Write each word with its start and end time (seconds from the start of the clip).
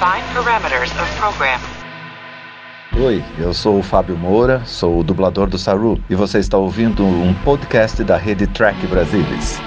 Define 0.00 0.24
parameters 0.32 0.90
of 0.98 1.06
program. 1.18 1.60
Oi, 2.96 3.22
eu 3.38 3.52
sou 3.52 3.80
o 3.80 3.82
Fábio 3.82 4.16
Moura, 4.16 4.62
sou 4.64 5.00
o 5.00 5.04
dublador 5.04 5.46
do 5.46 5.58
Saru 5.58 6.02
e 6.08 6.14
você 6.14 6.38
está 6.38 6.56
ouvindo 6.56 7.04
um 7.04 7.34
podcast 7.44 8.02
da 8.02 8.16
rede 8.16 8.46
Track 8.46 8.86
Brasilis. 8.86 9.60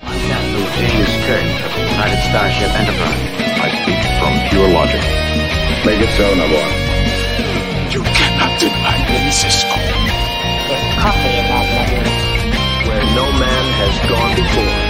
I'm 0.00 0.08
Captain 0.26 0.64
James 0.78 1.12
Kirk 1.26 1.44
of 1.66 1.74
the 1.74 1.84
United 1.92 2.18
Starship 2.30 2.70
Enterprise. 2.80 3.20
I 3.60 3.68
speak 3.82 4.00
from 4.18 4.48
pure 4.48 4.72
logic. 4.72 5.02
Make 5.84 6.00
it 6.00 6.08
so, 6.16 6.34
Navarro. 6.34 6.72
You 7.92 8.02
cannot 8.04 8.58
deny 8.58 9.04
me, 9.12 9.30
Cisco. 9.30 9.76
There's 10.66 10.96
coffee 10.96 11.28
in 11.28 11.44
that 11.44 11.66
letter. 11.76 12.88
Where 12.88 13.04
no 13.14 13.30
man 13.38 13.64
has 13.84 14.08
gone 14.08 14.34
before. 14.34 14.83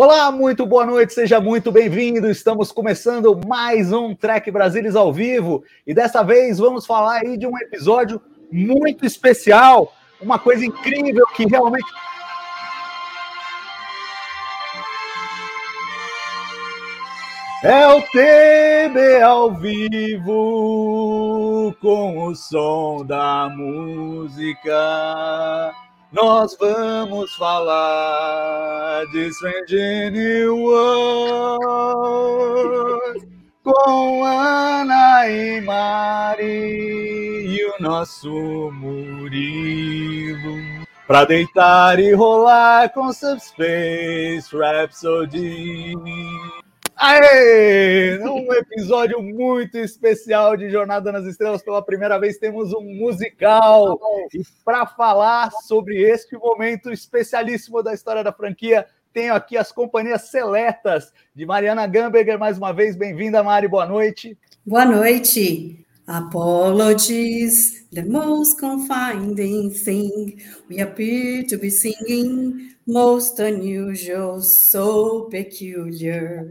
Olá, 0.00 0.30
muito 0.30 0.64
boa 0.64 0.86
noite, 0.86 1.12
seja 1.12 1.40
muito 1.40 1.72
bem-vindo. 1.72 2.30
Estamos 2.30 2.70
começando 2.70 3.36
mais 3.48 3.92
um 3.92 4.14
Trek 4.14 4.48
Brasilis 4.48 4.94
ao 4.94 5.12
vivo 5.12 5.64
e 5.84 5.92
dessa 5.92 6.22
vez 6.22 6.58
vamos 6.58 6.86
falar 6.86 7.22
aí 7.22 7.36
de 7.36 7.48
um 7.48 7.58
episódio 7.58 8.22
muito 8.48 9.04
especial, 9.04 9.92
uma 10.20 10.38
coisa 10.38 10.64
incrível 10.64 11.26
que 11.34 11.46
realmente 11.46 11.90
É 17.64 17.88
o 17.88 18.00
TB 18.00 19.20
ao 19.20 19.52
vivo 19.52 20.24
com 21.80 22.28
o 22.28 22.36
som 22.36 23.04
da 23.04 23.48
música. 23.48 24.72
Nós 26.10 26.56
vamos 26.58 27.34
falar 27.34 29.04
de 29.12 29.28
Strange 29.28 30.10
New 30.10 30.56
World 30.56 31.68
com 33.62 34.24
Ana 34.24 35.28
e 35.28 35.60
Mari 35.60 36.46
e 37.46 37.62
o 37.62 37.74
nosso 37.78 38.30
Murilo. 38.72 40.56
Pra 41.06 41.26
deitar 41.26 41.98
e 41.98 42.14
rolar 42.14 42.90
com 42.94 43.12
Subspace 43.12 44.48
Rhapsody. 44.56 45.92
Aê! 47.00 48.18
Um 48.24 48.52
episódio 48.52 49.22
muito 49.22 49.78
especial 49.78 50.56
de 50.56 50.68
Jornada 50.68 51.12
nas 51.12 51.24
Estrelas. 51.26 51.62
Pela 51.62 51.80
primeira 51.80 52.18
vez 52.18 52.38
temos 52.38 52.74
um 52.74 52.82
musical. 52.82 54.00
E 54.34 54.42
para 54.64 54.84
falar 54.84 55.52
sobre 55.68 56.02
este 56.02 56.36
momento 56.36 56.90
especialíssimo 56.90 57.84
da 57.84 57.94
história 57.94 58.24
da 58.24 58.32
franquia, 58.32 58.84
tenho 59.12 59.32
aqui 59.32 59.56
as 59.56 59.70
companhias 59.70 60.22
seletas 60.22 61.12
de 61.32 61.46
Mariana 61.46 61.86
Gamberger. 61.86 62.36
Mais 62.36 62.58
uma 62.58 62.72
vez, 62.72 62.96
bem-vinda, 62.96 63.44
Mari. 63.44 63.68
Boa 63.68 63.86
noite. 63.86 64.36
Boa 64.66 64.84
noite. 64.84 65.86
Apologies, 66.08 67.86
the 67.92 68.02
most 68.02 68.58
confining 68.58 69.70
thing. 69.70 70.42
We 70.68 70.80
appear 70.80 71.44
to 71.44 71.58
be 71.58 71.70
singing, 71.70 72.74
most 72.88 73.38
unusual, 73.42 74.40
so 74.40 75.28
peculiar. 75.30 76.46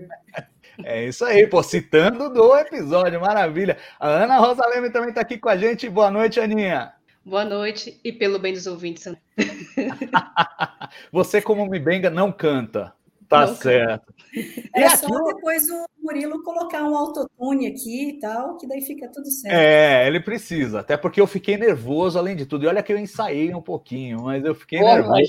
É 0.84 1.06
isso 1.06 1.26
aí, 1.26 1.48
pô, 1.48 1.64
citando 1.64 2.30
do 2.32 2.56
episódio, 2.56 3.20
maravilha. 3.20 3.78
A 4.00 4.08
Ana 4.08 4.38
Rosa 4.38 4.62
Leme 4.68 4.92
também 4.92 5.10
está 5.10 5.22
aqui 5.22 5.38
com 5.40 5.50
a 5.50 5.58
gente. 5.58 5.90
Boa 5.90 6.12
noite, 6.12 6.40
Aninha. 6.40 6.94
Boa 7.26 7.44
noite 7.44 8.00
e 8.04 8.12
pelo 8.14 8.38
bem 8.38 8.54
dos 8.54 8.68
ouvintes. 8.68 9.08
Você, 11.12 11.42
como 11.42 11.66
me 11.68 11.80
benga, 11.80 12.10
não 12.12 12.32
canta. 12.32 12.94
Tá 13.28 13.46
Não 13.46 13.56
certo. 13.56 14.14
É 14.74 14.86
E 14.86 14.90
só 14.96 15.08
aqui- 15.08 15.34
depois 15.34 15.68
o 15.70 15.86
Murilo 16.02 16.42
colocar 16.44 16.84
um 16.84 16.96
autotune 16.96 17.68
aqui 17.68 18.12
e 18.12 18.20
tal, 18.22 18.56
que 18.56 18.66
daí 18.66 18.82
fica 18.82 19.10
tudo 19.12 19.30
certo. 19.30 19.54
É, 19.54 20.08
ele 20.08 20.22
precisa, 20.22 20.80
até 20.80 20.96
porque 20.96 21.20
eu 21.20 21.28
fiquei 21.28 21.58
nervoso 21.58 22.18
além 22.18 22.38
de 22.38 22.46
tudo. 22.46 22.64
E 22.64 22.68
olha 22.68 22.82
que 22.82 22.94
eu 22.94 22.98
ensaiei 22.98 23.54
um 23.54 23.62
pouquinho, 23.62 24.22
mas 24.24 24.46
eu 24.46 24.56
fiquei 24.56 24.80
nervoso 24.80 25.24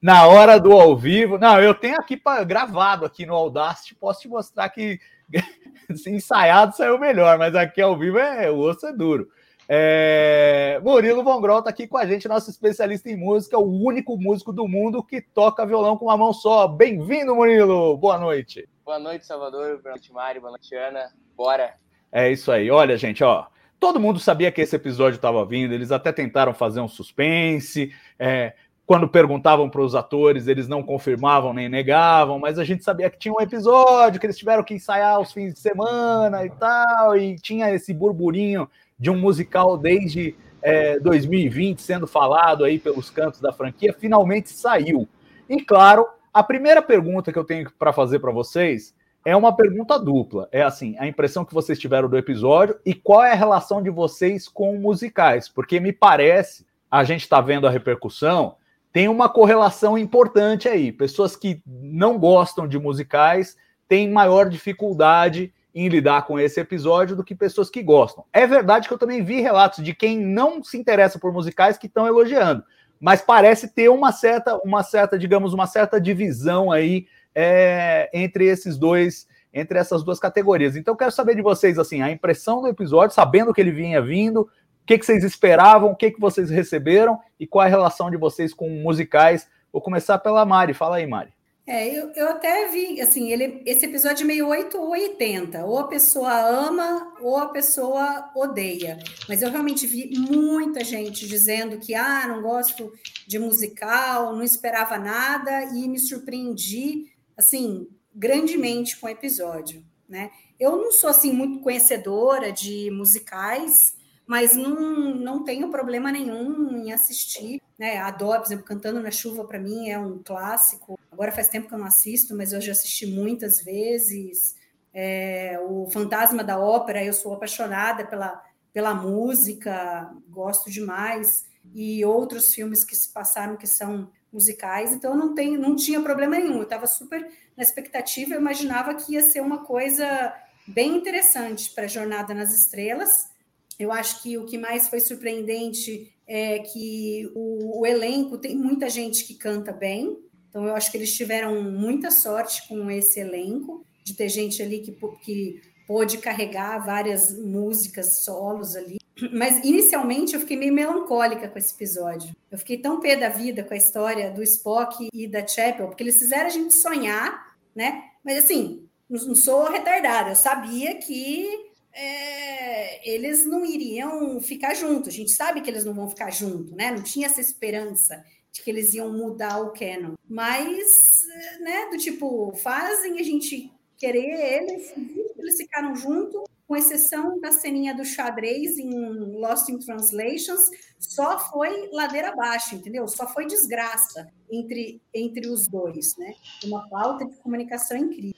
na 0.00 0.26
hora, 0.26 0.58
do 0.58 0.72
ao 0.72 0.96
vivo. 0.96 1.38
Não, 1.38 1.60
eu 1.60 1.74
tenho 1.74 1.96
aqui 1.96 2.16
pra, 2.16 2.42
gravado 2.44 3.04
aqui 3.04 3.26
no 3.26 3.34
Audacity, 3.34 3.94
posso 3.94 4.20
te 4.20 4.28
mostrar 4.28 4.68
que 4.68 4.98
ensaiado 6.06 6.76
saiu 6.76 6.98
melhor, 6.98 7.38
mas 7.38 7.54
aqui 7.54 7.80
ao 7.80 7.96
vivo 7.96 8.18
é 8.18 8.50
o 8.50 8.58
osso 8.58 8.86
é 8.86 8.92
duro. 8.92 9.28
É, 9.66 10.78
Murilo 10.84 11.24
Von 11.24 11.40
Grol 11.40 11.62
tá 11.62 11.70
aqui 11.70 11.86
com 11.86 11.96
a 11.96 12.04
gente, 12.04 12.28
nosso 12.28 12.50
especialista 12.50 13.08
em 13.08 13.16
música, 13.16 13.58
o 13.58 13.82
único 13.82 14.16
músico 14.16 14.52
do 14.52 14.68
mundo 14.68 15.02
que 15.02 15.22
toca 15.22 15.64
violão 15.64 15.96
com 15.96 16.06
uma 16.06 16.16
mão 16.16 16.32
só. 16.32 16.68
Bem-vindo, 16.68 17.34
Murilo. 17.34 17.96
Boa 17.96 18.18
noite. 18.18 18.68
Boa 18.84 18.98
noite, 18.98 19.24
Salvador. 19.24 19.80
Boa 19.80 19.92
noite, 19.94 20.12
Mário. 20.12 20.40
Boa 20.42 20.50
noite, 20.50 20.74
Ana. 20.74 21.10
Bora. 21.34 21.74
É 22.12 22.30
isso 22.30 22.52
aí. 22.52 22.70
Olha, 22.70 22.96
gente, 22.98 23.24
ó. 23.24 23.46
Todo 23.80 24.00
mundo 24.00 24.20
sabia 24.20 24.52
que 24.52 24.60
esse 24.60 24.76
episódio 24.76 25.16
estava 25.16 25.44
vindo. 25.44 25.72
Eles 25.72 25.90
até 25.90 26.12
tentaram 26.12 26.52
fazer 26.52 26.80
um 26.80 26.88
suspense. 26.88 27.90
é, 28.18 28.54
quando 28.86 29.08
perguntavam 29.08 29.68
para 29.68 29.80
os 29.80 29.94
atores, 29.94 30.46
eles 30.46 30.68
não 30.68 30.82
confirmavam 30.82 31.54
nem 31.54 31.68
negavam, 31.68 32.38
mas 32.38 32.58
a 32.58 32.64
gente 32.64 32.84
sabia 32.84 33.08
que 33.08 33.18
tinha 33.18 33.32
um 33.32 33.40
episódio 33.40 34.20
que 34.20 34.26
eles 34.26 34.36
tiveram 34.36 34.62
que 34.62 34.74
ensaiar 34.74 35.20
os 35.20 35.32
fins 35.32 35.54
de 35.54 35.60
semana 35.60 36.44
e 36.44 36.50
tal, 36.50 37.16
e 37.16 37.36
tinha 37.36 37.70
esse 37.74 37.94
burburinho 37.94 38.68
de 38.98 39.10
um 39.10 39.18
musical 39.18 39.78
desde 39.78 40.34
é, 40.62 40.98
2020 40.98 41.80
sendo 41.80 42.06
falado 42.06 42.64
aí 42.64 42.78
pelos 42.78 43.08
cantos 43.08 43.40
da 43.40 43.52
franquia. 43.52 43.94
Finalmente 43.98 44.50
saiu. 44.50 45.08
E 45.48 45.62
claro, 45.62 46.06
a 46.32 46.42
primeira 46.42 46.82
pergunta 46.82 47.32
que 47.32 47.38
eu 47.38 47.44
tenho 47.44 47.70
para 47.78 47.92
fazer 47.92 48.18
para 48.18 48.32
vocês 48.32 48.94
é 49.24 49.34
uma 49.34 49.56
pergunta 49.56 49.98
dupla. 49.98 50.46
É 50.52 50.62
assim, 50.62 50.94
a 50.98 51.06
impressão 51.06 51.44
que 51.44 51.54
vocês 51.54 51.78
tiveram 51.78 52.08
do 52.08 52.18
episódio 52.18 52.78
e 52.84 52.92
qual 52.92 53.24
é 53.24 53.32
a 53.32 53.36
relação 53.36 53.82
de 53.82 53.88
vocês 53.88 54.46
com 54.46 54.76
musicais? 54.76 55.48
Porque 55.48 55.80
me 55.80 55.92
parece, 55.92 56.66
a 56.90 57.02
gente 57.02 57.22
está 57.22 57.40
vendo 57.40 57.66
a 57.66 57.70
repercussão, 57.70 58.56
tem 58.94 59.08
uma 59.08 59.28
correlação 59.28 59.98
importante 59.98 60.68
aí. 60.68 60.92
Pessoas 60.92 61.34
que 61.34 61.60
não 61.66 62.16
gostam 62.16 62.68
de 62.68 62.78
musicais 62.78 63.56
têm 63.88 64.08
maior 64.08 64.48
dificuldade 64.48 65.52
em 65.74 65.88
lidar 65.88 66.24
com 66.24 66.38
esse 66.38 66.60
episódio 66.60 67.16
do 67.16 67.24
que 67.24 67.34
pessoas 67.34 67.68
que 67.68 67.82
gostam. 67.82 68.24
É 68.32 68.46
verdade 68.46 68.86
que 68.86 68.94
eu 68.94 68.98
também 68.98 69.24
vi 69.24 69.40
relatos 69.40 69.84
de 69.84 69.92
quem 69.92 70.20
não 70.20 70.62
se 70.62 70.78
interessa 70.78 71.18
por 71.18 71.32
musicais 71.32 71.76
que 71.76 71.88
estão 71.88 72.06
elogiando, 72.06 72.62
mas 73.00 73.20
parece 73.20 73.74
ter 73.74 73.88
uma 73.88 74.12
certa, 74.12 74.58
uma 74.58 74.84
certa, 74.84 75.18
digamos, 75.18 75.52
uma 75.52 75.66
certa 75.66 76.00
divisão 76.00 76.70
aí 76.70 77.08
é, 77.34 78.08
entre 78.14 78.46
esses 78.46 78.78
dois, 78.78 79.26
entre 79.52 79.76
essas 79.76 80.04
duas 80.04 80.20
categorias. 80.20 80.76
Então, 80.76 80.94
quero 80.94 81.10
saber 81.10 81.34
de 81.34 81.42
vocês, 81.42 81.80
assim, 81.80 82.00
a 82.00 82.12
impressão 82.12 82.62
do 82.62 82.68
episódio, 82.68 83.12
sabendo 83.12 83.52
que 83.52 83.60
ele 83.60 83.72
vinha 83.72 84.00
vindo, 84.00 84.48
o 84.84 84.86
que, 84.86 84.98
que 84.98 85.06
vocês 85.06 85.24
esperavam, 85.24 85.90
o 85.90 85.96
que, 85.96 86.10
que 86.10 86.20
vocês 86.20 86.50
receberam 86.50 87.18
e 87.40 87.46
qual 87.46 87.64
a 87.64 87.68
relação 87.68 88.10
de 88.10 88.18
vocês 88.18 88.52
com 88.52 88.68
musicais. 88.68 89.48
Vou 89.72 89.80
começar 89.80 90.18
pela 90.18 90.44
Mari. 90.44 90.74
Fala 90.74 90.96
aí, 90.96 91.06
Mari. 91.06 91.32
É, 91.66 91.88
eu, 91.88 92.10
eu 92.10 92.28
até 92.28 92.68
vi, 92.68 93.00
assim, 93.00 93.32
ele, 93.32 93.62
esse 93.64 93.86
episódio 93.86 94.24
é 94.24 94.26
meio 94.26 94.46
8 94.46 94.76
ou 94.76 94.90
80. 94.90 95.64
Ou 95.64 95.78
a 95.78 95.88
pessoa 95.88 96.30
ama 96.38 97.14
ou 97.22 97.38
a 97.38 97.48
pessoa 97.48 98.30
odeia. 98.36 98.98
Mas 99.26 99.40
eu 99.40 99.50
realmente 99.50 99.86
vi 99.86 100.10
muita 100.18 100.84
gente 100.84 101.26
dizendo 101.26 101.78
que, 101.78 101.94
ah, 101.94 102.26
não 102.28 102.42
gosto 102.42 102.92
de 103.26 103.38
musical, 103.38 104.36
não 104.36 104.42
esperava 104.42 104.98
nada 104.98 105.64
e 105.74 105.88
me 105.88 105.98
surpreendi, 105.98 107.06
assim, 107.34 107.88
grandemente 108.14 108.98
com 108.98 109.06
o 109.06 109.10
episódio, 109.10 109.82
né? 110.06 110.30
Eu 110.60 110.76
não 110.76 110.92
sou, 110.92 111.08
assim, 111.08 111.32
muito 111.32 111.60
conhecedora 111.60 112.52
de 112.52 112.90
musicais, 112.90 113.93
mas 114.26 114.56
não, 114.56 115.14
não 115.14 115.44
tenho 115.44 115.70
problema 115.70 116.10
nenhum 116.10 116.76
em 116.76 116.92
assistir, 116.92 117.60
né? 117.78 117.98
Adoro, 117.98 118.40
por 118.40 118.46
exemplo, 118.46 118.64
Cantando 118.64 119.00
na 119.00 119.10
Chuva, 119.10 119.44
para 119.44 119.58
mim, 119.58 119.90
é 119.90 119.98
um 119.98 120.22
clássico. 120.22 120.98
Agora 121.12 121.32
faz 121.32 121.48
tempo 121.48 121.68
que 121.68 121.74
eu 121.74 121.78
não 121.78 121.86
assisto, 121.86 122.34
mas 122.34 122.52
eu 122.52 122.60
já 122.60 122.72
assisti 122.72 123.06
muitas 123.06 123.62
vezes. 123.62 124.56
É, 124.92 125.58
o 125.68 125.88
Fantasma 125.90 126.42
da 126.42 126.58
Ópera, 126.58 127.04
eu 127.04 127.12
sou 127.12 127.34
apaixonada 127.34 128.06
pela, 128.06 128.42
pela 128.72 128.94
música, 128.94 130.10
gosto 130.28 130.70
demais. 130.70 131.44
E 131.74 132.04
outros 132.04 132.54
filmes 132.54 132.84
que 132.84 132.96
se 132.96 133.12
passaram 133.12 133.56
que 133.56 133.66
são 133.66 134.10
musicais, 134.32 134.92
então 134.92 135.16
não, 135.16 135.34
tenho, 135.34 135.60
não 135.60 135.76
tinha 135.76 136.00
problema 136.00 136.36
nenhum. 136.36 136.56
Eu 136.56 136.64
estava 136.64 136.86
super 136.86 137.30
na 137.56 137.62
expectativa, 137.62 138.34
eu 138.34 138.40
imaginava 138.40 138.94
que 138.94 139.12
ia 139.12 139.22
ser 139.22 139.40
uma 139.40 139.64
coisa 139.64 140.34
bem 140.66 140.96
interessante 140.96 141.70
para 141.70 141.86
Jornada 141.86 142.34
nas 142.34 142.52
Estrelas. 142.52 143.33
Eu 143.78 143.92
acho 143.92 144.22
que 144.22 144.38
o 144.38 144.46
que 144.46 144.58
mais 144.58 144.88
foi 144.88 145.00
surpreendente 145.00 146.14
é 146.26 146.58
que 146.60 147.30
o, 147.34 147.80
o, 147.80 147.86
elenco 147.86 148.38
tem 148.38 148.56
muita 148.56 148.88
gente 148.88 149.24
que 149.24 149.34
canta 149.34 149.72
bem, 149.72 150.16
então 150.48 150.66
eu 150.66 150.74
acho 150.74 150.90
que 150.90 150.96
eles 150.96 151.14
tiveram 151.14 151.62
muita 151.62 152.10
sorte 152.10 152.66
com 152.68 152.90
esse 152.90 153.20
elenco. 153.20 153.84
de 154.04 154.14
ter 154.14 154.28
gente 154.28 154.62
ali 154.62 154.80
que, 154.80 154.92
que 155.22 155.62
pôde 155.86 156.18
carregar 156.18 156.84
várias 156.84 157.36
músicas 157.38 158.18
solos 158.22 158.76
ali. 158.76 158.98
Mas 159.32 159.64
inicialmente 159.64 160.34
eu 160.34 160.40
fiquei 160.40 160.56
meio 160.56 160.72
melancólica 160.72 161.48
com 161.48 161.58
esse 161.58 161.74
episódio. 161.74 162.34
Eu 162.50 162.58
fiquei 162.58 162.78
tão 162.78 163.00
pé 163.00 163.16
da 163.16 163.28
vida 163.28 163.62
com 163.62 163.72
a 163.72 163.76
história 163.76 164.30
do 164.30 164.42
Spock 164.42 165.08
e 165.12 165.26
da 165.26 165.46
Chapel, 165.46 165.86
porque 165.86 166.02
eles 166.02 166.18
fizeram 166.18 166.46
a 166.46 166.50
gente 166.50 166.74
sonhar, 166.74 167.56
né? 167.74 168.02
Mas 168.24 168.44
assim, 168.44 168.88
não 169.08 169.34
sou 169.34 169.70
retardada, 169.70 170.30
eu 170.30 170.36
sabia 170.36 170.96
que 170.96 171.73
é, 171.94 173.08
eles 173.08 173.46
não 173.46 173.64
iriam 173.64 174.40
ficar 174.40 174.74
juntos. 174.74 175.08
A 175.08 175.16
gente 175.16 175.30
sabe 175.30 175.60
que 175.60 175.70
eles 175.70 175.84
não 175.84 175.94
vão 175.94 176.10
ficar 176.10 176.30
juntos, 176.30 176.72
né? 176.72 176.90
Não 176.90 177.02
tinha 177.02 177.26
essa 177.26 177.40
esperança 177.40 178.24
de 178.50 178.62
que 178.62 178.70
eles 178.70 178.94
iam 178.94 179.12
mudar 179.12 179.60
o 179.60 179.72
canon. 179.72 180.14
Mas, 180.28 181.20
né, 181.60 181.88
do 181.90 181.96
tipo, 181.96 182.52
fazem 182.56 183.18
a 183.18 183.22
gente 183.22 183.72
querer 183.96 184.62
eles, 184.62 184.92
eles 185.36 185.56
ficaram 185.56 185.94
juntos, 185.94 186.42
com 186.66 186.76
exceção 186.76 187.38
da 187.40 187.52
ceninha 187.52 187.94
do 187.94 188.04
xadrez 188.04 188.78
em 188.78 188.90
Lost 189.38 189.68
in 189.68 189.78
Translations, 189.78 190.70
só 190.98 191.38
foi 191.38 191.90
ladeira 191.92 192.30
abaixo, 192.30 192.74
entendeu? 192.74 193.06
Só 193.06 193.28
foi 193.28 193.46
desgraça 193.46 194.32
entre, 194.50 195.00
entre 195.12 195.48
os 195.48 195.68
dois, 195.68 196.16
né? 196.16 196.34
Uma 196.64 196.88
falta 196.88 197.26
de 197.26 197.36
comunicação 197.36 197.96
incrível. 197.96 198.34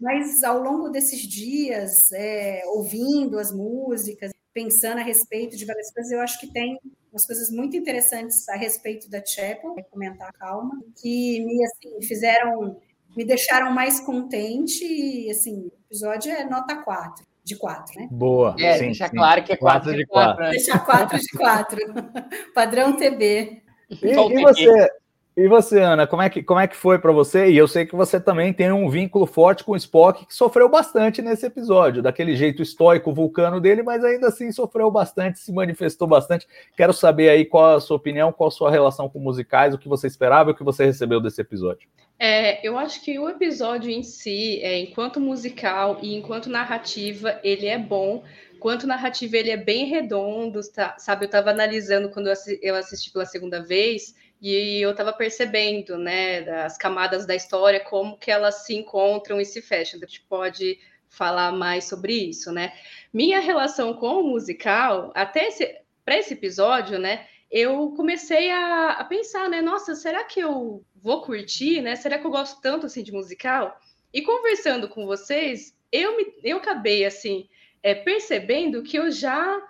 Mas 0.00 0.42
ao 0.44 0.62
longo 0.62 0.90
desses 0.90 1.20
dias, 1.20 2.12
é, 2.12 2.62
ouvindo 2.66 3.38
as 3.38 3.52
músicas, 3.52 4.32
pensando 4.52 4.98
a 4.98 5.02
respeito 5.02 5.56
de 5.56 5.64
várias 5.64 5.92
coisas, 5.92 6.12
eu 6.12 6.20
acho 6.20 6.40
que 6.40 6.52
tem 6.52 6.78
umas 7.10 7.26
coisas 7.26 7.50
muito 7.50 7.76
interessantes 7.76 8.48
a 8.48 8.56
respeito 8.56 9.08
da 9.10 9.24
Chapel, 9.24 9.74
vou 9.74 9.84
comentar 9.84 10.32
calma, 10.34 10.78
que 11.00 11.44
me 11.44 11.64
assim, 11.64 12.06
fizeram, 12.06 12.78
me 13.16 13.24
deixaram 13.24 13.70
mais 13.72 14.00
contente 14.00 14.84
e 14.84 15.30
assim, 15.30 15.64
o 15.64 15.72
episódio 15.86 16.30
é 16.30 16.44
nota 16.44 16.76
4 16.76 17.24
de 17.42 17.56
4, 17.56 18.00
né? 18.00 18.08
Boa. 18.10 18.56
É, 18.58 18.78
sim, 18.78 18.86
deixa 18.86 19.08
sim. 19.08 19.16
claro 19.16 19.44
que 19.44 19.52
é 19.52 19.56
4 19.56 19.94
de 19.94 20.06
4. 20.06 20.42
Né? 20.42 20.50
Deixa 20.50 20.78
4 20.78 21.18
de 21.18 21.28
4. 21.28 21.78
Padrão 22.52 22.96
TB. 22.96 23.62
E, 23.88 24.08
e 24.08 24.42
você, 24.42 24.90
e 25.36 25.48
você, 25.48 25.80
Ana, 25.80 26.06
como 26.06 26.22
é 26.22 26.30
que, 26.30 26.42
como 26.42 26.58
é 26.58 26.66
que 26.66 26.74
foi 26.74 26.98
para 26.98 27.12
você? 27.12 27.50
E 27.50 27.58
eu 27.58 27.68
sei 27.68 27.84
que 27.84 27.94
você 27.94 28.18
também 28.18 28.54
tem 28.54 28.72
um 28.72 28.88
vínculo 28.88 29.26
forte 29.26 29.62
com 29.62 29.72
o 29.72 29.76
Spock, 29.76 30.24
que 30.24 30.34
sofreu 30.34 30.66
bastante 30.66 31.20
nesse 31.20 31.44
episódio, 31.44 32.02
daquele 32.02 32.34
jeito 32.34 32.62
estoico, 32.62 33.12
vulcano 33.12 33.60
dele, 33.60 33.82
mas 33.82 34.02
ainda 34.02 34.28
assim 34.28 34.50
sofreu 34.50 34.90
bastante, 34.90 35.38
se 35.38 35.52
manifestou 35.52 36.08
bastante. 36.08 36.46
Quero 36.74 36.94
saber 36.94 37.28
aí 37.28 37.44
qual 37.44 37.76
a 37.76 37.80
sua 37.82 37.98
opinião, 37.98 38.32
qual 38.32 38.48
a 38.48 38.50
sua 38.50 38.70
relação 38.70 39.10
com 39.10 39.18
musicais, 39.18 39.74
o 39.74 39.78
que 39.78 39.90
você 39.90 40.06
esperava 40.06 40.48
e 40.48 40.52
o 40.54 40.56
que 40.56 40.64
você 40.64 40.86
recebeu 40.86 41.20
desse 41.20 41.42
episódio. 41.42 41.86
É, 42.18 42.66
eu 42.66 42.78
acho 42.78 43.04
que 43.04 43.18
o 43.18 43.28
episódio 43.28 43.90
em 43.90 44.02
si, 44.02 44.58
é, 44.62 44.78
enquanto 44.80 45.20
musical 45.20 45.98
e 46.00 46.16
enquanto 46.16 46.48
narrativa, 46.48 47.38
ele 47.44 47.66
é 47.66 47.78
bom. 47.78 48.24
Quanto 48.58 48.86
narrativa, 48.86 49.36
ele 49.36 49.50
é 49.50 49.56
bem 49.58 49.84
redondo, 49.84 50.60
tá, 50.72 50.96
sabe? 50.98 51.24
Eu 51.24 51.26
estava 51.26 51.50
analisando 51.50 52.08
quando 52.08 52.30
eu 52.62 52.74
assisti 52.74 53.12
pela 53.12 53.26
segunda 53.26 53.62
vez 53.62 54.14
e 54.40 54.80
eu 54.80 54.90
estava 54.90 55.12
percebendo, 55.12 55.96
né, 55.96 56.40
as 56.64 56.76
camadas 56.76 57.26
da 57.26 57.34
história, 57.34 57.80
como 57.80 58.18
que 58.18 58.30
elas 58.30 58.66
se 58.66 58.74
encontram 58.74 59.40
e 59.40 59.44
se 59.44 59.62
fecham. 59.62 59.98
A 59.98 60.06
gente 60.06 60.22
pode 60.22 60.78
falar 61.08 61.52
mais 61.52 61.84
sobre 61.84 62.12
isso, 62.12 62.52
né? 62.52 62.72
Minha 63.12 63.40
relação 63.40 63.94
com 63.94 64.20
o 64.20 64.22
musical, 64.22 65.12
até 65.14 65.48
esse, 65.48 65.80
para 66.04 66.18
esse 66.18 66.34
episódio, 66.34 66.98
né, 66.98 67.26
eu 67.50 67.92
comecei 67.96 68.50
a, 68.50 68.92
a, 68.92 69.04
pensar, 69.04 69.48
né, 69.48 69.62
nossa, 69.62 69.94
será 69.94 70.24
que 70.24 70.40
eu 70.40 70.84
vou 70.96 71.22
curtir, 71.22 71.80
né? 71.80 71.94
Será 71.94 72.18
que 72.18 72.26
eu 72.26 72.30
gosto 72.30 72.60
tanto 72.60 72.86
assim 72.86 73.02
de 73.02 73.12
musical? 73.12 73.78
E 74.12 74.22
conversando 74.22 74.88
com 74.88 75.06
vocês, 75.06 75.76
eu 75.92 76.16
me, 76.16 76.34
eu 76.42 76.56
acabei 76.56 77.04
assim 77.04 77.48
é, 77.82 77.94
percebendo 77.94 78.82
que 78.82 78.98
eu 78.98 79.10
já 79.10 79.62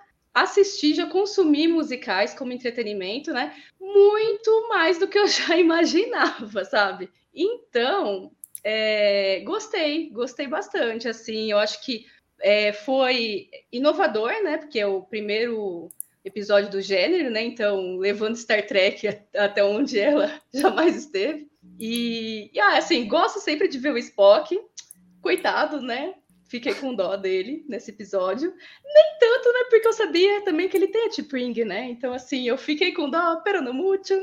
assisti, 0.42 0.94
já 0.94 1.06
consumi 1.06 1.66
musicais 1.66 2.34
como 2.34 2.52
entretenimento, 2.52 3.32
né? 3.32 3.54
Muito 3.80 4.68
mais 4.68 4.98
do 4.98 5.08
que 5.08 5.18
eu 5.18 5.26
já 5.26 5.56
imaginava, 5.56 6.64
sabe? 6.64 7.10
Então, 7.34 8.30
é, 8.62 9.40
gostei, 9.40 10.10
gostei 10.10 10.46
bastante, 10.46 11.08
assim, 11.08 11.50
eu 11.50 11.58
acho 11.58 11.82
que 11.84 12.04
é, 12.40 12.72
foi 12.72 13.48
inovador, 13.72 14.30
né? 14.42 14.58
Porque 14.58 14.78
é 14.78 14.86
o 14.86 15.02
primeiro 15.02 15.88
episódio 16.22 16.70
do 16.70 16.82
gênero, 16.82 17.30
né? 17.30 17.42
Então, 17.42 17.96
levando 17.96 18.36
Star 18.36 18.66
Trek 18.66 19.08
até 19.34 19.64
onde 19.64 19.98
ela 19.98 20.40
jamais 20.52 20.96
esteve. 20.96 21.48
E, 21.80 22.50
e 22.52 22.60
ah, 22.60 22.76
assim, 22.76 23.08
gosto 23.08 23.40
sempre 23.40 23.68
de 23.68 23.78
ver 23.78 23.92
o 23.92 23.98
Spock. 23.98 24.58
Coitado, 25.22 25.80
né? 25.80 26.14
Fiquei 26.48 26.74
com 26.74 26.94
dó 26.94 27.16
dele 27.16 27.64
nesse 27.68 27.90
episódio. 27.90 28.52
Nem 28.84 29.04
tanto, 29.18 29.52
né? 29.52 29.66
Porque 29.68 29.88
eu 29.88 29.92
sabia 29.92 30.44
também 30.44 30.68
que 30.68 30.76
ele 30.76 30.88
tem 30.88 31.06
a 31.06 31.10
T-Pring, 31.10 31.64
né? 31.64 31.90
Então, 31.90 32.12
assim, 32.12 32.46
eu 32.46 32.56
fiquei 32.56 32.92
com 32.92 33.10
dó, 33.10 33.36
pero 33.44 33.60
no 33.60 33.74
mucho. 33.74 34.14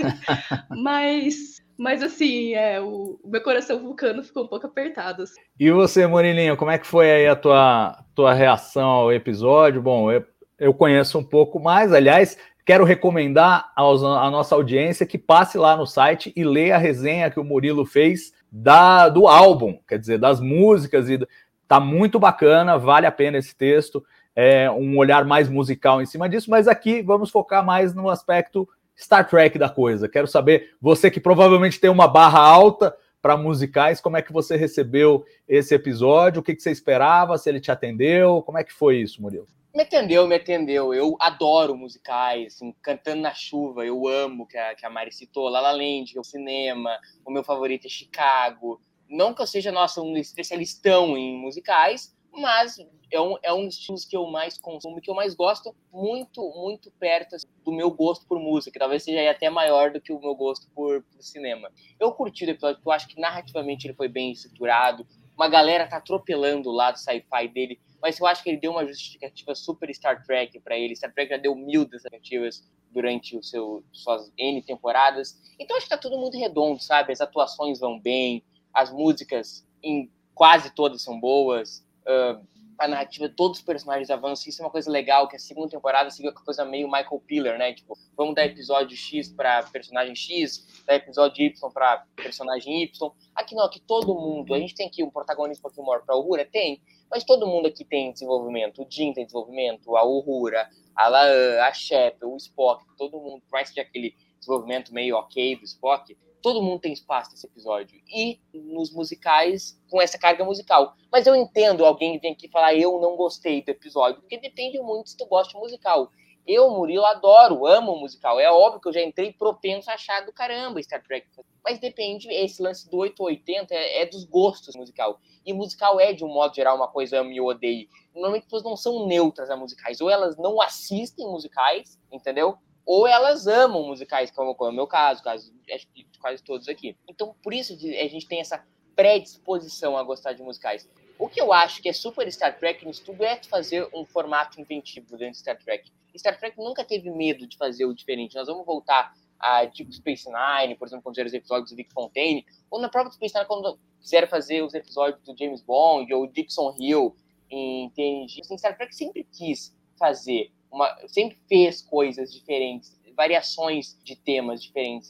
mas, 0.70 1.62
mas, 1.76 2.02
assim, 2.02 2.54
é, 2.54 2.80
o, 2.80 3.20
o, 3.22 3.28
meu 3.28 3.42
coração 3.42 3.78
vulcano 3.78 4.22
ficou 4.22 4.44
um 4.44 4.48
pouco 4.48 4.66
apertado. 4.66 5.24
Assim. 5.24 5.40
E 5.60 5.70
você, 5.70 6.06
Morilinho, 6.06 6.56
como 6.56 6.70
é 6.70 6.78
que 6.78 6.86
foi 6.86 7.10
aí 7.10 7.26
a 7.26 7.36
tua, 7.36 8.02
tua 8.14 8.32
reação 8.32 8.88
ao 8.88 9.12
episódio? 9.12 9.82
Bom, 9.82 10.10
eu, 10.10 10.24
eu 10.58 10.72
conheço 10.72 11.18
um 11.18 11.24
pouco 11.24 11.60
mais. 11.60 11.92
Aliás, 11.92 12.38
quero 12.64 12.84
recomendar 12.84 13.70
aos, 13.76 14.02
à 14.02 14.30
nossa 14.30 14.54
audiência 14.54 15.04
que 15.04 15.18
passe 15.18 15.58
lá 15.58 15.76
no 15.76 15.86
site 15.86 16.32
e 16.34 16.42
leia 16.42 16.76
a 16.76 16.78
resenha 16.78 17.30
que 17.30 17.38
o 17.38 17.44
Murilo 17.44 17.84
fez 17.84 18.32
da, 18.50 19.08
do 19.08 19.28
álbum, 19.28 19.78
quer 19.86 19.98
dizer, 19.98 20.18
das 20.18 20.40
músicas 20.40 21.10
e 21.10 21.18
Tá 21.68 21.80
muito 21.80 22.18
bacana, 22.18 22.78
vale 22.78 23.06
a 23.06 23.12
pena 23.12 23.38
esse 23.38 23.54
texto. 23.54 24.04
É 24.34 24.70
um 24.70 24.96
olhar 24.98 25.24
mais 25.24 25.48
musical 25.48 26.00
em 26.00 26.06
cima 26.06 26.28
disso, 26.28 26.50
mas 26.50 26.68
aqui 26.68 27.02
vamos 27.02 27.30
focar 27.30 27.64
mais 27.64 27.94
no 27.94 28.10
aspecto 28.10 28.68
Star 28.96 29.28
Trek 29.28 29.58
da 29.58 29.68
coisa. 29.68 30.08
Quero 30.08 30.26
saber, 30.26 30.74
você 30.80 31.10
que 31.10 31.20
provavelmente 31.20 31.80
tem 31.80 31.90
uma 31.90 32.08
barra 32.08 32.40
alta 32.40 32.94
para 33.20 33.36
musicais, 33.36 34.00
como 34.00 34.16
é 34.16 34.22
que 34.22 34.32
você 34.32 34.56
recebeu 34.56 35.24
esse 35.48 35.74
episódio? 35.74 36.40
O 36.40 36.42
que, 36.42 36.54
que 36.54 36.62
você 36.62 36.70
esperava? 36.70 37.36
Se 37.36 37.48
ele 37.48 37.60
te 37.60 37.70
atendeu? 37.70 38.42
Como 38.42 38.58
é 38.58 38.64
que 38.64 38.72
foi 38.72 38.98
isso, 38.98 39.20
Murilo? 39.20 39.46
Me 39.74 39.82
atendeu, 39.82 40.26
me 40.26 40.36
atendeu. 40.36 40.94
Eu 40.94 41.16
adoro 41.20 41.76
musicais, 41.76 42.54
assim, 42.54 42.74
Cantando 42.80 43.20
na 43.20 43.34
Chuva, 43.34 43.84
eu 43.84 44.08
amo, 44.08 44.46
que 44.46 44.56
a, 44.56 44.74
que 44.74 44.86
a 44.86 44.90
Mari 44.90 45.12
citou, 45.12 45.48
La 45.48 45.60
La 45.60 45.72
Land, 45.72 46.16
é 46.16 46.20
o 46.20 46.24
cinema, 46.24 46.96
o 47.24 47.30
meu 47.30 47.44
favorito 47.44 47.86
é 47.86 47.90
Chicago, 47.90 48.80
não 49.08 49.34
que 49.34 49.42
eu 49.42 49.46
seja, 49.46 49.72
nossa, 49.72 50.00
um 50.00 50.16
especialistão 50.16 51.16
em 51.16 51.38
musicais, 51.38 52.16
mas 52.32 52.76
é 53.10 53.20
um, 53.20 53.36
é 53.42 53.52
um 53.52 53.66
dos 53.66 53.76
estilos 53.76 54.04
que 54.04 54.16
eu 54.16 54.26
mais 54.26 54.58
consumo 54.58 55.00
que 55.00 55.10
eu 55.10 55.14
mais 55.14 55.34
gosto, 55.34 55.74
muito, 55.92 56.42
muito 56.56 56.90
perto 56.92 57.36
assim, 57.36 57.46
do 57.64 57.72
meu 57.72 57.90
gosto 57.90 58.26
por 58.26 58.38
música, 58.38 58.72
que 58.72 58.78
talvez 58.78 59.02
seja 59.02 59.30
até 59.30 59.48
maior 59.48 59.90
do 59.90 60.00
que 60.00 60.12
o 60.12 60.20
meu 60.20 60.34
gosto 60.34 60.68
por, 60.74 61.02
por 61.02 61.22
cinema. 61.22 61.70
Eu 61.98 62.12
curti 62.12 62.44
o 62.44 62.50
episódio, 62.50 62.76
porque 62.76 62.88
eu 62.88 62.92
acho 62.92 63.08
que 63.08 63.20
narrativamente 63.20 63.86
ele 63.86 63.94
foi 63.94 64.08
bem 64.08 64.32
estruturado, 64.32 65.06
uma 65.36 65.48
galera 65.48 65.86
tá 65.86 65.98
atropelando 65.98 66.70
o 66.70 66.72
lado 66.72 66.98
sci-fi 66.98 67.48
dele, 67.48 67.78
mas 68.00 68.18
eu 68.18 68.26
acho 68.26 68.42
que 68.42 68.50
ele 68.50 68.58
deu 68.58 68.72
uma 68.72 68.86
justificativa 68.86 69.54
super 69.54 69.94
Star 69.94 70.24
Trek 70.24 70.58
para 70.60 70.78
ele. 70.78 70.96
Star 70.96 71.12
Trek 71.12 71.30
já 71.30 71.36
deu 71.36 71.54
mil 71.54 71.82
justificativas 71.82 72.64
durante 72.90 73.36
o 73.36 73.42
seu, 73.42 73.84
suas 73.92 74.32
N 74.38 74.62
temporadas. 74.62 75.38
Então 75.58 75.76
acho 75.76 75.86
que 75.86 75.90
tá 75.90 75.98
tudo 75.98 76.18
muito 76.18 76.38
redondo, 76.38 76.80
sabe? 76.80 77.12
As 77.12 77.20
atuações 77.20 77.78
vão 77.78 78.00
bem, 78.00 78.42
as 78.76 78.92
músicas 78.92 79.66
em 79.82 80.12
quase 80.34 80.68
todas 80.74 81.00
são 81.00 81.18
boas, 81.18 81.82
uh, 82.06 82.46
a 82.78 82.86
narrativa, 82.86 83.26
todos 83.26 83.58
os 83.58 83.64
personagens 83.64 84.10
avançam, 84.10 84.50
isso 84.50 84.60
é 84.60 84.64
uma 84.66 84.70
coisa 84.70 84.90
legal, 84.90 85.26
que 85.26 85.34
a 85.34 85.38
segunda 85.38 85.70
temporada 85.70 86.10
seguiu 86.10 86.30
com 86.30 86.40
a 86.40 86.44
coisa 86.44 86.62
meio 86.62 86.86
Michael 86.86 87.22
Piller, 87.26 87.58
né, 87.58 87.72
tipo, 87.72 87.98
vamos 88.14 88.34
dar 88.34 88.44
episódio 88.44 88.94
X 88.94 89.30
para 89.30 89.62
personagem 89.62 90.14
X, 90.14 90.84
dar 90.86 90.96
episódio 90.96 91.42
Y 91.42 91.72
para 91.72 92.04
personagem 92.16 92.82
Y, 92.82 93.10
aqui 93.34 93.54
não, 93.54 93.64
aqui 93.64 93.80
todo 93.80 94.14
mundo, 94.14 94.52
a 94.52 94.58
gente 94.58 94.74
tem 94.74 94.88
aqui 94.88 95.02
um 95.02 95.10
protagonismo 95.10 95.66
aqui 95.66 95.80
maior 95.80 96.04
para 96.04 96.18
Uhura, 96.18 96.44
tem, 96.44 96.82
mas 97.10 97.24
todo 97.24 97.46
mundo 97.46 97.66
aqui 97.68 97.82
tem 97.82 98.12
desenvolvimento, 98.12 98.82
o 98.82 98.86
Jim 98.90 99.14
tem 99.14 99.24
desenvolvimento, 99.24 99.96
a 99.96 100.04
Uhura, 100.04 100.68
a 100.94 101.08
Laan, 101.08 101.62
a 101.62 101.72
Shep, 101.72 102.22
o 102.26 102.36
Spock, 102.36 102.84
todo 102.98 103.18
mundo, 103.18 103.40
por 103.40 103.52
mais 103.52 103.70
que 103.70 103.80
aquele 103.80 104.14
desenvolvimento 104.38 104.92
meio 104.92 105.16
ok 105.16 105.56
do 105.56 105.64
Spock, 105.64 106.14
todo 106.42 106.62
mundo 106.62 106.80
tem 106.80 106.92
espaço 106.92 107.30
nesse 107.30 107.46
episódio. 107.46 108.00
E 108.08 108.40
nos 108.52 108.92
musicais, 108.92 109.80
com 109.90 110.00
essa 110.00 110.18
carga 110.18 110.44
musical. 110.44 110.94
Mas 111.10 111.26
eu 111.26 111.34
entendo 111.34 111.84
alguém 111.84 112.18
vir 112.18 112.28
aqui 112.28 112.48
falar, 112.48 112.74
eu 112.74 113.00
não 113.00 113.16
gostei 113.16 113.62
do 113.62 113.70
episódio, 113.70 114.20
porque 114.20 114.38
depende 114.38 114.78
muito 114.80 115.10
se 115.10 115.16
tu 115.16 115.26
gosta 115.26 115.52
de 115.52 115.58
musical. 115.58 116.10
Eu, 116.46 116.70
Murilo, 116.70 117.04
adoro, 117.04 117.66
amo 117.66 117.98
musical. 117.98 118.38
É 118.38 118.48
óbvio 118.48 118.80
que 118.80 118.86
eu 118.86 118.92
já 118.92 119.02
entrei 119.02 119.32
propenso 119.32 119.90
a 119.90 119.94
achar 119.94 120.24
do 120.24 120.32
caramba 120.32 120.80
Star 120.80 121.02
Trek. 121.02 121.26
Mas 121.64 121.80
depende, 121.80 122.28
esse 122.28 122.62
lance 122.62 122.88
do 122.88 122.98
880 122.98 123.74
é, 123.74 124.02
é 124.02 124.06
dos 124.06 124.24
gostos 124.24 124.76
musical. 124.76 125.18
E 125.44 125.52
musical 125.52 125.98
é, 125.98 126.12
de 126.12 126.24
um 126.24 126.28
modo 126.28 126.54
geral, 126.54 126.76
uma 126.76 126.86
coisa 126.86 127.18
ame 127.18 127.40
ou 127.40 127.48
odeie. 127.48 127.88
Normalmente 128.14 128.42
as 128.42 128.46
pessoas 128.46 128.62
não 128.62 128.76
são 128.76 129.06
neutras 129.08 129.50
a 129.50 129.56
musicais. 129.56 130.00
Ou 130.00 130.08
elas 130.08 130.36
não 130.36 130.62
assistem 130.62 131.26
musicais, 131.26 131.98
entendeu? 132.12 132.56
Ou 132.86 133.06
elas 133.06 133.48
amam 133.48 133.84
musicais, 133.88 134.30
como, 134.30 134.54
como 134.54 134.70
é 134.70 134.72
o 134.72 134.76
meu 134.76 134.86
caso, 134.86 135.22
caso 135.22 135.52
de 135.92 136.06
quase 136.20 136.42
todos 136.42 136.68
aqui. 136.68 136.96
Então, 137.08 137.34
por 137.42 137.52
isso 137.52 137.72
a 137.72 138.08
gente 138.08 138.28
tem 138.28 138.40
essa 138.40 138.64
predisposição 138.94 139.96
a 139.96 140.04
gostar 140.04 140.32
de 140.32 140.42
musicais. 140.42 140.88
O 141.18 141.28
que 141.28 141.40
eu 141.40 141.52
acho 141.52 141.82
que 141.82 141.88
é 141.88 141.92
super 141.92 142.30
Star 142.30 142.58
Trek 142.58 142.86
nisso 142.86 143.02
tudo 143.04 143.24
é 143.24 143.42
fazer 143.42 143.88
um 143.92 144.04
formato 144.04 144.60
inventivo 144.60 145.16
dentro 145.16 145.32
de 145.32 145.38
Star 145.38 145.58
Trek. 145.58 145.90
Star 146.16 146.38
Trek 146.38 146.56
nunca 146.58 146.84
teve 146.84 147.10
medo 147.10 147.46
de 147.46 147.56
fazer 147.56 147.84
o 147.86 147.94
diferente. 147.94 148.36
Nós 148.36 148.46
vamos 148.46 148.64
voltar 148.64 149.12
a 149.38 149.64
Deep 149.64 149.92
Space 149.92 150.28
Nine, 150.30 150.76
por 150.76 150.86
exemplo, 150.86 151.02
quando 151.02 151.14
fizeram 151.14 151.28
os 151.28 151.34
episódios 151.34 151.70
do 151.70 151.76
Vic 151.76 151.92
Fontaine, 151.92 152.46
ou 152.70 152.80
na 152.80 152.88
própria 152.88 153.12
Space 153.12 153.34
Nine, 153.34 153.46
quando 153.46 153.78
quiseram 154.00 154.28
fazer 154.28 154.62
os 154.62 154.74
episódios 154.74 155.22
do 155.22 155.36
James 155.36 155.60
Bond, 155.62 156.12
ou 156.14 156.26
Dixon 156.26 156.74
Hill 156.78 157.14
em 157.50 157.90
TNG. 157.90 158.40
Assim, 158.40 158.56
Star 158.56 158.76
Trek 158.76 158.94
sempre 158.94 159.24
quis 159.24 159.74
fazer, 159.98 160.52
uma, 160.76 160.94
sempre 161.08 161.38
fez 161.48 161.80
coisas 161.80 162.30
diferentes, 162.30 162.94
variações 163.16 163.98
de 164.04 164.14
temas 164.14 164.62
diferentes. 164.62 165.08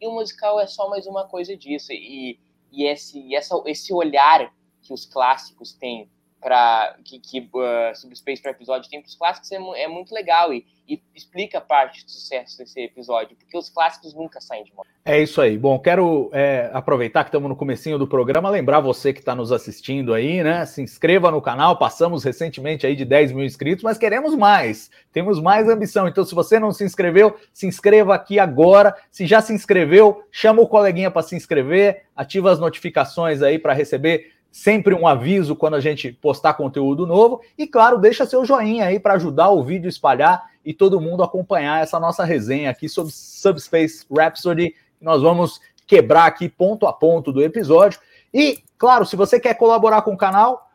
E 0.00 0.06
o 0.06 0.12
musical 0.12 0.60
é 0.60 0.66
só 0.66 0.88
mais 0.88 1.06
uma 1.06 1.26
coisa 1.26 1.56
disso. 1.56 1.92
E, 1.92 2.38
e 2.70 2.84
esse, 2.84 3.34
essa, 3.34 3.60
esse 3.66 3.92
olhar 3.92 4.54
que 4.80 4.92
os 4.92 5.04
clássicos 5.04 5.72
têm 5.72 6.08
para 6.40 6.96
que, 7.04 7.18
que 7.18 7.40
uh, 7.40 7.94
Subspace 7.94 8.40
para 8.40 8.52
episódio 8.52 8.88
tem 8.88 9.00
para 9.00 9.08
os 9.08 9.14
clássicos 9.14 9.50
é, 9.50 9.56
é, 9.82 9.88
muito 9.88 10.14
legal 10.14 10.52
e, 10.52 10.64
e, 10.88 11.00
explica 11.14 11.60
parte 11.60 12.04
do 12.04 12.10
sucesso 12.10 12.58
desse 12.58 12.80
episódio, 12.80 13.36
porque 13.36 13.56
os 13.56 13.68
clássicos 13.68 14.14
nunca 14.14 14.40
saem 14.40 14.64
de 14.64 14.72
moda. 14.72 14.88
É 15.04 15.20
isso 15.20 15.40
aí. 15.40 15.58
Bom, 15.58 15.78
quero 15.78 16.30
é, 16.32 16.70
aproveitar 16.72 17.24
que 17.24 17.28
estamos 17.28 17.48
no 17.48 17.56
comecinho 17.56 17.98
do 17.98 18.06
programa, 18.06 18.50
lembrar 18.50 18.80
você 18.80 19.12
que 19.12 19.18
está 19.18 19.34
nos 19.34 19.50
assistindo 19.50 20.14
aí, 20.14 20.42
né? 20.42 20.64
Se 20.64 20.80
inscreva 20.80 21.30
no 21.30 21.42
canal, 21.42 21.76
passamos 21.76 22.22
recentemente 22.22 22.86
aí 22.86 22.94
de 22.94 23.04
10 23.04 23.32
mil 23.32 23.44
inscritos, 23.44 23.82
mas 23.82 23.98
queremos 23.98 24.34
mais, 24.34 24.90
temos 25.12 25.40
mais 25.40 25.68
ambição. 25.68 26.06
Então, 26.06 26.24
se 26.24 26.34
você 26.34 26.60
não 26.60 26.72
se 26.72 26.84
inscreveu, 26.84 27.36
se 27.52 27.66
inscreva 27.66 28.14
aqui 28.14 28.38
agora. 28.38 28.94
Se 29.10 29.26
já 29.26 29.40
se 29.40 29.52
inscreveu, 29.52 30.22
chama 30.30 30.62
o 30.62 30.68
coleguinha 30.68 31.10
para 31.10 31.22
se 31.22 31.34
inscrever, 31.34 32.04
ativa 32.14 32.52
as 32.52 32.60
notificações 32.60 33.42
aí 33.42 33.58
para 33.58 33.72
receber 33.72 34.37
sempre 34.50 34.94
um 34.94 35.06
aviso 35.06 35.54
quando 35.54 35.74
a 35.74 35.80
gente 35.80 36.12
postar 36.12 36.54
conteúdo 36.54 37.06
novo. 37.06 37.40
E 37.56 37.66
claro, 37.66 37.98
deixa 37.98 38.26
seu 38.26 38.44
joinha 38.44 38.86
aí 38.86 38.98
para 38.98 39.14
ajudar 39.14 39.50
o 39.50 39.62
vídeo 39.62 39.88
espalhar 39.88 40.50
e 40.64 40.74
todo 40.74 41.00
mundo 41.00 41.22
acompanhar 41.22 41.82
essa 41.82 41.98
nossa 41.98 42.24
resenha 42.24 42.70
aqui 42.70 42.88
sobre 42.88 43.12
Subspace 43.12 44.04
Rhapsody. 44.10 44.74
Nós 45.00 45.22
vamos 45.22 45.60
quebrar 45.86 46.26
aqui 46.26 46.48
ponto 46.48 46.86
a 46.86 46.92
ponto 46.92 47.32
do 47.32 47.42
episódio. 47.42 48.00
E, 48.32 48.62
claro, 48.76 49.06
se 49.06 49.16
você 49.16 49.40
quer 49.40 49.54
colaborar 49.54 50.02
com 50.02 50.12
o 50.12 50.18
canal, 50.18 50.67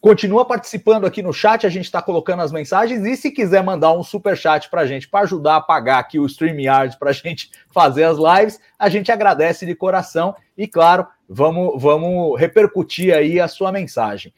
Continua 0.00 0.44
participando 0.44 1.06
aqui 1.06 1.22
no 1.22 1.32
chat, 1.32 1.66
a 1.66 1.70
gente 1.70 1.86
está 1.86 2.00
colocando 2.00 2.40
as 2.40 2.52
mensagens. 2.52 3.04
E 3.04 3.16
se 3.16 3.32
quiser 3.32 3.64
mandar 3.64 3.92
um 3.92 4.02
super 4.04 4.36
chat 4.36 4.70
para 4.70 4.82
a 4.82 4.86
gente, 4.86 5.08
para 5.08 5.20
ajudar 5.20 5.56
a 5.56 5.60
pagar 5.60 5.98
aqui 5.98 6.20
o 6.20 6.26
StreamYard 6.26 6.96
para 6.98 7.10
a 7.10 7.12
gente 7.12 7.50
fazer 7.68 8.04
as 8.04 8.16
lives, 8.16 8.60
a 8.78 8.88
gente 8.88 9.10
agradece 9.10 9.66
de 9.66 9.74
coração. 9.74 10.36
E 10.56 10.68
claro, 10.68 11.04
vamos, 11.28 11.82
vamos 11.82 12.38
repercutir 12.38 13.12
aí 13.12 13.40
a 13.40 13.48
sua 13.48 13.72
mensagem. 13.72 14.32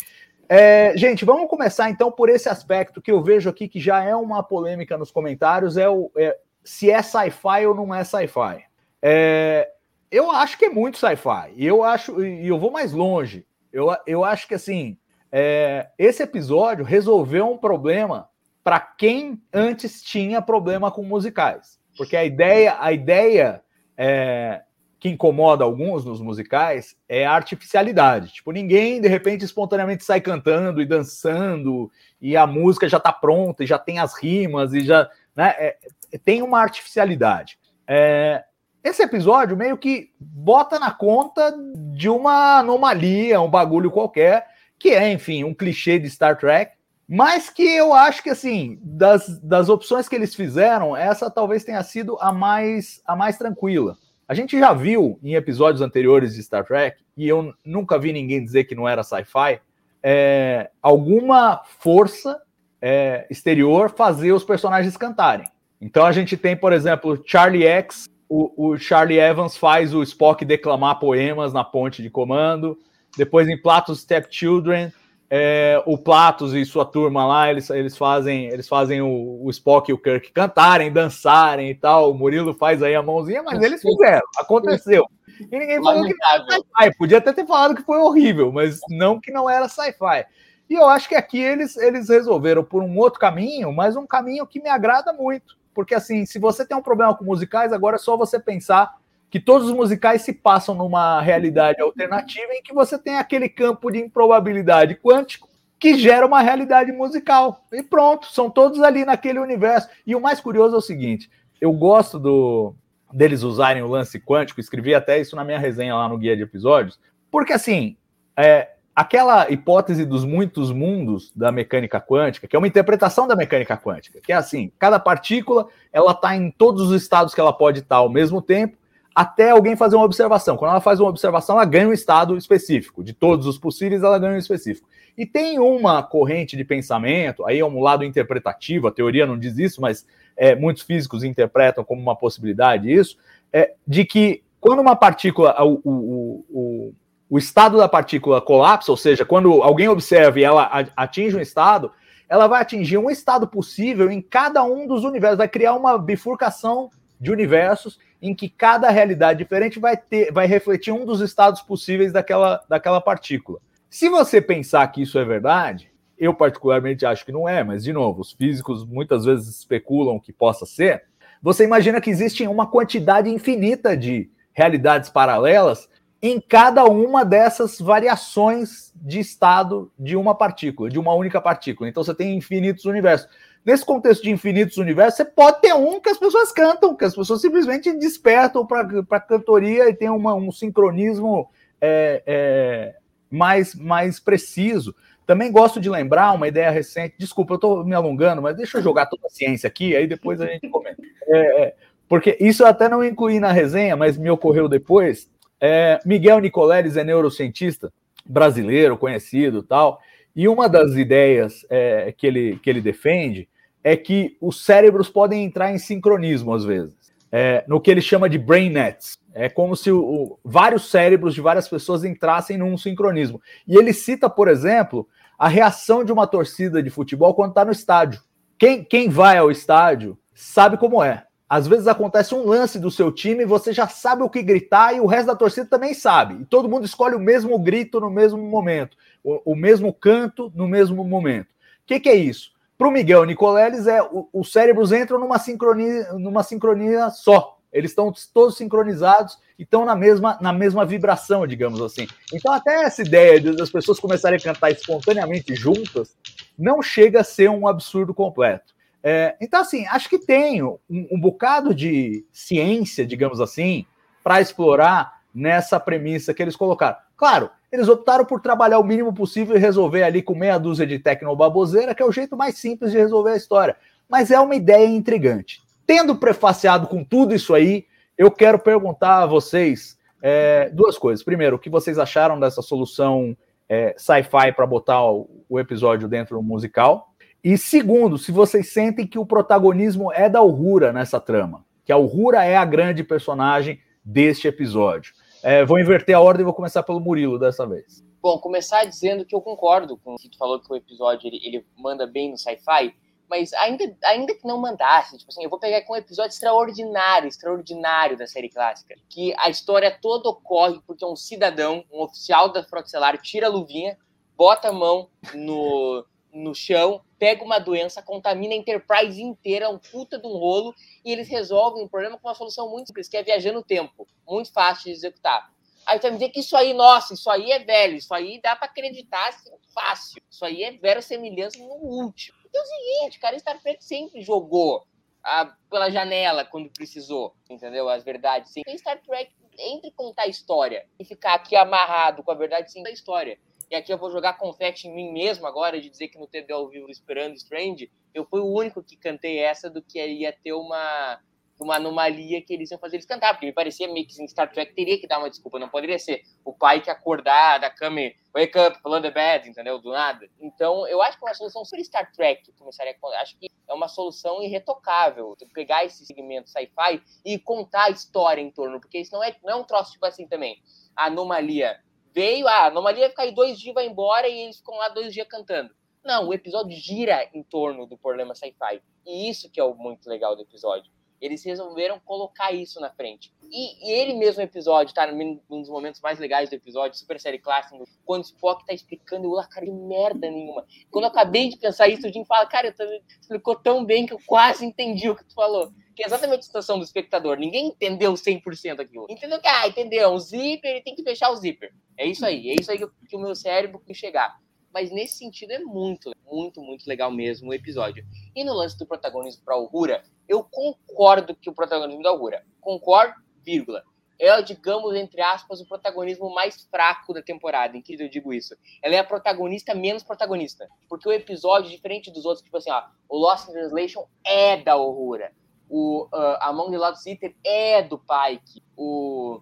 É, 0.49 0.97
gente, 0.97 1.27
vamos 1.27 1.49
começar 1.49 1.91
então 1.91 2.11
por 2.11 2.31
esse 2.31 2.49
aspecto 2.49 3.01
que 3.01 3.13
eu 3.13 3.23
vejo 3.23 3.49
aqui 3.49 3.69
que 3.69 3.79
já 3.79 4.03
é 4.03 4.17
uma 4.17 4.43
polêmica 4.43 4.97
nos 4.97 5.11
comentários: 5.11 5.77
é, 5.77 5.89
o, 5.89 6.11
é 6.17 6.39
se 6.65 6.91
é 6.91 7.03
sci-fi 7.03 7.67
ou 7.67 7.75
não 7.75 7.95
é 7.95 8.03
sci-fi. 8.03 8.65
É, 9.03 9.69
eu 10.11 10.31
acho 10.31 10.57
que 10.57 10.65
é 10.65 10.71
muito 10.71 10.97
sci-fi. 10.97 11.53
E 11.55 11.67
eu 11.67 11.85
acho, 11.85 12.25
e 12.25 12.49
eu 12.49 12.59
vou 12.59 12.71
mais 12.71 12.93
longe. 12.93 13.45
Eu, 13.71 13.95
eu 14.07 14.25
acho 14.25 14.49
que 14.49 14.55
assim 14.55 14.97
é, 15.33 15.89
esse 15.99 16.23
episódio 16.23 16.85
resolveu 16.85 17.51
um 17.51 17.59
problema 17.59 18.29
para 18.63 18.81
quem 18.81 19.41
antes 19.53 20.03
tinha 20.03 20.43
problema 20.43 20.91
com 20.91 21.03
musicais. 21.03 21.79
Porque 21.97 22.17
a 22.17 22.25
ideia, 22.25 22.77
a 22.79 22.93
ideia 22.93 23.63
é, 23.97 24.63
que 24.99 25.09
incomoda 25.09 25.65
alguns 25.65 26.05
nos 26.05 26.21
musicais 26.21 26.97
é 27.09 27.25
a 27.25 27.33
artificialidade. 27.33 28.33
Tipo, 28.33 28.53
ninguém 28.53 29.01
de 29.01 29.09
repente 29.09 29.45
espontaneamente 29.45 30.05
sai 30.05 30.21
cantando 30.21 30.83
e 30.83 30.87
dançando 30.87 31.91
e 32.21 32.37
a 32.37 32.47
música 32.47 32.89
já 32.89 32.99
está 32.99 33.13
pronta 33.13 33.65
e 33.65 33.67
já 33.67 33.79
tem 33.79 33.99
as 33.99 34.15
rimas 34.15 34.75
e 34.75 34.81
já 34.81 35.09
né, 35.35 35.55
é, 35.59 35.79
tem 36.25 36.43
uma 36.43 36.61
artificialidade. 36.61 37.59
É, 37.87 38.45
esse 38.85 39.03
episódio 39.03 39.57
meio 39.57 39.77
que 39.77 40.11
bota 40.19 40.79
na 40.79 40.91
conta 40.91 41.55
de 41.93 42.09
uma 42.09 42.59
anomalia, 42.59 43.41
um 43.41 43.51
bagulho 43.51 43.91
qualquer 43.91 44.47
que 44.81 44.89
é, 44.89 45.13
enfim, 45.13 45.45
um 45.45 45.55
clichê 45.55 45.99
de 45.99 46.09
Star 46.09 46.37
Trek, 46.39 46.73
mas 47.07 47.51
que 47.51 47.63
eu 47.63 47.93
acho 47.93 48.23
que, 48.23 48.31
assim, 48.31 48.79
das, 48.83 49.39
das 49.41 49.69
opções 49.69 50.09
que 50.09 50.17
eles 50.17 50.35
fizeram, 50.35 50.97
essa 50.97 51.31
talvez 51.31 51.63
tenha 51.63 51.83
sido 51.83 52.17
a 52.21 52.33
mais, 52.33 53.03
a 53.07 53.15
mais 53.15 53.37
tranquila. 53.37 53.97
A 54.27 54.33
gente 54.33 54.59
já 54.59 54.73
viu 54.73 55.19
em 55.23 55.35
episódios 55.35 55.83
anteriores 55.83 56.35
de 56.35 56.43
Star 56.43 56.65
Trek, 56.65 56.99
e 57.17 57.29
eu 57.29 57.53
nunca 57.65 57.99
vi 57.99 58.13
ninguém 58.13 58.43
dizer 58.43 58.65
que 58.65 58.75
não 58.75 58.89
era 58.89 59.03
sci-fi, 59.03 59.61
é, 60.03 60.71
alguma 60.81 61.63
força 61.65 62.41
é, 62.81 63.27
exterior 63.29 63.91
fazer 63.91 64.33
os 64.33 64.45
personagens 64.45 64.97
cantarem. 64.97 65.47
Então 65.81 66.07
a 66.07 66.13
gente 66.13 66.37
tem, 66.37 66.57
por 66.57 66.73
exemplo, 66.73 67.23
Charlie 67.27 67.67
X, 67.67 68.09
o, 68.29 68.71
o 68.71 68.79
Charlie 68.79 69.19
Evans 69.19 69.57
faz 69.57 69.93
o 69.93 70.03
Spock 70.03 70.45
declamar 70.45 71.01
poemas 71.01 71.53
na 71.53 71.65
ponte 71.65 72.03
de 72.03 72.09
comando. 72.09 72.79
Depois 73.17 73.49
em 73.49 73.61
Platos 73.61 74.01
Stepchildren, 74.01 74.93
é, 75.33 75.81
o 75.87 75.97
Platos 75.97 76.53
e 76.55 76.65
sua 76.65 76.85
turma 76.85 77.25
lá, 77.25 77.49
eles, 77.49 77.71
eles 77.71 77.97
fazem 77.97 78.47
eles 78.47 78.69
fazem 78.69 79.01
o, 79.01 79.45
o, 79.45 79.51
Spock 79.51 79.89
e 79.89 79.95
o 79.95 79.99
Kirk 79.99 80.33
cantarem, 80.33 80.93
dançarem 80.93 81.71
e 81.71 81.75
tal. 81.75 82.11
O 82.11 82.15
Murilo 82.15 82.53
faz 82.53 82.83
aí 82.83 82.97
a 82.97 83.03
mãozinha, 83.03 83.43
mas 83.43 83.63
eles 83.63 83.81
fizeram, 83.81 84.27
aconteceu. 84.37 85.07
E 85.41 85.59
ninguém 85.59 85.83
falou 85.83 86.05
que 86.05 86.15
era 86.23 86.45
sci-fi. 86.45 86.99
Podia 86.99 87.19
até 87.19 87.33
ter 87.33 87.47
falado 87.47 87.77
que 87.77 87.83
foi 87.83 87.99
horrível, 87.99 88.51
mas 88.51 88.81
não 88.91 89.21
que 89.21 89.31
não 89.31 89.49
era 89.49 89.69
sci-fi. 89.69 90.27
E 90.69 90.75
eu 90.75 90.89
acho 90.89 91.09
que 91.09 91.15
aqui 91.15 91.39
eles, 91.39 91.77
eles 91.77 92.09
resolveram 92.09 92.65
por 92.65 92.83
um 92.83 92.99
outro 92.99 93.21
caminho, 93.21 93.73
mas 93.73 93.97
um 93.97 94.07
caminho 94.07 94.47
que 94.47 94.61
me 94.61 94.69
agrada 94.69 95.13
muito. 95.13 95.57
Porque 95.73 95.95
assim, 95.95 96.27
se 96.27 96.39
você 96.39 96.67
tem 96.67 96.77
um 96.77 96.83
problema 96.83 97.17
com 97.17 97.25
musicais, 97.25 97.73
agora 97.73 97.97
é 97.97 97.99
só 97.99 98.17
você 98.17 98.39
pensar 98.39 98.95
que 99.31 99.39
todos 99.39 99.69
os 99.69 99.75
musicais 99.75 100.23
se 100.23 100.33
passam 100.33 100.75
numa 100.75 101.21
realidade 101.21 101.81
alternativa 101.81 102.53
em 102.53 102.63
que 102.63 102.75
você 102.75 102.99
tem 102.99 103.17
aquele 103.17 103.49
campo 103.49 103.91
de 103.91 103.99
improbabilidade 103.99 104.97
quântico 104.97 105.49
que 105.79 105.97
gera 105.97 106.27
uma 106.27 106.43
realidade 106.43 106.91
musical. 106.93 107.65
E 107.73 107.83
pronto, 107.83 108.27
são 108.27 108.51
todos 108.51 108.83
ali 108.83 109.05
naquele 109.05 109.39
universo. 109.39 109.89
E 110.05 110.15
o 110.17 110.21
mais 110.21 110.41
curioso 110.41 110.75
é 110.75 110.79
o 110.79 110.83
seguinte: 110.83 111.31
eu 111.61 111.73
gosto 111.73 112.19
do 112.19 112.75
deles 113.13 113.43
usarem 113.43 113.83
o 113.83 113.89
lance 113.89 114.21
quântico, 114.21 114.61
escrevi 114.61 114.95
até 114.95 115.21
isso 115.21 115.35
na 115.35 115.45
minha 115.45 115.59
resenha 115.59 115.97
lá 115.97 116.09
no 116.09 116.19
guia 116.19 116.37
de 116.37 116.43
episódios, 116.43 116.99
porque 117.29 117.53
assim, 117.53 117.97
é, 118.37 118.69
aquela 118.95 119.51
hipótese 119.51 120.05
dos 120.05 120.25
muitos 120.25 120.71
mundos 120.71 121.33
da 121.35 121.51
mecânica 121.51 122.01
quântica, 122.01 122.47
que 122.47 122.55
é 122.55 122.59
uma 122.59 122.69
interpretação 122.69 123.27
da 123.27 123.35
mecânica 123.35 123.77
quântica, 123.77 124.21
que 124.21 124.33
é 124.33 124.37
assim, 124.37 124.71
cada 124.79 125.01
partícula 125.01 125.67
ela 125.93 126.13
está 126.13 126.37
em 126.37 126.53
todos 126.53 126.83
os 126.83 127.03
estados 127.03 127.35
que 127.35 127.41
ela 127.41 127.53
pode 127.53 127.81
estar 127.81 127.97
ao 127.97 128.09
mesmo 128.09 128.41
tempo 128.41 128.77
até 129.15 129.51
alguém 129.51 129.77
fazer 129.77 129.97
uma 129.97 130.05
observação. 130.05 130.57
Quando 130.57 130.71
ela 130.71 130.81
faz 130.81 131.01
uma 131.01 131.09
observação, 131.09 131.57
ela 131.57 131.65
ganha 131.65 131.89
um 131.89 131.93
estado 131.93 132.37
específico. 132.37 133.03
De 133.03 133.13
todos 133.13 133.47
os 133.47 133.59
possíveis, 133.59 134.03
ela 134.03 134.19
ganha 134.19 134.35
um 134.35 134.39
específico. 134.39 134.89
E 135.17 135.27
tem 135.27 135.59
uma 135.59 136.03
corrente 136.03 136.57
de 136.57 136.65
pensamento, 136.65 137.45
aí 137.45 137.59
é 137.59 137.65
um 137.65 137.81
lado 137.81 138.05
interpretativo, 138.05 138.89
a 138.89 138.93
teoria 138.93 139.27
não 139.27 139.39
diz 139.39 139.59
isso, 139.59 139.81
mas 139.81 140.07
é, 140.37 140.55
muitos 140.55 140.83
físicos 140.83 141.25
interpretam 141.25 141.85
como 141.85 142.01
uma 142.01 142.17
possibilidade 142.17 142.91
isso, 142.91 143.19
é, 143.53 143.75
de 143.87 144.05
que 144.05 144.43
quando 144.61 144.81
uma 144.81 144.95
partícula, 144.95 145.55
o, 145.63 145.81
o, 145.85 146.45
o, 146.49 146.95
o 147.31 147.39
estado 147.39 147.79
da 147.79 147.89
partícula 147.89 148.41
colapsa, 148.41 148.91
ou 148.91 148.97
seja, 148.97 149.25
quando 149.25 149.63
alguém 149.63 149.89
observa 149.89 150.39
e 150.39 150.45
ela 150.45 150.71
atinge 150.97 151.37
um 151.37 151.41
estado, 151.41 151.91
ela 152.29 152.47
vai 152.47 152.63
atingir 152.63 152.97
um 152.97 153.11
estado 153.11 153.49
possível 153.49 154.11
em 154.11 154.23
cada 154.23 154.63
um 154.63 154.87
dos 154.87 155.03
universos, 155.03 155.39
vai 155.39 155.49
criar 155.49 155.75
uma 155.75 155.99
bifurcação 155.99 156.91
de 157.21 157.31
universos 157.31 157.99
em 158.23 158.35
que 158.35 158.49
cada 158.49 158.91
realidade 158.91 159.39
diferente 159.39 159.79
vai 159.79 159.97
ter, 159.97 160.33
vai 160.33 160.47
refletir 160.47 160.93
um 160.93 161.05
dos 161.05 161.21
estados 161.21 161.63
possíveis 161.63 162.13
daquela, 162.13 162.63
daquela 162.69 163.01
partícula. 163.01 163.61
Se 163.89 164.09
você 164.09 164.41
pensar 164.41 164.87
que 164.89 165.03
isso 165.03 165.19
é 165.19 165.25
verdade, 165.25 165.91
eu 166.19 166.35
particularmente 166.35 167.07
acho 167.07 167.25
que 167.25 167.33
não 167.33 167.49
é, 167.49 167.65
mas 167.65 167.83
de 167.83 167.93
novo, 167.93 168.21
os 168.21 168.33
físicos 168.33 168.85
muitas 168.85 169.25
vezes 169.25 169.49
especulam 169.49 170.21
que 170.21 170.33
possa 170.33 170.67
ser. 170.67 171.05
Você 171.43 171.65
imagina 171.65 172.01
que 172.01 172.11
existe 172.11 172.47
uma 172.47 172.67
quantidade 172.67 173.31
infinita 173.31 173.97
de 173.97 174.31
realidades 174.53 175.09
paralelas 175.09 175.89
em 176.23 176.39
cada 176.39 176.85
uma 176.85 177.25
dessas 177.25 177.81
variações 177.81 178.93
de 178.95 179.21
estado 179.21 179.91
de 179.99 180.17
uma 180.17 180.35
partícula, 180.35 180.91
de 180.91 180.99
uma 180.99 181.15
única 181.15 181.41
partícula. 181.41 181.89
Então 181.89 182.05
você 182.05 182.15
tem 182.15 182.37
infinitos 182.37 182.85
universos 182.85 183.29
nesse 183.65 183.85
contexto 183.85 184.23
de 184.23 184.31
infinitos 184.31 184.77
universos, 184.77 185.17
você 185.17 185.25
pode 185.25 185.61
ter 185.61 185.75
um 185.75 186.01
que 186.01 186.09
as 186.09 186.19
pessoas 186.19 186.53
cantam, 186.53 186.97
que 186.97 187.05
as 187.05 187.15
pessoas 187.15 187.41
simplesmente 187.41 187.93
despertam 187.93 188.67
para 188.67 188.89
a 189.11 189.21
cantoria 189.21 189.89
e 189.89 189.95
tem 189.95 190.09
uma, 190.09 190.35
um 190.35 190.51
sincronismo 190.51 191.49
é, 191.81 192.23
é, 192.27 192.95
mais, 193.31 193.75
mais 193.75 194.19
preciso. 194.19 194.95
Também 195.27 195.53
gosto 195.53 195.81
de 195.81 195.89
lembrar 195.89 196.33
uma 196.33 196.49
ideia 196.49 196.71
recente. 196.71 197.15
Desculpa, 197.17 197.53
eu 197.53 197.57
estou 197.57 197.85
me 197.85 197.95
alongando, 197.95 198.43
mas 198.43 198.57
deixa 198.57 198.79
eu 198.79 198.83
jogar 198.83 199.07
toda 199.07 199.27
a 199.27 199.31
ciência 199.31 199.69
aqui, 199.69 199.95
aí 199.95 200.07
depois 200.07 200.41
a 200.41 200.47
gente 200.47 200.69
comenta. 200.69 201.01
É, 201.29 201.63
é, 201.63 201.75
porque 202.09 202.37
isso 202.41 202.65
eu 202.65 202.67
até 202.67 202.89
não 202.89 203.05
incluí 203.05 203.39
na 203.39 203.53
resenha, 203.53 203.97
mas 203.97 204.17
me 204.17 204.29
ocorreu 204.31 204.69
depois. 204.69 205.31
É, 205.61 206.01
Miguel 206.05 206.41
Nicoleles 206.41 206.97
é 206.97 207.05
neurocientista 207.05 207.93
brasileiro, 208.27 208.97
conhecido 208.97 209.63
tal, 209.63 210.01
e 210.35 210.49
uma 210.49 210.69
das 210.69 210.95
ideias 210.95 211.65
é, 211.71 212.13
que, 212.13 212.27
ele, 212.27 212.59
que 212.63 212.71
ele 212.71 212.81
defende 212.81 213.49
é 213.83 213.97
que 213.97 214.37
os 214.41 214.65
cérebros 214.65 215.09
podem 215.09 215.45
entrar 215.45 215.73
em 215.73 215.79
sincronismo 215.79 216.55
às 216.55 216.65
vezes, 216.65 216.95
é, 217.33 217.65
no 217.67 217.81
que 217.81 217.91
ele 217.91 218.01
chama 218.01 218.29
de 218.29 218.39
brain 218.39 218.71
nets. 218.71 219.19
É 219.33 219.49
como 219.49 219.77
se 219.77 219.91
o, 219.91 220.01
o, 220.01 220.39
vários 220.45 220.91
cérebros 220.91 221.35
de 221.35 221.41
várias 221.41 221.69
pessoas 221.69 222.05
entrassem 222.05 222.59
num 222.59 222.77
sincronismo. 222.77 223.41
E 223.67 223.77
ele 223.77 223.93
cita, 223.93 224.29
por 224.29 224.49
exemplo, 224.49 225.09
a 225.39 225.49
reação 225.49 226.05
de 226.05 226.13
uma 226.13 226.27
torcida 226.27 226.83
de 226.83 226.91
futebol 226.91 227.33
quando 227.35 227.51
está 227.51 227.65
no 227.65 227.73
estádio. 227.73 228.21
Quem, 228.59 228.85
quem 228.85 229.09
vai 229.09 229.39
ao 229.39 229.51
estádio 229.51 230.19
sabe 230.35 230.77
como 230.77 231.03
é. 231.03 231.25
Às 231.49 231.67
vezes 231.67 231.89
acontece 231.89 232.35
um 232.35 232.47
lance 232.47 232.79
do 232.79 232.91
seu 232.91 233.11
time 233.11 233.43
e 233.43 233.47
você 233.47 233.73
já 233.73 233.89
sabe 233.89 234.23
o 234.23 234.31
que 234.31 234.43
gritar 234.43 234.95
e 234.95 235.01
o 235.01 235.07
resto 235.07 235.27
da 235.29 235.35
torcida 235.35 235.67
também 235.67 235.95
sabe. 235.95 236.43
E 236.43 236.45
todo 236.45 236.69
mundo 236.69 236.85
escolhe 236.85 237.15
o 237.15 237.21
mesmo 237.21 237.59
grito 237.59 237.99
no 237.99 238.11
mesmo 238.11 238.39
momento, 238.39 238.97
o, 239.25 239.53
o 239.53 239.57
mesmo 239.57 239.93
canto 239.93 240.53
no 240.55 240.69
mesmo 240.69 241.03
momento. 241.03 241.49
O 241.49 241.87
que, 241.87 241.99
que 241.99 242.09
é 242.09 242.15
isso? 242.15 242.53
Para 242.81 242.89
o 242.89 242.91
Miguel 242.91 243.27
Nicoleles, 243.27 243.87
é, 243.87 244.01
os 244.33 244.51
cérebros 244.51 244.91
entram 244.91 245.21
numa 245.21 245.39
sincronia, 245.39 246.15
numa 246.15 246.43
sincronia 246.43 247.11
só. 247.11 247.59
Eles 247.71 247.91
estão 247.91 248.11
todos 248.33 248.57
sincronizados 248.57 249.37
e 249.59 249.65
estão 249.65 249.85
na 249.85 249.95
mesma, 249.95 250.39
na 250.41 250.51
mesma 250.51 250.87
vibração, 250.87 251.47
digamos 251.47 251.83
assim. 251.83 252.09
Então, 252.33 252.51
até 252.51 252.85
essa 252.85 253.03
ideia 253.03 253.39
de 253.39 253.61
as 253.61 253.69
pessoas 253.69 254.01
começarem 254.01 254.39
a 254.39 254.43
cantar 254.43 254.71
espontaneamente 254.71 255.55
juntas 255.55 256.17
não 256.59 256.81
chega 256.81 257.21
a 257.21 257.25
ser 257.25 257.51
um 257.51 257.69
absurdo 257.69 258.15
completo. 258.15 258.73
É, 259.05 259.37
então, 259.43 259.61
assim, 259.61 259.87
acho 259.89 260.09
que 260.09 260.19
tem 260.19 260.63
um, 260.63 260.79
um 260.89 261.21
bocado 261.21 261.75
de 261.75 262.25
ciência, 262.33 263.05
digamos 263.07 263.43
assim, 263.43 263.85
para 264.25 264.41
explorar 264.41 265.21
nessa 265.35 265.79
premissa 265.79 266.33
que 266.33 266.43
eles 266.43 266.57
colocaram. 266.57 266.97
Claro, 267.21 267.51
eles 267.71 267.87
optaram 267.87 268.25
por 268.25 268.41
trabalhar 268.41 268.79
o 268.79 268.83
mínimo 268.83 269.13
possível 269.13 269.55
e 269.55 269.59
resolver 269.59 270.03
ali 270.03 270.23
com 270.23 270.35
meia 270.35 270.57
dúzia 270.57 270.87
de 270.87 270.99
tecnobaboseira, 270.99 271.95
que 271.95 272.03
é 272.03 272.07
o 272.07 272.11
jeito 272.11 272.35
mais 272.35 272.57
simples 272.57 272.93
de 272.93 272.97
resolver 272.97 273.33
a 273.33 273.37
história. 273.37 273.77
Mas 274.09 274.31
é 274.31 274.41
uma 274.41 274.55
ideia 274.55 274.87
intrigante. 274.87 275.61
Tendo 275.87 276.17
prefaciado 276.17 276.87
com 276.87 277.05
tudo 277.05 277.35
isso 277.35 277.55
aí, 277.55 277.85
eu 278.17 278.31
quero 278.31 278.59
perguntar 278.59 279.25
a 279.25 279.27
vocês 279.27 279.99
é, 280.23 280.71
duas 280.71 280.97
coisas. 280.97 281.23
Primeiro, 281.23 281.57
o 281.57 281.59
que 281.59 281.69
vocês 281.69 281.99
acharam 281.99 282.41
dessa 282.41 282.63
solução 282.63 283.37
é, 283.69 283.95
sci-fi 283.99 284.51
para 284.57 284.67
botar 284.67 285.05
o, 285.05 285.29
o 285.47 285.61
episódio 285.61 286.09
dentro 286.09 286.39
do 286.39 286.43
musical? 286.43 287.13
E 287.45 287.59
segundo, 287.59 288.17
se 288.17 288.33
vocês 288.33 288.73
sentem 288.73 289.07
que 289.07 289.19
o 289.19 289.27
protagonismo 289.27 290.11
é 290.11 290.27
da 290.27 290.41
Uhura 290.41 290.91
nessa 290.91 291.21
trama, 291.21 291.67
que 291.85 291.93
a 291.93 291.99
Uhura 291.99 292.47
é 292.47 292.57
a 292.57 292.65
grande 292.65 293.05
personagem 293.05 293.79
deste 294.03 294.49
episódio. 294.49 295.13
É, 295.43 295.65
vou 295.65 295.79
inverter 295.79 296.17
a 296.17 296.21
ordem 296.21 296.43
e 296.43 296.45
vou 296.45 296.55
começar 296.55 296.83
pelo 296.83 297.01
Murilo 297.01 297.39
dessa 297.39 297.67
vez. 297.67 298.05
Bom, 298.23 298.39
começar 298.39 298.85
dizendo 298.85 299.25
que 299.25 299.35
eu 299.35 299.41
concordo 299.41 299.97
com 299.97 300.15
o 300.15 300.17
que 300.17 300.29
tu 300.29 300.37
falou 300.37 300.61
que 300.61 300.71
o 300.71 300.77
episódio 300.77 301.27
ele, 301.27 301.41
ele 301.43 301.67
manda 301.77 302.07
bem 302.07 302.31
no 302.31 302.37
sci-fi, 302.37 302.95
mas 303.31 303.53
ainda, 303.55 303.97
ainda 304.05 304.35
que 304.35 304.47
não 304.47 304.59
mandasse, 304.59 305.17
tipo 305.17 305.31
assim, 305.31 305.43
eu 305.43 305.49
vou 305.49 305.59
pegar 305.59 305.79
aqui 305.79 305.91
um 305.91 305.97
episódio 305.97 306.33
extraordinário, 306.35 307.29
extraordinário 307.29 308.19
da 308.19 308.27
série 308.27 308.51
clássica, 308.51 308.97
que 309.09 309.33
a 309.39 309.49
história 309.49 309.91
toda 309.91 310.29
ocorre 310.29 310.81
porque 310.87 311.05
um 311.07 311.17
cidadão, 311.17 311.85
um 311.93 312.03
oficial 312.03 312.53
da 312.53 312.63
Frota 312.63 312.87
Estelar, 312.87 313.17
tira 313.19 313.47
a 313.47 313.51
luvinha, 313.51 313.97
bota 314.37 314.69
a 314.69 314.73
mão 314.73 315.09
no, 315.33 316.05
no 316.35 316.55
chão, 316.55 317.01
pega 317.21 317.45
uma 317.45 317.59
doença, 317.59 318.03
contamina 318.03 318.55
a 318.55 318.57
Enterprise 318.57 319.23
inteira, 319.23 319.69
um 319.69 319.79
puta 319.79 320.19
de 320.19 320.27
um 320.27 320.39
rolo, 320.39 320.75
e 321.05 321.13
eles 321.13 321.29
resolvem 321.29 321.85
o 321.85 321.89
problema 321.89 322.19
com 322.19 322.27
uma 322.27 322.35
solução 322.35 322.71
muito 322.71 322.87
simples, 322.87 323.09
que 323.09 323.17
é 323.17 323.23
viajar 323.23 323.53
no 323.53 323.63
tempo. 323.63 324.09
Muito 324.27 324.51
fácil 324.51 324.85
de 324.85 324.93
executar. 324.93 325.53
Aí 325.87 325.99
você 325.99 326.03
vai 326.03 326.13
me 326.13 326.19
dizer 326.19 326.31
que 326.31 326.41
isso 326.41 326.57
aí, 326.57 326.73
nossa, 326.73 327.13
isso 327.13 327.29
aí 327.29 327.53
é 327.53 327.59
velho, 327.59 327.97
isso 327.97 328.15
aí 328.15 328.41
dá 328.41 328.57
para 328.57 328.69
acreditar 328.69 329.29
assim, 329.29 329.51
fácil. 329.75 330.23
Isso 330.31 330.45
aí 330.47 330.63
é 330.63 330.73
vera 330.73 331.03
semelhança 331.03 331.59
no 331.59 331.75
último. 331.75 332.39
Então 332.49 332.63
é 332.63 332.65
o 332.65 332.69
seguinte, 332.69 333.21
cara, 333.21 333.39
Star 333.39 333.61
Trek 333.61 333.85
sempre 333.85 334.23
jogou 334.23 334.87
a, 335.23 335.45
pela 335.69 335.91
janela 335.91 336.47
quando 336.47 336.71
precisou, 336.71 337.35
entendeu? 337.51 337.89
As 337.91 338.03
verdades. 338.03 338.53
Sim. 338.53 338.63
Star 338.79 338.99
Trek, 339.03 339.31
entre 339.59 339.91
contar 339.91 340.23
a 340.23 340.29
história 340.29 340.87
e 340.99 341.05
ficar 341.05 341.35
aqui 341.35 341.55
amarrado 341.55 342.23
com 342.23 342.31
a 342.31 342.35
verdade 342.35 342.73
sim 342.73 342.83
da 342.83 342.91
história 342.91 343.39
e 343.71 343.77
aqui 343.77 343.93
eu 343.93 343.99
vou 343.99 344.11
jogar 344.11 344.35
confete 344.35 344.89
em 344.89 344.95
mim 344.95 345.13
mesmo 345.13 345.47
agora, 345.47 345.81
de 345.81 345.89
dizer 345.89 346.09
que 346.09 346.19
no 346.19 346.27
TD 346.27 346.53
ao 346.53 346.69
vivo 346.69 346.91
Esperando 346.91 347.37
Strange, 347.37 347.91
eu 348.13 348.25
fui 348.25 348.41
o 348.41 348.53
único 348.53 348.83
que 348.83 348.97
cantei 348.97 349.39
essa 349.39 349.71
do 349.71 349.81
que 349.81 350.05
ia 350.05 350.33
ter 350.33 350.53
uma, 350.53 351.21
uma 351.61 351.77
anomalia 351.77 352.43
que 352.43 352.53
eles 352.53 352.73
iam 352.73 352.81
fazer 352.81 352.97
eles 352.97 353.07
cantar, 353.07 353.33
porque 353.35 353.47
me 353.47 353.53
parecia 353.53 353.87
meio 353.87 354.07
que 354.07 354.21
em 354.21 354.27
Star 354.27 354.51
Trek 354.51 354.75
teria 354.75 354.99
que 354.99 355.07
dar 355.07 355.19
uma 355.19 355.31
desculpa, 355.31 355.59
não 355.59 355.69
poderia 355.69 356.01
ser 356.01 356.23
o 356.45 356.53
pai 356.53 356.81
que 356.81 356.91
acordar 356.91 357.59
da 357.59 357.71
cama 357.71 358.01
wake 358.35 358.59
up, 358.59 358.81
falando 358.83 359.05
the 359.05 359.11
bed, 359.13 359.49
entendeu? 359.49 359.79
Do 359.79 359.93
nada. 359.93 360.29
Então, 360.41 360.87
eu 360.89 361.01
acho 361.01 361.17
que 361.17 361.25
é 361.25 361.29
uma 361.29 361.35
solução 361.35 361.65
super 361.65 361.85
Star 361.85 362.11
Trek 362.13 362.53
começaria 362.59 362.97
a... 363.01 363.21
Acho 363.21 363.39
que 363.39 363.49
é 363.69 363.75
uma 363.75 363.87
solução 363.87 364.43
irretocável, 364.43 365.37
pegar 365.55 365.85
esse 365.85 366.05
segmento 366.05 366.51
sci-fi 366.51 367.01
e 367.25 367.39
contar 367.39 367.85
a 367.85 367.91
história 367.91 368.41
em 368.41 368.51
torno, 368.51 368.81
porque 368.81 368.99
isso 368.99 369.13
não 369.13 369.23
é, 369.23 369.37
não 369.45 369.53
é 369.53 369.57
um 369.57 369.65
troço 369.65 369.93
tipo 369.93 370.07
assim 370.07 370.27
também. 370.27 370.61
A 370.97 371.05
anomalia 371.05 371.81
veio, 372.13 372.47
ah, 372.49 372.65
a 372.65 372.67
anomalia 372.67 373.13
vai 373.17 373.29
aí 373.29 373.35
dois 373.35 373.59
dias, 373.59 373.75
vai 373.75 373.87
embora 373.87 374.29
e 374.29 374.41
eles 374.41 374.59
ficam 374.59 374.77
lá 374.77 374.89
dois 374.89 375.13
dias 375.13 375.27
cantando. 375.29 375.75
Não, 376.05 376.29
o 376.29 376.35
episódio 376.35 376.77
gira 376.77 377.29
em 377.35 377.43
torno 377.43 377.87
do 377.87 377.97
problema 377.97 378.35
sci-fi. 378.35 378.81
E 379.07 379.29
isso 379.29 379.51
que 379.51 379.61
é 379.61 379.65
o 379.65 379.75
muito 379.75 380.09
legal 380.09 380.35
do 380.35 380.43
episódio. 380.43 380.91
Eles 381.21 381.45
resolveram 381.45 382.01
colocar 382.01 382.51
isso 382.51 382.81
na 382.81 382.89
frente. 382.91 383.31
E, 383.53 383.91
e 383.91 383.93
ele 383.93 384.15
mesmo, 384.15 384.41
episódio, 384.41 384.95
tá 384.95 385.07
num 385.13 385.39
dos 385.51 385.69
momentos 385.69 386.01
mais 386.01 386.19
legais 386.19 386.49
do 386.49 386.55
episódio, 386.55 386.99
super 386.99 387.21
série 387.21 387.39
clássica, 387.39 387.77
quando 388.07 388.23
o 388.23 388.25
Spock 388.25 388.65
tá 388.65 388.73
explicando, 388.73 389.27
eu 389.27 389.33
lá, 389.33 389.47
cara, 389.47 389.67
de 389.67 389.73
merda 389.73 390.31
nenhuma. 390.31 390.65
Quando 390.91 391.05
eu 391.05 391.11
acabei 391.11 391.51
de 391.51 391.59
pensar 391.59 391.89
isso, 391.89 392.07
o 392.07 392.13
Jim 392.13 392.25
fala, 392.25 392.47
cara, 392.47 392.75
explicou 393.21 393.55
tão 393.55 393.85
bem 393.85 394.07
que 394.07 394.15
eu 394.15 394.21
quase 394.25 394.65
entendi 394.65 395.11
o 395.11 395.17
que 395.17 395.25
tu 395.25 395.35
falou. 395.35 395.71
Que 395.95 396.03
é 396.03 396.07
exatamente 396.07 396.41
a 396.41 396.43
situação 396.43 396.79
do 396.79 396.85
espectador. 396.85 397.37
Ninguém 397.37 397.69
entendeu 397.69 398.13
100% 398.15 398.81
aquilo. 398.81 399.07
Entendeu 399.09 399.41
que, 399.41 399.49
ah, 399.49 399.67
entendeu, 399.67 400.11
o 400.11 400.19
zíper, 400.19 400.71
ele 400.71 400.83
tem 400.83 400.95
que 400.95 401.03
fechar 401.03 401.31
o 401.31 401.37
zíper. 401.37 401.73
É 401.99 402.07
isso 402.07 402.25
aí, 402.25 402.51
é 402.51 402.55
isso 402.59 402.71
aí 402.71 402.79
que, 402.79 402.87
que 403.09 403.17
o 403.17 403.21
meu 403.21 403.35
cérebro 403.35 403.83
quis 403.85 403.97
chegar 403.97 404.39
mas 404.73 404.91
nesse 404.91 405.19
sentido 405.19 405.51
é 405.53 405.59
muito, 405.59 406.13
muito, 406.25 406.61
muito 406.63 406.87
legal 406.87 407.11
mesmo 407.11 407.51
o 407.51 407.55
episódio. 407.55 408.07
E 408.35 408.45
no 408.45 408.55
lance 408.55 408.79
do 408.79 408.87
protagonismo 408.87 409.43
para 409.45 409.59
Uhura, 409.59 410.03
eu 410.29 410.45
concordo 410.45 411.35
que 411.35 411.51
o 411.51 411.55
protagonismo 411.55 412.03
da 412.03 412.13
Uhura, 412.13 412.45
concordo, 412.61 413.15
vírgula, 413.43 413.83
é, 414.19 414.41
digamos, 414.43 414.95
entre 414.95 415.23
aspas, 415.23 415.61
o 415.61 415.67
protagonismo 415.67 416.33
mais 416.33 416.63
fraco 416.71 417.15
da 417.15 417.23
temporada. 417.23 417.77
Em 417.77 417.81
que 417.81 417.95
eu 417.95 418.09
digo 418.09 418.35
isso? 418.35 418.55
Ela 418.83 418.97
é 418.97 418.99
a 418.99 419.05
protagonista 419.05 419.75
menos 419.75 420.03
protagonista. 420.03 420.69
Porque 420.89 421.09
o 421.09 421.13
episódio, 421.13 421.71
diferente 421.71 422.11
dos 422.11 422.27
outros, 422.27 422.45
tipo 422.45 422.57
assim, 422.59 422.71
ó, 422.71 422.83
o 423.09 423.17
Lost 423.17 423.49
in 423.49 423.53
Translation 423.53 424.07
é 424.23 424.59
da 424.59 424.77
Uhura. 424.77 425.33
O 425.71 426.07
uh, 426.07 426.37
Among 426.41 426.73
the 426.73 426.79
Lost 426.79 427.03
City 427.03 427.37
é 427.45 427.81
do 427.81 427.97
Pike. 427.97 428.61
O, 428.77 429.41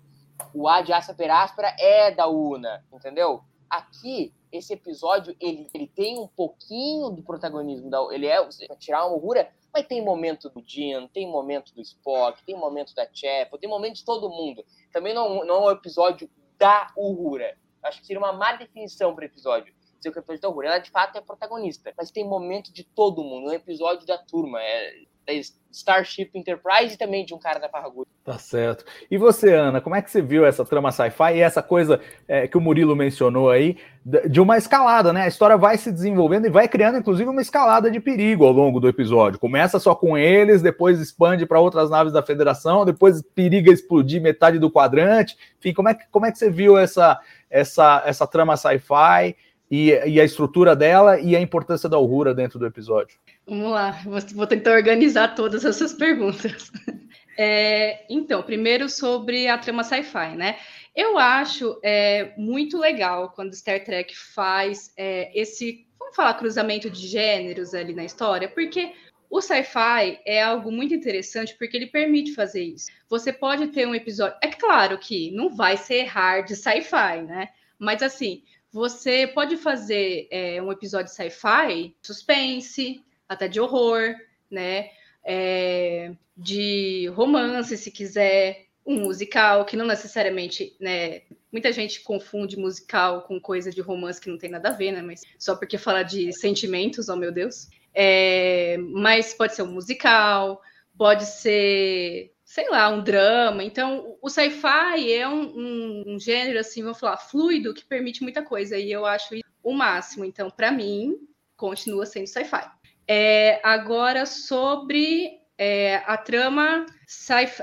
o 0.52 0.68
Ad 0.68 0.92
Astra 0.92 1.14
Per 1.14 1.30
Aspera 1.30 1.74
é 1.78 2.10
da 2.10 2.28
Una, 2.28 2.84
entendeu? 2.92 3.42
Aqui, 3.68 4.34
esse 4.52 4.74
episódio, 4.74 5.34
ele, 5.40 5.68
ele 5.72 5.86
tem 5.86 6.18
um 6.18 6.28
pouquinho 6.28 7.10
do 7.10 7.22
protagonismo, 7.22 7.88
da, 7.88 7.98
ele 8.12 8.26
é 8.26 8.46
tirar 8.78 9.06
uma 9.06 9.16
horrura, 9.16 9.50
mas 9.72 9.86
tem 9.86 10.04
momento 10.04 10.50
do 10.50 10.62
Jean, 10.66 11.06
tem 11.08 11.26
momento 11.26 11.74
do 11.74 11.80
Spock, 11.80 12.44
tem 12.44 12.56
momento 12.56 12.94
da 12.94 13.06
Chapel, 13.12 13.58
tem 13.58 13.68
momento 13.68 13.96
de 13.96 14.04
todo 14.04 14.28
mundo. 14.28 14.64
Também 14.92 15.14
não, 15.14 15.44
não 15.44 15.64
é 15.64 15.66
um 15.68 15.70
episódio 15.70 16.30
da 16.58 16.92
Uhura. 16.96 17.56
Acho 17.82 18.00
que 18.00 18.06
seria 18.06 18.20
uma 18.20 18.32
má 18.32 18.52
definição 18.52 19.14
para 19.14 19.22
o 19.22 19.26
episódio. 19.26 19.74
Dizer 19.96 20.12
que 20.12 20.18
o 20.18 20.20
episódio 20.20 20.42
da 20.42 20.48
Uhura. 20.48 20.68
Ela 20.68 20.78
de 20.78 20.90
fato 20.90 21.16
é 21.16 21.20
protagonista, 21.20 21.92
mas 21.96 22.10
tem 22.10 22.24
momento 22.24 22.72
de 22.72 22.84
todo 22.84 23.24
mundo. 23.24 23.48
É 23.48 23.52
um 23.52 23.54
episódio 23.54 24.06
da 24.06 24.18
turma. 24.18 24.62
É, 24.62 25.04
é 25.28 25.40
Starship 25.70 26.30
Enterprise 26.34 26.94
e 26.94 26.96
também 26.96 27.24
de 27.24 27.34
um 27.34 27.38
cara 27.38 27.58
da 27.58 27.68
Farragut. 27.68 28.08
Tá 28.24 28.38
certo. 28.38 28.84
E 29.10 29.16
você, 29.16 29.54
Ana, 29.54 29.80
como 29.80 29.94
é 29.94 30.02
que 30.02 30.10
você 30.10 30.20
viu 30.20 30.44
essa 30.44 30.64
trama 30.64 30.90
sci-fi 30.90 31.36
e 31.36 31.40
essa 31.40 31.62
coisa 31.62 32.00
é, 32.26 32.48
que 32.48 32.58
o 32.58 32.60
Murilo 32.60 32.96
mencionou 32.96 33.50
aí, 33.50 33.76
de 34.04 34.40
uma 34.40 34.56
escalada, 34.56 35.12
né? 35.12 35.22
A 35.22 35.28
história 35.28 35.56
vai 35.56 35.76
se 35.76 35.92
desenvolvendo 35.92 36.46
e 36.46 36.50
vai 36.50 36.66
criando, 36.66 36.98
inclusive, 36.98 37.28
uma 37.28 37.40
escalada 37.40 37.90
de 37.90 38.00
perigo 38.00 38.44
ao 38.44 38.52
longo 38.52 38.80
do 38.80 38.88
episódio. 38.88 39.38
Começa 39.38 39.78
só 39.78 39.94
com 39.94 40.16
eles, 40.16 40.62
depois 40.62 41.00
expande 41.00 41.46
para 41.46 41.60
outras 41.60 41.90
naves 41.90 42.12
da 42.12 42.22
Federação, 42.22 42.84
depois 42.84 43.22
periga 43.22 43.72
explodir 43.72 44.20
metade 44.20 44.58
do 44.58 44.70
quadrante. 44.70 45.36
Enfim, 45.58 45.72
como 45.72 45.88
é 45.88 45.94
que, 45.94 46.04
como 46.10 46.26
é 46.26 46.32
que 46.32 46.38
você 46.38 46.50
viu 46.50 46.78
essa, 46.78 47.18
essa, 47.50 48.02
essa 48.04 48.26
trama 48.26 48.56
sci-fi 48.56 49.36
e, 49.70 49.90
e 50.06 50.20
a 50.20 50.24
estrutura 50.24 50.74
dela 50.74 51.20
e 51.20 51.36
a 51.36 51.40
importância 51.40 51.88
da 51.88 51.96
Aurora 51.96 52.34
dentro 52.34 52.58
do 52.58 52.66
episódio? 52.66 53.18
Vamos 53.48 53.70
lá, 53.70 53.98
vou 54.34 54.46
tentar 54.46 54.72
organizar 54.72 55.34
todas 55.34 55.64
essas 55.64 55.92
perguntas. 55.92 56.70
É, 57.40 58.04
então, 58.10 58.42
primeiro 58.42 58.88
sobre 58.88 59.46
a 59.46 59.56
trama 59.56 59.84
sci-fi, 59.84 60.34
né? 60.36 60.58
Eu 60.92 61.16
acho 61.16 61.78
é, 61.84 62.32
muito 62.36 62.76
legal 62.76 63.30
quando 63.30 63.54
Star 63.54 63.84
Trek 63.84 64.12
faz 64.16 64.92
é, 64.96 65.30
esse, 65.40 65.86
vamos 65.96 66.16
falar, 66.16 66.34
cruzamento 66.34 66.90
de 66.90 67.06
gêneros 67.06 67.74
ali 67.74 67.94
na 67.94 68.04
história, 68.04 68.48
porque 68.48 68.92
o 69.30 69.40
sci-fi 69.40 70.18
é 70.26 70.42
algo 70.42 70.72
muito 70.72 70.92
interessante 70.92 71.54
porque 71.56 71.76
ele 71.76 71.86
permite 71.86 72.34
fazer 72.34 72.64
isso. 72.64 72.88
Você 73.08 73.32
pode 73.32 73.68
ter 73.68 73.86
um 73.86 73.94
episódio. 73.94 74.36
É 74.42 74.48
claro 74.48 74.98
que 74.98 75.30
não 75.30 75.48
vai 75.48 75.76
ser 75.76 76.06
hard 76.06 76.48
sci-fi, 76.48 77.22
né? 77.22 77.50
Mas 77.78 78.02
assim, 78.02 78.42
você 78.72 79.28
pode 79.28 79.56
fazer 79.56 80.26
é, 80.32 80.60
um 80.60 80.72
episódio 80.72 81.12
sci-fi, 81.12 81.94
suspense, 82.02 83.00
até 83.28 83.46
de 83.48 83.60
horror, 83.60 84.14
né? 84.50 84.90
É, 85.24 86.12
de 86.36 87.08
romance, 87.14 87.76
se 87.76 87.90
quiser, 87.90 88.68
um 88.86 89.00
musical, 89.00 89.66
que 89.66 89.76
não 89.76 89.86
necessariamente, 89.86 90.74
né? 90.80 91.22
Muita 91.52 91.70
gente 91.72 92.00
confunde 92.00 92.56
musical 92.56 93.22
com 93.22 93.38
coisa 93.38 93.70
de 93.70 93.82
romance 93.82 94.20
que 94.20 94.30
não 94.30 94.38
tem 94.38 94.50
nada 94.50 94.70
a 94.70 94.72
ver, 94.72 94.92
né? 94.92 95.02
Mas 95.02 95.22
só 95.38 95.54
porque 95.54 95.76
fala 95.76 96.02
de 96.02 96.32
sentimentos, 96.32 97.08
oh 97.08 97.16
meu 97.16 97.30
Deus. 97.30 97.68
É, 97.92 98.78
mas 98.78 99.34
pode 99.34 99.54
ser 99.54 99.62
um 99.62 99.72
musical, 99.72 100.62
pode 100.96 101.26
ser, 101.26 102.32
sei 102.44 102.68
lá, 102.70 102.88
um 102.88 103.02
drama. 103.02 103.62
Então, 103.62 104.16
o 104.22 104.30
sci-fi 104.30 105.12
é 105.12 105.28
um, 105.28 105.42
um, 105.42 106.04
um, 106.14 106.18
gênero, 106.18 106.58
assim, 106.58 106.82
vamos 106.82 106.98
falar, 106.98 107.18
fluido, 107.18 107.74
que 107.74 107.84
permite 107.84 108.22
muita 108.22 108.42
coisa. 108.42 108.78
E 108.78 108.90
eu 108.90 109.04
acho 109.04 109.34
o 109.62 109.72
máximo. 109.72 110.24
Então, 110.24 110.50
para 110.50 110.72
mim, 110.72 111.16
continua 111.56 112.06
sendo 112.06 112.26
sci-fi. 112.26 112.70
É, 113.08 113.58
agora, 113.62 114.26
sobre 114.26 115.40
é, 115.56 115.96
a 116.06 116.16
trama 116.16 116.86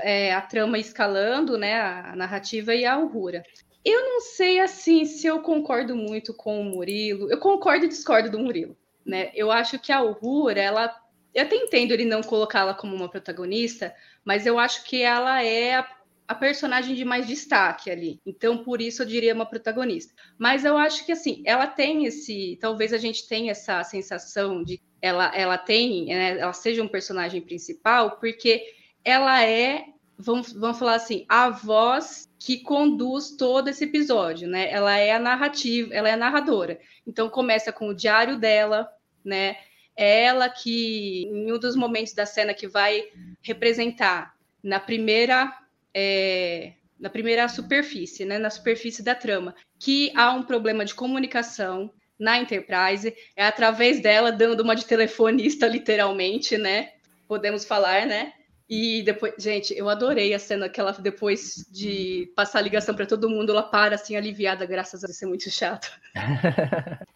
é, 0.02 0.34
a 0.34 0.40
trama 0.40 0.78
escalando, 0.78 1.56
né, 1.56 1.80
a 1.80 2.16
narrativa 2.16 2.74
e 2.74 2.84
a 2.84 2.94
aurora. 2.94 3.42
Eu 3.84 4.04
não 4.04 4.20
sei 4.20 4.58
assim 4.58 5.04
se 5.04 5.26
eu 5.26 5.40
concordo 5.40 5.94
muito 5.94 6.34
com 6.34 6.60
o 6.60 6.64
Murilo. 6.64 7.30
Eu 7.30 7.38
concordo 7.38 7.84
e 7.84 7.88
discordo 7.88 8.28
do 8.28 8.38
Murilo, 8.38 8.76
né? 9.04 9.30
Eu 9.32 9.52
acho 9.52 9.78
que 9.78 9.92
a 9.92 9.98
aurora, 9.98 10.60
ela 10.60 11.06
eu 11.36 11.42
até 11.42 11.54
entendo 11.54 11.92
ele 11.92 12.06
não 12.06 12.22
colocá-la 12.22 12.72
como 12.72 12.96
uma 12.96 13.10
protagonista, 13.10 13.94
mas 14.24 14.46
eu 14.46 14.58
acho 14.58 14.84
que 14.84 15.02
ela 15.02 15.42
é 15.42 15.74
a, 15.74 15.86
a, 16.26 16.34
personagem 16.34 16.94
de 16.96 17.04
mais 17.04 17.26
destaque 17.26 17.90
ali. 17.90 18.22
Então, 18.24 18.64
por 18.64 18.80
isso 18.80 19.02
eu 19.02 19.06
diria 19.06 19.34
uma 19.34 19.44
protagonista. 19.44 20.14
Mas 20.38 20.64
eu 20.64 20.78
acho 20.78 21.04
que 21.04 21.12
assim, 21.12 21.42
ela 21.44 21.66
tem 21.66 22.06
esse, 22.06 22.56
talvez 22.58 22.90
a 22.94 22.96
gente 22.96 23.28
tenha 23.28 23.52
essa 23.52 23.84
sensação 23.84 24.64
de 24.64 24.80
ela, 25.00 25.34
ela 25.34 25.58
tem, 25.58 26.06
né, 26.06 26.38
ela 26.38 26.52
seja 26.52 26.82
um 26.82 26.88
personagem 26.88 27.40
principal, 27.40 28.12
porque 28.18 28.62
ela 29.04 29.44
é, 29.44 29.84
vamos, 30.18 30.52
vamos 30.52 30.78
falar 30.78 30.94
assim, 30.94 31.24
a 31.28 31.50
voz 31.50 32.28
que 32.38 32.58
conduz 32.58 33.30
todo 33.36 33.68
esse 33.68 33.84
episódio, 33.84 34.48
né? 34.48 34.70
Ela 34.70 34.96
é 34.98 35.12
a 35.12 35.18
narrativa, 35.18 35.94
ela 35.94 36.08
é 36.08 36.12
a 36.12 36.16
narradora. 36.16 36.78
Então 37.06 37.28
começa 37.28 37.72
com 37.72 37.88
o 37.88 37.94
diário 37.94 38.38
dela, 38.38 38.88
né? 39.24 39.56
É 39.96 40.24
ela 40.24 40.48
que, 40.48 41.22
em 41.24 41.52
um 41.52 41.58
dos 41.58 41.74
momentos 41.74 42.12
da 42.12 42.26
cena 42.26 42.52
que 42.52 42.68
vai 42.68 43.04
representar 43.42 44.34
na 44.62 44.78
primeira 44.78 45.56
é, 45.94 46.74
na 46.98 47.10
primeira 47.10 47.48
superfície, 47.48 48.24
né, 48.24 48.38
na 48.38 48.50
superfície 48.50 49.02
da 49.02 49.14
trama, 49.14 49.54
que 49.78 50.12
há 50.14 50.32
um 50.32 50.42
problema 50.42 50.84
de 50.84 50.94
comunicação 50.94 51.92
na 52.18 52.38
Enterprise, 52.38 53.14
é 53.34 53.44
através 53.44 54.00
dela 54.00 54.32
dando 54.32 54.60
uma 54.60 54.74
de 54.74 54.86
telefonista, 54.86 55.66
literalmente, 55.68 56.56
né? 56.56 56.90
Podemos 57.28 57.64
falar, 57.64 58.06
né? 58.06 58.32
E 58.68 59.02
depois, 59.02 59.34
gente, 59.38 59.72
eu 59.76 59.88
adorei 59.88 60.34
a 60.34 60.40
cena 60.40 60.68
que 60.68 60.80
ela, 60.80 60.90
depois 60.92 61.64
de 61.70 62.32
passar 62.34 62.58
a 62.58 62.62
ligação 62.62 62.96
para 62.96 63.06
todo 63.06 63.30
mundo, 63.30 63.52
ela 63.52 63.62
para 63.62 63.94
assim, 63.94 64.16
aliviada, 64.16 64.66
graças 64.66 65.04
a 65.04 65.08
ser 65.08 65.26
muito 65.26 65.48
chato. 65.48 65.88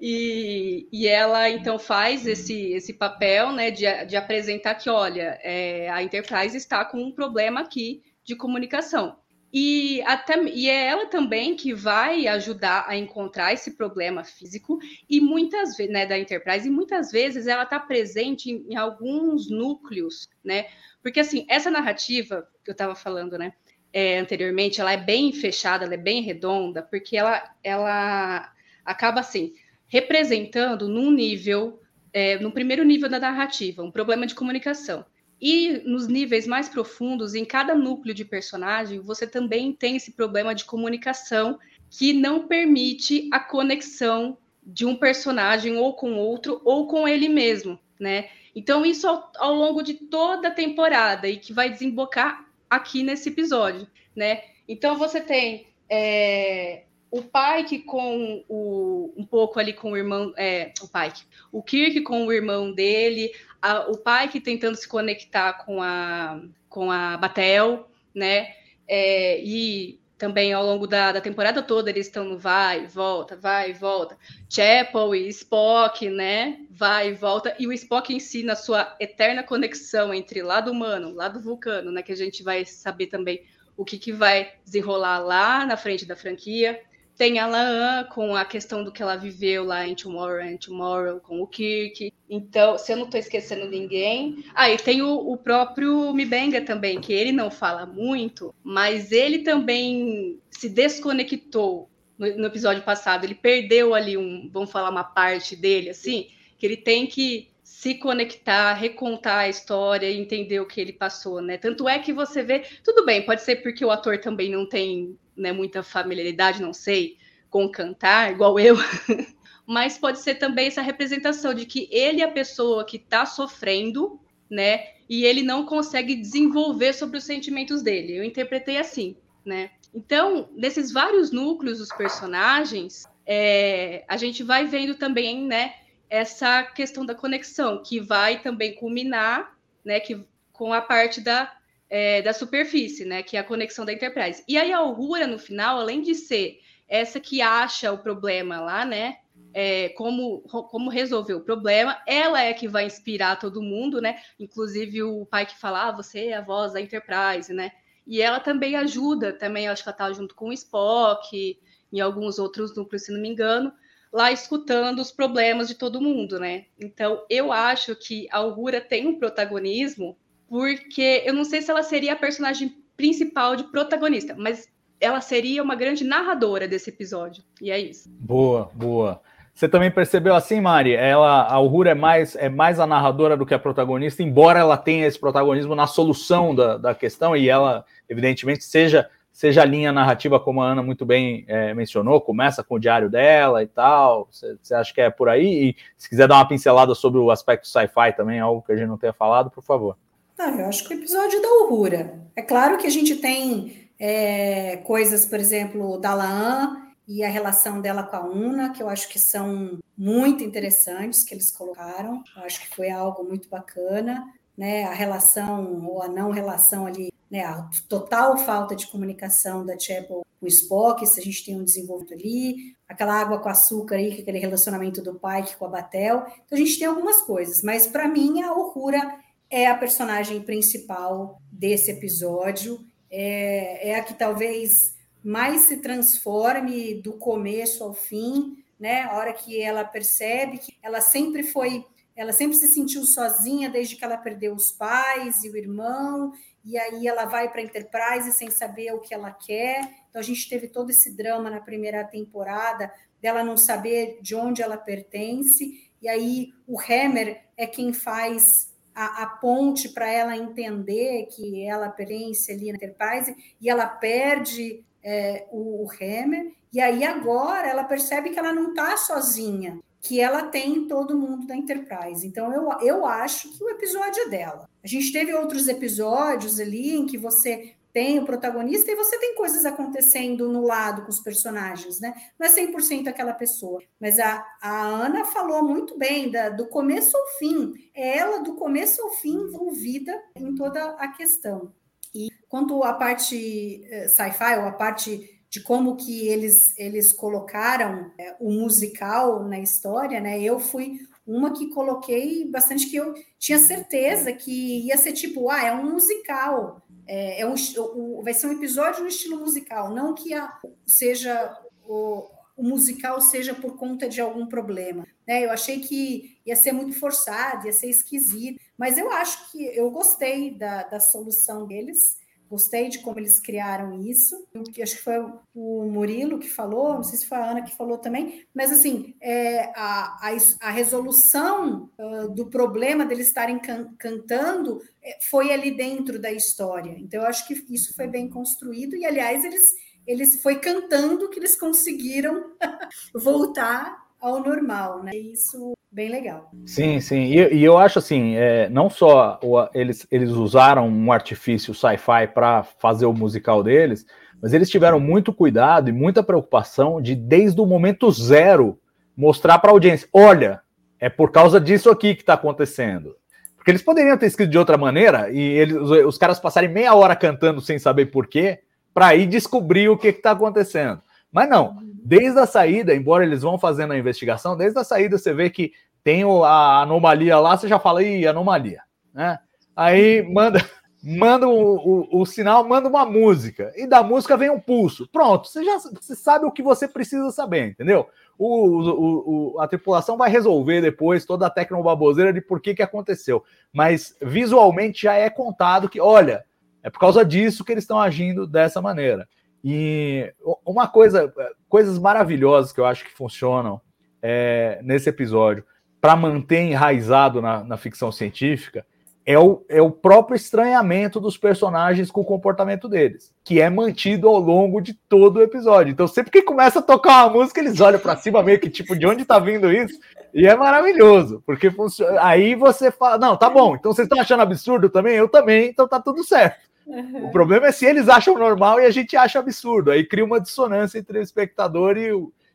e, 0.00 0.88
e 0.90 1.06
ela 1.06 1.50
então 1.50 1.78
faz 1.78 2.26
esse, 2.26 2.72
esse 2.72 2.94
papel 2.94 3.52
né, 3.52 3.70
de, 3.70 3.84
de 4.06 4.16
apresentar 4.16 4.74
que, 4.76 4.88
olha, 4.88 5.38
é, 5.42 5.90
a 5.90 6.02
Enterprise 6.02 6.56
está 6.56 6.82
com 6.86 7.02
um 7.02 7.12
problema 7.12 7.60
aqui 7.60 8.02
de 8.24 8.34
comunicação. 8.34 9.18
E, 9.52 10.00
até, 10.06 10.42
e 10.44 10.70
é 10.70 10.86
ela 10.86 11.06
também 11.06 11.54
que 11.54 11.74
vai 11.74 12.26
ajudar 12.26 12.86
a 12.88 12.96
encontrar 12.96 13.52
esse 13.52 13.72
problema 13.72 14.24
físico 14.24 14.78
e 15.08 15.20
muitas 15.20 15.76
vezes, 15.76 15.92
né, 15.92 16.06
da 16.06 16.18
Enterprise, 16.18 16.66
e 16.66 16.70
muitas 16.70 17.12
vezes 17.12 17.46
ela 17.46 17.64
está 17.64 17.78
presente 17.78 18.50
em, 18.50 18.64
em, 18.70 18.76
alguns 18.76 19.50
núcleos, 19.50 20.26
né? 20.42 20.66
Porque 21.02 21.20
assim, 21.20 21.44
essa 21.50 21.70
narrativa 21.70 22.48
que 22.64 22.70
eu 22.70 22.72
estava 22.72 22.94
falando, 22.94 23.36
né, 23.36 23.52
é, 23.92 24.18
anteriormente, 24.18 24.80
ela 24.80 24.92
é 24.92 24.96
bem 24.96 25.32
fechada, 25.32 25.84
ela 25.84 25.94
é 25.94 25.98
bem 25.98 26.22
redonda, 26.22 26.82
porque 26.82 27.14
ela, 27.14 27.54
ela 27.62 28.50
acaba 28.84 29.20
assim 29.20 29.52
representando 29.86 30.88
num 30.88 31.10
nível, 31.10 31.78
é, 32.10 32.38
no 32.38 32.50
primeiro 32.50 32.82
nível 32.82 33.10
da 33.10 33.20
narrativa, 33.20 33.82
um 33.82 33.90
problema 33.90 34.26
de 34.26 34.34
comunicação. 34.34 35.04
E 35.44 35.82
nos 35.84 36.06
níveis 36.06 36.46
mais 36.46 36.68
profundos, 36.68 37.34
em 37.34 37.44
cada 37.44 37.74
núcleo 37.74 38.14
de 38.14 38.24
personagem, 38.24 39.00
você 39.00 39.26
também 39.26 39.72
tem 39.72 39.96
esse 39.96 40.12
problema 40.12 40.54
de 40.54 40.64
comunicação 40.64 41.58
que 41.90 42.12
não 42.12 42.46
permite 42.46 43.28
a 43.32 43.40
conexão 43.40 44.38
de 44.62 44.86
um 44.86 44.94
personagem 44.94 45.76
ou 45.76 45.94
com 45.94 46.14
outro 46.14 46.62
ou 46.64 46.86
com 46.86 47.08
ele 47.08 47.28
mesmo, 47.28 47.76
né? 47.98 48.28
Então 48.54 48.86
isso 48.86 49.08
ao, 49.08 49.32
ao 49.36 49.52
longo 49.52 49.82
de 49.82 49.94
toda 49.94 50.46
a 50.46 50.52
temporada 50.52 51.28
e 51.28 51.36
que 51.36 51.52
vai 51.52 51.68
desembocar 51.68 52.46
aqui 52.70 53.02
nesse 53.02 53.30
episódio, 53.30 53.88
né? 54.14 54.44
Então 54.68 54.96
você 54.96 55.20
tem 55.20 55.66
é, 55.90 56.84
o 57.12 57.20
Pike 57.20 57.80
com 57.80 58.42
o 58.48 59.12
um 59.14 59.24
pouco 59.24 59.60
ali 59.60 59.74
com 59.74 59.92
o 59.92 59.96
irmão, 59.96 60.32
é, 60.34 60.72
o 60.80 60.88
Pike, 60.88 61.26
o 61.52 61.62
Kirk 61.62 62.00
com 62.00 62.26
o 62.26 62.32
irmão 62.32 62.72
dele, 62.72 63.30
a, 63.60 63.90
o 63.90 63.98
Pike 63.98 64.40
tentando 64.40 64.76
se 64.76 64.88
conectar 64.88 65.52
com 65.64 65.82
a 65.82 66.40
com 66.70 66.90
a 66.90 67.18
Batel, 67.18 67.86
né? 68.14 68.54
É, 68.88 69.38
e 69.44 70.00
também 70.16 70.54
ao 70.54 70.64
longo 70.64 70.86
da, 70.86 71.12
da 71.12 71.20
temporada 71.20 71.62
toda 71.62 71.90
eles 71.90 72.06
estão 72.06 72.24
no 72.24 72.38
vai 72.38 72.86
volta, 72.86 73.36
vai 73.36 73.74
volta. 73.74 74.16
Chapel 74.48 75.14
e 75.14 75.28
Spock, 75.28 76.08
né? 76.08 76.60
Vai 76.70 77.10
e 77.10 77.12
volta. 77.12 77.54
E 77.58 77.66
o 77.66 77.72
Spock 77.74 78.14
em 78.14 78.20
si, 78.20 78.42
na 78.42 78.56
sua 78.56 78.96
eterna 78.98 79.42
conexão 79.42 80.14
entre 80.14 80.40
lado 80.40 80.70
humano, 80.70 81.12
lado 81.12 81.42
vulcano, 81.42 81.92
né? 81.92 82.02
Que 82.02 82.12
a 82.12 82.16
gente 82.16 82.42
vai 82.42 82.64
saber 82.64 83.08
também 83.08 83.44
o 83.76 83.84
que, 83.84 83.98
que 83.98 84.12
vai 84.12 84.52
desenrolar 84.64 85.18
lá 85.18 85.66
na 85.66 85.76
frente 85.76 86.06
da 86.06 86.16
franquia. 86.16 86.80
Tem 87.22 87.38
a 87.38 87.46
Laan 87.46 88.02
com 88.06 88.34
a 88.34 88.44
questão 88.44 88.82
do 88.82 88.90
que 88.90 89.00
ela 89.00 89.14
viveu 89.14 89.62
lá 89.62 89.86
em 89.86 89.94
Tomorrow 89.94 90.42
and 90.42 90.56
Tomorrow 90.56 91.20
com 91.20 91.40
o 91.40 91.46
Kirk. 91.46 92.12
Então, 92.28 92.76
se 92.76 92.90
eu 92.90 92.96
não 92.96 93.04
estou 93.04 93.20
esquecendo 93.20 93.70
ninguém. 93.70 94.44
Ah, 94.52 94.68
e 94.68 94.76
tem 94.76 95.02
o, 95.02 95.30
o 95.30 95.36
próprio 95.36 96.12
Mibenga 96.12 96.60
também, 96.62 97.00
que 97.00 97.12
ele 97.12 97.30
não 97.30 97.48
fala 97.48 97.86
muito, 97.86 98.52
mas 98.64 99.12
ele 99.12 99.38
também 99.44 100.40
se 100.50 100.68
desconectou 100.68 101.88
no, 102.18 102.38
no 102.38 102.46
episódio 102.46 102.82
passado. 102.82 103.22
Ele 103.22 103.36
perdeu 103.36 103.94
ali 103.94 104.16
um, 104.16 104.50
vamos 104.52 104.72
falar, 104.72 104.90
uma 104.90 105.04
parte 105.04 105.54
dele, 105.54 105.90
assim, 105.90 106.26
que 106.58 106.66
ele 106.66 106.76
tem 106.76 107.06
que 107.06 107.52
se 107.62 107.94
conectar, 107.94 108.74
recontar 108.74 109.38
a 109.38 109.48
história 109.48 110.10
e 110.10 110.20
entender 110.20 110.58
o 110.58 110.66
que 110.66 110.80
ele 110.80 110.92
passou, 110.92 111.40
né? 111.40 111.56
Tanto 111.56 111.88
é 111.88 112.00
que 112.00 112.12
você 112.12 112.42
vê, 112.42 112.64
tudo 112.82 113.04
bem, 113.04 113.22
pode 113.22 113.42
ser 113.42 113.62
porque 113.62 113.84
o 113.84 113.92
ator 113.92 114.18
também 114.18 114.50
não 114.50 114.68
tem 114.68 115.16
né, 115.36 115.52
muita 115.52 115.82
familiaridade, 115.82 116.62
não 116.62 116.72
sei, 116.72 117.16
com 117.50 117.68
cantar, 117.70 118.32
igual 118.32 118.58
eu, 118.58 118.76
mas 119.66 119.98
pode 119.98 120.20
ser 120.20 120.36
também 120.36 120.66
essa 120.66 120.82
representação 120.82 121.54
de 121.54 121.66
que 121.66 121.88
ele 121.90 122.20
é 122.20 122.24
a 122.24 122.30
pessoa 122.30 122.84
que 122.84 122.96
está 122.96 123.26
sofrendo, 123.26 124.20
né, 124.50 124.88
e 125.08 125.24
ele 125.24 125.42
não 125.42 125.66
consegue 125.66 126.14
desenvolver 126.14 126.92
sobre 126.92 127.18
os 127.18 127.24
sentimentos 127.24 127.82
dele. 127.82 128.16
Eu 128.16 128.24
interpretei 128.24 128.78
assim, 128.78 129.16
né? 129.44 129.70
Então, 129.94 130.48
nesses 130.54 130.90
vários 130.90 131.30
núcleos 131.30 131.78
dos 131.78 131.92
personagens, 131.92 133.04
é, 133.26 134.04
a 134.08 134.16
gente 134.16 134.42
vai 134.42 134.64
vendo 134.64 134.94
também, 134.94 135.44
né, 135.46 135.74
essa 136.08 136.62
questão 136.62 137.04
da 137.04 137.14
conexão, 137.14 137.82
que 137.82 138.00
vai 138.00 138.40
também 138.42 138.74
culminar, 138.74 139.56
né, 139.84 140.00
que, 140.00 140.24
com 140.52 140.72
a 140.72 140.80
parte 140.80 141.20
da 141.20 141.52
é, 141.92 142.22
da 142.22 142.32
superfície, 142.32 143.04
né? 143.04 143.22
Que 143.22 143.36
é 143.36 143.40
a 143.40 143.44
conexão 143.44 143.84
da 143.84 143.92
Enterprise. 143.92 144.42
E 144.48 144.56
aí 144.56 144.72
a 144.72 144.78
Aurora, 144.78 145.26
no 145.26 145.38
final, 145.38 145.78
além 145.78 146.00
de 146.00 146.14
ser 146.14 146.58
essa 146.88 147.20
que 147.20 147.42
acha 147.42 147.92
o 147.92 147.98
problema 147.98 148.62
lá, 148.62 148.82
né? 148.82 149.18
É, 149.52 149.90
como, 149.90 150.40
como 150.40 150.88
resolver 150.88 151.34
o 151.34 151.42
problema, 151.42 152.00
ela 152.06 152.40
é 152.40 152.54
que 152.54 152.66
vai 152.66 152.86
inspirar 152.86 153.38
todo 153.38 153.60
mundo, 153.60 154.00
né? 154.00 154.22
Inclusive 154.40 155.02
o 155.02 155.26
pai 155.26 155.44
que 155.44 155.60
fala, 155.60 155.88
ah, 155.88 155.92
você 155.92 156.28
é 156.28 156.36
a 156.38 156.40
voz 156.40 156.72
da 156.72 156.80
Enterprise, 156.80 157.52
né? 157.52 157.70
E 158.06 158.22
ela 158.22 158.40
também 158.40 158.74
ajuda, 158.74 159.34
também 159.34 159.68
acho 159.68 159.82
que 159.82 159.90
ela 159.90 159.98
tá 159.98 160.10
junto 160.14 160.34
com 160.34 160.48
o 160.48 160.52
Spock 160.54 161.60
e 161.92 162.00
alguns 162.00 162.38
outros 162.38 162.74
núcleos, 162.74 163.02
se 163.02 163.12
não 163.12 163.20
me 163.20 163.28
engano, 163.28 163.70
lá 164.10 164.32
escutando 164.32 165.00
os 165.00 165.12
problemas 165.12 165.68
de 165.68 165.74
todo 165.74 166.00
mundo, 166.00 166.40
né? 166.40 166.64
Então 166.80 167.22
eu 167.28 167.52
acho 167.52 167.94
que 167.94 168.26
a 168.30 168.38
Aurora 168.38 168.80
tem 168.80 169.06
um 169.06 169.18
protagonismo 169.18 170.16
porque 170.52 171.22
eu 171.24 171.32
não 171.32 171.46
sei 171.46 171.62
se 171.62 171.70
ela 171.70 171.82
seria 171.82 172.12
a 172.12 172.16
personagem 172.16 172.76
principal 172.94 173.56
de 173.56 173.64
protagonista, 173.64 174.34
mas 174.36 174.68
ela 175.00 175.22
seria 175.22 175.62
uma 175.62 175.74
grande 175.74 176.04
narradora 176.04 176.68
desse 176.68 176.90
episódio. 176.90 177.42
E 177.58 177.70
é 177.70 177.78
isso. 177.78 178.10
Boa, 178.20 178.70
boa. 178.74 179.22
Você 179.54 179.66
também 179.66 179.90
percebeu 179.90 180.34
assim, 180.34 180.60
Mari? 180.60 180.92
Ela, 180.92 181.46
a 181.50 181.58
Uhura 181.58 181.92
é 181.92 181.94
mais, 181.94 182.36
é 182.36 182.50
mais 182.50 182.78
a 182.78 182.86
narradora 182.86 183.34
do 183.34 183.46
que 183.46 183.54
a 183.54 183.58
protagonista, 183.58 184.22
embora 184.22 184.58
ela 184.58 184.76
tenha 184.76 185.06
esse 185.06 185.18
protagonismo 185.18 185.74
na 185.74 185.86
solução 185.86 186.54
da, 186.54 186.76
da 186.76 186.94
questão 186.94 187.34
e 187.34 187.48
ela, 187.48 187.82
evidentemente, 188.06 188.62
seja 188.62 189.08
seja 189.32 189.62
a 189.62 189.64
linha 189.64 189.90
narrativa, 189.90 190.38
como 190.38 190.60
a 190.60 190.66
Ana 190.66 190.82
muito 190.82 191.06
bem 191.06 191.46
é, 191.48 191.72
mencionou, 191.72 192.20
começa 192.20 192.62
com 192.62 192.74
o 192.74 192.78
diário 192.78 193.08
dela 193.08 193.62
e 193.62 193.66
tal. 193.66 194.28
Você 194.30 194.74
acha 194.74 194.92
que 194.92 195.00
é 195.00 195.08
por 195.08 195.30
aí? 195.30 195.70
E 195.70 195.76
se 195.96 196.10
quiser 196.10 196.28
dar 196.28 196.34
uma 196.34 196.46
pincelada 196.46 196.94
sobre 196.94 197.18
o 197.18 197.30
aspecto 197.30 197.66
sci-fi 197.66 198.12
também, 198.14 198.38
algo 198.38 198.60
que 198.60 198.72
a 198.72 198.76
gente 198.76 198.88
não 198.88 198.98
tenha 198.98 199.14
falado, 199.14 199.50
por 199.50 199.62
favor. 199.62 199.96
Ah, 200.38 200.50
eu 200.50 200.66
acho 200.66 200.86
que 200.86 200.94
o 200.94 200.98
episódio 200.98 201.40
da 201.40 201.48
Uhura. 201.48 202.20
É 202.34 202.42
claro 202.42 202.78
que 202.78 202.86
a 202.86 202.90
gente 202.90 203.16
tem 203.16 203.90
é, 203.98 204.78
coisas, 204.78 205.24
por 205.24 205.38
exemplo, 205.38 205.98
da 205.98 206.14
Laan 206.14 206.88
e 207.06 207.22
a 207.22 207.28
relação 207.28 207.80
dela 207.80 208.02
com 208.02 208.16
a 208.16 208.24
Una, 208.24 208.70
que 208.70 208.82
eu 208.82 208.88
acho 208.88 209.08
que 209.08 209.18
são 209.18 209.78
muito 209.96 210.42
interessantes 210.42 211.24
que 211.24 211.34
eles 211.34 211.50
colocaram. 211.50 212.22
Eu 212.36 212.42
acho 212.42 212.60
que 212.62 212.74
foi 212.74 212.90
algo 212.90 213.24
muito 213.24 213.48
bacana. 213.48 214.24
Né, 214.54 214.84
a 214.84 214.92
relação 214.92 215.82
ou 215.86 216.02
a 216.02 216.08
não 216.08 216.30
relação 216.30 216.84
ali 216.84 217.10
né, 217.32 217.42
a 217.42 217.66
total 217.88 218.36
falta 218.36 218.76
de 218.76 218.86
comunicação 218.86 219.64
da 219.64 219.78
Chapel 219.78 220.20
com 220.38 220.44
o 220.44 220.48
Spock, 220.48 221.06
se 221.06 221.18
a 221.18 221.22
gente 221.22 221.42
tem 221.42 221.58
um 221.58 221.64
desenvolvimento 221.64 222.12
ali, 222.12 222.76
aquela 222.86 223.14
água 223.14 223.40
com 223.40 223.48
açúcar 223.48 223.96
aí, 223.96 224.20
aquele 224.20 224.38
relacionamento 224.38 225.00
do 225.00 225.14
Pike 225.14 225.56
com 225.56 225.64
a 225.64 225.68
Batel. 225.68 226.26
Então 226.44 226.52
a 226.52 226.56
gente 226.56 226.78
tem 226.78 226.86
algumas 226.86 227.22
coisas, 227.22 227.62
mas 227.62 227.86
para 227.86 228.06
mim 228.06 228.42
a 228.42 228.52
Uhura 228.52 229.18
é 229.52 229.66
a 229.66 229.76
personagem 229.76 230.40
principal 230.40 231.38
desse 231.52 231.90
episódio, 231.90 232.80
é, 233.10 233.90
é 233.90 233.94
a 233.96 234.02
que 234.02 234.14
talvez 234.14 234.96
mais 235.22 235.62
se 235.62 235.76
transforme 235.76 236.94
do 236.94 237.12
começo 237.18 237.84
ao 237.84 237.92
fim, 237.92 238.64
né? 238.80 239.02
A 239.02 239.12
hora 239.12 239.32
que 239.34 239.60
ela 239.60 239.84
percebe 239.84 240.56
que 240.56 240.74
ela 240.82 241.02
sempre 241.02 241.42
foi, 241.42 241.84
ela 242.16 242.32
sempre 242.32 242.56
se 242.56 242.66
sentiu 242.66 243.04
sozinha 243.04 243.68
desde 243.68 243.94
que 243.94 244.02
ela 244.02 244.16
perdeu 244.16 244.54
os 244.54 244.72
pais 244.72 245.44
e 245.44 245.50
o 245.50 245.56
irmão, 245.56 246.32
e 246.64 246.78
aí 246.78 247.06
ela 247.06 247.26
vai 247.26 247.50
para 247.50 247.60
a 247.60 247.64
Enterprise 247.64 248.32
sem 248.32 248.50
saber 248.50 248.94
o 248.94 249.00
que 249.00 249.12
ela 249.12 249.30
quer. 249.30 249.82
Então 250.08 250.18
a 250.18 250.24
gente 250.24 250.48
teve 250.48 250.66
todo 250.66 250.88
esse 250.88 251.14
drama 251.14 251.50
na 251.50 251.60
primeira 251.60 252.02
temporada 252.04 252.90
dela 253.20 253.44
não 253.44 253.58
saber 253.58 254.18
de 254.22 254.34
onde 254.34 254.62
ela 254.62 254.78
pertence, 254.78 255.90
e 256.00 256.08
aí 256.08 256.54
o 256.66 256.80
Hammer 256.80 257.42
é 257.54 257.66
quem 257.66 257.92
faz 257.92 258.71
a, 258.94 259.22
a 259.22 259.26
ponte 259.26 259.88
para 259.88 260.10
ela 260.10 260.36
entender 260.36 261.26
que 261.26 261.64
ela 261.64 261.88
pertence 261.88 262.50
ali 262.52 262.70
na 262.70 262.76
Enterprise, 262.76 263.36
e 263.60 263.68
ela 263.68 263.86
perde 263.86 264.84
é, 265.02 265.46
o, 265.50 265.84
o 265.84 265.88
Hammer, 265.90 266.52
e 266.72 266.80
aí 266.80 267.04
agora 267.04 267.68
ela 267.68 267.84
percebe 267.84 268.30
que 268.30 268.38
ela 268.38 268.52
não 268.52 268.70
está 268.70 268.96
sozinha, 268.96 269.78
que 270.00 270.20
ela 270.20 270.44
tem 270.44 270.88
todo 270.88 271.16
mundo 271.16 271.46
da 271.46 271.54
Enterprise. 271.56 272.26
Então, 272.26 272.52
eu, 272.52 272.68
eu 272.80 273.06
acho 273.06 273.50
que 273.50 273.62
o 273.62 273.70
episódio 273.70 274.22
é 274.22 274.28
dela. 274.28 274.68
A 274.82 274.86
gente 274.88 275.12
teve 275.12 275.32
outros 275.32 275.68
episódios 275.68 276.58
ali 276.58 276.96
em 276.96 277.06
que 277.06 277.16
você 277.16 277.74
tem 277.92 278.18
o 278.18 278.24
protagonista 278.24 278.90
e 278.90 278.96
você 278.96 279.18
tem 279.18 279.34
coisas 279.34 279.64
acontecendo 279.64 280.48
no 280.48 280.62
lado 280.62 281.02
com 281.02 281.10
os 281.10 281.20
personagens, 281.20 282.00
né? 282.00 282.14
Não 282.38 282.46
é 282.46 282.50
100% 282.50 283.06
aquela 283.06 283.34
pessoa. 283.34 283.82
Mas 284.00 284.18
a, 284.18 284.44
a 284.60 284.86
Ana 284.86 285.24
falou 285.26 285.62
muito 285.62 285.98
bem, 285.98 286.30
da, 286.30 286.48
do 286.48 286.66
começo 286.68 287.16
ao 287.16 287.26
fim. 287.38 287.72
É 287.94 288.18
ela, 288.18 288.42
do 288.42 288.54
começo 288.54 289.02
ao 289.02 289.10
fim, 289.10 289.34
envolvida 289.34 290.18
em 290.34 290.54
toda 290.54 290.82
a 290.92 291.08
questão. 291.08 291.72
E 292.14 292.28
quanto 292.48 292.82
à 292.82 292.94
parte 292.94 293.84
eh, 293.84 294.08
sci-fi, 294.08 294.58
ou 294.58 294.66
a 294.66 294.72
parte 294.72 295.42
de 295.50 295.60
como 295.60 295.96
que 295.96 296.26
eles, 296.28 296.76
eles 296.78 297.12
colocaram 297.12 298.10
é, 298.18 298.34
o 298.40 298.50
musical 298.50 299.44
na 299.44 299.60
história, 299.60 300.18
né? 300.18 300.40
Eu 300.40 300.58
fui 300.58 300.98
uma 301.26 301.52
que 301.52 301.68
coloquei 301.68 302.50
bastante 302.50 302.88
que 302.88 302.96
eu 302.96 303.12
tinha 303.38 303.58
certeza 303.58 304.32
que 304.32 304.86
ia 304.86 304.96
ser 304.96 305.12
tipo, 305.12 305.50
ah, 305.50 305.62
é 305.62 305.72
um 305.72 305.92
musical, 305.92 306.82
é, 307.06 307.40
é 307.40 307.46
um, 307.46 307.54
o, 307.78 308.22
vai 308.22 308.34
ser 308.34 308.46
um 308.46 308.52
episódio 308.52 309.02
no 309.02 309.08
estilo 309.08 309.38
musical, 309.38 309.90
não 309.90 310.14
que 310.14 310.34
a, 310.34 310.58
seja 310.86 311.58
o, 311.84 312.28
o 312.56 312.62
musical 312.62 313.20
seja 313.20 313.54
por 313.54 313.76
conta 313.76 314.08
de 314.08 314.20
algum 314.20 314.46
problema. 314.46 315.06
Né? 315.26 315.44
Eu 315.44 315.50
achei 315.50 315.80
que 315.80 316.38
ia 316.44 316.56
ser 316.56 316.72
muito 316.72 316.98
forçado, 316.98 317.66
ia 317.66 317.72
ser 317.72 317.88
esquisito, 317.88 318.60
mas 318.76 318.98
eu 318.98 319.10
acho 319.10 319.50
que 319.50 319.64
eu 319.76 319.90
gostei 319.90 320.56
da, 320.56 320.84
da 320.84 321.00
solução 321.00 321.66
deles. 321.66 322.18
Gostei 322.52 322.90
de 322.90 322.98
como 322.98 323.18
eles 323.18 323.40
criaram 323.40 323.98
isso. 324.02 324.46
Eu, 324.52 324.62
acho 324.82 324.96
que 324.96 325.02
foi 325.02 325.18
o 325.54 325.84
Murilo 325.86 326.38
que 326.38 326.50
falou, 326.50 326.92
não 326.92 327.02
sei 327.02 327.18
se 327.18 327.26
foi 327.26 327.38
a 327.38 327.50
Ana 327.50 327.62
que 327.62 327.74
falou 327.74 327.96
também, 327.96 328.44
mas 328.54 328.70
assim, 328.70 329.14
é, 329.22 329.72
a, 329.74 330.18
a, 330.20 330.36
a, 330.60 330.70
resolução 330.70 331.88
uh, 331.98 332.28
do 332.28 332.50
problema 332.50 333.06
deles 333.06 333.28
estarem 333.28 333.58
can, 333.58 333.94
cantando 333.98 334.82
é, 335.02 335.16
foi 335.30 335.50
ali 335.50 335.70
dentro 335.70 336.18
da 336.18 336.30
história. 336.30 336.94
Então, 336.98 337.22
eu 337.22 337.26
acho 337.26 337.46
que 337.46 337.54
isso 337.70 337.94
foi 337.94 338.06
bem 338.06 338.28
construído, 338.28 338.96
e 338.96 339.06
aliás, 339.06 339.46
eles, 339.46 339.74
eles 340.06 340.42
foi 340.42 340.56
cantando 340.56 341.30
que 341.30 341.40
eles 341.40 341.56
conseguiram 341.56 342.52
voltar 343.14 343.96
ao 344.20 344.40
normal, 344.40 345.02
né? 345.02 345.12
Isso 345.16 345.72
bem 345.92 346.08
legal. 346.10 346.50
Sim, 346.64 347.00
sim. 347.00 347.24
E, 347.24 347.54
e 347.56 347.64
eu 347.64 347.76
acho 347.76 347.98
assim, 347.98 348.34
é, 348.34 348.68
não 348.70 348.88
só 348.88 349.38
o, 349.42 349.68
eles, 349.74 350.06
eles 350.10 350.30
usaram 350.30 350.88
um 350.88 351.12
artifício 351.12 351.74
sci-fi 351.74 352.26
para 352.32 352.62
fazer 352.62 353.04
o 353.04 353.12
musical 353.12 353.62
deles, 353.62 354.06
mas 354.40 354.54
eles 354.54 354.70
tiveram 354.70 354.98
muito 354.98 355.32
cuidado 355.32 355.90
e 355.90 355.92
muita 355.92 356.22
preocupação 356.22 357.00
de, 357.00 357.14
desde 357.14 357.60
o 357.60 357.66
momento 357.66 358.10
zero, 358.10 358.78
mostrar 359.16 359.58
para 359.58 359.70
a 359.70 359.74
audiência: 359.74 360.08
olha, 360.12 360.62
é 360.98 361.10
por 361.10 361.30
causa 361.30 361.60
disso 361.60 361.90
aqui 361.90 362.14
que 362.14 362.22
está 362.22 362.34
acontecendo. 362.34 363.14
Porque 363.54 363.70
eles 363.70 363.82
poderiam 363.82 364.18
ter 364.18 364.26
escrito 364.26 364.50
de 364.50 364.58
outra 364.58 364.76
maneira 364.76 365.30
e 365.30 365.38
eles, 365.40 365.76
os 365.76 366.18
caras 366.18 366.40
passarem 366.40 366.68
meia 366.68 366.94
hora 366.94 367.14
cantando 367.14 367.60
sem 367.60 367.78
saber 367.78 368.06
por 368.06 368.26
quê, 368.26 368.60
para 368.92 369.14
ir 369.14 369.26
descobrir 369.26 369.88
o 369.88 369.96
que 369.96 370.08
está 370.08 370.32
acontecendo. 370.32 371.00
Mas 371.32 371.48
não, 371.48 371.78
desde 372.04 372.38
a 372.38 372.46
saída, 372.46 372.94
embora 372.94 373.24
eles 373.24 373.42
vão 373.42 373.58
fazendo 373.58 373.92
a 373.92 373.98
investigação, 373.98 374.56
desde 374.56 374.78
a 374.78 374.84
saída 374.84 375.16
você 375.16 375.32
vê 375.32 375.48
que 375.48 375.72
tem 376.04 376.24
a 376.24 376.82
anomalia 376.82 377.38
lá, 377.38 377.56
você 377.56 377.66
já 377.66 377.78
fala, 377.78 378.02
ih, 378.02 378.26
anomalia, 378.26 378.82
né? 379.14 379.38
Aí 379.74 380.22
manda, 380.22 380.60
manda 381.02 381.48
o, 381.48 381.76
o, 381.76 382.20
o, 382.20 382.26
sinal, 382.26 382.68
manda 382.68 382.88
uma 382.88 383.06
música, 383.06 383.72
e 383.76 383.86
da 383.86 384.02
música 384.02 384.36
vem 384.36 384.50
um 384.50 384.60
pulso. 384.60 385.08
Pronto, 385.10 385.48
você 385.48 385.64
já 385.64 385.78
você 385.78 386.14
sabe 386.14 386.44
o 386.44 386.50
que 386.50 386.62
você 386.62 386.86
precisa 386.86 387.30
saber, 387.30 387.68
entendeu? 387.68 388.08
O, 388.38 389.56
a 389.60 389.68
tripulação 389.68 390.16
vai 390.16 390.28
resolver 390.28 390.80
depois 390.80 391.24
toda 391.24 391.46
a 391.46 391.50
tecnobaboseira 391.50 392.32
de 392.32 392.40
por 392.40 392.60
que, 392.60 392.74
que 392.74 392.82
aconteceu. 392.82 393.44
Mas 393.72 394.16
visualmente 394.20 395.02
já 395.02 395.14
é 395.14 395.30
contado 395.30 395.88
que, 395.88 396.00
olha, 396.00 396.44
é 396.82 396.90
por 396.90 396.98
causa 396.98 397.24
disso 397.24 397.64
que 397.64 397.70
eles 397.70 397.84
estão 397.84 398.00
agindo 398.00 398.46
dessa 398.46 398.82
maneira. 398.82 399.28
E 399.64 400.32
uma 400.66 400.88
coisa, 400.88 401.32
coisas 401.68 401.98
maravilhosas 401.98 402.72
que 402.72 402.80
eu 402.80 402.86
acho 402.86 403.04
que 403.04 403.12
funcionam 403.12 403.80
é, 404.20 404.80
nesse 404.82 405.08
episódio 405.08 405.64
para 406.00 406.16
manter 406.16 406.60
enraizado 406.60 407.40
na, 407.40 407.62
na, 407.62 407.76
ficção 407.76 408.10
científica 408.10 408.84
é 409.24 409.38
o, 409.38 409.64
é 409.68 409.80
o 409.80 409.88
próprio 409.88 410.34
estranhamento 410.34 411.20
dos 411.20 411.36
personagens 411.36 412.10
com 412.10 412.22
o 412.22 412.24
comportamento 412.24 412.88
deles, 412.88 413.32
que 413.44 413.60
é 413.60 413.70
mantido 413.70 414.26
ao 414.26 414.38
longo 414.38 414.80
de 414.80 414.94
todo 414.94 415.36
o 415.36 415.42
episódio. 415.42 415.92
Então, 415.92 416.08
sempre 416.08 416.32
que 416.32 416.42
começa 416.42 416.80
a 416.80 416.82
tocar 416.82 417.26
uma 417.26 417.38
música, 417.38 417.60
eles 417.60 417.80
olham 417.80 418.00
para 418.00 418.16
cima 418.16 418.42
meio 418.42 418.58
que 418.58 418.68
tipo, 418.68 418.98
de 418.98 419.06
onde 419.06 419.22
está 419.22 419.38
vindo 419.38 419.72
isso? 419.72 419.96
E 420.34 420.44
é 420.44 420.56
maravilhoso, 420.56 421.40
porque 421.46 421.70
funciona. 421.70 422.20
Aí 422.20 422.56
você 422.56 422.90
fala, 422.90 423.16
não, 423.16 423.36
tá 423.36 423.48
bom, 423.48 423.76
então 423.76 423.92
vocês 423.92 424.06
estão 424.06 424.20
achando 424.20 424.40
absurdo 424.40 424.88
também? 424.88 425.14
Eu 425.14 425.28
também, 425.28 425.68
então 425.68 425.86
tá 425.86 426.00
tudo 426.00 426.24
certo. 426.24 426.71
O 426.86 427.30
problema 427.30 427.66
é 427.66 427.72
se 427.72 427.86
eles 427.86 428.08
acham 428.08 428.38
normal 428.38 428.80
e 428.80 428.86
a 428.86 428.90
gente 428.90 429.16
acha 429.16 429.38
absurdo. 429.38 429.90
Aí 429.90 430.04
cria 430.04 430.24
uma 430.24 430.40
dissonância 430.40 430.98
entre 430.98 431.18
o 431.18 431.22
espectador 431.22 431.96
e, 431.96 432.10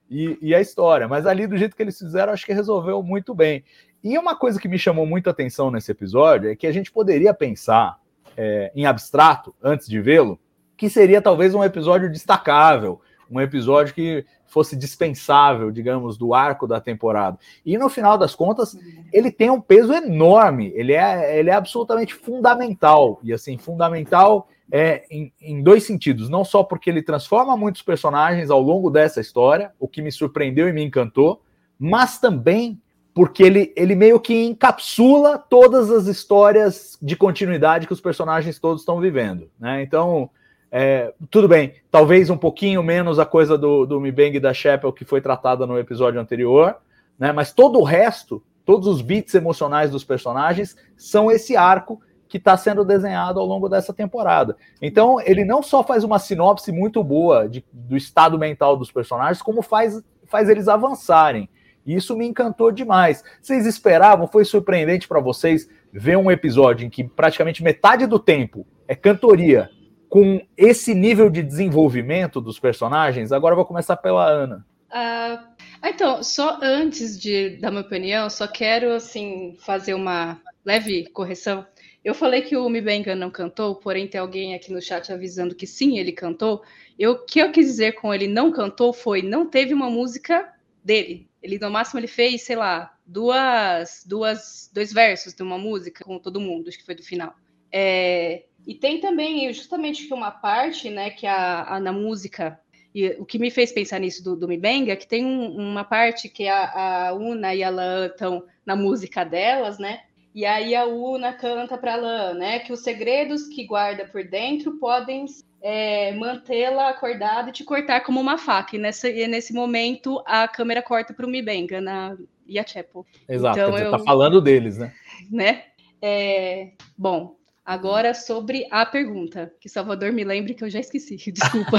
e, 0.10 0.38
e, 0.42 0.56
a 0.56 0.62
história. 0.62 1.08
Mas 1.08 1.26
ali, 1.26 1.48
do 1.48 1.58
jeito 1.58 1.76
que 1.76 1.82
eles 1.82 1.98
fizeram, 1.98 2.34
acho 2.34 2.46
que 2.46 2.54
resolveu 2.54 3.02
muito 3.02 3.34
bem. 3.34 3.64
E 4.04 4.18
uma 4.18 4.36
coisa 4.36 4.60
que 4.60 4.68
me 4.68 4.78
chamou 4.78 5.06
muito 5.06 5.28
a 5.28 5.32
atenção 5.32 5.72
nesse 5.72 5.92
episódio 5.92 6.50
é 6.50 6.56
que 6.56 6.68
a 6.68 6.72
gente 6.72 6.92
poderia 6.92 7.34
pensar 7.34 7.98
é, 8.36 8.72
em 8.76 8.86
abstrato, 8.86 9.56
antes 9.62 9.88
de 9.88 10.00
vê-lo, 10.00 10.40
que 10.76 10.90
seria 10.90 11.22
talvez 11.22 11.56
um 11.56 11.64
episódio 11.64 12.10
destacável, 12.12 13.02
um 13.30 13.42
episódio 13.42 13.94
que 13.94 14.26
fosse 14.48 14.76
dispensável, 14.76 15.72
digamos, 15.72 16.18
do 16.18 16.34
arco 16.34 16.66
da 16.66 16.80
temporada. 16.80 17.38
E 17.66 17.78
no 17.78 17.90
final 17.90 18.18
das 18.18 18.34
contas, 18.34 18.78
ele 19.14 19.32
tem 19.32 19.50
um 19.50 19.62
peso 19.62 19.94
enorme, 19.94 20.72
ele 20.76 20.94
é, 20.94 21.38
ele 21.38 21.50
é 21.50 21.54
absolutamente 21.54 22.14
fundamental. 22.16 23.20
E 23.24 23.34
assim, 23.34 23.58
fundamental 23.58 24.48
é 24.72 25.06
em, 25.12 25.32
em 25.42 25.62
dois 25.62 25.84
sentidos: 25.84 26.30
não 26.30 26.44
só 26.44 26.64
porque 26.64 26.90
ele 26.90 27.02
transforma 27.02 27.56
muitos 27.56 27.82
personagens 27.82 28.50
ao 28.50 28.62
longo 28.62 28.90
dessa 28.90 29.22
história, 29.22 29.72
o 29.80 29.88
que 29.88 30.02
me 30.02 30.12
surpreendeu 30.12 30.68
e 30.68 30.74
me 30.74 30.84
encantou, 30.84 31.42
mas 31.78 32.20
também 32.20 32.82
porque 33.14 33.42
ele, 33.42 33.74
ele 33.76 33.96
meio 33.96 34.20
que 34.20 34.46
encapsula 34.46 35.40
todas 35.40 35.90
as 35.90 36.06
histórias 36.06 37.00
de 37.02 37.16
continuidade 37.16 37.88
que 37.88 37.94
os 37.94 38.00
personagens 38.00 38.60
todos 38.60 38.84
estão 38.84 39.00
vivendo. 39.00 39.50
Né? 39.60 39.82
Então, 39.82 40.30
é, 40.72 41.14
tudo 41.30 41.48
bem, 41.48 41.74
talvez 41.90 42.30
um 42.30 42.38
pouquinho 42.38 42.84
menos 42.84 43.20
a 43.20 43.26
coisa 43.26 43.58
do, 43.58 43.86
do 43.86 44.00
Mibeng 44.00 44.36
e 44.36 44.40
da 44.40 44.54
Chapel 44.54 44.92
que 44.92 45.06
foi 45.06 45.22
tratada 45.22 45.66
no 45.66 45.80
episódio 45.80 46.20
anterior, 46.20 46.78
né? 47.18 47.32
Mas 47.32 47.54
todo 47.54 47.80
o 47.80 47.84
resto, 47.84 48.44
todos 48.66 48.88
os 48.88 49.02
beats 49.02 49.34
emocionais 49.34 49.90
dos 49.90 50.04
personagens 50.04 50.76
são 50.96 51.32
esse 51.32 51.56
arco 51.56 52.02
que 52.28 52.38
está 52.38 52.58
sendo 52.58 52.84
desenhado 52.84 53.40
ao 53.40 53.46
longo 53.46 53.70
dessa 53.70 53.94
temporada. 53.94 54.58
Então, 54.82 55.20
ele 55.22 55.46
não 55.46 55.64
só 55.64 55.84
faz 55.84 56.04
uma 56.04 56.20
sinopse 56.20 56.72
muito 56.72 57.02
boa 57.02 57.48
de, 57.48 57.64
do 57.72 57.96
estado 57.96 58.38
mental 58.38 58.76
dos 58.76 58.92
personagens, 58.92 59.42
como 59.42 59.62
faz, 59.62 60.02
faz 60.26 60.50
eles 60.50 60.68
avançarem. 60.68 61.50
E 61.86 61.96
isso 61.96 62.18
me 62.18 62.28
encantou 62.28 62.70
demais. 62.70 63.24
Vocês 63.42 63.66
esperavam? 63.66 64.28
Foi 64.28 64.44
surpreendente 64.44 65.08
para 65.08 65.22
vocês 65.22 65.70
ver 65.92 66.18
um 66.18 66.30
episódio 66.30 66.86
em 66.86 66.90
que 66.90 67.06
praticamente 67.06 67.64
metade 67.64 68.06
do 68.06 68.20
tempo 68.20 68.68
é 68.86 68.94
cantoria, 68.94 69.70
com 70.10 70.42
esse 70.56 70.94
nível 70.94 71.30
de 71.30 71.44
desenvolvimento 71.44 72.40
dos 72.40 72.60
personagens? 72.60 73.32
Agora 73.32 73.56
vou 73.56 73.66
começar 73.66 73.98
pela 73.98 74.26
Ana. 74.28 74.66
Uh, 74.90 75.46
então, 75.84 76.24
só 76.24 76.60
antes 76.62 77.20
de 77.20 77.58
dar 77.58 77.72
minha 77.72 77.82
opinião, 77.82 78.30
só 78.30 78.48
quero 78.48 78.94
assim 78.94 79.56
fazer 79.60 79.94
uma 79.94 80.42
leve 80.66 81.08
correção. 81.10 81.66
Eu 82.04 82.14
falei 82.14 82.42
que 82.42 82.56
o 82.56 82.70
Mibenga 82.70 83.16
não 83.16 83.30
cantou, 83.30 83.76
porém 83.76 84.08
tem 84.08 84.20
alguém 84.20 84.56
aqui 84.56 84.72
no 84.72 84.82
chat 84.82 85.12
avisando 85.12 85.56
que 85.56 85.68
sim, 85.68 85.98
ele 85.98 86.12
cantou. 86.12 86.64
Eu, 86.98 87.12
o 87.12 87.26
que 87.26 87.40
eu 87.40 87.52
quis 87.52 87.66
dizer 87.66 87.94
com 87.94 88.14
ele 88.14 88.28
não 88.28 88.52
cantou 88.52 88.94
foi 88.94 89.22
não 89.22 89.46
teve 89.46 89.74
uma 89.74 89.90
música 89.90 90.54
dele. 90.84 91.28
Ele 91.44 91.60
no 91.60 91.70
máximo 91.70 92.00
ele 92.00 92.08
fez, 92.08 92.44
sei 92.44 92.56
lá, 92.56 92.96
duas, 93.06 94.04
duas, 94.06 94.70
dois 94.74 94.94
versos 94.94 95.34
de 95.34 95.44
uma 95.44 95.58
música 95.58 96.04
com 96.04 96.18
todo 96.18 96.40
mundo, 96.40 96.70
acho 96.70 96.78
que 96.78 96.86
foi 96.86 96.96
do 96.96 97.04
final. 97.04 97.36
É, 97.72 98.46
e 98.68 98.76
tem 98.76 99.00
também 99.00 99.52
justamente 99.54 100.06
que 100.06 100.14
uma 100.14 100.30
parte, 100.30 100.90
né, 100.90 101.10
que 101.10 101.26
a, 101.26 101.64
a 101.76 101.80
na 101.80 101.94
música 101.94 102.60
e 102.94 103.16
o 103.20 103.26
que 103.26 103.38
me 103.38 103.52
fez 103.52 103.72
pensar 103.72 104.00
nisso 104.00 104.24
do, 104.24 104.36
do 104.36 104.48
Mibenga 104.48 104.94
é 104.94 104.96
que 104.96 105.08
tem 105.08 105.24
um, 105.24 105.56
uma 105.56 105.84
parte 105.84 106.28
que 106.28 106.48
a, 106.48 107.10
a 107.10 107.14
Una 107.14 107.54
e 107.54 107.64
a 107.64 107.70
Lan 107.70 108.08
estão 108.08 108.44
na 108.66 108.76
música 108.76 109.24
delas, 109.24 109.78
né? 109.78 110.02
E 110.34 110.46
aí 110.46 110.76
a 110.76 110.86
Una 110.86 111.34
canta 111.34 111.78
para 111.78 111.96
Lan, 111.96 112.34
né? 112.34 112.58
Que 112.58 112.74
os 112.74 112.80
segredos 112.80 113.48
que 113.50 113.66
guarda 113.66 114.06
por 114.06 114.24
dentro 114.24 114.80
podem 114.80 115.26
é, 115.62 116.12
mantê-la 116.14 116.90
acordada 116.90 117.50
e 117.50 117.54
te 117.54 117.64
cortar 117.64 118.02
como 118.02 118.20
uma 118.20 118.38
faca. 118.38 118.76
E, 118.76 118.80
nessa, 118.80 119.08
e 119.08 119.28
nesse 119.28 119.54
momento 119.54 120.22
a 120.26 120.48
câmera 120.48 120.82
corta 120.82 121.14
para 121.14 121.26
o 121.26 121.30
Mibenga 121.30 121.80
na 121.80 122.18
Yachepo. 122.50 123.06
Exato, 123.30 123.60
então, 123.60 123.72
você 123.72 123.92
tá 123.92 124.00
falando 124.00 124.42
deles, 124.42 124.78
né? 124.78 124.92
Né? 125.30 125.66
É, 126.02 126.72
bom, 126.98 127.36
agora 127.68 128.14
sobre 128.14 128.66
a 128.72 128.86
pergunta, 128.86 129.54
que 129.60 129.68
Salvador 129.68 130.14
me 130.14 130.24
lembre 130.24 130.54
que 130.54 130.64
eu 130.64 130.70
já 130.70 130.80
esqueci, 130.80 131.18
desculpa. 131.30 131.78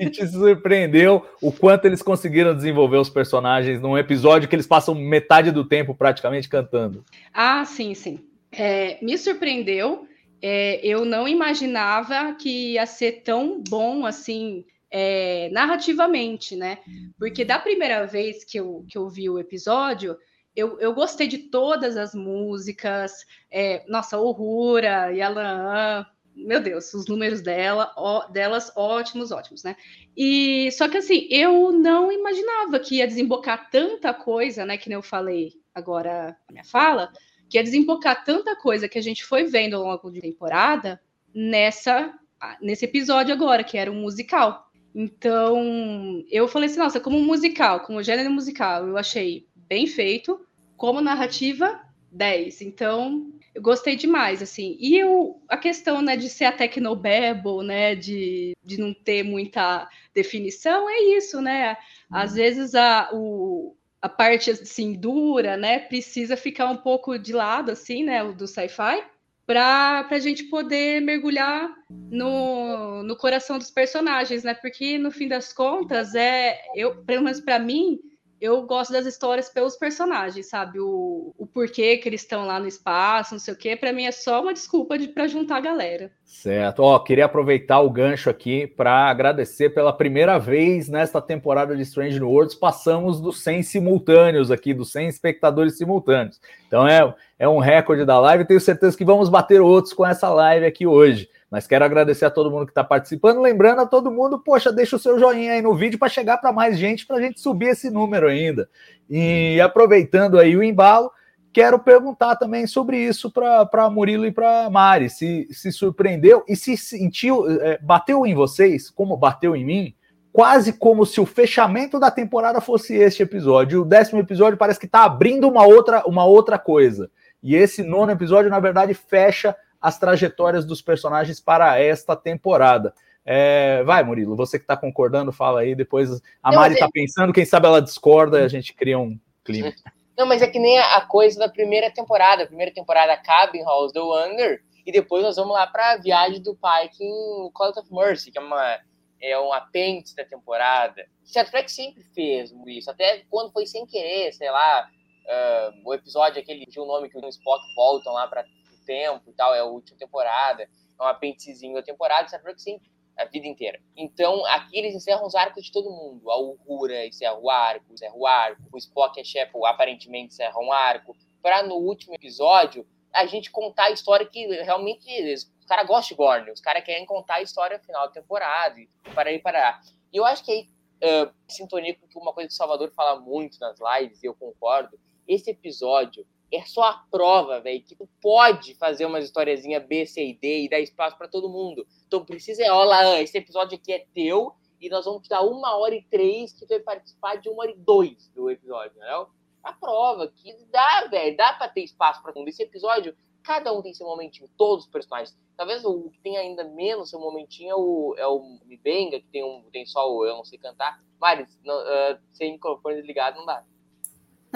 e 0.00 0.08
te 0.08 0.26
surpreendeu 0.26 1.22
o 1.42 1.52
quanto 1.52 1.84
eles 1.84 2.00
conseguiram 2.00 2.56
desenvolver 2.56 2.96
os 2.96 3.10
personagens 3.10 3.78
num 3.78 3.98
episódio 3.98 4.48
que 4.48 4.56
eles 4.56 4.66
passam 4.66 4.94
metade 4.94 5.50
do 5.50 5.68
tempo 5.68 5.94
praticamente 5.94 6.48
cantando. 6.48 7.04
Ah, 7.34 7.62
sim, 7.66 7.92
sim. 7.92 8.20
É, 8.50 8.98
me 9.04 9.18
surpreendeu. 9.18 10.08
É, 10.40 10.80
eu 10.82 11.04
não 11.04 11.28
imaginava 11.28 12.34
que 12.34 12.72
ia 12.72 12.86
ser 12.86 13.22
tão 13.22 13.62
bom 13.68 14.06
assim 14.06 14.64
é, 14.90 15.50
narrativamente, 15.52 16.56
né? 16.56 16.78
Porque 17.18 17.44
da 17.44 17.58
primeira 17.58 18.06
vez 18.06 18.44
que 18.44 18.58
eu, 18.58 18.84
que 18.88 18.96
eu 18.96 19.08
vi 19.10 19.28
o 19.28 19.38
episódio, 19.38 20.16
eu, 20.56 20.80
eu 20.80 20.94
gostei 20.94 21.28
de 21.28 21.38
todas 21.38 21.96
as 21.96 22.14
músicas. 22.14 23.12
É, 23.50 23.84
nossa, 23.86 24.18
Horrura, 24.18 25.12
Yalan, 25.12 26.06
meu 26.34 26.60
Deus, 26.60 26.92
os 26.94 27.06
números 27.06 27.40
dela, 27.42 27.92
ó, 27.96 28.26
delas 28.28 28.72
ótimos, 28.74 29.30
ótimos, 29.30 29.62
né? 29.62 29.76
E 30.16 30.70
só 30.72 30.88
que 30.88 30.96
assim, 30.96 31.28
eu 31.30 31.72
não 31.72 32.10
imaginava 32.10 32.80
que 32.80 32.96
ia 32.96 33.06
desembocar 33.06 33.70
tanta 33.70 34.12
coisa, 34.14 34.64
né? 34.64 34.76
Que 34.76 34.88
nem 34.88 34.96
eu 34.96 35.02
falei 35.02 35.52
agora 35.74 36.36
na 36.48 36.52
minha 36.52 36.64
fala, 36.64 37.12
que 37.48 37.58
ia 37.58 37.62
desembocar 37.62 38.24
tanta 38.24 38.56
coisa 38.56 38.88
que 38.88 38.98
a 38.98 39.02
gente 39.02 39.24
foi 39.24 39.44
vendo 39.44 39.76
ao 39.76 39.84
longo 39.84 40.10
de 40.10 40.20
temporada 40.20 41.00
nessa 41.34 42.12
nesse 42.60 42.84
episódio 42.84 43.34
agora, 43.34 43.64
que 43.64 43.78
era 43.78 43.90
um 43.90 44.00
musical. 44.00 44.70
Então, 44.94 46.24
eu 46.30 46.48
falei 46.48 46.68
assim, 46.68 46.78
nossa, 46.78 47.00
como 47.00 47.18
musical, 47.20 47.80
como 47.80 48.02
gênero 48.02 48.30
musical, 48.30 48.86
eu 48.86 48.96
achei 48.96 49.46
bem 49.54 49.86
feito, 49.86 50.45
como 50.76 51.00
narrativa 51.00 51.80
10. 52.12 52.62
Então, 52.62 53.32
eu 53.54 53.62
gostei 53.62 53.96
demais, 53.96 54.42
assim. 54.42 54.76
E 54.78 54.96
eu, 54.96 55.40
a 55.48 55.56
questão, 55.56 56.02
né, 56.02 56.16
de 56.16 56.28
ser 56.28 56.44
a 56.44 56.52
Tecnobabble, 56.52 57.64
né, 57.64 57.94
de, 57.94 58.56
de 58.62 58.78
não 58.78 58.92
ter 58.92 59.22
muita 59.22 59.88
definição, 60.14 60.88
é 60.88 60.98
isso, 61.16 61.40
né? 61.40 61.76
Às 62.10 62.30
uhum. 62.30 62.36
vezes 62.36 62.74
a, 62.74 63.10
o, 63.12 63.76
a 64.00 64.08
parte, 64.08 64.50
assim, 64.50 64.92
dura, 64.94 65.56
né, 65.56 65.78
precisa 65.78 66.36
ficar 66.36 66.70
um 66.70 66.76
pouco 66.76 67.18
de 67.18 67.32
lado, 67.32 67.70
assim, 67.70 68.04
né, 68.04 68.22
do 68.32 68.46
sci-fi, 68.46 69.02
para 69.46 70.06
a 70.10 70.18
gente 70.18 70.44
poder 70.44 71.00
mergulhar 71.00 71.72
no, 71.88 73.02
no 73.04 73.16
coração 73.16 73.58
dos 73.58 73.70
personagens, 73.70 74.42
né? 74.42 74.54
Porque, 74.54 74.98
no 74.98 75.12
fim 75.12 75.28
das 75.28 75.52
contas, 75.52 76.14
é, 76.14 76.60
eu, 76.74 76.96
pelo 77.04 77.22
menos 77.22 77.40
para 77.40 77.58
mim, 77.58 78.00
eu 78.40 78.62
gosto 78.62 78.92
das 78.92 79.06
histórias 79.06 79.48
pelos 79.48 79.76
personagens, 79.76 80.48
sabe? 80.48 80.78
O, 80.78 81.34
o 81.38 81.46
porquê 81.46 81.96
que 81.96 82.08
eles 82.08 82.20
estão 82.20 82.46
lá 82.46 82.60
no 82.60 82.66
espaço, 82.66 83.34
não 83.34 83.38
sei 83.38 83.54
o 83.54 83.56
quê, 83.56 83.74
para 83.74 83.92
mim 83.92 84.04
é 84.04 84.12
só 84.12 84.42
uma 84.42 84.52
desculpa 84.52 84.98
de, 84.98 85.08
para 85.08 85.26
juntar 85.26 85.56
a 85.56 85.60
galera. 85.60 86.10
Certo. 86.24 86.80
Ó, 86.80 86.98
queria 86.98 87.24
aproveitar 87.24 87.80
o 87.80 87.90
gancho 87.90 88.28
aqui 88.28 88.66
para 88.66 89.08
agradecer 89.08 89.70
pela 89.70 89.92
primeira 89.92 90.38
vez 90.38 90.88
nesta 90.88 91.20
temporada 91.20 91.74
de 91.74 91.82
Strange 91.82 92.22
Worlds, 92.22 92.54
passamos 92.54 93.20
dos 93.20 93.42
100 93.42 93.62
simultâneos 93.62 94.50
aqui, 94.50 94.74
dos 94.74 94.92
100 94.92 95.08
espectadores 95.08 95.78
simultâneos. 95.78 96.40
Então 96.66 96.86
é, 96.86 97.14
é 97.38 97.48
um 97.48 97.58
recorde 97.58 98.04
da 98.04 98.18
live, 98.20 98.44
tenho 98.44 98.60
certeza 98.60 98.96
que 98.96 99.04
vamos 99.04 99.28
bater 99.28 99.60
outros 99.60 99.94
com 99.94 100.04
essa 100.04 100.28
live 100.28 100.66
aqui 100.66 100.86
hoje. 100.86 101.28
Mas 101.50 101.66
quero 101.66 101.84
agradecer 101.84 102.24
a 102.24 102.30
todo 102.30 102.50
mundo 102.50 102.66
que 102.66 102.72
está 102.72 102.82
participando. 102.82 103.40
Lembrando 103.40 103.80
a 103.80 103.86
todo 103.86 104.10
mundo, 104.10 104.38
poxa, 104.38 104.72
deixa 104.72 104.96
o 104.96 104.98
seu 104.98 105.18
joinha 105.18 105.52
aí 105.52 105.62
no 105.62 105.74
vídeo 105.74 105.98
para 105.98 106.08
chegar 106.08 106.38
para 106.38 106.52
mais 106.52 106.76
gente, 106.76 107.06
para 107.06 107.16
a 107.16 107.20
gente 107.20 107.40
subir 107.40 107.68
esse 107.68 107.88
número 107.88 108.26
ainda. 108.26 108.68
E 109.08 109.60
aproveitando 109.60 110.38
aí 110.38 110.56
o 110.56 110.62
embalo, 110.62 111.10
quero 111.52 111.78
perguntar 111.78 112.34
também 112.36 112.66
sobre 112.66 112.98
isso 112.98 113.30
para 113.30 113.88
Murilo 113.88 114.26
e 114.26 114.32
para 114.32 114.68
Mari. 114.68 115.08
Se, 115.08 115.46
se 115.52 115.70
surpreendeu 115.70 116.44
e 116.48 116.56
se 116.56 116.76
sentiu, 116.76 117.48
é, 117.48 117.78
bateu 117.80 118.26
em 118.26 118.34
vocês, 118.34 118.90
como 118.90 119.16
bateu 119.16 119.54
em 119.54 119.64
mim, 119.64 119.94
quase 120.32 120.72
como 120.72 121.06
se 121.06 121.20
o 121.20 121.24
fechamento 121.24 122.00
da 122.00 122.10
temporada 122.10 122.60
fosse 122.60 122.94
este 122.94 123.22
episódio. 123.22 123.82
O 123.82 123.84
décimo 123.86 124.20
episódio 124.20 124.58
parece 124.58 124.80
que 124.80 124.86
está 124.86 125.04
abrindo 125.04 125.48
uma 125.48 125.64
outra, 125.64 126.02
uma 126.06 126.24
outra 126.24 126.58
coisa. 126.58 127.08
E 127.40 127.54
esse 127.54 127.84
nono 127.84 128.10
episódio, 128.10 128.50
na 128.50 128.58
verdade, 128.58 128.92
fecha 128.92 129.56
as 129.86 130.00
trajetórias 130.00 130.64
dos 130.64 130.82
personagens 130.82 131.38
para 131.38 131.78
esta 131.78 132.16
temporada. 132.16 132.92
É, 133.24 133.84
vai, 133.84 134.02
Murilo, 134.02 134.34
você 134.34 134.58
que 134.58 134.64
está 134.64 134.76
concordando, 134.76 135.30
fala 135.30 135.60
aí. 135.60 135.76
Depois 135.76 136.20
a 136.42 136.50
Mari 136.50 136.74
está 136.74 136.88
pensando, 136.90 137.32
quem 137.32 137.44
sabe 137.44 137.68
ela 137.68 137.80
discorda 137.80 138.40
e 138.40 138.42
a 138.42 138.48
gente 138.48 138.74
cria 138.74 138.98
um 138.98 139.16
clima. 139.44 139.72
Não, 140.18 140.26
mas 140.26 140.42
é 140.42 140.48
que 140.48 140.58
nem 140.58 140.76
a 140.76 141.00
coisa 141.02 141.38
da 141.38 141.48
primeira 141.48 141.88
temporada. 141.88 142.42
A 142.42 142.46
primeira 142.48 142.74
temporada 142.74 143.12
acaba 143.12 143.56
em 143.56 143.62
Halls 143.62 143.92
the 143.92 144.00
Wonder 144.00 144.60
e 144.84 144.90
depois 144.90 145.22
nós 145.22 145.36
vamos 145.36 145.54
lá 145.54 145.68
para 145.68 145.92
a 145.92 145.96
viagem 145.98 146.42
do 146.42 146.56
Pike 146.56 147.04
em 147.04 147.50
Cult 147.52 147.78
of 147.78 147.94
Mercy, 147.94 148.32
que 148.32 148.38
é 148.38 148.40
uma 148.40 148.80
é 149.22 149.38
um 149.38 149.52
apêndice 149.52 150.16
da 150.16 150.24
temporada. 150.24 151.06
Star 151.24 151.48
Trek 151.48 151.70
sempre 151.70 152.02
fez 152.12 152.52
isso, 152.66 152.90
até 152.90 153.22
quando 153.30 153.52
foi 153.52 153.66
sem 153.66 153.86
querer, 153.86 154.32
sei 154.32 154.50
lá, 154.50 154.88
uh, 155.26 155.88
o 155.88 155.94
episódio 155.94 156.42
aquele 156.42 156.66
de 156.66 156.80
um 156.80 156.86
nome 156.86 157.08
que 157.08 157.16
o 157.16 157.28
Spock 157.28 157.62
voltam 157.76 158.12
lá 158.12 158.26
para 158.26 158.44
tempo 158.86 159.28
e 159.28 159.32
tal, 159.32 159.54
é 159.54 159.58
a 159.58 159.64
última 159.64 159.98
temporada, 159.98 160.62
é 160.62 161.02
um 161.02 161.06
apêndicezinho 161.06 161.74
da 161.74 161.82
temporada, 161.82 162.28
Star 162.28 162.40
Trek 162.40 162.62
sempre 162.62 162.90
a 163.16 163.24
vida 163.24 163.46
inteira. 163.46 163.80
Então, 163.96 164.44
aqui 164.46 164.78
eles 164.78 164.94
encerram 164.94 165.26
os 165.26 165.34
arcos 165.34 165.64
de 165.64 165.72
todo 165.72 165.90
mundo. 165.90 166.30
A 166.30 166.38
Uhura 166.38 167.06
encerra 167.06 167.38
o 167.38 167.48
arco, 167.48 167.92
encerra 167.92 168.14
o 168.14 168.26
arco, 168.26 168.62
o 168.70 168.76
Spock 168.76 169.18
e 169.18 169.22
a 169.22 169.24
Shepard 169.24 169.66
aparentemente 169.66 170.34
encerram 170.34 170.62
um 170.62 170.72
arco, 170.72 171.16
para 171.42 171.62
no 171.62 171.76
último 171.76 172.14
episódio 172.14 172.86
a 173.12 173.24
gente 173.24 173.50
contar 173.50 173.84
a 173.84 173.90
história 173.90 174.26
que 174.26 174.46
realmente 174.62 175.08
os 175.32 175.64
caras 175.66 175.86
gostam 175.86 176.08
de 176.08 176.14
Gorn, 176.16 176.50
os 176.50 176.60
caras 176.60 176.84
querem 176.84 177.06
contar 177.06 177.36
a 177.36 177.42
história 177.42 177.78
final 177.78 178.06
da 178.06 178.12
temporada, 178.12 178.78
e 178.78 178.88
para 179.14 179.30
aí 179.30 179.38
parar. 179.38 179.80
E 180.12 180.18
eu 180.18 180.24
acho 180.24 180.44
que 180.44 180.52
aí, 180.52 180.68
uh, 181.02 181.32
sintonia 181.48 181.96
com 182.12 182.20
uma 182.20 182.34
coisa 182.34 182.48
que 182.48 182.52
o 182.52 182.56
Salvador 182.56 182.90
fala 182.90 183.18
muito 183.18 183.58
nas 183.58 183.78
lives, 183.80 184.22
e 184.22 184.26
eu 184.26 184.34
concordo, 184.34 184.98
esse 185.26 185.50
episódio 185.50 186.26
é 186.52 186.64
só 186.64 186.82
a 186.82 187.04
prova, 187.10 187.60
velho, 187.60 187.82
que 187.82 187.96
tu 187.96 188.08
pode 188.20 188.74
fazer 188.74 189.04
umas 189.04 189.24
historiazinha 189.24 189.80
B, 189.80 190.06
C 190.06 190.24
e 190.24 190.34
D 190.34 190.64
e 190.64 190.68
dar 190.68 190.80
espaço 190.80 191.16
para 191.16 191.28
todo 191.28 191.48
mundo. 191.48 191.86
Então 192.06 192.24
precisa 192.24 192.64
é, 192.64 192.70
olha, 192.70 193.20
esse 193.22 193.36
episódio 193.36 193.76
aqui 193.76 193.92
é 193.92 194.06
teu 194.14 194.52
e 194.80 194.88
nós 194.88 195.04
vamos 195.04 195.22
te 195.22 195.28
dar 195.28 195.42
uma 195.42 195.76
hora 195.76 195.94
e 195.94 196.02
três 196.02 196.52
que 196.52 196.60
tu 196.60 196.68
vai 196.68 196.80
participar 196.80 197.36
de 197.36 197.48
uma 197.48 197.62
hora 197.62 197.72
e 197.72 197.76
dois 197.76 198.28
do 198.34 198.50
episódio, 198.50 198.96
entendeu? 198.96 199.28
A 199.62 199.72
prova 199.72 200.28
que 200.28 200.54
dá, 200.70 201.08
velho, 201.10 201.36
dá 201.36 201.54
pra 201.54 201.68
ter 201.68 201.82
espaço 201.82 202.22
para 202.22 202.32
todo 202.32 202.40
mundo. 202.40 202.50
Esse 202.50 202.62
episódio, 202.62 203.16
cada 203.42 203.72
um 203.72 203.82
tem 203.82 203.92
seu 203.92 204.06
momentinho, 204.06 204.48
todos 204.56 204.84
os 204.84 204.90
personagens. 204.90 205.36
Talvez 205.56 205.84
o 205.84 206.10
que 206.10 206.20
tem 206.20 206.36
ainda 206.36 206.62
menos 206.62 207.10
seu 207.10 207.18
momentinho 207.18 207.70
é 207.70 207.74
o, 207.74 208.14
é 208.18 208.26
o 208.26 208.60
Mibenga, 208.64 209.18
que 209.18 209.26
tem, 209.26 209.42
um, 209.42 209.68
tem 209.72 209.84
só 209.86 210.08
o 210.08 210.24
Eu 210.24 210.36
Não 210.36 210.44
Sei 210.44 210.58
Cantar. 210.58 211.02
Mas 211.18 211.48
uh, 211.64 212.20
sem 212.32 212.52
microfone 212.52 212.96
desligado 212.96 213.38
não 213.38 213.46
dá. 213.46 213.64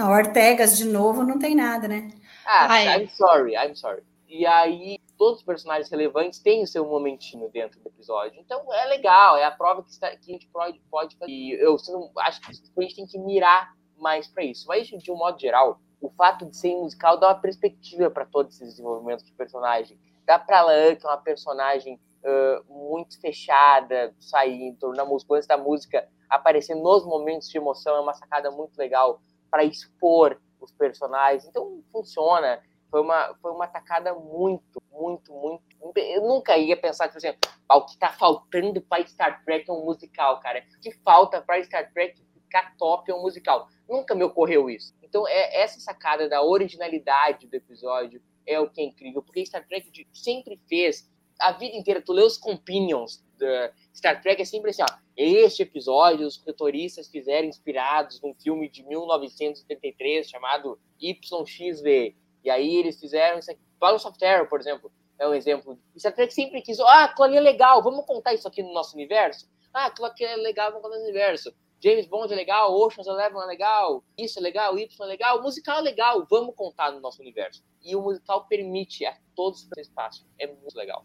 Não, 0.01 0.11
Ortegas 0.11 0.79
de 0.79 0.87
novo 0.87 1.23
não 1.25 1.39
tem 1.39 1.55
nada, 1.55 1.87
né? 1.87 2.11
Ah, 2.47 2.69
Ai. 2.71 3.03
I'm 3.03 3.09
sorry, 3.09 3.53
I'm 3.55 3.77
sorry. 3.77 4.03
E 4.27 4.47
aí, 4.47 4.99
todos 5.19 5.41
os 5.41 5.45
personagens 5.45 5.91
relevantes 5.91 6.39
têm 6.39 6.63
o 6.63 6.67
seu 6.67 6.87
momentinho 6.87 7.51
dentro 7.51 7.79
do 7.81 7.89
episódio. 7.89 8.41
Então, 8.41 8.73
é 8.73 8.87
legal, 8.87 9.37
é 9.37 9.45
a 9.45 9.51
prova 9.51 9.83
que, 9.83 9.91
está, 9.91 10.09
que 10.17 10.31
a 10.31 10.33
gente 10.33 10.49
pode, 10.49 10.81
pode 10.91 11.19
fazer. 11.19 11.31
E 11.31 11.53
eu 11.53 11.77
não, 11.89 12.11
acho 12.17 12.41
que 12.41 12.51
a 12.51 12.83
gente 12.83 12.97
tem 12.97 13.07
que 13.07 13.19
mirar 13.19 13.75
mais 13.99 14.27
para 14.27 14.43
isso. 14.43 14.67
Mas, 14.67 14.87
de 14.87 15.13
um 15.13 15.17
modo 15.17 15.39
geral, 15.39 15.79
o 16.01 16.09
fato 16.09 16.47
de 16.47 16.57
ser 16.57 16.75
musical 16.77 17.19
dá 17.19 17.29
uma 17.29 17.35
perspectiva 17.39 18.11
para 18.11 18.25
todos 18.25 18.55
esses 18.55 18.71
desenvolvimentos 18.71 19.27
de 19.27 19.33
personagem. 19.33 20.01
Dá 20.25 20.39
para 20.39 20.63
Lan, 20.63 20.97
que 20.97 21.05
é 21.05 21.11
uma 21.11 21.19
personagem 21.19 22.01
uh, 22.25 22.73
muito 22.73 23.21
fechada, 23.21 24.15
sair 24.19 24.75
na 24.97 25.05
música, 25.05 25.35
antes 25.35 25.47
da 25.47 25.59
música 25.59 26.09
aparecer 26.31 26.75
nos 26.75 27.05
momentos 27.05 27.51
de 27.51 27.59
emoção, 27.59 27.97
é 27.97 28.01
uma 28.01 28.15
sacada 28.15 28.51
muito 28.51 28.79
legal 28.79 29.21
para 29.51 29.65
expor 29.65 30.41
os 30.61 30.73
personagens. 30.73 31.47
Então, 31.47 31.83
funciona. 31.93 32.63
Foi 32.91 33.01
uma, 33.01 33.35
foi 33.41 33.53
uma 33.53 33.67
tacada 33.67 34.13
muito, 34.15 34.83
muito, 34.91 35.33
muito. 35.33 35.63
Eu 35.97 36.23
nunca 36.23 36.57
ia 36.57 36.77
pensar 36.77 37.07
que, 37.07 37.13
por 37.13 37.19
exemplo, 37.19 37.41
o 37.71 37.87
que 37.87 37.97
tá 37.97 38.13
faltando 38.13 38.81
para 38.83 39.07
Star 39.07 39.45
Trek 39.45 39.71
é 39.71 39.73
um 39.73 39.85
musical, 39.85 40.41
cara. 40.41 40.65
O 40.77 40.81
que 40.81 40.91
falta 40.91 41.41
para 41.41 41.63
Star 41.63 41.93
Trek 41.93 42.21
ficar 42.35 42.75
top 42.77 43.11
é 43.11 43.15
um 43.15 43.23
musical. 43.23 43.69
Nunca 43.89 44.15
me 44.15 44.25
ocorreu 44.25 44.69
isso. 44.69 44.93
Então, 45.03 45.27
é 45.29 45.63
essa 45.63 45.79
sacada 45.79 46.29
da 46.29 46.43
originalidade 46.43 47.47
do 47.47 47.55
episódio 47.55 48.21
é 48.47 48.59
o 48.59 48.69
que 48.69 48.81
é 48.81 48.85
incrível, 48.85 49.23
porque 49.23 49.47
Star 49.47 49.67
Trek 49.67 50.07
sempre 50.13 50.61
fez 50.69 51.09
a 51.41 51.53
vida 51.53 51.77
inteira. 51.77 52.03
Tu 52.03 52.13
lê 52.13 52.23
os 52.23 52.37
companions 52.37 53.25
da 53.39 53.73
Star 53.95 54.21
Trek, 54.21 54.43
é 54.43 54.45
sempre 54.45 54.71
assim, 54.71 54.83
ó. 54.83 54.87
Este 55.23 55.65
episódio 55.65 56.27
os 56.27 56.43
roteiristas 56.43 57.07
fizeram 57.07 57.47
inspirados 57.47 58.23
num 58.23 58.33
filme 58.33 58.71
de 58.71 58.83
1973 58.83 60.27
chamado 60.27 60.81
YXV. 60.99 62.17
E 62.43 62.49
aí 62.49 62.77
eles 62.77 62.99
fizeram 62.99 63.39
isso 63.39 63.51
aqui. 63.51 63.61
Balance 63.79 64.09
of 64.09 64.19
Terror, 64.19 64.49
por 64.49 64.59
exemplo, 64.59 64.91
é 65.19 65.29
um 65.29 65.35
exemplo. 65.35 65.79
E 65.95 66.01
Star 66.01 66.15
Trek 66.15 66.33
sempre 66.33 66.63
quis, 66.63 66.81
ah, 66.81 67.05
aquilo 67.05 67.25
ali 67.25 67.37
é 67.37 67.41
legal, 67.41 67.83
vamos 67.83 68.07
contar 68.07 68.33
isso 68.33 68.49
aqui 68.49 68.63
no 68.63 68.73
nosso 68.73 68.95
universo? 68.95 69.47
Ah, 69.75 69.89
aquilo 69.89 70.07
aqui 70.07 70.25
é 70.25 70.37
legal, 70.37 70.69
vamos 70.69 70.85
contar 70.85 70.97
no 70.97 71.03
universo. 71.03 71.55
James 71.85 72.07
Bond 72.07 72.33
é 72.33 72.37
legal, 72.37 72.75
Ocean's 72.75 73.07
Eleven 73.07 73.43
é 73.43 73.45
legal, 73.45 74.03
isso 74.17 74.39
é 74.39 74.43
legal, 74.43 74.79
Y 74.79 75.05
é 75.05 75.07
legal, 75.07 75.39
o 75.39 75.43
musical 75.43 75.81
é 75.81 75.83
legal, 75.83 76.27
vamos 76.31 76.55
contar 76.55 76.93
no 76.93 77.01
nosso 77.01 77.21
universo. 77.21 77.63
E 77.83 77.95
o 77.95 78.01
musical 78.01 78.47
permite 78.47 79.05
a 79.05 79.15
todos 79.37 79.69
esse 79.77 79.83
espaço. 79.83 80.27
É 80.39 80.47
muito 80.47 80.75
legal. 80.75 81.05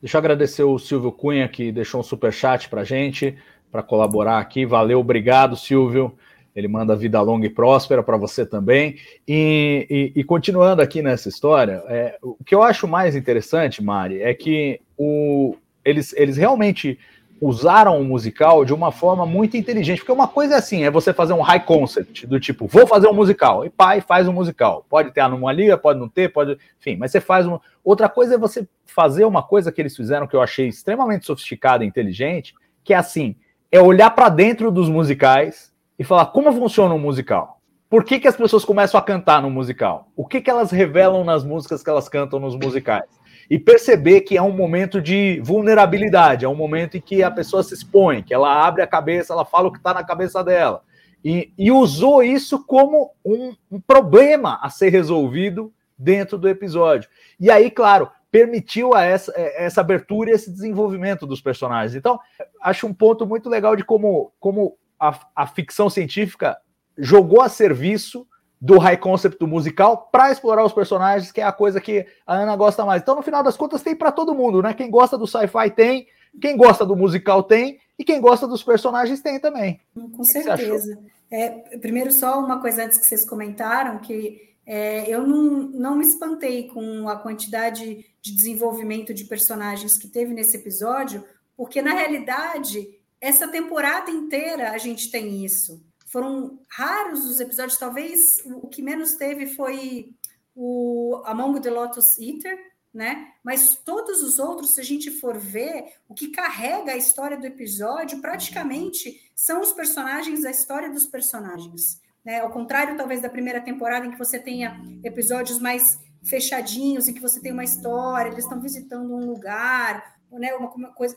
Deixa 0.00 0.16
eu 0.16 0.20
agradecer 0.20 0.62
o 0.62 0.78
Silvio 0.78 1.10
Cunha, 1.10 1.48
que 1.48 1.72
deixou 1.72 2.00
um 2.00 2.04
super 2.04 2.32
chat 2.32 2.68
pra 2.68 2.84
gente, 2.84 3.36
para 3.70 3.82
colaborar 3.82 4.38
aqui. 4.38 4.64
Valeu, 4.64 5.00
obrigado, 5.00 5.56
Silvio. 5.56 6.16
Ele 6.54 6.68
manda 6.68 6.96
vida 6.96 7.20
longa 7.20 7.46
e 7.46 7.50
próspera 7.50 8.02
para 8.02 8.16
você 8.16 8.46
também. 8.46 8.96
E, 9.26 9.86
e, 10.14 10.20
e, 10.20 10.24
continuando 10.24 10.82
aqui 10.82 11.02
nessa 11.02 11.28
história, 11.28 11.82
é, 11.88 12.18
o 12.22 12.42
que 12.44 12.54
eu 12.54 12.62
acho 12.62 12.88
mais 12.88 13.14
interessante, 13.14 13.82
Mari, 13.82 14.22
é 14.22 14.32
que 14.34 14.80
o, 14.96 15.56
eles, 15.84 16.12
eles 16.16 16.36
realmente 16.36 16.98
usaram 17.40 18.00
o 18.00 18.04
musical 18.04 18.64
de 18.64 18.74
uma 18.74 18.90
forma 18.90 19.24
muito 19.24 19.56
inteligente, 19.56 19.98
porque 19.98 20.12
uma 20.12 20.28
coisa 20.28 20.54
é 20.54 20.58
assim, 20.58 20.84
é 20.84 20.90
você 20.90 21.12
fazer 21.12 21.32
um 21.32 21.40
high 21.40 21.64
concept, 21.64 22.26
do 22.26 22.40
tipo, 22.40 22.66
vou 22.66 22.86
fazer 22.86 23.08
um 23.08 23.12
musical, 23.12 23.64
e 23.64 23.70
pai 23.70 24.00
faz 24.00 24.26
um 24.26 24.32
musical. 24.32 24.84
Pode 24.88 25.12
ter 25.12 25.20
anomalia, 25.20 25.76
pode 25.76 25.98
não 25.98 26.08
ter, 26.08 26.32
pode, 26.32 26.58
enfim, 26.80 26.96
mas 26.96 27.12
você 27.12 27.20
faz 27.20 27.46
um... 27.46 27.58
Outra 27.84 28.08
coisa 28.08 28.34
é 28.34 28.38
você 28.38 28.66
fazer 28.84 29.24
uma 29.24 29.42
coisa 29.42 29.70
que 29.70 29.80
eles 29.80 29.96
fizeram 29.96 30.26
que 30.26 30.34
eu 30.34 30.42
achei 30.42 30.68
extremamente 30.68 31.26
sofisticada 31.26 31.84
e 31.84 31.86
inteligente, 31.86 32.54
que 32.82 32.92
é 32.92 32.96
assim, 32.96 33.36
é 33.70 33.80
olhar 33.80 34.10
para 34.10 34.28
dentro 34.28 34.70
dos 34.70 34.88
musicais 34.88 35.72
e 35.98 36.04
falar 36.04 36.26
como 36.26 36.52
funciona 36.52 36.94
um 36.94 36.98
musical. 36.98 37.58
Por 37.88 38.04
que, 38.04 38.20
que 38.20 38.28
as 38.28 38.36
pessoas 38.36 38.64
começam 38.64 39.00
a 39.00 39.02
cantar 39.02 39.40
no 39.40 39.50
musical? 39.50 40.08
O 40.14 40.26
que, 40.26 40.42
que 40.42 40.50
elas 40.50 40.70
revelam 40.70 41.24
nas 41.24 41.42
músicas 41.42 41.82
que 41.82 41.88
elas 41.88 42.08
cantam 42.08 42.38
nos 42.38 42.54
musicais? 42.54 43.17
E 43.50 43.58
perceber 43.58 44.22
que 44.22 44.36
é 44.36 44.42
um 44.42 44.52
momento 44.52 45.00
de 45.00 45.40
vulnerabilidade, 45.42 46.44
é 46.44 46.48
um 46.48 46.54
momento 46.54 46.96
em 46.96 47.00
que 47.00 47.22
a 47.22 47.30
pessoa 47.30 47.62
se 47.62 47.72
expõe, 47.72 48.22
que 48.22 48.34
ela 48.34 48.66
abre 48.66 48.82
a 48.82 48.86
cabeça, 48.86 49.32
ela 49.32 49.44
fala 49.44 49.68
o 49.68 49.72
que 49.72 49.78
está 49.78 49.94
na 49.94 50.04
cabeça 50.04 50.44
dela. 50.44 50.82
E, 51.24 51.52
e 51.58 51.72
usou 51.72 52.22
isso 52.22 52.64
como 52.64 53.12
um, 53.24 53.54
um 53.70 53.80
problema 53.80 54.58
a 54.62 54.68
ser 54.68 54.90
resolvido 54.90 55.72
dentro 55.98 56.38
do 56.38 56.48
episódio. 56.48 57.08
E 57.40 57.50
aí, 57.50 57.70
claro, 57.70 58.10
permitiu 58.30 58.94
a 58.94 59.02
essa, 59.02 59.32
essa 59.36 59.80
abertura 59.80 60.30
e 60.30 60.34
esse 60.34 60.50
desenvolvimento 60.50 61.26
dos 61.26 61.40
personagens. 61.40 61.94
Então, 61.94 62.20
acho 62.60 62.86
um 62.86 62.94
ponto 62.94 63.26
muito 63.26 63.48
legal 63.48 63.74
de 63.74 63.82
como, 63.82 64.32
como 64.38 64.76
a, 65.00 65.18
a 65.34 65.46
ficção 65.46 65.88
científica 65.88 66.56
jogou 66.96 67.40
a 67.40 67.48
serviço 67.48 68.26
do 68.60 68.78
high 68.78 68.96
concept 68.96 69.38
do 69.38 69.46
musical 69.46 70.08
para 70.10 70.32
explorar 70.32 70.64
os 70.64 70.72
personagens, 70.72 71.30
que 71.30 71.40
é 71.40 71.44
a 71.44 71.52
coisa 71.52 71.80
que 71.80 72.04
a 72.26 72.34
Ana 72.34 72.56
gosta 72.56 72.84
mais. 72.84 73.02
Então, 73.02 73.14
no 73.14 73.22
final 73.22 73.42
das 73.42 73.56
contas, 73.56 73.82
tem 73.82 73.94
para 73.94 74.10
todo 74.10 74.34
mundo, 74.34 74.62
né? 74.62 74.74
Quem 74.74 74.90
gosta 74.90 75.16
do 75.16 75.26
sci-fi 75.26 75.70
tem, 75.70 76.06
quem 76.40 76.56
gosta 76.56 76.84
do 76.84 76.96
musical 76.96 77.42
tem, 77.42 77.78
e 77.98 78.04
quem 78.04 78.20
gosta 78.20 78.46
dos 78.46 78.62
personagens 78.62 79.20
tem 79.20 79.38
também. 79.38 79.80
Com 79.94 80.24
certeza. 80.24 80.98
É, 81.30 81.78
primeiro, 81.78 82.10
só 82.10 82.40
uma 82.40 82.60
coisa 82.60 82.84
antes 82.84 82.98
que 82.98 83.06
vocês 83.06 83.24
comentaram, 83.24 83.98
que 83.98 84.54
é, 84.64 85.08
eu 85.08 85.26
não, 85.26 85.68
não 85.68 85.96
me 85.96 86.04
espantei 86.04 86.68
com 86.68 87.08
a 87.08 87.16
quantidade 87.16 88.04
de 88.20 88.36
desenvolvimento 88.36 89.14
de 89.14 89.24
personagens 89.24 89.98
que 89.98 90.08
teve 90.08 90.32
nesse 90.34 90.56
episódio, 90.56 91.24
porque 91.56 91.82
na 91.82 91.92
realidade, 91.92 92.88
essa 93.20 93.48
temporada 93.48 94.10
inteira 94.10 94.70
a 94.70 94.78
gente 94.78 95.10
tem 95.10 95.44
isso. 95.44 95.82
Foram 96.08 96.58
raros 96.70 97.24
os 97.24 97.38
episódios, 97.38 97.78
talvez 97.78 98.42
o 98.46 98.66
que 98.66 98.80
menos 98.82 99.14
teve 99.16 99.46
foi 99.46 100.14
o 100.54 101.22
Among 101.24 101.60
the 101.60 101.70
Lotus 101.70 102.18
Eater, 102.18 102.58
né? 102.92 103.32
Mas 103.44 103.76
todos 103.84 104.22
os 104.22 104.38
outros, 104.38 104.74
se 104.74 104.80
a 104.80 104.84
gente 104.84 105.10
for 105.10 105.38
ver, 105.38 105.92
o 106.08 106.14
que 106.14 106.28
carrega 106.28 106.92
a 106.92 106.96
história 106.96 107.36
do 107.36 107.46
episódio 107.46 108.20
praticamente 108.20 109.30
são 109.34 109.60
os 109.60 109.72
personagens, 109.72 110.44
a 110.44 110.50
história 110.50 110.90
dos 110.90 111.06
personagens. 111.06 112.00
Né? 112.24 112.40
Ao 112.40 112.50
contrário, 112.50 112.96
talvez, 112.96 113.20
da 113.20 113.28
primeira 113.28 113.60
temporada, 113.60 114.06
em 114.06 114.10
que 114.10 114.18
você 114.18 114.38
tenha 114.38 114.82
episódios 115.04 115.58
mais 115.60 116.00
fechadinhos, 116.24 117.06
em 117.06 117.14
que 117.14 117.20
você 117.20 117.38
tem 117.38 117.52
uma 117.52 117.64
história, 117.64 118.30
eles 118.30 118.44
estão 118.44 118.60
visitando 118.60 119.14
um 119.14 119.26
lugar, 119.26 120.18
né? 120.32 120.54
Uma, 120.54 120.70
uma 120.70 120.92
coisa. 120.92 121.16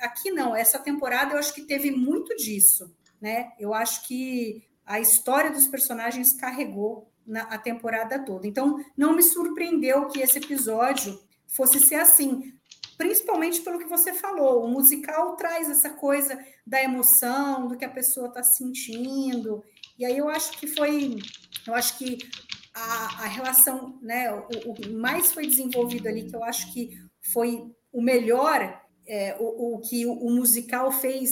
Aqui 0.00 0.30
não, 0.30 0.54
essa 0.54 0.78
temporada 0.78 1.34
eu 1.34 1.38
acho 1.38 1.52
que 1.52 1.62
teve 1.62 1.90
muito 1.90 2.34
disso 2.36 2.90
né? 3.20 3.52
Eu 3.58 3.74
acho 3.74 4.06
que 4.06 4.64
a 4.84 5.00
história 5.00 5.50
dos 5.50 5.66
personagens 5.66 6.32
carregou 6.32 7.10
na, 7.26 7.42
a 7.42 7.58
temporada 7.58 8.18
toda. 8.18 8.46
Então, 8.46 8.82
não 8.96 9.14
me 9.14 9.22
surpreendeu 9.22 10.06
que 10.06 10.20
esse 10.20 10.38
episódio 10.38 11.20
fosse 11.46 11.78
ser 11.80 11.96
assim, 11.96 12.54
principalmente 12.96 13.60
pelo 13.60 13.78
que 13.78 13.84
você 13.84 14.14
falou. 14.14 14.64
O 14.64 14.68
musical 14.68 15.36
traz 15.36 15.68
essa 15.68 15.90
coisa 15.90 16.38
da 16.66 16.82
emoção, 16.82 17.68
do 17.68 17.76
que 17.76 17.84
a 17.84 17.90
pessoa 17.90 18.28
está 18.28 18.42
sentindo. 18.42 19.62
E 19.98 20.04
aí 20.04 20.16
eu 20.16 20.28
acho 20.28 20.52
que 20.58 20.66
foi, 20.66 21.18
eu 21.66 21.74
acho 21.74 21.98
que 21.98 22.18
a, 22.74 23.24
a 23.24 23.26
relação, 23.26 23.98
né, 24.00 24.32
o, 24.32 24.72
o, 24.72 24.92
mais 24.94 25.32
foi 25.32 25.46
desenvolvido 25.46 26.08
ali, 26.08 26.24
que 26.24 26.34
eu 26.34 26.44
acho 26.44 26.72
que 26.72 26.98
foi 27.32 27.70
o 27.92 28.00
melhor, 28.00 28.82
é, 29.06 29.36
o, 29.38 29.74
o 29.74 29.80
que 29.80 30.06
o, 30.06 30.12
o 30.12 30.30
musical 30.30 30.90
fez 30.92 31.30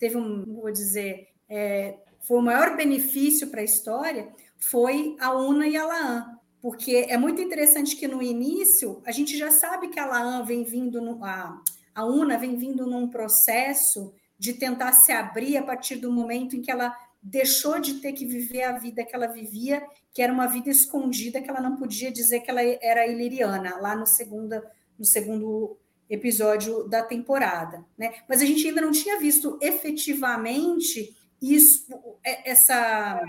teve 0.00 0.16
um, 0.16 0.44
vou 0.60 0.72
dizer, 0.72 1.28
é, 1.48 1.98
foi 2.20 2.38
o 2.38 2.42
maior 2.42 2.76
benefício 2.76 3.48
para 3.48 3.60
a 3.60 3.64
história, 3.64 4.28
foi 4.58 5.16
a 5.20 5.32
Una 5.32 5.68
e 5.68 5.76
a 5.76 5.86
Laan. 5.86 6.40
Porque 6.60 7.06
é 7.08 7.16
muito 7.16 7.40
interessante 7.40 7.96
que 7.96 8.08
no 8.08 8.22
início 8.22 9.00
a 9.06 9.12
gente 9.12 9.38
já 9.38 9.50
sabe 9.50 9.88
que 9.88 10.00
a 10.00 10.06
Laan 10.06 10.44
vem 10.44 10.64
vindo, 10.64 11.00
no, 11.00 11.24
a, 11.24 11.62
a 11.94 12.04
Una 12.04 12.36
vem 12.36 12.56
vindo 12.56 12.86
num 12.86 13.08
processo 13.08 14.12
de 14.38 14.54
tentar 14.54 14.92
se 14.92 15.12
abrir 15.12 15.56
a 15.56 15.62
partir 15.62 15.96
do 15.96 16.12
momento 16.12 16.56
em 16.56 16.62
que 16.62 16.70
ela 16.70 16.94
deixou 17.22 17.78
de 17.78 17.94
ter 17.94 18.12
que 18.12 18.24
viver 18.24 18.62
a 18.62 18.78
vida 18.78 19.04
que 19.04 19.14
ela 19.14 19.26
vivia, 19.26 19.82
que 20.12 20.22
era 20.22 20.32
uma 20.32 20.46
vida 20.46 20.70
escondida, 20.70 21.40
que 21.40 21.50
ela 21.50 21.60
não 21.60 21.76
podia 21.76 22.10
dizer 22.10 22.40
que 22.40 22.50
ela 22.50 22.62
era 22.62 23.06
iliriana, 23.06 23.78
lá 23.78 23.94
no, 23.94 24.06
segunda, 24.06 24.62
no 24.98 25.04
segundo 25.04 25.78
episódio 26.10 26.88
da 26.88 27.02
temporada, 27.02 27.84
né? 27.96 28.12
Mas 28.28 28.42
a 28.42 28.44
gente 28.44 28.66
ainda 28.66 28.80
não 28.80 28.90
tinha 28.90 29.18
visto 29.18 29.56
efetivamente 29.62 31.16
isso, 31.40 31.86
é, 32.24 32.50
essa 32.50 33.22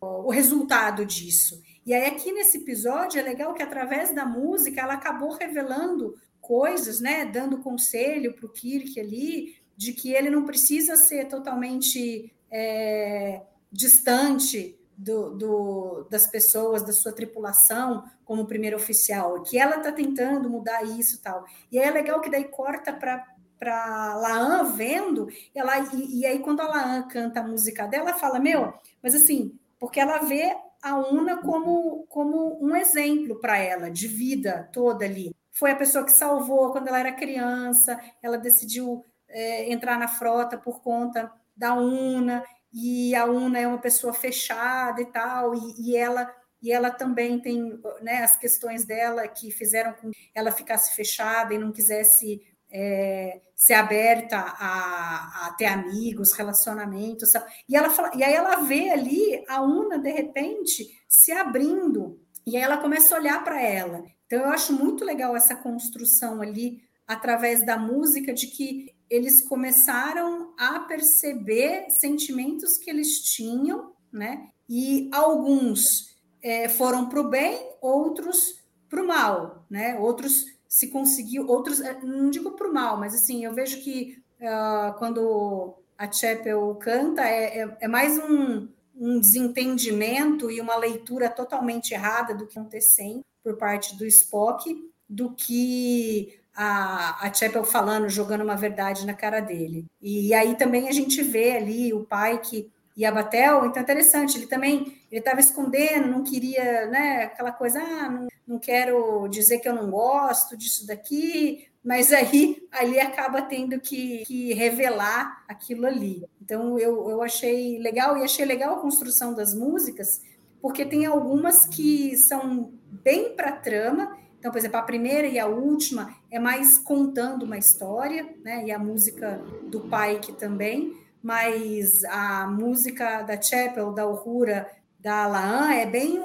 o 0.00 0.30
resultado 0.30 1.04
disso. 1.04 1.60
E 1.84 1.92
aí 1.92 2.06
aqui 2.06 2.30
nesse 2.30 2.58
episódio 2.58 3.18
é 3.18 3.22
legal 3.22 3.52
que 3.52 3.62
através 3.62 4.14
da 4.14 4.24
música 4.24 4.80
ela 4.80 4.94
acabou 4.94 5.32
revelando 5.32 6.14
coisas, 6.40 7.00
né? 7.00 7.24
Dando 7.24 7.58
conselho 7.58 8.34
para 8.34 8.46
o 8.46 8.52
Kirk 8.52 9.00
ali 9.00 9.56
de 9.76 9.92
que 9.92 10.12
ele 10.12 10.30
não 10.30 10.44
precisa 10.44 10.94
ser 10.94 11.26
totalmente 11.26 12.32
é, 12.50 13.42
distante 13.72 14.77
do, 14.98 15.30
do, 15.30 16.06
das 16.10 16.26
pessoas, 16.26 16.82
da 16.82 16.92
sua 16.92 17.12
tripulação, 17.12 18.04
como 18.24 18.46
primeiro 18.46 18.76
oficial, 18.76 19.42
que 19.44 19.56
ela 19.56 19.76
está 19.76 19.92
tentando 19.92 20.50
mudar 20.50 20.82
isso 20.82 21.22
tal. 21.22 21.44
E 21.70 21.78
aí 21.78 21.86
é 21.86 21.90
legal 21.90 22.20
que 22.20 22.28
daí 22.28 22.44
corta 22.44 22.92
para 22.92 23.24
para 23.58 24.14
Laan 24.14 24.72
vendo, 24.72 25.26
ela, 25.52 25.76
e, 25.92 26.20
e, 26.20 26.24
aí 26.24 26.38
quando 26.38 26.60
a 26.60 26.68
Laan 26.68 27.08
canta 27.08 27.40
a 27.40 27.42
música 27.42 27.88
dela, 27.88 28.10
ela 28.10 28.18
fala, 28.18 28.38
meu, 28.38 28.72
mas 29.02 29.16
assim, 29.16 29.58
porque 29.80 29.98
ela 29.98 30.18
vê 30.18 30.56
a 30.80 30.96
Una 30.96 31.38
como, 31.38 32.06
como 32.08 32.64
um 32.64 32.76
exemplo 32.76 33.40
para 33.40 33.58
ela 33.58 33.90
de 33.90 34.06
vida 34.06 34.70
toda 34.72 35.04
ali. 35.04 35.34
Foi 35.50 35.72
a 35.72 35.76
pessoa 35.76 36.04
que 36.04 36.12
salvou 36.12 36.70
quando 36.70 36.86
ela 36.86 37.00
era 37.00 37.10
criança, 37.10 38.00
ela 38.22 38.38
decidiu 38.38 39.04
é, 39.28 39.72
entrar 39.72 39.98
na 39.98 40.06
frota 40.06 40.56
por 40.56 40.80
conta 40.80 41.32
da 41.56 41.74
Una, 41.74 42.44
e 42.72 43.14
a 43.14 43.24
Una 43.24 43.58
é 43.58 43.66
uma 43.66 43.78
pessoa 43.78 44.12
fechada 44.12 45.00
e 45.00 45.06
tal, 45.06 45.54
e, 45.54 45.74
e 45.78 45.96
ela 45.96 46.32
e 46.60 46.72
ela 46.72 46.90
também 46.90 47.40
tem 47.40 47.80
né, 48.02 48.24
as 48.24 48.36
questões 48.36 48.84
dela 48.84 49.26
que 49.28 49.50
fizeram 49.50 49.92
com 49.92 50.10
que 50.10 50.30
ela 50.34 50.50
ficasse 50.50 50.94
fechada 50.94 51.54
e 51.54 51.58
não 51.58 51.70
quisesse 51.70 52.40
é, 52.70 53.40
ser 53.54 53.74
aberta 53.74 54.36
a, 54.36 55.46
a, 55.46 55.54
ter 55.56 55.66
amigos, 55.66 56.32
relacionamentos. 56.32 57.30
E, 57.68 57.76
ela 57.76 57.90
fala, 57.90 58.10
e 58.14 58.22
aí 58.22 58.34
ela 58.34 58.56
vê 58.56 58.90
ali 58.90 59.44
a 59.48 59.62
Una, 59.62 59.98
de 59.98 60.10
repente, 60.10 60.86
se 61.08 61.32
abrindo, 61.32 62.20
e 62.46 62.56
aí 62.56 62.62
ela 62.62 62.78
começa 62.78 63.14
a 63.14 63.18
olhar 63.18 63.42
para 63.44 63.62
ela. 63.62 64.04
Então, 64.26 64.40
eu 64.40 64.50
acho 64.50 64.72
muito 64.72 65.04
legal 65.04 65.36
essa 65.36 65.54
construção 65.54 66.42
ali, 66.42 66.82
através 67.06 67.64
da 67.64 67.78
música, 67.78 68.32
de 68.34 68.46
que 68.46 68.94
eles 69.10 69.40
começaram 69.40 70.52
a 70.58 70.80
perceber 70.80 71.90
sentimentos 71.90 72.76
que 72.76 72.90
eles 72.90 73.20
tinham, 73.20 73.92
né? 74.12 74.48
E 74.68 75.08
alguns 75.12 76.16
é, 76.42 76.68
foram 76.68 77.08
para 77.08 77.20
o 77.20 77.28
bem, 77.28 77.58
outros 77.80 78.58
para 78.88 79.02
o 79.02 79.06
mal, 79.06 79.64
né? 79.70 79.98
Outros 79.98 80.46
se 80.68 80.88
conseguiu, 80.88 81.48
outros, 81.48 81.80
é, 81.80 81.98
não 82.02 82.30
digo 82.30 82.52
para 82.52 82.68
o 82.68 82.72
mal, 82.72 82.98
mas 82.98 83.14
assim, 83.14 83.44
eu 83.44 83.54
vejo 83.54 83.80
que 83.80 84.22
uh, 84.40 84.96
quando 84.98 85.74
a 85.96 86.10
Chapel 86.10 86.74
canta, 86.76 87.22
é, 87.22 87.60
é, 87.60 87.76
é 87.80 87.88
mais 87.88 88.18
um, 88.18 88.68
um, 88.94 89.18
desentendimento 89.18 90.50
e 90.50 90.60
uma 90.60 90.76
leitura 90.76 91.28
totalmente 91.30 91.92
errada 91.92 92.34
do 92.34 92.46
que 92.46 92.58
acontecendo 92.58 93.22
por 93.42 93.56
parte 93.56 93.96
do 93.96 94.04
Spock, 94.04 94.92
do 95.08 95.34
que 95.34 96.38
a, 96.60 97.24
a 97.24 97.32
Chapel 97.32 97.62
falando, 97.62 98.08
jogando 98.08 98.42
uma 98.42 98.56
verdade 98.56 99.06
na 99.06 99.14
cara 99.14 99.38
dele. 99.38 99.86
E 100.02 100.34
aí 100.34 100.56
também 100.56 100.88
a 100.88 100.92
gente 100.92 101.22
vê 101.22 101.52
ali 101.52 101.94
o 101.94 102.04
pai 102.04 102.38
que 102.38 102.68
e 102.96 103.04
a 103.04 103.12
Batel, 103.12 103.64
então 103.64 103.78
é 103.78 103.84
interessante, 103.84 104.36
ele 104.36 104.48
também 104.48 104.98
ele 105.08 105.20
estava 105.20 105.38
escondendo, 105.38 106.08
não 106.08 106.24
queria, 106.24 106.86
né, 106.86 107.26
aquela 107.26 107.52
coisa, 107.52 107.80
ah, 107.80 108.10
não, 108.10 108.26
não 108.44 108.58
quero 108.58 109.28
dizer 109.28 109.60
que 109.60 109.68
eu 109.68 109.72
não 109.72 109.88
gosto 109.88 110.56
disso 110.56 110.84
daqui, 110.84 111.68
mas 111.84 112.12
aí 112.12 112.60
ali 112.72 112.98
acaba 112.98 113.40
tendo 113.40 113.78
que, 113.78 114.24
que 114.26 114.52
revelar 114.52 115.44
aquilo 115.46 115.86
ali. 115.86 116.24
Então 116.42 116.76
eu, 116.76 117.08
eu 117.08 117.22
achei 117.22 117.78
legal 117.78 118.18
e 118.18 118.24
achei 118.24 118.44
legal 118.44 118.74
a 118.74 118.82
construção 118.82 119.32
das 119.32 119.54
músicas, 119.54 120.20
porque 120.60 120.84
tem 120.84 121.06
algumas 121.06 121.64
que 121.66 122.16
são 122.16 122.72
bem 122.90 123.36
para 123.36 123.52
trama. 123.52 124.18
Então, 124.38 124.50
por 124.52 124.58
exemplo, 124.58 124.78
a 124.78 124.82
primeira 124.82 125.26
e 125.26 125.38
a 125.38 125.46
última 125.46 126.14
é 126.30 126.38
mais 126.38 126.78
contando 126.78 127.44
uma 127.44 127.58
história, 127.58 128.28
né? 128.44 128.64
E 128.66 128.72
a 128.72 128.78
música 128.78 129.42
do 129.68 129.80
pai 129.80 130.20
que 130.20 130.32
também 130.32 130.96
mas 131.22 132.04
a 132.04 132.46
música 132.46 133.22
da 133.22 133.40
Chapel, 133.40 133.92
da 133.92 134.06
Uhura, 134.06 134.70
da 134.98 135.26
Laan 135.26 135.72
é 135.72 135.86
bem 135.86 136.18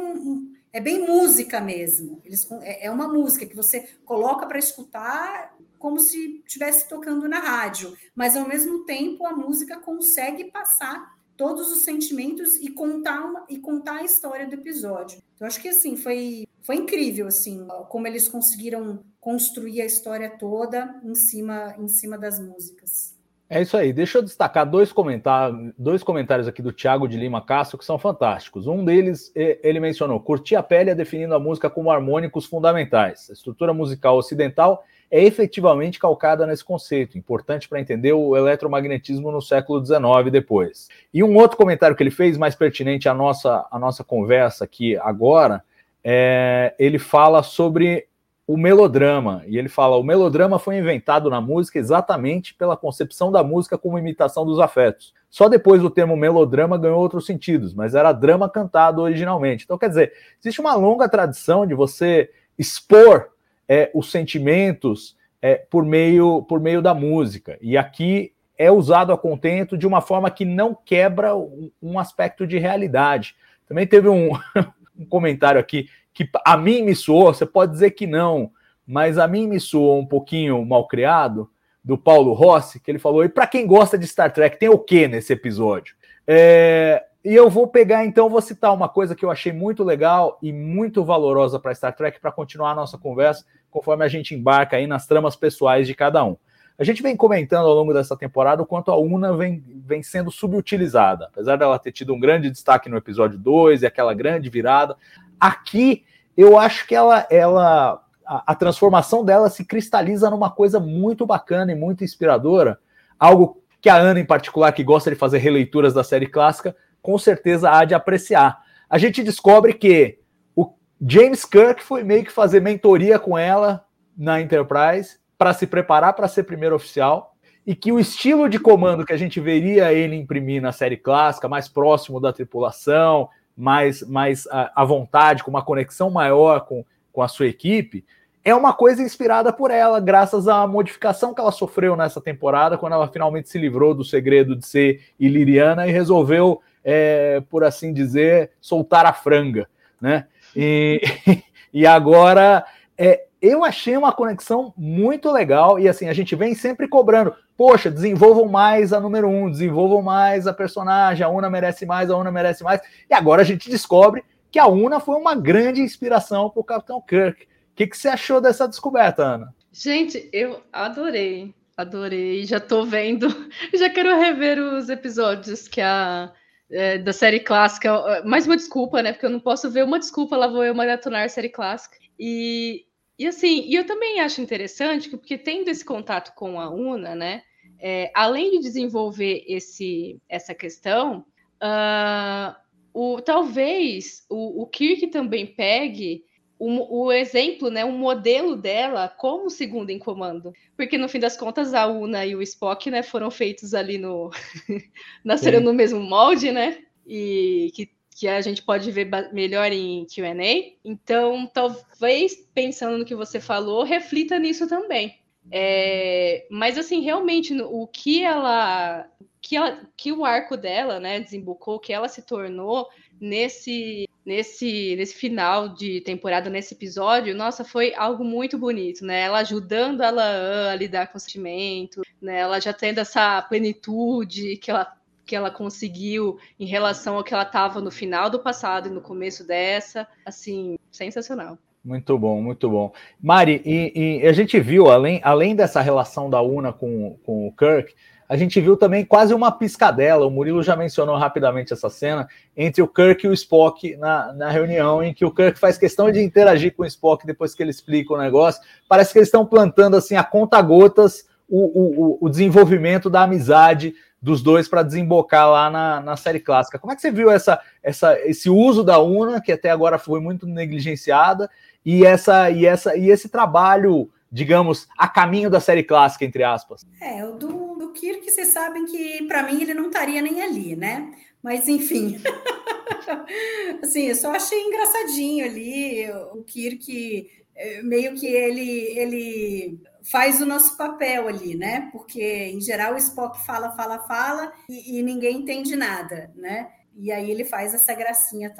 é 0.72 0.80
bem 0.80 1.05
música 1.05 1.61
mesmo. 1.61 2.20
Eles, 2.26 2.49
é, 2.61 2.88
é 2.88 2.91
uma 2.91 3.07
música 3.07 3.45
que 3.45 3.55
você 3.55 3.82
coloca 4.03 4.47
para 4.47 4.57
escutar 4.57 5.55
como 5.78 5.99
se 5.99 6.41
estivesse 6.47 6.88
tocando 6.89 7.28
na 7.28 7.39
rádio, 7.39 7.95
mas 8.16 8.36
ao 8.36 8.47
mesmo 8.47 8.84
tempo 8.86 9.26
a 9.26 9.34
música 9.34 9.80
consegue 9.80 10.45
passar 10.45 11.12
todos 11.38 11.71
os 11.71 11.84
sentimentos 11.84 12.55
e 12.57 12.69
contar 12.69 13.21
uma, 13.21 13.45
e 13.49 13.57
contar 13.57 13.97
a 13.97 14.03
história 14.03 14.47
do 14.47 14.55
episódio. 14.55 15.19
Então 15.36 15.47
acho 15.47 15.61
que 15.61 15.69
assim 15.69 15.95
foi 15.95 16.47
foi 16.61 16.75
incrível 16.75 17.27
assim 17.27 17.67
como 17.89 18.07
eles 18.07 18.29
conseguiram 18.29 19.03
construir 19.19 19.81
a 19.81 19.86
história 19.86 20.29
toda 20.38 20.99
em 21.03 21.15
cima 21.15 21.75
em 21.77 21.88
cima 21.88 22.17
das 22.17 22.39
músicas. 22.39 23.13
É 23.49 23.61
isso 23.61 23.77
aí. 23.77 23.93
Deixa 23.93 24.17
eu 24.17 24.23
destacar 24.23 24.67
dois 24.67 24.91
comentários, 24.91 25.73
dois 25.77 26.01
comentários 26.01 26.47
aqui 26.47 26.61
do 26.61 26.71
Tiago 26.71 27.07
de 27.07 27.17
Lima 27.17 27.39
Castro 27.39 27.77
que 27.77 27.86
são 27.86 27.99
fantásticos. 27.99 28.65
Um 28.65 28.84
deles, 28.84 29.31
ele 29.36 29.79
mencionou: 29.79 30.19
curti 30.19 30.55
a 30.55 30.63
pele 30.63 30.95
definindo 30.95 31.36
a 31.36 31.39
música 31.39 31.69
como 31.69 31.91
harmônicos 31.91 32.45
fundamentais. 32.45 33.29
A 33.29 33.34
estrutura 33.34 33.73
musical 33.73 34.17
ocidental 34.17 34.84
é 35.14 35.24
efetivamente 35.24 35.99
calcada 35.99 36.47
nesse 36.47 36.66
conceito, 36.66 37.20
importante 37.20 37.70
para 37.70 37.80
entender 37.80 38.14
o 38.14 38.36
eletromagnetismo 38.36 39.32
no 39.32 39.43
século 39.43 39.86
XIX 39.86 40.32
depois. 40.32 40.89
E 41.14 41.24
um 41.24 41.36
outro 41.36 41.55
comentário 41.55 41.95
que 41.95 42.01
ele 42.01 42.09
fez, 42.09 42.36
mais 42.36 42.55
pertinente 42.55 43.07
à 43.07 43.14
nossa, 43.14 43.64
à 43.70 43.78
nossa 43.78 44.03
conversa 44.03 44.64
aqui 44.64 44.97
agora, 44.97 45.64
é, 46.03 46.74
ele 46.80 46.97
fala 46.97 47.43
sobre 47.43 48.07
o 48.47 48.57
melodrama. 48.57 49.43
E 49.45 49.55
ele 49.55 49.70
fala: 49.70 49.97
o 49.97 50.03
melodrama 50.03 50.57
foi 50.57 50.80
inventado 50.80 51.30
na 51.30 51.39
música 51.39 51.78
exatamente 51.78 52.55
pela 52.55 52.76
concepção 52.76 53.32
da 53.32 53.43
música 53.43 53.78
como 53.78 53.99
imitação 53.99 54.43
dos 54.43 54.59
afetos. 54.59 55.14
Só 55.30 55.47
depois 55.47 55.84
o 55.84 55.91
termo 55.91 56.18
melodrama 56.18 56.76
ganhou 56.76 56.99
outros 56.99 57.28
sentidos, 57.28 57.72
mas 57.72 57.93
era 57.93 58.11
drama 58.11 58.49
cantado 58.49 59.03
originalmente. 59.03 59.64
Então, 59.64 59.78
quer 59.78 59.89
dizer, 59.89 60.14
existe 60.41 60.59
uma 60.59 60.74
longa 60.74 61.07
tradição 61.07 61.68
de 61.68 61.76
você 61.76 62.32
expor 62.57 63.32
é, 63.68 63.89
os 63.93 64.11
sentimentos 64.11 65.16
é, 65.41 65.55
por, 65.55 65.86
meio, 65.86 66.43
por 66.43 66.59
meio 66.59 66.82
da 66.82 66.93
música. 66.93 67.57
E 67.61 67.78
aqui 67.78 68.34
é 68.57 68.72
usado 68.72 69.11
a 69.11 69.18
contento 69.18 69.78
de 69.78 69.88
uma 69.88 70.01
forma 70.01 70.30
que 70.30 70.45
não 70.45 70.74
quebra 70.74 71.36
um, 71.36 71.99
aspecto 71.99 72.45
de 72.45 72.57
realidade. 72.57 73.36
Também 73.68 73.88
teve 73.88 74.07
um, 74.07 74.32
um 74.97 75.05
comentário 75.05 75.59
aqui 75.59 75.89
que 76.14 76.30
a 76.45 76.55
mim 76.55 76.84
me 76.84 76.95
soou, 76.95 77.34
você 77.34 77.45
pode 77.45 77.72
dizer 77.72 77.91
que 77.91 78.05
não, 78.05 78.51
mas 78.86 79.18
a 79.18 79.28
mim 79.28 79.47
me 79.47 79.59
soou 79.59 79.99
um 79.99 80.05
pouquinho 80.05 80.64
mal 80.64 80.88
criado, 80.88 81.49
do 81.84 81.97
Paulo 81.97 82.34
Rossi, 82.34 82.80
que 82.80 82.89
ele 82.89 82.99
falou: 82.99 83.24
e 83.24 83.30
para 83.30 83.45
quem 83.45 83.68
gosta 83.68 83.97
de 83.97 84.07
Star 84.07 84.32
Trek, 84.32 84.57
tem 84.57 84.70
o 84.70 84.80
que 84.80 85.07
nesse 85.07 85.34
episódio? 85.34 85.95
É, 86.26 87.03
e 87.24 87.34
eu 87.34 87.49
vou 87.49 87.67
pegar, 87.67 88.05
então, 88.05 88.30
vou 88.30 88.41
citar 88.41 88.74
uma 88.74 88.89
coisa 88.89 89.15
que 89.15 89.24
eu 89.24 89.32
achei 89.32 89.51
muito 89.51 89.84
legal 89.84 90.38
e 90.41 90.51
muito 90.51 91.03
valorosa 91.03 91.59
para 91.59 91.74
Star 91.74 91.95
Trek 91.95 92.19
para 92.19 92.32
continuar 92.32 92.71
a 92.71 92.76
nossa 92.76 92.97
conversa, 92.97 93.45
conforme 93.71 94.03
a 94.03 94.07
gente 94.07 94.36
embarca 94.36 94.78
aí 94.78 94.88
nas 94.88 95.07
tramas 95.07 95.36
pessoais 95.36 95.88
de 95.88 95.95
cada 95.95 96.24
um. 96.24 96.36
A 96.78 96.84
gente 96.84 97.03
vem 97.03 97.15
comentando 97.15 97.67
ao 97.67 97.74
longo 97.76 97.93
dessa 97.93 98.17
temporada 98.17 98.61
o 98.63 98.65
quanto 98.65 98.91
a 98.91 98.97
Una 98.97 99.38
vem, 99.38 99.63
vem 99.86 100.01
sendo 100.01 100.32
subutilizada. 100.32 101.26
Apesar 101.26 101.55
dela 101.55 101.78
ter 101.78 101.91
tido 101.91 102.13
um 102.13 102.19
grande 102.19 102.49
destaque 102.49 102.89
no 102.89 102.97
episódio 102.97 103.38
2 103.38 103.84
e 103.84 103.86
aquela 103.86 104.13
grande 104.13 104.49
virada, 104.49 104.97
Aqui, 105.43 106.05
eu 106.38 106.57
acho 106.57 106.88
que 106.88 106.95
ela, 106.95 107.28
ela 107.30 108.01
a, 108.26 108.53
a, 108.53 108.55
transformação 108.55 109.26
dela 109.26 109.49
se 109.49 109.65
cristaliza 109.65 110.30
numa 110.30 110.49
coisa 110.49 110.80
muito 110.80 111.26
bacana 111.26 111.74
e 111.74 111.76
muito 111.76 112.01
inspiradora, 112.01 112.80
algo 113.19 113.61
que 113.82 113.89
a 113.89 113.97
Ana, 113.97 114.21
em 114.21 114.26
particular, 114.26 114.71
que 114.71 114.86
gosta 114.86 115.09
de 115.09 115.17
fazer 115.17 115.39
releituras 115.39 115.93
da 115.93 116.01
série 116.01 116.28
clássica, 116.28 116.74
com 117.03 117.19
certeza 117.19 117.69
há 117.69 117.85
de 117.85 117.93
apreciar. 117.93 118.63
A 118.89 118.97
gente 118.97 119.21
descobre 119.21 119.73
que 119.73 120.17
o 120.55 120.73
James 121.05 121.43
Kirk 121.43 121.83
foi 121.83 122.03
meio 122.03 122.23
que 122.23 122.31
fazer 122.31 122.61
mentoria 122.61 123.19
com 123.19 123.37
ela 123.37 123.85
na 124.17 124.41
Enterprise 124.41 125.17
para 125.37 125.53
se 125.53 125.67
preparar 125.67 126.13
para 126.13 126.27
ser 126.29 126.43
primeiro 126.43 126.75
oficial 126.75 127.35
e 127.67 127.75
que 127.75 127.91
o 127.91 127.99
estilo 127.99 128.47
de 128.47 128.57
comando 128.57 129.05
que 129.05 129.13
a 129.13 129.17
gente 129.17 129.39
veria 129.39 129.93
ele 129.93 130.15
imprimir 130.15 130.61
na 130.61 130.71
série 130.71 130.97
clássica, 130.97 131.49
mais 131.49 131.67
próximo 131.67 132.19
da 132.19 132.31
tripulação, 132.31 133.29
mais, 133.55 134.01
mais 134.01 134.47
à 134.51 134.83
vontade, 134.85 135.43
com 135.43 135.49
uma 135.49 135.61
conexão 135.63 136.09
maior 136.09 136.61
com, 136.61 136.85
com 137.11 137.21
a 137.21 137.27
sua 137.27 137.47
equipe, 137.47 138.05
é 138.43 138.53
uma 138.53 138.73
coisa 138.73 139.01
inspirada 139.01 139.53
por 139.53 139.71
ela, 139.71 139.99
graças 139.99 140.47
à 140.47 140.67
modificação 140.67 141.33
que 141.33 141.39
ela 141.39 141.51
sofreu 141.51 141.95
nessa 141.95 142.19
temporada, 142.19 142.77
quando 142.77 142.93
ela 142.93 143.07
finalmente 143.07 143.49
se 143.49 143.57
livrou 143.57 143.93
do 143.93 144.03
segredo 144.03 144.55
de 144.55 144.65
ser 144.65 145.01
iliriana 145.19 145.87
e 145.87 145.91
resolveu, 145.91 146.61
é, 146.83 147.41
por 147.49 147.63
assim 147.63 147.93
dizer, 147.93 148.51
soltar 148.59 149.05
a 149.05 149.13
franga, 149.13 149.67
né? 150.01 150.27
E, 150.55 151.01
e 151.73 151.87
agora 151.87 152.65
é, 152.97 153.25
eu 153.41 153.63
achei 153.63 153.95
uma 153.95 154.11
conexão 154.11 154.73
muito 154.77 155.31
legal 155.31 155.79
e 155.79 155.87
assim 155.87 156.09
a 156.09 156.13
gente 156.13 156.35
vem 156.35 156.53
sempre 156.53 156.87
cobrando 156.87 157.33
poxa, 157.57 157.89
desenvolvam 157.89 158.47
mais 158.47 158.93
a 158.93 158.99
número 158.99 159.29
um, 159.29 159.49
desenvolvam 159.49 160.01
mais 160.01 160.47
a 160.47 160.53
personagem, 160.53 161.25
a 161.25 161.29
Una 161.29 161.49
merece 161.49 161.85
mais, 161.85 162.09
a 162.09 162.17
Una 162.17 162.31
merece 162.31 162.63
mais. 162.63 162.81
E 163.09 163.13
agora 163.13 163.41
a 163.41 163.45
gente 163.45 163.69
descobre 163.69 164.23
que 164.51 164.59
a 164.59 164.67
Una 164.67 164.99
foi 164.99 165.15
uma 165.15 165.35
grande 165.35 165.81
inspiração 165.81 166.49
para 166.49 166.59
o 166.59 166.63
Capitão 166.63 167.01
Kirk. 167.01 167.47
O 167.74 167.76
que, 167.76 167.88
que 167.88 167.97
você 167.97 168.07
achou 168.07 168.39
dessa 168.39 168.67
descoberta, 168.67 169.24
Ana? 169.24 169.55
Gente, 169.71 170.30
eu 170.32 170.61
adorei, 170.71 171.53
adorei. 171.76 172.45
Já 172.45 172.57
estou 172.57 172.86
vendo, 172.86 173.28
já 173.74 173.89
quero 173.89 174.15
rever 174.19 174.59
os 174.59 174.89
episódios 174.89 175.67
que 175.67 175.82
a 175.82 176.32
é, 176.69 176.99
da 176.99 177.11
série 177.11 177.39
clássica. 177.39 178.24
Mais 178.26 178.45
uma 178.45 178.55
desculpa, 178.55 179.01
né? 179.01 179.11
Porque 179.11 179.26
eu 179.26 179.32
não 179.32 179.39
posso 179.39 179.69
ver 179.71 179.84
uma 179.84 179.99
desculpa, 179.99 180.38
lá 180.38 180.47
vou 180.47 180.63
eu 180.63 180.76
maratonar 180.76 181.26
a 181.26 181.30
série 181.30 181.49
clássica. 181.49 181.97
E 182.19 182.86
e 183.17 183.28
assim, 183.28 183.63
e 183.67 183.76
eu 183.76 183.86
também 183.86 184.19
acho 184.19 184.41
interessante 184.41 185.09
que, 185.09 185.17
porque 185.17 185.38
tendo 185.38 185.69
esse 185.69 185.86
contato 185.86 186.34
com 186.36 186.59
a 186.59 186.69
UNA, 186.69 187.15
né, 187.15 187.43
é, 187.80 188.11
além 188.13 188.51
de 188.51 188.59
desenvolver 188.59 189.43
esse, 189.47 190.19
essa 190.28 190.53
questão, 190.53 191.26
uh, 191.61 192.55
o, 192.93 193.21
talvez 193.21 194.26
o, 194.30 194.63
o 194.63 194.67
Kirk 194.67 195.07
também 195.07 195.45
pegue 195.45 196.24
o, 196.66 197.05
o, 197.05 197.11
exemplo, 197.11 197.70
né, 197.70 197.84
o 197.84 197.91
modelo 197.91 198.55
dela 198.55 199.09
como 199.09 199.49
segundo 199.49 199.89
em 199.89 199.99
comando. 199.99 200.53
Porque 200.78 200.97
no 200.97 201.09
fim 201.09 201.20
das 201.20 201.36
contas 201.36 201.74
a 201.74 201.88
Una 201.88 202.26
e 202.26 202.36
o 202.36 202.41
Spock, 202.41 202.89
né, 202.89 203.03
foram 203.03 203.30
feitos 203.30 203.74
ali 203.74 203.97
no 203.97 204.32
nasceram 205.26 205.59
Sim. 205.59 205.66
no 205.66 205.74
mesmo 205.74 205.99
molde, 205.99 206.51
né? 206.51 206.78
E 207.05 207.70
que, 207.76 207.89
que 208.16 208.28
a 208.30 208.39
gente 208.39 208.61
pode 208.61 208.89
ver 208.91 209.09
melhor 209.34 209.74
em 209.74 210.05
Q&A. 210.05 210.78
Então, 210.86 211.49
talvez 211.53 212.36
pensando 212.53 212.97
no 212.97 213.05
que 213.05 213.16
você 213.16 213.41
falou, 213.41 213.84
reflita 213.84 214.39
nisso 214.39 214.68
também. 214.68 215.20
É, 215.51 216.47
mas 216.49 216.78
assim, 216.78 217.01
realmente 217.01 217.53
o 217.61 217.86
que 217.86 218.24
ela 218.24 219.05
que, 219.41 219.57
ela, 219.57 219.86
que 219.97 220.14
o 220.14 220.24
arco 220.24 220.55
dela, 220.55 221.01
né, 221.01 221.20
desembocou, 221.20 221.78
que 221.78 221.91
ela 221.91 222.07
se 222.07 222.22
tornou 222.22 222.88
nesse 223.20 224.07
nesse 224.26 224.95
nesse 224.95 225.15
final 225.15 225.69
de 225.69 226.01
temporada, 226.01 226.49
nesse 226.49 226.74
episódio, 226.74 227.36
nossa, 227.36 227.63
foi 227.63 227.93
algo 227.95 228.24
muito 228.24 228.57
bonito, 228.57 229.05
né? 229.05 229.21
Ela 229.21 229.39
ajudando 229.39 230.01
a 230.01 230.09
Laan 230.09 230.71
a 230.71 230.76
lidar 230.76 231.07
com 231.07 231.17
o 231.17 231.21
sentimento, 231.21 232.01
né? 232.21 232.39
Ela 232.39 232.59
já 232.59 232.74
tendo 232.74 232.99
essa 232.99 233.41
plenitude 233.41 234.57
que 234.57 234.71
ela 234.71 234.93
que 235.26 235.36
ela 235.36 235.49
conseguiu 235.49 236.38
em 236.59 236.65
relação 236.65 237.15
ao 237.15 237.24
que 237.24 237.34
ela 237.34 237.43
estava 237.43 237.80
no 237.80 237.89
final 237.89 238.30
do 238.30 238.39
passado 238.39 238.89
e 238.89 238.91
no 238.91 239.01
começo 239.01 239.47
dessa, 239.47 240.05
assim, 240.26 240.78
sensacional. 240.91 241.57
Muito 241.84 242.17
bom, 242.17 242.41
muito 242.41 242.69
bom. 242.69 242.93
Mari, 243.21 243.61
e, 243.65 244.21
e, 244.21 244.28
a 244.28 244.32
gente 244.32 244.59
viu, 244.59 244.89
além, 244.89 245.19
além 245.24 245.55
dessa 245.55 245.82
relação 245.82 246.30
da 246.30 246.41
Una 246.41 246.71
com, 246.71 247.17
com 247.24 247.47
o 247.47 247.51
Kirk, 247.51 247.93
a 248.34 248.36
gente 248.36 248.59
viu 248.59 248.75
também 248.75 249.05
quase 249.05 249.31
uma 249.31 249.51
piscadela. 249.51 250.25
O 250.25 250.31
Murilo 250.31 250.63
já 250.63 250.75
mencionou 250.75 251.15
rapidamente 251.15 251.71
essa 251.71 251.88
cena 251.88 252.27
entre 252.57 252.81
o 252.81 252.88
Kirk 252.88 253.27
e 253.27 253.29
o 253.29 253.34
Spock 253.34 253.95
na, 253.97 254.34
na 254.34 254.49
reunião, 254.49 255.03
em 255.03 255.13
que 255.13 255.23
o 255.23 255.29
Kirk 255.29 255.59
faz 255.59 255.77
questão 255.77 256.11
de 256.11 256.19
interagir 256.19 256.75
com 256.75 256.81
o 256.81 256.86
Spock 256.88 257.27
depois 257.27 257.53
que 257.53 257.61
ele 257.61 257.69
explica 257.69 258.11
o 258.11 258.17
negócio. 258.17 258.59
Parece 258.89 259.13
que 259.13 259.19
eles 259.19 259.27
estão 259.27 259.45
plantando 259.45 259.95
assim 259.95 260.15
a 260.15 260.23
conta 260.23 260.59
gotas 260.63 261.27
o, 261.47 261.59
o, 261.59 262.17
o 262.21 262.27
desenvolvimento 262.27 263.07
da 263.07 263.21
amizade 263.21 263.93
dos 264.19 264.41
dois 264.41 264.67
para 264.67 264.81
desembocar 264.81 265.51
lá 265.51 265.69
na, 265.69 266.01
na 266.01 266.17
série 266.17 266.39
clássica. 266.39 266.79
Como 266.79 266.91
é 266.91 266.95
que 266.95 267.03
você 267.03 267.11
viu 267.11 267.29
essa, 267.29 267.59
essa, 267.84 268.19
esse 268.21 268.49
uso 268.49 268.84
da 268.84 268.97
Una, 268.97 269.39
que 269.39 269.51
até 269.51 269.69
agora 269.69 269.99
foi 269.99 270.19
muito 270.19 270.47
negligenciada, 270.47 271.47
e 271.86 272.03
essa 272.03 272.49
e 272.49 272.65
essa 272.65 272.95
e 272.97 273.11
esse 273.11 273.29
trabalho, 273.29 274.09
digamos, 274.34 274.88
a 274.97 275.07
caminho 275.07 275.47
da 275.47 275.59
série 275.59 275.84
clássica 275.84 276.25
entre 276.25 276.43
aspas. 276.43 276.84
É, 276.99 277.23
o 277.23 277.34
do, 277.34 277.75
do 277.75 277.91
Kirk, 277.91 278.29
vocês 278.31 278.47
sabem 278.47 278.84
que 278.86 279.23
para 279.27 279.43
mim 279.43 279.61
ele 279.61 279.75
não 279.75 279.88
estaria 279.88 280.23
nem 280.23 280.41
ali, 280.41 280.75
né? 280.75 281.13
Mas 281.41 281.67
enfim. 281.67 282.19
assim, 283.84 284.07
eu 284.07 284.15
só 284.15 284.31
achei 284.31 284.59
engraçadinho 284.59 285.45
ali 285.45 286.09
o 286.34 286.43
Kirk 286.43 287.29
é, 287.55 287.84
meio 287.84 288.15
que 288.15 288.25
ele 288.25 288.97
ele 288.97 289.79
faz 290.01 290.41
o 290.41 290.47
nosso 290.47 290.75
papel 290.75 291.27
ali, 291.27 291.55
né? 291.55 291.89
Porque 291.91 292.23
em 292.23 292.59
geral 292.59 292.95
o 292.95 292.97
Spock 292.97 293.45
fala, 293.45 293.71
fala, 293.73 293.99
fala 293.99 294.51
e, 294.67 294.97
e 294.97 295.03
ninguém 295.03 295.41
entende 295.41 295.75
nada, 295.75 296.31
né? 296.36 296.69
E 296.95 297.11
aí 297.11 297.29
ele 297.29 297.43
faz 297.43 297.73
essa 297.73 297.93
gracinha. 297.93 298.53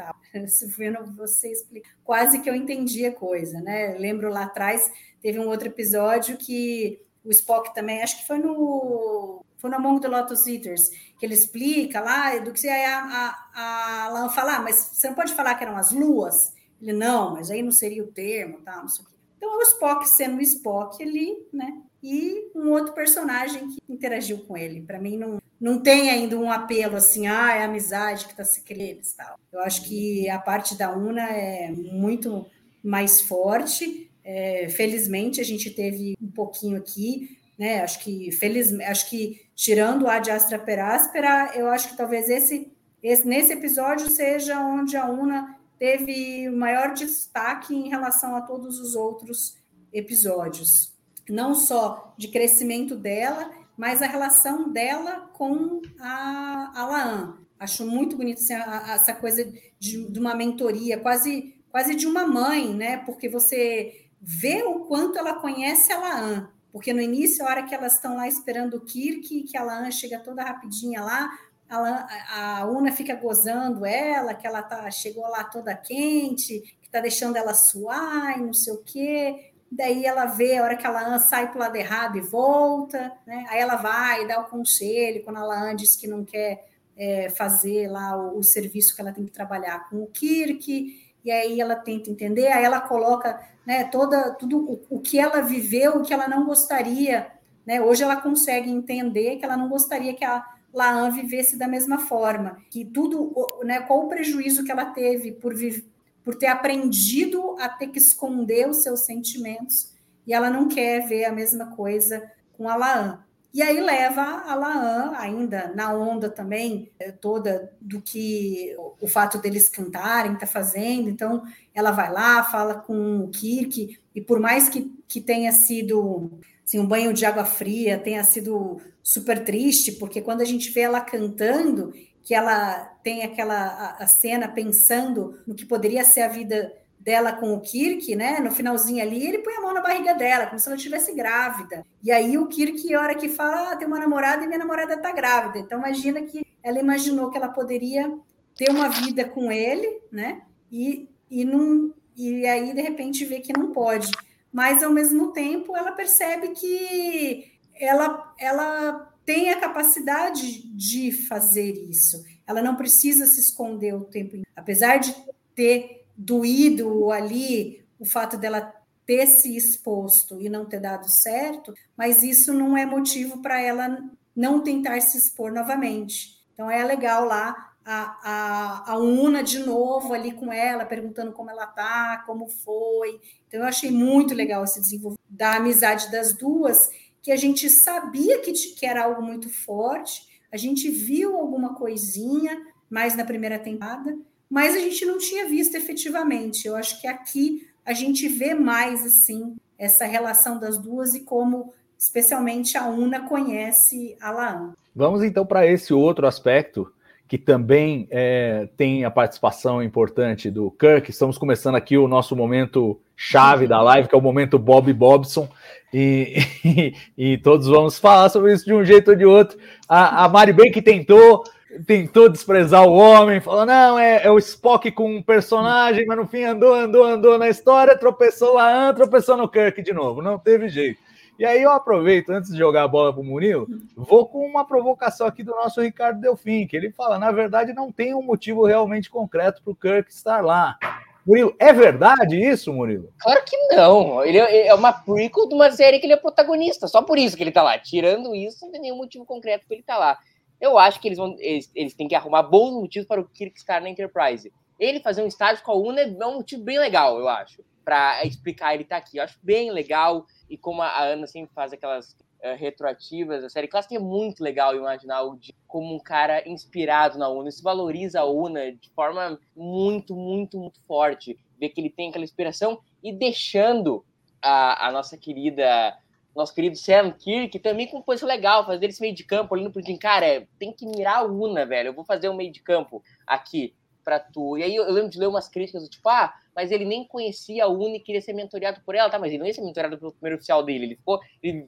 Se 0.48 0.68
vendo 0.68 1.06
você 1.16 1.52
explica, 1.52 1.90
quase 2.04 2.40
que 2.40 2.50
eu 2.50 2.56
entendi 2.56 3.06
a 3.06 3.14
coisa, 3.14 3.60
né? 3.62 3.96
Lembro 3.98 4.30
lá 4.30 4.44
atrás 4.44 4.92
teve 5.22 5.40
um 5.40 5.48
outro 5.48 5.68
episódio 5.68 6.38
que 6.38 7.00
o 7.24 7.30
Spock 7.30 7.74
também, 7.74 8.04
acho 8.04 8.18
que 8.20 8.28
foi 8.28 8.40
no 8.40 9.44
foi 9.58 9.70
no 9.70 9.78
Among 9.78 10.02
the 10.02 10.10
Lotus 10.10 10.46
Eaters, 10.46 10.90
que 11.18 11.26
ele 11.26 11.34
explica 11.34 12.02
lá 12.02 12.38
do 12.40 12.52
que 12.52 12.60
você 12.60 12.68
a, 12.68 13.38
a, 13.56 14.06
a 14.06 14.10
Lan 14.10 14.28
falar, 14.28 14.58
ah, 14.58 14.62
mas 14.62 14.76
você 14.76 15.08
não 15.08 15.16
pode 15.16 15.34
falar 15.34 15.56
que 15.56 15.64
eram 15.64 15.78
as 15.78 15.94
luas. 15.94 16.54
Ele 16.82 16.92
não, 16.92 17.32
mas 17.32 17.50
aí 17.50 17.64
não 17.64 17.72
seria 17.72 18.04
o 18.04 18.12
termo, 18.12 18.60
tal, 18.60 18.82
não 18.82 18.90
sei 18.90 19.06
o 19.06 19.08
quê. 19.08 19.16
Então, 19.38 19.54
é 19.54 19.58
o 19.58 19.62
Spock 19.62 20.06
sendo 20.10 20.38
o 20.38 20.42
Spock 20.42 21.02
ali, 21.02 21.48
né? 21.54 21.82
E 22.02 22.52
um 22.54 22.72
outro 22.72 22.94
personagem 22.94 23.70
que 23.70 23.80
interagiu 23.88 24.40
com 24.40 24.58
ele. 24.58 24.82
Para 24.82 25.00
mim, 25.00 25.16
não, 25.16 25.42
não 25.64 25.80
tem 25.80 26.10
ainda 26.10 26.38
um 26.38 26.52
apelo 26.52 26.98
assim, 26.98 27.26
ah, 27.26 27.56
é 27.56 27.64
amizade 27.64 28.26
que 28.26 28.32
está 28.32 28.44
se 28.44 28.62
criando 28.64 29.00
e 29.00 29.16
tal. 29.16 29.40
Eu 29.50 29.62
acho 29.62 29.86
que 29.86 30.30
a 30.30 30.38
parte 30.38 30.76
da 30.76 30.92
Una 30.94 31.22
é 31.30 31.72
muito 31.72 32.46
mais 32.84 33.22
forte. 33.22 34.12
É, 34.26 34.68
felizmente 34.68 35.40
a 35.40 35.44
gente 35.46 35.70
teve 35.70 36.18
um 36.22 36.30
pouquinho 36.30 36.76
aqui, 36.76 37.40
né? 37.58 37.80
Acho 37.80 38.00
que 38.04 38.30
felizmente, 38.34 38.92
acho 38.92 39.10
que 39.10 39.40
tirando 39.56 40.06
a 40.06 40.20
de 40.20 40.32
Astra 40.32 40.60
Peráspera, 40.60 41.54
eu 41.56 41.70
acho 41.70 41.92
que 41.92 41.96
talvez 41.96 42.28
esse, 42.28 42.70
esse 43.02 43.26
nesse 43.26 43.54
episódio 43.54 44.10
seja 44.10 44.60
onde 44.60 44.98
a 44.98 45.06
Una 45.06 45.58
teve 45.80 46.50
maior 46.50 46.94
destaque 46.94 47.74
em 47.74 47.88
relação 47.88 48.36
a 48.36 48.42
todos 48.42 48.80
os 48.80 48.96
outros 48.96 49.58
episódios. 49.94 50.92
Não 51.30 51.56
só 51.56 52.14
de 52.18 52.28
crescimento 52.28 52.98
dela, 52.98 53.50
mas 53.78 54.02
a 54.02 54.08
relação 54.08 54.72
dela 54.72 55.30
com 55.34 55.82
a, 56.00 56.72
a 56.76 56.86
Laan. 56.86 57.38
Acho 57.60 57.86
muito 57.86 58.16
bonito 58.18 58.40
assim, 58.40 58.54
a, 58.54 58.92
a, 58.92 58.94
essa 58.94 59.14
coisa 59.14 59.46
de, 59.80 60.12
de, 60.12 60.20
uma 60.20 60.36
mentoria, 60.36 61.00
quase, 61.00 61.56
quase 61.72 61.96
de 61.96 62.06
uma 62.06 62.26
mãe, 62.28 62.74
né? 62.74 62.98
Porque 62.98 63.30
você 63.30 64.08
vê 64.22 64.64
o 64.64 64.82
quanto 64.82 65.18
ela 65.18 65.36
conhece 65.36 65.92
a 65.92 66.00
Laan. 66.00 66.50
Porque 66.72 66.94
no 66.94 67.02
início, 67.02 67.46
a 67.46 67.50
hora 67.50 67.64
que 67.64 67.74
elas 67.74 67.96
estão 67.96 68.16
lá 68.16 68.28
esperando 68.28 68.78
o 68.78 68.82
Kirk, 68.82 69.44
que 69.44 69.58
a 69.58 69.64
Laan 69.64 69.92
chega 69.92 70.20
toda 70.20 70.44
rapidinha 70.44 71.02
lá, 71.02 71.30
a, 71.70 72.60
a 72.60 72.66
Una 72.66 72.92
fica 72.92 73.16
gozando 73.16 73.86
ela, 73.86 74.34
que 74.34 74.46
ela 74.46 74.62
tá, 74.62 74.90
chegou 74.92 75.24
lá 75.24 75.44
toda 75.44 75.76
quente, 75.76 76.78
que 76.82 76.90
tá 76.90 77.00
deixando 77.00 77.36
ela 77.36 77.54
suar 77.54 78.38
e 78.38 78.42
não 78.42 78.54
sei 78.54 78.74
o 78.74 78.84
quê 78.84 79.53
daí 79.76 80.06
ela 80.06 80.26
vê 80.26 80.58
a 80.58 80.64
hora 80.64 80.76
que 80.76 80.86
a 80.86 80.92
Laan 80.92 81.20
sai 81.20 81.48
para 81.50 81.58
o 81.58 81.60
lado 81.60 81.76
errado 81.76 82.18
e 82.18 82.22
volta, 82.22 83.12
né? 83.26 83.46
Aí 83.50 83.60
ela 83.60 83.76
vai 83.76 84.28
dar 84.28 84.42
o 84.42 84.50
conselho 84.50 85.24
quando 85.24 85.38
a 85.38 85.46
Laan 85.46 85.76
diz 85.76 85.96
que 85.96 86.08
não 86.08 86.24
quer 86.24 86.68
é, 86.96 87.30
fazer 87.30 87.88
lá 87.90 88.16
o, 88.18 88.38
o, 88.38 88.44
serviço 88.44 88.96
que 88.96 89.02
ela 89.02 89.12
tem 89.12 89.26
que 89.26 89.32
trabalhar 89.32 89.90
com 89.90 90.04
o 90.04 90.08
Kirk, 90.08 91.02
e 91.24 91.32
aí 91.32 91.60
ela 91.60 91.76
tenta 91.76 92.10
entender, 92.10 92.48
aí 92.48 92.64
ela 92.64 92.82
coloca 92.82 93.40
né, 93.66 93.86
toda, 93.86 94.32
tudo 94.36 94.60
o, 94.60 94.98
o 94.98 95.00
que 95.00 95.18
ela 95.18 95.42
viveu, 95.42 95.98
o 95.98 96.04
que 96.04 96.14
ela 96.14 96.28
não 96.28 96.46
gostaria, 96.46 97.32
né? 97.66 97.82
Hoje 97.82 98.04
ela 98.04 98.18
consegue 98.18 98.70
entender 98.70 99.38
que 99.38 99.46
ela 99.46 99.58
não 99.58 99.70
gostaria 99.70 100.14
que 100.14 100.26
a 100.26 100.46
Laan 100.74 101.12
vivesse 101.12 101.58
da 101.58 101.68
mesma 101.68 102.00
forma, 102.00 102.58
que 102.70 102.84
tudo, 102.84 103.34
né, 103.64 103.82
qual 103.82 104.06
o 104.06 104.10
prejuízo 104.10 104.64
que 104.64 104.72
ela 104.72 104.86
teve 104.86 105.32
por 105.32 105.56
viver 105.56 105.93
por 106.24 106.36
ter 106.36 106.48
aprendido 106.48 107.56
a 107.60 107.70
ter 107.70 107.88
que 107.88 108.00
esconder 108.00 108.70
os 108.70 108.84
seus 108.84 109.06
sentimentos 109.06 109.94
e 110.26 110.34
ela 110.34 110.50
não 110.50 110.68
quer 110.68 111.06
ver 111.08 111.26
a 111.26 111.32
mesma 111.32 111.68
coisa 111.76 112.32
com 112.54 112.70
a 112.70 112.76
Laan. 112.76 113.24
E 113.54 113.62
aí 113.62 113.80
leva 113.80 114.22
a 114.22 114.56
Laan, 114.56 115.14
ainda 115.16 115.72
na 115.76 115.94
onda 115.94 116.28
também, 116.28 116.90
eh, 117.00 117.12
toda 117.12 117.72
do 117.80 118.02
que 118.02 118.76
o 119.00 119.08
fato 119.08 119.38
deles 119.38 119.70
cantarem 119.70 120.34
está 120.34 120.48
fazendo. 120.48 121.08
Então, 121.08 121.44
ela 121.72 121.92
vai 121.92 122.12
lá, 122.12 122.44
fala 122.44 122.74
com 122.74 123.20
o 123.20 123.30
Kirk, 123.30 124.00
e 124.16 124.22
por 124.22 124.40
mais 124.40 124.70
que, 124.70 124.92
que 125.08 125.22
tenha 125.22 125.52
sido 125.52 126.32
assim, 126.66 126.80
um 126.80 126.88
banho 126.88 127.14
de 127.14 127.26
água 127.26 127.46
fria, 127.46 128.00
tenha 128.00 128.24
sido 128.24 128.82
super 129.04 129.44
triste, 129.44 129.92
porque 129.94 130.22
quando 130.22 130.42
a 130.42 130.46
gente 130.46 130.72
vê 130.72 130.82
ela 130.82 131.02
cantando, 131.02 131.94
que 132.24 132.34
ela 132.34 132.76
tem 133.04 133.24
aquela 133.24 133.56
a, 133.56 134.04
a, 134.04 134.08
cena 134.08 134.48
pensando 134.48 135.40
no 135.46 135.54
que 135.54 135.66
poderia 135.66 136.04
ser 136.06 136.22
a 136.22 136.28
vida 136.28 136.74
dela 137.00 137.34
com 137.34 137.54
o 137.54 137.60
Kirk, 137.60 138.16
né? 138.16 138.40
No 138.40 138.50
finalzinho 138.50 139.04
ali, 139.04 139.28
ele 139.28 139.40
põe 139.40 139.56
a 139.56 139.62
mão 139.62 139.74
na 139.74 139.82
barriga 139.82 140.14
dela, 140.14 140.48
como 140.48 140.58
se 140.58 140.68
ela 140.68 140.78
estivesse 140.78 141.14
grávida. 141.14 141.86
E 142.02 142.12
aí 142.12 142.38
o 142.38 142.48
Kirk, 142.48 142.94
a 142.94 143.02
hora 143.02 143.16
que 143.16 143.28
fala, 143.28 143.72
ah, 143.72 143.76
tem 143.76 143.86
uma 143.86 144.00
namorada 144.00 144.44
e 144.44 144.48
minha 144.48 144.60
namorada 144.60 144.96
tá 144.98 145.12
grávida. 145.12 145.60
Então 145.60 145.80
imagina 145.80 146.22
que 146.22 146.46
ela 146.64 146.80
imaginou 146.80 147.30
que 147.30 147.38
ela 147.38 147.50
poderia 147.50 148.18
ter 148.56 148.70
uma 148.70 148.88
vida 148.88 149.26
com 149.26 149.52
ele, 149.52 150.02
né? 150.10 150.44
E, 150.72 151.10
e, 151.30 151.44
não, 151.44 151.94
e 152.16 152.48
aí, 152.48 152.74
de 152.74 152.82
repente, 152.82 153.26
vê 153.26 153.42
que 153.42 153.52
não 153.52 153.72
pode. 153.72 154.10
Mas, 154.52 154.82
ao 154.82 154.92
mesmo 154.92 155.34
tempo, 155.34 155.76
ela 155.76 155.92
percebe 155.92 156.50
que 156.50 157.52
ela, 157.76 158.34
ela 158.40 159.13
tem 159.26 159.50
a 159.50 159.60
capacidade 159.60 160.68
de 160.76 161.12
fazer 161.12 161.72
isso. 161.90 162.24
Ela 162.46 162.62
não 162.62 162.76
precisa 162.76 163.26
se 163.26 163.40
esconder 163.40 163.94
o 163.94 164.06
tempo 164.06 164.36
inteiro. 164.36 164.48
Apesar 164.56 164.98
de 164.98 165.16
ter 165.56 166.06
doído 166.16 167.12
ali 167.12 167.84
o 168.00 168.06
fato 168.06 168.38
dela 168.38 168.74
ter 169.06 169.28
se 169.28 169.56
exposto 169.56 170.42
e 170.42 170.50
não 170.50 170.66
ter 170.66 170.80
dado 170.80 171.10
certo, 171.10 171.74
mas 171.96 172.24
isso 172.24 172.54
não 172.54 172.78
é 172.78 172.86
motivo 172.86 173.42
para 173.42 173.62
ela 173.62 173.98
não 174.36 174.62
tentar 174.62 175.00
se 175.02 175.18
expor 175.18 175.52
novamente. 175.52 176.42
Então 176.54 176.70
é 176.70 176.84
legal 176.84 177.26
lá 177.26 177.74
a, 177.86 178.18
a, 178.24 178.92
a 178.94 178.98
Una 178.98 179.44
de 179.44 179.60
novo 179.60 180.14
ali 180.14 180.32
com 180.32 180.52
ela, 180.52 180.86
perguntando 180.86 181.34
como 181.34 181.50
ela 181.50 181.68
tá, 181.68 182.24
como 182.26 182.48
foi. 182.48 183.20
Então 183.48 183.62
eu 183.62 183.66
achei 183.66 183.92
muito 183.92 184.34
legal 184.34 184.64
esse 184.64 184.80
desenvolvimento 184.80 185.20
da 185.30 185.56
amizade 185.56 186.12
das 186.12 186.34
duas 186.34 186.90
que 187.24 187.32
a 187.32 187.38
gente 187.38 187.70
sabia 187.70 188.40
que, 188.40 188.52
que 188.52 188.86
era 188.86 189.06
algo 189.06 189.22
muito 189.24 189.50
forte, 189.50 190.28
a 190.52 190.58
gente 190.58 190.90
viu 190.90 191.38
alguma 191.38 191.74
coisinha, 191.74 192.62
mais 192.90 193.16
na 193.16 193.24
primeira 193.26 193.58
temporada, 193.58 194.16
mas 194.50 194.76
a 194.76 194.80
gente 194.80 195.04
não 195.06 195.18
tinha 195.18 195.48
visto 195.48 195.76
efetivamente. 195.76 196.68
Eu 196.68 196.76
acho 196.76 197.02
que 197.02 197.08
aqui 197.08 197.68
a 197.84 197.94
gente 197.94 198.28
vê 198.28 198.54
mais 198.54 199.04
assim 199.06 199.56
essa 199.80 200.06
relação 200.06 200.60
das 200.60 200.78
duas 200.78 201.16
e 201.16 201.22
como 201.22 201.74
especialmente 201.98 202.78
a 202.78 202.88
Una 202.88 203.28
conhece 203.28 204.16
a 204.22 204.30
Laan. 204.30 204.74
Vamos 204.94 205.24
então 205.24 205.46
para 205.46 205.66
esse 205.66 205.94
outro 205.94 206.28
aspecto 206.28 206.94
que 207.34 207.38
também 207.40 208.08
é, 208.12 208.70
tem 208.78 209.06
a 209.06 209.10
participação 209.10 209.82
importante 209.82 210.52
do 210.52 210.70
Kirk. 210.70 211.10
Estamos 211.10 211.36
começando 211.36 211.74
aqui 211.74 211.98
o 211.98 212.08
nosso 212.08 212.36
momento 212.36 213.02
chave 213.18 213.66
da 213.66 213.82
live, 213.82 214.08
que 214.08 214.14
é 214.14 214.18
o 214.20 214.22
momento 214.22 214.60
Bob 214.60 214.94
Bobson, 214.94 215.50
e, 215.92 216.38
e, 217.18 217.32
e 217.34 217.38
todos 217.40 217.66
vamos 217.66 217.98
falar 217.98 218.30
sobre 218.30 218.54
isso 218.54 218.64
de 218.64 218.72
um 218.72 218.86
jeito 218.86 219.10
ou 219.10 219.18
de 219.18 219.26
outro. 219.26 219.58
A, 219.90 220.26
a 220.26 220.30
Mari 220.30 220.54
bem 220.54 220.72
que 220.72 220.80
tentou 220.80 221.44
tentou 221.88 222.30
desprezar 222.30 222.88
o 222.88 222.94
homem, 222.94 223.42
falou: 223.42 223.66
não, 223.66 223.98
é, 223.98 224.26
é, 224.26 224.30
o 224.30 224.38
Spock 224.38 224.92
com 224.92 225.16
um 225.16 225.24
personagem, 225.24 226.06
mas 226.06 226.16
no 226.20 226.28
fim 226.28 226.44
andou, 226.44 226.76
andou, 226.76 227.04
andou 227.04 227.40
na 227.40 227.50
história, 227.50 227.98
tropeçou 227.98 228.54
lá, 228.54 228.94
tropeçou 228.94 229.36
no 229.36 229.50
Kirk 229.50 229.82
de 229.82 229.92
novo, 229.92 230.22
não 230.22 230.38
teve 230.38 230.70
jeito. 230.70 231.00
E 231.38 231.46
aí 231.46 231.62
eu 231.62 231.72
aproveito, 231.72 232.30
antes 232.30 232.52
de 232.52 232.58
jogar 232.58 232.84
a 232.84 232.88
bola 232.88 233.12
para 233.12 233.22
o 233.22 233.26
Murilo, 233.26 233.68
vou 233.96 234.28
com 234.28 234.46
uma 234.46 234.66
provocação 234.66 235.26
aqui 235.26 235.44
do 235.44 235.52
nosso 235.52 235.82
Ricardo 235.82 236.22
Delfim, 236.22 236.68
que 236.68 236.78
ele 236.78 236.92
fala: 236.92 237.18
na 237.18 237.32
verdade, 237.32 237.74
não 237.74 237.92
tem 237.92 238.14
um 238.14 238.22
motivo 238.22 238.66
realmente 238.66 239.10
concreto 239.10 239.62
para 239.64 239.72
o 239.72 239.76
Kirk 239.76 240.12
estar 240.12 240.44
lá. 240.44 240.78
Murilo, 241.26 241.56
é 241.58 241.72
verdade 241.72 242.36
isso, 242.36 242.72
Murilo? 242.74 243.12
Claro 243.18 243.44
que 243.46 243.58
não. 243.76 244.24
Ele 244.24 244.38
é, 244.38 244.68
é 244.68 244.74
uma 244.76 244.92
prequel 244.92 245.48
de 245.48 245.56
uma 245.56 245.72
série 245.72 246.00
que 246.00 246.06
ele 246.06 246.14
é 246.14 246.18
protagonista, 246.18 246.88
só 246.88 247.02
por 247.02 247.18
isso 247.18 247.36
que 247.36 247.42
ele 247.42 247.50
está 247.50 247.64
lá. 247.64 247.80
Tirando 247.80 248.36
isso, 248.36 248.66
não 248.66 248.72
tem 248.72 248.82
nenhum 248.82 248.98
motivo 248.98 249.26
concreto 249.26 249.66
para 249.66 249.76
ele 249.76 249.82
estar 249.82 249.94
tá 249.94 250.00
lá. 250.00 250.20
Eu 250.60 250.78
acho 250.78 251.00
que 251.00 251.08
eles 251.08 251.18
vão 251.18 251.36
eles, 251.40 251.72
eles 251.74 251.94
têm 251.94 252.08
que 252.08 252.16
arrumar 252.16 252.44
bons 252.44 252.74
motivos 252.74 253.08
para 253.08 253.22
o 253.22 253.26
Kirk 253.26 253.58
estar 253.58 253.82
na 253.82 253.90
Enterprise. 253.90 254.52
Ele 254.80 255.00
fazer 255.00 255.24
um 255.24 255.28
estágio 255.28 255.64
com 255.64 255.72
a 255.72 255.76
Una 255.76 256.02
é 256.02 256.26
um 256.26 256.36
motivo 256.36 256.64
bem 256.64 256.78
legal, 256.78 257.18
eu 257.20 257.28
acho, 257.28 257.64
para 257.84 258.26
explicar 258.26 258.74
ele 258.74 258.84
tá 258.84 258.98
aqui. 258.98 259.18
Eu 259.18 259.24
acho 259.24 259.38
bem 259.42 259.72
legal 259.72 260.26
e 260.50 260.58
como 260.58 260.82
a 260.82 261.04
Ana 261.04 261.28
sempre 261.28 261.54
faz 261.54 261.74
aquelas 261.74 262.12
uh, 262.12 262.56
retroativas 262.58 263.42
da 263.42 263.50
série 263.50 263.68
clássica, 263.68 263.96
é 263.96 264.00
muito 264.00 264.44
legal 264.44 264.76
imaginar 264.76 265.24
o 265.24 265.36
de 265.36 265.54
como 265.68 265.96
um 265.96 266.00
cara 266.00 266.48
inspirado 266.48 267.18
na 267.18 267.30
Una. 267.30 267.50
Isso 267.50 267.64
valoriza 267.64 268.22
a 268.22 268.26
Una 268.26 268.72
de 268.72 268.90
forma 268.92 269.40
muito, 269.56 270.16
muito, 270.16 270.58
muito 270.58 270.80
forte. 270.82 271.38
Ver 271.60 271.70
que 271.70 271.82
ele 271.82 271.90
tem 271.90 272.10
aquela 272.10 272.24
inspiração 272.24 272.80
e 273.02 273.12
deixando 273.12 274.06
a, 274.42 274.88
a 274.88 274.92
nossa 274.92 275.18
querida 275.18 275.98
nosso 276.36 276.54
querido 276.54 276.76
Sam 276.76 277.12
Kirk 277.12 277.60
também 277.60 277.88
com 277.88 278.02
coisa 278.02 278.26
legal, 278.26 278.66
fazer 278.66 278.88
esse 278.88 279.00
meio 279.00 279.14
de 279.14 279.24
campo 279.24 279.54
olhando 279.54 279.72
pro 279.72 279.86
Jim, 279.86 279.98
cara, 279.98 280.48
tem 280.58 280.74
que 280.74 280.86
mirar 280.86 281.20
a 281.20 281.24
Una, 281.24 281.66
velho. 281.66 281.90
Eu 281.90 281.94
vou 281.94 282.04
fazer 282.04 282.28
um 282.28 282.36
meio 282.36 282.52
de 282.52 282.60
campo 282.60 283.04
aqui 283.28 283.76
para 284.04 284.20
tu. 284.20 284.58
E 284.58 284.64
aí 284.64 284.76
eu, 284.76 284.92
lembro 284.92 285.10
de 285.10 285.20
ler 285.20 285.28
umas 285.28 285.48
críticas 285.48 285.88
tipo, 285.88 286.10
ah, 286.10 286.34
mas 286.56 286.72
ele 286.72 286.86
nem 286.86 287.06
conhecia 287.06 287.66
a 287.66 287.68
Una 287.68 287.96
e 287.96 288.00
queria 288.00 288.22
ser 288.22 288.34
mentoreado 288.34 288.82
por 288.86 288.96
ela, 288.96 289.10
tá? 289.10 289.20
Mas 289.20 289.32
ele 289.32 289.40
não 289.40 289.46
ia 289.46 289.54
ser 289.54 289.62
mentoreado 289.62 289.98
pelo 289.98 290.12
primeiro 290.12 290.38
oficial 290.38 290.64
dele. 290.64 290.86
Ele 290.86 290.96
ficou, 290.96 291.20
ele 291.42 291.68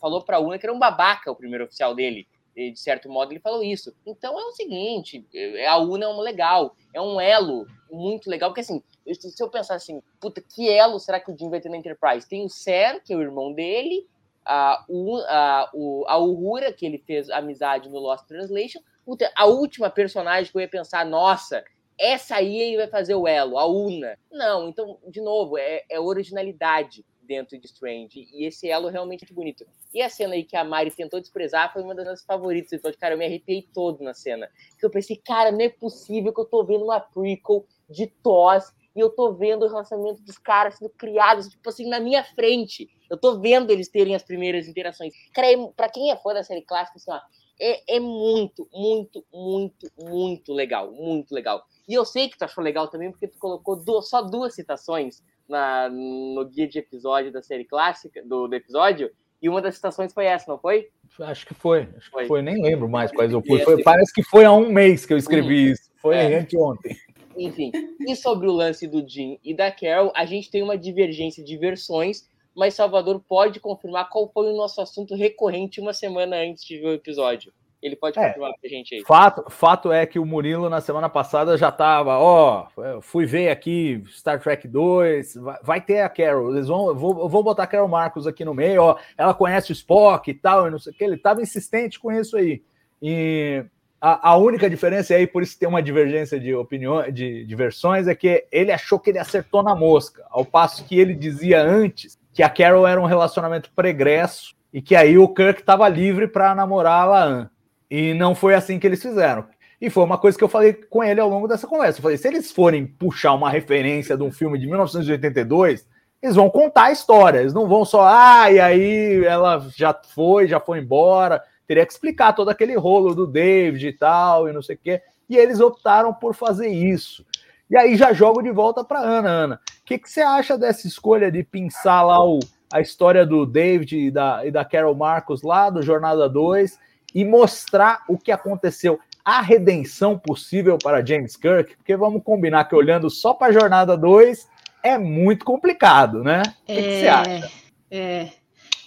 falou 0.00 0.22
pra 0.22 0.40
Una 0.40 0.58
que 0.58 0.66
era 0.66 0.72
um 0.72 0.78
babaca 0.78 1.30
o 1.30 1.36
primeiro 1.36 1.64
oficial 1.64 1.94
dele. 1.94 2.26
E, 2.56 2.70
de 2.70 2.78
certo 2.78 3.08
modo, 3.08 3.32
ele 3.32 3.40
falou 3.40 3.62
isso. 3.62 3.94
Então 4.06 4.38
é 4.38 4.44
o 4.44 4.52
seguinte: 4.52 5.26
é, 5.34 5.66
a 5.66 5.78
Una 5.78 6.04
é 6.04 6.08
um 6.08 6.20
legal, 6.20 6.76
é 6.92 7.00
um 7.00 7.20
elo 7.20 7.66
muito 7.90 8.30
legal, 8.30 8.50
porque 8.50 8.60
assim, 8.60 8.82
se 9.12 9.42
eu 9.42 9.48
pensar 9.48 9.74
assim, 9.74 10.00
puta, 10.20 10.40
que 10.40 10.68
elo 10.68 10.98
será 10.98 11.18
que 11.18 11.30
o 11.30 11.36
Jim 11.36 11.50
vai 11.50 11.60
ter 11.60 11.68
na 11.68 11.76
Enterprise? 11.76 12.28
Tem 12.28 12.44
o 12.44 12.48
Sam, 12.48 13.00
que 13.04 13.12
é 13.12 13.16
o 13.16 13.22
irmão 13.22 13.52
dele, 13.52 14.06
a, 14.44 14.84
a, 15.28 15.70
a 16.06 16.18
Uhura, 16.18 16.72
que 16.72 16.86
ele 16.86 16.98
fez 16.98 17.30
amizade 17.30 17.88
no 17.88 17.98
Lost 17.98 18.26
Translation, 18.26 18.80
Puta, 19.04 19.30
a 19.36 19.44
última 19.44 19.90
personagem 19.90 20.50
que 20.50 20.56
eu 20.56 20.62
ia 20.62 20.68
pensar, 20.68 21.04
nossa, 21.04 21.62
essa 21.98 22.36
aí 22.36 22.76
vai 22.76 22.88
fazer 22.88 23.14
o 23.14 23.26
elo, 23.26 23.58
a 23.58 23.66
Una. 23.66 24.18
Não, 24.30 24.68
então, 24.68 24.98
de 25.08 25.20
novo, 25.20 25.56
é, 25.58 25.84
é 25.88 26.00
originalidade 26.00 27.04
dentro 27.22 27.58
de 27.58 27.66
Strange. 27.66 28.28
E 28.32 28.44
esse 28.44 28.68
elo 28.68 28.88
realmente 28.88 29.24
é 29.28 29.34
bonito. 29.34 29.64
E 29.92 30.02
a 30.02 30.08
cena 30.08 30.34
aí 30.34 30.44
que 30.44 30.56
a 30.56 30.64
Mari 30.64 30.90
tentou 30.90 31.20
desprezar 31.20 31.72
foi 31.72 31.82
uma 31.82 31.94
das 31.94 32.04
minhas 32.04 32.24
favoritas. 32.24 32.72
Então, 32.72 32.92
cara, 32.98 33.14
eu 33.14 33.18
me 33.18 33.24
arrepiei 33.24 33.62
todo 33.72 34.02
na 34.02 34.14
cena. 34.14 34.48
Que 34.78 34.84
eu 34.84 34.90
pensei, 34.90 35.16
cara, 35.16 35.50
não 35.50 35.60
é 35.60 35.68
possível 35.68 36.32
que 36.32 36.40
eu 36.40 36.44
tô 36.44 36.64
vendo 36.64 36.84
uma 36.84 37.00
prequel 37.00 37.66
de 37.88 38.06
TOS 38.06 38.72
e 38.94 39.00
eu 39.00 39.10
tô 39.10 39.32
vendo 39.32 39.64
o 39.64 39.68
relacionamento 39.68 40.22
dos 40.22 40.38
caras 40.38 40.76
sendo 40.76 40.90
criados, 40.90 41.48
tipo 41.48 41.68
assim, 41.68 41.88
na 41.88 41.98
minha 41.98 42.22
frente. 42.22 42.88
Eu 43.10 43.16
tô 43.16 43.40
vendo 43.40 43.70
eles 43.70 43.88
terem 43.88 44.14
as 44.14 44.22
primeiras 44.22 44.68
interações. 44.68 45.12
Cara, 45.32 45.52
é, 45.52 45.56
pra 45.76 45.88
quem 45.88 46.10
é 46.10 46.16
fã 46.16 46.32
da 46.32 46.44
série 46.44 46.62
clássica, 46.62 46.98
assim, 46.98 47.10
ó, 47.10 47.20
é, 47.60 47.96
é 47.96 48.00
muito, 48.00 48.68
muito, 48.72 49.24
muito, 49.32 49.90
muito 49.98 50.52
legal. 50.52 50.92
Muito 50.92 51.34
legal. 51.34 51.64
E 51.88 51.94
eu 51.94 52.04
sei 52.04 52.28
que 52.28 52.38
tu 52.38 52.44
achou 52.44 52.62
legal 52.62 52.88
também, 52.88 53.10
porque 53.10 53.28
tu 53.28 53.38
colocou 53.38 53.76
duas, 53.76 54.08
só 54.08 54.22
duas 54.22 54.54
citações 54.54 55.22
na, 55.48 55.88
no 55.90 56.44
guia 56.46 56.66
de 56.66 56.78
episódio 56.78 57.32
da 57.32 57.42
série 57.42 57.64
clássica, 57.64 58.22
do, 58.24 58.48
do 58.48 58.54
episódio, 58.54 59.10
e 59.42 59.48
uma 59.48 59.60
das 59.60 59.74
citações 59.74 60.12
foi 60.12 60.24
essa, 60.24 60.50
não 60.50 60.58
foi? 60.58 60.88
Acho 61.20 61.46
que 61.46 61.54
foi, 61.54 61.88
acho 61.96 62.10
foi. 62.10 62.22
que 62.22 62.28
foi, 62.28 62.42
nem 62.42 62.62
lembro 62.62 62.88
mais 62.88 63.12
quais 63.12 63.30
eu. 63.30 63.42
Foi, 63.42 63.82
parece 63.82 64.12
que 64.12 64.22
foi 64.22 64.44
há 64.44 64.52
um 64.52 64.72
mês 64.72 65.04
que 65.04 65.12
eu 65.12 65.18
escrevi 65.18 65.72
isso. 65.72 65.90
Foi 65.96 66.16
é. 66.16 66.38
anteontem. 66.38 66.96
Enfim, 67.36 67.70
e 68.00 68.16
sobre 68.16 68.46
o 68.46 68.52
lance 68.52 68.86
do 68.86 69.06
Jim 69.06 69.38
e 69.44 69.54
da 69.54 69.70
Carol, 69.70 70.12
a 70.14 70.24
gente 70.24 70.50
tem 70.50 70.62
uma 70.62 70.78
divergência 70.78 71.44
de 71.44 71.56
versões 71.56 72.28
mas 72.54 72.74
Salvador 72.74 73.20
pode 73.28 73.58
confirmar 73.58 74.08
qual 74.08 74.30
foi 74.32 74.48
o 74.48 74.56
nosso 74.56 74.80
assunto 74.80 75.14
recorrente 75.14 75.80
uma 75.80 75.92
semana 75.92 76.36
antes 76.36 76.64
de 76.64 76.78
ver 76.78 76.86
o 76.86 76.94
episódio. 76.94 77.52
Ele 77.84 77.96
pode 77.96 78.18
é, 78.18 78.30
pra 78.30 78.50
gente 78.64 78.94
aí. 78.94 79.04
Fato, 79.04 79.44
fato 79.50 79.92
é 79.92 80.06
que 80.06 80.18
o 80.18 80.24
Murilo, 80.24 80.70
na 80.70 80.80
semana 80.80 81.06
passada, 81.10 81.58
já 81.58 81.70
tava, 81.70 82.18
ó, 82.18 82.66
fui 83.02 83.26
ver 83.26 83.50
aqui 83.50 84.02
Star 84.08 84.40
Trek 84.40 84.66
2, 84.66 85.34
vai, 85.34 85.58
vai 85.62 85.80
ter 85.82 86.00
a 86.00 86.08
Carol, 86.08 86.50
eles 86.50 86.66
vão, 86.66 86.88
eu 86.88 86.96
vou, 86.96 87.18
eu 87.20 87.28
vou 87.28 87.42
botar 87.42 87.64
a 87.64 87.66
Carol 87.66 87.86
Marcos 87.86 88.26
aqui 88.26 88.42
no 88.42 88.54
meio, 88.54 88.80
ó, 88.80 88.96
ela 89.18 89.34
conhece 89.34 89.70
o 89.70 89.74
Spock 89.74 90.30
e 90.30 90.32
tal, 90.32 90.66
e 90.66 90.70
não 90.70 90.78
sei 90.78 90.94
o 90.94 90.96
que, 90.96 91.04
ele 91.04 91.18
tava 91.18 91.42
insistente 91.42 92.00
com 92.00 92.10
isso 92.10 92.38
aí. 92.38 92.62
E 93.02 93.62
a, 94.00 94.30
a, 94.30 94.36
única 94.38 94.70
diferença, 94.70 95.12
e 95.12 95.16
aí 95.16 95.26
por 95.26 95.42
isso 95.42 95.58
tem 95.58 95.68
uma 95.68 95.82
divergência 95.82 96.40
de 96.40 96.54
opiniões, 96.54 97.12
de, 97.12 97.44
de 97.44 97.54
versões, 97.54 98.08
é 98.08 98.14
que 98.14 98.46
ele 98.50 98.72
achou 98.72 98.98
que 98.98 99.10
ele 99.10 99.18
acertou 99.18 99.62
na 99.62 99.74
mosca, 99.74 100.24
ao 100.30 100.46
passo 100.46 100.86
que 100.86 100.98
ele 100.98 101.14
dizia 101.14 101.62
antes 101.62 102.18
que 102.32 102.42
a 102.42 102.48
Carol 102.48 102.86
era 102.86 102.98
um 102.98 103.04
relacionamento 103.04 103.70
pregresso 103.76 104.54
e 104.72 104.80
que 104.80 104.96
aí 104.96 105.18
o 105.18 105.28
Kirk 105.28 105.60
estava 105.60 105.86
livre 105.86 106.26
para 106.26 106.54
namorar 106.54 107.02
a 107.02 107.04
Laan. 107.04 107.50
E 107.94 108.12
não 108.12 108.34
foi 108.34 108.56
assim 108.56 108.76
que 108.76 108.88
eles 108.88 109.00
fizeram. 109.00 109.46
E 109.80 109.88
foi 109.88 110.02
uma 110.02 110.18
coisa 110.18 110.36
que 110.36 110.42
eu 110.42 110.48
falei 110.48 110.72
com 110.72 111.04
ele 111.04 111.20
ao 111.20 111.28
longo 111.28 111.46
dessa 111.46 111.64
conversa. 111.64 112.00
Eu 112.00 112.02
falei: 112.02 112.16
se 112.16 112.26
eles 112.26 112.50
forem 112.50 112.84
puxar 112.84 113.34
uma 113.34 113.48
referência 113.48 114.16
de 114.16 114.22
um 114.24 114.32
filme 114.32 114.58
de 114.58 114.66
1982, 114.66 115.86
eles 116.20 116.34
vão 116.34 116.50
contar 116.50 116.86
a 116.86 116.90
história. 116.90 117.38
Eles 117.38 117.54
não 117.54 117.68
vão 117.68 117.84
só, 117.84 118.04
ah, 118.04 118.50
e 118.50 118.58
aí 118.58 119.24
ela 119.24 119.64
já 119.76 119.96
foi, 120.12 120.48
já 120.48 120.58
foi 120.58 120.80
embora. 120.80 121.40
Teria 121.68 121.86
que 121.86 121.92
explicar 121.92 122.32
todo 122.32 122.48
aquele 122.48 122.74
rolo 122.74 123.14
do 123.14 123.28
David 123.28 123.86
e 123.86 123.92
tal, 123.92 124.48
e 124.48 124.52
não 124.52 124.60
sei 124.60 124.74
o 124.74 124.78
quê. 124.82 125.00
E 125.30 125.36
eles 125.36 125.60
optaram 125.60 126.12
por 126.12 126.34
fazer 126.34 126.66
isso. 126.66 127.24
E 127.70 127.76
aí 127.76 127.94
já 127.94 128.12
jogo 128.12 128.42
de 128.42 128.50
volta 128.50 128.82
para 128.82 128.98
Ana. 128.98 129.30
Ana, 129.30 129.54
o 129.54 129.84
que, 129.84 129.98
que 129.98 130.10
você 130.10 130.20
acha 130.20 130.58
dessa 130.58 130.88
escolha 130.88 131.30
de 131.30 131.44
pinçar 131.44 132.04
lá 132.04 132.26
o, 132.26 132.40
a 132.72 132.80
história 132.80 133.24
do 133.24 133.46
David 133.46 133.96
e 133.96 134.10
da, 134.10 134.44
e 134.44 134.50
da 134.50 134.64
Carol 134.64 134.96
Marcos 134.96 135.42
lá 135.44 135.70
do 135.70 135.80
Jornada 135.80 136.28
2 136.28 136.76
e 137.14 137.24
mostrar 137.24 138.02
o 138.08 138.18
que 138.18 138.32
aconteceu, 138.32 138.98
a 139.24 139.40
redenção 139.40 140.18
possível 140.18 140.76
para 140.76 141.04
James 141.04 141.36
Kirk? 141.36 141.76
Porque 141.76 141.96
vamos 141.96 142.22
combinar 142.22 142.64
que 142.64 142.74
olhando 142.74 143.08
só 143.08 143.32
para 143.32 143.48
a 143.48 143.52
Jornada 143.52 143.96
2 143.96 144.48
é 144.82 144.98
muito 144.98 145.44
complicado, 145.44 146.22
né? 146.22 146.42
O 146.62 146.66
que, 146.66 146.72
é, 146.72 146.76
que 146.76 147.00
você 147.00 147.08
acha? 147.08 147.50
É, 147.90 148.28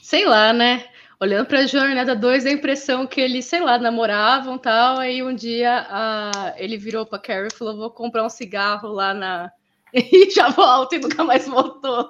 sei 0.02 0.26
lá, 0.26 0.54
né? 0.54 0.84
olhando 1.20 1.48
para 1.48 1.60
a 1.60 1.66
jornada 1.66 2.16
2, 2.16 2.46
a 2.46 2.52
impressão 2.52 3.08
que 3.08 3.20
eles, 3.20 3.46
sei 3.46 3.60
lá, 3.60 3.78
namoravam 3.78 4.58
tal. 4.58 4.98
Aí 4.98 5.24
um 5.24 5.34
dia 5.34 5.86
a, 5.90 6.54
ele 6.58 6.78
virou 6.78 7.06
para 7.06 7.20
Carrie 7.20 7.48
e 7.52 7.56
falou: 7.56 7.78
Vou 7.78 7.92
comprar 7.92 8.24
um 8.24 8.30
cigarro 8.30 8.90
lá 8.90 9.14
na. 9.14 9.52
E 9.94 10.30
já 10.30 10.50
volta 10.50 10.98
e 10.98 11.00
nunca 11.00 11.24
mais 11.24 11.48
voltou. 11.48 12.10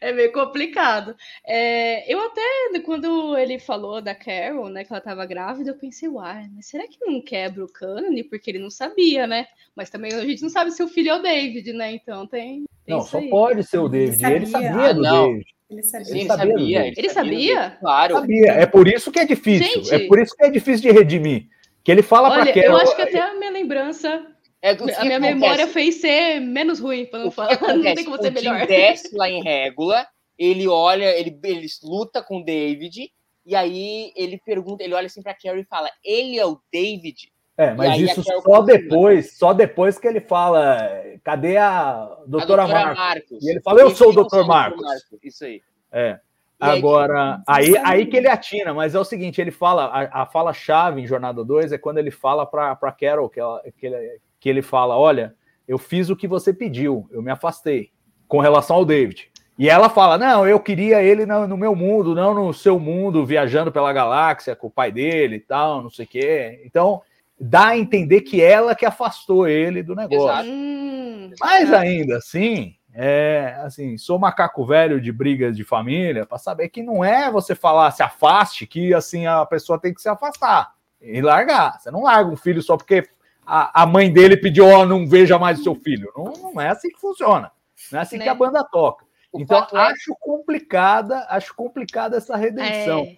É 0.00 0.12
meio 0.12 0.32
complicado. 0.32 1.14
É, 1.46 2.12
eu 2.12 2.20
até, 2.20 2.80
quando 2.84 3.36
ele 3.36 3.58
falou 3.58 4.00
da 4.00 4.14
Carol, 4.14 4.68
né, 4.68 4.84
que 4.84 4.92
ela 4.92 4.98
estava 4.98 5.26
grávida, 5.26 5.70
eu 5.70 5.78
pensei, 5.78 6.08
uai, 6.08 6.48
mas 6.54 6.66
será 6.66 6.86
que 6.86 6.98
não 7.00 7.20
quebra 7.20 7.64
o 7.64 7.72
cânone? 7.72 8.24
Porque 8.24 8.50
ele 8.50 8.58
não 8.58 8.70
sabia, 8.70 9.26
né? 9.26 9.46
Mas 9.74 9.90
também 9.90 10.12
a 10.12 10.24
gente 10.24 10.42
não 10.42 10.48
sabe 10.48 10.70
se 10.70 10.82
o 10.82 10.88
filho 10.88 11.10
é 11.10 11.16
o 11.16 11.22
David, 11.22 11.72
né? 11.72 11.92
Então 11.92 12.26
tem. 12.26 12.64
tem 12.84 12.96
não, 12.96 13.02
só 13.02 13.18
aí. 13.18 13.28
pode 13.28 13.64
ser 13.64 13.78
o 13.78 13.88
David. 13.88 14.24
Ele 14.24 14.46
sabia, 14.46 14.68
ele 14.68 14.72
sabia 14.72 14.94
do 14.94 15.02
não. 15.02 15.28
David. 15.28 15.58
Ele 15.70 15.82
sabia. 15.82 16.14
Ele 16.14 16.26
sabia. 16.26 16.86
Ele, 16.86 16.94
ele 16.96 17.08
sabia? 17.10 17.70
Claro. 17.78 18.14
Sabia. 18.14 18.52
É 18.52 18.66
por 18.66 18.88
isso 18.88 19.12
que 19.12 19.18
é 19.18 19.24
difícil. 19.26 19.82
Gente, 19.84 19.94
é 19.94 20.06
por 20.06 20.18
isso 20.18 20.34
que 20.34 20.44
é 20.44 20.50
difícil 20.50 20.90
de 20.90 20.98
redimir. 20.98 21.46
Que 21.84 21.92
ele 21.92 22.02
fala 22.02 22.30
para 22.30 22.42
Olha, 22.42 22.66
eu 22.66 22.76
acho 22.76 22.96
que 22.96 23.02
até 23.02 23.20
a 23.20 23.34
minha 23.34 23.50
lembrança 23.50 24.26
é, 24.62 24.70
a 24.70 24.74
minha 24.74 24.88
acontece? 24.88 25.20
memória 25.20 25.66
fez 25.68 25.96
ser 25.96 26.40
menos 26.40 26.80
ruim, 26.80 27.06
para 27.06 27.20
não 27.20 27.30
falar. 27.30 27.58
Não 27.60 27.82
tem 27.82 28.04
como 28.04 28.20
ser 28.20 28.30
melhor. 28.32 28.56
Ele 28.56 28.66
desce 28.66 29.14
lá 29.16 29.28
em 29.28 29.42
régula, 29.42 30.06
ele 30.38 30.66
olha, 30.66 31.16
ele, 31.18 31.38
ele 31.44 31.66
luta 31.82 32.22
com 32.22 32.40
o 32.40 32.44
David, 32.44 33.10
e 33.46 33.54
aí 33.54 34.12
ele 34.16 34.40
pergunta, 34.44 34.82
ele 34.82 34.94
olha 34.94 35.06
assim 35.06 35.22
para 35.22 35.34
Carrie 35.34 35.62
e 35.62 35.64
fala: 35.64 35.88
Ele 36.04 36.38
é 36.38 36.44
o 36.46 36.60
David? 36.72 37.32
É, 37.56 37.74
mas 37.74 37.90
aí 37.90 38.04
isso 38.04 38.22
só 38.22 38.62
depois, 38.62 39.36
só 39.36 39.52
depois 39.52 39.98
que 39.98 40.06
ele 40.06 40.20
fala, 40.20 40.88
cadê 41.24 41.56
a 41.56 42.04
A 42.04 42.24
doutora, 42.24 42.68
Marcos? 42.68 43.44
E 43.44 43.50
ele 43.50 43.60
fala, 43.60 43.80
eu 43.80 43.90
sou 43.90 44.10
o 44.10 44.12
doutor 44.12 44.46
Marcos. 44.46 44.80
Isso 45.24 45.44
aí. 45.44 45.60
É. 45.90 46.20
E 46.60 46.64
aí 46.64 46.78
Agora, 46.78 47.38
que- 47.38 47.42
aí, 47.52 47.72
Sabe- 47.72 47.88
aí 47.88 48.06
que 48.06 48.16
ele 48.16 48.28
atina, 48.28 48.72
mas 48.72 48.94
é 48.94 49.00
o 49.00 49.04
seguinte, 49.04 49.40
ele 49.40 49.50
fala, 49.50 49.86
a, 49.86 50.22
a 50.22 50.26
fala-chave 50.26 51.00
em 51.00 51.06
Jornada 51.06 51.44
2 51.44 51.72
é 51.72 51.78
quando 51.78 51.98
ele 51.98 52.12
fala 52.12 52.46
para 52.46 52.76
pra 52.76 52.92
Carol, 52.92 53.28
que, 53.28 53.40
ela- 53.40 53.60
que, 53.76 53.86
ele, 53.86 54.20
que 54.40 54.48
ele 54.48 54.62
fala, 54.62 54.96
olha, 54.96 55.34
eu 55.66 55.78
fiz 55.78 56.10
o 56.10 56.16
que 56.16 56.28
você 56.28 56.52
pediu, 56.52 57.08
eu 57.10 57.22
me 57.22 57.30
afastei, 57.30 57.90
com 58.26 58.40
relação 58.40 58.76
ao 58.76 58.84
David. 58.84 59.30
E 59.58 59.68
ela 59.68 59.88
fala, 59.88 60.16
não, 60.16 60.46
eu 60.46 60.60
queria 60.60 61.02
ele 61.02 61.26
no, 61.26 61.48
no 61.48 61.56
meu 61.56 61.74
mundo, 61.74 62.14
não 62.14 62.32
no 62.32 62.54
seu 62.54 62.78
mundo, 62.78 63.26
viajando 63.26 63.72
pela 63.72 63.92
galáxia 63.92 64.54
com 64.54 64.68
o 64.68 64.70
pai 64.70 64.92
dele 64.92 65.36
e 65.36 65.40
tal, 65.40 65.82
não 65.82 65.90
sei 65.90 66.04
o 66.04 66.08
quê. 66.08 66.62
Então, 66.64 67.02
dá 67.40 67.68
a 67.68 67.78
entender 67.78 68.20
que 68.20 68.40
ela 68.40 68.74
que 68.74 68.86
afastou 68.86 69.48
ele 69.48 69.82
do 69.82 69.96
negócio. 69.96 70.28
Exato. 70.28 70.48
Hum, 70.48 71.30
Mas 71.40 71.72
ainda 71.72 72.18
assim, 72.18 72.76
é 72.94 73.56
assim, 73.64 73.98
sou 73.98 74.18
macaco 74.18 74.64
velho 74.64 75.00
de 75.00 75.10
brigas 75.10 75.56
de 75.56 75.64
família 75.64 76.24
para 76.24 76.38
saber 76.38 76.68
que 76.68 76.82
não 76.82 77.04
é 77.04 77.30
você 77.30 77.54
falar 77.54 77.90
se 77.90 78.02
afaste 78.02 78.66
que 78.66 78.94
assim 78.94 79.26
a 79.26 79.44
pessoa 79.44 79.78
tem 79.78 79.92
que 79.92 80.00
se 80.00 80.08
afastar 80.08 80.72
e 81.00 81.20
largar. 81.20 81.78
Você 81.78 81.90
não 81.90 82.02
larga 82.02 82.30
um 82.30 82.36
filho 82.36 82.62
só 82.62 82.76
porque 82.76 83.08
a, 83.48 83.82
a 83.82 83.86
mãe 83.86 84.12
dele 84.12 84.36
pediu, 84.36 84.66
ó, 84.66 84.84
não 84.84 85.06
veja 85.06 85.38
mais 85.38 85.60
o 85.60 85.62
seu 85.62 85.74
filho. 85.74 86.12
Não, 86.16 86.24
não 86.52 86.60
é 86.60 86.68
assim 86.68 86.88
que 86.88 87.00
funciona. 87.00 87.50
Não 87.90 87.98
é 87.98 88.02
assim 88.02 88.18
Né? 88.18 88.24
que 88.24 88.28
a 88.30 88.34
banda 88.34 88.62
toca. 88.64 89.06
O 89.32 89.40
então 89.40 89.58
é- 89.72 89.76
acho 89.78 90.14
complicada, 90.20 91.26
acho 91.28 91.54
complicada 91.54 92.16
essa 92.16 92.36
redenção. 92.36 93.00
é. 93.00 93.16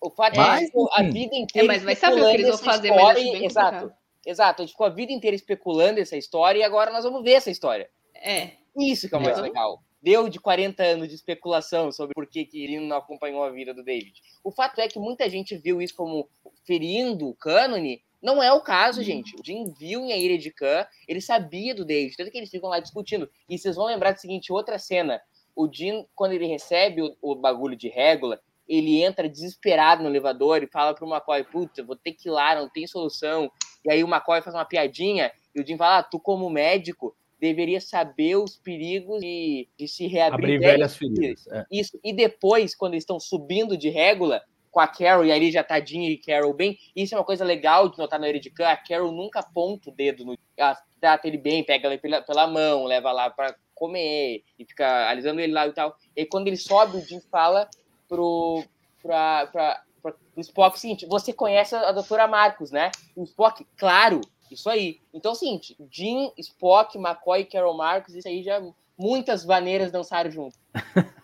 O 0.00 0.10
fato 0.10 0.36
Mas, 0.36 0.48
é 0.56 0.58
que 0.60 0.66
ficou 0.66 0.88
a 0.94 1.02
vida 1.02 1.36
inteira. 1.36 1.64
É, 1.64 1.68
mas 1.68 1.82
vai 1.84 1.94
saber 1.94 2.14
o 2.14 2.16
que 2.16 2.20
especulando 2.22 2.34
eles 2.34 2.46
vão 2.46 2.54
essa 2.54 2.64
fazer, 2.64 2.88
mas 2.90 2.98
história, 2.98 3.22
bem 3.32 3.44
Exato. 3.46 3.70
complicado. 3.72 3.98
Exato. 4.26 4.62
A 4.62 4.64
gente 4.64 4.72
ficou 4.72 4.86
a 4.86 4.90
vida 4.90 5.12
inteira 5.12 5.34
especulando 5.36 6.00
essa 6.00 6.16
história 6.16 6.58
e 6.58 6.62
agora 6.64 6.90
nós 6.92 7.04
vamos 7.04 7.22
ver 7.22 7.32
essa 7.32 7.50
história. 7.52 7.88
É. 8.14 8.50
Isso 8.76 9.08
que 9.08 9.14
é 9.14 9.18
o 9.18 9.20
mais 9.22 9.36
Uhum. 9.36 9.42
legal. 9.44 9.82
Deu 10.02 10.28
de 10.28 10.40
40 10.40 10.82
anos 10.82 11.08
de 11.08 11.14
especulação 11.14 11.92
sobre 11.92 12.14
por 12.14 12.26
que 12.26 12.44
que 12.44 12.64
ele 12.64 12.80
não 12.80 12.96
acompanhou 12.96 13.44
a 13.44 13.50
vida 13.50 13.72
do 13.72 13.84
David. 13.84 14.20
O 14.42 14.50
fato 14.50 14.80
é 14.80 14.88
que 14.88 14.98
muita 14.98 15.30
gente 15.30 15.56
viu 15.56 15.80
isso 15.80 15.94
como 15.94 16.28
ferindo 16.64 17.28
o 17.28 17.34
cânone. 17.34 18.02
Não 18.22 18.42
é 18.42 18.52
o 18.52 18.60
caso, 18.60 19.02
gente. 19.02 19.34
O 19.34 19.44
Jim 19.44 19.72
viu 19.76 20.00
em 20.00 20.12
A 20.12 20.16
Ilha 20.16 20.38
de 20.38 20.50
Khan, 20.50 20.86
ele 21.08 21.20
sabia 21.20 21.74
do 21.74 21.84
David, 21.84 22.16
tanto 22.16 22.30
que 22.30 22.38
eles 22.38 22.50
ficam 22.50 22.70
lá 22.70 22.78
discutindo. 22.78 23.28
E 23.48 23.58
vocês 23.58 23.74
vão 23.74 23.86
lembrar 23.86 24.12
do 24.12 24.20
seguinte, 24.20 24.52
outra 24.52 24.78
cena. 24.78 25.20
O 25.56 25.68
Jim, 25.70 26.06
quando 26.14 26.32
ele 26.32 26.46
recebe 26.46 27.02
o, 27.02 27.16
o 27.20 27.34
bagulho 27.34 27.76
de 27.76 27.88
régula, 27.88 28.40
ele 28.68 29.02
entra 29.02 29.28
desesperado 29.28 30.02
no 30.02 30.08
elevador 30.08 30.62
e 30.62 30.68
fala 30.68 30.94
pro 30.94 31.06
McCoy, 31.06 31.44
puta, 31.44 31.82
vou 31.82 31.96
ter 31.96 32.12
que 32.12 32.28
ir 32.28 32.32
lá, 32.32 32.54
não 32.54 32.68
tem 32.68 32.86
solução. 32.86 33.50
E 33.84 33.90
aí 33.90 34.04
o 34.04 34.08
McCoy 34.08 34.40
faz 34.40 34.54
uma 34.54 34.64
piadinha 34.64 35.32
e 35.54 35.60
o 35.60 35.66
Jim 35.66 35.76
fala, 35.76 35.98
ah, 35.98 36.02
tu 36.02 36.20
como 36.20 36.48
médico 36.48 37.14
deveria 37.40 37.80
saber 37.80 38.36
os 38.36 38.56
perigos 38.56 39.20
de, 39.20 39.68
de 39.76 39.88
se 39.88 40.06
reabrir 40.06 40.54
Abrir 40.54 40.58
velhas 40.60 40.96
feridas. 40.96 41.44
É. 41.48 41.66
isso. 41.72 41.98
E 42.04 42.12
depois, 42.12 42.72
quando 42.72 42.94
eles 42.94 43.02
estão 43.02 43.18
subindo 43.18 43.76
de 43.76 43.88
régula 43.88 44.40
com 44.72 44.80
a 44.80 44.88
Carol, 44.88 45.24
e 45.24 45.30
ali 45.30 45.52
já 45.52 45.62
tá 45.62 45.78
Jean 45.78 46.04
e 46.04 46.16
Carol 46.16 46.54
bem, 46.54 46.78
isso 46.96 47.14
é 47.14 47.18
uma 47.18 47.24
coisa 47.24 47.44
legal 47.44 47.90
de 47.90 47.98
notar 47.98 48.18
na 48.18 48.26
Eredican, 48.26 48.66
a 48.66 48.76
Carol 48.76 49.12
nunca 49.12 49.40
aponta 49.40 49.90
o 49.90 49.92
dedo 49.92 50.24
no... 50.24 50.36
Ela 50.56 50.82
trata 50.98 51.28
ele 51.28 51.36
bem, 51.36 51.62
pega 51.62 51.88
ele 51.88 51.98
pela, 51.98 52.22
pela 52.22 52.46
mão, 52.46 52.84
leva 52.84 53.12
lá 53.12 53.28
pra 53.28 53.54
comer, 53.74 54.42
e 54.58 54.64
fica 54.64 55.10
alisando 55.10 55.40
ele 55.40 55.52
lá 55.52 55.66
e 55.66 55.72
tal. 55.72 55.94
E 56.16 56.24
quando 56.24 56.48
ele 56.48 56.56
sobe, 56.56 56.96
o 56.96 57.00
Jim 57.02 57.20
fala 57.30 57.68
pro... 58.08 58.64
Pra, 59.02 59.46
pra, 59.48 59.82
pra, 60.00 60.12
pro 60.12 60.40
Spock 60.40 60.80
seguinte, 60.80 61.06
você 61.06 61.32
conhece 61.32 61.74
a 61.74 61.92
doutora 61.92 62.26
Marcos, 62.26 62.70
né? 62.70 62.90
O 63.14 63.24
Spock, 63.24 63.66
claro, 63.76 64.20
isso 64.50 64.70
aí. 64.70 65.00
Então 65.12 65.34
seguinte, 65.34 65.76
Jim, 65.90 66.32
Spock, 66.38 66.96
McCoy 66.96 67.44
Carol 67.44 67.76
Marcos, 67.76 68.14
isso 68.14 68.26
aí 68.26 68.42
já... 68.42 68.62
Muitas 68.96 69.44
maneiras 69.44 69.90
dançaram 69.90 70.30
junto. 70.30 70.56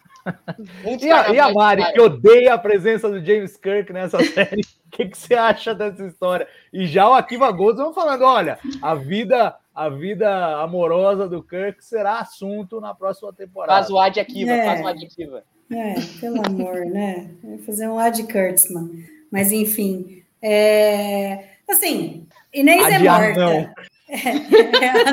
E 1.01 1.11
a, 1.11 1.31
e 1.33 1.39
a 1.39 1.53
Mari, 1.53 1.93
que 1.93 2.01
odeia 2.01 2.55
a 2.55 2.59
presença 2.59 3.09
do 3.09 3.25
James 3.25 3.57
Kirk 3.57 3.93
nessa 3.93 4.19
série, 4.25 4.63
o 4.63 4.91
que, 4.91 5.07
que 5.07 5.19
você 5.19 5.35
acha 5.35 5.75
dessa 5.75 6.07
história? 6.07 6.47
E 6.73 6.87
já 6.87 7.09
o 7.09 7.15
Akiva 7.15 7.51
Golds 7.51 7.81
vão 7.81 7.93
falando: 7.93 8.23
olha, 8.25 8.59
a 8.83 8.95
vida, 8.95 9.55
a 9.75 9.89
vida 9.89 10.57
amorosa 10.61 11.29
do 11.29 11.43
Kirk 11.43 11.85
será 11.85 12.21
assunto 12.21 12.81
na 12.81 12.95
próxima 12.95 13.33
temporada. 13.33 13.81
Faz 13.81 13.91
o 13.91 13.99
ad 13.99 14.19
Akiva, 14.19 14.53
É. 14.53 14.65
faz 14.65 14.81
o 14.81 14.87
ad 14.87 15.05
Akiva. 15.05 15.45
É, 15.71 15.95
pelo 16.19 16.41
amor, 16.47 16.87
né? 16.87 17.31
Vai 17.43 17.59
fazer 17.59 17.89
um 17.89 17.99
Ad 17.99 18.23
Kurtzman. 18.25 19.05
Mas, 19.31 19.53
enfim. 19.53 20.23
É... 20.41 21.45
Assim, 21.69 22.27
Inês 22.53 22.89
é 22.89 22.99
morta. 22.99 23.75
É, 24.11 24.87
é 24.87 25.13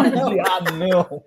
não. 0.72 1.22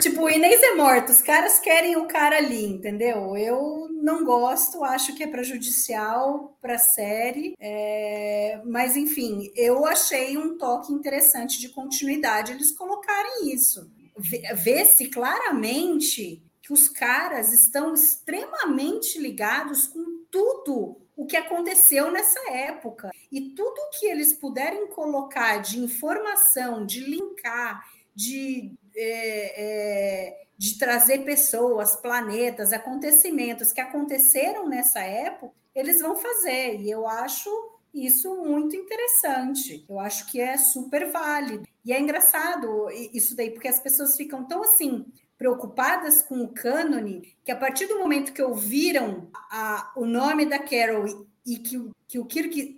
Tipo, 0.00 0.28
Inês 0.30 0.62
é 0.62 0.74
morta, 0.76 1.10
os 1.10 1.20
caras 1.20 1.58
querem 1.58 1.96
o 1.96 2.06
cara 2.06 2.36
ali, 2.36 2.64
entendeu? 2.64 3.36
Eu 3.36 3.88
não 3.90 4.24
gosto, 4.24 4.84
acho 4.84 5.14
que 5.16 5.24
é 5.24 5.26
prejudicial 5.26 6.56
para 6.62 6.76
a 6.76 6.78
série, 6.78 7.56
é, 7.58 8.60
mas 8.64 8.96
enfim, 8.96 9.50
eu 9.56 9.84
achei 9.86 10.38
um 10.38 10.56
toque 10.56 10.92
interessante 10.92 11.58
de 11.58 11.70
continuidade 11.70 12.52
eles 12.52 12.70
colocarem 12.70 13.52
isso. 13.52 13.90
Vê- 14.16 14.54
Vê-se 14.54 15.08
claramente 15.08 16.42
que 16.62 16.72
os 16.72 16.88
caras 16.88 17.52
estão 17.52 17.92
extremamente 17.92 19.18
ligados 19.18 19.88
com 19.88 20.22
tudo 20.30 21.00
o 21.16 21.26
que 21.26 21.36
aconteceu 21.36 22.12
nessa 22.12 22.38
época. 22.52 23.10
E 23.32 23.50
tudo 23.50 23.74
que 23.98 24.06
eles 24.06 24.32
puderem 24.34 24.86
colocar 24.88 25.56
de 25.58 25.80
informação, 25.80 26.86
de 26.86 27.00
linkar, 27.00 27.82
de, 28.14 28.72
é, 29.00 29.62
é, 29.62 30.46
de 30.58 30.76
trazer 30.78 31.18
pessoas, 31.24 31.94
planetas, 31.96 32.72
acontecimentos 32.72 33.72
que 33.72 33.80
aconteceram 33.80 34.68
nessa 34.68 35.00
época, 35.00 35.54
eles 35.74 36.00
vão 36.02 36.16
fazer. 36.16 36.80
E 36.80 36.90
eu 36.90 37.06
acho 37.06 37.48
isso 37.94 38.36
muito 38.44 38.74
interessante. 38.76 39.84
Eu 39.88 40.00
acho 40.00 40.30
que 40.30 40.40
é 40.40 40.56
super 40.58 41.10
válido. 41.10 41.66
E 41.84 41.92
é 41.92 42.00
engraçado 42.00 42.90
isso 43.14 43.34
daí, 43.36 43.50
porque 43.50 43.68
as 43.68 43.80
pessoas 43.80 44.16
ficam 44.16 44.44
tão 44.44 44.62
assim 44.62 45.06
preocupadas 45.38 46.20
com 46.22 46.42
o 46.42 46.48
cânone 46.52 47.36
que 47.44 47.52
a 47.52 47.56
partir 47.56 47.86
do 47.86 47.98
momento 48.00 48.32
que 48.32 48.42
ouviram 48.42 49.30
a- 49.50 49.92
o 49.96 50.04
nome 50.04 50.44
da 50.44 50.58
Carol 50.58 51.26
e, 51.46 51.56
que, 51.58 51.78
o- 51.78 51.92
que 52.08 52.18
o 52.18 52.24
Kirk 52.26 52.77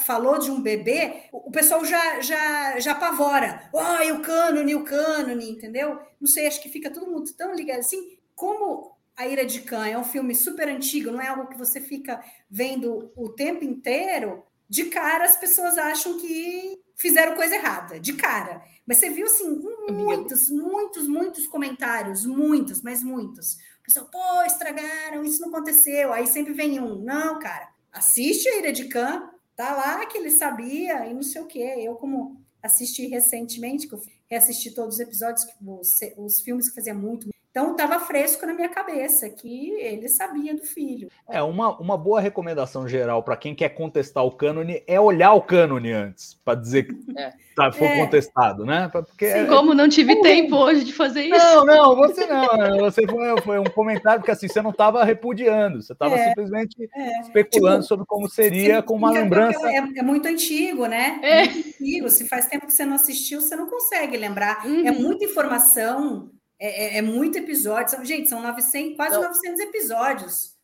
falou 0.00 0.38
de 0.38 0.50
um 0.50 0.60
bebê, 0.60 1.24
o, 1.32 1.50
pessoal 1.50 1.84
já, 1.84 2.20
já, 2.20 2.78
já 2.78 2.92
apavora. 2.92 3.70
Ai, 3.74 4.12
o 4.12 4.20
cânone, 4.20 4.74
o 4.74 4.84
cânone, 4.84 5.50
entendeu? 5.50 5.98
Não 6.20 6.28
sei, 6.28 6.46
acho 6.46 6.62
que 6.62 6.68
fica 6.68 6.90
todo 6.90 7.10
mundo 7.10 7.32
tão 7.32 7.54
ligado 7.54 7.80
assim. 7.80 8.18
Como 8.34 8.96
A 9.16 9.26
Ira 9.26 9.44
de 9.44 9.60
Khan 9.62 9.86
é 9.86 9.98
um 9.98 10.04
filme 10.04 10.34
super 10.34 10.68
antigo, 10.68 11.10
não 11.10 11.20
é 11.20 11.28
algo 11.28 11.48
que 11.48 11.56
você 11.56 11.80
fica 11.80 12.22
vendo 12.50 13.12
o 13.16 13.30
tempo 13.30 13.64
inteiro, 13.64 14.44
de 14.68 14.86
cara 14.86 15.24
as 15.24 15.36
pessoas 15.36 15.78
acham 15.78 16.18
que 16.18 16.82
fizeram 16.96 17.34
coisa 17.34 17.54
errada, 17.54 17.98
de 17.98 18.12
cara. 18.14 18.62
Mas 18.86 18.98
você 18.98 19.10
viu, 19.10 19.26
assim, 19.26 19.60
muitos, 19.90 20.50
muitos, 20.50 21.08
muitos 21.08 21.46
comentários, 21.46 22.24
muitos, 22.26 22.82
mas 22.82 23.02
muitos. 23.02 23.54
O 23.80 23.84
pessoal, 23.84 24.08
pô, 24.10 24.42
estragaram, 24.46 25.24
isso 25.24 25.40
não 25.40 25.48
aconteceu. 25.48 26.12
Aí 26.12 26.26
sempre 26.26 26.52
vem 26.52 26.80
um, 26.80 27.02
não, 27.02 27.38
cara, 27.38 27.68
assiste 27.92 28.48
a 28.48 28.58
Ira 28.58 28.72
de 28.72 28.88
Khan, 28.88 29.30
tá 29.56 29.74
lá 29.74 30.06
que 30.06 30.18
ele 30.18 30.30
sabia 30.30 31.06
e 31.06 31.14
não 31.14 31.22
sei 31.22 31.42
o 31.42 31.46
quê. 31.46 31.74
Eu, 31.78 31.94
como 31.96 32.40
assisti 32.62 33.06
recentemente, 33.06 33.86
que 33.86 33.94
eu 33.94 34.02
reassisti 34.28 34.70
todos 34.70 34.94
os 34.94 35.00
episódios, 35.00 35.46
os, 35.60 36.00
os 36.16 36.40
filmes 36.40 36.68
que 36.68 36.74
fazia 36.74 36.94
muito. 36.94 37.28
Então, 37.56 37.70
estava 37.70 38.00
fresco 38.00 38.44
na 38.46 38.52
minha 38.52 38.68
cabeça 38.68 39.30
que 39.30 39.70
ele 39.78 40.08
sabia 40.08 40.56
do 40.56 40.62
filho. 40.62 41.08
É, 41.30 41.40
uma, 41.40 41.78
uma 41.78 41.96
boa 41.96 42.20
recomendação 42.20 42.88
geral 42.88 43.22
para 43.22 43.36
quem 43.36 43.54
quer 43.54 43.68
contestar 43.68 44.24
o 44.24 44.32
cânone 44.32 44.82
é 44.88 44.98
olhar 44.98 45.34
o 45.34 45.40
cânone 45.40 45.92
antes, 45.92 46.34
para 46.44 46.58
dizer 46.58 46.82
que 46.88 46.96
É. 47.16 47.32
tá, 47.54 47.70
foi 47.70 47.86
É. 47.86 48.00
contestado, 48.00 48.66
né? 48.66 48.88
Porque 48.90 49.30
Sim, 49.30 49.46
como 49.46 49.72
não 49.72 49.88
tive 49.88 50.20
tempo 50.20 50.56
hoje 50.56 50.82
de 50.82 50.92
fazer 50.92 51.26
isso. 51.26 51.38
Não, 51.38 51.64
não, 51.64 51.94
você 51.94 52.26
não. 52.26 52.56
né? 52.56 52.76
Você 52.80 53.06
foi, 53.06 53.40
foi 53.42 53.58
um 53.60 53.64
comentário 53.64 54.18
porque 54.20 54.32
assim, 54.32 54.48
você 54.48 54.60
não 54.60 54.70
estava 54.70 55.04
repudiando, 55.04 55.80
você 55.80 55.92
estava 55.92 56.16
É, 56.16 56.28
simplesmente 56.30 56.90
é. 56.92 57.20
especulando 57.20 57.76
Tipo, 57.82 57.88
sobre 57.88 58.04
como 58.06 58.28
seria 58.28 58.82
com 58.82 58.94
uma 58.94 59.12
lembrança. 59.12 59.64
É, 59.70 59.76
é 59.76 60.02
muito 60.02 60.26
antigo, 60.26 60.86
né? 60.86 61.20
É. 61.22 61.44
muito 61.44 61.68
antigo. 61.68 62.10
Se 62.10 62.26
faz 62.28 62.46
tempo 62.46 62.66
que 62.66 62.72
você 62.72 62.84
não 62.84 62.96
assistiu, 62.96 63.40
você 63.40 63.54
não 63.54 63.70
consegue 63.70 64.16
lembrar. 64.16 64.66
Uhum. 64.66 64.88
É 64.88 64.90
muita 64.90 65.24
informação, 65.24 66.30
é, 66.58 66.96
é- 66.96 66.98
é 66.98 67.02
muito 67.02 67.38
episódio. 67.38 67.90
São, 67.90 68.04
gente, 68.04 68.28
são 68.28 68.40
900, 68.42 68.96
quase 68.96 69.16
Não. 69.16 69.22
900 69.24 69.60
episódios. 69.60 70.54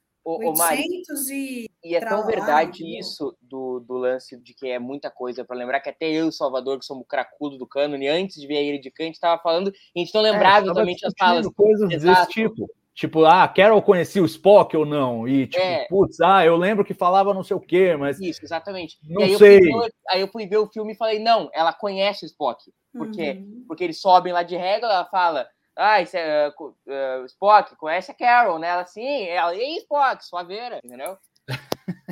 Mari, 0.57 0.83
800 0.83 1.29
e... 1.31 1.71
e 1.83 1.97
é 1.97 2.01
tão 2.01 2.25
verdade 2.27 2.85
isso 2.99 3.35
do, 3.41 3.81
do 3.81 3.95
lance 3.95 4.37
de 4.37 4.53
que 4.55 4.69
é 4.69 4.79
muita 4.79 5.11
coisa 5.11 5.45
para 5.45 5.57
lembrar 5.57 5.81
que 5.81 5.89
até 5.89 6.11
eu 6.11 6.27
e 6.27 6.29
o 6.29 6.33
Salvador, 6.33 6.79
que 6.79 6.85
somos 6.85 7.07
cracudo 7.09 7.57
do 7.57 7.67
cânone, 7.67 8.07
antes 8.07 8.37
de 8.41 8.47
ver 8.47 8.59
a 8.79 8.91
Kant, 8.95 9.13
estava 9.13 9.41
falando, 9.43 9.73
e 9.95 10.01
a 10.01 10.05
gente 10.05 10.15
não 10.15 10.21
lembrava 10.21 10.59
É, 10.59 10.71
exatamente 10.71 11.07
as 11.07 11.15
falas. 11.19 11.49
coisas 11.49 11.91
Exato. 11.91 12.21
desse 12.21 12.31
tipo. 12.33 12.71
Tipo, 12.93 13.25
ah, 13.25 13.49
Carol 13.49 13.81
conhecia 13.81 14.23
o 14.23 14.27
Spock 14.27 14.77
ou 14.77 14.85
não? 14.85 15.27
E 15.27 15.47
tipo, 15.47 15.63
É. 15.65 15.87
putz, 15.89 16.21
ah, 16.21 16.45
eu 16.45 16.55
lembro 16.57 16.85
que 16.85 16.93
falava 16.93 17.33
não 17.33 17.43
sei 17.43 17.57
o 17.57 17.61
quê, 17.61 17.97
mas 17.97 18.21
Isso, 18.21 18.45
exatamente. 18.45 18.99
Não 19.09 19.23
e 19.23 19.25
aí 19.25 19.39
sei. 19.39 19.57
Eu 19.57 19.63
fui 19.73 19.81
ver, 19.81 19.93
aí 20.11 20.21
eu 20.21 20.29
fui 20.29 20.47
ver 20.47 20.57
o 20.59 20.67
filme 20.67 20.93
e 20.93 20.97
falei, 20.97 21.19
não, 21.19 21.49
ela 21.55 21.73
conhece 21.73 22.25
o 22.25 22.27
Spock. 22.27 22.63
Porque, 22.93 23.31
Uhum. 23.31 23.65
porque 23.67 23.85
eles 23.85 23.99
sobem 24.01 24.35
lá 24.35 24.43
de 24.43 24.55
régua, 24.55 24.87
ela 24.91 25.07
fala, 25.07 25.49
ah, 25.81 26.03
isso 26.03 26.17
é, 26.17 26.49
uh, 26.49 27.23
uh, 27.23 27.25
Spock, 27.27 27.75
conhece 27.77 28.11
a 28.11 28.15
Carol, 28.15 28.59
né? 28.59 28.69
Ela, 28.69 28.87
sim, 28.87 29.25
ela, 29.27 29.55
e 29.55 29.79
Spock, 29.79 30.25
suaveira, 30.25 30.81
entendeu? 30.85 31.17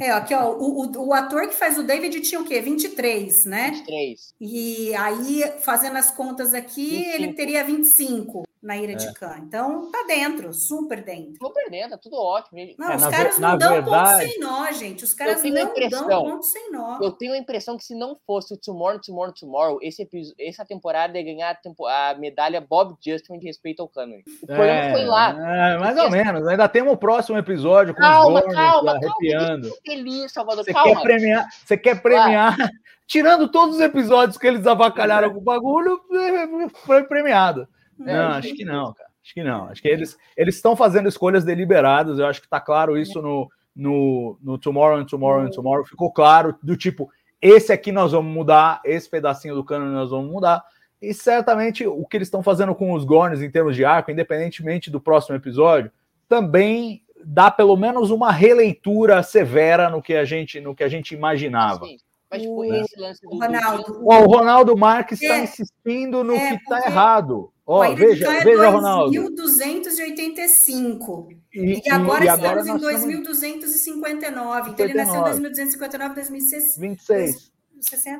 É, 0.00 0.10
aqui, 0.10 0.32
ó, 0.32 0.52
o, 0.52 0.86
o, 0.86 1.08
o 1.08 1.12
ator 1.12 1.48
que 1.48 1.54
faz 1.54 1.76
o 1.76 1.82
David 1.82 2.20
tinha 2.20 2.40
o 2.40 2.44
quê? 2.44 2.60
23, 2.60 3.44
né? 3.44 3.70
23. 3.72 4.34
E 4.40 4.94
aí, 4.94 5.60
fazendo 5.60 5.96
as 5.98 6.10
contas 6.10 6.54
aqui, 6.54 6.90
25. 6.90 7.16
ele 7.16 7.32
teria 7.34 7.64
25 7.64 8.47
na 8.62 8.76
Ira 8.76 8.92
É. 8.92 8.96
de 8.96 9.12
Khan. 9.14 9.36
Então, 9.42 9.90
tá 9.90 10.04
dentro, 10.06 10.52
super 10.52 11.02
dentro. 11.02 11.38
Tô 11.38 11.50
perdendo, 11.50 11.90
tá 11.90 11.98
tudo 11.98 12.16
ótimo. 12.16 12.58
Não, 12.78 12.90
É, 12.92 12.96
os 12.96 13.02
na 13.02 13.10
caras 13.10 13.38
não 13.38 13.48
na 13.50 13.56
dão 13.56 13.72
verdade- 13.74 14.18
ponto 14.24 14.30
sem 14.32 14.40
nó, 14.40 14.72
gente. 14.72 15.04
Os 15.04 15.14
caras 15.14 15.42
não 15.42 16.08
dão 16.08 16.24
ponto 16.24 16.42
sem 16.44 16.70
nó. 16.72 16.98
Eu 17.00 17.12
tenho 17.12 17.32
a 17.34 17.38
impressão 17.38 17.76
que 17.76 17.84
se 17.84 17.94
não 17.94 18.16
fosse 18.26 18.52
o 18.54 18.56
Tomorrow, 18.56 19.00
Tomorrow, 19.00 19.32
Tomorrow, 19.32 19.78
esse 19.82 20.02
episo- 20.02 20.34
essa 20.38 20.64
temporada 20.64 21.18
ia 21.18 21.24
ganhar 21.24 21.50
a, 21.50 21.54
tempo- 21.54 21.86
a 21.86 22.14
medalha 22.18 22.60
Bob 22.60 22.96
Justin 23.04 23.38
de 23.38 23.46
respeito 23.46 23.80
ao 23.82 23.88
canon. 23.88 24.18
O 24.42 24.46
problema 24.46 24.92
foi 24.92 25.04
lá. 25.04 25.30
É, 25.30 25.78
mais 25.78 25.96
ou 25.98 26.10
menos. 26.10 26.46
Ainda 26.46 26.68
temos 26.68 26.92
o 26.92 26.96
próximo 26.96 27.38
episódio 27.38 27.94
com 27.94 28.00
Calma, 28.00 28.38
os 28.38 28.44
Gorns 28.44 28.54
calma, 28.54 28.92
calma. 28.92 29.06
arrepiando. 29.06 29.68
Tô 29.70 29.76
feliz, 29.86 30.32
Salvador, 30.32 30.64
Você 30.64 30.72
calma. 30.72 30.94
quer 30.96 31.02
premiar? 31.02 31.46
Você 31.64 31.76
quer 31.76 32.02
premiar? 32.02 32.56
Tirando 33.06 33.48
todos 33.50 33.76
os 33.76 33.80
episódios 33.80 34.36
que 34.36 34.46
eles 34.46 34.66
avacalharam 34.66 35.32
com 35.32 35.38
o 35.38 35.42
bagulho, 35.42 35.98
foi 36.84 37.04
premiado. 37.04 37.66
É, 38.06 38.12
Não, 38.16 38.28
acho 38.30 38.54
que 38.54 38.64
não, 38.64 38.92
cara. 38.92 39.08
Acho 39.22 39.34
que 39.34 39.42
não. 39.44 39.64
Acho 39.68 39.82
que 39.82 39.88
eles 39.88 40.16
eles 40.36 40.54
estão 40.56 40.74
fazendo 40.76 41.08
escolhas 41.08 41.44
deliberadas. 41.44 42.18
Eu 42.18 42.26
acho 42.26 42.40
que 42.40 42.48
tá 42.48 42.60
claro 42.60 42.96
isso 42.96 43.20
no, 43.20 43.48
no, 43.76 44.38
no 44.42 44.56
Tomorrow 44.58 44.98
and 44.98 45.04
Tomorrow 45.06 45.42
and 45.42 45.50
Tomorrow. 45.50 45.84
Ficou 45.84 46.10
claro 46.12 46.56
do 46.62 46.76
tipo, 46.76 47.10
esse 47.42 47.72
aqui 47.72 47.92
nós 47.92 48.12
vamos 48.12 48.32
mudar, 48.32 48.80
esse 48.84 49.08
pedacinho 49.10 49.54
do 49.54 49.64
cano 49.64 49.86
nós 49.92 50.10
vamos 50.10 50.30
mudar. 50.30 50.62
E 51.00 51.12
certamente 51.14 51.86
o 51.86 52.04
que 52.06 52.16
eles 52.16 52.26
estão 52.28 52.42
fazendo 52.42 52.74
com 52.74 52.92
os 52.92 53.04
Gorns 53.04 53.40
em 53.42 53.50
termos 53.50 53.76
de 53.76 53.84
arco, 53.84 54.10
independentemente 54.10 54.90
do 54.90 55.00
próximo 55.00 55.36
episódio, 55.36 55.92
também 56.28 57.02
dá 57.24 57.50
pelo 57.50 57.76
menos 57.76 58.10
uma 58.10 58.32
releitura 58.32 59.22
severa 59.22 59.88
no 59.90 60.00
que 60.02 60.14
a 60.14 60.24
gente, 60.24 60.60
no 60.60 60.74
que 60.74 60.82
a 60.82 60.88
gente 60.88 61.14
imaginava. 61.14 61.84
Sim, 61.84 61.96
Mas, 62.30 62.42
tipo, 62.42 62.54
O- 62.60 62.64
esse 62.74 62.98
lance 63.00 63.20
do. 63.22 63.28
O 63.34 63.38
Ronaldo, 63.38 64.00
o 64.04 64.26
Ronaldo 64.26 64.76
Marques 64.76 65.20
está 65.22 65.36
É. 65.36 65.44
insistindo 65.44 66.22
no 66.24 66.34
É, 66.34 66.48
que 66.48 66.54
está 66.56 66.76
porque 66.76 66.90
errado. 66.90 67.52
Ó, 67.70 67.84
de 67.86 67.94
veja, 67.96 68.32
é 68.32 68.44
veja, 68.44 68.68
Ronaldo. 68.70 69.12
2.285. 69.36 71.28
E, 71.54 71.82
E 71.84 71.90
agora 71.90 72.24
e 72.24 72.28
estamos 72.28 72.66
nós 72.66 73.04
em 73.04 73.10
estamos 73.12 73.26
2259. 73.28 74.70
Então 74.70 74.86
ele 74.86 74.94
nasceu 74.94 75.20
em 75.20 75.24
2259, 75.42 76.14
2060, 76.14 76.80
26, 76.80 77.52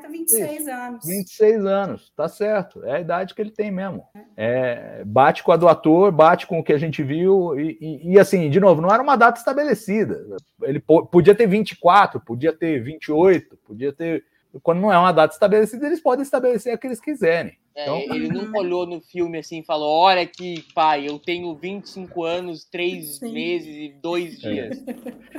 26 0.07 0.67
anos. 0.67 1.05
26 1.05 1.65
anos, 1.65 2.13
tá 2.15 2.27
certo. 2.29 2.83
É 2.85 2.93
a 2.97 2.99
idade 3.01 3.33
que 3.33 3.41
ele 3.41 3.51
tem 3.51 3.69
mesmo. 3.71 4.03
É, 4.37 5.03
bate 5.05 5.43
com 5.43 5.51
a 5.51 5.57
do 5.57 5.67
ator, 5.67 6.11
bate 6.11 6.47
com 6.47 6.59
o 6.59 6.63
que 6.63 6.71
a 6.71 6.77
gente 6.77 7.01
viu. 7.03 7.59
E, 7.59 7.77
e- 7.81 8.11
e, 8.13 8.19
assim, 8.19 8.49
de 8.49 8.59
novo, 8.59 8.81
não 8.81 8.89
era 8.89 9.01
uma 9.03 9.15
data 9.17 9.37
estabelecida. 9.39 10.25
Ele 10.61 10.79
po- 10.79 11.05
podia 11.07 11.35
ter 11.35 11.47
24, 11.47 12.21
podia 12.21 12.53
ter 12.53 12.81
28, 12.81 13.57
podia 13.65 13.91
ter. 13.91 14.23
Quando 14.63 14.79
não 14.79 14.91
é 14.93 14.97
uma 14.97 15.11
data 15.11 15.33
estabelecida, 15.33 15.85
eles 15.87 16.01
podem 16.01 16.23
estabelecer 16.23 16.73
a 16.73 16.77
que 16.77 16.87
eles 16.87 17.01
quiserem. 17.01 17.57
É, 17.79 17.83
Então- 17.83 18.15
ele 18.15 18.27
nunca 18.33 18.59
olhou 18.59 18.85
no 18.85 18.99
filme 18.99 19.37
assim 19.37 19.59
e 19.59 19.65
falou: 19.65 19.89
Olha 19.89 20.21
aqui, 20.21 20.65
pai, 20.75 21.07
eu 21.07 21.17
tenho 21.17 21.55
25 21.55 22.23
anos, 22.25 22.65
3 22.65 23.19
Sim. 23.19 23.31
meses 23.31 23.73
e 23.73 23.93
2 24.01 24.43
É. 24.43 24.51
dias. 24.51 24.83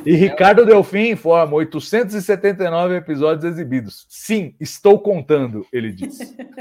E 0.06 0.14
Ricardo 0.14 0.64
Delfim 0.64 1.10
informa 1.10 1.54
879 1.56 2.96
episódios 2.96 3.44
exibidos. 3.44 4.06
Sim, 4.08 4.54
estou 4.58 4.98
contando, 4.98 5.66
ele 5.72 5.92
disse. 5.92 6.34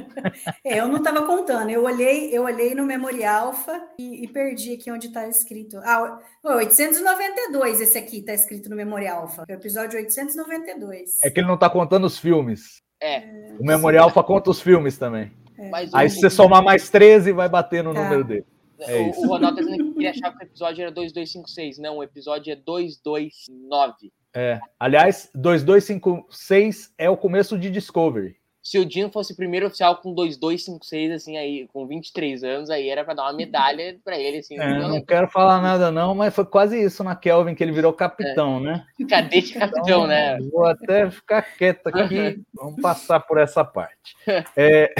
É, 0.66 0.80
eu 0.82 0.88
não 0.90 0.98
estava 0.98 1.26
contando. 1.26 1.70
Eu 1.70 1.86
olhei, 1.86 2.30
eu 2.36 2.44
olhei 2.44 2.76
no 2.76 2.86
Memorial 2.86 3.48
Alpha 3.48 3.82
e, 3.98 4.26
e 4.26 4.28
perdi 4.28 4.74
aqui 4.74 4.92
onde 4.92 5.08
está 5.08 5.26
escrito. 5.30 5.78
Ah, 5.78 6.20
o- 6.44 6.50
892 6.58 7.80
esse 7.80 7.98
aqui 7.98 8.18
está 8.20 8.34
escrito 8.34 8.70
no 8.70 8.76
Memorial 8.76 9.22
Alpha. 9.22 9.44
É 9.48 9.54
o 9.54 9.56
episódio 9.56 9.98
892. 9.98 11.20
É 11.24 11.30
que 11.30 11.40
ele 11.40 11.48
não 11.48 11.56
está 11.56 11.70
contando 11.70 12.06
os 12.06 12.18
filmes. 12.20 12.82
É, 13.02 13.24
O 13.60 13.66
Memorial 13.66 14.06
Alpha 14.06 14.22
conta 14.24 14.50
os 14.50 14.62
filmes 14.62 14.98
também. 14.98 15.32
Mas 15.70 15.94
Aí 15.94 16.10
se 16.10 16.20
você 16.20 16.30
somar 16.30 16.64
mais 16.64 16.90
13, 16.90 17.32
vai 17.32 17.50
bater 17.50 17.84
no 17.84 17.94
Tá. 17.94 18.04
número 18.04 18.24
dele. 18.24 18.46
é 18.80 18.96
o, 19.02 19.10
isso. 19.10 19.22
o 19.22 19.28
Ronaldo 19.28 19.58
tá 19.58 19.64
dizendo 19.64 19.94
que 19.94 20.00
ele 20.00 20.08
achava 20.08 20.38
que 20.38 20.44
o 20.44 20.48
episódio 20.48 20.82
era 20.84 20.92
2256. 20.92 21.78
Não, 21.80 21.98
o 21.98 22.04
episódio 22.04 22.52
é 22.54 22.56
229. 22.56 24.12
É. 24.34 24.60
Aliás, 24.80 25.30
2256 25.34 26.94
é 26.98 27.10
o 27.10 27.18
começo 27.18 27.58
de 27.58 27.70
Discovery. 27.70 28.38
Se 28.62 28.78
o 28.78 28.86
Dino 28.86 29.10
fosse 29.10 29.34
o 29.34 29.36
primeiro 29.36 29.66
oficial 29.66 29.96
com 29.98 30.14
2256, 30.14 31.12
assim, 31.14 31.38
aí, 31.38 31.68
com 31.74 31.88
23 31.88 32.44
anos, 32.44 32.70
aí 32.70 32.90
era 32.90 33.04
pra 33.04 33.14
dar 33.16 33.24
uma 33.24 33.34
medalha 33.34 33.98
pra 34.04 34.20
ele, 34.20 34.40
assim. 34.40 34.60
É, 34.60 34.80
não 34.80 35.02
quero 35.02 35.28
falar 35.30 35.60
nada 35.62 35.90
não, 35.90 36.14
mas 36.14 36.36
foi 36.36 36.46
quase 36.46 36.80
isso 36.80 37.04
na 37.04 37.16
Kelvin 37.16 37.56
que 37.56 37.64
ele 37.64 37.72
virou 37.72 37.92
capitão, 37.94 38.60
né? 38.60 38.86
Cadete 39.10 39.54
capitão, 39.58 40.06
né? 40.06 40.38
Vou 40.52 40.66
até 40.66 41.10
ficar 41.10 41.42
quieto 41.42 41.88
aqui, 41.88 42.42
vamos 42.54 42.80
passar 42.82 43.22
por 43.22 43.40
essa 43.40 43.64
parte. 43.64 44.14
É, 44.56 44.94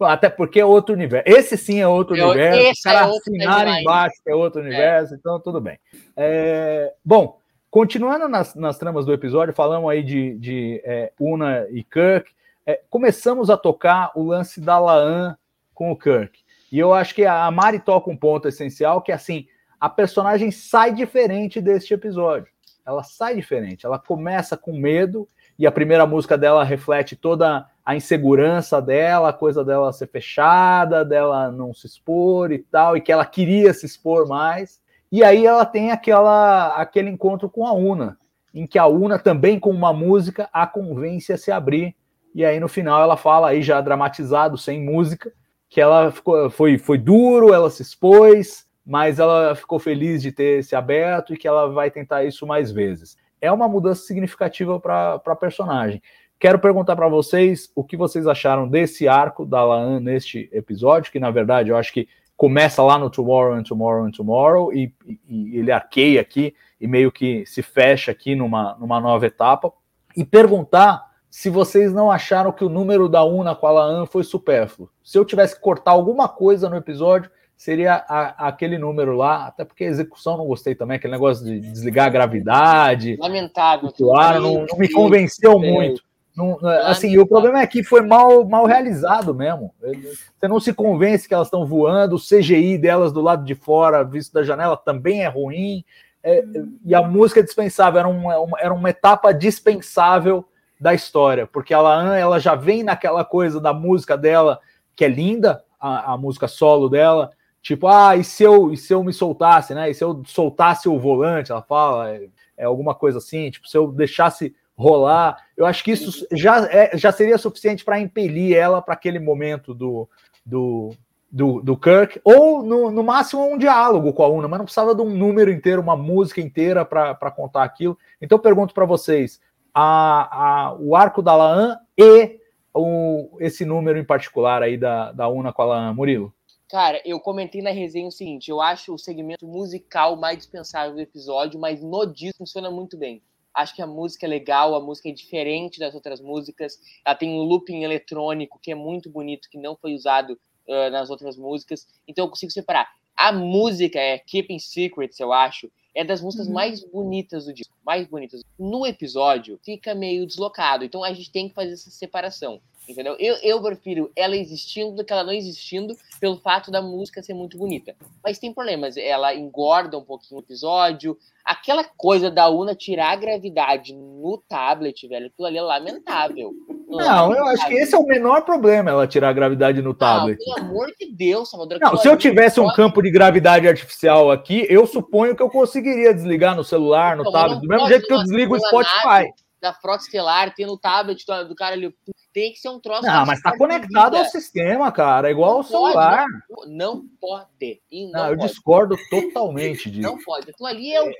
até 0.00 0.28
porque 0.28 0.60
é 0.60 0.64
outro 0.64 0.94
universo. 0.94 1.28
Esse 1.28 1.56
sim 1.56 1.80
é 1.80 1.88
outro 1.88 2.16
É 2.16 2.24
universo. 2.24 2.60
esse 2.60 2.72
Os 2.72 2.80
caras 2.80 3.08
é 3.08 3.18
assinaram 3.18 3.74
embaixo 3.78 4.16
que 4.22 4.30
é 4.30 4.34
outro 4.34 4.60
universo, 4.60 5.14
então 5.14 5.40
tudo 5.40 5.60
bem. 5.60 5.78
É, 6.16 6.92
bom, 7.04 7.40
continuando 7.70 8.28
nas, 8.28 8.54
nas 8.54 8.78
tramas 8.78 9.04
do 9.04 9.12
episódio, 9.12 9.54
falamos 9.54 9.90
aí 9.90 10.02
de, 10.02 10.36
de, 10.38 10.80
é, 10.84 11.12
Una 11.18 11.66
e 11.70 11.82
Kirk. 11.82 12.30
É, 12.66 12.80
começamos 12.90 13.50
a 13.50 13.56
tocar 13.56 14.12
o 14.14 14.22
lance 14.22 14.60
da 14.60 14.78
Laan 14.78 15.36
com 15.74 15.90
o 15.90 15.96
Kirk. 15.96 16.40
E 16.70 16.78
eu 16.78 16.92
acho 16.92 17.14
que 17.14 17.24
a 17.24 17.50
Mari 17.50 17.80
toca 17.80 18.10
um 18.10 18.16
ponto 18.16 18.46
essencial, 18.46 19.00
que 19.00 19.10
é 19.10 19.14
assim, 19.14 19.46
a 19.80 19.88
personagem 19.88 20.50
sai 20.50 20.92
diferente 20.92 21.60
deste 21.60 21.94
episódio. 21.94 22.48
Ela 22.86 23.02
sai 23.02 23.34
diferente. 23.34 23.86
Ela 23.86 23.98
começa 23.98 24.56
com 24.56 24.72
medo, 24.72 25.26
e 25.58 25.66
a 25.66 25.72
primeira 25.72 26.06
música 26.06 26.38
dela 26.38 26.62
reflete 26.62 27.16
toda 27.16 27.66
a 27.88 27.96
insegurança 27.96 28.82
dela, 28.82 29.30
a 29.30 29.32
coisa 29.32 29.64
dela 29.64 29.94
ser 29.94 30.08
fechada, 30.08 31.06
dela 31.06 31.50
não 31.50 31.72
se 31.72 31.86
expor 31.86 32.52
e 32.52 32.58
tal, 32.58 32.94
e 32.98 33.00
que 33.00 33.10
ela 33.10 33.24
queria 33.24 33.72
se 33.72 33.86
expor 33.86 34.28
mais. 34.28 34.78
E 35.10 35.24
aí 35.24 35.46
ela 35.46 35.64
tem 35.64 35.90
aquela, 35.90 36.74
aquele 36.74 37.08
encontro 37.08 37.48
com 37.48 37.66
a 37.66 37.72
Una, 37.72 38.18
em 38.52 38.66
que 38.66 38.78
a 38.78 38.86
Una 38.86 39.18
também 39.18 39.58
com 39.58 39.70
uma 39.70 39.90
música 39.90 40.50
a 40.52 40.66
convence 40.66 41.32
a 41.32 41.38
se 41.38 41.50
abrir. 41.50 41.96
E 42.34 42.44
aí 42.44 42.60
no 42.60 42.68
final 42.68 43.02
ela 43.02 43.16
fala 43.16 43.48
aí 43.48 43.62
já 43.62 43.80
dramatizado, 43.80 44.58
sem 44.58 44.84
música, 44.84 45.32
que 45.66 45.80
ela 45.80 46.12
ficou, 46.12 46.50
foi, 46.50 46.76
foi 46.76 46.98
duro, 46.98 47.54
ela 47.54 47.70
se 47.70 47.80
expôs, 47.80 48.66
mas 48.84 49.18
ela 49.18 49.54
ficou 49.54 49.78
feliz 49.78 50.20
de 50.20 50.30
ter 50.30 50.62
se 50.62 50.76
aberto 50.76 51.32
e 51.32 51.38
que 51.38 51.48
ela 51.48 51.72
vai 51.72 51.90
tentar 51.90 52.22
isso 52.22 52.46
mais 52.46 52.70
vezes. 52.70 53.16
É 53.40 53.50
uma 53.50 53.66
mudança 53.66 54.02
significativa 54.02 54.78
para 54.78 55.14
a 55.14 55.36
personagem. 55.36 56.02
Quero 56.38 56.60
perguntar 56.60 56.94
para 56.94 57.08
vocês 57.08 57.70
o 57.74 57.82
que 57.82 57.96
vocês 57.96 58.26
acharam 58.26 58.68
desse 58.68 59.08
arco 59.08 59.44
da 59.44 59.64
Laan 59.64 59.98
neste 59.98 60.48
episódio, 60.52 61.10
que 61.10 61.18
na 61.18 61.32
verdade 61.32 61.70
eu 61.70 61.76
acho 61.76 61.92
que 61.92 62.08
começa 62.36 62.80
lá 62.80 62.96
no 62.96 63.10
Tomorrow 63.10 63.54
and 63.54 63.64
Tomorrow 63.64 64.04
and 64.04 64.12
Tomorrow 64.12 64.72
e, 64.72 64.94
e, 65.04 65.18
e 65.28 65.58
ele 65.58 65.72
arqueia 65.72 66.20
aqui 66.20 66.54
e 66.80 66.86
meio 66.86 67.10
que 67.10 67.44
se 67.44 67.60
fecha 67.60 68.12
aqui 68.12 68.36
numa, 68.36 68.76
numa 68.78 69.00
nova 69.00 69.26
etapa. 69.26 69.72
E 70.16 70.24
perguntar 70.24 71.04
se 71.28 71.50
vocês 71.50 71.92
não 71.92 72.08
acharam 72.08 72.52
que 72.52 72.64
o 72.64 72.68
número 72.68 73.08
da 73.08 73.24
Una 73.24 73.56
com 73.56 73.66
a 73.66 73.72
Laan 73.72 74.06
foi 74.06 74.22
supérfluo. 74.22 74.88
Se 75.02 75.18
eu 75.18 75.24
tivesse 75.24 75.56
que 75.56 75.60
cortar 75.60 75.90
alguma 75.90 76.28
coisa 76.28 76.70
no 76.70 76.76
episódio, 76.76 77.28
seria 77.56 77.94
a, 78.08 78.46
aquele 78.46 78.78
número 78.78 79.16
lá, 79.16 79.48
até 79.48 79.64
porque 79.64 79.82
a 79.82 79.88
execução 79.88 80.36
não 80.36 80.46
gostei 80.46 80.76
também, 80.76 80.96
aquele 80.96 81.12
negócio 81.12 81.44
de 81.44 81.58
desligar 81.58 82.06
a 82.06 82.10
gravidade. 82.10 83.16
Lamentável. 83.18 83.92
Claro, 83.92 84.40
não, 84.40 84.66
não 84.66 84.78
me 84.78 84.88
convenceu 84.88 85.58
muito. 85.58 86.07
Não, 86.38 86.56
assim, 86.84 87.18
o 87.18 87.26
problema 87.26 87.60
é 87.60 87.66
que 87.66 87.82
foi 87.82 88.00
mal, 88.00 88.44
mal 88.44 88.64
realizado 88.64 89.34
mesmo. 89.34 89.74
Você 89.82 90.46
não 90.46 90.60
se 90.60 90.72
convence 90.72 91.26
que 91.26 91.34
elas 91.34 91.48
estão 91.48 91.66
voando, 91.66 92.14
o 92.14 92.20
CGI 92.20 92.78
delas 92.78 93.12
do 93.12 93.20
lado 93.20 93.44
de 93.44 93.56
fora, 93.56 94.04
visto 94.04 94.32
da 94.32 94.44
janela, 94.44 94.76
também 94.76 95.24
é 95.24 95.26
ruim. 95.26 95.84
É, 96.22 96.44
e 96.84 96.94
a 96.94 97.02
música 97.02 97.40
é 97.40 97.42
dispensável, 97.42 97.98
era 97.98 98.08
uma, 98.08 98.60
era 98.60 98.72
uma 98.72 98.88
etapa 98.88 99.34
dispensável 99.34 100.44
da 100.80 100.94
história, 100.94 101.44
porque 101.44 101.74
a 101.74 101.80
Laan, 101.80 102.16
ela 102.16 102.38
já 102.38 102.54
vem 102.54 102.84
naquela 102.84 103.24
coisa 103.24 103.60
da 103.60 103.72
música 103.72 104.16
dela, 104.16 104.60
que 104.94 105.04
é 105.04 105.08
linda, 105.08 105.64
a, 105.80 106.12
a 106.12 106.16
música 106.16 106.46
solo 106.46 106.88
dela, 106.88 107.32
tipo, 107.60 107.88
ah, 107.88 108.16
e 108.16 108.22
se 108.22 108.44
eu, 108.44 108.72
e 108.72 108.76
se 108.76 108.94
eu 108.94 109.02
me 109.02 109.12
soltasse, 109.12 109.74
né? 109.74 109.90
E 109.90 109.94
se 109.94 110.04
eu 110.04 110.22
soltasse 110.24 110.88
o 110.88 111.00
volante, 111.00 111.50
ela 111.50 111.62
fala, 111.62 112.10
é, 112.10 112.28
é 112.56 112.64
alguma 112.64 112.94
coisa 112.94 113.18
assim, 113.18 113.50
tipo, 113.50 113.68
se 113.68 113.76
eu 113.76 113.90
deixasse 113.90 114.54
rolar, 114.78 115.44
eu 115.56 115.66
acho 115.66 115.82
que 115.82 115.90
isso 115.90 116.24
já, 116.30 116.64
é, 116.66 116.96
já 116.96 117.10
seria 117.10 117.36
suficiente 117.36 117.84
para 117.84 117.98
impelir 117.98 118.56
ela 118.56 118.80
para 118.80 118.94
aquele 118.94 119.18
momento 119.18 119.74
do, 119.74 120.08
do, 120.46 120.90
do, 121.30 121.60
do 121.60 121.76
Kirk, 121.76 122.20
ou 122.22 122.62
no, 122.62 122.88
no 122.90 123.02
máximo 123.02 123.44
um 123.44 123.58
diálogo 123.58 124.12
com 124.12 124.22
a 124.22 124.28
Una, 124.28 124.46
mas 124.46 124.58
não 124.58 124.64
precisava 124.64 124.94
de 124.94 125.02
um 125.02 125.10
número 125.10 125.50
inteiro, 125.50 125.82
uma 125.82 125.96
música 125.96 126.40
inteira 126.40 126.84
para 126.84 127.30
contar 127.32 127.64
aquilo. 127.64 127.98
Então 128.22 128.38
eu 128.38 128.42
pergunto 128.42 128.72
para 128.72 128.86
vocês: 128.86 129.40
a, 129.74 130.68
a, 130.68 130.74
o 130.74 130.94
arco 130.94 131.20
da 131.20 131.34
Laan 131.34 131.76
e 131.96 132.38
o, 132.72 133.36
esse 133.40 133.64
número 133.64 133.98
em 133.98 134.04
particular 134.04 134.62
aí 134.62 134.76
da, 134.76 135.10
da 135.10 135.28
Una 135.28 135.52
com 135.52 135.62
a 135.62 135.66
Laan, 135.66 135.92
Murilo? 135.92 136.32
Cara, 136.70 137.00
eu 137.04 137.18
comentei 137.18 137.62
na 137.62 137.70
resenha 137.70 138.06
o 138.06 138.12
seguinte: 138.12 138.48
eu 138.48 138.60
acho 138.60 138.94
o 138.94 138.98
segmento 138.98 139.46
musical 139.46 140.14
mais 140.14 140.38
dispensável 140.38 140.94
do 140.94 141.00
episódio, 141.00 141.58
mas 141.58 141.82
no 141.82 142.06
disco 142.06 142.38
funciona 142.38 142.70
muito 142.70 142.96
bem. 142.96 143.20
Acho 143.58 143.74
que 143.74 143.82
a 143.82 143.86
música 143.88 144.24
é 144.24 144.28
legal, 144.28 144.72
a 144.76 144.80
música 144.80 145.08
é 145.08 145.12
diferente 145.12 145.80
das 145.80 145.92
outras 145.92 146.20
músicas. 146.20 146.78
Ela 147.04 147.16
tem 147.16 147.28
um 147.28 147.42
looping 147.42 147.82
eletrônico 147.82 148.60
que 148.62 148.70
é 148.70 148.74
muito 148.74 149.10
bonito, 149.10 149.50
que 149.50 149.58
não 149.58 149.74
foi 149.74 149.94
usado 149.94 150.38
uh, 150.68 150.90
nas 150.92 151.10
outras 151.10 151.36
músicas. 151.36 151.84
Então 152.06 152.24
eu 152.24 152.28
consigo 152.28 152.52
separar. 152.52 152.88
A 153.16 153.32
música 153.32 153.98
é 153.98 154.16
Keeping 154.16 154.60
Secrets, 154.60 155.18
eu 155.18 155.32
acho, 155.32 155.68
é 155.92 156.04
das 156.04 156.22
músicas 156.22 156.46
uhum. 156.46 156.52
mais 156.52 156.84
bonitas 156.84 157.46
do 157.46 157.52
disco, 157.52 157.74
mais 157.84 158.06
bonitas. 158.06 158.42
No 158.56 158.86
episódio 158.86 159.58
fica 159.64 159.92
meio 159.92 160.24
deslocado, 160.24 160.84
então 160.84 161.02
a 161.02 161.12
gente 161.12 161.32
tem 161.32 161.48
que 161.48 161.54
fazer 161.56 161.72
essa 161.72 161.90
separação. 161.90 162.60
Entendeu? 162.88 163.16
Eu, 163.18 163.36
eu 163.42 163.60
prefiro 163.60 164.10
ela 164.16 164.34
existindo 164.34 164.92
do 164.92 165.04
que 165.04 165.12
ela 165.12 165.22
não 165.22 165.32
existindo, 165.32 165.94
pelo 166.18 166.38
fato 166.38 166.70
da 166.70 166.80
música 166.80 167.22
ser 167.22 167.34
muito 167.34 167.58
bonita. 167.58 167.94
Mas 168.24 168.38
tem 168.38 168.52
problemas. 168.52 168.96
Ela 168.96 169.34
engorda 169.34 169.98
um 169.98 170.02
pouquinho 170.02 170.40
o 170.40 170.42
episódio. 170.42 171.16
Aquela 171.44 171.84
coisa 171.84 172.30
da 172.30 172.48
Una 172.48 172.74
tirar 172.74 173.12
a 173.12 173.16
gravidade 173.16 173.94
no 173.94 174.42
tablet, 174.48 175.06
velho, 175.06 175.26
aquilo 175.26 175.46
ali 175.46 175.58
é 175.58 175.62
lamentável. 175.62 176.52
Não, 176.88 176.96
lamentável. 176.96 177.36
eu 177.36 177.46
acho 177.46 177.66
que 177.68 177.74
esse 177.74 177.94
é 177.94 177.98
o 177.98 178.06
menor 178.06 178.42
problema, 178.42 178.90
ela 178.90 179.06
tirar 179.06 179.30
a 179.30 179.32
gravidade 179.32 179.80
no 179.82 179.94
tablet. 179.94 180.38
Não, 180.38 180.54
pelo 180.54 180.66
amor 180.66 180.92
de 180.98 181.12
Deus, 181.12 181.50
Salvador. 181.50 181.78
Não, 181.80 181.96
se 181.96 182.08
eu 182.08 182.16
tivesse 182.16 182.60
um 182.60 182.70
campo 182.72 183.02
de 183.02 183.10
gravidade 183.10 183.68
artificial 183.68 184.30
aqui, 184.30 184.66
eu 184.68 184.86
suponho 184.86 185.36
que 185.36 185.42
eu 185.42 185.50
conseguiria 185.50 186.14
desligar 186.14 186.54
no 186.54 186.64
celular, 186.64 187.16
no 187.16 187.24
não, 187.24 187.32
tablet, 187.32 187.60
do 187.60 187.68
mesmo 187.68 187.88
jeito 187.88 188.06
que 188.06 188.12
eu 188.12 188.22
desligo 188.22 188.54
o 188.54 188.60
Spotify. 188.60 189.30
Da 189.60 189.72
Frota 189.72 190.04
Estelar, 190.04 190.54
tem 190.54 190.66
no 190.66 190.78
tablet 190.78 191.24
do, 191.26 191.48
do 191.48 191.54
cara 191.54 191.74
ali, 191.74 191.92
tem 192.32 192.52
que 192.52 192.58
ser 192.58 192.68
um 192.68 192.78
troço. 192.78 193.02
Não, 193.02 193.26
mas 193.26 193.40
tá 193.40 193.56
conectado 193.56 194.16
ao 194.16 194.24
sistema, 194.24 194.92
cara. 194.92 195.28
É 195.28 195.32
igual 195.32 195.50
não 195.50 195.56
ao 195.58 195.64
celular. 195.64 196.24
Pode, 196.48 196.70
não, 196.70 196.94
não, 196.94 197.08
pode. 197.20 197.82
Não, 197.90 198.10
não 198.12 198.30
eu 198.30 198.36
pode. 198.36 198.48
discordo 198.48 198.96
totalmente 199.10 199.90
disso. 199.90 200.08
Não 200.08 200.18
pode. 200.18 200.50
Aquilo 200.50 200.68
ali 200.68 200.92
é, 200.92 201.02
o, 201.02 201.12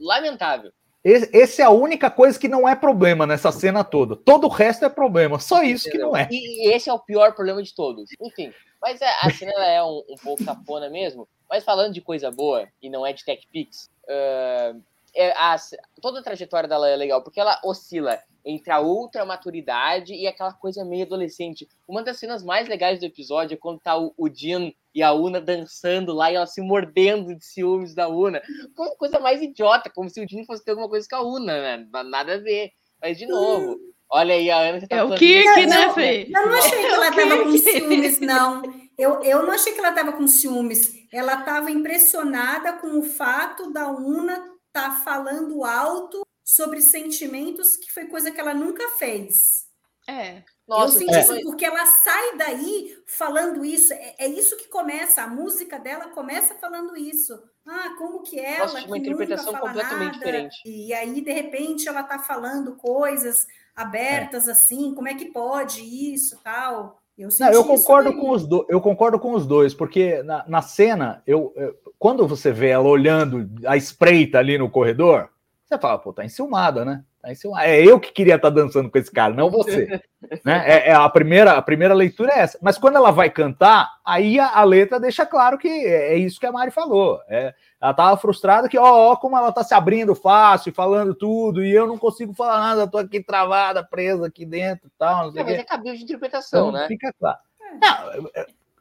lamentável. 0.00 0.72
Esse, 1.04 1.30
esse, 1.36 1.62
é 1.62 1.64
a 1.64 1.70
única 1.70 2.10
coisa 2.10 2.38
que 2.38 2.48
não 2.48 2.66
é 2.66 2.74
problema 2.74 3.26
nessa 3.26 3.52
cena 3.52 3.84
toda. 3.84 4.16
Todo 4.16 4.46
o 4.46 4.50
resto 4.50 4.84
é 4.84 4.88
problema. 4.88 5.38
Só 5.38 5.62
isso 5.62 5.88
Entendeu? 5.88 6.08
que 6.08 6.12
não 6.12 6.18
é. 6.18 6.28
E, 6.30 6.68
e, 6.68 6.74
esse 6.74 6.88
é 6.88 6.92
o 6.92 6.98
pior 6.98 7.34
problema 7.34 7.62
de 7.62 7.74
todos. 7.74 8.10
Enfim, 8.20 8.52
mas 8.80 9.00
a, 9.02 9.06
é, 9.06 9.16
a 9.22 9.30
cena 9.30 9.64
é 9.66 9.82
um, 9.82 10.02
um 10.08 10.16
pouco 10.16 10.44
cafona 10.44 10.88
mesmo. 10.88 11.28
Mas 11.48 11.62
falando 11.62 11.92
de 11.92 12.00
coisa 12.00 12.30
boa, 12.30 12.66
e 12.82 12.88
não 12.88 13.06
é 13.06 13.12
de 13.12 13.24
Tech 13.24 13.46
Pix, 13.52 13.90
uh, 14.04 14.82
é, 15.14 15.32
a, 15.32 15.56
toda 16.00 16.20
a 16.20 16.22
trajetória 16.22 16.68
dela 16.68 16.88
é 16.88 16.96
legal, 16.96 17.22
porque 17.22 17.40
ela 17.40 17.60
oscila 17.64 18.20
entre 18.44 18.70
a 18.70 18.78
outra 18.78 19.24
maturidade 19.24 20.12
e 20.12 20.26
aquela 20.26 20.52
coisa 20.52 20.84
meio 20.84 21.06
adolescente. 21.06 21.66
Uma 21.88 22.02
das 22.02 22.18
cenas 22.18 22.44
mais 22.44 22.68
legais 22.68 23.00
do 23.00 23.06
episódio 23.06 23.54
é 23.54 23.58
quando 23.58 23.80
tá 23.80 23.96
o, 23.96 24.12
o 24.18 24.28
Jean 24.28 24.70
e 24.94 25.02
a 25.02 25.12
Una 25.12 25.40
dançando 25.40 26.12
lá 26.12 26.30
e 26.30 26.34
ela 26.34 26.46
se 26.46 26.60
mordendo 26.60 27.34
de 27.34 27.44
ciúmes 27.44 27.94
da 27.94 28.08
Una. 28.08 28.42
Uma 28.76 28.94
coisa 28.96 29.18
mais 29.18 29.40
idiota, 29.40 29.88
como 29.88 30.10
se 30.10 30.20
o 30.20 30.28
Jean 30.28 30.44
fosse 30.44 30.64
ter 30.64 30.72
alguma 30.72 30.88
coisa 30.88 31.06
com 31.08 31.16
a 31.16 31.22
Una, 31.22 31.78
né? 31.78 31.88
Nada 32.04 32.34
a 32.34 32.38
ver. 32.38 32.72
Mas, 33.00 33.16
de 33.16 33.26
novo, 33.26 33.78
olha 34.10 34.34
aí, 34.34 34.50
a 34.50 34.58
Ana... 34.58 34.86
Tá 34.86 34.96
é 34.96 35.04
o 35.04 35.14
Kirk, 35.14 35.66
né, 35.66 35.92
Fê? 35.94 36.28
Eu 36.28 36.46
não 36.46 36.54
achei 36.54 36.78
que 36.78 36.86
ela 36.86 37.12
tava 37.12 37.44
com 37.44 37.58
ciúmes, 37.58 38.20
não. 38.20 38.62
Eu, 38.96 39.22
eu 39.22 39.42
não 39.42 39.52
achei 39.52 39.72
que 39.72 39.80
ela 39.80 39.92
tava 39.92 40.12
com 40.12 40.28
ciúmes. 40.28 40.94
Ela 41.12 41.38
tava 41.38 41.70
impressionada 41.70 42.74
com 42.74 42.98
o 42.98 43.02
fato 43.02 43.72
da 43.72 43.88
Una 43.88 44.53
tá 44.74 44.90
falando 45.04 45.64
alto 45.64 46.26
sobre 46.42 46.82
sentimentos, 46.82 47.76
que 47.76 47.92
foi 47.92 48.06
coisa 48.06 48.30
que 48.32 48.40
ela 48.40 48.52
nunca 48.52 48.86
fez. 48.98 49.66
É. 50.06 50.42
Nossa, 50.66 50.94
eu 50.94 50.98
senti 50.98 51.14
é. 51.14 51.20
isso 51.20 51.42
porque 51.42 51.64
ela 51.64 51.86
sai 51.86 52.36
daí 52.36 52.96
falando 53.06 53.64
isso. 53.64 53.92
É, 53.94 54.16
é, 54.18 54.28
isso 54.28 54.56
que 54.56 54.68
começa. 54.68 55.22
A 55.22 55.28
música 55.28 55.78
dela 55.78 56.08
começa 56.08 56.54
falando 56.56 56.96
isso. 56.96 57.40
Ah, 57.64 57.94
como 57.96 58.22
que 58.22 58.38
ela. 58.38 58.66
Nossa, 58.66 58.86
uma 58.86 58.98
interpretação 58.98 59.54
completamente 59.54 60.06
nada, 60.06 60.18
diferente. 60.18 60.56
E 60.66 60.92
aí, 60.92 61.20
de 61.20 61.32
repente, 61.32 61.88
ela 61.88 62.02
tá 62.02 62.18
falando 62.18 62.76
coisas 62.76 63.46
abertas 63.74 64.48
é. 64.48 64.52
assim. 64.52 64.94
Como 64.94 65.08
é 65.08 65.14
que 65.14 65.26
pode 65.26 65.80
isso 65.82 66.38
tal? 66.42 67.00
Eu, 67.16 67.28
Não, 67.38 67.52
eu 67.52 67.64
concordo 67.64 68.12
com 68.14 68.30
os 68.30 68.46
dois. 68.46 68.66
Eu 68.68 68.80
concordo 68.80 69.18
com 69.18 69.32
os 69.32 69.46
dois, 69.46 69.72
porque 69.72 70.22
na, 70.24 70.44
na 70.48 70.62
cena, 70.62 71.22
eu, 71.26 71.52
eu, 71.56 71.74
quando 71.98 72.26
você 72.26 72.52
vê 72.52 72.68
ela 72.68 72.88
olhando 72.88 73.48
a 73.66 73.76
espreita 73.76 74.38
ali 74.38 74.58
no 74.58 74.68
corredor, 74.68 75.30
você 75.64 75.78
fala, 75.78 75.98
pô, 75.98 76.12
tá 76.12 76.24
enciumada, 76.24 76.84
né? 76.84 77.04
Tá 77.22 77.32
enciumada. 77.32 77.66
É 77.66 77.82
eu 77.82 77.98
que 77.98 78.12
queria 78.12 78.34
estar 78.34 78.50
tá 78.50 78.54
dançando 78.54 78.90
com 78.90 78.98
esse 78.98 79.10
cara, 79.10 79.32
não 79.32 79.48
você. 79.48 80.00
né? 80.44 80.62
É, 80.66 80.90
é, 80.90 80.92
a, 80.92 81.08
primeira, 81.08 81.52
a 81.52 81.62
primeira 81.62 81.94
leitura 81.94 82.32
é 82.32 82.40
essa. 82.40 82.58
Mas 82.60 82.76
quando 82.76 82.96
ela 82.96 83.10
vai 83.10 83.30
cantar, 83.30 83.88
aí 84.04 84.38
a, 84.38 84.58
a 84.58 84.64
letra 84.64 85.00
deixa 85.00 85.24
claro 85.24 85.56
que 85.56 85.68
é, 85.68 86.14
é, 86.14 86.16
isso 86.16 86.38
que 86.38 86.46
a 86.46 86.52
Mari 86.52 86.70
falou. 86.70 87.20
É, 87.28 87.54
ela 87.84 87.92
tava 87.92 88.16
frustrada 88.16 88.66
que, 88.66 88.78
ó, 88.78 89.12
ó, 89.12 89.14
como 89.14 89.36
ela 89.36 89.52
tá 89.52 89.62
se 89.62 89.74
abrindo 89.74 90.14
fácil, 90.14 90.72
falando 90.72 91.14
tudo, 91.14 91.62
e 91.62 91.70
eu 91.70 91.86
não 91.86 91.98
consigo 91.98 92.32
falar 92.32 92.58
nada, 92.58 92.90
tô 92.90 92.96
aqui 92.96 93.22
travada, 93.22 93.84
presa 93.84 94.26
aqui 94.26 94.46
dentro 94.46 94.86
e 94.86 94.90
tal. 94.98 95.26
Não 95.26 95.32
sei 95.32 95.42
é, 95.42 95.44
mas 95.44 95.54
é 95.58 95.64
cabelo 95.64 95.94
de 95.94 96.02
interpretação, 96.02 96.70
então, 96.70 96.80
né? 96.80 96.88
Fica 96.88 97.12
claro. 97.20 97.38
Não, 97.60 98.30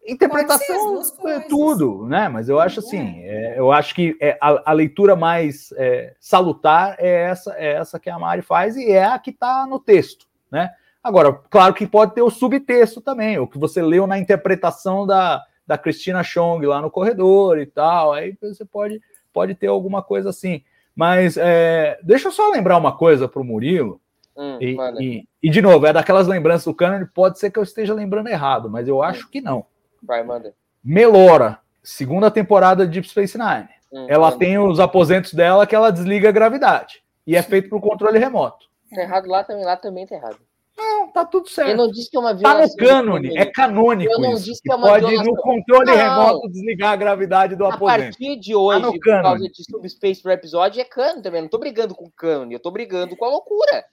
interpretação 0.08 1.02
é 1.28 1.40
tudo, 1.42 2.06
né? 2.08 2.30
Mas 2.30 2.48
eu 2.48 2.62
acho 2.62 2.80
assim, 2.80 3.20
é, 3.24 3.60
eu 3.60 3.74
acho 3.74 3.94
que 3.94 4.16
é, 4.22 4.38
a, 4.40 4.72
a, 4.72 4.74
leitura 4.74 5.18
mais 5.18 5.74
é, 5.74 6.16
salutar 6.18 6.96
é 6.98 7.24
essa, 7.24 7.54
é 7.58 7.74
essa 7.74 8.00
que 8.00 8.10
a 8.10 8.18
Mari 8.18 8.42
faz 8.42 8.78
e 8.78 8.90
é 8.90 9.04
a 9.04 9.20
que 9.20 9.32
está 9.32 9.68
no 9.68 9.82
texto, 9.82 10.26
né? 10.50 10.72
Agora, 11.04 11.34
claro 11.50 11.74
que 11.74 11.86
pode 11.86 12.16
ter 12.16 12.22
o 12.22 12.30
subtexto 12.30 13.02
também, 13.02 13.38
o 13.38 13.48
que 13.48 13.60
você 13.60 13.82
leu 13.82 14.08
na 14.08 14.18
interpretação 14.18 15.06
da, 15.06 15.44
da 15.66 15.78
Cristina 15.78 16.24
Chong 16.24 16.66
lá 16.66 16.82
no 16.82 16.92
corredor 16.92 17.58
e 17.60 17.66
tal, 17.66 18.14
aí 18.14 18.38
você 18.42 18.66
pode, 18.66 19.02
pode 19.32 19.56
ter 19.56 19.68
alguma 19.68 20.02
coisa 20.02 20.30
assim. 20.30 20.64
Mas 20.96 21.38
é, 21.38 22.00
deixa 22.04 22.28
eu 22.28 22.32
só 22.32 22.52
lembrar 22.52 22.78
uma 22.78 22.96
coisa 22.96 23.28
para 23.28 23.42
o 23.42 23.46
Murilo, 23.46 24.00
Hum, 24.36 24.58
e, 24.60 24.76
e, 25.00 25.28
e, 25.44 25.50
de 25.50 25.62
novo, 25.62 25.86
é 25.86 25.94
daquelas 25.94 26.28
lembranças 26.28 26.66
do 26.66 26.74
Canon, 26.74 27.06
pode 27.14 27.38
ser 27.38 27.52
que 27.52 27.60
eu 27.60 27.64
esteja 27.64 27.94
lembrando 27.94 28.30
errado, 28.30 28.70
mas 28.70 28.88
eu 28.88 29.04
acho 29.04 29.28
hum. 29.28 29.30
que 29.32 29.42
não. 29.42 29.66
Vai, 30.02 30.24
manda. 30.24 30.54
Melora, 30.84 31.60
segunda 31.84 32.32
temporada 32.32 32.86
de 32.86 32.94
Deep 32.94 33.08
Space 33.08 33.38
Nine. 33.38 33.70
Hum, 33.92 34.08
ela 34.10 34.32
manda. 34.32 34.40
tem 34.40 34.58
os 34.58 34.80
aposentos 34.80 35.34
dela 35.34 35.68
que 35.68 35.76
ela 35.76 35.92
desliga 35.92 36.30
a 36.30 36.32
gravidade. 36.32 37.04
E 37.26 37.36
é 37.36 37.42
feito 37.42 37.70
por 37.70 37.80
controle 37.80 38.18
remoto. 38.18 38.66
Tá 38.94 39.02
errado 39.02 39.28
lá 39.28 39.44
também, 39.44 39.64
lá 39.64 39.78
também 39.78 40.06
tá 40.06 40.16
errado. 40.16 40.40
Não, 40.76 41.12
tá 41.12 41.24
tudo 41.24 41.48
certo. 41.50 41.70
Eu 41.70 41.78
não 41.78 41.92
disse 41.92 42.10
que 42.10 42.18
é 42.18 42.20
uma 42.20 42.34
violação. 42.34 42.76
Tá 42.76 42.84
no 42.84 42.90
cânone, 42.90 43.38
é 43.38 43.46
canônico. 43.46 44.12
Eu 44.12 44.20
não 44.20 44.34
isso. 44.34 44.46
disse 44.46 44.62
que 44.62 44.72
é 44.72 44.76
uma 44.76 44.88
Pode, 44.88 45.06
violação. 45.06 45.34
no 45.34 45.42
controle 45.42 45.86
não. 45.86 45.96
remoto, 45.96 46.50
desligar 46.50 46.94
a 46.94 46.96
gravidade 46.96 47.56
do 47.56 47.66
aposento. 47.66 48.02
A 48.02 48.04
partir 48.06 48.36
de 48.38 48.56
hoje, 48.56 48.82
tá 48.82 48.92
por 48.92 49.22
causa 49.22 49.48
de 49.48 49.64
Subspace 49.64 50.22
pro 50.22 50.32
episódio, 50.32 50.82
é 50.82 50.84
cânone 50.84 51.22
também. 51.22 51.40
Eu 51.40 51.44
não 51.44 51.50
tô 51.50 51.60
brigando 51.60 51.94
com 51.94 52.10
cânone, 52.16 52.54
eu 52.54 52.60
tô 52.60 52.72
brigando 52.72 53.16
com 53.16 53.26
a 53.26 53.30
loucura. 53.30 53.86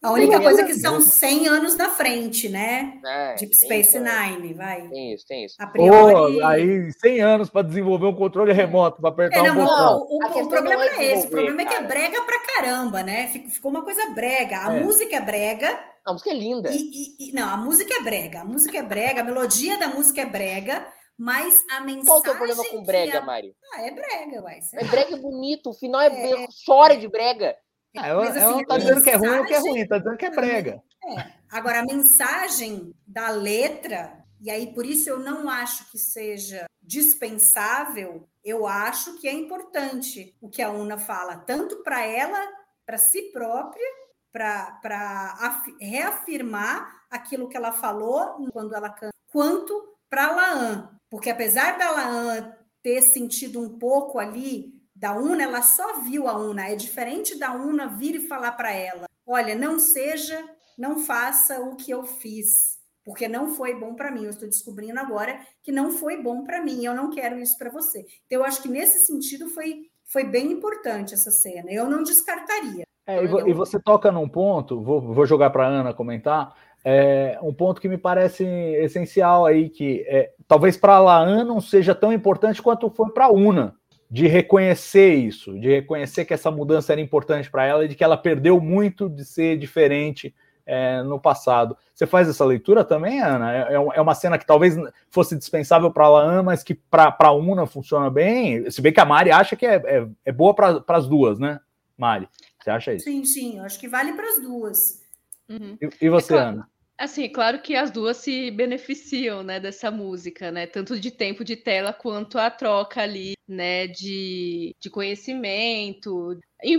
A 0.00 0.12
única 0.12 0.40
coisa 0.40 0.62
é 0.62 0.64
que 0.64 0.74
são 0.74 1.00
100 1.00 1.48
anos 1.48 1.76
na 1.76 1.90
frente, 1.90 2.48
né? 2.48 3.00
É, 3.04 3.34
Deep 3.34 3.52
Space 3.56 3.98
Nine, 3.98 4.54
vai. 4.54 4.88
Tem 4.88 5.12
isso, 5.12 5.26
tem 5.26 5.44
isso. 5.44 5.56
A 5.58 5.66
priori... 5.66 6.38
Oh, 6.40 6.46
aí 6.46 6.92
100 6.92 7.20
anos 7.20 7.50
para 7.50 7.66
desenvolver 7.66 8.06
um 8.06 8.14
controle 8.14 8.52
remoto, 8.52 9.00
para 9.00 9.10
apertar 9.10 9.40
é, 9.40 9.42
não, 9.42 9.60
um 9.60 9.64
botão. 9.64 10.06
O, 10.08 10.24
o, 10.24 10.42
o 10.44 10.48
problema 10.48 10.84
é, 10.84 10.96
é 10.98 11.12
esse, 11.14 11.26
o 11.26 11.30
problema 11.30 11.64
cara. 11.64 11.68
é 11.68 11.72
que 11.72 11.84
é 11.84 11.86
brega 11.86 12.22
pra 12.22 12.38
caramba, 12.38 13.02
né? 13.02 13.26
Ficou 13.26 13.72
uma 13.72 13.82
coisa 13.82 14.10
brega. 14.10 14.68
A 14.68 14.76
é. 14.76 14.80
música 14.84 15.16
é 15.16 15.20
brega. 15.20 15.80
A 16.06 16.12
música 16.12 16.30
é 16.30 16.34
linda. 16.34 16.70
E, 16.70 16.76
e, 16.76 17.30
e, 17.30 17.32
não, 17.32 17.48
a 17.48 17.56
música 17.56 17.92
é 17.94 18.00
brega. 18.00 18.42
A 18.42 18.44
música 18.44 18.78
é 18.78 18.82
brega, 18.82 19.20
a 19.22 19.24
melodia 19.24 19.78
da 19.78 19.88
música 19.88 20.20
é 20.20 20.26
brega. 20.26 20.86
Mas 21.18 21.64
a 21.72 21.80
mensagem. 21.80 22.04
Qual 22.06 22.22
é 22.24 22.30
o 22.30 22.36
problema 22.36 22.64
com 22.70 22.84
brega, 22.84 23.18
a... 23.18 23.22
Mari? 23.22 23.52
Ah, 23.74 23.82
é 23.82 23.90
brega, 23.90 24.40
uai. 24.40 24.60
É 24.74 24.84
brega 24.84 25.16
bonito, 25.16 25.70
o 25.70 25.74
final 25.74 26.00
é, 26.00 26.06
é... 26.06 26.46
chora 26.64 26.96
de 26.96 27.08
brega. 27.08 27.56
Ah, 27.96 28.08
eu, 28.10 28.18
Mas, 28.18 28.30
assim, 28.30 28.40
ela 28.40 28.56
não 28.56 28.64
tá 28.64 28.78
dizendo 28.78 29.02
que 29.02 29.10
é 29.10 29.16
ruim 29.16 29.38
ou 29.38 29.44
que 29.44 29.54
é 29.54 29.58
ruim, 29.58 29.86
tá 29.86 29.98
dizendo 29.98 30.16
que 30.16 30.26
é 30.26 30.30
brega. 30.30 30.82
É. 31.04 31.32
Agora, 31.50 31.80
a 31.80 31.84
mensagem 31.84 32.94
da 33.06 33.30
letra, 33.30 34.24
e 34.40 34.50
aí 34.50 34.72
por 34.74 34.84
isso 34.84 35.08
eu 35.08 35.18
não 35.18 35.48
acho 35.48 35.90
que 35.90 35.98
seja 35.98 36.66
dispensável, 36.82 38.28
eu 38.44 38.66
acho 38.66 39.18
que 39.18 39.28
é 39.28 39.32
importante 39.32 40.36
o 40.40 40.48
que 40.48 40.62
a 40.62 40.70
Una 40.70 40.98
fala, 40.98 41.36
tanto 41.36 41.82
para 41.82 42.04
ela, 42.04 42.38
para 42.86 42.98
si 42.98 43.30
própria, 43.32 43.86
para 44.32 45.62
reafirmar 45.80 47.04
aquilo 47.10 47.48
que 47.48 47.56
ela 47.56 47.72
falou 47.72 48.48
quando 48.52 48.74
ela 48.74 48.90
canta, 48.90 49.14
quanto 49.26 49.96
para 50.08 50.30
Laan. 50.30 51.00
Porque 51.10 51.30
apesar 51.30 51.78
da 51.78 51.90
Laan 51.90 52.54
ter 52.82 53.02
sentido 53.02 53.60
um 53.60 53.78
pouco 53.78 54.18
ali 54.18 54.77
da 54.98 55.12
UNA, 55.16 55.44
ela 55.44 55.62
só 55.62 56.00
viu 56.00 56.26
a 56.28 56.36
UNA. 56.36 56.70
É 56.70 56.74
diferente 56.74 57.38
da 57.38 57.52
UNA 57.52 57.86
vir 57.86 58.16
e 58.16 58.26
falar 58.26 58.52
para 58.52 58.72
ela: 58.72 59.06
olha, 59.26 59.54
não 59.54 59.78
seja, 59.78 60.44
não 60.76 60.98
faça 60.98 61.60
o 61.60 61.76
que 61.76 61.90
eu 61.90 62.02
fiz. 62.02 62.76
porque 63.04 63.26
não 63.26 63.48
foi 63.54 63.74
bom 63.74 63.94
para 63.94 64.10
mim. 64.10 64.24
Eu 64.24 64.30
estou 64.30 64.48
descobrindo 64.48 64.98
agora 65.00 65.40
que 65.62 65.72
não 65.72 65.92
foi 65.92 66.20
bom 66.22 66.44
para 66.44 66.60
mim. 66.62 66.84
Eu 66.84 66.94
não 66.94 67.10
quero 67.10 67.38
isso 67.38 67.56
para 67.56 67.70
você. 67.70 68.00
Então, 68.26 68.40
eu 68.40 68.44
acho 68.44 68.60
que 68.60 68.68
nesse 68.68 69.06
sentido 69.06 69.48
foi, 69.48 69.82
foi 70.04 70.24
bem 70.24 70.52
importante 70.52 71.14
essa 71.14 71.30
cena. 71.30 71.70
Eu 71.70 71.88
não 71.88 72.02
descartaria. 72.02 72.84
É, 73.06 73.24
e, 73.24 73.54
você 73.54 73.80
toca 73.80 74.12
num 74.12 74.28
ponto, 74.28 74.82
vou, 74.82 75.00
vou 75.00 75.24
jogar 75.24 75.48
para 75.48 75.66
Ana 75.66 75.94
comentar, 75.94 76.54
é, 76.84 77.38
um 77.42 77.54
ponto 77.54 77.80
que 77.80 77.88
me 77.88 77.96
parece 77.96 78.44
essencial 78.44 79.46
aí, 79.46 79.70
que 79.70 80.04
é, 80.06 80.30
talvez 80.46 80.76
para 80.76 80.96
a 80.96 81.00
Laan 81.00 81.44
não 81.44 81.58
seja 81.58 81.94
tão 81.94 82.12
importante 82.12 82.60
quanto 82.60 82.90
foi 82.90 83.10
para 83.10 83.24
a 83.24 83.32
Una, 83.32 83.77
de 84.10 84.26
reconhecer 84.26 85.14
isso, 85.14 85.58
de 85.58 85.68
reconhecer 85.68 86.24
que 86.24 86.32
essa 86.32 86.50
mudança 86.50 86.92
era 86.92 87.00
importante 87.00 87.50
para 87.50 87.66
ela 87.66 87.84
e 87.84 87.88
de 87.88 87.94
que 87.94 88.02
ela 88.02 88.16
perdeu 88.16 88.60
muito 88.60 89.08
de 89.08 89.24
ser 89.24 89.58
diferente 89.58 90.34
é, 90.64 91.02
no 91.02 91.18
passado. 91.18 91.76
Você 91.94 92.06
faz 92.06 92.28
essa 92.28 92.44
leitura 92.44 92.84
também, 92.84 93.20
Ana? 93.20 93.54
É, 93.54 93.74
é, 93.74 93.74
é 93.74 94.00
uma 94.00 94.14
cena 94.14 94.38
que 94.38 94.46
talvez 94.46 94.76
fosse 95.10 95.36
dispensável 95.36 95.90
para 95.90 96.04
a 96.04 96.08
Laan, 96.08 96.42
mas 96.42 96.62
que 96.62 96.74
para 96.74 97.16
a 97.18 97.32
Una 97.32 97.66
funciona 97.66 98.10
bem. 98.10 98.70
Se 98.70 98.80
bem 98.80 98.92
que 98.92 99.00
a 99.00 99.04
Mari 99.04 99.30
acha 99.30 99.56
que 99.56 99.66
é, 99.66 99.76
é, 99.76 100.08
é 100.26 100.32
boa 100.32 100.54
para 100.54 100.84
as 100.88 101.08
duas, 101.08 101.38
né, 101.38 101.58
Mari? 101.96 102.28
Você 102.60 102.70
acha 102.70 102.94
isso? 102.94 103.04
Sim, 103.04 103.24
sim, 103.24 103.58
eu 103.58 103.64
acho 103.64 103.78
que 103.78 103.88
vale 103.88 104.12
para 104.12 104.28
as 104.28 104.42
duas. 104.42 105.02
Uhum. 105.48 105.78
E, 105.80 106.06
e, 106.06 106.08
você, 106.10 106.34
é 106.34 106.36
claro, 106.36 106.50
Ana? 106.50 106.68
Assim, 106.98 107.28
claro 107.28 107.62
que 107.62 107.76
as 107.76 107.92
duas 107.92 108.16
se 108.16 108.50
beneficiam, 108.50 109.44
né, 109.44 109.60
dessa 109.60 109.88
música, 109.88 110.50
né, 110.50 110.66
tanto 110.66 110.98
de 110.98 111.12
tempo 111.12 111.44
de 111.44 111.54
tela 111.54 111.92
quanto 111.92 112.38
a 112.38 112.50
troca 112.50 113.00
ali, 113.00 113.34
né, 113.46 113.86
de, 113.86 114.74
de 114.80 114.90
conhecimento, 114.90 116.36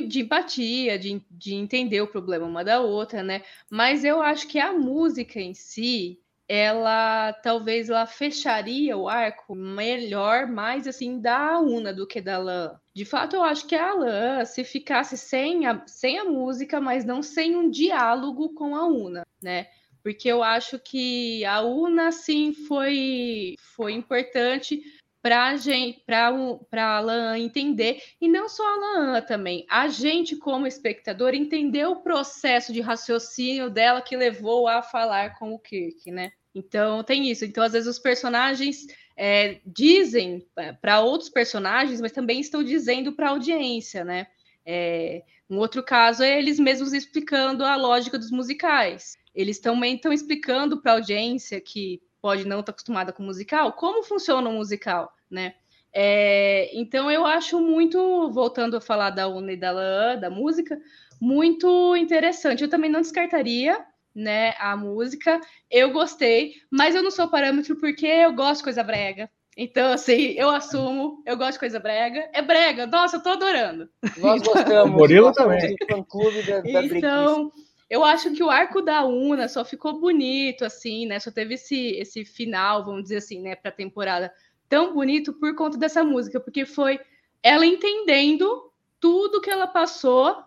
de 0.09 0.19
empatia, 0.19 0.99
de, 0.99 1.23
de 1.31 1.53
entender 1.55 2.01
o 2.01 2.07
problema 2.07 2.45
uma 2.45 2.65
da 2.65 2.81
outra, 2.81 3.23
né, 3.23 3.43
mas 3.69 4.03
eu 4.03 4.21
acho 4.21 4.45
que 4.49 4.59
a 4.59 4.73
música 4.73 5.39
em 5.39 5.53
si, 5.53 6.19
ela 6.49 7.31
talvez 7.41 7.89
ela 7.89 8.05
fecharia 8.05 8.97
o 8.97 9.07
arco 9.07 9.55
melhor, 9.55 10.47
mais 10.47 10.85
assim, 10.85 11.21
da 11.21 11.59
Una 11.61 11.93
do 11.93 12.05
que 12.07 12.19
da 12.19 12.37
Lan. 12.39 12.77
De 12.93 13.05
fato, 13.05 13.35
eu 13.35 13.43
acho 13.43 13.65
que 13.67 13.75
a 13.75 13.93
Lan, 13.93 14.43
se 14.43 14.63
ficasse 14.65 15.15
sem 15.17 15.65
a, 15.67 15.81
sem 15.87 16.17
a 16.19 16.25
música, 16.25 16.81
mas 16.81 17.05
não 17.05 17.21
sem 17.21 17.55
um 17.55 17.69
diálogo 17.69 18.49
com 18.53 18.75
a 18.75 18.85
Una, 18.87 19.25
né? 19.41 19.67
Porque 20.03 20.27
eu 20.27 20.41
acho 20.41 20.79
que 20.79 21.43
a 21.45 21.61
Una, 21.61 22.11
sim, 22.11 22.53
foi, 22.53 23.55
foi 23.75 23.93
importante 23.93 24.81
para 25.21 25.55
gente, 25.57 26.01
para 26.05 26.29
a 26.29 26.97
Alan 26.97 27.37
entender, 27.37 28.01
e 28.21 28.27
não 28.27 28.47
só 28.47 28.63
a 28.63 28.73
Alan 28.73 29.21
também, 29.21 29.65
a 29.69 29.87
gente 29.89 30.35
como 30.37 30.65
espectador 30.65 31.33
entender 31.33 31.85
o 31.85 31.97
processo 31.97 32.71
de 32.71 32.79
raciocínio 32.79 33.69
dela 33.69 34.01
que 34.01 34.15
levou 34.15 34.67
a 34.67 34.81
falar 34.81 35.37
com 35.37 35.53
o 35.53 35.59
Kirk, 35.59 36.09
né? 36.09 36.31
Então 36.55 37.03
tem 37.03 37.29
isso. 37.29 37.45
Então, 37.45 37.63
às 37.63 37.73
vezes, 37.73 37.87
os 37.87 37.99
personagens 37.99 38.87
é, 39.15 39.59
dizem 39.65 40.45
para 40.81 41.01
outros 41.01 41.29
personagens, 41.29 41.99
mas 41.99 42.11
também 42.11 42.39
estão 42.39 42.63
dizendo 42.63 43.11
para 43.11 43.27
a 43.27 43.31
audiência, 43.31 44.05
né? 44.05 44.27
É, 44.65 45.23
um 45.49 45.57
outro 45.57 45.83
caso 45.83 46.23
é 46.23 46.37
eles 46.37 46.59
mesmos 46.59 46.93
explicando 46.93 47.65
a 47.65 47.75
lógica 47.75 48.17
dos 48.17 48.31
musicais. 48.31 49.17
Eles 49.33 49.59
também 49.59 49.95
estão 49.95 50.11
explicando 50.11 50.81
para 50.81 50.93
a 50.93 50.95
audiência 50.95 51.61
que 51.61 52.01
pode 52.21 52.45
não 52.45 52.59
estar 52.59 52.71
tá 52.71 52.75
acostumada 52.75 53.13
com 53.13 53.23
musical 53.23 53.73
como 53.73 54.03
funciona 54.03 54.49
o 54.49 54.53
musical, 54.53 55.13
né? 55.29 55.55
É, 55.91 56.69
então 56.73 57.09
eu 57.09 57.25
acho 57.25 57.59
muito, 57.59 58.29
voltando 58.31 58.77
a 58.77 58.81
falar 58.81 59.09
da 59.09 59.27
Una 59.27 59.53
e 59.53 59.57
da 59.57 59.71
Laan, 59.71 60.19
da 60.19 60.29
música, 60.29 60.79
muito 61.19 61.95
interessante. 61.95 62.63
Eu 62.63 62.69
também 62.69 62.89
não 62.89 63.01
descartaria 63.01 63.83
né, 64.13 64.53
a 64.59 64.75
música. 64.75 65.39
Eu 65.69 65.91
gostei, 65.91 66.53
mas 66.69 66.95
eu 66.95 67.03
não 67.03 67.11
sou 67.11 67.27
parâmetro 67.27 67.75
porque 67.77 68.05
eu 68.05 68.33
gosto 68.33 68.57
de 68.57 68.65
coisa 68.65 68.83
brega. 68.83 69.29
Então, 69.57 69.91
assim, 69.91 70.35
eu 70.37 70.49
assumo, 70.49 71.21
eu 71.25 71.35
gosto 71.35 71.53
de 71.53 71.59
coisa 71.59 71.79
brega. 71.79 72.29
É 72.33 72.41
brega, 72.41 72.87
nossa, 72.87 73.17
eu 73.17 73.23
tô 73.23 73.29
adorando. 73.29 73.89
Nós 74.17 74.41
gostamos. 74.43 74.93
O 74.93 74.97
Murilo 74.97 75.33
também. 75.33 75.75
clube 76.07 76.43
da, 76.43 76.61
da 76.61 76.85
então, 76.85 77.51
eu 77.89 78.03
acho 78.03 78.31
que 78.33 78.43
o 78.43 78.49
arco 78.49 78.81
da 78.81 79.03
Una 79.03 79.47
só 79.47 79.65
ficou 79.65 79.99
bonito, 79.99 80.63
assim, 80.63 81.07
né? 81.07 81.19
Só 81.19 81.31
teve 81.31 81.55
esse, 81.55 81.91
esse 81.97 82.23
final, 82.23 82.85
vamos 82.85 83.03
dizer 83.03 83.17
assim, 83.17 83.41
né, 83.41 83.55
pra 83.55 83.71
temporada 83.71 84.31
tão 84.69 84.93
bonito 84.93 85.33
por 85.33 85.55
conta 85.55 85.77
dessa 85.77 86.03
música, 86.03 86.39
porque 86.39 86.65
foi 86.65 86.99
ela 87.41 87.65
entendendo 87.65 88.71
tudo 88.99 89.41
que 89.41 89.49
ela 89.49 89.65
passou 89.65 90.43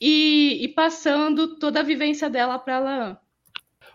e, 0.00 0.58
e 0.62 0.68
passando 0.68 1.58
toda 1.58 1.80
a 1.80 1.84
vivência 1.84 2.28
dela 2.28 2.58
para 2.58 2.74
ela. 2.74 3.22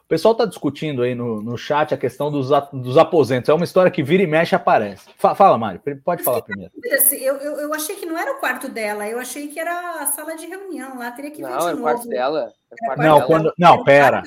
O 0.05 0.07
pessoal 0.07 0.33
está 0.33 0.45
discutindo 0.45 1.01
aí 1.01 1.15
no, 1.15 1.41
no 1.41 1.57
chat 1.57 1.91
a 1.91 1.97
questão 1.97 2.29
dos, 2.29 2.49
dos 2.71 2.95
aposentos. 2.95 3.49
É 3.49 3.53
uma 3.55 3.63
história 3.65 3.89
que 3.89 4.03
vira 4.03 4.21
e 4.21 4.27
mexe 4.27 4.53
aparece. 4.53 5.09
Fala, 5.17 5.33
fala 5.33 5.57
Mário, 5.57 5.81
pode 6.03 6.21
falar 6.21 6.43
primeiro. 6.43 6.71
Eu, 7.11 7.37
eu, 7.37 7.59
eu, 7.61 7.73
achei 7.73 7.95
que 7.95 8.05
não 8.05 8.15
era 8.15 8.31
o 8.33 8.39
quarto 8.39 8.69
dela, 8.69 9.07
eu 9.07 9.17
achei 9.17 9.47
que 9.47 9.59
era 9.59 10.03
a 10.03 10.05
sala 10.05 10.35
de 10.35 10.45
reunião 10.45 10.99
lá. 10.99 11.09
Teria 11.09 11.31
que 11.31 11.41
ver 11.41 11.49
não, 11.49 11.57
de 11.57 11.69
é 11.69 11.73
o 11.73 11.81
quarto 11.81 11.97
novo. 11.97 12.09
dela. 12.09 12.53
É 12.71 12.85
quarto 12.85 12.99
não, 12.99 13.15
dela. 13.15 13.25
Quando, 13.25 13.53
não, 13.57 13.83
pera. 13.83 14.21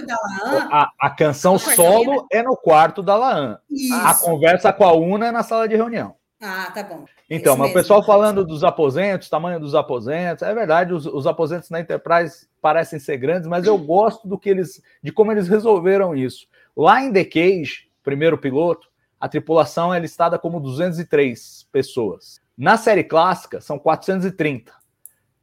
A, 0.68 0.90
a 1.00 1.10
canção 1.10 1.56
solo 1.56 2.26
é 2.32 2.42
no 2.42 2.56
quarto 2.56 3.00
da 3.00 3.14
Laan. 3.14 3.60
A 4.02 4.14
conversa 4.14 4.72
com 4.72 4.84
a 4.84 4.92
Una 4.92 5.28
é 5.28 5.30
na 5.30 5.44
sala 5.44 5.68
de 5.68 5.76
reunião. 5.76 6.17
Ah, 6.40 6.70
tá 6.72 6.84
bom. 6.84 7.04
Então, 7.28 7.56
mas 7.56 7.70
o 7.70 7.74
pessoal 7.74 8.04
falando 8.04 8.44
dos 8.44 8.62
aposentos, 8.62 9.28
tamanho 9.28 9.58
dos 9.58 9.74
aposentos, 9.74 10.42
é 10.42 10.54
verdade, 10.54 10.94
os, 10.94 11.04
os, 11.04 11.26
aposentos 11.26 11.68
na 11.68 11.80
Enterprise 11.80 12.46
parecem 12.62 12.98
ser 12.98 13.16
grandes, 13.16 13.48
mas 13.48 13.66
eu 13.66 13.76
gosto 13.78 14.28
do 14.28 14.38
que 14.38 14.48
eles, 14.48 14.80
de 15.02 15.10
como 15.10 15.32
eles 15.32 15.48
resolveram 15.48 16.14
isso. 16.14 16.46
Lá 16.76 17.02
em 17.02 17.12
The 17.12 17.24
Cage, 17.24 17.88
primeiro 18.04 18.38
piloto, 18.38 18.88
a 19.20 19.28
tripulação 19.28 19.92
é 19.92 19.98
listada 19.98 20.38
como 20.38 20.60
203 20.60 21.66
pessoas. 21.72 22.40
Na 22.56 22.76
série 22.76 23.02
clássica, 23.02 23.60
são 23.60 23.78
430. 23.78 24.72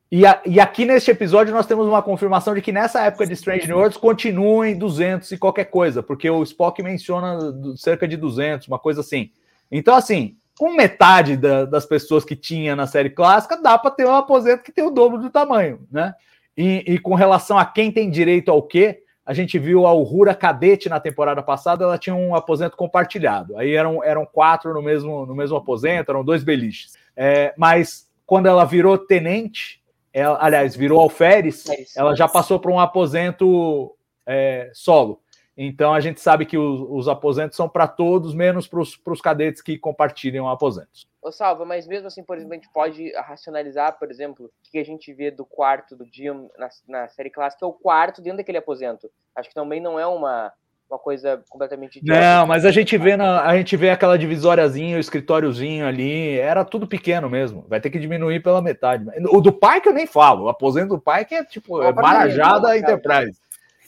E, 0.09 0.26
a, 0.26 0.41
e 0.45 0.61
aqui 0.61 0.85
neste 0.85 1.11
episódio 1.11 1.53
nós 1.53 1.65
temos 1.65 1.88
uma 1.88 2.01
confirmação 2.01 2.53
de 2.53 2.61
que 2.61 2.72
nessa 2.72 3.01
época 3.01 3.27
de 3.27 3.34
Strange 3.34 3.67
New 3.67 3.76
Worlds 3.76 3.97
continuam 3.97 4.63
em 4.63 4.77
200 4.77 5.30
e 5.31 5.38
qualquer 5.38 5.65
coisa, 5.65 6.01
porque 6.01 6.30
o 6.30 6.41
Spock 6.43 6.81
menciona 6.81 7.38
cerca 7.76 8.07
de 8.07 8.15
200, 8.15 8.67
uma 8.69 8.80
coisa 8.80 9.01
assim. 9.01 9.31
Então, 9.69 9.93
assim, 9.93 10.38
com 10.57 10.73
metade 10.73 11.36
da, 11.36 11.65
das 11.65 11.86
pessoas 11.86 12.23
que 12.23 12.36
tinha 12.36 12.76
na 12.76 12.88
série 12.88 13.10
clássica, 13.10 13.61
dá 13.61 13.77
para 13.77 13.91
ter 13.91 14.06
um 14.06 14.15
aposento 14.15 14.64
que 14.64 14.72
tem 14.72 14.84
o 14.84 14.91
dobro 14.91 15.19
do 15.19 15.30
tamanho, 15.30 15.86
né? 15.91 16.14
E, 16.57 16.84
e, 16.88 16.99
com 16.99 17.15
relação 17.15 17.57
a 17.57 17.65
quem 17.65 17.91
tem 17.91 18.10
direito 18.10 18.49
ao 18.49 18.61
quê, 18.61 19.03
a 19.26 19.34
gente 19.34 19.60
viu 19.60 19.86
a 19.86 19.94
Uhura 19.94 20.34
Cadete 20.34 20.88
na 20.88 21.02
temporada 21.02 21.44
passada, 21.44 21.84
ela 21.84 21.98
tinha 21.98 22.15
um 22.15 22.34
aposento 22.34 22.77
compartilhado. 22.77 23.57
Aí 23.57 23.73
eram, 23.73 24.02
eram 24.02 24.26
quatro 24.26 24.73
no 24.73 24.82
mesmo, 24.82 25.26
no 25.26 25.36
mesmo 25.36 25.57
aposento, 25.57 26.11
eram 26.11 26.23
dois 26.23 26.44
beliches. 26.44 26.94
É, 27.18 27.53
mas 27.57 28.07
quando 28.26 28.45
ela 28.45 28.64
virou 28.64 28.98
tenente, 28.98 29.82
ela, 30.14 30.38
aliás, 30.40 30.76
virou 30.76 31.02
alferes, 31.02 31.65
ela 31.95 32.15
já 32.15 32.27
passou 32.27 32.57
para 32.57 32.72
um 32.72 32.80
aposento 32.80 33.94
é, 34.26 34.69
solo. 34.73 35.19
Então 35.57 35.94
a 35.94 35.99
gente 35.99 36.19
sabe 36.19 36.45
que 36.45 36.57
os, 36.57 36.86
os 36.90 37.07
aposentos 37.07 37.56
são 37.56 37.69
para 37.69 37.88
todos, 37.88 38.34
menos 38.34 38.68
para 38.68 38.82
os 38.82 39.22
cadetes 39.22 39.61
que 39.61 39.77
compartilham 39.77 40.49
aposentos. 40.49 41.07
Ô, 41.22 41.32
Salva, 41.32 41.65
mas 41.65 41.88
mesmo 41.88 42.07
assim, 42.07 42.23
por 42.23 42.38
exemplo, 42.38 42.53
a 42.53 42.56
gente 42.57 42.69
pode 42.72 43.11
racionalizar, 43.14 43.98
por 43.98 44.11
exemplo, 44.11 44.45
o 44.45 44.72
que 44.72 44.77
a 44.77 44.86
gente 44.86 45.11
vê 45.11 45.32
do 45.32 45.44
quarto 45.44 45.95
do 45.95 46.06
Jim 46.06 46.48
na, 46.57 46.69
na 46.88 47.07
série 47.07 47.32
clássica, 47.32 47.65
é 47.65 47.68
o 47.68 47.73
quarto 47.73 48.22
dentro 48.22 48.38
daquele 48.38 48.60
aposento. 48.60 49.10
Acho 49.36 49.49
que 49.49 49.56
também 49.56 49.82
não 49.82 49.99
é 49.99 50.06
uma, 50.06 50.53
uma 50.88 50.99
coisa 50.99 51.41
completamente 51.49 51.98
idiota. 51.98 52.19
Não, 52.19 52.45
mas 52.45 52.64
a 52.64 52.72
gente 52.72 52.95
vê 52.98 53.18
na, 53.18 53.41
a 53.41 53.57
gente 53.57 53.76
vê 53.76 53.90
aquela 53.90 54.18
divisóriazinha, 54.18 54.98
o 54.98 54.99
escritóriozinho 54.99 55.88
ali, 55.88 56.38
era 56.38 56.64
tudo 56.64 56.86
pequeno 56.86 57.27
mesmo. 57.30 57.65
Vai 57.68 57.82
ter 57.82 57.90
que 57.90 57.98
diminuir 57.98 58.41
pela 58.44 58.61
metade. 58.61 59.06
O 59.32 59.41
do 59.41 59.52
pai 59.52 59.82
que 59.82 59.90
eu 59.90 59.94
nem 59.94 60.06
falo, 60.06 60.45
o 60.45 60.49
aposento 60.49 60.90
do 60.90 61.02
pai 61.02 61.26
que 61.26 61.34
é 61.34 61.44
tipo 61.44 61.82
é 61.82 61.91
marajada 61.91 62.77
Enterprise. 62.77 63.40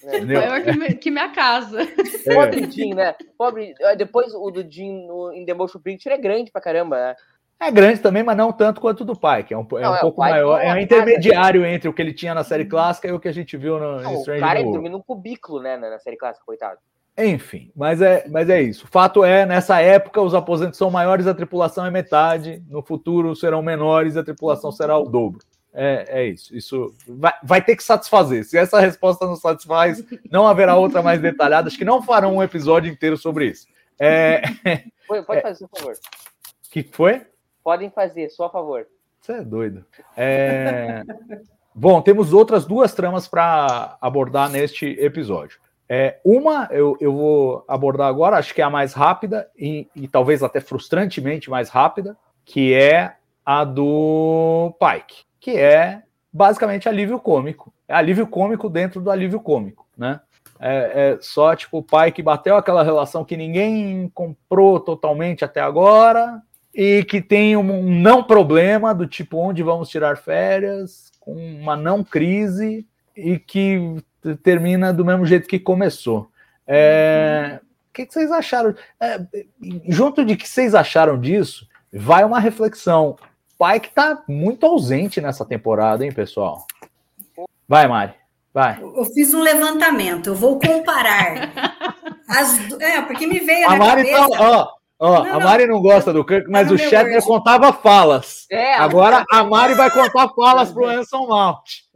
É. 0.03 0.21
Maior 0.21 0.63
que, 0.63 0.95
que, 0.95 1.11
minha 1.11 1.29
casa. 1.29 1.81
É. 2.25 2.33
Pobre 2.33 2.71
Jim, 2.71 2.93
né? 2.93 3.15
Pobre. 3.37 3.73
Eh, 3.79 3.95
depois 3.95 4.33
o 4.33 4.51
do 4.51 4.69
Jim 4.69 5.07
no, 5.07 5.33
em 5.33 5.45
The 5.45 5.53
Motion 5.53 5.79
Picture 5.79 6.13
é 6.13 6.17
grande 6.17 6.51
pra 6.51 6.61
caramba, 6.61 6.97
né? 6.97 7.15
É 7.59 7.71
grande 7.71 7.99
também, 7.99 8.21
mas 8.21 8.37
não 8.37 8.51
tanto 8.51 8.79
quanto 8.79 9.01
o 9.01 9.05
do 9.05 9.19
pai, 9.19 9.43
que 9.43 9.53
é 9.53 9.57
um, 9.57 9.65
é 9.77 9.81
não, 9.81 9.91
um 9.91 9.95
é, 9.95 9.99
pouco 9.99 10.19
maior. 10.19 10.61
É 10.61 10.71
um 10.73 10.77
intermediário 10.77 11.61
casa, 11.61 11.73
entre 11.73 11.89
o 11.89 11.93
que 11.93 12.01
ele 12.01 12.13
tinha 12.13 12.35
na 12.35 12.43
série 12.43 12.65
clássica 12.65 13.07
e 13.07 13.11
o 13.11 13.19
que 13.19 13.27
a 13.27 13.31
gente 13.31 13.57
viu 13.57 13.79
no 13.79 13.99
não, 13.99 14.13
Strange 14.19 14.39
O 14.39 14.45
cara 14.45 14.63
dormiu 14.63 14.91
num 14.91 15.01
cubículo, 15.01 15.59
né, 15.59 15.75
na 15.75 15.97
série 15.97 16.17
clássica, 16.17 16.45
coitado. 16.45 16.77
Enfim, 17.17 17.71
mas 17.75 17.99
é, 17.99 18.27
mas 18.29 18.47
é 18.47 18.61
isso. 18.61 18.85
O 18.85 18.87
fato 18.87 19.25
é, 19.25 19.43
nessa 19.43 19.81
época, 19.81 20.21
os 20.21 20.35
aposentos 20.35 20.77
são 20.77 20.91
maiores, 20.91 21.25
a 21.25 21.33
tripulação 21.33 21.83
é 21.83 21.89
metade. 21.89 22.61
No 22.69 22.83
futuro 22.83 23.35
serão 23.35 23.63
menores, 23.63 24.15
a 24.15 24.23
tripulação 24.23 24.71
será 24.71 24.95
o 24.95 25.09
dobro. 25.09 25.39
É, 25.79 26.05
é 26.07 26.25
isso. 26.25 26.57
Isso 26.57 26.91
vai, 27.07 27.33
vai 27.43 27.61
ter 27.61 27.75
que 27.75 27.83
satisfazer. 27.83 28.43
Se 28.43 28.57
essa 28.57 28.79
resposta 28.79 29.27
não 29.27 29.35
satisfaz, 29.35 30.03
não 30.31 30.47
haverá 30.47 30.75
outra 30.75 31.03
mais 31.03 31.21
detalhada. 31.21 31.67
Acho 31.67 31.77
que 31.77 31.85
não 31.85 32.01
farão 32.01 32.37
um 32.37 32.41
episódio 32.41 32.91
inteiro 32.91 33.15
sobre 33.15 33.45
isso. 33.45 33.67
É... 33.99 34.41
Pode 35.07 35.41
fazer, 35.41 35.67
por 35.67 35.79
favor. 35.79 35.95
que 36.71 36.81
foi? 36.81 37.27
Podem 37.63 37.91
fazer, 37.91 38.29
só 38.29 38.45
a 38.45 38.49
favor. 38.49 38.87
Você 39.21 39.33
é 39.33 39.41
doido. 39.43 39.85
É... 40.15 41.03
Bom, 41.75 42.01
temos 42.01 42.33
outras 42.33 42.65
duas 42.65 42.95
tramas 42.95 43.27
para 43.27 43.99
abordar 44.01 44.49
neste 44.49 44.87
episódio. 44.99 45.59
É, 45.87 46.19
uma 46.25 46.67
eu, 46.71 46.97
eu 46.99 47.13
vou 47.13 47.63
abordar 47.67 48.07
agora, 48.07 48.37
acho 48.37 48.53
que 48.53 48.61
é 48.61 48.63
a 48.63 48.69
mais 48.69 48.93
rápida 48.93 49.47
e, 49.55 49.87
e 49.95 50.07
talvez 50.07 50.41
até 50.41 50.59
frustrantemente 50.59 51.51
mais 51.51 51.69
rápida, 51.69 52.17
que 52.43 52.73
é 52.73 53.15
a 53.45 53.63
do 53.63 54.75
Pike, 54.79 55.26
que 55.47 55.55
é 55.55 56.01
basicamente 56.31 56.89
alívio 56.89 57.17
cômico. 57.21 57.73
É 57.87 57.93
alívio 57.93 58.27
cômico 58.27 58.69
dentro 58.69 58.99
do 58.99 59.09
alívio 59.09 59.39
cômico, 59.39 59.87
né? 59.97 60.19
É, 60.59 61.13
é, 61.13 61.17
só 61.21 61.55
tipo 61.55 61.77
o 61.77 61.83
pai 61.83 62.11
que 62.11 62.21
bateu 62.21 62.57
aquela 62.57 62.83
relação 62.83 63.23
que 63.23 63.37
ninguém 63.37 64.11
comprou 64.13 64.77
totalmente 64.77 65.45
até 65.45 65.61
agora 65.61 66.41
e 66.75 67.05
que 67.05 67.21
tem 67.21 67.55
um, 67.55 67.81
não 67.81 68.21
problema 68.21 68.93
do 68.93 69.07
tipo 69.07 69.37
onde 69.37 69.63
vamos 69.63 69.87
tirar 69.87 70.17
férias, 70.17 71.13
com 71.21 71.33
uma 71.33 71.77
não 71.77 72.03
crise 72.03 72.85
e 73.15 73.39
que 73.39 73.95
termina 74.43 74.91
do 74.91 75.05
mesmo 75.05 75.25
jeito 75.25 75.47
que 75.47 75.57
começou. 75.57 76.29
É, 76.67 77.61
o 77.89 77.93
que, 77.93 78.05
que 78.05 78.13
vocês 78.13 78.31
acharam? 78.33 78.75
É, 78.99 79.21
junto 79.87 80.25
de 80.25 80.35
que 80.35 80.45
vocês 80.49 80.75
acharam 80.75 81.17
disso, 81.17 81.65
vai 81.93 82.25
uma 82.25 82.37
reflexão. 82.41 83.15
Pai 83.57 83.79
que 83.79 83.89
tá 83.89 84.23
muito 84.27 84.65
ausente 84.65 85.19
nessa 85.19 85.43
temporada, 85.43 86.05
hein, 86.05 86.11
pessoal? 86.11 86.65
Vai, 87.67 87.87
Mari. 87.87 88.13
Vai. 88.53 88.79
Eu 88.81 89.05
fiz 89.05 89.33
um 89.33 89.41
levantamento, 89.41 90.27
eu 90.27 90.35
vou 90.35 90.59
comparar. 90.59 91.51
as, 92.27 92.71
é, 92.79 93.01
porque 93.01 93.27
me 93.27 93.39
veio 93.39 93.69
a 93.69 93.75
Mari 93.75 94.09
tá, 94.09 94.17
cabeça... 94.17 94.37
Tá, 94.37 94.51
ó, 94.51 94.67
ó, 94.99 95.23
não, 95.23 95.33
a 95.35 95.39
Mari 95.39 95.67
não 95.67 95.81
gosta 95.81 96.11
do 96.11 96.25
Kirk, 96.25 96.49
mas 96.49 96.71
o 96.71 96.77
Shatner 96.77 97.23
contava 97.23 97.71
falas. 97.73 98.45
É, 98.49 98.75
Agora 98.75 99.23
a 99.31 99.43
Mari 99.43 99.73
vai 99.73 99.91
contar 99.91 100.29
falas 100.29 100.71
pro 100.71 100.87
Anson 100.87 101.27
Mount. 101.27 101.87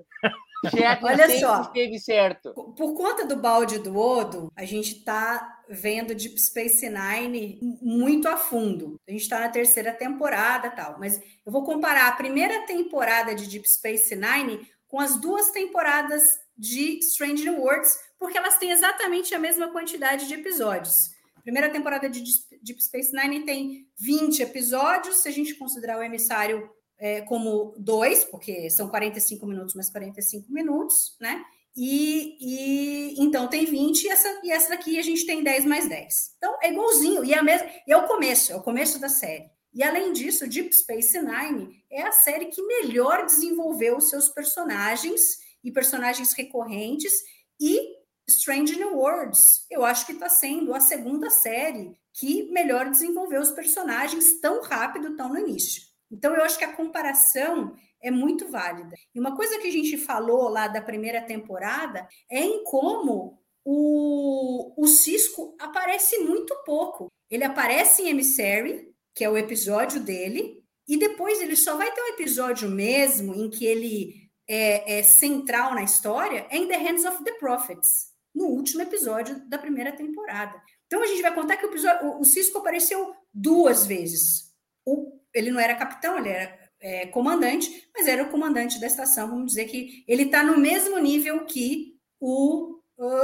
Olha 1.01 1.39
só, 1.39 1.61
esteve 1.61 1.99
certo. 1.99 2.53
Por 2.53 2.93
conta 2.93 3.25
do 3.25 3.35
balde 3.35 3.79
do 3.79 3.97
Odo, 3.97 4.51
a 4.55 4.63
gente 4.63 4.97
está 4.97 5.59
vendo 5.67 6.13
Deep 6.13 6.39
Space 6.39 6.87
Nine 6.89 7.59
muito 7.81 8.27
a 8.27 8.37
fundo. 8.37 8.99
A 9.07 9.11
gente 9.11 9.21
está 9.21 9.39
na 9.39 9.49
terceira 9.49 9.91
temporada 9.91 10.69
tal, 10.69 10.99
mas 10.99 11.19
eu 11.45 11.51
vou 11.51 11.63
comparar 11.63 12.07
a 12.07 12.11
primeira 12.11 12.65
temporada 12.65 13.33
de 13.33 13.47
Deep 13.47 13.67
Space 13.69 14.15
Nine 14.15 14.67
com 14.87 14.99
as 14.99 15.19
duas 15.19 15.51
temporadas 15.51 16.21
de 16.57 16.99
Strange 16.99 17.43
New 17.43 17.61
Worlds, 17.61 17.97
porque 18.19 18.37
elas 18.37 18.57
têm 18.57 18.71
exatamente 18.71 19.33
a 19.33 19.39
mesma 19.39 19.71
quantidade 19.71 20.27
de 20.27 20.33
episódios. 20.35 21.09
A 21.35 21.41
primeira 21.41 21.69
temporada 21.69 22.07
de 22.07 22.21
Deep 22.61 22.83
Space 22.83 23.11
Nine 23.11 23.43
tem 23.45 23.87
20 23.97 24.43
episódios, 24.43 25.21
se 25.21 25.29
a 25.29 25.31
gente 25.31 25.55
considerar 25.55 25.97
o 25.97 26.03
emissário 26.03 26.69
é, 27.01 27.21
como 27.21 27.73
dois, 27.79 28.23
porque 28.23 28.69
são 28.69 28.87
45 28.87 29.47
minutos 29.47 29.73
mais 29.73 29.89
45 29.89 30.53
minutos, 30.53 31.17
né? 31.19 31.43
E, 31.75 32.37
e, 32.39 33.23
então 33.23 33.47
tem 33.47 33.65
20 33.65 34.03
e 34.03 34.09
essa, 34.09 34.41
e 34.43 34.51
essa 34.51 34.69
daqui 34.69 34.99
a 34.99 35.01
gente 35.01 35.25
tem 35.25 35.43
10 35.43 35.65
mais 35.65 35.89
10. 35.89 36.35
Então 36.37 36.57
é 36.61 36.71
igualzinho, 36.71 37.25
e 37.25 37.33
é, 37.33 37.39
a 37.39 37.43
mesma, 37.43 37.67
e 37.87 37.91
é 37.91 37.97
o 37.97 38.07
começo, 38.07 38.51
é 38.51 38.55
o 38.55 38.61
começo 38.61 38.99
da 38.99 39.09
série. 39.09 39.49
E 39.73 39.81
além 39.81 40.13
disso, 40.13 40.47
Deep 40.47 40.71
Space 40.75 41.19
Nine 41.19 41.83
é 41.89 42.03
a 42.03 42.11
série 42.11 42.45
que 42.47 42.61
melhor 42.61 43.25
desenvolveu 43.25 43.97
os 43.97 44.09
seus 44.09 44.29
personagens 44.29 45.21
e 45.63 45.71
personagens 45.71 46.33
recorrentes 46.33 47.13
e 47.59 47.99
Strange 48.27 48.75
New 48.77 48.97
Worlds, 48.97 49.65
eu 49.69 49.83
acho 49.83 50.05
que 50.05 50.11
está 50.11 50.29
sendo 50.29 50.73
a 50.73 50.79
segunda 50.79 51.29
série 51.29 51.97
que 52.13 52.51
melhor 52.51 52.89
desenvolveu 52.89 53.41
os 53.41 53.51
personagens 53.51 54.39
tão 54.39 54.61
rápido, 54.61 55.15
tão 55.15 55.29
no 55.29 55.39
início. 55.39 55.90
Então, 56.11 56.35
eu 56.35 56.43
acho 56.43 56.57
que 56.57 56.65
a 56.65 56.73
comparação 56.73 57.75
é 58.01 58.11
muito 58.11 58.49
válida. 58.49 58.95
E 59.13 59.19
uma 59.19 59.35
coisa 59.35 59.59
que 59.59 59.67
a 59.67 59.71
gente 59.71 59.97
falou 59.97 60.49
lá 60.49 60.67
da 60.67 60.81
primeira 60.81 61.21
temporada 61.21 62.07
é 62.29 62.39
em 62.39 62.63
como 62.63 63.39
o, 63.63 64.73
o 64.75 64.87
Cisco 64.87 65.55
aparece 65.59 66.17
muito 66.19 66.55
pouco. 66.65 67.07
Ele 67.29 67.43
aparece 67.43 68.01
em 68.01 68.09
Emissary, 68.09 68.91
que 69.15 69.23
é 69.23 69.29
o 69.29 69.37
episódio 69.37 70.01
dele, 70.01 70.61
e 70.87 70.97
depois 70.97 71.39
ele 71.41 71.55
só 71.55 71.77
vai 71.77 71.91
ter 71.93 72.01
um 72.01 72.13
episódio 72.13 72.69
mesmo 72.69 73.33
em 73.35 73.49
que 73.49 73.65
ele 73.65 74.29
é, 74.47 74.99
é 74.99 75.03
central 75.03 75.73
na 75.73 75.83
história 75.83 76.45
é 76.49 76.57
em 76.57 76.67
The 76.67 76.77
Hands 76.77 77.05
of 77.05 77.23
the 77.23 77.33
Prophets, 77.33 78.11
no 78.35 78.47
último 78.47 78.81
episódio 78.81 79.47
da 79.47 79.57
primeira 79.57 79.91
temporada. 79.91 80.61
Então 80.87 81.01
a 81.01 81.07
gente 81.07 81.21
vai 81.21 81.33
contar 81.33 81.55
que 81.55 81.65
o, 81.65 81.69
episódio, 81.69 82.19
o, 82.19 82.23
Cisco 82.25 82.57
apareceu 82.57 83.15
duas 83.33 83.85
vezes. 83.85 84.51
O 84.85 85.20
ele 85.33 85.51
não 85.51 85.59
era 85.59 85.75
capitão, 85.75 86.17
ele 86.17 86.29
era 86.29 86.59
é, 86.79 87.05
comandante, 87.07 87.87
mas 87.95 88.07
era 88.07 88.23
o 88.23 88.29
comandante 88.29 88.79
da 88.79 88.87
estação. 88.87 89.29
Vamos 89.29 89.47
dizer 89.47 89.65
que 89.65 90.03
ele 90.07 90.23
está 90.23 90.43
no 90.43 90.57
mesmo 90.57 90.97
nível 90.97 91.45
que 91.45 91.95
o, 92.19 92.79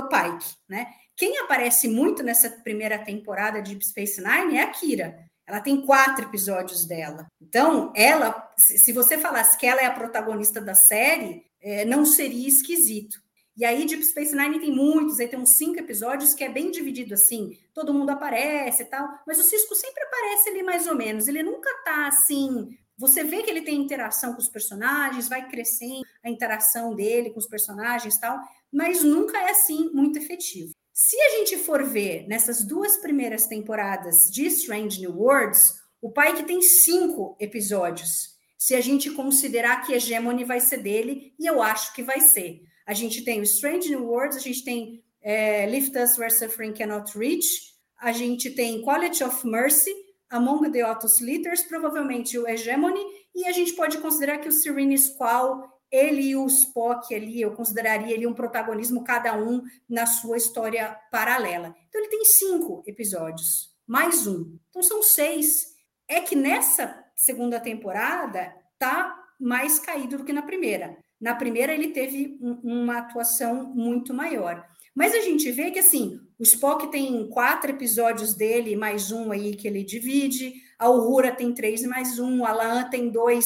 Pike, 0.09 0.55
né? 0.67 0.87
Quem 1.15 1.37
aparece 1.39 1.87
muito 1.87 2.23
nessa 2.23 2.49
primeira 2.49 2.97
temporada 2.97 3.61
de 3.61 3.71
Deep 3.71 3.85
Space 3.85 4.21
Nine 4.21 4.57
é 4.57 4.63
a 4.63 4.71
Kira. 4.71 5.27
Ela 5.47 5.61
tem 5.61 5.85
quatro 5.85 6.25
episódios 6.25 6.85
dela. 6.85 7.27
Então, 7.41 7.93
ela, 7.95 8.51
se 8.57 8.91
você 8.91 9.17
falasse 9.17 9.57
que 9.57 9.65
ela 9.65 9.81
é 9.81 9.85
a 9.85 9.93
protagonista 9.93 10.59
da 10.59 10.75
série, 10.75 11.45
é, 11.61 11.85
não 11.85 12.05
seria 12.05 12.47
esquisito. 12.47 13.19
E 13.57 13.65
aí, 13.65 13.87
Deep 13.87 14.05
Space 14.05 14.35
Nine 14.35 14.59
tem 14.59 14.71
muitos, 14.71 15.19
aí 15.19 15.27
tem 15.27 15.39
uns 15.39 15.57
cinco 15.57 15.79
episódios 15.79 16.35
que 16.35 16.43
é 16.43 16.49
bem 16.49 16.69
dividido 16.69 17.15
assim, 17.15 17.57
todo 17.73 17.91
mundo 17.91 18.11
aparece 18.11 18.83
e 18.83 18.85
tal, 18.85 19.09
mas 19.25 19.39
o 19.39 19.43
Cisco 19.43 19.73
sempre 19.73 20.03
aparece 20.03 20.49
ali 20.49 20.61
mais 20.61 20.85
ou 20.85 20.95
menos, 20.95 21.27
ele 21.27 21.41
nunca 21.41 21.67
tá 21.83 22.07
assim. 22.07 22.77
Você 22.99 23.23
vê 23.23 23.41
que 23.41 23.49
ele 23.49 23.63
tem 23.63 23.81
interação 23.81 24.33
com 24.33 24.39
os 24.39 24.47
personagens, 24.47 25.27
vai 25.27 25.47
crescendo 25.47 26.03
a 26.23 26.29
interação 26.29 26.95
dele 26.95 27.31
com 27.31 27.39
os 27.39 27.47
personagens 27.47 28.15
e 28.15 28.21
tal, 28.21 28.39
mas 28.71 29.03
nunca 29.03 29.37
é 29.39 29.49
assim 29.49 29.89
muito 29.91 30.19
efetivo. 30.19 30.71
Se 30.93 31.19
a 31.19 31.29
gente 31.37 31.57
for 31.57 31.83
ver 31.83 32.27
nessas 32.27 32.63
duas 32.63 32.97
primeiras 32.97 33.47
temporadas 33.47 34.31
de 34.31 34.45
Strange 34.47 34.99
New 34.99 35.15
Worlds, 35.15 35.73
o 35.99 36.11
Pike 36.11 36.43
tem 36.43 36.61
cinco 36.61 37.35
episódios. 37.39 38.35
Se 38.57 38.75
a 38.75 38.81
gente 38.81 39.11
considerar 39.11 39.81
que 39.81 39.93
Hegemony 39.93 40.43
vai 40.43 40.59
ser 40.59 40.77
dele, 40.77 41.33
e 41.39 41.45
eu 41.45 41.61
acho 41.61 41.93
que 41.93 42.03
vai 42.03 42.19
ser. 42.19 42.66
A 42.87 42.93
gente 42.93 43.21
tem 43.25 43.41
Strange 43.41 43.89
New 43.89 44.05
Worlds, 44.05 44.37
a 44.37 44.39
gente 44.39 44.63
tem 44.63 45.03
é, 45.21 45.65
Lift 45.65 45.93
Us 45.97 46.17
Where 46.17 46.33
Suffering 46.33 46.73
Cannot 46.73 47.17
Reach, 47.17 47.75
a 47.99 48.13
gente 48.13 48.49
tem 48.51 48.81
Quality 48.81 49.25
of 49.25 49.45
Mercy, 49.45 49.93
Among 50.29 50.71
the 50.71 50.89
Otus 50.89 51.19
Leaders, 51.19 51.63
provavelmente 51.63 52.39
o 52.39 52.47
Hegemony, 52.47 53.01
e 53.35 53.45
a 53.45 53.51
gente 53.51 53.73
pode 53.73 53.97
considerar 53.97 54.37
que 54.37 54.47
o 54.47 54.53
Serene 54.53 54.97
Squall, 54.97 55.67
ele 55.91 56.21
e 56.21 56.35
o 56.37 56.45
Spock 56.47 57.13
ali, 57.13 57.41
eu 57.41 57.51
consideraria 57.51 58.13
ele 58.13 58.25
um 58.25 58.33
protagonismo 58.33 59.03
cada 59.03 59.37
um 59.37 59.61
na 59.89 60.05
sua 60.05 60.37
história 60.37 60.97
paralela. 61.11 61.75
Então 61.89 61.99
ele 61.99 62.09
tem 62.09 62.23
cinco 62.23 62.83
episódios, 62.87 63.69
mais 63.85 64.27
um. 64.27 64.57
Então 64.69 64.81
são 64.81 65.03
seis. 65.03 65.75
É 66.07 66.21
que 66.21 66.37
nessa 66.37 67.03
segunda 67.15 67.59
temporada 67.59 68.53
tá 68.79 69.13
mais 69.37 69.77
caído 69.77 70.19
do 70.19 70.23
que 70.23 70.31
na 70.31 70.41
primeira. 70.41 70.97
Na 71.19 71.35
primeira, 71.35 71.73
ele 71.73 71.89
teve 71.89 72.37
um, 72.41 72.81
uma 72.81 72.99
atuação 72.99 73.65
muito 73.73 74.13
maior. 74.13 74.65
Mas 74.93 75.13
a 75.13 75.21
gente 75.21 75.51
vê 75.51 75.71
que, 75.71 75.79
assim, 75.79 76.19
o 76.39 76.43
Spock 76.43 76.89
tem 76.91 77.27
quatro 77.29 77.71
episódios 77.71 78.33
dele, 78.33 78.75
mais 78.75 79.11
um 79.11 79.31
aí 79.31 79.55
que 79.55 79.67
ele 79.67 79.83
divide, 79.83 80.53
a 80.77 80.89
Uhura 80.89 81.35
tem 81.35 81.53
três 81.53 81.83
mais 81.83 82.19
um, 82.19 82.45
a 82.45 82.51
Laan 82.51 82.89
tem 82.89 83.09
dois 83.09 83.45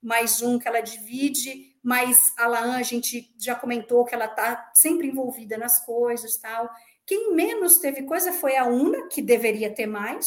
mais 0.00 0.42
um 0.42 0.58
que 0.58 0.68
ela 0.68 0.80
divide, 0.80 1.76
mas 1.82 2.32
a 2.36 2.46
Laan, 2.46 2.76
a 2.76 2.82
gente 2.82 3.32
já 3.38 3.54
comentou 3.54 4.04
que 4.04 4.14
ela 4.14 4.26
está 4.26 4.70
sempre 4.74 5.08
envolvida 5.08 5.56
nas 5.58 5.84
coisas 5.84 6.36
tal. 6.36 6.68
Quem 7.04 7.34
menos 7.34 7.78
teve 7.78 8.02
coisa 8.02 8.32
foi 8.32 8.56
a 8.56 8.64
Una, 8.64 9.08
que 9.08 9.22
deveria 9.22 9.72
ter 9.74 9.86
mais, 9.86 10.26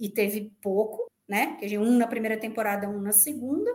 e 0.00 0.08
teve 0.08 0.50
pouco, 0.62 1.06
né? 1.28 1.58
Um 1.78 1.98
na 1.98 2.06
primeira 2.06 2.38
temporada, 2.38 2.88
um 2.88 3.00
na 3.00 3.12
segunda. 3.12 3.70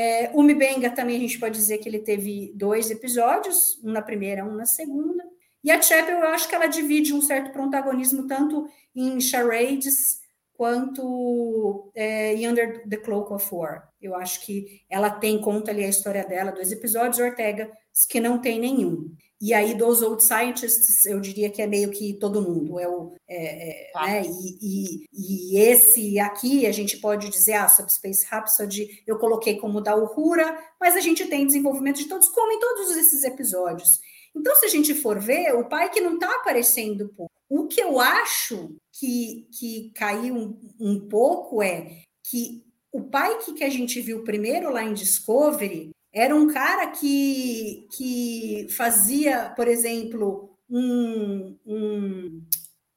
É, 0.00 0.30
o 0.32 0.44
Mibenga 0.44 0.90
também 0.90 1.16
a 1.16 1.18
gente 1.18 1.40
pode 1.40 1.58
dizer 1.58 1.78
que 1.78 1.88
ele 1.88 1.98
teve 1.98 2.52
dois 2.54 2.88
episódios, 2.88 3.82
um 3.82 3.90
na 3.90 4.00
primeira, 4.00 4.44
um 4.44 4.54
na 4.54 4.64
segunda. 4.64 5.24
E 5.64 5.72
a 5.72 5.82
Chapel, 5.82 6.20
eu 6.20 6.28
acho 6.28 6.48
que 6.48 6.54
ela 6.54 6.68
divide 6.68 7.12
um 7.12 7.20
certo 7.20 7.50
protagonismo 7.50 8.24
tanto 8.28 8.68
em 8.94 9.20
Charades 9.20 10.20
quanto 10.52 11.90
é, 11.96 12.32
em 12.32 12.48
Under 12.48 12.88
the 12.88 12.96
Cloak 12.98 13.32
of 13.32 13.52
War. 13.52 13.88
Eu 14.00 14.14
acho 14.14 14.46
que 14.46 14.82
ela 14.88 15.10
tem 15.10 15.40
conta 15.40 15.72
ali 15.72 15.84
a 15.84 15.88
história 15.88 16.24
dela, 16.24 16.52
dois 16.52 16.70
episódios, 16.70 17.18
Ortega 17.18 17.68
que 18.06 18.20
não 18.20 18.40
tem 18.40 18.58
nenhum. 18.58 19.14
E 19.40 19.54
aí, 19.54 19.72
dos 19.74 20.02
Old 20.02 20.22
Scientists, 20.22 21.06
eu 21.06 21.20
diria 21.20 21.48
que 21.48 21.62
é 21.62 21.66
meio 21.66 21.92
que 21.92 22.14
todo 22.14 22.42
mundo. 22.42 22.80
É 22.80 22.88
o, 22.88 23.14
é, 23.28 23.88
é, 23.88 23.90
tá. 23.92 24.06
né? 24.06 24.22
e, 24.26 24.58
e, 24.60 25.06
e, 25.12 25.60
esse 25.60 26.18
aqui, 26.18 26.66
a 26.66 26.72
gente 26.72 26.96
pode 26.98 27.28
dizer, 27.28 27.52
ah, 27.52 27.68
Subspace 27.68 28.26
Rhapsody, 28.26 29.02
eu 29.06 29.16
coloquei 29.16 29.56
como 29.56 29.80
da 29.80 29.94
Uhura, 29.94 30.58
mas 30.80 30.96
a 30.96 31.00
gente 31.00 31.24
tem 31.26 31.46
desenvolvimento 31.46 31.98
de 31.98 32.08
todos, 32.08 32.28
como 32.30 32.50
em 32.50 32.58
todos 32.58 32.96
esses 32.96 33.22
episódios. 33.22 34.00
Então, 34.34 34.54
se 34.56 34.66
a 34.66 34.68
gente 34.68 34.92
for 34.92 35.20
ver, 35.20 35.54
o 35.54 35.68
pai 35.68 35.88
que 35.88 36.00
não 36.00 36.14
está 36.14 36.34
aparecendo 36.34 37.08
pouco. 37.16 37.32
O 37.48 37.66
que 37.66 37.80
eu 37.80 37.98
acho 37.98 38.76
que, 38.92 39.46
que 39.52 39.90
caiu 39.94 40.34
um, 40.34 40.58
um 40.78 41.08
pouco 41.08 41.62
é 41.62 42.02
que 42.24 42.62
o 42.92 43.04
pai 43.04 43.38
que, 43.38 43.54
que 43.54 43.64
a 43.64 43.70
gente 43.70 44.00
viu 44.00 44.24
primeiro 44.24 44.70
lá 44.70 44.82
em 44.82 44.92
Discovery 44.92 45.90
era 46.18 46.34
um 46.34 46.48
cara 46.48 46.88
que, 46.88 47.86
que 47.96 48.66
fazia, 48.76 49.52
por 49.54 49.68
exemplo, 49.68 50.50
um, 50.68 51.56
um, 51.64 52.42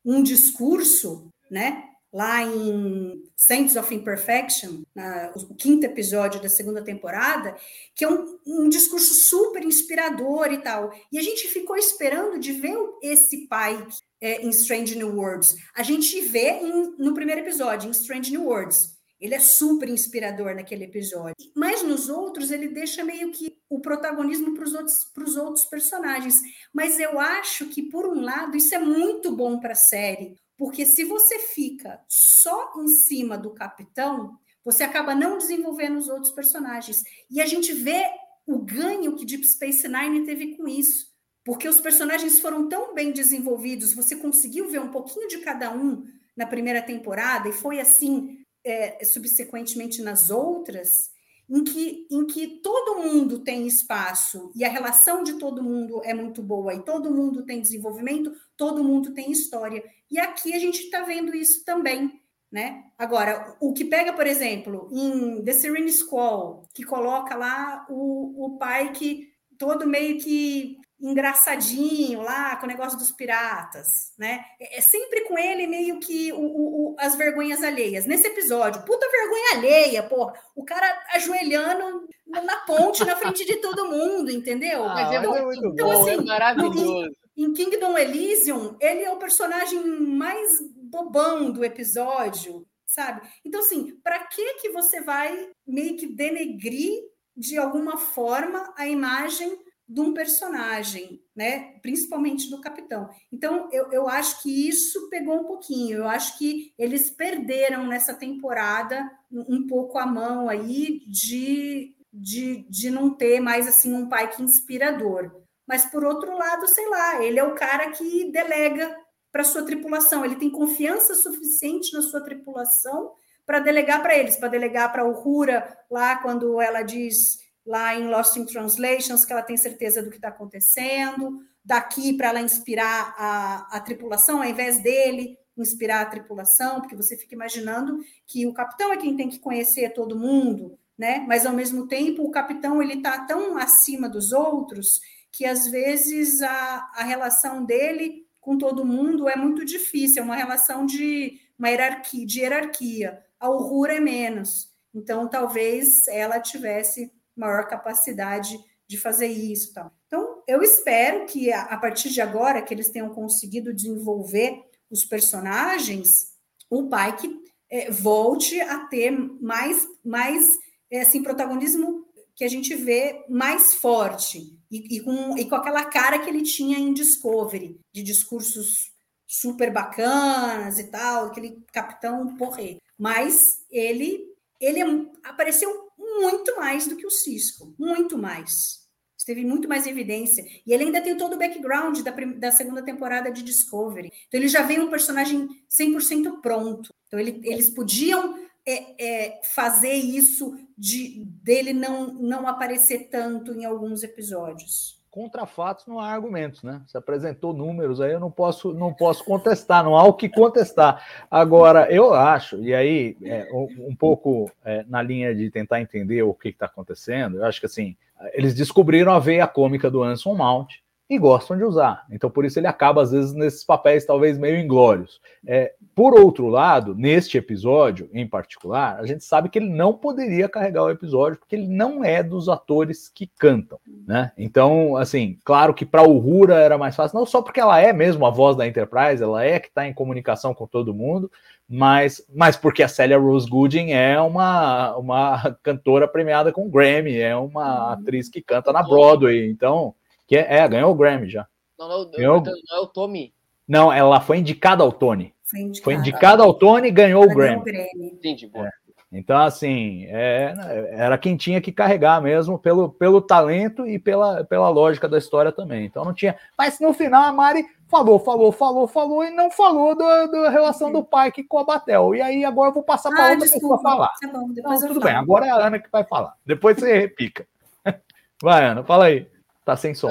um 0.04 0.24
discurso, 0.24 1.30
né? 1.50 1.84
Lá 2.12 2.44
em 2.44 3.24
Saints 3.38 3.76
of 3.76 3.94
Imperfection, 3.94 4.82
na, 4.94 5.32
o 5.36 5.54
quinto 5.54 5.86
episódio 5.86 6.42
da 6.42 6.50
segunda 6.50 6.84
temporada, 6.84 7.56
que 7.96 8.04
é 8.04 8.10
um, 8.10 8.40
um 8.46 8.68
discurso 8.68 9.14
super 9.14 9.64
inspirador 9.64 10.52
e 10.52 10.58
tal. 10.58 10.92
E 11.12 11.20
a 11.20 11.22
gente 11.22 11.48
ficou 11.48 11.78
esperando 11.78 12.40
de 12.40 12.54
ver 12.54 12.76
esse 13.04 13.48
pai 13.48 13.88
é, 14.20 14.42
em 14.42 14.50
Strange 14.50 14.96
New 14.98 15.16
Worlds. 15.16 15.56
A 15.76 15.84
gente 15.84 16.20
vê 16.22 16.60
em, 16.60 16.96
no 16.98 17.14
primeiro 17.14 17.42
episódio, 17.42 17.88
em 17.88 17.92
Strange 17.92 18.32
New 18.32 18.46
Worlds. 18.46 18.91
Ele 19.22 19.36
é 19.36 19.40
super 19.40 19.88
inspirador 19.88 20.56
naquele 20.56 20.86
episódio. 20.86 21.36
Mas 21.56 21.84
nos 21.84 22.10
outros, 22.10 22.50
ele 22.50 22.68
deixa 22.68 23.04
meio 23.04 23.32
que 23.32 23.56
o 23.70 23.80
protagonismo 23.80 24.56
para 24.56 24.64
os 24.64 24.74
outros, 24.74 25.38
outros 25.38 25.66
personagens. 25.66 26.42
Mas 26.74 27.00
eu 27.00 27.20
acho 27.20 27.68
que, 27.68 27.84
por 27.84 28.08
um 28.08 28.20
lado, 28.20 28.58
isso 28.58 28.74
é 28.74 28.80
muito 28.80 29.36
bom 29.36 29.60
para 29.60 29.74
a 29.74 29.76
série, 29.76 30.36
porque 30.58 30.86
se 30.86 31.04
você 31.06 31.38
fica 31.38 32.02
só 32.10 32.74
em 32.78 32.88
cima 32.88 33.38
do 33.38 33.52
capitão, 33.52 34.38
você 34.66 34.84
acaba 34.84 35.14
não 35.14 35.38
desenvolvendo 35.38 35.98
os 35.98 36.10
outros 36.10 36.32
personagens. 36.32 36.98
E 37.30 37.40
a 37.40 37.46
gente 37.46 37.74
vê 37.74 38.10
o 38.46 38.58
ganho 38.60 39.16
que 39.16 39.26
Deep 39.26 39.46
Space 39.46 39.88
Nine 39.88 40.26
teve 40.26 40.58
com 40.58 40.68
isso. 40.68 41.12
Porque 41.44 41.68
os 41.68 41.80
personagens 41.80 42.40
foram 42.40 42.68
tão 42.68 42.94
bem 42.94 43.12
desenvolvidos, 43.12 43.94
você 43.94 44.16
conseguiu 44.16 44.70
ver 44.70 44.80
um 44.80 44.90
pouquinho 44.90 45.28
de 45.28 45.40
cada 45.40 45.74
um 45.74 46.04
na 46.36 46.46
primeira 46.46 46.82
temporada, 46.82 47.50
e 47.50 47.54
foi 47.54 47.80
assim 47.80 48.41
é, 48.64 49.04
subsequentemente 49.04 50.02
nas 50.02 50.30
outras, 50.30 51.12
em 51.50 51.64
que, 51.64 52.08
em 52.10 52.26
que 52.26 52.62
todo 52.64 53.02
mundo 53.02 53.40
tem 53.40 53.68
espaço 53.68 54.52
e 54.56 54.64
a 54.64 54.70
relação 54.70 55.22
de 55.22 55.34
todo 55.34 55.62
mundo 55.62 56.02
é 56.06 56.14
muito 56.14 56.42
boa 56.42 56.74
e 56.74 56.84
todo 56.84 57.12
mundo 57.12 57.46
tem 57.46 57.60
desenvolvimento, 57.60 58.34
todo 58.56 58.84
mundo 58.84 59.14
tem 59.14 59.32
história. 59.32 59.84
E 60.10 60.18
aqui 60.18 60.54
a 60.54 60.60
gente 60.60 60.84
está 60.84 61.02
vendo 61.02 61.36
isso 61.36 61.66
também. 61.66 62.20
Né? 62.50 62.84
Agora, 62.98 63.56
o 63.62 63.74
que 63.74 63.86
pega, 63.86 64.12
por 64.12 64.28
exemplo, 64.28 64.90
em 64.92 65.42
The 65.42 65.54
Serene 65.54 65.92
Squall, 65.92 66.68
que 66.74 66.84
coloca 66.84 67.34
lá 67.36 67.86
o, 67.90 68.46
o 68.46 68.58
pai 68.58 68.92
que 68.92 69.32
todo 69.58 69.88
meio 69.88 70.20
que 70.20 70.81
engraçadinho 71.02 72.22
lá 72.22 72.56
com 72.56 72.66
o 72.66 72.70
negócio 72.70 72.98
dos 72.98 73.12
piratas, 73.12 74.14
né? 74.18 74.46
É, 74.60 74.78
é 74.78 74.82
sempre 74.82 75.22
com 75.22 75.38
ele 75.38 75.66
meio 75.66 76.00
que 76.00 76.32
o, 76.32 76.40
o, 76.40 76.92
o, 76.92 76.96
as 77.00 77.16
vergonhas 77.16 77.64
alheias. 77.64 78.06
Nesse 78.06 78.28
episódio, 78.28 78.84
puta 78.84 79.10
vergonha 79.10 79.56
alheia, 79.56 80.04
porra. 80.04 80.34
O 80.56 80.64
cara 80.64 81.04
ajoelhando 81.14 82.08
na 82.28 82.58
ponte 82.60 83.04
na 83.04 83.16
frente 83.16 83.44
de 83.46 83.58
todo 83.58 83.90
mundo, 83.90 84.30
entendeu? 84.30 84.86
Ah, 84.86 85.14
é 85.14 85.18
então, 85.18 85.46
muito 85.46 85.68
então, 85.68 85.88
bom, 85.88 86.02
assim, 86.02 86.12
é 86.12 86.22
maravilhoso. 86.22 87.12
Em, 87.36 87.46
em 87.46 87.54
Kingdom 87.54 87.98
Elysium, 87.98 88.78
ele 88.80 89.04
é 89.04 89.12
o 89.12 89.18
personagem 89.18 89.84
mais 89.84 90.62
bobão 90.76 91.52
do 91.52 91.66
episódio, 91.66 92.66
sabe? 92.86 93.28
Então, 93.44 93.62
assim, 93.62 93.98
para 94.04 94.20
que 94.20 94.54
que 94.56 94.70
você 94.70 95.02
vai 95.02 95.50
meio 95.66 95.98
que 95.98 96.06
denegrir 96.06 97.02
de 97.36 97.58
alguma 97.58 97.98
forma 97.98 98.72
a 98.78 98.88
imagem 98.88 99.58
de 99.92 100.00
um 100.00 100.14
personagem, 100.14 101.22
né? 101.36 101.74
Principalmente 101.82 102.50
do 102.50 102.62
capitão. 102.62 103.10
Então, 103.30 103.68
eu, 103.74 103.92
eu 103.92 104.08
acho 104.08 104.42
que 104.42 104.70
isso 104.70 105.10
pegou 105.10 105.42
um 105.42 105.44
pouquinho. 105.44 105.98
Eu 105.98 106.08
acho 106.08 106.38
que 106.38 106.74
eles 106.80 107.10
perderam 107.10 107.86
nessa 107.86 108.14
temporada 108.14 109.12
um 109.30 109.68
pouco 109.68 109.98
a 109.98 110.06
mão 110.06 110.48
aí 110.48 111.02
de, 111.08 111.94
de, 112.12 112.66
de 112.70 112.90
não 112.90 113.10
ter 113.14 113.42
mais 113.42 113.68
assim 113.68 113.94
um 113.94 114.08
pai 114.08 114.30
que 114.30 114.42
inspirador. 114.42 115.30
Mas 115.68 115.86
por 115.86 116.06
outro 116.06 116.38
lado, 116.38 116.66
sei 116.68 116.88
lá, 116.88 117.22
ele 117.22 117.38
é 117.38 117.44
o 117.44 117.56
cara 117.56 117.92
que 117.92 118.32
delega 118.32 118.98
para 119.30 119.44
sua 119.44 119.64
tripulação. 119.64 120.24
Ele 120.24 120.38
tem 120.38 120.50
confiança 120.50 121.16
suficiente 121.16 121.94
na 121.94 122.02
sua 122.02 122.22
tripulação 122.22 123.12
para 123.46 123.60
delegar 123.60 124.02
para 124.02 124.18
eles, 124.18 124.38
para 124.38 124.48
delegar 124.48 124.90
para 124.90 125.06
o 125.06 125.12
Rura 125.12 125.78
lá 125.90 126.16
quando 126.16 126.62
ela 126.62 126.82
diz 126.82 127.40
lá 127.72 127.96
em 127.98 128.10
Lost 128.10 128.36
in 128.36 128.46
Translations, 128.46 129.24
que 129.24 129.32
ela 129.32 129.42
tem 129.42 129.56
certeza 129.56 130.04
do 130.04 130.10
que 130.10 130.18
está 130.18 130.28
acontecendo, 130.28 131.40
daqui 131.64 132.12
para 132.12 132.28
ela 132.28 132.42
inspirar 132.42 133.16
a, 133.18 133.78
a 133.78 133.80
tripulação, 133.80 134.42
ao 134.42 134.50
invés 134.50 134.84
dele 134.84 135.38
inspirar 135.58 136.02
a 136.02 136.06
tripulação, 136.06 136.82
porque 136.82 136.98
você 136.98 137.16
fica 137.16 137.34
imaginando 137.34 138.00
que 138.28 138.46
o 138.46 138.54
capitão 138.54 138.92
é 138.92 138.98
quem 138.98 139.16
tem 139.16 139.30
que 139.30 139.40
conhecer 139.40 139.94
todo 139.94 140.20
mundo, 140.20 140.78
né? 140.98 141.24
Mas 141.26 141.46
ao 141.46 141.54
mesmo 141.54 141.88
tempo 141.88 142.24
o 142.24 142.32
capitão 142.32 142.82
ele 142.82 142.96
está 142.96 143.20
tão 143.26 143.58
acima 143.58 144.10
dos 144.10 144.34
outros 144.34 145.00
que 145.32 145.46
às 145.46 145.66
vezes 145.68 146.42
a, 146.42 146.92
a 146.94 147.04
relação 147.04 147.64
dele 147.64 148.28
com 148.42 148.58
todo 148.58 148.86
mundo 148.86 149.30
é 149.30 149.36
muito 149.38 149.64
difícil, 149.64 150.22
é 150.22 150.26
uma 150.26 150.36
relação 150.36 150.86
de 150.86 151.40
uma 151.58 151.70
hierarquia, 151.70 152.26
de 152.26 152.40
hierarquia. 152.42 153.24
A 153.40 153.50
Uhura 153.50 153.96
é 153.96 154.00
menos. 154.02 154.70
Então 154.94 155.30
talvez 155.30 156.06
ela 156.08 156.38
tivesse 156.38 157.10
maior 157.36 157.68
capacidade 157.68 158.58
de 158.88 158.98
fazer 158.98 159.28
isso. 159.28 159.74
Tal. 159.74 159.92
Então, 160.08 160.44
eu 160.48 160.62
espero 160.62 161.26
que 161.26 161.52
a, 161.52 161.78
partir 161.78 162.10
de 162.10 162.22
agora 162.22 162.62
que 162.62 162.74
eles 162.74 162.90
tenham 162.90 163.10
conseguido 163.10 163.74
desenvolver 163.74 164.62
os 164.90 165.06
personagens, 165.06 166.34
o 166.70 166.90
pai 166.90 167.16
que 167.16 167.40
é, 167.70 167.90
volte 167.90 168.60
a 168.60 168.80
ter 168.88 169.12
mais, 169.12 169.88
mais 170.04 170.46
é, 170.92 171.02
assim, 171.02 171.24
protagonismo 171.24 172.06
que 172.36 172.44
a 172.44 172.50
gente 172.50 172.76
vê 172.76 173.24
mais 173.30 173.74
forte 173.76 174.58
e, 174.70 174.98
e, 174.98 175.00
com, 175.00 175.38
e 175.38 175.48
com 175.48 175.56
aquela 175.56 175.86
cara 175.86 176.20
que 176.20 176.30
ele 176.30 176.42
tinha 176.42 176.78
em 176.78 176.94
Discovery, 176.94 177.80
de 177.94 178.04
discursos 178.04 178.92
super 179.28 179.72
bacanas 179.72 180.78
e 180.80 180.86
tal, 180.86 181.28
aquele 181.28 181.64
capitão 181.72 182.36
porrê. 182.36 182.78
Mas 182.98 183.64
ele, 183.72 184.26
ele 184.60 185.10
apareceu 185.24 185.91
muito 186.02 186.58
mais 186.58 186.88
do 186.88 186.96
que 186.96 187.06
o 187.06 187.12
Cisco, 187.12 187.74
muito 187.78 188.18
mais. 188.18 188.82
Esteve 189.18 189.46
muito 189.46 189.70
mais 189.70 189.86
evidência. 189.86 190.44
E 190.66 190.74
ele 190.74 190.86
ainda 190.86 191.02
tem 191.02 191.16
todo 191.16 191.34
o 191.34 191.38
background 191.38 192.00
da, 192.00 192.12
da 192.12 192.52
segunda 192.52 192.82
temporada 192.82 193.32
de 193.32 193.44
Discovery. 193.44 194.12
Então 194.28 194.40
ele 194.40 194.48
já 194.48 194.64
veio 194.64 194.84
um 194.84 194.90
personagem 194.90 195.48
100% 195.70 196.42
pronto. 196.42 196.92
Então 197.08 197.20
ele, 197.20 197.40
eles 197.44 197.70
podiam 197.70 198.36
é, 198.66 199.28
é, 199.28 199.42
fazer 199.44 199.94
isso 199.94 200.58
de 200.78 201.24
dele 201.26 201.72
não, 201.72 202.14
não 202.14 202.48
aparecer 202.48 203.10
tanto 203.10 203.54
em 203.54 203.64
alguns 203.64 204.02
episódios 204.02 205.01
contra 205.12 205.46
fatos 205.46 205.86
não 205.86 206.00
há 206.00 206.08
argumentos, 206.08 206.64
né? 206.64 206.82
Você 206.88 206.98
apresentou 206.98 207.54
números 207.54 208.00
aí, 208.00 208.14
eu 208.14 208.20
não 208.20 208.32
posso, 208.32 208.74
não 208.74 208.94
posso 208.94 209.26
contestar, 209.26 209.84
não 209.84 209.98
há 209.98 210.04
o 210.06 210.14
que 210.14 210.30
contestar. 210.30 211.06
Agora, 211.30 211.92
eu 211.92 212.14
acho, 212.14 212.64
e 212.64 212.74
aí, 212.74 213.18
é, 213.22 213.46
um, 213.54 213.94
pouco 213.94 214.50
é, 214.64 214.86
na 214.88 215.02
linha 215.02 215.36
de 215.36 215.52
tentar 215.52 215.82
entender 215.82 216.24
o 216.24 216.34
que 216.34 216.50
está 216.50 216.66
acontecendo, 216.66 217.38
eu 217.38 217.46
acho 217.46 217.60
que 217.60 217.66
assim, 217.66 217.98
eles 218.34 218.56
descobriram 218.56 219.12
a 219.12 219.20
veia 219.20 219.46
cômica 219.46 219.92
do 219.92 220.02
Anson 220.02 220.34
Mount, 220.34 220.76
e 221.12 221.18
gostam 221.18 221.58
de 221.58 221.66
usar. 221.66 222.06
Então, 222.10 222.30
por 222.30 222.46
isso 222.46 222.58
ele 222.58 222.68
acaba, 222.68 223.02
às 223.02 223.12
vezes, 223.12 223.34
nesses 223.34 223.66
papéis 223.66 224.06
talvez 224.06 224.38
meio 224.38 224.58
inglórios. 224.58 225.20
É, 225.46 225.74
por 225.94 226.18
outro 226.18 226.48
lado, 226.48 226.96
neste 226.96 227.38
episódio 227.38 228.10
em 228.14 228.26
particular, 228.26 228.98
a 228.98 229.06
gente 229.06 229.26
sabe 229.26 229.50
que 229.50 229.60
ele 229.60 229.68
não 229.68 229.92
poderia 229.92 230.48
carregar 230.48 230.84
o 230.84 230.90
episódio, 230.90 231.38
porque 231.38 231.54
ele 231.54 231.68
não 231.68 232.02
é 232.02 232.24
dos 232.24 232.48
atores 232.48 233.10
que 233.10 233.30
cantam, 233.38 233.78
né? 234.08 234.32
Então, 234.38 234.96
assim, 234.96 235.38
claro 235.44 235.74
que 235.74 235.86
para 235.86 236.02
o 236.02 236.18
Rura 236.18 236.56
era 236.56 236.78
mais 236.78 236.96
fácil, 236.96 237.20
não 237.20 237.26
só 237.26 237.42
porque 237.42 237.60
ela 237.60 237.78
é 237.78 237.92
mesmo 237.92 238.26
a 238.26 238.30
voz 238.30 238.56
da 238.56 238.66
Enterprise, 238.66 239.22
ela 239.22 239.44
é 239.44 239.60
que 239.60 239.68
está 239.68 239.86
em 239.86 239.94
comunicação 239.94 240.54
com 240.54 240.66
todo 240.66 240.94
mundo, 240.94 241.30
mas, 241.68 242.26
mas 242.34 242.56
porque 242.56 242.84
a 242.84 242.88
Celia 242.88 243.20
Rose 243.20 243.50
Gooding 243.50 243.92
é 243.92 244.18
uma, 244.22 244.96
uma 244.96 245.58
cantora 245.62 246.08
premiada 246.08 246.54
com 246.54 246.70
Grammy, 246.70 247.18
é 247.18 247.36
uma 247.36 247.88
uhum. 247.88 247.92
atriz 247.92 248.30
que 248.30 248.42
canta 248.42 248.72
na 248.72 248.82
Broadway, 248.82 249.50
então 249.50 249.94
que 250.32 250.38
é, 250.38 250.60
é, 250.60 250.66
ganhou 250.66 250.90
o 250.90 250.96
Grammy 250.96 251.30
já. 251.30 251.46
Não, 251.78 251.90
não, 251.90 252.10
ganhou... 252.10 252.42
não 252.42 252.78
é 252.78 252.80
o 252.80 252.88
Tommy. 252.88 253.34
Não, 253.68 253.92
ela 253.92 254.22
foi 254.22 254.38
indicada 254.38 254.82
ao 254.82 254.90
Tony. 254.90 255.34
Foi 255.44 255.60
indicada, 255.60 255.84
foi 255.84 255.94
indicada 255.96 256.44
ao 256.44 256.54
Tony 256.54 256.88
e 256.88 256.92
ganhou 256.92 257.26
o 257.26 257.28
Grammy. 257.28 257.62
Grammy. 257.62 257.90
Entendi, 258.14 258.48
boa. 258.48 258.66
É. 258.66 258.72
Então, 259.12 259.38
assim, 259.38 260.06
é, 260.06 260.56
era 260.92 261.18
quem 261.18 261.36
tinha 261.36 261.60
que 261.60 261.70
carregar 261.70 262.22
mesmo 262.22 262.58
pelo, 262.58 262.88
pelo 262.94 263.20
talento 263.20 263.86
e 263.86 264.00
pela, 264.00 264.46
pela 264.46 264.70
lógica 264.70 265.10
da 265.10 265.18
história 265.18 265.52
também. 265.52 265.84
Então 265.86 266.06
não 266.06 266.14
tinha. 266.14 266.38
Mas 266.58 266.80
no 266.80 266.94
final 266.94 267.24
a 267.24 267.34
Mari 267.34 267.66
falou, 267.90 268.18
falou, 268.18 268.54
falou, 268.54 268.88
falou 268.88 269.26
e 269.26 269.32
não 269.32 269.52
falou 269.52 269.98
da, 269.98 270.28
da 270.28 270.50
relação 270.50 270.94
do 270.94 271.04
Pike 271.04 271.44
com 271.44 271.58
a 271.58 271.66
Batel. 271.66 272.16
E 272.16 272.22
aí 272.22 272.46
agora 272.46 272.70
eu 272.70 272.74
vou 272.74 272.84
passar 272.84 273.10
para 273.10 273.26
ah, 273.26 273.32
outra 273.32 273.50
desculpa, 273.50 273.76
pessoa 273.76 273.82
falar. 273.82 274.12
Tá 274.22 274.30
bom, 274.30 274.48
depois 274.54 274.80
não, 274.80 274.88
tudo 274.88 275.02
falo. 275.02 275.12
bem, 275.12 275.22
agora 275.22 275.46
é 275.46 275.50
a 275.50 275.68
Ana 275.68 275.78
que 275.78 275.92
vai 275.92 276.06
falar. 276.06 276.38
Depois 276.46 276.78
você 276.78 276.98
repica. 276.98 277.46
Vai, 278.42 278.66
Ana, 278.66 278.82
fala 278.82 279.06
aí. 279.06 279.30
Tá 279.72 279.78
sem 279.78 279.96
som. 279.96 280.10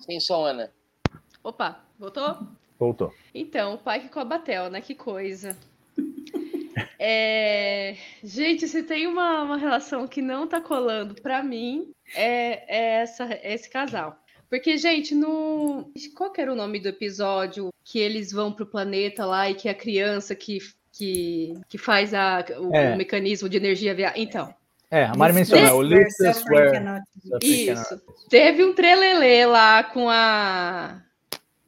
Sem 0.00 0.20
som, 0.20 0.44
Ana. 0.44 0.70
Opa, 1.42 1.82
voltou? 1.98 2.46
Voltou. 2.78 3.14
Então, 3.34 3.72
o 3.72 3.78
pai 3.78 4.00
que 4.00 4.10
com 4.10 4.20
a 4.20 4.24
Batel, 4.24 4.68
né? 4.68 4.82
Que 4.82 4.94
coisa. 4.94 5.56
É... 7.00 7.96
Gente, 8.22 8.68
se 8.68 8.82
tem 8.82 9.06
uma, 9.06 9.42
uma 9.42 9.56
relação 9.56 10.06
que 10.06 10.20
não 10.20 10.46
tá 10.46 10.60
colando 10.60 11.14
para 11.20 11.42
mim, 11.42 11.92
é, 12.14 12.64
é, 12.68 13.02
essa, 13.02 13.24
é 13.24 13.54
esse 13.54 13.68
casal. 13.70 14.16
Porque, 14.50 14.76
gente, 14.76 15.14
no. 15.14 15.90
Qual 16.16 16.30
que 16.30 16.40
era 16.40 16.52
o 16.52 16.56
nome 16.56 16.78
do 16.78 16.88
episódio 16.88 17.70
que 17.84 17.98
eles 17.98 18.30
vão 18.30 18.52
pro 18.52 18.66
planeta 18.66 19.24
lá 19.24 19.48
e 19.48 19.54
que 19.54 19.68
a 19.68 19.74
criança 19.74 20.34
que, 20.34 20.58
que, 20.92 21.54
que 21.68 21.78
faz 21.78 22.12
a, 22.14 22.44
o, 22.60 22.74
É. 22.74 22.94
o 22.94 22.98
mecanismo 22.98 23.48
de 23.48 23.56
energia 23.56 23.94
via. 23.94 24.12
Então, 24.16 24.54
É, 24.90 25.04
a 25.04 25.14
Mari 25.14 25.32
mencionou, 25.34 25.66
Square. 26.32 26.72
cannot 26.72 27.02
be- 27.40 27.46
Isso. 27.46 28.02
Teve 28.30 28.64
um 28.64 28.72
trelelê 28.74 29.44
lá 29.46 29.84
com 29.84 30.08
a. 30.08 31.02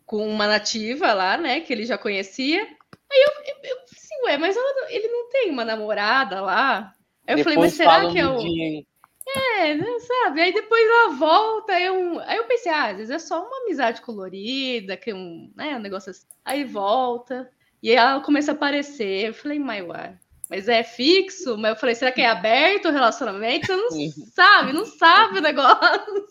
com 0.07 0.27
uma 0.29 0.47
nativa 0.47 1.13
lá, 1.13 1.37
né? 1.37 1.61
Que 1.61 1.73
ele 1.73 1.85
já 1.85 1.99
conhecia. 1.99 2.63
Aí 2.63 3.25
eu, 3.27 3.55
eu, 3.55 3.71
eu 3.71 3.77
assim, 3.93 4.25
ué, 4.25 4.39
mas 4.39 4.57
ela 4.57 4.91
ele 4.91 5.09
não 5.09 5.29
tem 5.29 5.51
uma 5.51 5.65
namorada 5.65 6.41
lá? 6.41 6.95
Aí 7.27 7.35
eu 7.35 7.39
falei, 7.45 7.59
mas 7.59 7.75
será 7.75 8.11
que 8.13 8.19
é 8.19 8.27
o. 8.27 8.39
dia- 8.39 8.85
É, 9.61 9.75
não 9.75 10.01
sabe? 10.01 10.41
Aí 10.41 10.53
depois 10.53 10.83
ela 10.83 11.11
volta, 11.11 11.73
aí 11.75 11.85
eu, 11.85 12.19
aí 12.21 12.37
eu 12.39 12.45
pensei, 12.45 12.73
ah, 12.73 12.87
às 12.87 12.97
vezes 12.97 13.11
é 13.11 13.19
só 13.19 13.47
uma 13.47 13.63
amizade 13.65 14.01
colorida, 14.01 14.97
que 14.97 15.11
é 15.11 15.15
um, 15.15 15.53
né, 15.55 15.77
um 15.77 15.81
negócio 15.81 16.11
assim. 16.11 16.27
Aí 16.45 16.65
volta, 16.65 17.49
e 17.83 17.91
aí 17.91 17.97
ela 17.97 18.21
começa 18.21 18.51
a 18.51 18.55
aparecer. 18.55 19.27
Eu 19.29 19.35
falei, 19.35 19.59
mas 19.61 19.87
ué, 19.87 20.15
mas 20.51 20.69
é 20.69 20.83
fixo? 20.83 21.57
Mas 21.57 21.71
eu 21.71 21.77
falei, 21.77 21.95
será 21.95 22.11
que 22.11 22.21
é 22.21 22.27
aberto 22.27 22.89
o 22.89 22.93
relacionamento? 22.93 23.69
Você 23.69 23.77
não 23.77 24.27
sabe, 24.35 24.73
não 24.73 24.85
sabe 24.85 25.39
o 25.39 25.43
negócio. 25.43 26.27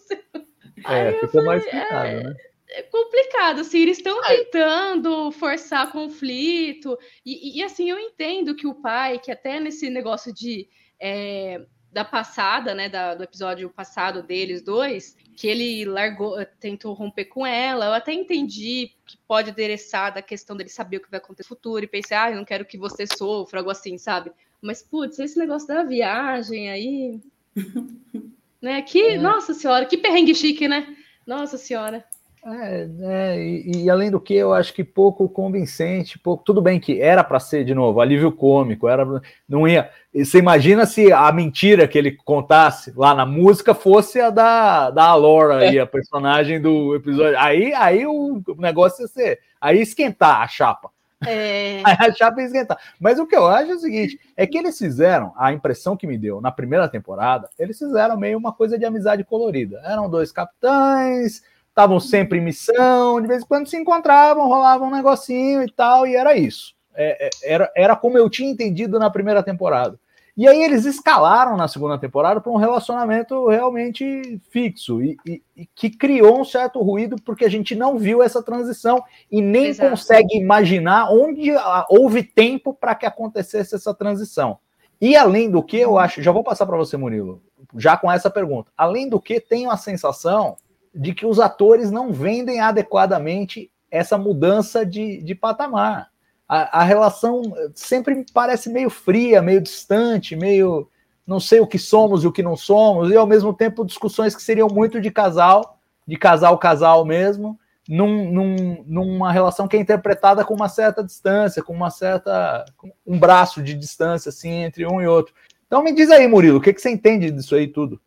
É, 0.86 1.14
ficou 1.14 1.44
mais 1.44 1.64
falei, 1.64 1.82
explicado, 1.82 2.08
é, 2.08 2.24
né? 2.24 2.36
é 2.72 2.82
complicado, 2.84 3.62
assim, 3.62 3.80
eles 3.80 3.98
estão 3.98 4.22
tentando 4.22 5.32
forçar 5.32 5.92
conflito, 5.92 6.98
e, 7.26 7.60
e, 7.60 7.64
assim, 7.64 7.90
eu 7.90 8.00
entendo 8.00 8.56
que 8.56 8.68
o 8.68 8.76
pai, 8.76 9.20
que 9.20 9.32
até 9.32 9.60
nesse 9.60 9.90
negócio 9.90 10.34
de 10.34 10.68
é, 11.00 11.62
da 11.92 12.06
passada, 12.06 12.76
né, 12.76 12.88
da- 12.88 13.16
do 13.16 13.24
episódio 13.24 13.70
passado 13.70 14.22
deles 14.22 14.62
dois, 14.62 15.18
que 15.36 15.48
ele 15.48 15.86
largou, 15.86 16.38
tentou 16.60 16.94
romper 16.94 17.26
com 17.26 17.46
ela, 17.46 17.86
eu 17.86 17.94
até 17.94 18.14
entendi 18.14 18.92
que 19.06 19.18
pode 19.28 19.50
adereçar 19.50 20.14
da 20.14 20.22
questão 20.22 20.56
dele 20.56 20.70
saber 20.70 20.98
o 20.98 21.02
que 21.02 21.10
vai 21.10 21.20
acontecer 21.20 21.50
no 21.50 21.56
futuro, 21.56 21.84
e 21.84 21.88
pensar, 21.88 22.26
ah, 22.26 22.32
eu 22.32 22.38
não 22.38 22.46
quero 22.46 22.66
que 22.66 22.78
você 22.78 23.06
sofra, 23.08 23.60
algo 23.60 23.72
assim, 23.72 23.98
sabe? 23.98 24.32
Mas, 24.62 24.84
putz, 24.84 25.18
esse 25.20 25.40
negócio 25.40 25.68
da 25.68 25.84
viagem 25.84 26.70
aí... 26.70 27.20
né, 28.62 28.82
que, 28.82 29.18
nossa 29.18 29.54
senhora, 29.54 29.86
que 29.86 29.98
perrengue 29.98 30.36
chique, 30.36 30.68
né? 30.68 30.96
Nossa 31.26 31.58
senhora. 31.58 32.06
É, 32.46 32.88
é, 33.02 33.44
e, 33.44 33.84
e 33.84 33.90
além 33.90 34.10
do 34.10 34.20
que, 34.20 34.34
eu 34.34 34.54
acho 34.54 34.74
que 34.74 34.84
pouco 34.84 35.28
convincente, 35.28 36.18
pouco. 36.18 36.44
Tudo 36.44 36.62
bem 36.62 36.80
que 36.80 37.02
era 37.02 37.24
para 37.24 37.40
ser 37.40 37.66
de 37.66 37.74
novo 37.74 38.00
alívio 38.00 38.32
cômico, 38.32 38.88
era, 38.88 39.06
não 39.48 39.68
ia. 39.68 39.90
e 40.14 40.26
Você 40.26 40.40
imagina 40.40 40.86
se 40.86 41.12
a 41.12 41.30
mentira 41.32 41.88
que 41.88 41.98
ele 41.98 42.12
contasse 42.12 42.94
lá 42.96 43.14
na 43.14 43.26
música 43.26 43.74
fosse 43.74 44.22
a 44.22 44.30
da, 44.30 44.90
da 44.90 45.04
Alora, 45.06 45.58
aí, 45.58 45.78
a 45.78 45.86
personagem 45.86 46.62
do 46.62 46.96
episódio. 46.96 47.38
Aí, 47.38 47.74
aí 47.74 48.06
o 48.06 48.42
negócio 48.58 49.04
ia 49.04 49.08
ser. 49.08 49.40
Aí 49.60 49.82
esquentar 49.82 50.42
a 50.42 50.48
chapa. 50.48 50.90
É... 51.28 51.82
Aí 51.84 51.98
a 52.00 52.14
chapa 52.14 52.40
ia 52.40 52.48
esquentar. 52.48 52.78
Mas 52.98 53.20
o 53.20 53.28
que 53.28 53.36
eu 53.36 53.46
acho 53.46 53.72
é 53.72 53.76
o 53.76 53.80
seguinte: 53.80 54.18
é 54.38 54.48
que 54.48 54.58
eles 54.58 54.78
fizeram, 54.78 55.34
a 55.36 55.52
impressão 55.52 55.98
que 55.98 56.08
me 56.08 56.18
deu 56.18 56.40
na 56.40 56.52
primeira 56.52 56.88
temporada, 56.88 57.50
eles 57.60 57.78
fizeram 57.78 58.18
meio 58.18 58.38
uma 58.38 58.54
coisa 58.54 58.80
de 58.80 58.86
amizade 58.86 59.26
colorida. 59.26 59.82
Eram 59.84 60.10
dois 60.10 60.32
capitães, 60.32 61.44
estavam 61.80 62.00
sempre 62.00 62.40
em 62.40 62.42
missão, 62.42 63.22
de 63.22 63.28
vez 63.28 63.42
em 63.42 63.46
quando 63.46 63.68
se 63.68 63.78
encontravam, 63.78 64.48
rolava 64.48 64.84
um 64.84 64.92
negocinho 64.92 65.64
e 65.64 65.72
tal, 65.72 66.06
e 66.06 66.14
era 66.16 66.36
isso. 66.36 66.74
É, 66.94 67.28
é, 67.28 67.30
era, 67.54 67.72
era 67.74 67.96
como 67.96 68.18
eu 68.18 68.30
tinha 68.30 68.52
entendido 68.52 69.00
na 69.00 69.10
primeira 69.10 69.42
temporada. 69.42 69.98
E 70.36 70.48
aí 70.48 70.62
eles 70.62 70.86
escalaram 70.86 71.56
na 71.58 71.68
segunda 71.68 71.98
temporada 71.98 72.40
para 72.42 72.52
um 72.52 72.58
relacionamento 72.58 73.48
realmente 73.48 74.40
fixo 74.50 75.02
e, 75.02 75.18
e- 75.26 75.42
e 75.56 75.66
que 75.74 75.90
criou 75.90 76.40
um 76.40 76.46
certo 76.46 76.82
ruído 76.82 77.16
porque 77.26 77.44
a 77.46 77.50
gente 77.50 77.76
não 77.76 77.98
viu 77.98 78.22
essa 78.24 78.42
transição 78.42 79.04
e 79.32 79.42
nem 79.42 79.68
Exato. 79.68 79.90
consegue 79.90 80.38
imaginar 80.38 81.10
onde 81.12 81.52
houve 81.90 82.24
tempo 82.24 82.74
para 82.74 82.96
que 82.96 83.06
acontecesse 83.06 83.76
essa 83.76 83.94
transição. 83.94 84.58
E 85.02 85.16
além 85.16 85.50
do 85.50 85.64
que, 85.64 85.78
eu 85.78 85.98
acho, 85.98 86.22
já 86.22 86.32
vou 86.32 86.44
passar 86.44 86.66
para 86.66 86.78
você, 86.78 86.96
Murilo, 86.98 87.42
já 87.78 87.96
com 87.98 88.12
essa 88.12 88.30
pergunta. 88.30 88.72
Além 88.78 89.10
do 89.10 89.20
que, 89.20 89.40
tenho 89.40 89.70
a 89.72 89.78
sensação 89.78 90.58
de 90.94 91.14
que 91.14 91.26
os 91.26 91.40
atores 91.40 91.92
não 91.92 92.12
vendem 92.12 92.60
adequadamente 92.60 93.72
essa 93.92 94.18
mudança 94.18 94.86
de, 94.86 95.22
de 95.22 95.36
patamar. 95.36 96.10
A, 96.48 96.80
a 96.82 96.84
relação 96.84 97.42
sempre 97.76 98.16
me 98.16 98.26
parece 98.34 98.70
meio 98.70 98.90
fria, 98.90 99.42
meio 99.42 99.62
distante, 99.62 100.36
meio 100.36 100.90
não 101.26 101.40
sei 101.40 101.60
o 101.60 101.68
que 101.68 101.78
somos 101.78 102.24
e 102.24 102.28
o 102.28 102.32
que 102.32 102.42
não 102.42 102.58
somos, 102.58 103.12
e 103.12 103.16
ao 103.16 103.28
mesmo 103.28 103.54
tempo 103.54 103.86
discussões 103.86 104.36
que 104.36 104.42
seriam 104.42 104.68
muito 104.68 105.00
de 105.00 105.12
casal, 105.12 105.80
de 106.08 106.18
casal 106.18 106.58
casal 106.58 107.06
mesmo, 107.06 107.60
num, 107.88 108.32
num- 108.32 108.84
numa 108.88 109.32
relação 109.32 109.68
que 109.68 109.78
é 109.78 109.80
interpretada 109.80 110.44
com 110.44 110.56
uma 110.56 110.68
certa 110.70 111.04
distância, 111.04 111.62
com 111.62 111.74
uma 111.74 111.92
certa 111.92 112.66
um 113.06 113.20
braço 113.20 113.62
de 113.62 113.76
distância 113.76 114.30
assim 114.30 114.50
entre 114.50 114.88
um 114.88 115.00
e 115.00 115.08
outro. 115.08 115.34
Então 115.68 115.84
me 115.84 115.94
diz 115.94 116.10
aí, 116.10 116.28
Murilo, 116.28 116.58
o 116.58 116.62
que, 116.62 116.74
que 116.74 116.82
você 116.82 116.90
entende 116.90 117.30
disso 117.30 117.54
aí 117.54 117.68
tudo? 117.68 118.02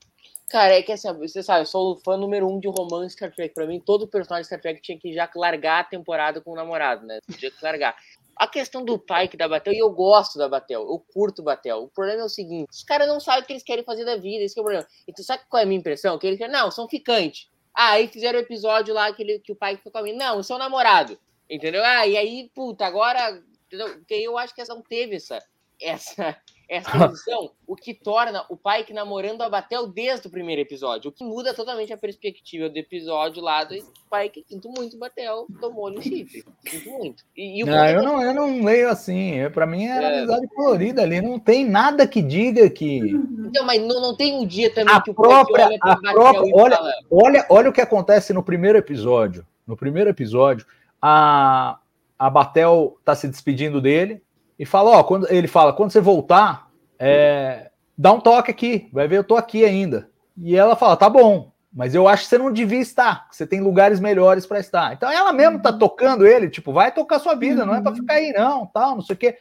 Cara, 0.53 0.75
é 0.75 0.83
que 0.83 0.93
assim, 0.93 1.11
você 1.15 1.43
sabe, 1.43 1.63
eu 1.63 1.67
sou 1.67 1.95
o 1.95 1.97
fã 1.97 2.15
número 2.15 2.47
um 2.47 2.61
de 2.61 2.69
romance 2.69 3.15
Star 3.15 3.35
Trek. 3.35 3.55
Pra 3.55 3.67
mim, 3.67 3.81
todo 3.81 4.07
personagem 4.07 4.45
Star 4.45 4.61
Trek 4.61 4.83
tinha 4.83 4.99
que 4.99 5.11
já 5.11 5.27
largar 5.35 5.81
a 5.81 5.85
temporada 5.85 6.43
com 6.43 6.53
o 6.53 6.55
namorado, 6.55 7.07
né? 7.07 7.21
Tinha 7.39 7.51
que 7.51 7.65
largar. 7.65 7.97
A 8.37 8.47
questão 8.47 8.85
do 8.85 8.99
Pike 8.99 9.35
da 9.35 9.49
Batel, 9.49 9.73
e 9.73 9.79
eu 9.79 9.91
gosto 9.91 10.39
da 10.39 10.51
Batel, 10.51 10.83
eu 10.83 11.03
curto 11.15 11.43
Batel. 11.43 11.85
O 11.85 11.89
problema 11.89 12.21
é 12.21 12.25
o 12.25 12.29
seguinte: 12.29 12.69
os 12.71 12.83
caras 12.83 13.09
não 13.09 13.19
sabem 13.19 13.45
o 13.45 13.47
que 13.47 13.55
eles 13.55 13.63
querem 13.63 13.83
fazer 13.83 14.05
da 14.05 14.17
vida, 14.17 14.45
esse 14.45 14.59
é 14.59 14.61
o 14.61 14.65
problema. 14.65 14.87
Então, 15.09 15.25
sabe 15.25 15.43
qual 15.49 15.59
é 15.59 15.63
a 15.65 15.67
minha 15.67 15.81
impressão? 15.81 16.19
Que 16.19 16.27
eles 16.27 16.39
querem, 16.39 16.53
não, 16.53 16.71
são 16.71 16.87
ficantes. 16.87 17.49
Ah, 17.75 17.93
aí 17.93 18.07
fizeram 18.07 18.39
o 18.39 18.43
episódio 18.43 18.93
lá 18.93 19.11
que, 19.11 19.23
ele, 19.23 19.39
que 19.39 19.53
o 19.53 19.57
Pike 19.57 19.79
ficou 19.79 19.93
com 19.93 19.99
a 19.99 20.03
mim. 20.03 20.13
Não, 20.13 20.43
sou 20.43 20.59
namorado. 20.59 21.19
Entendeu? 21.49 21.83
Ah, 21.83 22.07
e 22.07 22.15
aí, 22.15 22.51
puta, 22.55 22.85
agora. 22.85 23.43
Entendeu? 23.69 23.89
Porque 23.95 24.15
eu 24.17 24.37
acho 24.37 24.55
que 24.55 24.61
essa 24.61 24.75
não 24.75 24.83
teve 24.83 25.17
essa. 25.17 25.39
Essa, 25.81 26.37
essa 26.77 27.07
visão, 27.09 27.51
o 27.67 27.77
que 27.77 27.93
torna 27.93 28.45
o 28.49 28.57
Pike 28.57 28.93
namorando 28.93 29.43
a 29.43 29.49
Batel 29.51 29.87
desde 29.87 30.27
o 30.27 30.31
primeiro 30.31 30.63
episódio, 30.63 31.11
o 31.11 31.13
que 31.13 31.23
muda 31.25 31.53
totalmente 31.53 31.93
a 31.93 31.97
perspectiva 31.99 32.69
do 32.69 32.77
episódio 32.79 33.43
lá 33.43 33.65
do 33.65 33.75
Pike. 34.11 34.45
Sinto 34.49 34.69
muito, 34.71 34.99
Batel 34.99 35.47
tomou 35.61 35.91
no 35.91 36.01
chifre. 36.01 36.45
Sinto 36.67 36.91
muito. 36.91 37.25
E, 37.37 37.61
e 37.61 37.63
o 37.65 37.67
Não, 37.67 37.87
eu 37.87 38.03
não, 38.03 38.23
eu 38.23 38.35
não 38.35 38.65
leio 38.65 38.89
assim. 38.89 39.33
Para 39.53 39.67
mim 39.67 39.85
era 39.87 40.07
É. 40.07 40.19
amizade 40.19 40.47
colorida 40.49 41.03
ali. 41.03 41.21
Não 41.21 41.39
tem 41.39 41.65
nada 41.69 42.07
que 42.07 42.23
diga 42.23 42.69
que. 42.71 42.99
Então, 43.47 43.65
mas 43.67 43.81
não, 43.83 44.01
não 44.01 44.17
tem 44.17 44.35
um 44.35 44.47
dia 44.47 44.73
também 44.73 44.95
A 44.95 45.01
que 45.03 45.11
o 45.11 45.15
própria- 45.15 45.69
Pike 45.69 45.81
olha 45.85 45.95
a 45.95 46.13
própria- 46.13 46.55
olha- 46.57 46.77
fala, 46.77 46.93
Olha, 47.11 47.47
olha 47.51 47.71
o 47.71 47.73
que 47.73 47.81
acontece 47.81 48.33
no 48.33 48.43
primeiro 48.43 48.79
episódio. 48.79 49.47
No 49.67 49.77
primeiro 49.77 50.09
episódio, 50.11 50.67
a, 51.01 51.79
a 52.19 52.31
Batel 52.31 52.97
tá 53.05 53.15
se 53.15 53.29
despedindo 53.29 53.81
dele 53.81 54.23
e 54.63 54.65
fala: 54.65 54.91
Ó, 54.91 55.03
quando 55.03 55.27
ele 55.29 55.49
fala, 55.49 55.73
quando 55.73 55.91
você 55.91 56.01
voltar, 56.01 56.69
é, 56.97 57.69
dá 57.99 58.13
um 58.13 58.21
toque 58.21 58.53
aqui, 58.53 58.89
vai 58.93 59.09
ver, 59.09 59.19
eu 59.19 59.25
tô 59.25 59.35
aqui 59.35 59.65
ainda. 59.65 60.09
E 60.37 60.57
ela 60.57 60.77
fala: 60.77 60.97
tá 60.97 61.11
bom, 61.11 61.51
mas 61.73 61.97
eu 61.97 62.07
acho 62.07 62.23
que 62.23 62.29
você 62.29 62.39
não 62.39 62.53
devia 62.53 62.79
estar, 62.79 63.27
você 63.29 63.45
tem 63.45 63.61
lugares 63.61 63.99
melhores 63.99 64.47
para 64.47 64.61
estar. 64.61 64.93
Então 64.93 65.11
ela 65.11 65.33
mesmo 65.33 65.61
tá 65.61 65.73
tocando 65.73 66.25
ele, 66.25 66.49
tipo, 66.49 66.73
vai 66.73 66.95
tocar 66.95 67.19
sua 67.19 67.35
vida, 67.35 67.67
não 67.67 67.75
é 67.75 67.83
para 67.83 67.93
ficar 67.93 68.15
aí, 68.15 68.33
não, 68.33 68.65
tal, 68.67 68.95
não 68.95 69.03
sei 69.03 69.15
o 69.15 69.19
quê. 69.19 69.37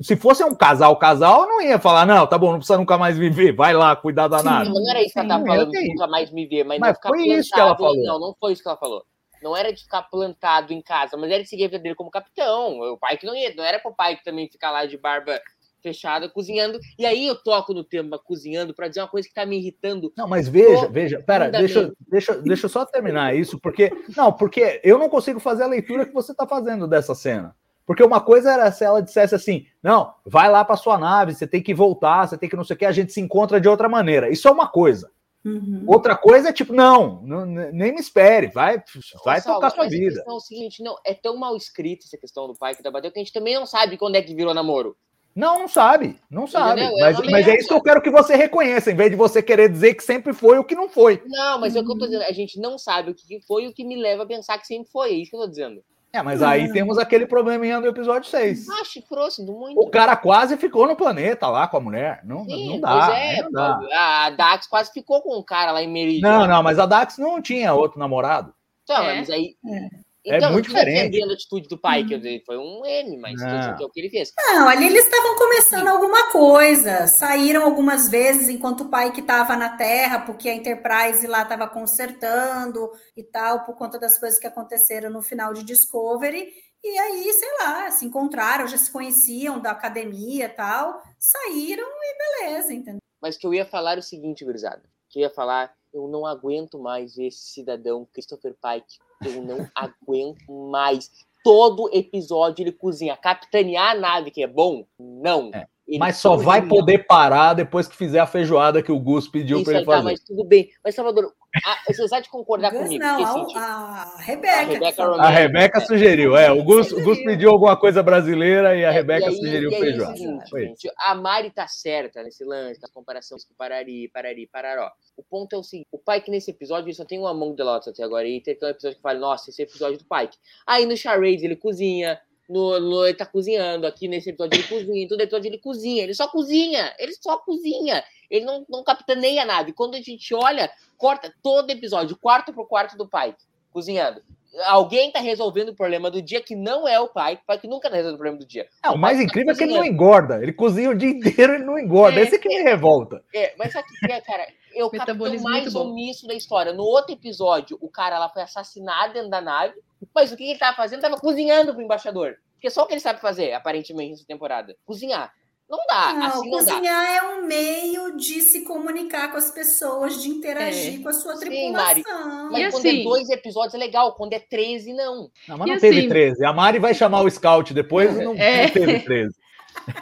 Se 0.00 0.16
fosse 0.16 0.42
um 0.42 0.54
casal, 0.54 0.96
casal, 0.96 1.42
eu 1.42 1.48
não 1.48 1.60
ia 1.60 1.78
falar, 1.78 2.06
não, 2.06 2.26
tá 2.26 2.38
bom, 2.38 2.52
não 2.52 2.58
precisa 2.58 2.78
nunca 2.78 2.96
mais 2.96 3.18
viver, 3.18 3.54
vai 3.54 3.74
lá 3.74 3.94
cuidar 3.94 4.28
da 4.28 4.42
nave. 4.42 4.70
Não, 4.70 4.90
era 4.90 5.02
isso 5.02 5.12
que 5.12 5.18
ela 5.18 5.28
tava 5.28 5.44
falando, 5.44 5.76
é 5.76 5.88
nunca 5.88 6.06
mais 6.06 6.30
me 6.30 6.46
ver, 6.46 6.64
mas, 6.64 6.80
Mas 6.80 6.96
foi 7.06 7.22
isso 7.28 7.50
que 7.50 7.60
ela 7.60 7.76
falou. 7.76 8.02
Não, 8.02 8.18
não 8.18 8.34
foi 8.40 8.54
isso 8.54 8.62
que 8.62 8.68
ela 8.68 8.78
falou. 8.78 9.04
Não 9.44 9.54
era 9.54 9.70
de 9.70 9.82
ficar 9.82 10.02
plantado 10.04 10.72
em 10.72 10.80
casa, 10.80 11.18
mas 11.18 11.30
era 11.30 11.42
de 11.42 11.48
seguir 11.50 11.64
a 11.66 11.68
vida 11.68 11.78
dele 11.78 11.94
como 11.94 12.10
capitão. 12.10 12.80
O 12.80 12.96
pai 12.96 13.18
que 13.18 13.26
não 13.26 13.36
ia, 13.36 13.54
não 13.54 13.62
era 13.62 13.78
pro 13.78 13.94
pai 13.94 14.16
que 14.16 14.24
também 14.24 14.48
ficar 14.50 14.70
lá 14.70 14.86
de 14.86 14.96
barba 14.96 15.38
fechada 15.82 16.30
cozinhando. 16.30 16.80
E 16.98 17.04
aí 17.04 17.26
eu 17.26 17.36
toco 17.36 17.74
no 17.74 17.84
tema 17.84 18.18
cozinhando 18.18 18.72
pra 18.72 18.88
dizer 18.88 19.02
uma 19.02 19.08
coisa 19.08 19.28
que 19.28 19.34
tá 19.34 19.44
me 19.44 19.58
irritando. 19.58 20.10
Não, 20.16 20.26
mas 20.26 20.48
veja, 20.48 20.88
veja, 20.88 21.22
pera, 21.22 21.50
deixa, 21.50 21.78
eu- 21.80 21.92
deixa, 22.08 22.34
deixa 22.40 22.64
eu 22.64 22.70
só 22.70 22.86
terminar 22.86 23.36
isso, 23.36 23.60
porque. 23.60 23.92
Não, 24.16 24.32
porque 24.32 24.80
eu 24.82 24.96
não 24.98 25.10
consigo 25.10 25.38
fazer 25.38 25.64
a 25.64 25.66
leitura 25.66 26.06
que 26.06 26.14
você 26.14 26.32
está 26.32 26.46
fazendo 26.46 26.88
dessa 26.88 27.14
cena. 27.14 27.54
Porque 27.86 28.02
uma 28.02 28.22
coisa 28.22 28.50
era 28.50 28.72
se 28.72 28.82
ela 28.82 29.02
dissesse 29.02 29.34
assim: 29.34 29.66
não, 29.82 30.14
vai 30.24 30.50
lá 30.50 30.64
para 30.64 30.74
sua 30.76 30.96
nave, 30.96 31.34
você 31.34 31.46
tem 31.46 31.62
que 31.62 31.74
voltar, 31.74 32.26
você 32.26 32.38
tem 32.38 32.48
que 32.48 32.56
não 32.56 32.64
sei 32.64 32.76
o 32.76 32.78
que, 32.78 32.86
a 32.86 32.92
gente 32.92 33.12
se 33.12 33.20
encontra 33.20 33.60
de 33.60 33.68
outra 33.68 33.90
maneira. 33.90 34.30
Isso 34.30 34.48
é 34.48 34.50
uma 34.50 34.66
coisa. 34.66 35.10
Uhum. 35.44 35.84
Outra 35.86 36.16
coisa 36.16 36.48
é 36.48 36.52
tipo, 36.52 36.72
não, 36.72 37.20
não- 37.22 37.44
nem 37.44 37.92
me 37.92 38.00
espere, 38.00 38.46
vai, 38.46 38.82
vai 39.24 39.42
tocar 39.42 39.70
sua 39.70 39.86
vida. 39.88 40.14
questão 40.14 40.32
é 40.32 40.36
o 40.36 40.40
seguinte, 40.40 40.82
não, 40.82 40.96
é 41.04 41.12
tão 41.12 41.36
mal 41.36 41.54
escrita 41.56 42.06
essa 42.06 42.16
questão 42.16 42.46
do 42.46 42.54
pai 42.54 42.74
que 42.74 42.82
da 42.82 42.90
Badeu 42.90 43.12
que 43.12 43.18
a 43.18 43.22
gente 43.22 43.32
também 43.32 43.54
não 43.54 43.66
sabe 43.66 43.98
quando 43.98 44.16
é 44.16 44.22
que 44.22 44.34
virou 44.34 44.54
namoro. 44.54 44.96
Não, 45.36 45.58
não 45.58 45.66
sabe, 45.68 46.16
não 46.30 46.46
sabe. 46.46 46.80
Entendeu? 46.80 46.98
É 47.06 47.12
Mas, 47.12 47.26
mas 47.30 47.48
é 47.48 47.56
isso 47.58 47.66
que 47.68 47.74
eu 47.74 47.82
quero 47.82 48.00
que 48.00 48.08
você 48.10 48.36
reconheça, 48.36 48.90
em 48.92 48.94
vez 48.94 49.10
de 49.10 49.16
você 49.16 49.42
querer 49.42 49.68
dizer 49.68 49.94
que 49.94 50.02
sempre 50.04 50.32
foi 50.32 50.58
o 50.58 50.64
que 50.64 50.76
não 50.76 50.88
foi. 50.88 51.20
Não, 51.26 51.58
mas 51.60 51.74
é 51.74 51.80
o 51.80 51.82
que 51.84 51.88
eu 51.90 51.94
Uhum. 51.94 51.98
tô 51.98 52.06
dizendo. 52.06 52.22
A 52.22 52.32
gente 52.32 52.58
não 52.60 52.78
sabe 52.78 53.10
o 53.10 53.14
que 53.14 53.26
que 53.26 53.40
foi 53.44 53.64
e 53.64 53.68
o 53.68 53.74
que 53.74 53.84
me 53.84 53.96
leva 54.00 54.22
a 54.22 54.26
pensar 54.26 54.56
que 54.58 54.66
sempre 54.66 54.90
foi. 54.92 55.10
É 55.10 55.14
isso 55.14 55.30
que 55.32 55.36
eu 55.36 55.40
tô 55.40 55.48
dizendo. 55.48 55.82
É, 56.14 56.22
mas 56.22 56.40
aí 56.42 56.72
temos 56.72 56.96
aquele 56.96 57.26
probleminha 57.26 57.80
do 57.80 57.88
episódio 57.88 58.30
6. 58.30 58.68
Ah, 58.68 58.84
chifrou, 58.84 59.28
sinto 59.32 59.52
muito. 59.52 59.80
O 59.80 59.90
cara 59.90 60.16
quase 60.16 60.56
ficou 60.56 60.86
no 60.86 60.94
planeta 60.94 61.48
lá 61.48 61.66
com 61.66 61.76
a 61.76 61.80
mulher. 61.80 62.20
Não, 62.24 62.44
Sim, 62.44 62.68
não 62.74 62.80
dá. 62.80 63.06
pois 63.06 63.18
é, 63.18 63.42
não 63.42 63.50
dá. 63.50 63.80
a 64.26 64.30
Dax 64.30 64.68
quase 64.68 64.92
ficou 64.92 65.20
com 65.22 65.36
o 65.36 65.42
cara 65.44 65.72
lá 65.72 65.82
em 65.82 65.90
Meridian. 65.92 66.28
Não, 66.38 66.46
não, 66.46 66.62
mas 66.62 66.78
a 66.78 66.86
Dax 66.86 67.18
não 67.18 67.42
tinha 67.42 67.74
outro 67.74 67.98
namorado. 67.98 68.54
Então, 68.84 69.02
É. 69.02 69.16
mas 69.18 69.28
aí. 69.30 69.56
É 69.66 70.03
Então, 70.26 70.52
muito 70.52 70.70
eu 70.70 70.74
não 70.74 70.80
tô 70.80 70.90
diferente. 70.90 71.22
a 71.22 71.34
atitude 71.34 71.68
do 71.68 71.78
pai, 71.78 72.04
que 72.04 72.14
eu 72.14 72.20
dei, 72.20 72.42
foi 72.46 72.56
um 72.56 72.84
M, 72.84 73.18
mas 73.18 73.38
Não. 73.40 73.48
é 73.48 73.84
o 73.84 73.90
que 73.90 74.00
ele 74.00 74.08
fez. 74.08 74.32
Não, 74.38 74.68
ali 74.68 74.86
eles 74.86 75.04
estavam 75.04 75.36
começando 75.36 75.86
alguma 75.88 76.30
coisa. 76.30 77.06
Saíram 77.06 77.62
algumas 77.62 78.08
vezes 78.08 78.48
enquanto 78.48 78.82
o 78.82 78.88
pai 78.88 79.12
que 79.12 79.20
estava 79.20 79.54
na 79.54 79.76
Terra, 79.76 80.20
porque 80.20 80.48
a 80.48 80.54
Enterprise 80.54 81.26
lá 81.26 81.42
estava 81.42 81.68
consertando 81.68 82.90
e 83.14 83.22
tal, 83.22 83.64
por 83.64 83.76
conta 83.76 83.98
das 83.98 84.18
coisas 84.18 84.38
que 84.38 84.46
aconteceram 84.46 85.10
no 85.10 85.20
final 85.20 85.52
de 85.52 85.62
Discovery. 85.62 86.48
E 86.82 86.98
aí, 86.98 87.32
sei 87.32 87.48
lá, 87.60 87.90
se 87.90 88.04
encontraram, 88.06 88.66
já 88.66 88.78
se 88.78 88.90
conheciam 88.90 89.58
da 89.58 89.70
academia 89.72 90.46
e 90.46 90.48
tal, 90.48 91.02
saíram 91.18 91.86
e 91.86 92.18
beleza, 92.18 92.72
entendeu? 92.72 93.00
Mas 93.20 93.36
que 93.36 93.46
eu 93.46 93.54
ia 93.54 93.64
falar 93.64 93.98
o 93.98 94.02
seguinte, 94.02 94.44
gurizada. 94.44 94.82
Que 95.08 95.18
eu 95.18 95.22
ia 95.22 95.30
falar, 95.30 95.72
eu 95.94 96.08
não 96.08 96.26
aguento 96.26 96.78
mais 96.78 97.16
esse 97.16 97.52
cidadão 97.52 98.06
Christopher 98.12 98.54
Pike. 98.54 98.98
Eu 99.24 99.42
não 99.42 99.68
aguento 99.74 100.70
mais. 100.70 101.10
Todo 101.42 101.90
episódio 101.92 102.62
ele 102.62 102.72
cozinha. 102.72 103.16
Capitanear 103.16 103.90
a 103.90 103.94
nave, 103.94 104.30
que 104.30 104.42
é 104.42 104.46
bom? 104.46 104.86
Não. 104.98 105.50
É. 105.52 105.66
Ele 105.86 105.98
Mas 105.98 106.16
só 106.16 106.34
vai 106.34 106.66
poder 106.66 107.06
parar 107.06 107.52
depois 107.52 107.86
que 107.86 107.94
fizer 107.94 108.18
a 108.18 108.26
feijoada 108.26 108.82
que 108.82 108.90
o 108.90 108.98
Gus 108.98 109.28
pediu 109.28 109.62
para 109.62 109.74
ele 109.74 109.84
tá, 109.84 109.92
fazer. 109.92 110.04
mas 110.04 110.20
tudo 110.20 110.42
bem. 110.42 110.70
Mas, 110.82 110.94
Salvador, 110.94 111.30
a, 111.64 111.78
você 111.86 112.06
vai 112.08 112.22
de 112.22 112.28
concordar 112.28 112.70
Gus, 112.70 112.82
comigo. 112.82 113.04
não, 113.04 113.24
a, 113.24 113.28
assim, 113.42 113.56
a 113.56 114.16
Rebeca. 114.20 114.56
A 114.56 114.62
Rebeca. 114.64 115.04
A 115.22 115.28
Rebeca 115.30 115.80
sugeriu, 115.80 116.36
é. 116.36 116.50
O 116.50 116.62
Gus, 116.64 116.90
o 116.92 117.02
Gus 117.02 117.18
pediu 117.22 117.50
alguma 117.50 117.76
coisa 117.76 118.02
brasileira 118.02 118.74
e 118.76 118.84
a 118.84 118.88
É, 118.88 118.92
Rebeca 118.92 119.26
e 119.26 119.28
aí- 119.28 119.36
sugeriu 119.36 119.70
e 119.70 119.74
aí 119.74 119.74
é 119.74 119.78
o 119.78 119.84
feijoada. 119.84 120.16
seguinte, 120.46 120.90
a 120.98 121.14
Mari 121.14 121.50
tá 121.50 121.66
certa 121.68 122.22
nesse 122.22 122.44
lance, 122.44 122.80
com 122.80 122.86
as 122.86 122.92
comparações 122.92 123.44
com 123.44 123.54
Parari, 123.54 124.08
Parari, 124.08 124.46
Pararó. 124.46 124.90
O 125.16 125.22
ponto 125.22 125.54
é 125.54 125.58
o 125.58 125.62
seguinte: 125.62 125.88
o 125.92 125.98
Pike 125.98 126.30
nesse 126.30 126.50
episódio 126.50 126.86
ele 126.88 126.94
só 126.94 127.04
tem 127.04 127.18
um 127.20 127.26
Among 127.26 127.54
the 127.56 127.62
Lots 127.64 127.88
até 127.88 128.02
agora. 128.02 128.26
E 128.26 128.40
tem 128.40 128.54
aquele 128.54 128.70
episódio 128.72 128.96
que 128.96 129.02
fala, 129.02 129.18
nossa, 129.18 129.50
esse 129.50 129.62
é 129.62 129.64
o 129.64 129.68
episódio 129.68 129.98
do 129.98 130.04
Pike. 130.04 130.36
Aí 130.66 130.86
no 130.86 130.96
Charades 130.96 131.42
ele 131.44 131.56
cozinha. 131.56 132.18
No, 132.46 132.78
no- 132.78 133.06
ele 133.06 133.16
tá 133.16 133.24
cozinhando, 133.24 133.86
aqui 133.86 134.06
nesse 134.06 134.28
episódio 134.28 134.58
ele 134.60 134.68
cozinha, 134.68 135.02
em 135.02 135.08
todo 135.08 135.18
episódio 135.22 135.48
ele 135.48 135.56
cozinha, 135.56 136.02
ele 136.02 136.12
só 136.12 136.28
cozinha, 136.28 136.94
ele 136.98 137.14
só 137.14 137.38
cozinha, 137.38 138.04
ele 138.30 138.44
não, 138.44 138.66
não 138.68 138.84
capitaneia 138.84 139.40
a 139.40 139.44
nave. 139.46 139.72
Quando 139.72 139.94
a 139.94 140.00
gente 140.02 140.34
olha, 140.34 140.70
corta 141.04 141.30
todo 141.42 141.68
episódio, 141.68 142.16
quarto 142.16 142.50
pro 142.50 142.66
quarto 142.66 142.96
do 142.96 143.06
Pike, 143.06 143.44
cozinhando. 143.70 144.22
Alguém 144.68 145.12
tá 145.12 145.20
resolvendo 145.20 145.68
o 145.68 145.74
problema 145.74 146.10
do 146.10 146.22
dia 146.22 146.40
que 146.40 146.56
não 146.56 146.88
é 146.88 146.98
o 146.98 147.08
Pike, 147.08 147.42
o 147.46 147.52
Pike 147.52 147.68
nunca 147.68 147.90
tá 147.90 147.96
resolvendo 147.96 148.14
o 148.14 148.18
problema 148.18 148.38
do 148.38 148.46
dia. 148.46 148.66
Não, 148.82 148.94
o 148.94 148.98
mais 148.98 149.18
Pike 149.18 149.26
tá 149.26 149.30
incrível 149.30 149.52
é 149.52 149.58
que 149.58 149.64
ele 149.64 149.74
não 149.74 149.84
engorda. 149.84 150.42
Ele 150.42 150.54
cozinha 150.54 150.88
o 150.88 150.94
dia 150.94 151.10
inteiro 151.10 151.56
e 151.56 151.58
não 151.58 151.78
engorda. 151.78 152.18
É. 152.18 152.22
Esse 152.22 152.38
que 152.38 152.48
me 152.48 152.62
revolta. 152.62 153.22
É, 153.34 153.52
mas 153.58 153.70
sabe 153.70 153.86
o 153.86 154.06
que 154.06 154.12
é, 154.12 154.20
cara? 154.22 154.46
Eu 154.72 154.88
Metabolismo 154.90 155.50
mais 155.50 155.74
omisso 155.74 156.26
da 156.26 156.32
história. 156.32 156.72
No 156.72 156.84
outro 156.84 157.12
episódio, 157.12 157.76
o 157.82 157.90
cara 157.90 158.18
lá 158.18 158.30
foi 158.30 158.40
assassinado 158.40 159.12
dentro 159.12 159.28
da 159.28 159.42
nave, 159.42 159.74
mas 160.14 160.32
o 160.32 160.36
que 160.38 160.48
ele 160.48 160.58
tava 160.58 160.74
fazendo? 160.74 161.02
Tava 161.02 161.18
cozinhando 161.18 161.74
pro 161.74 161.82
embaixador. 161.82 162.36
Porque 162.54 162.70
só 162.70 162.84
o 162.84 162.86
que 162.86 162.94
ele 162.94 163.00
sabe 163.00 163.20
fazer, 163.20 163.52
aparentemente, 163.52 164.12
nessa 164.12 164.24
temporada. 164.24 164.74
Cozinhar. 164.86 165.34
Não 165.68 165.78
dá, 165.88 166.12
Não, 166.12 166.26
assim 166.26 166.50
não 166.50 166.58
dá. 166.64 166.72
cozinhar 166.74 167.10
é 167.10 167.22
um 167.22 167.46
meio 167.46 168.16
de 168.16 168.40
se 168.42 168.60
comunicar 168.64 169.30
com 169.30 169.38
as 169.38 169.50
pessoas, 169.50 170.20
de 170.22 170.28
interagir 170.28 171.00
É. 171.00 171.02
com 171.02 171.08
a 171.08 171.12
sua 171.12 171.36
Sim, 171.36 171.72
Mari. 171.72 172.02
tripulação. 172.02 172.50
Mas 172.52 172.62
E 172.62 172.70
quando 172.70 172.86
assim- 172.86 173.00
é 173.00 173.04
dois 173.04 173.30
episódios 173.30 173.74
é 173.74 173.78
legal, 173.78 174.14
quando 174.14 174.34
é 174.34 174.38
13, 174.38 174.92
não. 174.92 175.30
Não, 175.48 175.56
mas 175.58 175.66
E 175.68 175.72
não 175.72 175.78
teve 175.80 175.98
assim- 176.00 176.08
13. 176.08 176.44
A 176.44 176.52
Mari 176.52 176.78
vai 176.78 176.94
chamar 176.94 177.22
o 177.22 177.30
scout 177.30 177.72
depois 177.72 178.14
e 178.14 178.22
não, 178.24 178.34
É. 178.34 178.64
não 178.66 178.70
teve 178.72 179.00
13. 179.00 179.34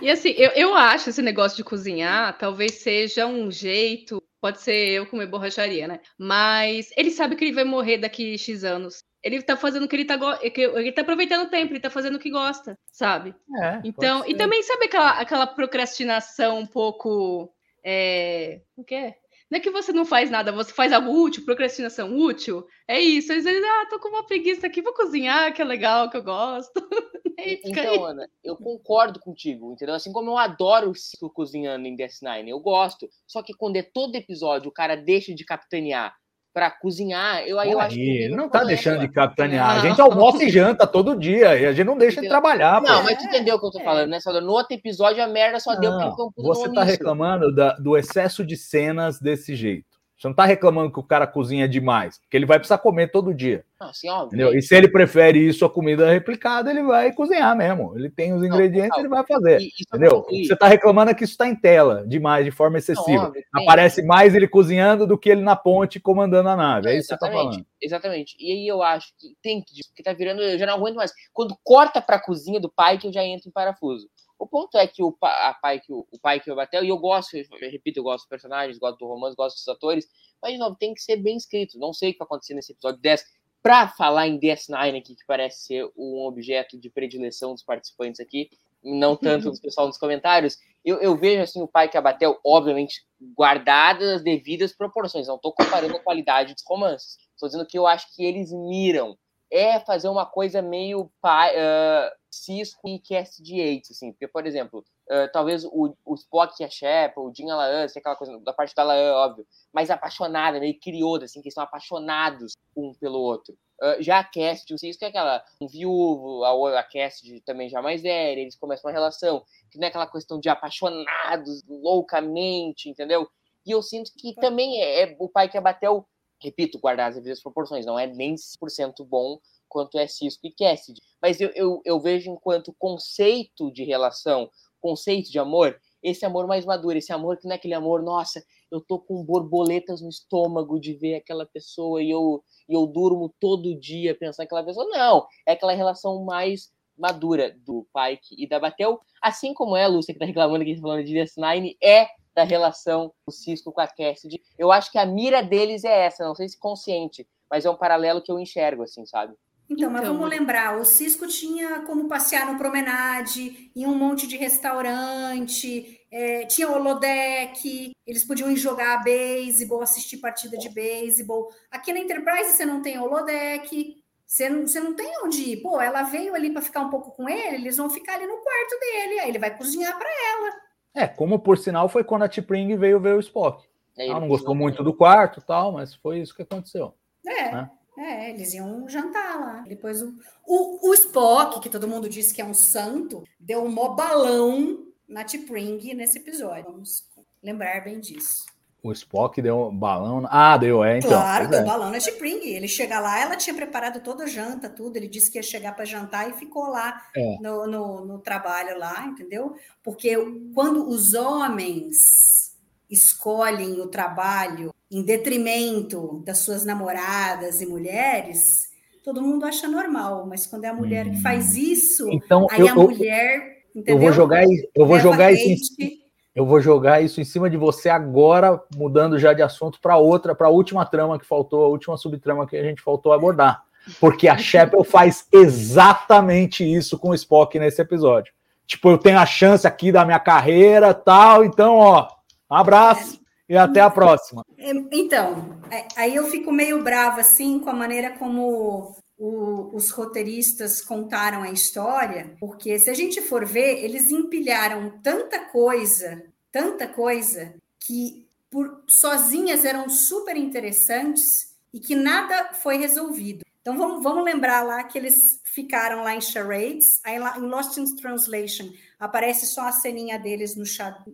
E 0.00 0.10
assim, 0.10 0.30
eu, 0.36 0.50
eu 0.50 0.74
acho 0.74 1.10
esse 1.10 1.22
negócio 1.22 1.56
de 1.56 1.64
cozinhar 1.64 2.36
talvez 2.38 2.82
seja 2.82 3.26
um 3.26 3.50
jeito. 3.50 4.20
Pode 4.40 4.60
ser 4.60 4.74
eu 4.90 5.06
comer 5.06 5.26
borracharia, 5.28 5.86
né? 5.86 6.00
Mas 6.18 6.90
ele 6.96 7.10
sabe 7.12 7.36
que 7.36 7.44
ele 7.44 7.54
vai 7.54 7.62
morrer 7.64 7.98
daqui 7.98 8.36
X 8.36 8.64
anos. 8.64 9.02
Ele 9.22 9.40
tá 9.42 9.56
fazendo 9.56 9.84
o 9.84 9.88
que 9.88 9.94
ele 9.96 10.04
tá. 10.04 10.16
go- 10.16 10.36
que 10.38 10.60
Ele 10.60 10.92
tá 10.92 11.02
aproveitando 11.02 11.44
o 11.46 11.50
tempo, 11.50 11.72
ele 11.72 11.80
tá 11.80 11.90
fazendo 11.90 12.16
o 12.16 12.18
que 12.18 12.30
gosta, 12.30 12.78
sabe? 12.90 13.34
É, 13.60 13.80
Então, 13.84 14.20
pode 14.20 14.32
e 14.32 14.34
também 14.36 14.62
sabe 14.62 14.86
aquela, 14.86 15.10
aquela 15.20 15.46
procrastinação 15.46 16.58
um 16.58 16.66
pouco. 16.66 17.52
É, 17.84 18.60
o 18.76 18.84
que 18.84 18.94
é? 18.94 19.16
Não 19.50 19.58
é 19.58 19.60
que 19.60 19.70
você 19.70 19.92
não 19.92 20.06
faz 20.06 20.30
nada, 20.30 20.50
você 20.50 20.72
faz 20.72 20.92
algo 20.92 21.10
útil, 21.12 21.44
procrastinação 21.44 22.16
útil. 22.16 22.66
É 22.88 22.98
isso. 22.98 23.32
Às 23.32 23.44
vezes, 23.44 23.62
ah, 23.62 23.86
tô 23.90 23.98
com 24.00 24.08
uma 24.08 24.24
preguiça 24.26 24.66
aqui, 24.66 24.80
vou 24.80 24.94
cozinhar, 24.94 25.52
que 25.52 25.60
é 25.60 25.64
legal, 25.64 26.08
que 26.08 26.16
eu 26.16 26.22
gosto. 26.22 26.72
Aí. 27.38 27.60
Então, 27.64 28.04
Ana, 28.04 28.28
eu 28.42 28.56
concordo 28.56 29.20
contigo, 29.20 29.72
entendeu? 29.72 29.94
Assim 29.94 30.12
como 30.12 30.30
eu 30.30 30.38
adoro 30.38 30.90
o 30.90 30.94
Cisco 30.94 31.28
cozinhando 31.28 31.86
em 31.86 31.94
Death 31.96 32.22
Nine, 32.22 32.50
eu 32.50 32.60
gosto. 32.60 33.08
Só 33.26 33.42
que 33.42 33.52
quando 33.52 33.76
é 33.76 33.82
todo 33.82 34.14
episódio 34.16 34.68
o 34.68 34.72
cara 34.72 34.96
deixa 34.96 35.34
de 35.34 35.44
capitanear 35.44 36.14
pra 36.54 36.70
cozinhar, 36.70 37.42
eu 37.46 37.58
aí 37.58 37.70
eu 37.72 37.80
acho 37.80 37.96
que. 37.96 38.28
Não 38.28 38.48
tá 38.48 38.62
deixando 38.64 39.00
de 39.00 39.08
capitanear. 39.08 39.70
A 39.70 39.78
gente 39.80 40.00
almoça 40.00 40.44
e 40.44 40.50
janta 40.50 40.86
todo 40.86 41.16
dia 41.18 41.56
e 41.58 41.66
a 41.66 41.72
gente 41.72 41.86
não 41.86 41.96
deixa 41.96 42.20
de 42.20 42.28
trabalhar. 42.28 42.80
pô. 42.80 42.88
Não, 42.88 43.02
mas 43.02 43.16
tu 43.18 43.24
entendeu 43.24 43.56
o 43.56 43.58
que 43.60 43.66
eu 43.66 43.70
tô 43.70 43.80
É. 43.80 43.84
falando, 43.84 44.10
né, 44.10 44.20
Salvador? 44.20 44.46
No 44.46 44.52
outro 44.54 44.74
episódio 44.74 45.22
a 45.22 45.26
merda 45.26 45.58
só 45.58 45.74
deu 45.74 45.90
porque 45.92 46.04
Não, 46.06 46.16
foi 46.16 46.24
um 46.26 46.30
puto 46.32 46.42
você 46.48 46.72
tá 46.72 46.82
reclamando 46.84 47.54
da- 47.54 47.74
do 47.76 47.96
excesso 47.96 48.44
de 48.44 48.56
cenas 48.56 49.18
desse 49.18 49.54
jeito. 49.56 49.91
Você 50.22 50.28
não 50.28 50.34
tá 50.36 50.44
reclamando 50.44 50.92
que 50.92 51.00
o 51.00 51.02
cara 51.02 51.26
cozinha 51.26 51.68
demais, 51.68 52.20
porque 52.20 52.36
ele 52.36 52.46
vai 52.46 52.56
precisar 52.56 52.78
comer 52.78 53.10
todo 53.10 53.34
dia. 53.34 53.64
Não, 53.80 53.88
assim, 53.88 54.08
óbvio. 54.08 54.26
Entendeu? 54.28 54.56
E 54.56 54.62
se 54.62 54.72
ele 54.76 54.86
prefere 54.86 55.36
isso 55.44 55.64
a 55.64 55.68
comida 55.70 56.08
replicada, 56.12 56.70
ele 56.70 56.84
vai 56.84 57.12
cozinhar 57.12 57.56
mesmo. 57.56 57.92
Ele 57.96 58.08
tem 58.08 58.32
os 58.32 58.44
ingredientes, 58.44 58.90
total. 58.90 59.00
ele 59.00 59.08
vai 59.08 59.26
fazer. 59.26 59.60
E- 59.60 59.64
e 59.64 59.70
Entendeu? 59.88 60.10
Concluir- 60.20 60.42
que 60.42 60.46
você 60.46 60.54
tá 60.54 60.68
reclamando 60.68 61.10
é 61.10 61.14
que 61.14 61.24
isso 61.24 61.36
tá 61.36 61.48
em 61.48 61.56
tela 61.56 62.06
demais, 62.06 62.44
de 62.44 62.52
forma 62.52 62.74
Não, 62.74 62.78
excessiva. 62.78 63.24
óbvio. 63.24 63.42
Aparece 63.52 64.00
mais 64.04 64.32
ele 64.36 64.46
cozinhando 64.46 65.08
do 65.08 65.18
que 65.18 65.28
ele 65.28 65.42
na 65.42 65.56
ponte 65.56 65.98
comandando 65.98 66.48
a 66.50 66.54
nave. 66.54 66.88
É 66.88 66.96
isso 66.96 67.08
que 67.08 67.14
você 67.14 67.18
tá 67.18 67.26
exatamente, 67.26 67.50
falando. 67.54 67.66
exatamente. 67.82 68.36
E 68.38 68.52
aí 68.52 68.68
eu 68.68 68.80
acho 68.80 69.08
que 69.18 69.34
tem 69.42 69.60
que, 69.60 69.80
porque 69.88 70.04
tá 70.04 70.12
virando, 70.12 70.40
eu 70.40 70.56
já 70.56 70.66
não 70.66 70.74
aguento 70.74 70.94
mais. 70.94 71.12
Quando 71.32 71.56
corta 71.64 72.00
pra 72.00 72.20
cozinha 72.22 72.60
do 72.60 72.70
pai, 72.70 72.96
que 72.96 73.08
eu 73.08 73.12
já 73.12 73.24
entro 73.24 73.48
em 73.48 73.52
parafuso. 73.52 74.06
O 74.42 74.46
ponto 74.48 74.76
é 74.76 74.88
que 74.88 75.04
o, 75.04 75.16
a 75.22 75.54
pai 75.54 75.78
que 75.78 75.92
o, 75.92 76.04
o 76.10 76.18
pai 76.18 76.40
que 76.40 76.50
eu 76.50 76.56
bateu, 76.56 76.82
e 76.82 76.88
eu 76.88 76.98
gosto, 76.98 77.36
eu 77.36 77.44
repito, 77.70 78.00
eu 78.00 78.02
gosto 78.02 78.24
dos 78.24 78.28
personagens, 78.28 78.76
gosto 78.76 78.98
do 78.98 79.06
romance, 79.06 79.36
gosto 79.36 79.54
dos 79.54 79.68
atores, 79.68 80.04
mas 80.42 80.54
de 80.54 80.58
novo, 80.58 80.74
tem 80.74 80.92
que 80.92 81.00
ser 81.00 81.14
bem 81.14 81.36
escrito. 81.36 81.78
Não 81.78 81.92
sei 81.92 82.10
o 82.10 82.12
que 82.12 82.18
vai 82.18 82.26
acontecer 82.26 82.52
nesse 82.52 82.72
episódio 82.72 83.00
10. 83.00 83.24
Pra 83.62 83.86
falar 83.86 84.26
em 84.26 84.40
DS9 84.40 84.98
aqui, 84.98 85.14
que 85.14 85.24
parece 85.28 85.66
ser 85.66 85.88
um 85.96 86.26
objeto 86.26 86.76
de 86.76 86.90
predileção 86.90 87.52
dos 87.52 87.62
participantes 87.62 88.18
aqui, 88.18 88.50
não 88.82 89.14
tanto 89.14 89.44
dos 89.48 89.60
pessoal 89.60 89.86
nos 89.86 89.96
comentários, 89.96 90.58
eu, 90.84 91.00
eu 91.00 91.16
vejo 91.16 91.40
assim 91.40 91.62
o 91.62 91.68
pai 91.68 91.88
que 91.88 91.96
abateu, 91.96 92.36
obviamente, 92.44 93.00
guardadas 93.38 94.08
as 94.08 94.24
devidas 94.24 94.72
proporções. 94.72 95.28
Não 95.28 95.36
estou 95.36 95.52
comparando 95.52 95.96
a 95.96 96.02
qualidade 96.02 96.52
dos 96.52 96.64
romances. 96.66 97.16
Estou 97.32 97.48
dizendo 97.48 97.64
que 97.64 97.78
eu 97.78 97.86
acho 97.86 98.12
que 98.12 98.24
eles 98.24 98.50
miram. 98.50 99.16
É 99.48 99.78
fazer 99.78 100.08
uma 100.08 100.26
coisa 100.26 100.60
meio 100.60 101.12
pai, 101.20 101.54
ah, 101.56 102.12
Cisco 102.32 102.88
e 102.88 102.98
Cast 102.98 103.42
de 103.42 103.60
Yates, 103.60 103.90
assim. 103.92 104.12
Porque, 104.12 104.26
por 104.26 104.46
exemplo, 104.46 104.84
ah, 105.10 105.28
talvez 105.32 105.64
o, 105.64 105.94
o 106.04 106.14
Spock 106.14 106.60
e 106.60 106.64
a 106.64 106.70
Shep, 106.70 107.18
o 107.18 107.32
Jim 107.34 107.50
a 107.50 107.56
Laan, 107.56 107.86
tem 107.86 108.00
aquela 108.00 108.16
coisa 108.16 108.38
da 108.40 108.52
parte 108.52 108.74
da 108.74 108.82
Laan, 108.82 109.14
óbvio, 109.14 109.46
mais 109.72 109.90
apaixonada, 109.90 110.58
meio 110.58 110.78
crioda, 110.80 111.26
assim, 111.26 111.40
que 111.40 111.48
eles 111.48 111.54
são 111.54 111.62
apaixonados 111.62 112.56
um 112.76 112.94
pelo 112.94 113.20
outro. 113.20 113.56
Ah, 113.80 113.96
já 114.00 114.20
a 114.20 114.24
Cast, 114.24 114.72
o 114.72 114.78
Cisco 114.78 115.04
é 115.04 115.08
aquela 115.08 115.44
um 115.60 115.66
viúvo, 115.66 116.44
a, 116.44 116.80
a 116.80 116.82
Cast 116.84 117.40
também 117.40 117.68
já 117.68 117.82
mais 117.82 118.00
velha, 118.00 118.40
eles 118.40 118.56
começam 118.56 118.88
uma 118.88 118.94
relação 118.94 119.44
que 119.70 119.78
não 119.78 119.84
é 119.84 119.88
aquela 119.88 120.06
questão 120.06 120.40
de 120.40 120.48
apaixonados 120.48 121.62
loucamente, 121.68 122.88
entendeu? 122.88 123.28
E 123.66 123.72
eu 123.72 123.82
sinto 123.82 124.12
que 124.16 124.34
também 124.36 124.80
é, 124.80 125.02
é 125.02 125.16
o 125.18 125.28
pai 125.28 125.48
que 125.48 125.58
abateu, 125.58 126.06
repito, 126.40 126.78
guardar 126.78 127.10
as 127.10 127.16
devidas 127.16 127.42
proporções, 127.42 127.84
não 127.84 127.98
é 127.98 128.06
nem 128.06 128.34
100% 128.34 129.04
bom 129.04 129.38
quanto 129.72 129.98
é 129.98 130.06
Cisco 130.06 130.46
e 130.46 130.52
Cassidy. 130.52 131.00
Mas 131.20 131.40
eu, 131.40 131.50
eu, 131.54 131.80
eu 131.82 131.98
vejo 131.98 132.30
enquanto 132.30 132.76
conceito 132.78 133.72
de 133.72 133.84
relação, 133.84 134.50
conceito 134.78 135.30
de 135.30 135.38
amor, 135.38 135.80
esse 136.02 136.26
amor 136.26 136.46
mais 136.46 136.66
maduro, 136.66 136.98
esse 136.98 137.12
amor 137.12 137.38
que 137.38 137.46
não 137.46 137.52
é 137.52 137.56
aquele 137.56 137.72
amor, 137.72 138.02
nossa, 138.02 138.44
eu 138.70 138.82
tô 138.82 138.98
com 138.98 139.24
borboletas 139.24 140.02
no 140.02 140.10
estômago 140.10 140.78
de 140.78 140.92
ver 140.92 141.14
aquela 141.14 141.46
pessoa 141.46 142.02
e 142.02 142.10
eu, 142.10 142.44
e 142.68 142.74
eu 142.74 142.86
durmo 142.86 143.34
todo 143.40 143.78
dia 143.78 144.14
pensando 144.14 144.44
naquela 144.44 144.64
pessoa. 144.64 144.86
Não, 144.90 145.26
é 145.46 145.52
aquela 145.52 145.72
relação 145.72 146.22
mais 146.22 146.70
madura 146.98 147.56
do 147.64 147.86
Pike 147.94 148.34
e 148.36 148.46
da 148.46 148.60
Batel, 148.60 149.00
assim 149.22 149.54
como 149.54 149.74
é, 149.74 149.88
Lúcia, 149.88 150.12
que 150.12 150.20
tá 150.20 150.26
reclamando 150.26 150.62
aqui, 150.62 150.76
falando 150.78 151.04
de 151.04 151.14
DS9, 151.14 151.76
é 151.82 152.08
da 152.34 152.44
relação 152.44 153.12
do 153.26 153.32
Cisco 153.32 153.72
com 153.72 153.80
a 153.80 153.86
Cassidy. 153.86 154.42
Eu 154.58 154.70
acho 154.70 154.92
que 154.92 154.98
a 154.98 155.06
mira 155.06 155.42
deles 155.42 155.84
é 155.84 156.06
essa, 156.06 156.24
não 156.24 156.34
sei 156.34 156.48
se 156.48 156.58
consciente, 156.58 157.26
mas 157.50 157.64
é 157.64 157.70
um 157.70 157.76
paralelo 157.76 158.22
que 158.22 158.32
eu 158.32 158.40
enxergo, 158.40 158.82
assim, 158.82 159.04
sabe? 159.06 159.34
Então, 159.72 159.90
mas 159.90 160.02
Então. 160.02 160.14
vamos 160.14 160.28
lembrar, 160.28 160.78
o 160.78 160.84
Cisco 160.84 161.26
tinha 161.26 161.80
como 161.80 162.06
passear 162.08 162.50
no 162.50 162.58
promenade, 162.58 163.70
em 163.74 163.86
um 163.86 163.94
monte 163.94 164.26
de 164.26 164.36
restaurante, 164.36 166.00
é, 166.10 166.44
tinha 166.46 166.70
holodeck, 166.70 167.92
eles 168.06 168.24
podiam 168.24 168.50
ir 168.50 168.56
jogar 168.56 169.02
beisebol, 169.02 169.82
assistir 169.82 170.18
partida 170.18 170.56
de 170.58 170.68
beisebol. 170.68 171.48
Aqui 171.70 171.92
na 171.92 172.00
Enterprise 172.00 172.50
você 172.52 172.64
não 172.66 172.82
tem 172.82 172.98
holodeck, 172.98 173.96
Você 174.26 174.48
não, 174.48 174.66
você 174.66 174.80
não 174.80 174.94
tem 174.94 175.12
onde 175.22 175.42
ir. 175.42 175.56
Pô, 175.62 175.78
ela 175.78 176.02
veio 176.04 176.34
ali 176.34 176.50
para 176.50 176.62
ficar 176.62 176.80
um 176.80 176.88
pouco 176.88 177.10
com 177.10 177.28
ele, 177.28 177.56
eles 177.56 177.76
vão 177.76 177.90
ficar 177.90 178.14
ali 178.14 178.26
no 178.26 178.38
quarto 178.38 178.80
dele, 178.80 179.20
aí 179.20 179.28
ele 179.28 179.38
vai 179.38 179.54
cozinhar 179.56 179.98
para 179.98 180.08
ela. 180.08 180.52
É, 180.94 181.06
como 181.06 181.38
por 181.38 181.58
sinal 181.58 181.86
foi 181.88 182.02
quando 182.02 182.22
a 182.22 182.28
T'Pring 182.28 182.76
veio 182.76 182.98
ver 183.00 183.14
o 183.14 183.20
Spock. 183.20 183.66
ela 183.96 184.20
não 184.20 184.28
gostou 184.28 184.54
muito 184.54 184.82
do 184.82 184.94
quarto 184.94 185.40
tal, 185.42 185.72
mas 185.72 185.94
foi 185.94 186.20
isso 186.20 186.34
que 186.34 186.42
aconteceu. 186.42 186.94
É. 187.26 187.52
Né? 187.52 187.70
É, 187.96 188.30
eles 188.30 188.54
iam 188.54 188.88
jantar 188.88 189.38
lá. 189.38 189.64
Depois 189.66 190.00
o, 190.00 190.14
o, 190.46 190.88
o, 190.90 190.94
Spock, 190.94 191.60
que 191.60 191.68
todo 191.68 191.88
mundo 191.88 192.08
disse 192.08 192.34
que 192.34 192.40
é 192.40 192.44
um 192.44 192.54
santo, 192.54 193.22
deu 193.38 193.62
um 193.62 193.70
mó 193.70 193.88
balão 193.88 194.86
na 195.06 195.24
T'Pring 195.24 195.94
nesse 195.94 196.18
episódio. 196.18 196.72
Vamos 196.72 197.06
lembrar 197.42 197.84
bem 197.84 198.00
disso. 198.00 198.46
O 198.82 198.90
Spock 198.92 199.40
deu 199.40 199.68
um 199.68 199.76
balão. 199.76 200.26
Ah, 200.28 200.56
deu, 200.56 200.82
é, 200.82 200.98
então. 200.98 201.10
Claro, 201.10 201.48
deu 201.48 201.60
é. 201.60 201.64
balão 201.64 201.90
na 201.90 201.98
T'Pring. 201.98 202.40
Ele 202.46 202.66
chega 202.66 202.98
lá, 202.98 203.20
ela 203.20 203.36
tinha 203.36 203.54
preparado 203.54 204.02
toda 204.02 204.24
a 204.24 204.26
janta, 204.26 204.70
tudo. 204.70 204.96
Ele 204.96 205.06
disse 205.06 205.30
que 205.30 205.38
ia 205.38 205.42
chegar 205.42 205.76
para 205.76 205.84
jantar 205.84 206.28
e 206.28 206.32
ficou 206.32 206.68
lá 206.68 207.00
é. 207.14 207.38
no, 207.40 207.66
no, 207.66 208.04
no 208.04 208.18
trabalho 208.18 208.78
lá, 208.78 209.04
entendeu? 209.06 209.54
Porque 209.84 210.16
quando 210.54 210.88
os 210.88 211.14
homens 211.14 212.56
escolhem 212.90 213.80
o 213.80 213.86
trabalho 213.86 214.74
em 214.92 215.02
detrimento 215.02 216.22
das 216.24 216.38
suas 216.38 216.66
namoradas 216.66 217.62
e 217.62 217.66
mulheres, 217.66 218.68
todo 219.02 219.22
mundo 219.22 219.46
acha 219.46 219.66
normal, 219.66 220.26
mas 220.28 220.46
quando 220.46 220.64
é 220.64 220.68
a 220.68 220.74
mulher 220.74 221.08
que 221.08 221.22
faz 221.22 221.56
hum. 221.56 221.60
isso, 221.60 222.08
então, 222.10 222.46
aí 222.50 222.60
eu, 222.60 222.68
a 222.68 222.74
mulher. 222.74 223.62
Entendeu? 223.74 223.94
Eu 223.94 223.98
vou 223.98 224.12
jogar, 224.12 224.44
eu 224.74 224.86
vou 224.86 225.00
jogar 225.00 225.32
isso. 225.32 225.74
Em, 225.80 226.02
eu 226.34 226.44
vou 226.44 226.60
jogar 226.60 227.02
isso 227.02 227.20
em 227.22 227.24
cima 227.24 227.48
de 227.48 227.56
você 227.56 227.88
agora, 227.88 228.62
mudando 228.76 229.18
já 229.18 229.32
de 229.32 229.40
assunto 229.40 229.80
para 229.80 229.96
outra, 229.96 230.34
para 230.34 230.48
a 230.48 230.50
última 230.50 230.84
trama 230.84 231.18
que 231.18 231.26
faltou, 231.26 231.64
a 231.64 231.68
última 231.68 231.96
subtrama 231.96 232.46
que 232.46 232.56
a 232.56 232.62
gente 232.62 232.82
faltou 232.82 233.14
abordar. 233.14 233.62
Porque 233.98 234.28
a 234.28 234.36
Shepard 234.36 234.86
faz 234.88 235.26
exatamente 235.32 236.64
isso 236.64 236.98
com 236.98 237.10
o 237.10 237.14
Spock 237.14 237.58
nesse 237.58 237.80
episódio. 237.80 238.32
Tipo, 238.66 238.90
eu 238.90 238.98
tenho 238.98 239.18
a 239.18 239.26
chance 239.26 239.66
aqui 239.66 239.90
da 239.90 240.04
minha 240.04 240.20
carreira, 240.20 240.94
tal, 240.94 241.44
então, 241.44 241.76
ó, 241.76 242.08
um 242.50 242.54
abraço 242.54 243.20
e 243.48 243.56
até 243.56 243.80
a 243.80 243.90
próxima. 243.90 244.42
É, 244.62 244.70
então, 244.92 245.60
é, 245.72 245.88
aí 245.96 246.14
eu 246.14 246.30
fico 246.30 246.52
meio 246.52 246.84
brava 246.84 247.20
assim 247.20 247.58
com 247.58 247.68
a 247.68 247.74
maneira 247.74 248.16
como 248.16 248.94
o, 249.18 249.74
os 249.74 249.90
roteiristas 249.90 250.80
contaram 250.80 251.42
a 251.42 251.50
história, 251.50 252.36
porque 252.38 252.78
se 252.78 252.88
a 252.88 252.94
gente 252.94 253.20
for 253.20 253.44
ver, 253.44 253.82
eles 253.84 254.12
empilharam 254.12 255.00
tanta 255.02 255.40
coisa, 255.46 256.22
tanta 256.52 256.86
coisa, 256.86 257.54
que 257.80 258.28
por 258.48 258.84
sozinhas 258.86 259.64
eram 259.64 259.88
super 259.88 260.36
interessantes 260.36 261.56
e 261.74 261.80
que 261.80 261.96
nada 261.96 262.54
foi 262.54 262.76
resolvido. 262.76 263.44
Então 263.62 263.76
vamos, 263.76 264.02
vamos 264.02 264.24
lembrar 264.24 264.62
lá 264.62 264.84
que 264.84 264.96
eles 264.96 265.40
ficaram 265.44 266.04
lá 266.04 266.14
em 266.14 266.20
charades, 266.20 267.00
aí 267.04 267.18
lá 267.18 267.36
em 267.36 267.42
Lost 267.42 267.76
in 267.78 267.96
Translation 267.96 268.70
aparece 268.98 269.46
só 269.46 269.62
a 269.62 269.72
ceninha 269.72 270.18
deles 270.18 270.54
no 270.54 270.64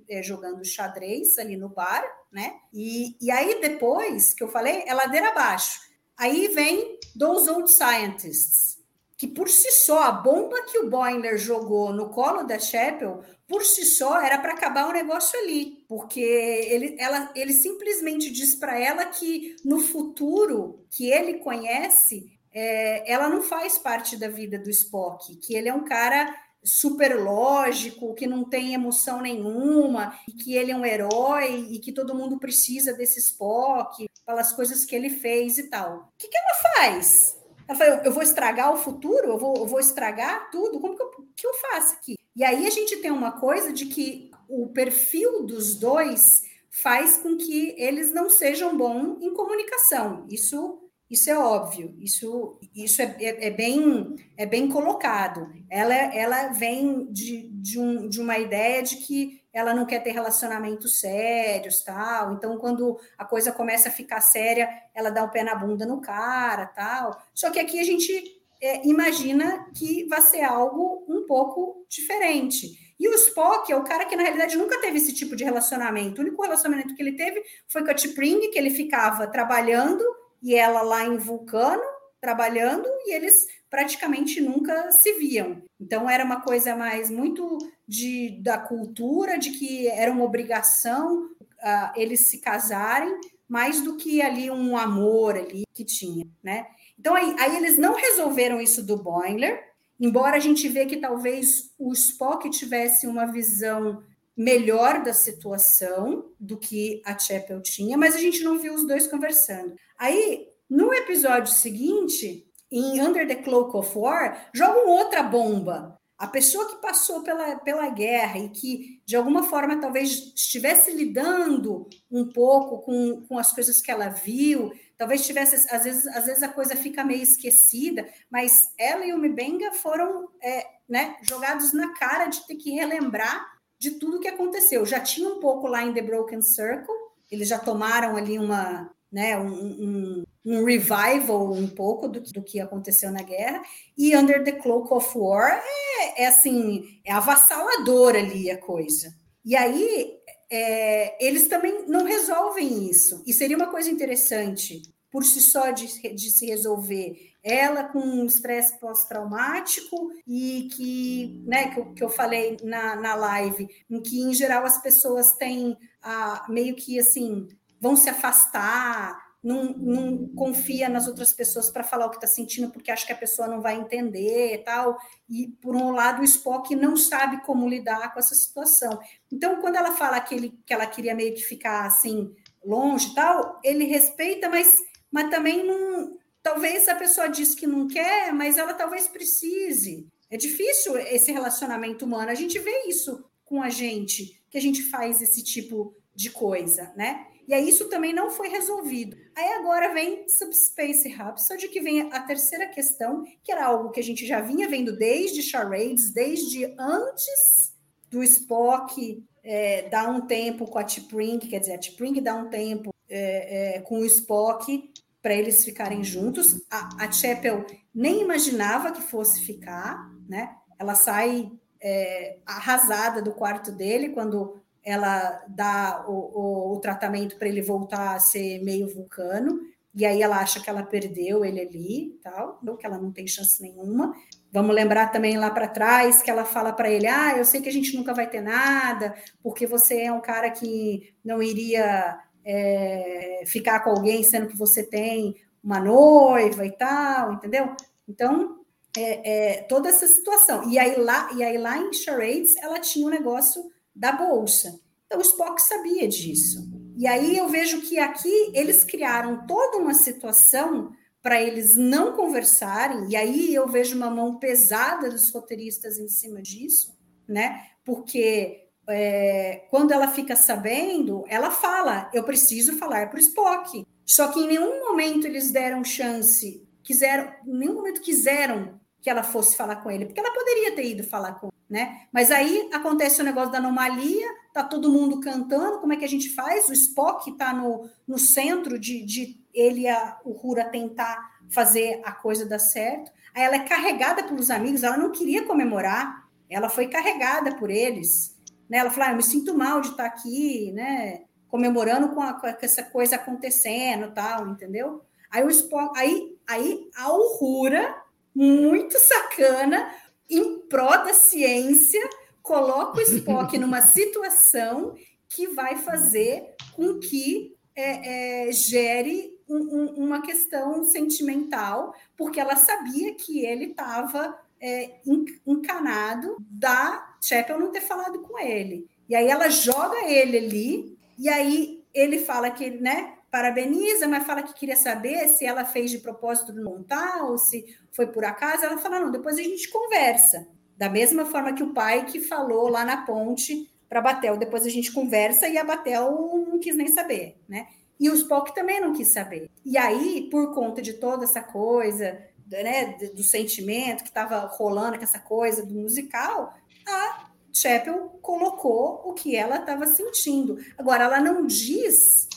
é, 0.09 0.23
jogando 0.23 0.65
xadrez 0.65 1.39
ali 1.39 1.57
no 1.57 1.71
bar, 1.71 2.05
né? 2.31 2.55
E, 2.73 3.17
e 3.21 3.31
aí 3.31 3.61
depois 3.61 4.35
que 4.35 4.43
eu 4.43 4.49
falei, 4.49 4.85
é 4.87 4.95
ladeira 4.95 5.29
abaixo. 5.29 5.81
Aí 6.17 6.49
vem 6.49 6.99
Those 7.19 7.49
Old 7.49 7.71
Scientists, 7.71 8.79
que 9.17 9.27
por 9.27 9.49
si 9.49 9.71
só, 9.85 10.05
a 10.05 10.13
bomba 10.13 10.63
que 10.63 10.79
o 10.79 10.89
Boiler 10.89 11.37
jogou 11.39 11.93
no 11.93 12.11
colo 12.11 12.45
da 12.45 12.59
Chapel, 12.59 13.23
por 13.49 13.65
si 13.65 13.85
só, 13.85 14.21
era 14.21 14.39
para 14.39 14.53
acabar 14.53 14.89
o 14.89 14.93
negócio 14.93 15.39
ali. 15.41 15.85
Porque 15.89 16.21
ele, 16.21 16.97
ela, 16.99 17.33
ele 17.35 17.53
simplesmente 17.53 18.31
diz 18.31 18.55
para 18.55 18.79
ela 18.79 19.07
que 19.07 19.57
no 19.65 19.81
futuro 19.81 20.85
que 20.91 21.11
ele 21.11 21.35
conhece, 21.39 22.31
é, 22.53 23.11
ela 23.11 23.29
não 23.29 23.43
faz 23.43 23.79
parte 23.79 24.17
da 24.17 24.29
vida 24.29 24.59
do 24.59 24.71
Spock, 24.71 25.37
que 25.37 25.55
ele 25.55 25.69
é 25.69 25.75
um 25.75 25.85
cara 25.85 26.33
super 26.69 27.19
lógico, 27.19 28.15
que 28.15 28.27
não 28.27 28.45
tem 28.45 28.75
emoção 28.75 29.21
nenhuma, 29.23 30.19
que 30.43 30.55
ele 30.55 30.71
é 30.71 30.77
um 30.77 30.85
herói 30.85 31.67
e 31.71 31.79
que 31.79 31.93
todo 31.93 32.15
mundo 32.15 32.39
precisa 32.39 32.93
desse 32.93 33.19
Spock, 33.21 34.07
pelas 34.27 34.53
coisas 34.53 34.85
que 34.85 34.95
ele 34.95 35.11
fez 35.11 35.59
e 35.59 35.71
tal. 35.71 35.97
O 35.97 36.19
que, 36.19 36.29
que 36.29 36.37
ela 36.37 36.75
faz? 36.75 37.39
Ela 37.67 37.79
fala, 37.79 38.03
eu 38.05 38.13
vou 38.13 38.23
estragar 38.23 38.73
o 38.73 38.79
futuro? 38.79 39.29
Eu 39.29 39.39
vou, 39.39 39.57
eu 39.57 39.67
vou 39.67 39.81
estragar 39.81 40.51
tudo? 40.51 40.81
Como 40.81 40.97
que 40.97 41.03
eu, 41.03 41.11
que 41.35 41.47
eu 41.47 41.55
faço 41.55 41.95
aqui? 41.95 42.17
E 42.37 42.45
aí 42.45 42.67
a 42.67 42.71
gente 42.71 42.97
tem 42.99 43.11
uma 43.11 43.33
coisa 43.33 43.73
de 43.73 43.87
que 43.87 44.31
o 44.49 44.69
perfil 44.69 45.45
dos 45.45 45.75
dois 45.75 46.43
faz 46.71 47.17
com 47.17 47.37
que 47.37 47.75
eles 47.77 48.13
não 48.13 48.31
sejam 48.31 48.77
bons 48.77 49.21
em 49.23 49.35
comunicação. 49.35 50.27
Isso 50.31 50.88
isso 51.11 51.31
é 51.31 51.39
óbvio, 51.39 51.97
isso, 52.01 52.59
isso 52.75 53.01
é, 53.01 53.17
é, 53.19 53.47
é, 53.47 53.51
bem, 53.51 54.15
é 54.37 54.45
bem 54.45 54.69
colocado. 54.69 55.51
Ela, 55.71 55.95
ela 55.95 56.49
vem 56.49 57.11
de, 57.11 57.49
de, 57.49 57.79
um, 57.79 58.09
de 58.09 58.21
uma 58.21 58.39
ideia 58.39 58.83
de 58.83 58.97
que 58.97 59.43
ela 59.51 59.73
não 59.73 59.87
quer 59.87 60.03
ter 60.03 60.11
relacionamentos 60.11 61.01
sérios, 61.01 61.83
tal. 61.83 62.35
Então, 62.35 62.59
quando 62.59 62.99
a 63.17 63.25
coisa 63.25 63.51
começa 63.51 63.89
a 63.89 63.93
ficar 63.93 64.21
séria, 64.21 64.69
ela 64.95 65.11
dá 65.11 65.25
o 65.25 65.31
pé 65.31 65.43
na 65.43 65.55
bunda 65.55 65.87
no 65.87 66.01
cara, 66.01 66.67
tal. 66.67 67.17
Só 67.35 67.51
que 67.51 67.59
aqui 67.59 67.81
a 67.81 67.85
gente 67.85 68.13
é, 68.61 68.87
imagina 68.87 69.67
que 69.75 70.05
vai 70.05 70.21
ser 70.21 70.43
algo 70.43 71.07
um 71.09 71.25
pouco 71.27 71.87
diferente. 71.89 72.87
E 73.01 73.09
o 73.09 73.15
Spock 73.15 73.73
é 73.73 73.77
o 73.77 73.85
cara 73.85 74.05
que, 74.05 74.17
na 74.17 74.25
realidade, 74.25 74.59
nunca 74.59 74.79
teve 74.81 74.99
esse 74.99 75.15
tipo 75.15 75.35
de 75.35 75.45
relacionamento. 75.45 76.21
O 76.21 76.25
único 76.25 76.43
relacionamento 76.43 76.95
que 76.95 77.03
ele 77.03 77.17
teve 77.17 77.43
foi 77.67 77.83
com 77.83 77.91
a 77.91 77.95
T'Pring, 77.95 78.51
que 78.51 78.59
ele 78.59 78.71
ficava 78.71 79.27
trabalhando 79.27 80.05
e 80.43 80.55
ela 80.55 80.83
lá 80.83 81.05
em 81.05 81.17
Vulcano, 81.17 81.83
trabalhando, 82.21 82.87
e 83.07 83.15
eles 83.15 83.47
praticamente 83.71 84.41
nunca 84.41 84.91
se 84.93 85.13
viam. 85.15 85.63
Então 85.81 86.09
era 86.09 86.25
uma 86.25 86.41
coisa 86.41 86.75
mais 86.75 87.11
muito 87.11 87.59
de, 87.87 88.39
da 88.43 88.59
cultura, 88.59 89.39
de 89.39 89.51
que 89.51 89.89
era 89.89 90.11
uma 90.11 90.25
obrigação 90.25 91.27
uh, 91.41 91.93
eles 91.95 92.29
se 92.29 92.39
casarem, 92.39 93.21
mais 93.49 93.81
do 93.81 93.97
que 93.97 94.21
ali 94.21 94.51
um 94.51 94.77
amor 94.77 95.37
ali 95.37 95.65
que 95.73 95.85
tinha, 95.85 96.27
né? 96.43 96.67
Então 96.99 97.15
aí, 97.15 97.35
aí 97.39 97.57
eles 97.57 97.79
não 97.79 97.95
resolveram 97.95 98.61
isso 98.61 98.83
do 98.83 98.97
Boiler, 98.97 99.73
embora 99.99 100.37
a 100.37 100.41
gente 100.41 100.69
vê 100.69 100.85
que 100.85 100.97
talvez 100.97 101.73
o 101.79 101.93
Spock 101.93 102.51
tivesse 102.51 103.07
uma 103.07 103.27
visão 103.27 104.03
melhor 104.39 105.03
da 105.03 105.13
situação 105.13 106.31
do 106.39 106.57
que 106.57 107.03
a 107.05 107.19
Chapel 107.19 107.61
tinha, 107.61 107.99
mas 107.99 108.15
a 108.15 108.19
gente 108.19 108.45
não 108.45 108.57
viu 108.57 108.73
os 108.73 108.87
dois 108.87 109.09
conversando. 109.09 109.75
Aí, 109.99 110.47
no 110.71 110.95
episódio 110.95 111.53
seguinte, 111.53 112.47
em 112.71 113.03
Under 113.03 113.27
the 113.27 113.35
Cloak 113.35 113.77
of 113.77 113.99
War, 113.99 114.49
jogam 114.55 114.87
outra 114.87 115.25
bomba. 115.25 115.99
A 116.17 116.29
pessoa 116.29 116.69
que 116.69 116.81
passou 116.81 117.23
pela, 117.23 117.57
pela 117.57 117.89
guerra 117.91 118.39
e 118.39 118.49
que, 118.51 119.03
de 119.05 119.17
alguma 119.17 119.43
forma, 119.43 119.81
talvez 119.81 120.33
estivesse 120.35 120.93
lidando 120.93 121.89
um 122.09 122.29
pouco 122.29 122.79
com, 122.83 123.25
com 123.29 123.39
as 123.39 123.53
coisas 123.53 123.81
que 123.81 123.91
ela 123.91 124.09
viu, 124.09 124.73
talvez 124.97 125.27
tivesse, 125.27 125.57
às 125.75 125.83
vezes, 125.83 126.07
às 126.09 126.27
vezes 126.27 126.43
a 126.43 126.49
coisa 126.49 126.77
fica 126.77 127.05
meio 127.05 127.23
esquecida, 127.23 128.09
mas 128.31 128.53
ela 128.79 129.05
e 129.05 129.13
o 129.13 129.19
Mibenga 129.19 129.73
foram 129.73 130.29
é, 130.43 130.67
né, 130.89 131.17
jogados 131.23 131.73
na 131.73 131.93
cara 131.95 132.27
de 132.27 132.47
ter 132.47 132.57
que 132.57 132.71
relembrar 132.71 133.58
de 133.79 133.93
tudo 133.93 134.21
que 134.21 134.29
aconteceu. 134.29 134.85
Já 134.85 135.01
tinha 135.01 135.29
um 135.29 135.41
pouco 135.41 135.67
lá 135.67 135.85
em 135.85 135.93
The 135.93 136.03
Broken 136.03 136.43
Circle, 136.43 136.95
eles 137.31 137.49
já 137.49 137.59
tomaram 137.59 138.17
ali 138.17 138.39
uma, 138.39 138.91
né, 139.11 139.39
um, 139.39 139.53
um, 139.53 140.25
um 140.45 140.65
revival 140.65 141.53
um 141.53 141.69
pouco 141.69 142.09
do, 142.09 142.21
do, 142.21 142.43
que 142.43 142.61
aconteceu 142.61 143.11
na 143.11 143.23
guerra, 143.23 143.63
e 143.97 144.17
Under 144.17 144.43
the 144.43 144.53
Cloak 144.53 144.93
of 144.93 145.17
War 145.17 145.63
é, 145.63 146.25
é 146.25 146.27
assim, 146.27 147.01
é 147.05 147.13
avassalador 147.13 148.17
ali 148.17 148.51
a 148.51 148.59
coisa. 148.59 149.15
E 149.45 149.55
aí 149.55 150.13
é, 150.51 151.25
eles 151.25 151.49
também 151.49 151.87
não 151.87 152.05
resolvem 152.05 152.89
isso, 152.89 153.23
e 153.27 153.33
seria 153.33 153.57
uma 153.57 153.71
coisa 153.71 153.91
interessante 153.91 154.83
por 155.11 155.25
si 155.25 155.41
só 155.41 155.71
de, 155.71 155.87
de 156.15 156.31
se 156.31 156.47
resolver 156.47 157.33
ela 157.43 157.85
com 157.85 158.01
um 158.01 158.27
estresse 158.27 158.79
pós-traumático 158.79 160.11
e 160.27 160.69
que, 160.73 161.43
né, 161.47 161.71
que 161.71 161.81
eu, 161.81 161.95
que 161.95 162.05
eu 162.05 162.11
falei 162.11 162.57
na, 162.63 162.97
na 162.97 163.15
live, 163.15 163.69
em 163.89 164.03
que 164.03 164.21
em 164.21 164.35
geral 164.35 164.65
as 164.65 164.83
pessoas 164.83 165.33
têm 165.33 165.77
a, 166.03 166.45
meio 166.49 166.75
que 166.75 166.99
assim, 166.99 167.47
vão 167.81 167.97
se 167.97 168.11
afastar, 168.11 169.29
não, 169.43 169.73
não 169.73 170.29
confia 170.35 170.89
nas 170.89 171.07
outras 171.07 171.33
pessoas 171.33 171.71
para 171.71 171.85
falar 171.85 172.07
o 172.07 172.11
que 172.11 172.17
está 172.17 172.27
sentindo, 172.27 172.71
porque 172.71 172.91
acha 172.91 173.07
que 173.07 173.13
a 173.13 173.17
pessoa 173.17 173.47
não 173.47 173.61
vai 173.61 173.77
entender 173.77 174.55
e 174.55 174.59
tal. 174.59 174.99
E, 175.29 175.49
por 175.63 175.77
um 175.77 175.93
lado, 175.93 176.21
o 176.21 176.25
Spock 176.25 176.75
não 176.75 176.97
sabe 176.97 177.41
como 177.45 177.69
lidar 177.69 178.13
com 178.13 178.19
essa 178.19 178.35
situação. 178.35 178.99
Então, 179.33 179.61
quando 179.61 179.77
ela 179.77 179.93
fala 179.93 180.21
que, 180.21 180.35
ele, 180.35 180.59
que 180.67 180.75
ela 180.75 180.87
queria 180.87 181.15
meio 181.15 181.35
que 181.35 181.43
ficar 181.43 181.87
assim, 181.87 182.35
longe 182.65 183.11
e 183.11 183.15
tal, 183.15 183.61
ele 183.63 183.85
respeita, 183.85 184.49
mas, 184.49 184.83
mas 185.11 185.31
também 185.31 185.67
não, 185.67 186.19
Talvez 186.43 186.89
a 186.89 186.95
pessoa 186.95 187.29
diz 187.29 187.55
que 187.55 187.67
não 187.67 187.87
quer, 187.87 188.33
mas 188.33 188.57
ela 188.57 188.73
talvez 188.73 189.07
precise. 189.07 190.07
É 190.31 190.37
difícil 190.37 190.97
esse 190.97 191.31
relacionamento 191.31 192.07
humano. 192.07 192.31
A 192.31 192.35
gente 192.35 192.59
vê 192.59 192.87
isso 192.87 193.23
com 193.45 193.63
a 193.63 193.69
gente 193.69 194.43
que 194.49 194.57
a 194.57 194.61
gente 194.61 194.83
faz 194.85 195.21
esse 195.21 195.43
tipo 195.43 195.95
de 196.15 196.31
coisa, 196.31 196.91
né? 196.97 197.27
E 197.47 197.53
aí 197.53 197.69
isso 197.69 197.91
também 197.91 198.15
não 198.15 198.31
foi 198.31 198.49
resolvido. 198.49 199.15
Aí 199.37 199.47
agora 199.55 199.93
vem 199.93 200.27
Subspace 200.27 201.09
Rhapsody, 201.09 201.69
que 201.69 201.81
vem 201.81 202.11
a 202.13 202.21
terceira 202.23 202.67
questão, 202.69 203.25
que 203.43 203.53
era 203.53 203.67
algo 203.67 203.91
que 203.91 204.01
a 204.01 204.03
gente 204.03 204.27
já 204.27 204.41
vinha 204.41 204.69
vendo 204.69 204.97
desde 204.97 205.43
Charades, 205.43 206.13
desde 206.13 206.75
antes 206.79 207.75
do 208.11 208.23
Spock 208.23 209.23
é, 209.43 209.89
dar 209.89 210.09
um 210.09 210.27
tempo 210.27 210.67
com 210.67 210.79
a 210.79 210.85
T'Pring, 210.85 211.39
quer 211.41 211.61
dizer, 211.61 211.75
a 211.75 211.79
T'Pring 211.79 212.23
dá 212.23 212.35
um 212.35 212.49
tempo 212.49 212.91
é, 213.09 213.77
é, 213.77 213.81
com 213.81 214.01
o 214.01 214.05
Spock 214.05 214.93
para 215.23 215.35
eles 215.35 215.65
ficarem 215.65 216.05
juntos. 216.05 216.63
A, 216.71 217.05
a 217.07 217.13
Chapel 217.13 217.65
nem 217.95 218.23
imaginava 218.23 218.93
que 218.93 219.03
fosse 219.03 219.43
ficar, 219.43 220.11
né? 220.29 220.55
Ela 220.79 220.95
sai 220.95 221.51
é, 221.81 222.39
arrasada 222.47 223.21
do 223.23 223.33
quarto 223.33 223.73
dele 223.73 224.11
quando 224.11 224.61
ela 224.85 225.45
dá 225.49 226.05
o, 226.09 226.13
o, 226.13 226.77
o 226.77 226.81
tratamento 226.81 227.37
para 227.37 227.49
ele 227.49 227.61
voltar 227.61 228.15
a 228.15 228.21
ser 228.21 228.63
meio 228.63 228.89
vulcano, 228.89 229.61
e 229.95 230.07
aí 230.07 230.23
ela 230.23 230.39
acha 230.39 230.61
que 230.61 230.71
ela 230.71 230.83
perdeu 230.83 231.45
ele 231.45 231.61
ali, 231.61 232.19
tal, 232.23 232.59
não 232.63 232.77
que 232.77 232.87
ela 232.87 232.99
não 232.99 233.11
tem 233.11 233.27
chance 233.27 233.61
nenhuma. 233.61 234.15
Vamos 234.53 234.75
lembrar 234.75 235.09
também 235.09 235.37
lá 235.37 235.51
para 235.51 235.67
trás 235.67 236.23
que 236.23 236.31
ela 236.31 236.45
fala 236.45 236.73
para 236.73 236.91
ele: 236.91 237.07
"Ah, 237.07 237.37
eu 237.37 237.45
sei 237.45 237.61
que 237.61 237.69
a 237.69 237.73
gente 237.73 237.97
nunca 237.97 238.15
vai 238.15 238.29
ter 238.29 238.41
nada, 238.41 239.15
porque 239.43 239.67
você 239.67 240.03
é 240.03 240.13
um 240.13 240.21
cara 240.21 240.51
que 240.51 241.13
não 241.25 241.43
iria 241.43 242.19
é, 242.49 243.43
ficar 243.45 243.81
com 243.81 243.91
alguém 243.91 244.23
sendo 244.23 244.49
que 244.49 244.57
você 244.57 244.83
tem 244.83 245.37
uma 245.63 245.79
noiva 245.79 246.65
e 246.65 246.73
tal, 246.73 247.35
entendeu? 247.35 247.77
Então 248.09 248.61
é, 248.97 249.59
é, 249.59 249.63
toda 249.65 249.91
essa 249.91 250.09
situação. 250.09 250.67
E 250.71 250.79
aí 250.79 250.97
lá 250.97 251.31
e 251.35 251.45
aí 251.45 251.59
lá 251.59 251.77
em 251.77 251.93
Charades 251.93 252.57
ela 252.57 252.81
tinha 252.81 253.07
um 253.07 253.11
negócio 253.11 253.71
da 253.95 254.13
bolsa. 254.13 254.81
Então 255.07 255.19
o 255.19 255.23
Spock 255.23 255.61
sabia 255.61 256.09
disso. 256.09 256.67
E 256.97 257.07
aí 257.07 257.37
eu 257.37 257.49
vejo 257.49 257.83
que 257.83 257.99
aqui 257.99 258.51
eles 258.55 258.83
criaram 258.83 259.47
toda 259.47 259.77
uma 259.77 259.93
situação 259.93 260.91
para 261.23 261.43
eles 261.43 261.77
não 261.77 262.15
conversarem, 262.15 263.11
e 263.11 263.17
aí 263.17 263.55
eu 263.55 263.69
vejo 263.69 263.97
uma 263.97 264.09
mão 264.09 264.39
pesada 264.39 265.11
dos 265.11 265.31
roteiristas 265.31 265.99
em 265.99 266.09
cima 266.09 266.41
disso, 266.41 266.97
né? 267.29 267.67
Porque 267.85 268.68
é, 268.89 269.67
quando 269.71 269.93
ela 269.93 270.09
fica 270.09 270.35
sabendo, 270.35 271.25
ela 271.29 271.51
fala: 271.51 272.11
eu 272.13 272.25
preciso 272.25 272.77
falar 272.79 273.11
para 273.11 273.19
o 273.19 273.21
Spock. 273.21 273.87
Só 274.05 274.29
que 274.29 274.41
em 274.41 274.47
nenhum 274.49 274.89
momento 274.89 275.27
eles 275.27 275.51
deram 275.51 275.85
chance, 275.85 276.67
quiseram, 276.83 277.31
em 277.47 277.59
nenhum 277.59 277.75
momento 277.75 278.01
quiseram 278.01 278.81
que 279.03 279.11
ela 279.11 279.23
fosse 279.23 279.55
falar 279.55 279.77
com 279.77 279.91
ele, 279.91 280.07
porque 280.07 280.19
ela 280.19 280.33
poderia 280.33 280.75
ter 280.75 280.87
ido 280.87 281.05
falar 281.05 281.33
com 281.33 281.49
ele, 281.49 281.55
né? 281.69 282.03
Mas 282.11 282.31
aí 282.31 282.71
acontece 282.73 283.21
o 283.21 283.25
negócio 283.25 283.53
da 283.53 283.59
anomalia, 283.59 284.27
tá 284.53 284.65
todo 284.65 284.91
mundo 284.91 285.21
cantando, 285.21 285.79
como 285.79 285.93
é 285.93 285.97
que 285.97 286.05
a 286.07 286.09
gente 286.09 286.31
faz? 286.31 286.69
O 286.69 286.73
Spock 286.73 287.31
está 287.31 287.53
no, 287.53 287.89
no 288.07 288.19
centro 288.19 288.79
de, 288.79 289.05
de 289.05 289.39
ele 289.53 289.85
o 290.25 290.33
Rura 290.33 290.65
tentar 290.65 291.39
fazer 291.51 292.01
a 292.05 292.13
coisa 292.13 292.47
dar 292.47 292.59
certo. 292.59 293.13
Aí 293.35 293.43
ela 293.43 293.57
é 293.57 293.61
carregada 293.61 294.23
pelos 294.23 294.51
amigos, 294.51 294.83
ela 294.83 294.97
não 294.97 295.13
queria 295.13 295.45
comemorar, 295.45 296.27
ela 296.49 296.69
foi 296.69 296.89
carregada 296.89 297.55
por 297.57 297.71
eles. 297.71 298.38
Né? 298.69 298.79
Ela 298.79 298.91
falou: 298.91 299.09
ah, 299.09 299.13
eu 299.13 299.17
me 299.17 299.23
sinto 299.23 299.57
mal 299.57 299.81
de 299.81 299.89
estar 299.89 300.07
aqui, 300.07 300.73
né? 300.73 301.23
Comemorando 301.49 302.11
com, 302.11 302.21
a, 302.21 302.35
com 302.35 302.47
essa 302.47 302.83
coisa 302.83 303.17
acontecendo, 303.17 304.13
tal, 304.13 304.49
entendeu? 304.49 305.03
Aí 305.31 305.45
o 305.45 305.51
Spock, 305.51 305.99
aí, 305.99 306.37
aí 306.47 306.89
a 306.97 307.13
Uhura, 307.13 308.03
muito 308.35 308.99
sacana, 308.99 309.91
em 310.29 310.61
pró 310.69 310.97
da 310.99 311.13
ciência, 311.13 312.01
coloca 312.43 312.99
o 312.99 313.03
Spock 313.03 313.57
numa 313.59 313.83
situação 313.83 314.95
que 315.29 315.47
vai 315.49 315.77
fazer 315.77 316.55
com 316.75 316.99
que 316.99 317.55
é, 317.75 318.49
é, 318.49 318.53
gere 318.53 319.39
um, 319.49 319.57
um, 319.57 319.87
uma 320.05 320.23
questão 320.23 320.83
sentimental, 320.85 321.95
porque 322.17 322.41
ela 322.41 322.57
sabia 322.57 323.15
que 323.15 323.45
ele 323.45 323.67
estava 323.67 324.39
é, 324.61 325.01
encanado 325.47 326.37
da 326.41 327.08
Chapel 327.21 327.59
não 327.59 327.73
ter 327.73 327.81
falado 327.81 328.21
com 328.21 328.39
ele. 328.39 328.87
E 329.09 329.15
aí 329.15 329.29
ela 329.29 329.49
joga 329.49 330.05
ele 330.05 330.39
ali, 330.39 330.99
e 331.19 331.29
aí 331.29 331.83
ele 331.95 332.19
fala 332.19 332.51
que, 332.51 332.71
né, 332.71 333.15
parabeniza, 333.31 334.07
mas 334.07 334.27
fala 334.27 334.43
que 334.43 334.55
queria 334.55 334.77
saber 334.77 335.29
se 335.29 335.45
ela 335.45 335.65
fez 335.65 335.91
de 335.91 335.99
propósito 335.99 336.53
de 336.53 336.61
montar 336.61 337.25
ou 337.25 337.39
se 337.39 337.77
foi 337.93 338.07
por 338.07 338.25
acaso. 338.25 338.65
Ela 338.65 338.79
fala: 338.79 339.01
não, 339.01 339.11
depois 339.11 339.39
a 339.39 339.43
gente 339.43 339.69
conversa. 339.69 340.47
Da 340.77 340.89
mesma 340.89 341.27
forma 341.27 341.53
que 341.53 341.63
o 341.63 341.75
pai 341.75 342.05
que 342.05 342.21
falou 342.21 342.69
lá 342.69 342.85
na 342.85 343.05
ponte 343.05 343.69
para 343.89 344.01
Batel, 344.01 344.37
depois 344.37 344.65
a 344.65 344.71
gente 344.71 344.93
conversa 344.93 345.49
e 345.49 345.59
a 345.59 345.65
Batel 345.65 346.45
não 346.49 346.59
quis 346.61 346.77
nem 346.77 346.89
saber, 346.89 347.37
né? 347.49 347.67
E 347.99 348.09
o 348.09 348.15
Spock 348.15 348.55
também 348.55 348.81
não 348.81 348.93
quis 348.93 349.13
saber. 349.13 349.51
E 349.65 349.77
aí, 349.77 350.29
por 350.31 350.55
conta 350.55 350.81
de 350.81 350.93
toda 350.93 351.25
essa 351.25 351.41
coisa, 351.41 352.17
né, 352.49 352.97
do 353.13 353.25
sentimento 353.25 354.05
que 354.05 354.09
estava 354.09 354.39
rolando 354.41 354.99
com 354.99 355.05
essa 355.05 355.19
coisa 355.19 355.67
do 355.67 355.75
musical, 355.75 356.55
a 356.89 357.29
Chapel 357.53 358.19
colocou 358.23 359.03
o 359.05 359.15
que 359.15 359.37
ela 359.37 359.57
estava 359.57 359.87
sentindo. 359.87 360.59
Agora, 360.77 361.05
ela 361.05 361.21
não 361.21 361.47
diz 361.47 362.29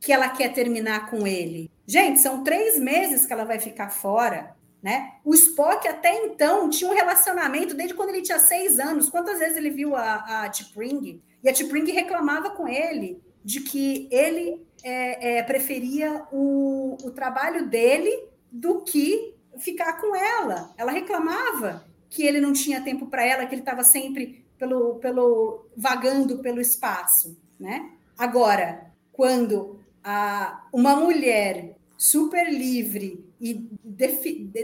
que 0.00 0.12
ela 0.12 0.28
quer 0.28 0.52
terminar 0.52 1.10
com 1.10 1.26
ele. 1.26 1.70
Gente, 1.86 2.20
são 2.20 2.42
três 2.42 2.78
meses 2.78 3.26
que 3.26 3.32
ela 3.32 3.44
vai 3.44 3.58
ficar 3.58 3.90
fora. 3.90 4.56
Né? 4.82 5.12
O 5.22 5.34
Spock 5.34 5.86
até 5.86 6.24
então 6.24 6.70
tinha 6.70 6.90
um 6.90 6.94
relacionamento 6.94 7.74
desde 7.74 7.94
quando 7.94 8.08
ele 8.08 8.22
tinha 8.22 8.38
seis 8.38 8.78
anos. 8.78 9.10
Quantas 9.10 9.38
vezes 9.38 9.56
ele 9.56 9.70
viu 9.70 9.94
a, 9.94 10.44
a 10.44 10.48
T'Pring? 10.48 11.22
E 11.42 11.48
a 11.48 11.52
T'Pring 11.52 11.90
reclamava 11.90 12.50
com 12.50 12.66
ele 12.66 13.20
de 13.44 13.60
que 13.60 14.08
ele 14.10 14.66
é, 14.82 15.38
é, 15.38 15.42
preferia 15.42 16.26
o, 16.32 16.96
o 17.04 17.10
trabalho 17.10 17.68
dele 17.68 18.28
do 18.50 18.82
que 18.82 19.34
ficar 19.58 20.00
com 20.00 20.16
ela. 20.16 20.72
Ela 20.78 20.92
reclamava 20.92 21.84
que 22.10 22.24
ele 22.24 22.40
não 22.40 22.52
tinha 22.52 22.82
tempo 22.82 23.06
para 23.06 23.24
ela, 23.24 23.46
que 23.46 23.54
ele 23.54 23.62
estava 23.62 23.84
sempre 23.84 24.44
pelo, 24.58 24.96
pelo 24.96 25.66
vagando 25.76 26.38
pelo 26.40 26.60
espaço, 26.60 27.40
né? 27.58 27.92
Agora, 28.18 28.92
quando 29.12 29.80
a, 30.04 30.66
uma 30.72 30.96
mulher 30.96 31.76
super 31.96 32.50
livre 32.50 33.24
e 33.40 33.54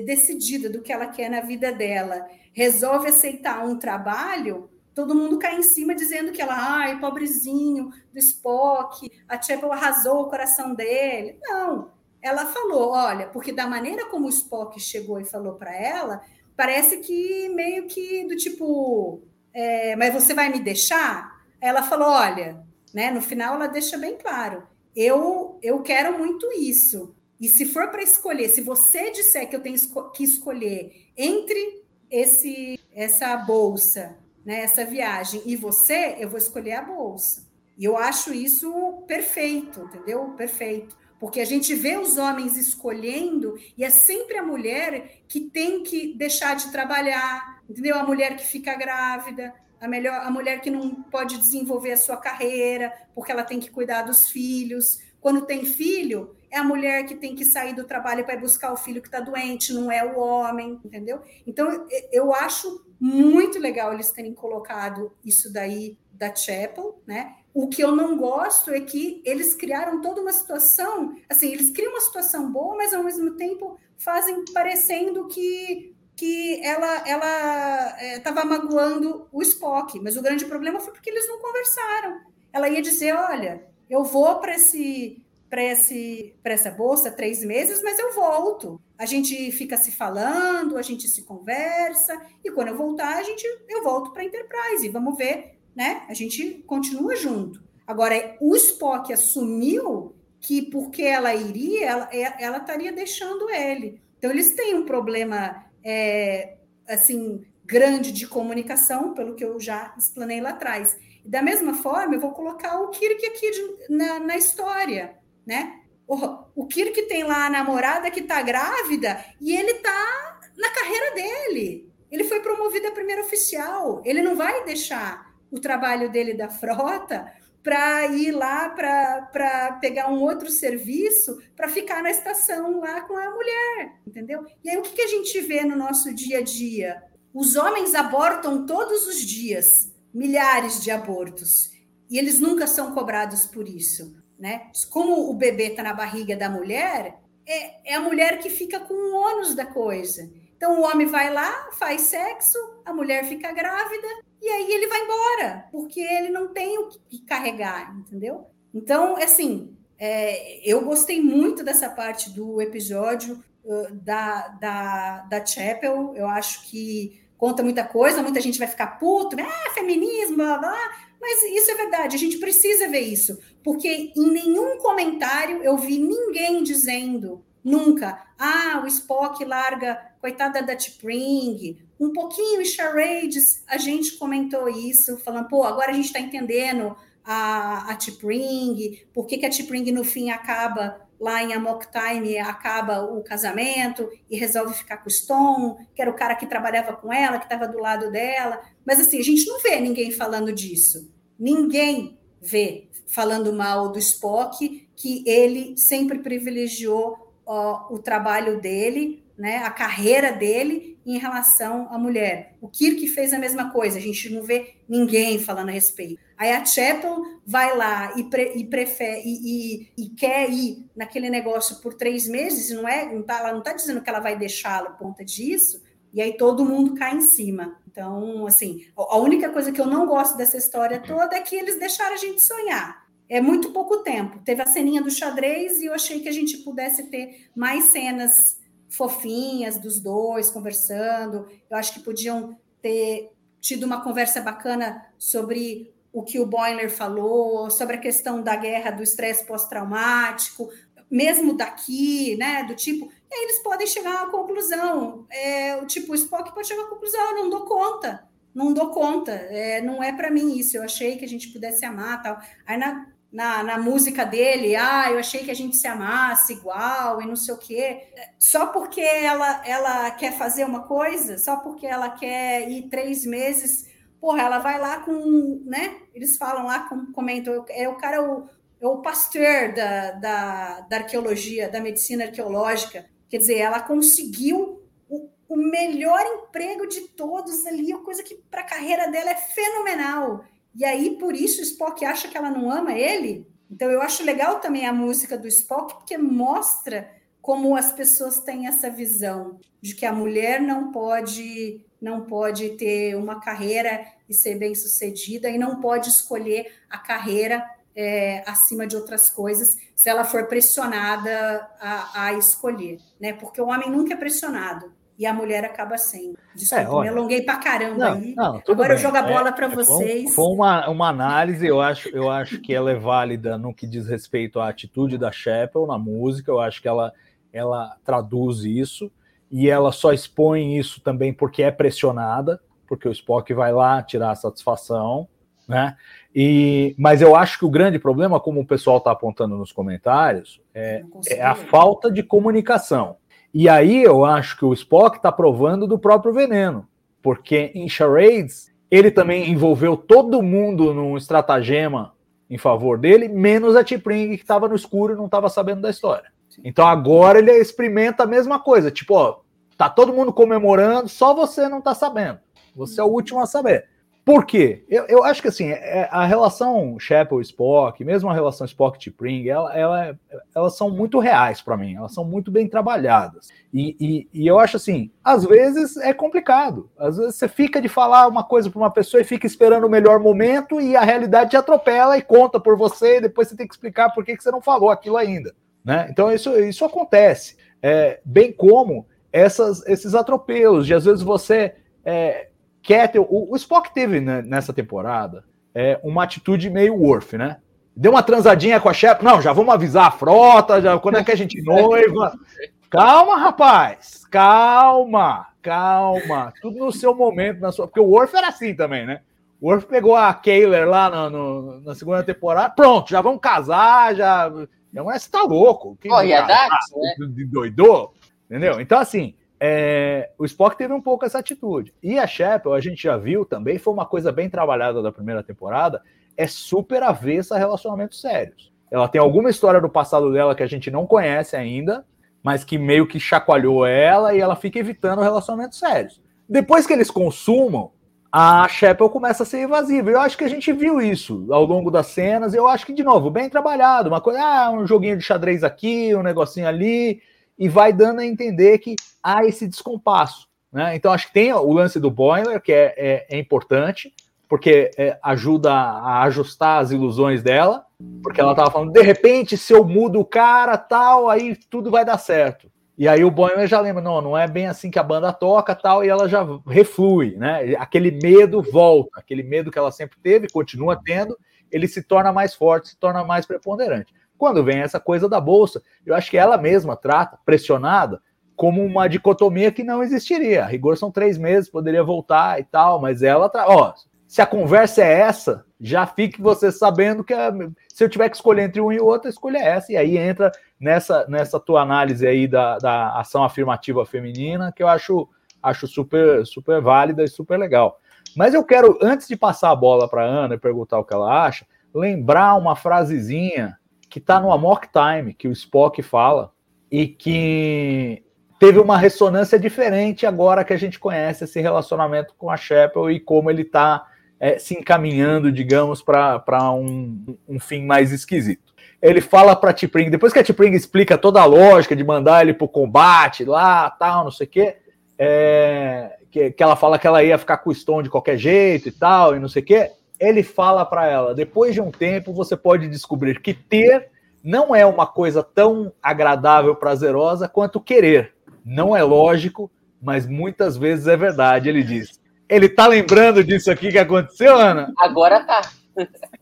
decidida 0.05 0.69
do 0.69 0.83
que 0.83 0.93
ela 0.93 1.07
quer 1.07 1.31
na 1.31 1.41
vida 1.41 1.73
dela 1.73 2.27
resolve 2.53 3.09
aceitar 3.09 3.65
um 3.67 3.79
trabalho, 3.79 4.69
todo 4.95 5.15
mundo 5.15 5.39
cai 5.39 5.57
em 5.57 5.63
cima 5.63 5.95
dizendo 5.95 6.33
que 6.33 6.41
ela, 6.41 6.55
ai, 6.57 6.99
pobrezinho 6.99 7.91
do 8.13 8.19
Spock, 8.19 9.11
a 9.29 9.41
Chapel 9.41 9.73
arrasou 9.73 10.23
o 10.23 10.31
coração 10.31 10.75
dele. 10.75 11.39
Não, 11.43 11.91
ela 12.21 12.47
falou, 12.47 12.91
olha, 12.91 13.29
porque 13.29 13.53
da 13.53 13.67
maneira 13.67 14.07
como 14.07 14.27
o 14.27 14.31
Spock 14.31 14.81
chegou 14.81 15.21
e 15.21 15.25
falou 15.25 15.55
para 15.55 15.75
ela, 15.75 16.23
parece 16.57 16.99
que 16.99 17.49
meio 17.51 17.87
que 17.87 18.25
do 18.27 18.37
tipo, 18.37 19.23
é, 19.53 19.95
mas 19.97 20.13
você 20.13 20.35
vai 20.35 20.49
me 20.49 20.61
deixar? 20.61 21.45
Ela 21.61 21.83
falou, 21.83 22.09
olha, 22.09 22.65
né? 22.95 23.11
No 23.11 23.21
final 23.21 23.55
ela 23.55 23.67
deixa 23.67 23.99
bem 23.99 24.17
claro, 24.17 24.67
eu 24.95 25.59
eu 25.63 25.83
quero 25.83 26.19
muito 26.19 26.47
isso. 26.53 27.15
E 27.41 27.49
se 27.49 27.67
for 27.67 27.89
para 27.91 28.03
escolher, 28.03 28.49
se 28.49 28.63
você 28.63 29.11
disser 29.11 29.49
que 29.49 29.55
eu 29.55 29.61
tenho 29.61 29.77
que 30.15 30.25
escolher 30.25 31.11
entre 31.17 31.85
esse 32.11 32.81
essa 32.95 33.37
bolsa 33.37 34.17
né, 34.47 34.61
essa 34.61 34.85
viagem, 34.85 35.43
e 35.45 35.57
você, 35.57 36.15
eu 36.21 36.31
vou 36.31 36.39
escolher 36.39 36.75
a 36.75 36.83
bolsa. 36.83 37.45
E 37.77 37.85
eu 37.85 37.97
acho 37.97 38.33
isso 38.33 39.03
perfeito, 39.09 39.81
entendeu? 39.81 40.35
Perfeito. 40.37 40.97
Porque 41.19 41.41
a 41.41 41.45
gente 41.45 41.75
vê 41.75 41.97
os 41.97 42.19
homens 42.19 42.57
escolhendo 42.57 43.59
e 43.77 43.85
é 43.85 43.91
sempre 43.91 44.37
a 44.37 44.43
mulher 44.43 45.23
que 45.27 45.41
tem 45.41 45.83
que 45.83 46.15
deixar 46.15 46.55
de 46.57 46.71
trabalhar, 46.71 47.63
entendeu? 47.69 47.99
A 47.99 48.05
mulher 48.05 48.37
que 48.37 48.45
fica 48.45 48.75
grávida, 48.75 49.55
a, 49.81 49.89
melhor, 49.89 50.21
a 50.21 50.31
mulher 50.31 50.61
que 50.61 50.71
não 50.71 51.03
pode 51.05 51.39
desenvolver 51.39 51.93
a 51.93 51.97
sua 51.97 52.17
carreira 52.17 52.93
porque 53.15 53.33
ela 53.33 53.45
tem 53.45 53.59
que 53.59 53.71
cuidar 53.71 54.03
dos 54.03 54.29
filhos. 54.29 54.99
Quando 55.21 55.47
tem 55.47 55.65
filho, 55.65 56.37
é 56.51 56.59
a 56.59 56.65
mulher 56.65 57.05
que 57.05 57.15
tem 57.15 57.35
que 57.35 57.45
sair 57.45 57.75
do 57.75 57.85
trabalho 57.85 58.25
para 58.25 58.39
buscar 58.39 58.73
o 58.73 58.77
filho 58.77 59.01
que 59.01 59.09
está 59.09 59.21
doente, 59.21 59.73
não 59.73 59.91
é 59.91 60.05
o 60.05 60.19
homem, 60.19 60.81
entendeu? 60.85 61.21
Então, 61.47 61.87
eu 62.13 62.35
acho 62.35 62.87
muito 63.01 63.59
legal 63.59 63.93
eles 63.93 64.11
terem 64.11 64.33
colocado 64.33 65.13
isso 65.25 65.53
daí 65.53 65.99
da 66.13 66.35
Chapel, 66.35 67.01
né? 67.07 67.37
O 67.57 67.69
que 67.69 67.83
eu 67.83 67.91
não 67.91 68.19
gosto 68.19 68.71
é 68.71 68.83
que 68.83 69.23
eles 69.25 69.55
criaram 69.55 70.03
toda 70.03 70.21
uma 70.21 70.31
situação, 70.31 71.17
assim, 71.27 71.51
eles 71.51 71.71
criam 71.71 71.91
uma 71.91 72.03
situação 72.03 72.53
boa, 72.53 72.77
mas 72.77 72.93
ao 72.93 73.03
mesmo 73.03 73.31
tempo 73.31 73.79
fazem 73.97 74.45
parecendo 74.53 75.27
que 75.27 75.97
que 76.15 76.61
ela 76.63 77.09
ela 77.09 77.97
estava 78.15 78.43
é, 78.43 78.45
magoando 78.45 79.27
o 79.33 79.41
Spock, 79.41 79.99
mas 80.01 80.19
o 80.19 80.23
grande 80.23 80.45
problema 80.45 80.81
foi 80.81 80.93
porque 80.93 81.09
eles 81.09 81.27
não 81.27 81.41
conversaram. 81.41 82.21
Ela 82.53 82.69
ia 82.69 82.83
dizer, 82.83 83.15
olha, 83.15 83.67
eu 83.89 84.05
vou 84.05 84.39
para 84.39 84.55
esse 84.55 85.25
para 85.49 86.53
essa 86.53 86.71
bolsa 86.71 87.11
três 87.11 87.43
meses, 87.43 87.83
mas 87.83 87.99
eu 87.99 88.13
volto. 88.13 88.79
A 88.99 89.07
gente 89.07 89.51
fica 89.51 89.79
se 89.79 89.93
falando, 89.93 90.77
a 90.77 90.83
gente 90.83 91.09
se 91.09 91.23
conversa, 91.23 92.21
e 92.45 92.51
quando 92.51 92.69
eu 92.69 92.77
voltar, 92.77 93.17
a 93.17 93.23
gente, 93.23 93.47
eu 93.67 93.83
volto 93.83 94.13
para 94.13 94.21
a 94.21 94.25
Enterprise. 94.27 94.91
Vamos 94.91 95.17
ver 95.17 95.56
né? 95.77 96.07
A 96.09 96.15
gente 96.15 96.65
continua 96.67 97.15
junto. 97.15 97.63
Agora, 97.87 98.37
o 98.41 98.57
Spock 98.57 99.13
assumiu 99.13 100.17
que 100.41 100.63
porque 100.63 101.03
ela 101.03 101.35
iria, 101.35 101.87
ela, 101.87 102.09
é, 102.11 102.43
ela 102.43 102.59
estaria 102.59 102.91
deixando 102.91 103.51
ele. 103.51 104.01
Então, 104.19 104.31
eles 104.31 104.53
têm 104.53 104.75
um 104.75 104.87
problema, 104.87 105.67
é, 105.85 106.57
assim, 106.89 107.45
grande 107.65 108.11
de 108.11 108.27
comunicação, 108.27 109.13
pelo 109.13 109.35
que 109.35 109.45
eu 109.45 109.61
já 109.61 109.95
explanei 109.99 110.41
lá 110.41 110.51
atrás. 110.51 110.97
Da 111.25 111.43
mesma 111.43 111.75
forma, 111.75 112.15
eu 112.15 112.21
vou 112.21 112.33
colocar 112.33 112.81
o 112.81 112.89
Kirk 112.89 113.27
aqui 113.27 113.51
de, 113.51 113.95
na, 113.95 114.19
na 114.21 114.37
história, 114.37 115.19
né? 115.45 115.81
O, 116.09 116.17
o 116.55 116.67
Kirk 116.67 117.03
tem 117.03 117.25
lá 117.25 117.47
a 117.47 117.51
namorada 117.51 118.11
que 118.11 118.21
está 118.21 118.41
grávida 118.41 119.25
e 119.41 119.55
ele 119.55 119.73
está 119.73 120.41
na 120.57 120.71
carreira 120.71 121.15
dele. 121.15 121.93
Ele 122.11 122.25
foi 122.25 122.41
promovido 122.41 122.87
a 122.87 122.93
primeiro 122.93 123.23
oficial. 123.23 124.01
Ele 124.05 124.23
não 124.23 124.37
vai 124.37 124.65
deixar 124.65 125.26
o 125.51 125.61
trabalho 125.61 126.11
dele 126.11 126.35
da 126.35 126.49
frota 126.49 127.33
para 127.67 128.07
ir 128.07 128.31
lá 128.31 128.69
para 128.69 129.79
pegar 129.81 130.09
um 130.09 130.23
outro 130.23 130.49
serviço 130.49 131.43
para 131.57 131.69
ficar 131.69 132.01
na 132.01 132.13
estação 132.13 132.79
lá 132.79 133.01
com 133.01 133.17
a 133.17 133.29
mulher, 133.29 133.97
entendeu? 134.07 134.47
E 134.63 134.71
aí 134.71 134.77
o 134.77 134.83
que, 134.83 134.93
que 134.93 135.03
a 135.03 135.09
gente 135.09 135.41
vê 135.41 135.65
no 135.65 135.75
nosso 135.75 136.15
dia 136.15 136.39
a 136.39 136.43
dia? 136.43 137.03
Os 137.35 137.57
homens 137.57 137.93
abortam 137.93 138.65
todos 138.67 139.09
os 139.09 139.21
dias, 139.21 139.93
milhares 140.15 140.81
de 140.81 140.93
abortos, 140.93 141.73
e 142.09 142.19
eles 142.19 142.39
nunca 142.39 142.69
são 142.69 142.95
cobrados 142.95 143.47
por 143.47 143.69
isso, 143.69 144.17
né? 144.39 144.71
Como 144.89 145.29
o 145.29 145.35
bebê 145.35 145.71
está 145.71 145.83
na 145.83 145.93
barriga 145.93 146.37
da 146.37 146.49
mulher, 146.49 147.19
é, 147.45 147.93
é 147.93 147.95
a 147.97 148.01
mulher 148.01 148.39
que 148.39 148.49
fica 148.49 148.79
com 148.79 148.95
o 148.95 149.17
ônus 149.17 149.57
da 149.57 149.67
coisa. 149.67 150.31
Então 150.57 150.81
o 150.81 150.85
homem 150.85 151.09
vai 151.09 151.33
lá, 151.33 151.69
faz 151.73 152.03
sexo, 152.03 152.59
a 152.85 152.93
mulher 152.93 153.25
fica 153.25 153.51
grávida 153.51 154.07
e 154.41 154.49
aí 154.49 154.73
ele 154.73 154.87
vai 154.87 155.03
embora, 155.03 155.69
porque 155.71 156.01
ele 156.01 156.31
não 156.31 156.49
tem 156.49 156.79
o 156.79 156.89
que 156.89 157.21
carregar, 157.25 157.97
entendeu? 157.99 158.47
Então, 158.73 159.17
assim, 159.17 159.77
é, 159.99 160.61
eu 160.69 160.83
gostei 160.83 161.21
muito 161.21 161.65
dessa 161.65 161.89
parte 161.89 162.31
do 162.31 162.61
episódio 162.61 163.43
uh, 163.65 163.95
da, 163.95 164.49
da, 164.49 165.19
da 165.23 165.45
Chapel. 165.45 166.13
Eu 166.15 166.29
acho 166.29 166.71
que 166.71 167.21
conta 167.39 167.63
muita 167.63 167.85
coisa, 167.85 168.23
muita 168.23 168.41
gente 168.41 168.59
vai 168.59 168.69
ficar 168.69 168.99
puto, 168.99 169.37
né? 169.37 169.47
Ah, 169.47 169.71
feminismo, 169.71 170.37
blá, 170.37 170.59
blá. 170.59 170.97
Mas 171.21 171.43
isso 171.43 171.71
é 171.71 171.75
verdade, 171.75 172.15
a 172.15 172.19
gente 172.19 172.39
precisa 172.39 172.89
ver 172.89 173.01
isso, 173.01 173.39
porque 173.65 174.13
em 174.15 174.31
nenhum 174.31 174.79
comentário 174.79 175.63
eu 175.63 175.77
vi 175.77 175.99
ninguém 175.99 176.63
dizendo 176.63 177.43
Nunca. 177.67 178.25
Ah, 178.39 178.81
o 178.85 178.87
Spock 178.87 179.45
larga, 179.45 180.13
coitada 180.21 180.63
da 180.63 180.77
T'Pring. 180.77 181.77
Um 181.99 182.13
pouquinho 182.13 182.61
em 182.61 182.65
charades, 182.65 183.63
a 183.67 183.79
gente 183.79 184.17
comentou 184.19 184.69
isso, 184.69 185.19
falando, 185.19 185.49
pô, 185.49 185.65
agora 185.65 185.91
a 185.91 185.95
gente 185.95 186.07
está 186.07 186.21
entendendo 186.21 186.95
a, 187.25 187.91
a 187.91 187.97
T'Pring, 187.97 189.01
por 189.13 189.27
que, 189.27 189.39
que 189.39 189.47
a 189.47 189.51
T'Pring 189.51 189.91
no 189.93 190.05
fim 190.05 190.31
acaba 190.31 191.07
lá 191.19 191.43
em 191.43 191.53
Amok 191.55 191.87
Time, 191.91 192.39
acaba 192.39 193.03
o 193.03 193.23
casamento 193.23 194.09
e 194.31 194.37
resolve 194.37 194.75
ficar 194.75 194.99
com 194.99 195.09
o 195.09 195.13
Stone, 195.13 195.89
que 195.95 196.03
era 196.03 196.11
o 196.11 196.15
cara 196.15 196.35
que 196.35 196.47
trabalhava 196.47 196.93
com 196.95 197.13
ela, 197.13 197.39
que 197.39 197.47
estava 197.47 197.67
do 197.67 197.79
lado 197.79 198.11
dela. 198.11 198.61
Mas 198.87 199.01
assim, 199.01 199.19
a 199.19 199.25
gente 199.25 199.47
não 199.47 199.61
vê 199.61 199.81
ninguém 199.81 200.11
falando 200.11 200.53
disso. 200.53 201.11
Ninguém 201.39 202.19
vê 202.41 202.89
falando 203.07 203.53
mal 203.53 203.91
do 203.91 203.99
Spock, 203.99 204.89
que 204.95 205.25
ele 205.27 205.77
sempre 205.77 206.19
privilegiou 206.19 207.33
ó, 207.47 207.87
o 207.91 207.99
trabalho 207.99 208.61
dele, 208.61 209.25
né, 209.39 209.59
a 209.59 209.71
carreira 209.71 210.33
dele 210.33 210.96
em 211.07 211.19
relação 211.19 211.87
à 211.91 211.99
mulher. 211.99 212.57
O 212.61 212.69
Kirk 212.69 213.07
fez 213.09 213.33
a 213.33 213.39
mesma 213.39 213.71
coisa, 213.71 213.97
a 213.97 214.01
gente 214.01 214.29
não 214.29 214.43
vê 214.43 214.75
ninguém 214.89 215.39
falando 215.39 215.69
a 215.69 215.73
respeito. 215.73 216.21
Aí 216.37 216.51
a 216.51 216.65
Chapel 216.65 217.23
vai 217.47 217.77
lá 217.77 218.13
e, 218.17 218.25
pre, 218.25 218.53
e 218.57 218.65
prefere 218.65 219.23
e, 219.25 219.85
e, 219.87 219.93
e, 219.97 220.09
quer 220.11 220.51
ir 220.51 220.85
naquele 220.95 221.31
negócio 221.31 221.77
por 221.77 221.95
três 221.95 222.29
meses, 222.29 222.75
não 222.75 222.87
é? 222.87 223.11
Não 223.11 223.23
tá, 223.23 223.39
ela 223.39 223.53
não 223.53 223.61
está 223.61 223.73
dizendo 223.73 224.03
que 224.03 224.11
ela 224.11 224.21
vai 224.21 224.37
deixá-lo 224.37 224.91
por 224.91 224.99
conta 224.99 225.25
disso, 225.25 225.83
e 226.13 226.21
aí 226.21 226.37
todo 226.37 226.65
mundo 226.65 226.95
cai 226.95 227.15
em 227.15 227.21
cima. 227.21 227.79
Então, 227.89 228.47
assim, 228.47 228.85
a 228.97 229.17
única 229.17 229.51
coisa 229.51 229.71
que 229.71 229.81
eu 229.81 229.87
não 229.87 230.07
gosto 230.07 230.37
dessa 230.37 230.57
história 230.57 231.01
toda 231.01 231.37
é 231.37 231.41
que 231.41 231.55
eles 231.55 231.79
deixaram 231.79 232.15
a 232.15 232.19
gente 232.19 232.43
sonhar 232.43 233.07
é 233.29 233.41
muito 233.41 233.71
pouco 233.73 233.99
tempo. 233.99 234.41
Teve 234.45 234.63
a 234.63 234.67
ceninha 234.67 235.03
do 235.03 235.11
xadrez 235.11 235.81
e 235.81 235.87
eu 235.87 235.95
achei 235.95 236.21
que 236.21 236.29
a 236.29 236.33
gente 236.33 236.59
pudesse 236.59 237.05
ter 237.05 237.49
mais 237.55 237.87
cenas 237.87 238.59
fofinhas 238.89 239.79
dos 239.79 240.01
dois 240.01 240.51
conversando. 240.51 241.49
Eu 241.71 241.77
acho 241.77 241.93
que 241.95 242.01
podiam 242.01 242.57
ter 242.81 243.31
tido 243.61 243.85
uma 243.85 244.03
conversa 244.03 244.41
bacana 244.41 245.07
sobre 245.19 245.93
o 246.13 246.23
que 246.23 246.39
o 246.39 246.47
Boiler 246.47 246.91
falou, 246.91 247.71
sobre 247.71 247.97
a 247.97 248.01
questão 248.01 248.43
da 248.43 248.57
guerra, 248.57 248.91
do 248.91 249.03
estresse 249.03 249.45
pós-traumático, 249.45 250.71
mesmo 251.11 251.57
daqui, 251.57 252.37
né? 252.37 252.65
Do 252.65 252.75
tipo, 252.75 253.07
e 253.31 253.35
aí 253.35 253.43
eles 253.43 253.59
podem 253.63 253.87
chegar 253.87 254.23
uma 254.23 254.31
conclusão. 254.31 255.27
É, 255.31 255.77
o 255.77 255.87
tipo, 255.87 256.13
o 256.13 256.15
Spock 256.15 256.55
pode 256.55 256.69
chegar 256.69 256.85
à 256.85 256.89
conclusão, 256.89 257.31
eu 257.31 257.35
não 257.43 257.51
dou 257.51 257.65
conta, 257.65 258.27
não 258.55 258.73
dou 258.73 258.91
conta, 258.91 259.33
é, 259.33 259.81
não 259.81 260.03
é 260.03 260.13
para 260.13 260.31
mim 260.31 260.57
isso. 260.57 260.77
Eu 260.77 260.83
achei 260.83 261.17
que 261.17 261.25
a 261.25 261.29
gente 261.29 261.49
pudesse 261.49 261.85
amar 261.85 262.23
tal. 262.23 262.41
Aí 262.67 262.79
na, 262.79 263.07
na, 263.37 263.63
na 263.63 263.79
música 263.79 264.25
dele, 264.25 264.75
ah, 264.77 265.11
eu 265.11 265.19
achei 265.19 265.45
que 265.45 265.51
a 265.51 265.55
gente 265.55 265.77
se 265.77 265.87
amasse 265.87 266.55
igual 266.55 267.21
e 267.21 267.27
não 267.27 267.37
sei 267.37 267.53
o 267.53 267.59
quê. 267.59 268.09
Só 268.39 268.69
porque 268.69 269.03
ela, 269.03 269.63
ela 269.67 270.11
quer 270.13 270.39
fazer 270.39 270.65
uma 270.65 270.85
coisa, 270.85 271.37
só 271.37 271.59
porque 271.59 271.87
ela 271.87 272.09
quer 272.09 272.67
ir 272.67 272.89
três 272.89 273.27
meses, 273.27 273.91
porra, 274.19 274.41
ela 274.41 274.59
vai 274.59 274.81
lá 274.81 275.01
com, 275.01 275.63
né? 275.67 275.97
Eles 276.15 276.39
falam 276.39 276.65
lá, 276.65 276.89
com, 276.89 277.13
comentam, 277.13 277.63
é 277.69 277.87
o 277.87 277.97
cara, 277.97 278.23
o, 278.23 278.49
é 278.81 278.87
o 278.87 279.03
pastor 279.03 279.75
da, 279.75 280.13
da, 280.13 280.81
da 280.81 280.97
arqueologia, 280.97 281.69
da 281.69 281.79
medicina 281.79 282.25
arqueológica. 282.25 283.05
Quer 283.29 283.37
dizer, 283.37 283.59
ela 283.59 283.81
conseguiu 283.81 284.83
o, 285.11 285.29
o 285.47 285.57
melhor 285.59 286.25
emprego 286.25 286.87
de 286.87 287.03
todos 287.09 287.67
ali, 287.67 287.93
uma 287.93 288.03
coisa 288.03 288.23
que 288.23 288.37
para 288.51 288.63
a 288.63 288.67
carreira 288.67 289.11
dela 289.11 289.29
é 289.29 289.37
fenomenal. 289.37 290.43
E 290.77 290.85
aí, 290.85 291.17
por 291.19 291.35
isso, 291.35 291.61
o 291.61 291.65
Spock 291.65 292.05
acha 292.05 292.29
que 292.29 292.37
ela 292.37 292.51
não 292.51 292.71
ama 292.71 292.93
ele. 292.93 293.47
Então, 293.71 293.91
eu 293.91 294.03
acho 294.03 294.23
legal 294.23 294.61
também 294.61 294.87
a 294.87 294.93
música 294.93 295.37
do 295.39 295.49
Spock, 295.49 295.95
porque 295.95 296.19
mostra 296.19 297.11
como 297.41 297.75
as 297.75 297.93
pessoas 297.93 298.41
têm 298.41 298.67
essa 298.67 298.91
visão 298.91 299.59
de 299.81 299.95
que 299.95 300.05
a 300.05 300.13
mulher 300.13 300.61
não 300.61 300.91
pode 300.91 301.81
não 301.99 302.27
pode 302.27 302.71
ter 302.71 303.17
uma 303.17 303.41
carreira 303.41 304.07
e 304.29 304.35
ser 304.35 304.57
bem 304.57 304.75
sucedida 304.75 305.49
e 305.49 305.57
não 305.57 305.81
pode 305.81 306.11
escolher 306.11 306.71
a 306.91 306.99
carreira 306.99 307.65
é, 307.95 308.45
acima 308.47 308.87
de 308.87 308.95
outras 308.95 309.31
coisas 309.31 309.77
se 309.95 310.09
ela 310.09 310.25
for 310.25 310.47
pressionada 310.47 311.71
a, 311.81 312.27
a 312.27 312.33
escolher, 312.35 313.01
né? 313.19 313.33
Porque 313.33 313.61
o 313.61 313.69
homem 313.69 313.91
nunca 313.91 314.13
é 314.13 314.17
pressionado 314.17 314.93
e 315.19 315.25
a 315.25 315.33
mulher 315.33 315.65
acaba 315.65 315.97
sendo. 315.97 316.39
Desculpa, 316.55 316.83
é, 316.83 316.89
olha, 316.89 317.11
me 317.11 317.17
alonguei 317.17 317.43
pra 317.43 317.57
caramba 317.57 317.97
não, 317.97 318.17
aí. 318.17 318.35
Não, 318.35 318.63
Agora 318.69 318.89
bem. 318.89 318.97
eu 318.97 318.99
jogo 318.99 319.17
a 319.17 319.23
bola 319.23 319.49
é, 319.49 319.53
para 319.53 319.69
vocês. 319.69 320.35
Foi 320.35 320.45
uma, 320.47 320.89
uma 320.89 321.09
análise, 321.09 321.67
eu 321.67 321.81
acho, 321.81 322.09
eu 322.11 322.31
acho 322.31 322.61
que 322.61 322.75
ela 322.75 322.91
é 322.91 322.95
válida 322.95 323.57
no 323.57 323.75
que 323.75 323.87
diz 323.87 324.07
respeito 324.07 324.61
à 324.61 324.69
atitude 324.69 325.17
da 325.17 325.33
Chapel 325.33 325.87
na 325.87 325.99
música, 325.99 326.51
eu 326.51 326.61
acho 326.61 326.83
que 326.83 326.89
ela, 326.89 327.13
ela 327.53 327.97
traduz 328.05 328.65
isso, 328.65 329.11
e 329.51 329.71
ela 329.71 329.93
só 329.93 330.13
expõe 330.13 330.77
isso 330.77 331.01
também 331.01 331.33
porque 331.33 331.63
é 331.63 331.71
pressionada, 331.71 332.61
porque 332.87 333.09
o 333.09 333.13
Spock 333.13 333.53
vai 333.55 333.73
lá 333.73 334.03
tirar 334.03 334.31
a 334.31 334.37
satisfação, 334.37 335.29
né? 335.69 335.97
E, 336.35 336.95
mas 336.99 337.23
eu 337.23 337.35
acho 337.35 337.59
que 337.59 337.65
o 337.65 337.71
grande 337.71 337.99
problema, 337.99 338.39
como 338.39 338.61
o 338.61 338.67
pessoal 338.67 338.99
está 338.99 339.11
apontando 339.11 339.57
nos 339.57 339.73
comentários, 339.73 340.61
é, 340.75 341.03
é 341.29 341.43
a 341.43 341.55
falta 341.55 342.11
de 342.11 342.23
comunicação. 342.23 343.17
E 343.59 343.71
aí 343.71 344.03
eu 344.03 344.23
acho 344.23 344.59
que 344.59 344.67
o 344.67 344.75
Spock 344.75 345.17
está 345.17 345.33
provando 345.33 345.87
do 345.87 345.99
próprio 345.99 346.31
veneno, 346.31 346.87
porque 347.23 347.73
em 347.75 347.89
Charades 347.89 348.71
ele 348.91 349.11
também 349.11 349.51
envolveu 349.51 349.97
todo 349.97 350.43
mundo 350.43 350.93
num 350.93 351.17
estratagema 351.17 352.13
em 352.51 352.59
favor 352.59 352.99
dele, 352.99 353.29
menos 353.29 353.75
a 353.75 353.83
T'Pring 353.83 354.37
que 354.37 354.43
estava 354.43 354.69
no 354.69 354.75
escuro 354.75 355.15
e 355.15 355.17
não 355.17 355.25
estava 355.25 355.49
sabendo 355.49 355.81
da 355.81 355.89
história. 355.89 356.31
Então 356.63 356.87
agora 356.87 357.39
ele 357.39 357.51
experimenta 357.51 358.25
a 358.25 358.27
mesma 358.27 358.59
coisa, 358.59 358.91
tipo, 358.91 359.15
ó, 359.15 359.39
tá 359.75 359.89
todo 359.89 360.13
mundo 360.13 360.35
comemorando, 360.35 361.09
só 361.09 361.33
você 361.33 361.67
não 361.67 361.81
tá 361.81 361.95
sabendo. 361.95 362.41
Você 362.75 363.01
é 363.01 363.05
o 363.05 363.09
último 363.09 363.41
a 363.41 363.47
saber. 363.47 363.89
Por 364.27 364.45
quê? 364.45 364.85
Eu, 364.89 365.05
eu 365.07 365.23
acho 365.23 365.41
que 365.41 365.47
assim, 365.47 365.69
é, 365.71 366.09
a 366.11 366.27
relação 366.27 366.99
Chapel 366.99 367.41
Spock, 367.43 368.05
mesmo 368.05 368.29
a 368.29 368.35
relação 368.35 368.67
Spock 368.67 368.99
T'Pring, 368.99 369.47
ela, 369.47 369.73
ela, 369.73 370.19
elas 370.53 370.77
são 370.77 370.91
muito 370.91 371.21
reais 371.21 371.63
para 371.63 371.77
mim, 371.77 371.95
elas 371.95 372.13
são 372.13 372.25
muito 372.25 372.51
bem 372.51 372.67
trabalhadas. 372.67 373.51
E, 373.73 373.97
e, 374.01 374.29
e, 374.35 374.45
eu 374.45 374.59
acho 374.59 374.79
assim, 374.79 375.13
às 375.23 375.45
vezes 375.45 375.97
é 375.99 376.13
complicado. 376.13 376.91
Às 376.99 377.19
vezes 377.19 377.37
você 377.37 377.47
fica 377.47 377.81
de 377.81 377.89
falar 377.89 378.27
uma 378.27 378.43
coisa 378.43 378.69
para 378.69 378.81
uma 378.81 378.91
pessoa 378.91 379.21
e 379.21 379.25
fica 379.25 379.47
esperando 379.47 379.87
o 379.87 379.91
melhor 379.91 380.19
momento 380.19 380.81
e 380.81 380.97
a 380.97 381.03
realidade 381.03 381.51
te 381.51 381.57
atropela 381.57 382.19
e 382.19 382.23
conta 382.23 382.59
por 382.59 382.77
você, 382.77 383.19
e 383.19 383.21
depois 383.21 383.47
você 383.47 383.55
tem 383.55 383.69
que 383.69 383.75
explicar 383.75 384.13
por 384.13 384.25
que, 384.25 384.37
que 384.37 384.43
você 384.43 384.51
não 384.51 384.61
falou 384.61 384.91
aquilo 384.91 385.17
ainda. 385.17 385.55
Né? 385.85 386.09
Então 386.11 386.33
isso, 386.33 386.51
isso 386.59 386.85
acontece. 386.85 387.57
É, 387.81 388.19
bem 388.25 388.53
como 388.53 389.07
essas, 389.33 389.87
esses 389.87 390.17
atropelos, 390.17 390.85
de 390.85 390.95
às 390.95 391.05
vezes 391.05 391.23
você. 391.23 391.77
É, 392.05 392.49
ter. 392.87 393.19
O, 393.19 393.53
o 393.53 393.57
Spock 393.57 393.93
teve 393.93 394.21
né, 394.21 394.43
nessa 394.43 394.73
temporada 394.73 395.45
é, 395.75 396.01
uma 396.03 396.25
atitude 396.25 396.71
meio 396.71 396.95
Worf, 396.95 397.37
né? 397.37 397.59
Deu 397.95 398.13
uma 398.13 398.23
transadinha 398.23 398.79
com 398.79 398.89
a 398.89 398.93
chefe. 398.93 399.25
Não, 399.25 399.41
já 399.41 399.53
vamos 399.53 399.73
avisar 399.73 400.07
a 400.07 400.11
frota. 400.11 400.81
Já, 400.81 400.99
quando 400.99 401.17
é 401.17 401.25
que 401.25 401.33
a 401.33 401.37
gente 401.37 401.61
noiva? 401.63 402.35
Calma, 402.91 403.37
rapaz. 403.37 404.25
Calma, 404.31 405.47
calma. 405.61 406.53
Tudo 406.63 406.79
no 406.79 406.93
seu 406.93 407.15
momento, 407.15 407.61
na 407.61 407.73
sua. 407.73 407.87
Porque 407.87 408.01
o 408.01 408.05
Worf 408.07 408.35
era 408.37 408.49
assim 408.49 408.75
também, 408.75 409.07
né? 409.07 409.21
O 409.61 409.69
Worf 409.69 409.87
pegou 409.87 410.15
a 410.15 410.33
Kayler 410.33 410.89
lá 410.89 411.11
no, 411.11 411.31
no, 411.31 411.81
na 411.81 411.95
segunda 411.95 412.23
temporada. 412.23 412.71
Pronto, 412.71 413.11
já 413.11 413.21
vamos 413.21 413.41
casar, 413.41 414.15
já. 414.15 414.51
Mas 414.93 415.23
você 415.25 415.31
tá 415.31 415.43
louco. 415.43 415.99
Quem 416.01 416.13
oh, 416.13 416.23
e 416.23 416.33
a 416.33 416.43
Dax, 416.43 416.71
né? 416.95 417.27
De 417.29 417.45
doidô, 417.45 418.13
entendeu? 418.49 418.81
Então, 418.81 418.99
assim, 418.99 419.35
é, 419.59 420.31
o 420.39 420.45
Spock 420.45 420.77
teve 420.77 420.93
um 420.93 421.01
pouco 421.01 421.25
essa 421.25 421.39
atitude. 421.39 421.95
E 422.03 422.19
a 422.19 422.27
Shepard, 422.27 422.77
a 422.77 422.81
gente 422.81 423.03
já 423.03 423.17
viu 423.17 423.45
também, 423.45 423.79
foi 423.79 423.93
uma 423.93 424.07
coisa 424.07 424.31
bem 424.31 424.51
trabalhada 424.51 425.03
da 425.03 425.11
primeira 425.11 425.43
temporada, 425.43 426.03
é 426.37 426.47
super 426.47 427.03
avessa 427.03 427.55
a 427.55 427.59
relacionamentos 427.59 428.21
sérios. 428.21 428.73
Ela 428.91 429.09
tem 429.09 429.21
alguma 429.21 429.51
história 429.51 429.81
do 429.81 429.89
passado 429.89 430.33
dela 430.33 430.55
que 430.55 430.63
a 430.63 430.67
gente 430.67 430.91
não 430.91 431.07
conhece 431.07 431.57
ainda, 431.57 432.05
mas 432.43 432.63
que 432.63 432.79
meio 432.79 433.07
que 433.07 433.19
chacoalhou 433.19 433.85
ela 433.85 434.35
e 434.35 434.41
ela 434.41 434.55
fica 434.55 434.79
evitando 434.79 435.23
relacionamentos 435.23 435.79
sérios. 435.79 436.21
Depois 436.49 436.87
que 436.87 436.93
eles 436.93 437.11
consumam, 437.11 437.91
a 438.31 438.69
Shepard 438.69 439.13
começa 439.13 439.43
a 439.43 439.47
ser 439.47 439.61
evasiva. 439.63 440.11
Eu 440.11 440.21
acho 440.21 440.37
que 440.37 440.45
a 440.45 440.49
gente 440.49 440.73
viu 440.73 441.01
isso 441.01 441.47
ao 441.51 441.65
longo 441.65 441.91
das 441.91 442.09
cenas. 442.09 442.55
Eu 442.55 442.69
acho 442.69 442.87
que, 442.87 442.93
de 442.93 443.03
novo, 443.03 443.31
bem 443.31 443.49
trabalhado. 443.49 444.09
Uma 444.09 444.21
coisa, 444.21 444.41
ah, 444.41 444.71
um 444.71 444.87
joguinho 444.87 445.17
de 445.17 445.25
xadrez 445.25 445.65
aqui, 445.65 446.15
um 446.15 446.23
negocinho 446.23 446.69
ali, 446.69 447.21
e 447.59 447.69
vai 447.69 447.93
dando 447.93 448.21
a 448.21 448.27
entender 448.27 448.79
que 448.79 448.97
há 449.23 449.45
esse 449.45 449.67
descompasso. 449.67 450.49
Né? 450.73 450.95
Então, 450.95 451.13
acho 451.13 451.29
que 451.29 451.33
tem 451.33 451.53
o 451.53 451.73
lance 451.73 451.99
do 451.99 452.11
boiler, 452.11 452.61
que 452.61 452.73
é, 452.73 452.95
é, 452.97 453.27
é 453.31 453.39
importante, 453.39 454.13
porque 454.49 454.91
é, 454.97 455.19
ajuda 455.23 455.73
a 455.73 456.23
ajustar 456.23 456.83
as 456.83 456.91
ilusões 456.91 457.43
dela, 457.43 457.85
porque 458.23 458.41
ela 458.41 458.53
estava 458.53 458.71
falando, 458.71 458.93
de 458.93 459.03
repente, 459.03 459.57
se 459.57 459.73
eu 459.73 459.85
mudo 459.85 460.21
o 460.21 460.25
cara, 460.25 460.77
tal, 460.77 461.29
aí 461.29 461.57
tudo 461.71 461.91
vai 461.91 462.05
dar 462.05 462.19
certo. 462.19 462.71
E 462.99 463.07
aí 463.07 463.25
o 463.25 463.31
Boiler 463.31 463.67
já 463.67 463.79
lembra, 463.79 464.03
não, 464.03 464.23
não 464.23 464.39
é 464.39 464.49
bem 464.49 464.67
assim 464.67 464.91
que 464.91 464.99
a 464.99 465.03
banda 465.03 465.33
toca, 465.33 465.75
tal, 465.75 466.05
e 466.05 466.09
ela 466.09 466.29
já 466.29 466.47
reflui, 466.67 467.37
né? 467.37 467.75
Aquele 467.79 468.11
medo 468.11 468.63
volta, 468.63 469.21
aquele 469.21 469.43
medo 469.43 469.71
que 469.71 469.79
ela 469.79 469.93
sempre 469.93 470.19
teve, 470.23 470.49
continua 470.49 470.99
tendo, 471.03 471.37
ele 471.71 471.87
se 471.89 472.03
torna 472.03 472.33
mais 472.33 472.55
forte, 472.55 472.89
se 472.89 472.97
torna 472.97 473.23
mais 473.23 473.45
preponderante. 473.45 474.15
Quando 474.39 474.65
vem 474.65 474.81
essa 474.81 475.01
coisa 475.01 475.29
da 475.29 475.41
bolsa, 475.41 475.83
eu 476.05 476.15
acho 476.15 476.31
que 476.31 476.37
ela 476.37 476.59
mesma 476.59 476.97
trata, 476.97 477.39
pressionada, 477.45 478.21
como 478.55 478.83
uma 478.83 479.09
dicotomia 479.09 479.71
que 479.71 479.85
não 479.85 480.03
existiria. 480.03 480.65
A 480.65 480.67
rigor 480.67 480.97
são 480.97 481.11
três 481.11 481.37
meses, 481.37 481.71
poderia 481.71 482.03
voltar 482.03 482.59
e 482.59 482.65
tal, 482.65 483.01
mas 483.01 483.23
ela, 483.23 483.49
tra... 483.49 483.69
ó, 483.69 483.93
se 484.27 484.41
a 484.43 484.47
conversa 484.47 485.03
é 485.03 485.21
essa, 485.21 485.65
já 485.81 486.07
fique 486.07 486.41
você 486.41 486.73
sabendo 486.73 487.23
que 487.23 487.35
a... 487.35 487.53
se 487.89 488.03
eu 488.03 488.09
tiver 488.09 488.29
que 488.29 488.37
escolher 488.37 488.63
entre 488.63 488.81
um 488.81 488.91
e 488.91 488.99
outro, 488.99 489.29
a 489.29 489.31
escolha 489.31 489.59
é 489.59 489.69
essa. 489.69 489.93
E 489.93 489.97
aí 489.97 490.17
entra 490.17 490.51
nessa, 490.81 491.27
nessa 491.29 491.61
tua 491.61 491.83
análise 491.83 492.27
aí 492.27 492.49
da, 492.49 492.79
da 492.79 493.19
ação 493.19 493.45
afirmativa 493.45 494.05
feminina, 494.07 494.73
que 494.73 494.83
eu 494.83 494.89
acho, 494.89 495.29
acho 495.63 495.87
super, 495.87 496.45
super 496.47 496.81
válida 496.81 497.23
e 497.23 497.29
super 497.29 497.59
legal. 497.59 498.01
Mas 498.35 498.55
eu 498.55 498.65
quero, 498.65 498.99
antes 499.01 499.29
de 499.29 499.37
passar 499.37 499.71
a 499.71 499.77
bola 499.77 500.09
para 500.09 500.25
Ana 500.25 500.55
e 500.55 500.59
perguntar 500.59 500.99
o 500.99 501.05
que 501.05 501.15
ela 501.15 501.47
acha, 501.47 501.67
lembrar 501.95 502.57
uma 502.57 502.75
frasezinha 502.75 503.79
que 504.17 504.21
está 504.21 504.41
no 504.41 504.51
Amok 504.51 504.89
Time, 504.89 505.35
que 505.35 505.47
o 505.47 505.53
Spock 505.53 506.03
fala, 506.03 506.51
e 506.91 507.07
que 507.07 508.23
teve 508.59 508.79
uma 508.79 508.97
ressonância 508.97 509.59
diferente 509.59 510.25
agora 510.25 510.65
que 510.65 510.73
a 510.73 510.79
gente 510.79 510.99
conhece 510.99 511.45
esse 511.45 511.61
relacionamento 511.61 512.33
com 512.39 512.51
a 512.51 512.57
Chapel 512.57 513.11
e 513.11 513.21
como 513.21 513.51
ele 513.51 513.61
está 513.61 514.07
é, 514.41 514.59
se 514.59 514.73
encaminhando, 514.73 515.53
digamos, 515.53 516.01
para 516.01 516.73
um, 516.73 517.37
um 517.47 517.61
fim 517.61 517.85
mais 517.85 518.11
esquisito. 518.11 518.73
Ele 519.03 519.21
fala 519.21 519.55
para 519.55 519.75
T'Pring, 519.75 520.09
depois 520.09 520.33
que 520.33 520.39
a 520.39 520.43
T'Pring 520.43 520.73
explica 520.73 521.19
toda 521.19 521.43
a 521.43 521.45
lógica 521.45 521.95
de 521.95 522.03
mandar 522.03 522.41
ele 522.41 522.55
para 522.55 522.65
o 522.65 522.69
combate 522.69 523.45
lá, 523.45 523.91
tal, 523.91 524.25
não 524.25 524.31
sei 524.31 524.47
o 524.47 524.51
quê, 524.51 524.77
é, 525.19 526.17
que, 526.31 526.53
que 526.53 526.63
ela 526.63 526.75
fala 526.75 526.99
que 526.99 527.07
ela 527.07 527.23
ia 527.23 527.37
ficar 527.37 527.59
com 527.59 527.69
o 527.69 527.75
Stone 527.75 528.05
de 528.05 528.11
qualquer 528.11 528.39
jeito 528.39 528.89
e 528.89 528.93
tal, 528.93 529.37
e 529.37 529.39
não 529.39 529.49
sei 529.49 529.61
o 529.61 529.67
quê, 529.67 529.91
ele 530.19 530.43
fala 530.43 530.85
para 530.85 531.07
ela, 531.07 531.35
depois 531.35 531.75
de 531.75 531.81
um 531.81 531.91
tempo 531.91 532.33
você 532.33 532.57
pode 532.57 532.89
descobrir 532.89 533.41
que 533.41 533.55
ter 533.55 534.11
não 534.43 534.75
é 534.75 534.87
uma 534.87 535.07
coisa 535.07 535.43
tão 535.43 535.93
agradável, 536.01 536.77
prazerosa 536.77 537.49
quanto 537.49 537.81
querer. 537.81 538.33
Não 538.65 538.97
é 538.97 539.03
lógico, 539.03 539.69
mas 540.01 540.25
muitas 540.25 540.77
vezes 540.77 541.09
é 541.09 541.17
verdade, 541.17 541.69
ele 541.69 541.83
diz. 541.83 542.21
Ele 542.49 542.69
tá 542.69 542.87
lembrando 542.87 543.43
disso 543.43 543.71
aqui 543.73 543.91
que 543.91 543.99
aconteceu, 543.99 544.57
Ana? 544.57 544.93
Agora 544.99 545.43
tá. 545.45 545.63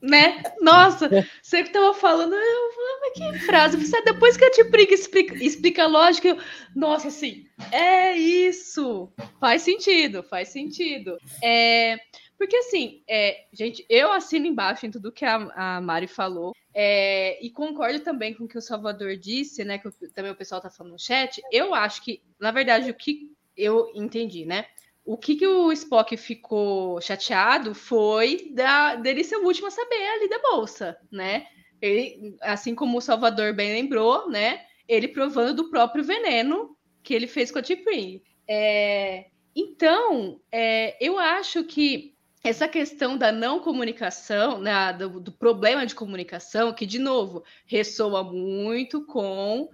Né? 0.03 0.43
Nossa, 0.61 1.09
você 1.41 1.63
que 1.63 1.73
tava 1.73 1.95
falando, 1.95 2.35
eu 2.35 2.73
falava 2.73 3.13
que 3.15 3.47
frase. 3.47 3.77
Você, 3.77 4.03
depois 4.03 4.37
que 4.37 4.45
a 4.45 4.51
Tipriga 4.51 4.93
explica, 4.93 5.43
explica 5.43 5.85
a 5.85 5.89
lógica, 5.89 6.29
eu, 6.29 6.39
nossa, 6.75 7.09
assim, 7.09 7.47
é 7.73 8.13
isso. 8.13 9.11
Faz 9.41 9.63
sentido, 9.63 10.23
faz 10.23 10.49
sentido. 10.49 11.17
É, 11.43 11.97
porque 12.45 12.57
assim, 12.57 13.03
é, 13.09 13.47
gente, 13.55 13.87
eu 13.89 14.13
assino 14.13 14.45
embaixo 14.45 14.85
em 14.85 14.91
tudo 14.91 15.11
que 15.11 15.25
a, 15.25 15.37
a 15.77 15.81
Mari 15.81 16.07
falou. 16.07 16.53
É, 16.75 17.43
e 17.43 17.49
concordo 17.49 18.01
também 18.01 18.35
com 18.35 18.45
o 18.45 18.49
que 18.49 18.59
o 18.59 18.61
Salvador 18.61 19.17
disse, 19.17 19.65
né? 19.65 19.79
Que 19.79 19.91
também 20.09 20.31
o 20.31 20.37
pessoal 20.37 20.61
tá 20.61 20.69
falando 20.69 20.93
no 20.93 20.99
chat. 20.99 21.41
Eu 21.51 21.73
acho 21.73 22.03
que, 22.03 22.23
na 22.39 22.51
verdade, 22.51 22.91
o 22.91 22.95
que 22.95 23.31
eu 23.57 23.91
entendi, 23.95 24.45
né? 24.45 24.67
O 25.07 25.17
que, 25.17 25.37
que 25.37 25.47
o 25.47 25.73
Spock 25.73 26.15
ficou 26.19 27.01
chateado 27.01 27.75
foi 27.75 28.51
da, 28.53 28.97
dele 28.97 29.25
ser 29.25 29.37
o 29.37 29.47
último 29.47 29.69
a 29.69 29.71
saber 29.71 30.07
ali 30.07 30.29
da 30.29 30.41
bolsa, 30.41 30.99
né? 31.11 31.47
Ele, 31.81 32.37
assim 32.43 32.75
como 32.75 32.99
o 32.99 33.03
Salvador 33.03 33.55
bem 33.55 33.73
lembrou, 33.73 34.29
né? 34.29 34.67
Ele 34.87 35.09
provando 35.09 35.55
do 35.55 35.71
próprio 35.71 36.05
veneno 36.05 36.77
que 37.03 37.15
ele 37.15 37.27
fez 37.27 37.51
com 37.51 37.59
a 37.59 37.63
T'Pring. 37.63 38.23
É, 38.47 39.29
então, 39.57 40.41
é, 40.53 40.97
eu 41.01 41.19
acho 41.19 41.65
que 41.65 42.14
essa 42.45 42.69
questão 42.69 43.17
da 43.17 43.33
não 43.33 43.59
comunicação, 43.59 44.61
né, 44.61 44.93
do, 44.93 45.19
do, 45.19 45.33
problema 45.33 45.87
de 45.87 45.95
comunicação, 45.95 46.75
que, 46.75 46.85
de 46.85 46.99
novo, 46.99 47.43
ressoa 47.65 48.23
muito 48.23 49.07
com 49.07 49.71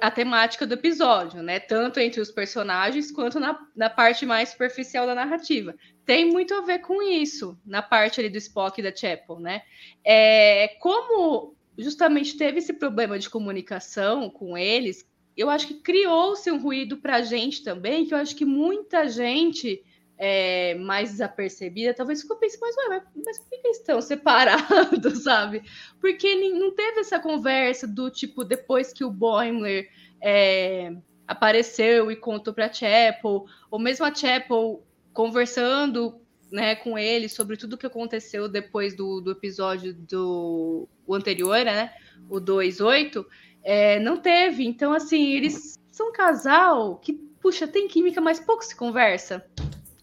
a 0.00 0.10
temática 0.10 0.66
do 0.66 0.72
episódio, 0.72 1.42
né? 1.42 1.60
Tanto 1.60 2.00
entre 2.00 2.18
os 2.18 2.30
personagens 2.30 3.12
quanto 3.12 3.38
na, 3.38 3.60
na 3.76 3.90
parte 3.90 4.24
mais 4.24 4.48
superficial 4.48 5.06
da 5.06 5.14
narrativa. 5.14 5.74
Tem 6.06 6.24
muito 6.24 6.54
a 6.54 6.62
ver 6.62 6.78
com 6.78 7.02
isso, 7.02 7.58
na 7.66 7.82
parte 7.82 8.18
ali 8.18 8.30
do 8.30 8.38
Spock 8.38 8.80
e 8.80 8.82
da 8.82 8.96
Chapel, 8.96 9.38
né? 9.38 9.60
É, 10.02 10.68
como 10.80 11.54
justamente 11.76 12.38
teve 12.38 12.60
esse 12.60 12.72
problema 12.72 13.18
de 13.18 13.28
comunicação 13.28 14.30
com 14.30 14.56
eles, 14.56 15.06
eu 15.36 15.50
acho 15.50 15.66
que 15.66 15.74
criou-se 15.74 16.50
um 16.50 16.58
ruído 16.58 16.96
para 16.96 17.16
a 17.16 17.22
gente 17.22 17.62
também, 17.62 18.06
que 18.06 18.14
eu 18.14 18.18
acho 18.18 18.34
que 18.34 18.46
muita 18.46 19.06
gente 19.06 19.84
é, 20.18 20.74
mais 20.76 21.10
desapercebida, 21.10 21.94
talvez 21.94 22.22
ficou 22.22 22.36
pensando, 22.36 22.60
mas, 22.60 22.76
ué, 22.76 23.02
mas 23.24 23.38
por 23.38 23.48
que 23.50 23.66
eles 23.66 23.78
estão 23.78 24.00
separados, 24.00 25.22
sabe? 25.24 25.62
Porque 26.00 26.34
não 26.50 26.74
teve 26.74 27.00
essa 27.00 27.18
conversa 27.18 27.86
do 27.86 28.10
tipo, 28.10 28.44
depois 28.44 28.92
que 28.92 29.04
o 29.04 29.10
Boimler 29.10 29.88
é, 30.20 30.94
apareceu 31.26 32.10
e 32.10 32.16
contou 32.16 32.54
para 32.54 32.66
a 32.66 32.72
Chapel, 32.72 33.46
ou 33.70 33.78
mesmo 33.78 34.06
a 34.06 34.14
Chapel 34.14 34.82
conversando 35.12 36.20
né, 36.50 36.76
com 36.76 36.98
ele 36.98 37.28
sobre 37.28 37.56
tudo 37.56 37.76
que 37.76 37.86
aconteceu 37.86 38.48
depois 38.48 38.94
do, 38.94 39.20
do 39.20 39.32
episódio 39.32 39.92
do 39.92 40.88
o 41.06 41.14
anterior, 41.14 41.64
né? 41.64 41.92
O 42.28 42.36
2.8, 42.36 43.24
é, 43.62 43.98
não 44.00 44.16
teve. 44.16 44.64
Então, 44.64 44.92
assim, 44.92 45.32
eles 45.32 45.78
são 45.90 46.10
um 46.10 46.12
casal 46.12 46.96
que, 46.96 47.12
puxa, 47.40 47.66
tem 47.66 47.88
química, 47.88 48.20
mas 48.20 48.40
pouco 48.40 48.64
se 48.64 48.74
conversa. 48.74 49.44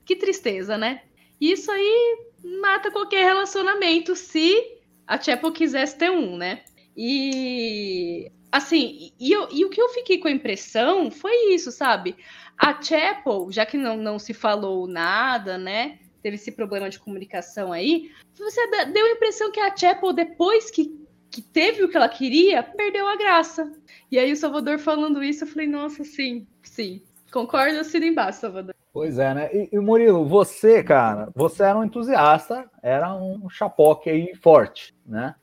Que 0.06 0.16
tristeza, 0.16 0.78
né? 0.78 1.04
Isso 1.40 1.72
aí 1.72 2.18
mata 2.62 2.92
qualquer 2.92 3.24
relacionamento 3.24 4.16
se 4.16 4.56
a 5.08 5.20
Chapel 5.20 5.52
quisesse 5.52 5.98
ter 5.98 6.12
um, 6.12 6.38
né? 6.38 6.64
E 6.96 8.32
assim, 8.52 9.12
e, 9.20 9.32
eu, 9.32 9.48
e 9.52 9.66
o 9.66 9.70
que 9.70 9.82
eu 9.82 9.90
fiquei 9.90 10.20
com 10.20 10.28
a 10.28 10.32
impressão 10.32 11.10
foi 11.10 11.54
isso, 11.54 11.72
sabe? 11.72 12.16
A 12.58 12.80
Chapel, 12.82 13.48
já 13.50 13.66
que 13.66 13.78
não, 13.78 13.98
não 13.98 14.20
se 14.20 14.34
falou 14.34 14.88
nada, 14.88 15.58
né? 15.58 16.00
Teve 16.22 16.36
esse 16.36 16.52
problema 16.52 16.90
de 16.90 17.00
comunicação 17.00 17.74
aí, 17.74 18.12
você 18.38 18.86
deu 18.86 19.06
a 19.06 19.12
impressão 19.12 19.52
que 19.52 19.60
a 19.60 19.76
Chapel, 19.76 20.14
depois 20.14 20.72
que, 20.72 20.98
que 21.30 21.42
teve 21.42 21.84
o 21.84 21.90
que 21.90 21.98
ela 21.98 22.08
queria, 22.08 22.64
perdeu 22.64 23.08
a 23.08 23.18
graça. 23.18 23.72
E 24.10 24.18
aí 24.18 24.32
o 24.32 24.38
Salvador 24.38 24.80
falando 24.80 25.24
isso, 25.24 25.44
eu 25.44 25.48
falei, 25.48 25.68
nossa, 25.68 26.04
sim, 26.04 26.48
sim. 26.62 27.02
Concordo, 27.32 27.80
assino 27.80 28.06
embaixo, 28.06 28.42
Salvador. 28.42 28.73
Pois 28.94 29.18
é, 29.18 29.34
né? 29.34 29.50
E, 29.52 29.70
e, 29.74 29.80
Murilo, 29.80 30.24
você, 30.24 30.84
cara, 30.84 31.28
você 31.34 31.64
era 31.64 31.80
um 31.80 31.84
entusiasta, 31.84 32.70
era 32.82 33.12
um 33.16 33.50
chapoque 33.50 34.08
aí 34.08 34.36
forte, 34.36 34.96
né? 35.04 35.34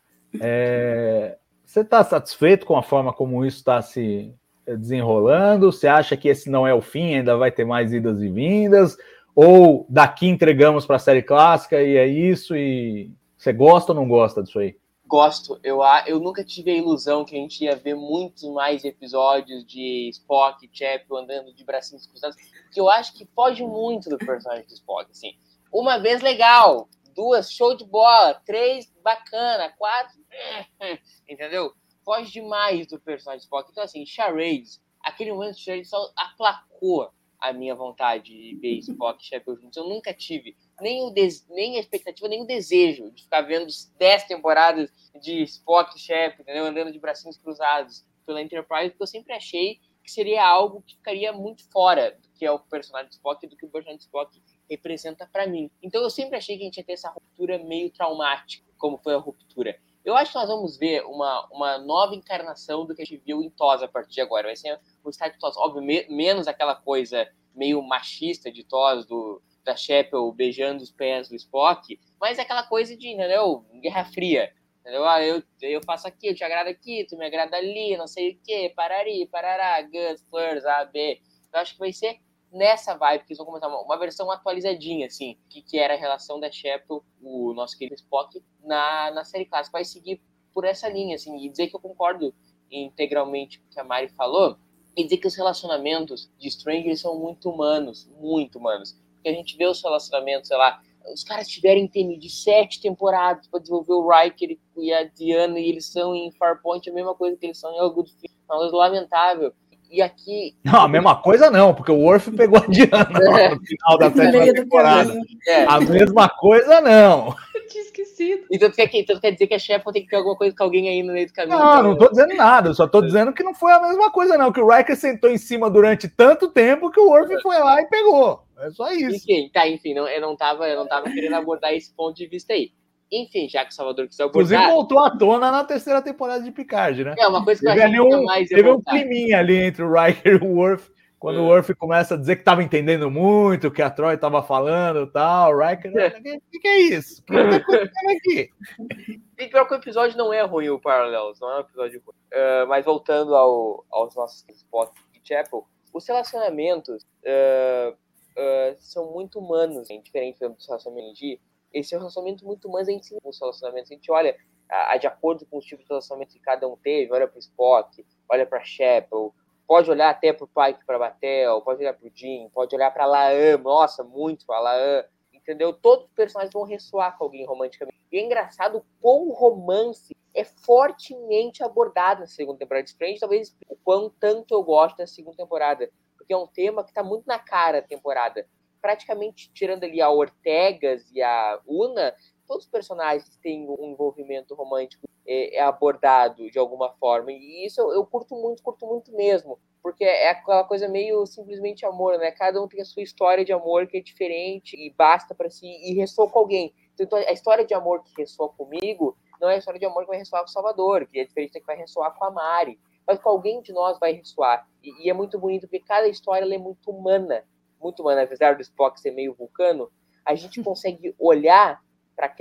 É, 0.40 1.36
você 1.64 1.80
está 1.80 2.04
satisfeito 2.04 2.64
com 2.64 2.76
a 2.76 2.82
forma 2.82 3.12
como 3.12 3.44
isso 3.44 3.56
está 3.56 3.82
se 3.82 4.32
desenrolando? 4.64 5.72
Você 5.72 5.88
acha 5.88 6.16
que 6.16 6.28
esse 6.28 6.48
não 6.48 6.64
é 6.64 6.72
o 6.72 6.80
fim, 6.80 7.16
ainda 7.16 7.36
vai 7.36 7.50
ter 7.50 7.64
mais 7.64 7.92
idas 7.92 8.22
e 8.22 8.28
vindas? 8.28 8.96
Ou 9.34 9.84
daqui 9.88 10.28
entregamos 10.28 10.86
para 10.86 10.96
a 10.96 11.00
série 11.00 11.22
clássica 11.22 11.82
e 11.82 11.96
é 11.96 12.06
isso 12.06 12.54
e 12.54 13.10
Você 13.36 13.52
gosta 13.52 13.90
ou 13.90 13.96
não 13.96 14.06
gosta 14.06 14.44
disso 14.44 14.60
aí? 14.60 14.76
Gosto. 15.10 15.58
Eu, 15.64 15.80
eu 16.06 16.20
nunca 16.20 16.44
tive 16.44 16.70
a 16.70 16.76
ilusão 16.76 17.24
que 17.24 17.34
a 17.34 17.38
gente 17.40 17.64
ia 17.64 17.74
ver 17.74 17.96
muitos 17.96 18.44
mais 18.44 18.84
episódios 18.84 19.66
de 19.66 20.08
Spock 20.10 20.70
Chapel 20.72 21.16
andando 21.16 21.52
de 21.52 21.64
bracinhos 21.64 22.06
cruzados, 22.06 22.36
porque 22.62 22.80
eu 22.80 22.88
acho 22.88 23.14
que 23.14 23.26
foge 23.34 23.64
muito 23.64 24.08
do 24.08 24.16
personagem 24.16 24.64
do 24.68 24.72
Spock, 24.72 25.10
assim. 25.10 25.36
Uma 25.72 25.98
vez 25.98 26.22
legal, 26.22 26.88
duas 27.12 27.50
show 27.50 27.76
de 27.76 27.84
bola, 27.84 28.34
três 28.46 28.88
bacana, 29.02 29.74
quatro, 29.76 30.16
entendeu? 31.28 31.74
Foge 32.04 32.30
demais 32.30 32.86
do 32.86 33.00
personagem 33.00 33.40
do 33.40 33.46
Spock. 33.46 33.68
Então, 33.68 33.82
assim, 33.82 34.06
Charades, 34.06 34.80
aquele 35.00 35.32
momento 35.32 35.56
de 35.56 35.64
Charades 35.64 35.90
só 35.90 36.08
aplacou 36.14 37.10
a 37.40 37.52
minha 37.52 37.74
vontade 37.74 38.32
de 38.32 38.56
ver 38.60 38.78
Spock 38.78 39.20
e 39.20 39.26
Chapel 39.26 39.56
juntos. 39.56 39.76
Eu 39.76 39.88
nunca 39.88 40.14
tive 40.14 40.56
nem, 40.80 41.02
o 41.02 41.10
des... 41.10 41.46
nem 41.48 41.76
a 41.76 41.80
expectativa, 41.80 42.28
nem 42.28 42.42
o 42.42 42.46
desejo 42.46 43.10
de 43.10 43.24
ficar 43.24 43.42
vendo 43.42 43.66
10 43.98 44.24
temporadas 44.24 44.90
de 45.20 45.42
Spock 45.42 45.98
Shep, 45.98 46.40
entendeu? 46.40 46.64
Andando 46.64 46.92
de 46.92 46.98
bracinhos 46.98 47.36
cruzados 47.36 48.04
pela 48.26 48.40
Enterprise, 48.40 48.90
porque 48.90 49.02
eu 49.02 49.06
sempre 49.06 49.34
achei 49.34 49.80
que 50.02 50.10
seria 50.10 50.46
algo 50.46 50.82
que 50.82 50.94
ficaria 50.96 51.32
muito 51.32 51.68
fora 51.70 52.18
do 52.20 52.28
que 52.30 52.44
é 52.44 52.50
o 52.50 52.58
personagem 52.58 53.08
de 53.08 53.14
Spock 53.14 53.44
e 53.44 53.48
do 53.48 53.56
que 53.56 53.66
o 53.66 53.68
personagem 53.68 53.98
de 53.98 54.04
Spock 54.04 54.42
representa 54.68 55.28
para 55.30 55.46
mim. 55.46 55.70
Então 55.82 56.02
eu 56.02 56.10
sempre 56.10 56.36
achei 56.36 56.56
que 56.56 56.62
a 56.62 56.66
gente 56.66 56.76
ia 56.78 56.84
ter 56.84 56.92
essa 56.92 57.10
ruptura 57.10 57.58
meio 57.58 57.90
traumática, 57.90 58.66
como 58.78 58.98
foi 58.98 59.14
a 59.14 59.18
ruptura. 59.18 59.78
Eu 60.04 60.16
acho 60.16 60.32
que 60.32 60.38
nós 60.38 60.48
vamos 60.48 60.78
ver 60.78 61.04
uma, 61.04 61.46
uma 61.52 61.78
nova 61.78 62.14
encarnação 62.14 62.86
do 62.86 62.94
que 62.94 63.02
a 63.02 63.04
gente 63.04 63.22
viu 63.24 63.42
em 63.42 63.50
TOS 63.50 63.82
a 63.82 63.88
partir 63.88 64.14
de 64.14 64.20
agora. 64.20 64.48
Vai 64.48 64.56
ser 64.56 64.80
o 65.04 65.10
estádio 65.10 65.34
de 65.34 65.40
TOS, 65.40 65.56
óbvio, 65.58 65.82
me, 65.82 66.06
menos 66.08 66.48
aquela 66.48 66.74
coisa 66.74 67.28
meio 67.54 67.82
machista 67.82 68.50
de 68.50 68.64
TOS 68.64 69.04
do, 69.04 69.42
da 69.64 69.76
Chapel 69.76 70.32
beijando 70.32 70.82
os 70.82 70.90
pés 70.90 71.28
do 71.28 71.36
Spock, 71.36 71.98
mas 72.20 72.38
é 72.38 72.42
aquela 72.42 72.62
coisa 72.62 72.96
de, 72.96 73.08
entendeu? 73.08 73.64
Guerra 73.80 74.04
Fria. 74.04 74.52
Entendeu? 74.80 75.06
Ah, 75.06 75.22
eu, 75.22 75.42
eu 75.60 75.80
faço 75.84 76.08
aqui, 76.08 76.28
eu 76.28 76.34
te 76.34 76.42
agrado 76.42 76.68
aqui, 76.68 77.06
tu 77.08 77.16
me 77.16 77.26
agrada 77.26 77.56
ali, 77.56 77.96
não 77.96 78.06
sei 78.06 78.32
o 78.32 78.38
quê, 78.42 78.72
parari, 78.74 79.26
parará, 79.26 79.82
Gus, 79.82 80.22
Fleurs, 80.30 80.64
A, 80.64 80.84
B. 80.86 81.20
Eu 81.52 81.60
acho 81.60 81.74
que 81.74 81.78
vai 81.78 81.92
ser 81.92 82.18
nessa 82.50 82.96
vibe 82.96 83.24
que 83.24 83.32
eles 83.32 83.38
vão 83.38 83.46
começar 83.46 83.68
uma, 83.68 83.80
uma 83.82 83.98
versão 83.98 84.30
atualizadinha, 84.30 85.06
assim, 85.06 85.38
que, 85.48 85.62
que 85.62 85.78
era 85.78 85.94
a 85.94 85.96
relação 85.96 86.40
da 86.40 86.50
Chapel, 86.50 87.04
o 87.22 87.52
nosso 87.52 87.76
querido 87.76 87.94
Spock, 87.94 88.42
na, 88.64 89.10
na 89.10 89.24
série 89.24 89.44
clássica. 89.44 89.76
Vai 89.76 89.84
seguir 89.84 90.20
por 90.52 90.64
essa 90.64 90.88
linha, 90.88 91.14
assim, 91.14 91.36
e 91.36 91.48
dizer 91.48 91.68
que 91.68 91.76
eu 91.76 91.80
concordo 91.80 92.34
integralmente 92.70 93.60
com 93.60 93.66
o 93.66 93.70
que 93.70 93.80
a 93.80 93.84
Mari 93.84 94.08
falou, 94.08 94.56
e 94.96 95.04
dizer 95.04 95.18
que 95.18 95.26
os 95.26 95.36
relacionamentos 95.36 96.30
de 96.38 96.50
Stranger 96.50 96.96
são 96.98 97.18
muito 97.18 97.48
humanos, 97.50 98.10
muito 98.18 98.58
humanos. 98.58 98.98
Porque 99.20 99.28
a 99.28 99.34
gente 99.34 99.56
vê 99.56 99.66
os 99.66 99.82
relacionamentos, 99.82 100.48
sei 100.48 100.56
lá, 100.56 100.80
os 101.12 101.22
caras 101.22 101.46
tiveram 101.46 101.80
em 101.80 102.18
de 102.18 102.30
sete 102.30 102.80
temporadas 102.80 103.46
para 103.48 103.60
desenvolver 103.60 103.92
o 103.92 104.08
Riker 104.08 104.56
e 104.76 104.92
a 104.92 105.04
Diana, 105.04 105.58
e 105.58 105.68
eles 105.68 105.90
são 105.90 106.14
em 106.14 106.30
Farpoint 106.32 106.88
a 106.88 106.92
mesma 106.92 107.14
coisa 107.14 107.36
que 107.36 107.46
eles 107.46 107.58
são 107.58 107.72
em 107.72 107.78
All 107.78 107.92
Good 107.92 108.10
Film. 108.10 108.32
Uma 108.48 108.58
coisa 108.58 108.76
lamentável. 108.76 109.52
E 109.90 110.00
aqui. 110.00 110.56
Não, 110.64 110.82
a 110.82 110.88
mesma 110.88 111.20
coisa 111.20 111.50
não, 111.50 111.74
porque 111.74 111.90
o 111.90 111.98
Worf 111.98 112.30
pegou 112.30 112.58
a 112.58 112.66
Diana 112.66 113.10
lá 113.12 113.54
no 113.56 113.60
final 113.60 113.98
da 113.98 114.10
sétima 114.14 114.52
temporada. 114.52 115.20
É. 115.48 115.64
A 115.64 115.80
mesma 115.80 116.28
coisa 116.28 116.80
não. 116.80 117.34
Eu 117.52 117.66
tinha 117.66 117.82
esquecido. 117.82 118.46
Então 118.52 118.70
quer, 118.70 118.88
então 118.94 119.18
quer 119.18 119.32
dizer 119.32 119.48
que 119.48 119.54
a 119.54 119.58
Shepard 119.58 119.92
tem 119.92 120.04
que 120.04 120.08
ter 120.08 120.16
alguma 120.16 120.36
coisa 120.36 120.54
com 120.56 120.62
alguém 120.62 120.88
aí 120.88 121.02
no 121.02 121.12
meio 121.12 121.26
do 121.26 121.32
caminho. 121.32 121.58
Não, 121.58 121.82
não 121.82 121.98
tô 121.98 122.08
dizendo 122.08 122.36
nada, 122.36 122.68
eu 122.68 122.74
só 122.74 122.86
tô 122.86 123.02
dizendo 123.02 123.32
que 123.32 123.42
não 123.42 123.52
foi 123.52 123.72
a 123.72 123.80
mesma 123.80 124.12
coisa, 124.12 124.38
não. 124.38 124.52
Que 124.52 124.60
o 124.60 124.68
Riker 124.68 124.96
sentou 124.96 125.28
em 125.28 125.38
cima 125.38 125.68
durante 125.68 126.08
tanto 126.08 126.48
tempo 126.48 126.90
que 126.90 127.00
o 127.00 127.08
Worf 127.08 127.42
foi 127.42 127.58
lá 127.58 127.82
e 127.82 127.86
pegou. 127.86 128.44
É 128.60 128.70
só 128.70 128.90
isso. 128.92 129.16
Enfim, 129.16 129.50
tá, 129.52 129.66
enfim, 129.68 129.94
não, 129.94 130.06
eu, 130.08 130.20
não 130.20 130.36
tava, 130.36 130.68
eu 130.68 130.76
não 130.76 130.86
tava 130.86 131.10
querendo 131.10 131.34
abordar 131.34 131.72
esse 131.72 131.92
ponto 131.94 132.16
de 132.16 132.26
vista 132.26 132.52
aí. 132.52 132.72
Enfim, 133.12 133.48
já 133.48 133.64
que 133.64 133.72
o 133.72 133.74
Salvador 133.74 134.06
quis 134.06 134.20
Inclusive 134.20 134.54
abordar. 134.54 134.74
voltou 134.74 134.98
à 135.00 135.10
tona 135.10 135.50
na 135.50 135.64
terceira 135.64 136.00
temporada 136.00 136.44
de 136.44 136.52
Picard, 136.52 137.02
né? 137.02 137.14
É, 137.18 137.26
uma 137.26 137.44
coisa 137.44 137.60
que 137.60 137.66
eu 137.66 137.72
Teve 137.72 137.82
achei 137.84 137.98
ali 137.98 138.08
que 138.08 138.14
um, 138.16 138.24
mais 138.24 138.48
teve 138.48 138.70
um 138.70 138.80
climinha 138.80 139.38
ali 139.40 139.56
entre 139.56 139.82
o 139.82 139.92
Riker 139.92 140.34
e 140.40 140.44
o 140.46 140.54
Worf, 140.54 140.88
quando 141.18 141.38
É. 141.38 141.42
o 141.42 141.46
Worf 141.46 141.74
começa 141.74 142.14
a 142.14 142.16
dizer 142.16 142.36
que 142.36 142.44
tava 142.44 142.62
entendendo 142.62 143.10
muito 143.10 143.66
o 143.66 143.70
que 143.72 143.82
a 143.82 143.90
Troy 143.90 144.16
tava 144.16 144.42
falando 144.44 145.02
e 145.02 145.12
tal. 145.12 145.52
O 145.52 145.58
Riker, 145.58 145.92
É. 145.96 146.06
o 146.08 146.22
que, 146.22 146.58
que 146.60 146.68
é 146.68 146.80
isso? 146.82 147.20
O 147.22 147.24
que 147.24 147.32
tá 147.32 147.56
acontecendo 147.56 148.10
aqui? 148.16 148.50
E 149.40 149.46
pior 149.48 149.64
que 149.66 149.72
o 149.74 149.78
episódio 149.78 150.18
não 150.18 150.32
é 150.32 150.42
ruim, 150.42 150.68
o 150.68 150.78
Parallels, 150.78 151.40
não 151.40 151.50
é 151.50 151.56
um 151.56 151.60
episódio 151.60 152.02
ruim. 152.06 152.14
Ah, 152.32 152.66
mas 152.68 152.84
voltando 152.84 153.34
ao, 153.34 153.84
aos 153.90 154.14
nossos 154.14 154.44
Spock 154.50 154.92
e 155.14 155.26
Chapel, 155.26 155.64
os 155.94 156.06
relacionamentos 156.06 157.04
ah, 157.26 157.92
ah, 158.40 158.74
são 158.78 159.12
muito 159.12 159.38
humanos, 159.38 159.90
hein? 159.90 160.00
diferente 160.00 160.38
dos 160.40 160.66
relacionamentos 160.66 161.18
de 161.18 161.40
esse 161.72 161.94
é 161.94 161.96
um 161.96 162.00
relacionamento 162.00 162.44
muito 162.44 162.66
humano, 162.68 162.88
a 162.88 162.92
gente 162.92 163.06
se 163.06 163.16
os 163.22 163.38
relacionamentos, 163.38 163.90
a 163.90 163.94
gente 163.94 164.10
olha 164.10 164.36
a, 164.68 164.94
a 164.94 164.96
de 164.96 165.06
acordo 165.06 165.46
com 165.46 165.58
os 165.58 165.64
tipos 165.64 165.84
de 165.84 165.88
relacionamento 165.88 166.32
que 166.32 166.40
cada 166.40 166.66
um 166.66 166.76
teve, 166.76 167.12
olha 167.12 167.28
para 167.28 167.38
Spock, 167.38 168.04
olha 168.28 168.46
para 168.46 168.64
Chapel, 168.64 169.32
pode 169.66 169.88
olhar 169.88 170.10
até 170.10 170.32
para 170.32 170.44
o 170.44 170.48
Pike, 170.48 170.84
para 170.84 170.98
Batel, 170.98 171.62
pode 171.62 171.80
olhar 171.80 171.94
para 171.94 172.08
o 172.08 172.10
Jim, 172.12 172.50
pode 172.52 172.74
olhar 172.74 172.90
para 172.92 173.06
Laan, 173.06 173.58
nossa, 173.58 174.02
muito 174.02 174.44
para 174.44 174.58
Laan, 174.58 175.04
entendeu? 175.32 175.72
Todos 175.72 176.06
os 176.06 176.12
personagens 176.12 176.52
vão 176.52 176.64
ressoar 176.64 177.16
com 177.16 177.24
alguém 177.24 177.46
romanticamente. 177.46 177.96
E 178.10 178.18
é 178.18 178.20
engraçado 178.20 178.78
o 178.78 178.84
quão 179.00 179.28
o 179.28 179.32
romance 179.32 180.14
é 180.34 180.44
fortemente 180.44 181.62
abordado 181.62 182.20
na 182.20 182.26
segunda 182.26 182.58
temporada 182.58 182.84
de 182.84 182.90
Strange, 182.90 183.20
talvez 183.20 183.56
o 183.68 183.76
quão 183.76 184.10
tanto 184.10 184.54
eu 184.54 184.62
gosto 184.62 184.96
da 184.96 185.06
segunda 185.06 185.36
temporada, 185.36 185.90
porque 186.30 186.34
é 186.34 186.36
um 186.36 186.46
tema 186.46 186.84
que 186.84 186.90
está 186.90 187.02
muito 187.02 187.26
na 187.26 187.38
cara 187.38 187.80
da 187.80 187.88
temporada. 187.88 188.46
Praticamente 188.80 189.50
tirando 189.52 189.82
ali 189.82 190.00
a 190.00 190.08
Ortegas 190.08 191.10
e 191.12 191.20
a 191.20 191.60
Una, 191.66 192.14
todos 192.46 192.64
os 192.64 192.70
personagens 192.70 193.36
têm 193.42 193.68
um 193.68 193.84
envolvimento 193.84 194.54
romântico 194.54 195.08
é, 195.26 195.56
é 195.56 195.60
abordado 195.60 196.48
de 196.48 196.58
alguma 196.58 196.90
forma. 196.94 197.32
E 197.32 197.66
isso 197.66 197.80
eu, 197.80 197.92
eu 197.92 198.06
curto 198.06 198.36
muito, 198.36 198.62
curto 198.62 198.86
muito 198.86 199.12
mesmo. 199.12 199.58
Porque 199.82 200.04
é 200.04 200.30
aquela 200.30 200.62
coisa 200.64 200.88
meio 200.88 201.26
simplesmente 201.26 201.84
amor, 201.84 202.16
né? 202.18 202.30
Cada 202.30 202.62
um 202.62 202.68
tem 202.68 202.80
a 202.80 202.84
sua 202.84 203.02
história 203.02 203.44
de 203.44 203.52
amor 203.52 203.86
que 203.86 203.96
é 203.96 204.00
diferente 204.00 204.76
e 204.76 204.90
basta 204.90 205.34
para 205.34 205.50
si 205.50 205.66
e 205.66 205.94
ressoa 205.94 206.30
com 206.30 206.38
alguém. 206.38 206.72
Então 206.98 207.18
a 207.18 207.32
história 207.32 207.64
de 207.64 207.74
amor 207.74 208.04
que 208.04 208.12
ressoa 208.16 208.50
comigo 208.50 209.16
não 209.40 209.48
é 209.48 209.54
a 209.54 209.58
história 209.58 209.80
de 209.80 209.86
amor 209.86 210.02
que 210.02 210.10
vai 210.10 210.18
ressoar 210.18 210.42
com 210.42 210.48
o 210.48 210.52
Salvador, 210.52 211.06
que 211.06 211.18
é 211.18 211.24
diferente 211.24 211.54
da 211.54 211.60
que 211.60 211.66
vai 211.66 211.76
ressoar 211.76 212.14
com 212.14 212.24
a 212.24 212.30
Mari. 212.30 212.78
Mas 213.10 213.18
com 213.18 213.28
alguém 213.28 213.60
de 213.60 213.72
nós 213.72 213.98
vai 213.98 214.12
ressoar. 214.12 214.68
E, 214.80 215.06
e 215.06 215.10
é 215.10 215.12
muito 215.12 215.36
bonito 215.36 215.62
porque 215.62 215.80
cada 215.80 216.06
história 216.06 216.44
é 216.54 216.58
muito 216.58 216.92
humana. 216.92 217.44
Muito 217.80 218.02
humana. 218.02 218.22
Apesar 218.22 218.54
do 218.54 218.62
Spock 218.62 219.00
ser 219.00 219.10
meio 219.10 219.34
vulcano, 219.34 219.90
a 220.24 220.36
gente 220.36 220.62
consegue 220.62 221.12
olhar 221.18 221.82
para 222.14 222.32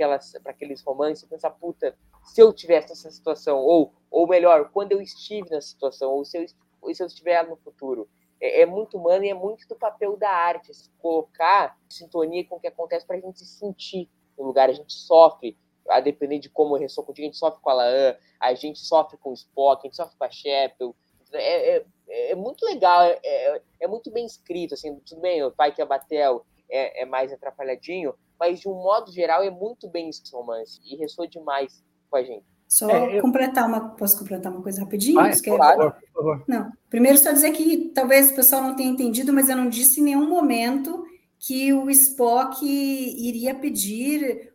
aqueles 0.44 0.80
romances 0.80 1.24
e 1.24 1.26
pensar, 1.26 1.50
puta, 1.50 1.96
se 2.22 2.40
eu 2.40 2.52
tivesse 2.52 2.90
nessa 2.90 3.10
situação, 3.10 3.58
ou, 3.58 3.92
ou 4.08 4.28
melhor, 4.28 4.70
quando 4.70 4.92
eu 4.92 5.02
estive 5.02 5.50
nessa 5.50 5.66
situação, 5.66 6.12
ou 6.12 6.24
se 6.24 6.38
eu, 6.38 6.46
ou 6.80 6.94
se 6.94 7.02
eu 7.02 7.08
estiver 7.08 7.44
no 7.48 7.56
futuro. 7.56 8.08
É, 8.40 8.60
é, 8.60 8.66
muito 8.66 8.96
humano 8.96 9.24
e 9.24 9.28
é 9.28 9.34
muito 9.34 9.66
do 9.66 9.74
papel 9.74 10.16
da 10.16 10.30
arte, 10.30 10.72
se 10.72 10.88
colocar 11.02 11.76
em 11.90 11.94
sintonia 11.94 12.46
com 12.46 12.56
o 12.56 12.60
que 12.60 12.68
acontece 12.68 13.04
para 13.04 13.16
a 13.16 13.20
gente 13.20 13.40
se 13.40 13.58
sentir 13.58 14.08
no 14.38 14.44
lugar. 14.44 14.70
A 14.70 14.72
gente 14.72 14.92
sofre, 14.92 15.58
a 15.90 16.00
depender 16.00 16.38
de 16.38 16.48
como 16.48 16.76
eu 16.76 16.80
ressoa 16.80 17.04
contigo, 17.04 17.24
a 17.24 17.30
gente 17.30 17.38
sofre 17.38 17.60
com 17.60 17.70
a 17.70 17.74
Laan, 17.74 18.16
a 18.38 18.54
gente 18.54 18.78
sofre 18.78 19.16
com 19.18 19.30
o 19.30 19.34
Spock, 19.34 19.80
a 19.80 19.88
gente 19.88 19.96
sofre 19.96 20.16
com 20.16 20.24
a 20.24 20.30
Shepel. 20.30 20.94
É, 21.32 21.76
é, 21.76 21.84
é 22.30 22.34
muito 22.34 22.64
legal, 22.64 23.02
é, 23.02 23.62
é, 23.80 23.86
muito 23.86 24.10
bem 24.10 24.26
escrito, 24.26 24.74
assim, 24.74 24.98
tudo 25.06 25.20
bem, 25.20 25.42
o 25.44 25.52
pai 25.52 25.72
que 25.72 25.80
é 25.80 25.86
Batel 25.86 26.44
é, 26.68 27.04
mais 27.04 27.32
atrapalhadinho, 27.32 28.14
mas 28.38 28.60
de 28.60 28.68
um 28.68 28.74
modo 28.74 29.12
geral 29.12 29.42
é 29.42 29.50
muito 29.50 29.88
bem 29.88 30.08
esse 30.08 30.22
romance 30.32 30.80
e 30.84 30.96
ressoa 30.96 31.28
demais 31.28 31.84
com 32.08 32.16
a 32.16 32.22
gente. 32.22 32.44
Só 32.70 32.88
é, 32.88 33.18
eu... 33.18 33.22
completar 33.22 33.66
uma. 33.66 33.90
Posso 33.96 34.16
completar 34.16 34.52
uma 34.52 34.62
coisa 34.62 34.80
rapidinho? 34.80 35.20
É, 35.20 35.32
claro, 35.42 35.90
por 35.90 36.12
favor. 36.14 36.44
Não. 36.46 36.70
Primeiro, 36.88 37.18
só 37.18 37.32
dizer 37.32 37.50
que 37.50 37.90
talvez 37.92 38.30
o 38.30 38.36
pessoal 38.36 38.62
não 38.62 38.76
tenha 38.76 38.88
entendido, 38.88 39.32
mas 39.32 39.48
eu 39.48 39.56
não 39.56 39.68
disse 39.68 40.00
em 40.00 40.04
nenhum 40.04 40.28
momento 40.28 41.04
que 41.36 41.72
o 41.72 41.90
Spock 41.90 42.64
iria 42.64 43.56
pedir 43.56 44.22
é, 44.22 44.52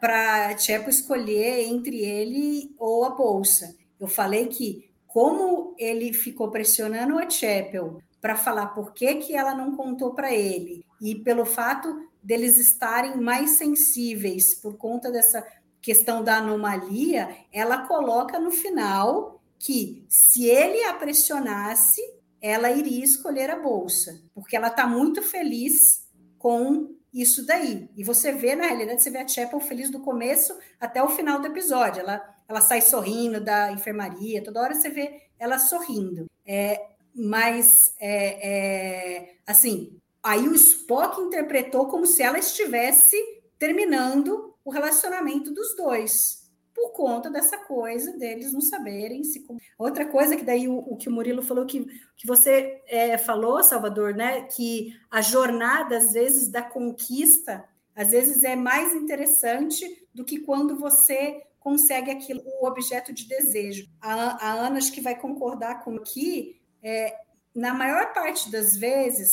para 0.00 0.56
Chepo 0.58 0.90
escolher 0.90 1.64
entre 1.64 2.04
ele 2.04 2.74
ou 2.78 3.04
a 3.04 3.10
bolsa. 3.10 3.74
Eu 3.98 4.06
falei 4.06 4.46
que, 4.46 4.90
como 5.06 5.74
ele 5.78 6.12
ficou 6.12 6.50
pressionando 6.50 7.18
a 7.18 7.28
Chapel 7.28 8.00
para 8.20 8.36
falar 8.36 8.68
por 8.68 8.92
que, 8.92 9.14
que 9.16 9.34
ela 9.34 9.54
não 9.54 9.76
contou 9.76 10.14
para 10.14 10.34
ele, 10.34 10.84
e 11.00 11.14
pelo 11.14 11.44
fato 11.44 12.08
deles 12.22 12.58
estarem 12.58 13.16
mais 13.16 13.50
sensíveis 13.50 14.54
por 14.54 14.76
conta 14.76 15.10
dessa 15.10 15.46
questão 15.80 16.24
da 16.24 16.38
anomalia, 16.38 17.28
ela 17.52 17.86
coloca 17.86 18.38
no 18.40 18.50
final 18.50 19.40
que 19.58 20.04
se 20.08 20.46
ele 20.46 20.82
a 20.84 20.94
pressionasse, 20.94 22.00
ela 22.40 22.70
iria 22.70 23.04
escolher 23.04 23.50
a 23.50 23.60
bolsa, 23.60 24.20
porque 24.34 24.56
ela 24.56 24.68
está 24.68 24.86
muito 24.86 25.22
feliz 25.22 26.04
com 26.36 26.95
isso 27.16 27.46
daí. 27.46 27.88
E 27.96 28.04
você 28.04 28.30
vê, 28.32 28.54
na 28.54 28.66
realidade, 28.66 29.02
você 29.02 29.10
vê 29.10 29.18
a 29.18 29.26
Chapel 29.26 29.58
feliz 29.58 29.90
do 29.90 30.00
começo 30.00 30.56
até 30.78 31.02
o 31.02 31.08
final 31.08 31.40
do 31.40 31.46
episódio. 31.46 32.00
Ela, 32.00 32.22
ela 32.46 32.60
sai 32.60 32.82
sorrindo 32.82 33.40
da 33.40 33.72
enfermaria, 33.72 34.44
toda 34.44 34.60
hora 34.60 34.74
você 34.74 34.90
vê 34.90 35.22
ela 35.38 35.58
sorrindo. 35.58 36.30
É, 36.46 36.80
mas, 37.14 37.94
é, 37.98 38.48
é, 38.48 39.34
assim, 39.46 39.98
aí 40.22 40.46
o 40.46 40.54
Spock 40.54 41.20
interpretou 41.22 41.88
como 41.88 42.06
se 42.06 42.22
ela 42.22 42.38
estivesse 42.38 43.16
terminando 43.58 44.54
o 44.62 44.70
relacionamento 44.70 45.52
dos 45.54 45.74
dois, 45.74 46.45
por 46.76 46.90
conta 46.92 47.30
dessa 47.30 47.56
coisa 47.56 48.12
deles 48.18 48.52
não 48.52 48.60
saberem 48.60 49.24
se. 49.24 49.46
Outra 49.78 50.04
coisa 50.04 50.36
que 50.36 50.44
daí 50.44 50.68
o, 50.68 50.76
o 50.76 50.94
que 50.94 51.08
o 51.08 51.12
Murilo 51.12 51.42
falou, 51.42 51.64
que, 51.64 51.86
que 52.14 52.26
você 52.26 52.82
é, 52.86 53.16
falou, 53.16 53.64
Salvador, 53.64 54.14
né? 54.14 54.42
Que 54.42 54.94
a 55.10 55.22
jornada, 55.22 55.96
às 55.96 56.12
vezes, 56.12 56.48
da 56.48 56.62
conquista, 56.62 57.66
às 57.94 58.10
vezes 58.10 58.44
é 58.44 58.54
mais 58.54 58.94
interessante 58.94 60.06
do 60.14 60.22
que 60.22 60.40
quando 60.40 60.78
você 60.78 61.42
consegue 61.58 62.10
aquilo, 62.10 62.42
o 62.44 62.66
objeto 62.66 63.10
de 63.10 63.26
desejo. 63.26 63.88
A, 63.98 64.50
a 64.50 64.52
Ana 64.52 64.76
acho 64.76 64.92
que 64.92 65.00
vai 65.00 65.18
concordar 65.18 65.82
com 65.82 65.98
que, 65.98 66.60
é, 66.82 67.16
na 67.54 67.72
maior 67.72 68.12
parte 68.12 68.50
das 68.50 68.76
vezes, 68.76 69.30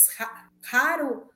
raro 0.62 1.28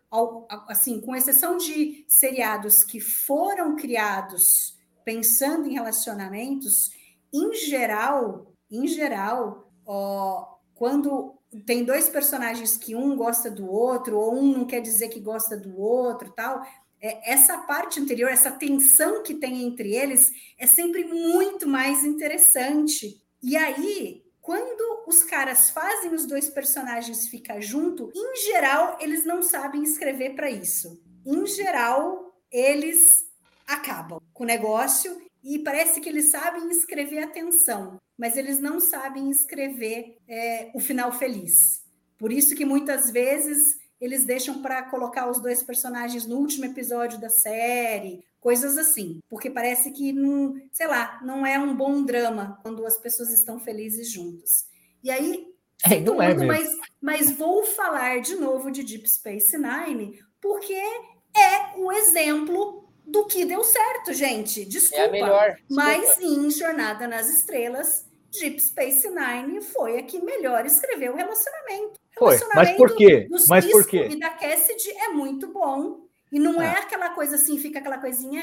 assim, 0.66 1.02
com 1.02 1.14
exceção 1.14 1.58
de 1.58 2.06
seriados 2.08 2.82
que 2.82 2.98
foram 2.98 3.76
criados 3.76 4.77
pensando 5.08 5.66
em 5.66 5.72
relacionamentos, 5.72 6.90
em 7.32 7.54
geral, 7.54 8.52
em 8.70 8.86
geral, 8.86 9.72
ó, 9.86 10.58
quando 10.74 11.34
tem 11.64 11.82
dois 11.82 12.10
personagens 12.10 12.76
que 12.76 12.94
um 12.94 13.16
gosta 13.16 13.50
do 13.50 13.66
outro, 13.66 14.18
ou 14.18 14.34
um 14.34 14.52
não 14.52 14.66
quer 14.66 14.82
dizer 14.82 15.08
que 15.08 15.18
gosta 15.18 15.56
do 15.56 15.80
outro, 15.80 16.30
tal, 16.36 16.62
é, 17.00 17.32
essa 17.32 17.56
parte 17.56 17.98
anterior, 17.98 18.30
essa 18.30 18.50
tensão 18.50 19.22
que 19.22 19.36
tem 19.36 19.62
entre 19.62 19.94
eles, 19.94 20.30
é 20.58 20.66
sempre 20.66 21.04
muito 21.04 21.66
mais 21.66 22.04
interessante. 22.04 23.18
E 23.42 23.56
aí, 23.56 24.22
quando 24.42 25.06
os 25.08 25.22
caras 25.22 25.70
fazem 25.70 26.12
os 26.12 26.26
dois 26.26 26.50
personagens 26.50 27.28
ficar 27.28 27.60
junto, 27.60 28.12
em 28.14 28.36
geral, 28.44 28.98
eles 29.00 29.24
não 29.24 29.42
sabem 29.42 29.82
escrever 29.84 30.36
para 30.36 30.50
isso. 30.50 31.00
Em 31.24 31.46
geral, 31.46 32.38
eles 32.52 33.26
acabam 33.68 34.18
com 34.32 34.44
o 34.44 34.46
negócio 34.46 35.20
e 35.44 35.58
parece 35.58 36.00
que 36.00 36.08
eles 36.08 36.30
sabem 36.30 36.68
escrever 36.70 37.22
a 37.22 37.28
tensão, 37.28 38.00
mas 38.16 38.36
eles 38.36 38.58
não 38.58 38.80
sabem 38.80 39.30
escrever 39.30 40.16
é, 40.26 40.70
o 40.74 40.80
final 40.80 41.12
feliz. 41.12 41.84
Por 42.16 42.32
isso 42.32 42.56
que 42.56 42.64
muitas 42.64 43.10
vezes 43.10 43.78
eles 44.00 44.24
deixam 44.24 44.62
para 44.62 44.82
colocar 44.84 45.30
os 45.30 45.40
dois 45.40 45.62
personagens 45.62 46.26
no 46.26 46.36
último 46.36 46.64
episódio 46.64 47.20
da 47.20 47.28
série, 47.28 48.24
coisas 48.40 48.78
assim, 48.78 49.20
porque 49.28 49.50
parece 49.50 49.90
que 49.90 50.12
não, 50.12 50.54
sei 50.72 50.86
lá, 50.86 51.20
não 51.22 51.44
é 51.46 51.58
um 51.58 51.76
bom 51.76 52.02
drama 52.04 52.58
quando 52.62 52.86
as 52.86 52.96
pessoas 52.98 53.30
estão 53.30 53.60
felizes 53.60 54.10
juntas. 54.10 54.66
E 55.02 55.10
aí, 55.10 55.46
é, 55.84 56.00
não 56.00 56.20
é 56.20 56.34
mas, 56.34 56.70
mas 57.00 57.30
vou 57.30 57.64
falar 57.64 58.20
de 58.20 58.34
novo 58.36 58.70
de 58.70 58.82
Deep 58.82 59.08
Space 59.08 59.56
Nine, 59.56 60.18
porque 60.40 60.74
é 60.74 61.76
o 61.76 61.92
exemplo 61.92 62.87
do 63.08 63.26
que 63.26 63.44
deu 63.44 63.64
certo, 63.64 64.12
gente. 64.12 64.64
Desculpa. 64.64 65.04
É 65.04 65.10
melhor, 65.10 65.50
desculpa. 65.50 65.66
Mas 65.70 66.20
em 66.20 66.50
Jornada 66.50 67.08
nas 67.08 67.28
Estrelas, 67.30 68.06
Deep 68.30 68.60
Space 68.60 69.08
Nine 69.08 69.62
foi 69.62 69.98
a 69.98 70.02
que 70.02 70.20
melhor 70.20 70.66
escreveu 70.66 71.12
o 71.12 71.16
relacionamento. 71.16 71.98
Foi, 72.18 72.38
mas 72.54 72.70
por 72.72 72.94
quê? 72.96 73.28
Mas 73.48 73.66
por 73.66 73.86
quê? 73.86 74.08
E 74.10 74.18
da 74.18 74.30
Cassidy 74.30 74.90
é 74.90 75.08
muito 75.08 75.46
bom. 75.48 76.08
E 76.30 76.38
não 76.38 76.60
ah. 76.60 76.64
é 76.64 76.72
aquela 76.72 77.10
coisa 77.10 77.36
assim, 77.36 77.58
fica 77.58 77.78
aquela 77.78 77.98
coisinha 77.98 78.42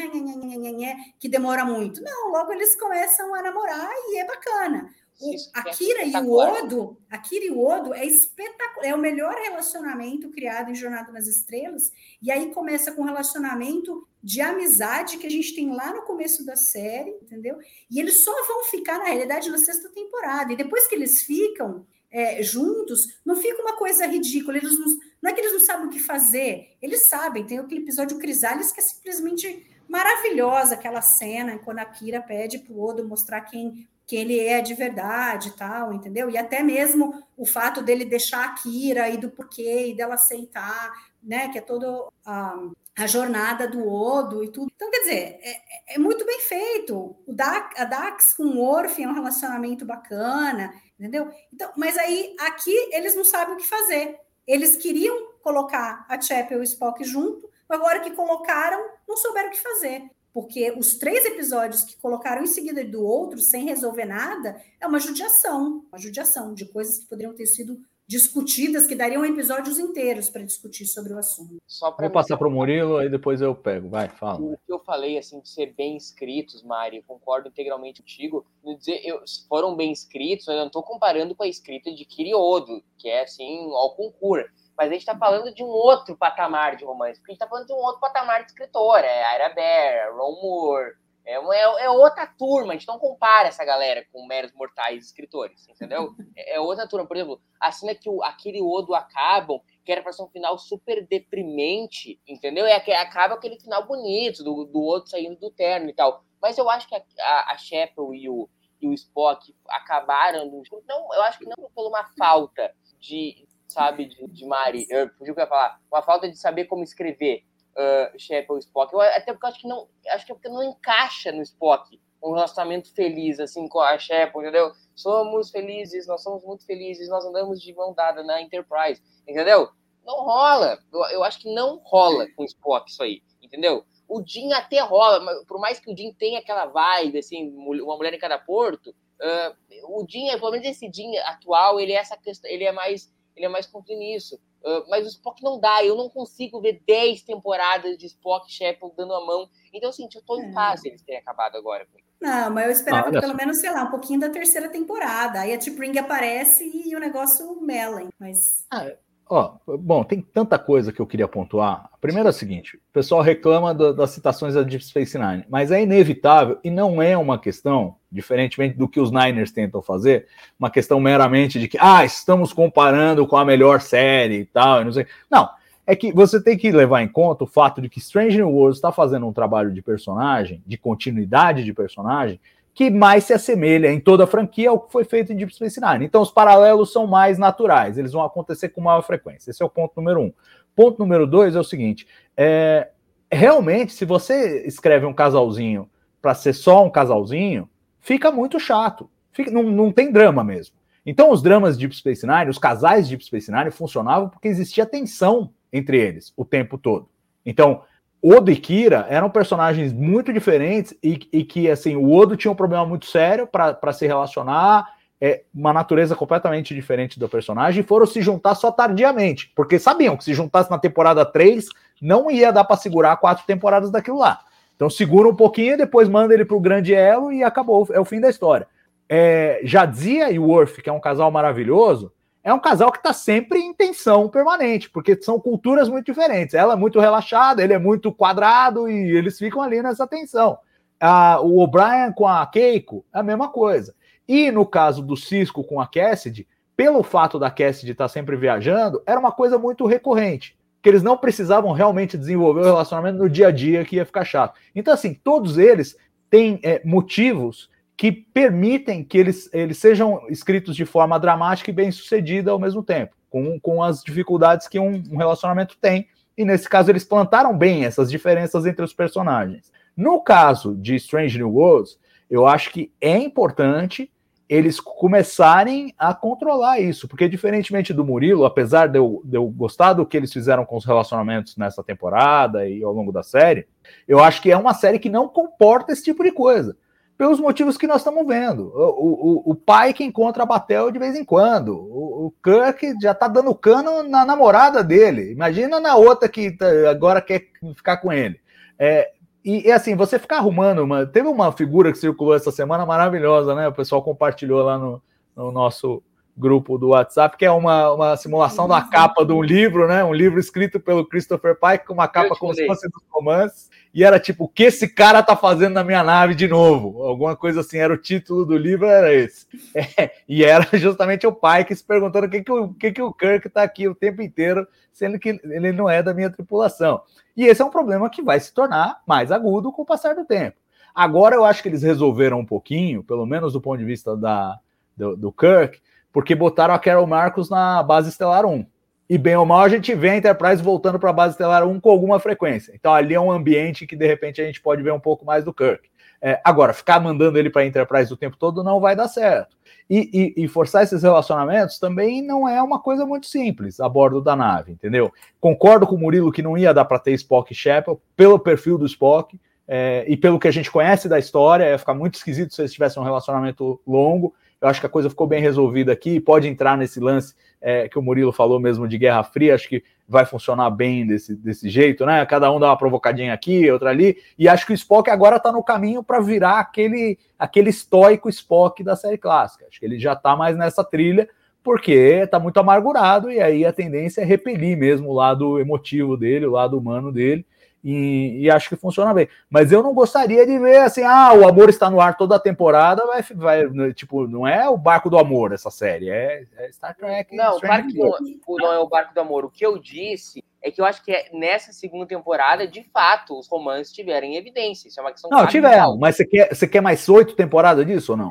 que 1.19 1.29
demora 1.29 1.63
muito. 1.63 2.01
Não, 2.01 2.31
logo 2.31 2.51
eles 2.51 2.75
começam 2.79 3.35
a 3.35 3.41
namorar 3.43 3.91
e 4.07 4.17
é 4.17 4.25
bacana. 4.25 4.89
O 5.19 5.33
Akira 5.53 6.01
é 6.01 6.09
e 6.09 6.15
o 6.17 6.31
Odo, 6.31 6.97
Akira 7.09 7.45
e 7.45 7.49
o 7.49 7.65
Odo 7.65 7.93
é 7.93 8.05
espetacular, 8.05 8.85
é 8.85 8.93
o 8.93 8.97
melhor 8.97 9.33
relacionamento 9.33 10.29
criado 10.29 10.69
em 10.69 10.75
Jornada 10.75 11.11
nas 11.11 11.25
Estrelas. 11.25 11.91
E 12.21 12.29
aí 12.29 12.53
começa 12.53 12.91
com 12.91 13.01
um 13.01 13.05
relacionamento 13.05 14.05
de 14.21 14.41
amizade 14.41 15.17
que 15.17 15.25
a 15.25 15.31
gente 15.31 15.55
tem 15.55 15.73
lá 15.73 15.93
no 15.93 16.01
começo 16.01 16.45
da 16.45 16.57
série, 16.57 17.11
entendeu? 17.21 17.57
E 17.89 17.99
eles 17.99 18.23
só 18.25 18.33
vão 18.45 18.65
ficar 18.65 18.97
na 18.97 19.05
realidade 19.05 19.49
na 19.49 19.57
sexta 19.57 19.87
temporada. 19.89 20.51
E 20.51 20.57
depois 20.57 20.85
que 20.87 20.95
eles 20.95 21.23
ficam 21.23 21.85
é, 22.11 22.43
juntos, 22.43 23.17
não 23.25 23.37
fica 23.37 23.61
uma 23.61 23.77
coisa 23.77 24.05
ridícula. 24.05 24.57
Eles 24.57 24.77
não, 24.77 24.87
não 25.21 25.31
é 25.31 25.33
que 25.33 25.39
eles 25.39 25.53
não 25.53 25.61
sabem 25.61 25.87
o 25.87 25.89
que 25.89 25.99
fazer, 25.99 26.75
eles 26.81 27.07
sabem. 27.07 27.45
Tem 27.45 27.57
aquele 27.57 27.81
episódio 27.81 28.19
Crisales 28.19 28.71
que 28.73 28.81
é 28.81 28.83
simplesmente 28.83 29.65
maravilhosa, 29.87 30.75
aquela 30.75 31.01
cena 31.01 31.57
quando 31.59 31.79
a 31.79 31.85
Kira 31.85 32.21
pede 32.21 32.59
para 32.59 32.73
o 32.73 32.81
Odo 32.81 33.07
mostrar 33.07 33.41
quem 33.41 33.87
que 34.05 34.15
ele 34.15 34.39
é 34.39 34.61
de 34.61 34.73
verdade 34.73 35.49
e 35.49 35.51
tal, 35.51 35.93
entendeu? 35.93 36.29
E 36.29 36.37
até 36.37 36.61
mesmo 36.61 37.23
o 37.35 37.45
fato 37.45 37.81
dele 37.81 38.05
deixar 38.05 38.45
a 38.45 38.53
Kira 38.53 39.09
e 39.09 39.17
do 39.17 39.29
porquê 39.29 39.87
e 39.87 39.95
dela 39.95 40.13
aceitar, 40.13 40.91
né? 41.23 41.49
Que 41.49 41.57
é 41.57 41.61
toda 41.61 42.07
a, 42.25 43.07
jornada 43.07 43.67
do 43.67 43.87
Odo 43.91 44.43
e 44.43 44.49
tudo. 44.49 44.71
Então, 44.75 44.89
quer 44.91 44.99
dizer, 44.99 45.39
é, 45.41 45.95
é 45.95 45.97
muito 45.97 46.25
bem 46.25 46.39
feito. 46.39 47.15
O 47.25 47.33
Dax, 47.33 47.79
a 47.79 47.85
Dax 47.85 48.33
com 48.33 48.43
o 48.43 48.63
Orf 48.63 49.01
é 49.01 49.07
um 49.07 49.13
relacionamento 49.13 49.85
bacana, 49.85 50.73
entendeu? 50.99 51.29
Então, 51.51 51.71
mas 51.75 51.97
aí 51.97 52.35
aqui 52.39 52.73
eles 52.93 53.15
não 53.15 53.25
sabem 53.25 53.55
o 53.55 53.57
que 53.57 53.67
fazer. 53.67 54.19
Eles 54.47 54.75
queriam 54.75 55.33
colocar 55.41 56.05
a 56.07 56.21
Chapel 56.21 56.59
e 56.59 56.61
o 56.61 56.63
Spock 56.63 57.03
junto, 57.03 57.49
agora 57.67 57.99
que 57.99 58.11
colocaram, 58.11 58.91
não 59.07 59.17
souberam 59.17 59.49
o 59.49 59.51
que 59.51 59.59
fazer 59.59 60.09
porque 60.35 60.69
os 60.77 60.95
três 60.95 61.23
episódios 61.23 61.85
que 61.85 61.95
colocaram 61.95 62.43
em 62.43 62.45
seguida 62.45 62.83
do 62.83 63.01
outro, 63.01 63.39
sem 63.39 63.63
resolver 63.63 64.03
nada, 64.03 64.61
é 64.81 64.85
uma 64.85 64.99
judiação, 64.99 65.85
uma 65.89 65.97
judiação 65.97 66.53
de 66.53 66.65
coisas 66.65 66.99
que 66.99 67.07
poderiam 67.07 67.33
ter 67.33 67.45
sido 67.45 67.79
discutidas, 68.05 68.85
que 68.85 68.95
dariam 68.95 69.25
episódios 69.25 69.79
inteiros 69.79 70.29
para 70.29 70.43
discutir 70.43 70.87
sobre 70.87 71.13
o 71.13 71.17
assunto. 71.17 71.55
Vou 71.97 72.09
passar 72.09 72.35
para 72.35 72.49
o 72.49 72.51
Murilo, 72.51 72.97
aí 72.97 73.09
depois 73.09 73.39
eu 73.39 73.55
pego. 73.55 73.87
Vai, 73.87 74.09
fala. 74.09 74.41
O 74.41 74.57
que 74.57 74.73
eu 74.73 74.79
falei, 74.79 75.17
assim, 75.17 75.39
de 75.39 75.47
ser 75.47 75.73
bem 75.73 75.95
escritos, 75.95 76.61
Mari, 76.63 77.01
concordo 77.07 77.47
integralmente 77.47 78.01
contigo. 78.01 78.45
Dizer, 78.77 78.99
eu, 79.05 79.21
foram 79.47 79.73
bem 79.73 79.93
escritos, 79.93 80.49
eu 80.49 80.57
não 80.57 80.67
estou 80.67 80.83
comparando 80.83 81.33
com 81.33 81.43
a 81.43 81.47
escrita 81.47 81.93
de 81.93 82.03
Kiriodo, 82.03 82.83
que 82.97 83.07
é, 83.07 83.23
assim, 83.23 83.71
ao 83.71 83.95
concurso 83.95 84.64
mas 84.77 84.89
a 84.89 84.91
gente 84.91 85.01
está 85.01 85.17
falando 85.17 85.53
de 85.53 85.63
um 85.63 85.67
outro 85.67 86.17
patamar 86.17 86.75
de 86.75 86.85
romance, 86.85 87.19
porque 87.19 87.31
a 87.31 87.33
gente 87.33 87.41
está 87.41 87.49
falando 87.49 87.67
de 87.67 87.73
um 87.73 87.77
outro 87.77 88.01
patamar 88.01 88.43
de 88.43 88.51
escritor, 88.51 88.99
é 88.99 89.35
Ira 89.35 89.49
Bear, 89.53 90.15
Ron 90.15 90.41
Moore, 90.41 90.95
é, 91.25 91.33
é, 91.33 91.85
é, 91.85 91.89
outra 91.89 92.27
turma, 92.27 92.73
a 92.73 92.75
gente 92.75 92.87
não 92.87 92.99
compara 92.99 93.47
essa 93.47 93.65
galera 93.65 94.05
com 94.13 94.27
meros 94.27 94.53
mortais 94.53 95.05
escritores, 95.05 95.67
entendeu? 95.67 96.13
É, 96.37 96.55
é 96.55 96.59
outra 96.59 96.87
turma, 96.87 97.07
por 97.07 97.15
exemplo, 97.15 97.41
a 97.59 97.71
cena 97.71 97.95
que 97.95 98.09
o 98.09 98.21
Akira 98.21 98.57
e 98.57 98.61
o 98.61 98.69
Odo 98.69 98.93
acabam, 98.93 99.61
que 99.85 99.91
era 99.91 100.01
para 100.01 100.11
ser 100.11 100.21
um 100.21 100.27
final 100.27 100.57
super 100.57 101.05
deprimente, 101.07 102.19
entendeu? 102.27 102.65
É 102.65 102.77
que 102.79 102.91
acaba 102.91 103.35
aquele 103.35 103.57
final 103.59 103.87
bonito, 103.87 104.43
do, 104.43 104.65
do 104.65 104.83
Odo 104.85 105.09
saindo 105.09 105.39
do 105.39 105.49
terno 105.49 105.89
e 105.89 105.93
tal, 105.93 106.23
mas 106.41 106.57
eu 106.57 106.69
acho 106.69 106.87
que 106.89 106.95
a, 106.95 107.01
a, 107.21 107.53
a 107.53 107.57
Sheppel 107.57 108.13
e 108.13 108.29
o, 108.29 108.49
e 108.81 108.87
o 108.87 108.93
Spock 108.93 109.55
acabaram, 109.69 110.45
não, 110.87 111.13
eu 111.13 111.21
acho 111.23 111.39
que 111.39 111.45
não 111.45 111.69
por 111.73 111.87
uma 111.87 112.05
falta 112.17 112.75
de, 112.99 113.47
sabe, 113.75 114.05
de, 114.05 114.27
de 114.27 114.45
Mari, 114.45 114.87
eu 114.89 115.09
podia 115.09 115.33
falar, 115.45 115.81
uma 115.91 116.01
falta 116.01 116.29
de 116.29 116.37
saber 116.37 116.65
como 116.65 116.81
escrever 116.81 117.43
uh, 117.75 118.17
Shep 118.17 118.49
ou 118.49 118.57
Spock. 118.57 118.93
Eu, 118.93 119.01
até 119.01 119.33
porque 119.33 119.45
eu 119.45 119.49
acho 119.49 119.59
que 119.59 119.67
não, 119.67 119.87
acho 120.07 120.25
que 120.25 120.31
é 120.31 120.35
porque 120.35 120.47
não 120.47 120.63
encaixa 120.63 121.31
no 121.33 121.41
Spock 121.41 121.99
um 122.23 122.33
relacionamento 122.33 122.91
feliz, 122.95 123.39
assim, 123.39 123.67
com 123.67 123.79
a 123.79 123.99
Shep, 123.99 124.35
entendeu? 124.35 124.71
Somos 124.95 125.51
felizes, 125.51 126.07
nós 126.07 126.23
somos 126.23 126.43
muito 126.43 126.65
felizes, 126.65 127.09
nós 127.09 127.23
andamos 127.25 127.61
de 127.61 127.71
mão 127.73 127.93
dada 127.93 128.23
na 128.23 128.41
Enterprise, 128.41 129.03
entendeu? 129.27 129.69
Não 130.03 130.23
rola. 130.23 130.79
Eu, 130.91 131.01
eu 131.11 131.23
acho 131.23 131.39
que 131.39 131.53
não 131.53 131.81
rola 131.83 132.25
com 132.35 132.45
Spock 132.45 132.89
isso 132.89 133.03
aí, 133.03 133.21
entendeu? 133.43 133.85
O 134.07 134.23
Jim 134.25 134.53
até 134.53 134.79
rola, 134.79 135.19
mas 135.19 135.43
por 135.45 135.59
mais 135.59 135.79
que 135.79 135.91
o 135.91 135.95
Jim 135.95 136.13
tenha 136.13 136.39
aquela 136.39 136.65
vibe, 136.65 137.19
assim, 137.19 137.53
uma 137.55 137.97
mulher 137.97 138.13
em 138.13 138.19
cada 138.19 138.39
porto, 138.39 138.89
uh, 138.89 139.95
o 139.99 140.05
Jim, 140.09 140.27
pelo 140.39 140.51
menos 140.51 140.65
esse 140.65 140.89
Jim 140.91 141.15
atual, 141.17 141.79
ele 141.79 141.91
é 141.91 141.97
essa 141.97 142.17
questão, 142.17 142.49
ele 142.49 142.63
é 142.63 142.71
mais 142.71 143.13
ele 143.35 143.45
é 143.45 143.49
mais 143.49 143.65
contra 143.65 143.95
nisso. 143.95 144.39
Uh, 144.63 144.89
mas 144.89 145.05
o 145.05 145.09
Spock 145.09 145.43
não 145.43 145.59
dá, 145.59 145.83
eu 145.83 145.95
não 145.95 146.09
consigo 146.09 146.59
ver 146.59 146.81
10 146.87 147.21
temporadas 147.21 147.97
de 147.97 148.07
Spock 148.07 148.49
e 148.49 148.53
Shepard 148.53 148.95
dando 148.95 149.13
a 149.13 149.23
mão. 149.23 149.47
Então, 149.71 149.89
assim, 149.89 150.07
eu 150.13 150.21
tô 150.23 150.39
em 150.39 150.49
é. 150.49 150.53
paz 150.53 150.81
se 150.81 150.87
eles 150.87 151.03
terem 151.03 151.21
acabado 151.21 151.55
agora. 151.55 151.87
Não, 152.19 152.49
mas 152.49 152.65
eu 152.65 152.71
esperava 152.71 153.09
ah, 153.09 153.21
pelo 153.21 153.35
menos, 153.35 153.59
sei 153.59 153.71
lá, 153.71 153.83
um 153.83 153.91
pouquinho 153.91 154.19
da 154.19 154.29
terceira 154.29 154.69
temporada. 154.69 155.41
Aí 155.41 155.53
a 155.53 155.59
T'Pring 155.59 155.99
aparece 155.99 156.63
e 156.63 156.95
o 156.95 156.99
negócio 156.99 157.61
melen. 157.61 158.09
Mas. 158.17 158.65
Ah, 158.71 158.91
Ó, 159.27 159.53
bom, 159.79 160.03
tem 160.03 160.21
tanta 160.21 160.59
coisa 160.59 160.91
que 160.91 160.99
eu 160.99 161.07
queria 161.07 161.27
pontuar. 161.27 161.89
A 161.91 161.97
primeira 161.97 162.29
é 162.29 162.31
a 162.31 162.33
seguinte: 162.33 162.77
o 162.77 162.93
pessoal 162.93 163.21
reclama 163.21 163.73
do, 163.73 163.91
das 163.91 164.11
citações 164.11 164.53
da 164.53 164.61
Deep 164.61 164.83
Space 164.83 165.17
Nine, 165.17 165.43
mas 165.49 165.71
é 165.71 165.81
inevitável 165.81 166.59
e 166.63 166.69
não 166.69 167.01
é 167.01 167.17
uma 167.17 167.39
questão, 167.39 167.95
diferentemente 168.11 168.77
do 168.77 168.87
que 168.87 168.99
os 168.99 169.11
Niners 169.11 169.51
tentam 169.51 169.81
fazer, 169.81 170.27
uma 170.59 170.69
questão 170.69 170.99
meramente 170.99 171.59
de 171.59 171.67
que, 171.67 171.77
ah, 171.81 172.05
estamos 172.05 172.53
comparando 172.53 173.25
com 173.25 173.35
a 173.35 173.43
melhor 173.43 173.81
série 173.81 174.41
e 174.41 174.45
tal, 174.45 174.85
não 174.85 174.91
sei. 174.91 175.07
Não, 175.29 175.49
é 175.87 175.95
que 175.95 176.11
você 176.11 176.41
tem 176.41 176.55
que 176.55 176.71
levar 176.71 177.01
em 177.01 177.07
conta 177.07 177.43
o 177.43 177.47
fato 177.47 177.81
de 177.81 177.89
que 177.89 177.99
Strange 177.99 178.37
New 178.37 178.49
Worlds 178.49 178.77
está 178.77 178.91
fazendo 178.91 179.27
um 179.27 179.33
trabalho 179.33 179.71
de 179.71 179.81
personagem, 179.81 180.61
de 180.67 180.77
continuidade 180.77 181.63
de 181.63 181.73
personagem, 181.73 182.39
que 182.75 182.91
mais 182.91 183.23
se 183.23 183.33
assemelha 183.33 183.89
em 183.89 184.01
toda 184.01 184.25
a 184.25 184.27
franquia 184.27 184.69
ao 184.69 184.81
que 184.81 184.91
foi 184.91 185.05
feito 185.05 185.31
em 185.31 185.35
Deep 185.37 185.55
Space 185.55 185.79
Nine. 185.79 186.03
Então, 186.03 186.21
os 186.21 186.29
paralelos 186.29 186.91
são 186.91 187.07
mais 187.07 187.37
naturais, 187.37 187.97
eles 187.97 188.11
vão 188.11 188.21
acontecer 188.21 188.69
com 188.69 188.81
maior 188.81 189.01
frequência. 189.01 189.49
Esse 189.49 189.63
é 189.63 189.65
o 189.65 189.69
ponto 189.69 189.93
número 189.95 190.19
um. 190.19 190.33
Ponto 190.75 190.99
número 190.99 191.25
dois 191.25 191.55
é 191.55 191.59
o 191.59 191.63
seguinte: 191.63 192.05
é, 192.35 192.89
realmente, 193.31 193.93
se 193.93 194.03
você 194.03 194.67
escreve 194.67 195.05
um 195.05 195.13
casalzinho 195.13 195.89
para 196.21 196.35
ser 196.35 196.51
só 196.51 196.83
um 196.83 196.89
casalzinho, 196.89 197.69
fica 198.01 198.29
muito 198.29 198.59
chato. 198.59 199.09
Fica, 199.31 199.49
não, 199.49 199.63
não 199.63 199.89
tem 199.89 200.11
drama 200.11 200.43
mesmo. 200.43 200.75
Então, 201.05 201.31
os 201.31 201.41
dramas 201.41 201.77
de 201.77 201.87
Deep 201.87 201.95
Space 201.95 202.27
Nine, 202.27 202.49
os 202.49 202.57
casais 202.57 203.07
de 203.07 203.11
Deep 203.11 203.25
Space 203.25 203.49
Nine 203.49 203.71
funcionavam 203.71 204.27
porque 204.27 204.49
existia 204.49 204.85
tensão 204.85 205.49
entre 205.71 205.97
eles 205.97 206.33
o 206.35 206.43
tempo 206.43 206.77
todo. 206.77 207.07
Então, 207.45 207.83
Odo 208.27 208.49
e 208.49 208.55
Kira 208.55 209.05
eram 209.07 209.29
personagens 209.29 209.93
muito 209.93 210.33
diferentes 210.33 210.95
e, 211.03 211.19
e 211.31 211.43
que, 211.43 211.69
assim, 211.69 211.95
o 211.95 212.11
Odo 212.11 212.35
tinha 212.35 212.51
um 212.51 212.55
problema 212.55 212.83
muito 212.83 213.05
sério 213.05 213.45
para 213.45 213.93
se 213.93 214.07
relacionar, 214.07 214.87
é 215.21 215.43
uma 215.53 215.71
natureza 215.71 216.15
completamente 216.15 216.73
diferente 216.73 217.19
do 217.19 217.29
personagem, 217.29 217.81
e 217.83 217.85
foram 217.85 218.07
se 218.07 218.23
juntar 218.23 218.55
só 218.55 218.71
tardiamente, 218.71 219.51
porque 219.55 219.77
sabiam 219.77 220.17
que 220.17 220.23
se 220.23 220.33
juntasse 220.33 220.71
na 220.71 220.79
temporada 220.79 221.23
3, 221.23 221.67
não 222.01 222.31
ia 222.31 222.51
dar 222.51 222.63
para 222.63 222.77
segurar 222.77 223.15
quatro 223.17 223.45
temporadas 223.45 223.91
daquilo 223.91 224.17
lá. 224.17 224.39
Então 224.75 224.89
segura 224.89 225.29
um 225.29 225.35
pouquinho, 225.35 225.77
depois 225.77 226.09
manda 226.09 226.33
ele 226.33 226.45
para 226.45 226.57
o 226.57 226.59
grande 226.59 226.95
elo 226.95 227.31
e 227.31 227.43
acabou, 227.43 227.87
é 227.91 227.99
o 227.99 228.05
fim 228.05 228.19
da 228.19 228.29
história. 228.29 228.67
É, 229.07 229.61
Jadzia 229.63 230.31
e 230.31 230.39
Worf, 230.39 230.81
que 230.81 230.89
é 230.89 230.93
um 230.93 230.99
casal 230.99 231.29
maravilhoso, 231.29 232.11
é 232.45 232.53
um 232.53 232.59
casal 232.59 232.91
que 232.91 232.99
está 232.99 233.11
sempre 233.11 233.57
em 233.57 233.73
tensão 233.73 234.29
permanente, 234.29 234.87
porque 234.91 235.19
são 235.19 235.39
culturas 235.39 235.89
muito 235.89 236.05
diferentes. 236.05 236.53
Ela 236.53 236.73
é 236.73 236.75
muito 236.75 236.99
relaxada, 236.99 237.63
ele 237.63 237.73
é 237.73 237.79
muito 237.79 238.13
quadrado 238.13 238.87
e 238.87 239.17
eles 239.17 239.39
ficam 239.39 239.63
ali 239.63 239.81
nessa 239.81 240.05
tensão. 240.05 240.59
Ah, 241.01 241.39
o 241.41 241.57
O'Brien 241.57 242.13
com 242.13 242.27
a 242.27 242.45
Keiko 242.45 243.03
é 243.11 243.17
a 243.17 243.23
mesma 243.23 243.49
coisa. 243.49 243.95
E 244.27 244.51
no 244.51 244.63
caso 244.63 245.01
do 245.01 245.17
Cisco 245.17 245.63
com 245.63 245.81
a 245.81 245.87
Cassidy, 245.87 246.47
pelo 246.77 247.01
fato 247.01 247.39
da 247.39 247.49
Cassidy 247.49 247.93
estar 247.93 248.03
tá 248.03 248.09
sempre 248.09 248.37
viajando, 248.37 249.01
era 249.07 249.19
uma 249.19 249.31
coisa 249.31 249.57
muito 249.57 249.87
recorrente. 249.87 250.55
Que 250.83 250.89
eles 250.89 251.01
não 251.01 251.17
precisavam 251.17 251.71
realmente 251.71 252.15
desenvolver 252.15 252.61
o 252.61 252.65
relacionamento 252.65 253.17
no 253.17 253.27
dia 253.27 253.47
a 253.47 253.51
dia, 253.51 253.83
que 253.83 253.95
ia 253.95 254.05
ficar 254.05 254.23
chato. 254.23 254.53
Então, 254.75 254.93
assim, 254.93 255.15
todos 255.15 255.57
eles 255.57 255.97
têm 256.29 256.59
é, 256.61 256.79
motivos 256.85 257.71
que 257.97 258.11
permitem 258.11 259.03
que 259.03 259.17
eles, 259.17 259.49
eles 259.53 259.77
sejam 259.77 260.21
escritos 260.29 260.75
de 260.75 260.85
forma 260.85 261.19
dramática 261.19 261.69
e 261.69 261.73
bem 261.73 261.91
sucedida 261.91 262.51
ao 262.51 262.59
mesmo 262.59 262.83
tempo, 262.83 263.15
com, 263.29 263.59
com 263.59 263.81
as 263.81 264.03
dificuldades 264.03 264.67
que 264.67 264.79
um, 264.79 265.01
um 265.09 265.17
relacionamento 265.17 265.77
tem. 265.79 266.07
E 266.37 266.43
nesse 266.43 266.67
caso, 266.67 266.91
eles 266.91 267.05
plantaram 267.05 267.57
bem 267.57 267.85
essas 267.85 268.11
diferenças 268.11 268.65
entre 268.65 268.83
os 268.83 268.93
personagens. 268.93 269.71
No 269.95 270.21
caso 270.21 270.75
de 270.75 270.95
Strange 270.95 271.37
New 271.37 271.53
Worlds, 271.53 271.97
eu 272.29 272.45
acho 272.45 272.69
que 272.71 272.91
é 272.99 273.17
importante 273.17 274.11
eles 274.47 274.79
começarem 274.79 275.93
a 275.97 276.13
controlar 276.13 276.79
isso, 276.79 277.07
porque 277.07 277.27
diferentemente 277.27 277.93
do 277.93 278.05
Murilo, 278.05 278.45
apesar 278.45 278.87
de 278.87 278.99
eu, 278.99 279.21
de 279.23 279.37
eu, 279.37 279.47
gostar 279.47 279.93
do 279.93 280.05
que 280.05 280.15
eles 280.15 280.31
fizeram 280.31 280.65
com 280.65 280.77
os 280.77 280.85
relacionamentos 280.85 281.57
nessa 281.57 281.83
temporada 281.83 282.67
e 282.67 282.83
ao 282.83 282.93
longo 282.93 283.11
da 283.11 283.23
série, 283.23 283.65
eu 284.07 284.19
acho 284.19 284.41
que 284.41 284.51
é 284.51 284.57
uma 284.57 284.73
série 284.73 284.99
que 284.99 285.09
não 285.09 285.27
comporta 285.27 285.91
esse 285.91 286.03
tipo 286.03 286.23
de 286.23 286.31
coisa 286.31 286.75
pelos 287.17 287.39
motivos 287.39 287.77
que 287.77 287.87
nós 287.87 287.97
estamos 287.97 288.25
vendo. 288.27 288.71
O, 288.75 289.41
o, 289.47 289.51
o, 289.51 289.55
pai 289.55 289.93
que 289.93 290.03
encontra 290.03 290.43
a 290.43 290.45
Batel 290.45 290.91
de 290.91 290.99
vez 290.99 291.15
em 291.15 291.23
quando. 291.23 291.69
O, 291.69 292.27
o 292.27 292.33
Kirk 292.43 292.95
já 293.01 293.13
tá 293.13 293.27
dando 293.27 293.55
cano 293.55 294.03
na 294.03 294.25
namorada 294.25 294.83
dele. 294.83 295.31
Imagina 295.31 295.79
na 295.79 295.95
outra 295.95 296.27
que 296.27 296.51
tá, 296.51 296.65
agora 296.89 297.21
quer 297.21 297.47
ficar 297.75 297.97
com 297.97 298.11
ele. 298.11 298.39
É, 298.77 299.11
e, 299.43 299.67
e, 299.67 299.71
assim, 299.71 299.95
você 299.95 300.19
ficar 300.19 300.37
arrumando. 300.37 300.79
Uma, 300.79 301.05
teve 301.05 301.27
uma 301.27 301.51
figura 301.51 301.91
que 301.91 301.97
circulou 301.97 302.35
essa 302.35 302.51
semana 302.51 302.85
maravilhosa, 302.85 303.55
né? 303.55 303.67
O 303.67 303.73
pessoal 303.73 304.01
compartilhou 304.01 304.63
lá 304.63 304.77
no, 304.77 305.01
no 305.35 305.51
nosso 305.51 306.03
grupo 306.37 306.77
do 306.77 306.89
WhatsApp, 306.89 307.37
que 307.37 307.45
é 307.45 307.51
uma, 307.51 307.91
uma 307.93 308.17
simulação 308.17 308.67
da 308.67 308.81
capa 308.81 309.25
de 309.25 309.31
um 309.31 309.41
livro, 309.41 309.87
né? 309.87 310.03
Um 310.03 310.13
livro 310.13 310.39
escrito 310.39 310.79
pelo 310.79 311.05
Christopher 311.05 311.55
Pike, 311.55 311.85
com 311.85 311.93
uma 311.93 312.07
capa 312.07 312.35
como 312.35 312.53
se 312.53 312.65
fosse 312.67 312.89
dos 312.89 313.03
romances. 313.09 313.69
E 313.93 314.03
era 314.03 314.19
tipo, 314.19 314.43
o 314.43 314.49
que 314.49 314.63
esse 314.63 314.89
cara 314.89 315.23
tá 315.23 315.37
fazendo 315.37 315.73
na 315.73 315.83
minha 315.83 316.03
nave 316.03 316.35
de 316.35 316.47
novo? 316.47 317.01
Alguma 317.03 317.33
coisa 317.33 317.61
assim, 317.61 317.77
era 317.77 317.93
o 317.93 317.97
título 317.97 318.45
do 318.45 318.57
livro, 318.57 318.85
era 318.85 319.13
esse. 319.13 319.45
É, 319.97 320.11
e 320.27 320.43
era 320.43 320.67
justamente 320.77 321.27
o 321.27 321.31
Pike 321.31 321.75
se 321.75 321.83
perguntando 321.83 322.27
o 322.27 322.29
que, 322.29 322.41
que, 322.41 322.51
o, 322.51 322.73
que, 322.73 322.91
que 322.91 323.01
o 323.01 323.13
Kirk 323.13 323.47
tá 323.49 323.61
aqui 323.63 323.87
o 323.87 323.95
tempo 323.95 324.21
inteiro, 324.21 324.67
sendo 324.91 325.19
que 325.19 325.39
ele 325.43 325.71
não 325.71 325.89
é 325.89 326.03
da 326.03 326.13
minha 326.13 326.29
tripulação. 326.29 327.01
E 327.35 327.45
esse 327.45 327.61
é 327.61 327.65
um 327.65 327.69
problema 327.69 328.09
que 328.09 328.21
vai 328.21 328.39
se 328.39 328.53
tornar 328.53 329.01
mais 329.07 329.31
agudo 329.31 329.71
com 329.71 329.83
o 329.83 329.85
passar 329.85 330.15
do 330.15 330.25
tempo. 330.25 330.57
Agora 330.93 331.35
eu 331.35 331.45
acho 331.45 331.61
que 331.61 331.69
eles 331.69 331.83
resolveram 331.83 332.39
um 332.39 332.45
pouquinho, 332.45 333.03
pelo 333.03 333.25
menos 333.25 333.53
do 333.53 333.61
ponto 333.61 333.77
de 333.77 333.85
vista 333.85 334.15
da, 334.15 334.59
do, 334.95 335.15
do 335.15 335.31
Kirk, 335.31 335.79
porque 336.15 336.33
botaram 336.33 336.73
a 336.73 336.79
Carol 336.79 337.05
Marcos 337.05 337.49
na 337.49 337.83
base 337.83 338.07
estelar 338.07 338.45
1. 338.45 338.65
E 339.09 339.17
bem 339.17 339.35
ou 339.35 339.45
mal, 339.45 339.59
a 339.59 339.67
gente 339.67 339.93
vê 339.93 340.11
a 340.11 340.15
Enterprise 340.15 340.63
voltando 340.63 340.97
para 340.97 341.09
a 341.09 341.13
base 341.13 341.33
estelar 341.33 341.67
1 341.67 341.77
com 341.81 341.89
alguma 341.89 342.21
frequência. 342.21 342.71
Então 342.73 342.93
ali 342.93 343.13
é 343.13 343.19
um 343.19 343.29
ambiente 343.29 343.85
que 343.85 343.97
de 343.97 344.07
repente 344.07 344.41
a 344.41 344.45
gente 344.45 344.61
pode 344.61 344.81
ver 344.81 344.93
um 344.93 344.99
pouco 344.99 345.25
mais 345.25 345.43
do 345.43 345.53
Kirk. 345.53 345.89
É, 346.21 346.39
agora, 346.41 346.71
ficar 346.71 347.01
mandando 347.01 347.37
ele 347.37 347.49
para 347.49 347.63
a 347.63 347.65
Enterprise 347.65 348.13
o 348.13 348.15
tempo 348.15 348.37
todo 348.37 348.63
não 348.63 348.79
vai 348.79 348.95
dar 348.95 349.09
certo. 349.09 349.57
E, 349.89 350.33
e, 350.37 350.45
e, 350.45 350.47
forçar 350.47 350.83
esses 350.83 351.03
relacionamentos 351.03 351.79
também 351.79 352.21
não 352.21 352.47
é 352.47 352.63
uma 352.63 352.79
coisa 352.79 353.05
muito 353.05 353.27
simples 353.27 353.81
a 353.81 353.89
bordo 353.89 354.21
da 354.21 354.37
nave, 354.37 354.71
entendeu? 354.71 355.11
Concordo 355.41 355.85
com 355.85 355.95
o 355.95 355.99
Murilo 355.99 356.31
que 356.31 356.41
não 356.41 356.57
ia 356.57 356.73
dar 356.73 356.85
para 356.85 356.97
ter 356.97 357.11
Spock 357.11 357.51
e 357.51 357.55
Shepard 357.55 357.99
pelo 358.15 358.39
perfil 358.39 358.77
do 358.77 358.85
Spock 358.85 359.37
é, 359.67 360.05
e 360.07 360.15
pelo 360.15 360.39
que 360.39 360.47
a 360.47 360.51
gente 360.51 360.71
conhece 360.71 361.09
da 361.09 361.19
história, 361.19 361.71
ia 361.71 361.77
ficar 361.77 361.93
muito 361.93 362.15
esquisito 362.15 362.53
se 362.55 362.61
eles 362.61 362.71
tivessem 362.71 363.03
um 363.03 363.05
relacionamento 363.05 363.81
longo. 363.85 364.33
Eu 364.65 364.69
acho 364.69 364.79
que 364.79 364.87
a 364.87 364.89
coisa 364.89 365.11
ficou 365.11 365.27
bem 365.27 365.39
resolvida 365.39 365.91
aqui. 365.91 366.19
Pode 366.19 366.47
entrar 366.47 366.75
nesse 366.75 366.99
lance 366.99 367.35
é, 367.61 367.87
que 367.87 367.99
o 367.99 368.01
Murilo 368.01 368.31
falou 368.31 368.59
mesmo 368.59 368.87
de 368.87 368.97
Guerra 368.97 369.23
Fria. 369.23 369.53
Acho 369.53 369.69
que 369.69 369.83
vai 370.07 370.25
funcionar 370.25 370.71
bem 370.71 371.05
desse, 371.05 371.35
desse 371.35 371.69
jeito, 371.69 372.03
né? 372.03 372.25
Cada 372.25 372.51
um 372.51 372.59
dá 372.59 372.69
uma 372.69 372.77
provocadinha 372.77 373.31
aqui, 373.31 373.69
outra 373.69 373.91
ali. 373.91 374.17
E 374.39 374.49
acho 374.49 374.65
que 374.65 374.71
o 374.71 374.73
Spock 374.73 375.07
agora 375.11 375.35
está 375.35 375.51
no 375.51 375.63
caminho 375.63 376.03
para 376.03 376.19
virar 376.19 376.59
aquele, 376.59 377.19
aquele 377.37 377.69
estoico 377.69 378.27
Spock 378.27 378.83
da 378.83 378.95
série 378.95 379.19
clássica. 379.19 379.67
Acho 379.69 379.79
que 379.79 379.85
ele 379.85 379.99
já 379.99 380.13
está 380.13 380.35
mais 380.35 380.57
nessa 380.57 380.83
trilha 380.83 381.29
porque 381.63 381.93
está 382.23 382.39
muito 382.39 382.59
amargurado 382.59 383.31
e 383.31 383.39
aí 383.39 383.65
a 383.65 383.73
tendência 383.73 384.21
é 384.21 384.25
repelir 384.25 384.75
mesmo 384.75 385.09
o 385.09 385.13
lado 385.13 385.59
emotivo 385.59 386.17
dele, 386.17 386.47
o 386.47 386.51
lado 386.51 386.75
humano 386.75 387.11
dele. 387.11 387.45
E, 387.87 388.39
e, 388.41 388.49
acho 388.49 388.67
que 388.67 388.75
funciona 388.75 389.13
bem. 389.13 389.29
Mas 389.47 389.71
eu 389.71 389.83
não 389.83 389.93
gostaria 389.93 390.43
de 390.43 390.57
ver 390.57 390.77
assim, 390.77 391.03
ah, 391.03 391.31
o 391.33 391.47
amor 391.47 391.69
está 391.69 391.87
no 391.87 392.01
ar 392.01 392.17
toda 392.17 392.35
a 392.35 392.39
temporada, 392.39 393.05
vai, 393.05 393.21
vai 393.21 393.67
né, 393.67 393.93
tipo, 393.93 394.27
não 394.27 394.47
é 394.47 394.67
o 394.67 394.75
barco 394.75 395.07
do 395.07 395.19
amor 395.19 395.53
essa 395.53 395.69
série, 395.69 396.09
é, 396.09 396.47
é 396.57 396.71
Star 396.71 396.95
Trek. 396.95 397.35
Não, 397.35 397.59
claro 397.59 397.85
que 397.85 397.95
não, 397.95 398.11
não, 398.57 398.73
é 398.73 398.79
o 398.79 398.87
barco 398.87 399.13
do 399.13 399.19
amor. 399.19 399.45
O 399.45 399.51
que 399.51 399.63
eu 399.63 399.77
disse 399.77 400.43
é 400.63 400.71
que 400.71 400.81
eu 400.81 400.85
acho 400.85 401.03
que 401.03 401.11
é, 401.11 401.29
nessa 401.31 401.71
segunda 401.71 402.07
temporada, 402.07 402.67
de 402.67 402.81
fato, 402.81 403.37
os 403.37 403.47
romances 403.47 403.93
tiveram 403.93 404.33
evidência. 404.33 404.87
Isso 404.87 404.99
é 404.99 405.03
uma 405.03 405.11
questão. 405.11 405.29
Não, 405.29 405.45
tiveram, 405.45 405.95
mas 405.95 406.15
você 406.15 406.25
quer, 406.25 406.55
você 406.55 406.67
quer 406.67 406.81
mais 406.81 407.07
oito 407.07 407.35
temporadas 407.35 407.85
disso 407.85 408.13
ou 408.13 408.17
não? 408.17 408.29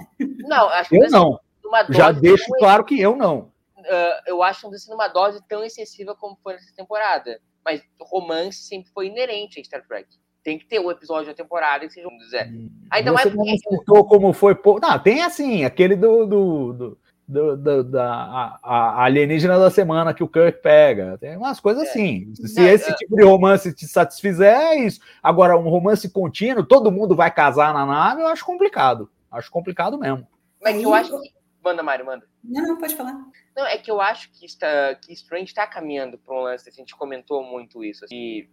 Não, 0.48 0.68
acho 0.70 0.90
que 0.90 0.97
eu 0.97 1.09
não. 1.09 1.39
Já 1.90 2.10
deixo 2.10 2.51
claro 2.59 2.85
que 2.85 3.01
eu 3.01 3.14
não. 3.14 3.52
Uh, 3.78 4.20
eu 4.26 4.43
acho 4.43 4.68
que 4.68 4.89
não 4.89 4.97
uma 4.97 5.06
dose 5.06 5.40
tão 5.47 5.62
excessiva 5.62 6.16
como 6.16 6.36
foi 6.43 6.55
nessa 6.55 6.74
temporada 6.74 7.39
mas 7.65 7.82
romance 8.01 8.59
sempre 8.59 8.91
foi 8.93 9.07
inerente 9.07 9.59
a 9.59 9.65
Star 9.65 9.86
Trek. 9.86 10.09
Tem 10.43 10.59
que 10.59 10.66
ter 10.66 10.78
o 10.78 10.86
um 10.86 10.91
episódio 10.91 11.28
da 11.28 11.35
temporada 11.35 11.86
que 11.86 11.93
seja 11.93 12.07
um 12.07 12.19
Zé. 12.28 12.51
Ainda 12.91 13.12
Você 13.12 13.15
mais 13.15 13.35
porque... 13.35 13.51
não 13.51 13.57
citou 13.78 14.05
como 14.05 14.32
foi. 14.32 14.57
Não, 14.82 14.99
tem 14.99 15.23
assim, 15.23 15.65
aquele 15.65 15.97
do. 15.97 16.27
do, 16.27 16.73
do... 16.73 16.99
Do, 17.27 17.57
do, 17.57 17.82
da 17.85 18.05
a, 18.05 18.61
a, 18.62 19.05
alienígena 19.05 19.59
da 19.59 19.70
semana 19.70 20.12
que 20.12 20.23
o 20.23 20.28
Kirk 20.28 20.61
pega. 20.61 21.16
Tem 21.16 21.39
umas 21.39 21.59
coisas 21.59 21.85
é. 21.85 21.89
assim. 21.89 22.31
Se 22.35 22.61
não, 22.61 22.69
esse 22.69 22.95
tipo 22.97 23.16
de 23.16 23.23
romance 23.23 23.73
te 23.73 23.89
satisfizer, 23.89 24.47
é 24.47 24.74
isso. 24.81 25.01
Agora, 25.23 25.57
um 25.57 25.70
romance 25.70 26.07
contínuo, 26.11 26.66
todo 26.66 26.93
mundo 26.93 27.16
vai 27.16 27.31
casar 27.31 27.73
na 27.73 27.86
nave, 27.86 28.20
eu 28.20 28.27
acho 28.27 28.45
complicado. 28.45 29.09
Acho 29.32 29.51
complicado 29.51 29.99
mesmo. 29.99 30.28
Mas 30.62 30.82
eu 30.82 30.93
acho 30.93 31.19
que. 31.19 31.32
Manda, 31.65 31.82
Mário, 31.82 32.05
manda. 32.05 32.28
Não, 32.43 32.62
não, 32.62 32.78
pode 32.78 32.95
falar. 32.95 33.15
Não, 33.57 33.66
é 33.66 33.78
que 33.78 33.91
eu 33.91 34.01
acho 34.01 34.31
que, 34.32 34.45
está, 34.45 34.95
que 34.97 35.12
Strange 35.15 35.47
está 35.47 35.66
caminhando 35.66 36.19
para 36.19 36.35
um 36.35 36.43
lance, 36.43 36.69
a 36.69 36.73
gente 36.73 36.95
comentou 36.95 37.43
muito 37.43 37.82
isso, 37.82 38.05
assim, 38.05 38.47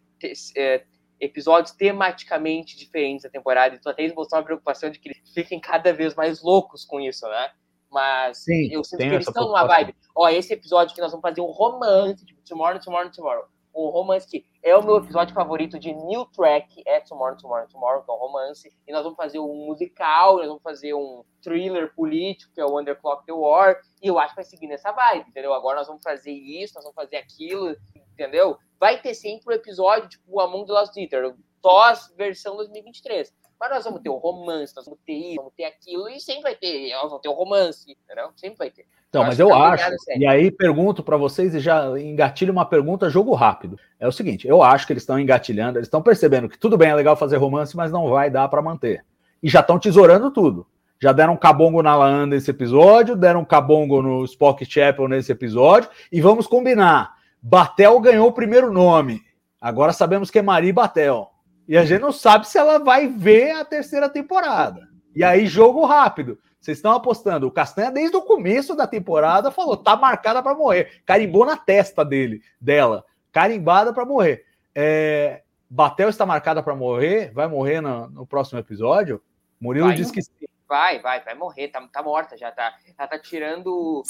é, 0.55 0.85
episódios 1.19 1.73
tematicamente 1.73 2.77
diferentes 2.77 3.23
da 3.23 3.29
temporada, 3.29 3.75
então 3.75 3.91
até 3.91 4.03
eles 4.03 4.15
mostraram 4.15 4.41
uma 4.41 4.45
preocupação 4.45 4.89
de 4.89 4.99
que 4.99 5.09
eles 5.09 5.21
fiquem 5.33 5.59
cada 5.59 5.91
vez 5.91 6.15
mais 6.15 6.41
loucos 6.41 6.85
com 6.85 7.01
isso, 7.01 7.27
né? 7.27 7.51
Mas 7.91 8.45
Sim, 8.45 8.69
eu 8.71 8.83
sinto 8.83 8.99
que 8.99 9.05
eles 9.05 9.27
estão 9.27 9.47
numa 9.47 9.65
vibe. 9.65 9.93
Ó, 10.15 10.29
esse 10.29 10.53
episódio 10.53 10.95
que 10.95 11.01
nós 11.01 11.11
vamos 11.11 11.21
fazer 11.21 11.41
um 11.41 11.51
romance, 11.51 12.25
tipo, 12.25 12.41
tomorrow, 12.47 12.79
tomorrow, 12.79 13.11
tomorrow 13.11 13.45
um 13.73 13.89
romance 13.89 14.27
que 14.27 14.45
é 14.63 14.75
o 14.75 14.83
meu 14.83 14.97
episódio 14.97 15.33
favorito 15.33 15.79
de 15.79 15.93
New 15.93 16.25
Track, 16.25 16.83
é 16.85 16.99
Tomorrow, 16.99 17.37
Tomorrow, 17.37 17.67
Tomorrow, 17.67 18.03
que 18.03 18.11
é 18.11 18.13
um 18.13 18.17
romance, 18.17 18.73
e 18.87 18.91
nós 18.91 19.03
vamos 19.03 19.17
fazer 19.17 19.39
um 19.39 19.65
musical, 19.65 20.37
nós 20.37 20.47
vamos 20.47 20.61
fazer 20.61 20.93
um 20.93 21.23
thriller 21.41 21.93
político, 21.95 22.53
que 22.53 22.61
é 22.61 22.65
o 22.65 22.79
Underclock 22.79 23.25
the 23.25 23.33
War, 23.33 23.79
e 24.01 24.07
eu 24.07 24.19
acho 24.19 24.29
que 24.29 24.35
vai 24.35 24.45
seguir 24.45 24.67
nessa 24.67 24.91
vibe, 24.91 25.29
entendeu? 25.29 25.53
Agora 25.53 25.77
nós 25.77 25.87
vamos 25.87 26.03
fazer 26.03 26.31
isso, 26.31 26.75
nós 26.75 26.83
vamos 26.83 26.95
fazer 26.95 27.17
aquilo, 27.17 27.75
entendeu? 27.95 28.57
Vai 28.79 29.01
ter 29.01 29.13
sempre 29.13 29.45
o 29.47 29.51
um 29.51 29.59
episódio, 29.59 30.09
tipo, 30.09 30.39
Among 30.39 30.65
the 30.65 30.73
Lost 30.73 30.95
Eater, 30.97 31.35
TOS 31.61 32.13
versão 32.15 32.55
2023. 32.57 33.33
Mas 33.59 33.69
nós 33.69 33.83
vamos 33.83 34.01
ter 34.01 34.09
o 34.09 34.17
romance, 34.17 34.75
nós 34.75 34.85
vamos 34.85 34.99
ter 35.05 35.13
isso, 35.13 35.35
vamos 35.35 35.53
ter 35.53 35.65
aquilo, 35.65 36.09
e 36.09 36.19
sempre 36.19 36.41
vai 36.41 36.55
ter, 36.55 36.91
nós 36.93 37.03
vamos 37.03 37.21
ter 37.21 37.29
o 37.29 37.33
romance, 37.33 37.91
entendeu? 37.91 38.31
Sempre 38.35 38.57
vai 38.57 38.71
ter. 38.71 38.87
Então, 39.11 39.25
mas 39.25 39.37
eu 39.37 39.53
acho, 39.53 39.91
e 40.15 40.25
aí 40.25 40.49
pergunto 40.49 41.03
para 41.03 41.17
vocês 41.17 41.53
e 41.53 41.59
já 41.59 41.99
engatilho 41.99 42.53
uma 42.53 42.65
pergunta, 42.65 43.09
jogo 43.09 43.33
rápido. 43.33 43.77
É 43.99 44.07
o 44.07 44.11
seguinte, 44.11 44.47
eu 44.47 44.63
acho 44.63 44.87
que 44.87 44.93
eles 44.93 45.03
estão 45.03 45.19
engatilhando, 45.19 45.77
eles 45.77 45.87
estão 45.87 46.01
percebendo 46.01 46.47
que 46.47 46.57
tudo 46.57 46.77
bem, 46.77 46.91
é 46.91 46.95
legal 46.95 47.17
fazer 47.17 47.35
romance, 47.35 47.75
mas 47.75 47.91
não 47.91 48.09
vai 48.09 48.29
dar 48.29 48.47
para 48.47 48.61
manter. 48.61 49.03
E 49.43 49.49
já 49.49 49.59
estão 49.59 49.77
tesourando 49.77 50.31
tudo. 50.31 50.65
Já 50.97 51.11
deram 51.11 51.33
um 51.33 51.37
cabongo 51.37 51.83
na 51.83 51.93
Laan 51.93 52.25
nesse 52.25 52.51
episódio, 52.51 53.17
deram 53.17 53.41
um 53.41 53.45
cabongo 53.45 54.01
no 54.01 54.23
Spock 54.23 54.63
Chapel 54.63 55.09
nesse 55.09 55.29
episódio, 55.29 55.89
e 56.09 56.21
vamos 56.21 56.47
combinar. 56.47 57.15
Batel 57.41 57.99
ganhou 57.99 58.29
o 58.29 58.33
primeiro 58.33 58.71
nome. 58.71 59.19
Agora 59.59 59.91
sabemos 59.91 60.31
que 60.31 60.39
é 60.39 60.41
Marie 60.41 60.71
Batel. 60.71 61.27
E 61.67 61.75
a 61.75 61.83
gente 61.83 61.99
não 61.99 62.13
sabe 62.13 62.47
se 62.47 62.57
ela 62.57 62.79
vai 62.79 63.07
ver 63.07 63.51
a 63.51 63.65
terceira 63.65 64.07
temporada. 64.07 64.87
E 65.13 65.21
aí, 65.21 65.47
jogo 65.47 65.83
rápido. 65.85 66.37
Vocês 66.61 66.77
estão 66.77 66.93
apostando. 66.93 67.47
O 67.47 67.51
Castanha, 67.51 67.91
desde 67.91 68.15
o 68.15 68.21
começo 68.21 68.75
da 68.75 68.85
temporada, 68.85 69.49
falou: 69.49 69.75
tá 69.75 69.95
marcada 69.95 70.43
para 70.43 70.53
morrer. 70.53 71.01
Carimbou 71.03 71.43
na 71.43 71.57
testa 71.57 72.05
dele, 72.05 72.41
dela. 72.59 73.03
Carimbada 73.31 73.91
para 73.91 74.05
morrer. 74.05 74.45
É, 74.75 75.41
Batel 75.67 76.09
está 76.09 76.23
marcada 76.23 76.61
para 76.61 76.75
morrer. 76.75 77.31
Vai 77.33 77.47
morrer 77.47 77.81
no, 77.81 78.07
no, 78.11 78.27
próximo 78.27 78.59
episódio. 78.59 79.19
Murilo 79.59 79.87
vai, 79.87 79.95
disse 79.95 80.13
que 80.13 80.21
sim. 80.21 80.31
Vai, 80.67 81.01
vai, 81.01 81.23
vai 81.23 81.33
morrer. 81.33 81.69
Tá, 81.69 81.81
tá 81.91 82.03
morta 82.03 82.37
já. 82.37 82.51
Tá, 82.51 82.75
ela 82.95 83.07
tá 83.07 83.17
tirando 83.17 84.03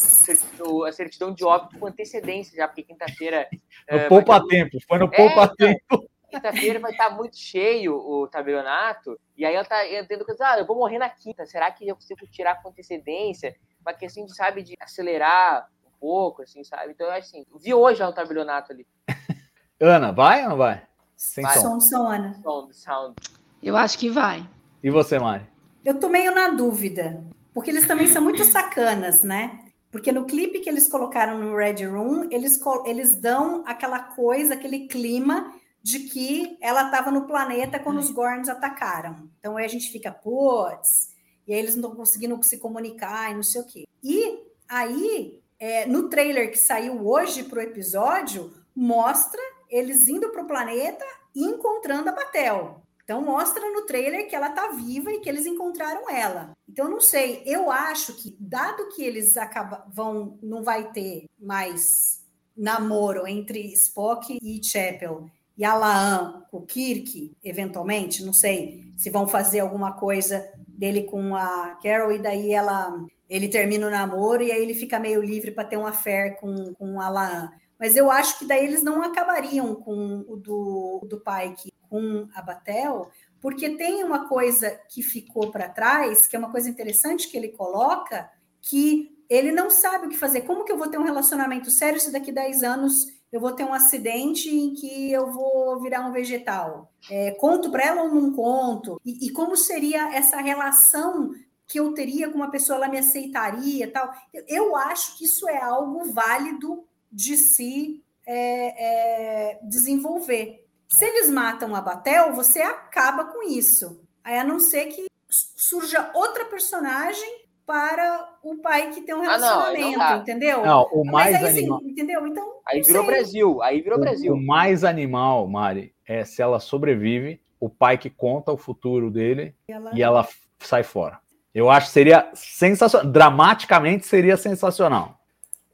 a 0.86 0.92
certidão 0.92 1.34
de 1.34 1.46
óbito 1.46 1.80
com 1.80 1.88
antecedência 1.88 2.54
já, 2.54 2.68
porque 2.68 2.84
quinta-feira. 2.84 3.48
no 3.90 3.98
é, 3.98 4.10
poupa 4.10 4.46
tempo. 4.46 4.78
Foi 4.86 5.00
no 5.00 5.06
é, 5.06 5.16
poupa 5.16 5.54
então, 5.54 5.56
tempo 5.56 6.11
quinta-feira 6.32 6.80
vai 6.80 6.92
estar 6.92 7.10
muito 7.10 7.38
cheio 7.38 7.94
o 7.96 8.28
tabelionato, 8.28 9.20
e 9.38 9.46
aí 9.46 9.54
ela 9.54 9.66
tá 9.66 9.78
tendo 10.08 10.26
que 10.26 10.36
ah, 10.42 10.58
eu 10.58 10.66
vou 10.66 10.78
morrer 10.78 10.98
na 10.98 11.10
quinta, 11.10 11.46
será 11.46 11.70
que 11.70 11.88
eu 11.88 11.96
consigo 11.96 12.26
tirar 12.28 12.62
com 12.62 12.70
antecedência? 12.70 13.56
Uma 13.82 13.94
questão 13.94 14.26
de, 14.26 14.36
sabe, 14.36 14.64
de 14.64 14.76
acelerar 14.80 15.68
um 15.86 15.92
pouco, 16.00 16.42
assim, 16.44 16.64
sabe? 16.64 16.92
Então, 16.92 17.10
assim, 17.12 17.46
vi 17.60 17.74
hoje 17.74 18.02
o 18.02 18.14
tabelionato 18.14 18.72
ali. 18.72 18.88
Ana, 19.80 20.12
vai 20.12 20.44
ou 20.44 20.50
não 20.50 20.58
vai? 20.58 20.84
Sem 21.18 21.44
vai. 21.44 21.58
som. 21.58 21.80
Som, 21.80 22.08
Ana. 22.08 22.34
Som, 22.42 22.70
sound. 22.72 23.16
Eu 23.62 23.76
acho 23.76 23.98
que 23.98 24.10
vai. 24.10 24.48
E 24.84 24.90
você, 24.90 25.20
Mari? 25.20 25.46
Eu 25.84 26.00
tô 26.00 26.10
meio 26.10 26.34
na 26.34 26.50
dúvida, 26.50 27.24
porque 27.54 27.72
eles 27.72 27.88
também 27.88 28.08
são 28.08 28.22
muito 28.22 28.44
sacanas, 28.46 29.24
né? 29.24 29.60
Porque 29.92 30.12
no 30.12 30.26
clipe 30.26 30.60
que 30.60 30.70
eles 30.70 30.88
colocaram 30.88 31.38
no 31.38 31.56
Red 31.56 31.86
Room, 31.86 32.30
eles, 32.32 32.60
eles 32.86 33.20
dão 33.20 33.64
aquela 33.68 34.00
coisa, 34.00 34.54
aquele 34.54 34.88
clima 34.88 35.54
de 35.84 36.00
que 36.00 36.58
ela 36.62 36.86
estava 36.86 37.12
no 37.12 37.26
planeta 37.26 37.80
quando 37.80 38.00
os 38.00 38.12
Gorns 38.12 38.50
atacaram. 38.50 39.30
Então 39.40 39.58
aí 39.58 39.66
a 39.66 39.70
gente 39.70 39.92
fica, 39.92 40.12
putz, 40.12 41.12
e 41.48 41.54
aí 41.54 41.60
eles 41.60 41.76
não 41.76 41.90
estão 41.90 41.96
conseguindo 41.96 42.42
se 42.44 42.58
comunicar 42.58 43.32
e 43.32 43.36
não 43.36 43.44
sei 43.44 43.62
o 43.62 43.66
quê. 43.66 43.88
E 44.04 44.44
aí, 44.70 45.42
é, 45.60 45.86
no 45.86 46.10
trailer 46.10 46.52
que 46.52 46.58
saiu 46.58 47.06
hoje 47.08 47.44
para 47.44 47.60
o 47.60 47.64
episódio, 47.64 48.54
mostra 48.76 49.42
eles 49.70 50.08
indo 50.08 50.30
para 50.30 50.44
o 50.44 50.48
planeta 50.48 51.06
e 51.36 51.44
encontrando 51.44 52.10
a 52.10 52.14
Batel. 52.14 52.82
Então 53.04 53.22
mostra 53.22 53.70
no 53.72 53.86
trailer 53.86 54.30
que 54.30 54.36
ela 54.36 54.50
está 54.50 54.70
viva 54.70 55.12
e 55.12 55.20
que 55.20 55.28
eles 55.28 55.46
encontraram 55.46 56.10
ela. 56.10 56.56
Então 56.70 56.90
não 56.90 57.02
sei, 57.02 57.44
eu 57.46 57.70
acho 57.70 58.14
que 58.14 58.38
dado 58.40 58.90
que 58.90 59.04
eles 59.04 59.36
acabam 59.36 59.82
vão 59.90 60.40
não 60.42 60.64
vai 60.64 60.92
ter 60.92 61.26
mais 61.40 62.26
namoro 62.56 63.28
entre 63.28 63.60
Spock 63.74 64.38
e 64.42 64.64
Chapel 64.64 65.30
e 65.62 65.64
a 65.64 65.76
Laan 65.76 66.44
com 66.50 66.66
Kirk, 66.66 67.38
eventualmente, 67.44 68.26
não 68.26 68.34
sei 68.34 68.92
se 68.98 69.12
vão 69.12 69.28
fazer 69.28 69.60
alguma 69.60 69.94
coisa 69.94 70.44
dele 70.68 71.04
com 71.04 71.36
a 71.36 71.78
Carol 71.84 72.12
e 72.12 72.18
daí 72.18 72.52
ela 72.52 72.92
ele 73.30 73.48
termina 73.48 73.86
o 73.86 73.92
namoro 73.92 74.42
e 74.42 74.52
aí 74.52 74.60
ele 74.60 74.74
fica 74.74 74.98
meio 74.98 75.22
livre 75.22 75.52
para 75.52 75.64
ter 75.64 75.78
um 75.78 75.86
affair 75.86 76.40
com, 76.40 76.74
com 76.74 77.00
a 77.00 77.08
Laan. 77.10 77.52
Mas 77.80 77.96
eu 77.96 78.10
acho 78.10 78.40
que 78.40 78.46
daí 78.46 78.66
eles 78.66 78.82
não 78.82 79.04
acabariam 79.04 79.76
com 79.76 80.26
o 80.28 80.36
do, 80.36 81.08
do 81.08 81.22
Pike 81.22 81.72
com 81.88 82.28
a 82.34 82.42
Batel, 82.42 83.12
porque 83.40 83.78
tem 83.78 84.04
uma 84.04 84.28
coisa 84.28 84.72
que 84.90 85.04
ficou 85.04 85.52
para 85.52 85.70
trás, 85.70 86.26
que 86.26 86.36
é 86.36 86.40
uma 86.40 86.52
coisa 86.52 86.72
interessante 86.72 87.30
que 87.30 87.38
ele 87.38 87.50
coloca, 87.50 88.28
que 88.60 89.16
ele 89.30 89.52
não 89.52 89.70
sabe 89.70 90.08
o 90.08 90.10
que 90.10 90.18
fazer. 90.18 90.42
Como 90.42 90.66
que 90.66 90.72
eu 90.72 90.78
vou 90.78 90.88
ter 90.88 90.98
um 90.98 91.04
relacionamento 91.04 91.70
sério 91.70 92.00
se 92.00 92.12
daqui 92.12 92.32
a 92.32 92.34
10 92.34 92.64
anos 92.64 93.21
eu 93.32 93.40
vou 93.40 93.54
ter 93.54 93.64
um 93.64 93.74
acidente 93.74 94.50
em 94.50 94.74
que 94.74 95.12
eu 95.12 95.32
vou 95.32 95.80
virar 95.82 96.06
um 96.06 96.12
vegetal. 96.12 96.92
É, 97.10 97.32
conto 97.32 97.72
para 97.72 97.86
ela 97.86 98.04
ou 98.04 98.14
não 98.14 98.34
conto? 98.34 99.00
E, 99.06 99.28
e, 99.28 99.30
como 99.32 99.56
seria 99.56 100.14
essa 100.14 100.38
relação 100.38 101.34
que 101.66 101.80
eu 101.80 101.94
teria 101.94 102.30
com 102.30 102.36
uma 102.36 102.52
pessoa, 102.52 102.76
ela 102.76 102.90
me 102.90 102.98
aceitaria 102.98 103.90
tal? 103.92 104.14
Eu, 104.34 104.44
eu 104.48 104.76
acho 104.76 105.18
que 105.18 105.24
isso 105.24 105.48
é 105.48 105.62
algo 105.62 106.12
válido 106.12 106.84
de 107.12 107.38
se 107.38 108.04
é, 108.26 109.54
é, 109.54 109.60
desenvolver. 109.64 110.68
Se 110.90 111.06
eles 111.06 111.30
matam 111.30 111.74
a 111.74 111.82
Batel, 111.82 112.34
você 112.34 112.62
acaba 112.62 113.26
com 113.26 113.48
isso. 113.48 114.02
Aí, 114.24 114.38
a 114.38 114.44
não 114.44 114.60
ser 114.60 114.88
que 114.88 115.06
surja 115.30 116.12
outra 116.14 116.46
personagem 116.46 117.41
para 117.72 118.28
o 118.44 118.58
pai 118.58 118.90
que 118.92 119.00
tem 119.00 119.16
um 119.16 119.22
relacionamento, 119.22 120.02
ah, 120.02 120.16
não, 120.16 120.22
entendeu? 120.22 120.66
Não, 120.66 120.90
o 120.92 121.06
mais 121.06 121.34
aí, 121.34 121.46
animal... 121.46 121.78
Assim, 121.78 121.90
entendeu? 121.90 122.28
Então, 122.28 122.46
aí 122.68 122.82
virou 122.82 123.06
sei. 123.06 123.14
Brasil, 123.14 123.62
aí 123.64 123.80
virou 123.80 123.98
o, 123.98 124.02
Brasil. 124.02 124.34
O 124.34 124.46
mais 124.46 124.84
animal, 124.84 125.48
Mari, 125.48 125.96
é 126.06 126.26
se 126.26 126.42
ela 126.42 126.60
sobrevive, 126.60 127.40
o 127.62 127.70
pai 127.70 127.98
que 127.98 128.10
conta 128.10 128.52
o 128.52 128.58
futuro 128.58 129.10
dele 129.10 129.56
e 129.70 129.72
ela, 129.72 129.92
e 129.94 130.04
ela 130.04 130.28
sai 130.60 130.84
fora. 130.84 131.22
Eu 131.56 131.70
acho 131.70 131.88
que 131.88 131.94
seria 131.94 132.30
sensacional, 132.34 133.10
dramaticamente 133.10 134.06
seria 134.06 134.36
sensacional 134.36 135.21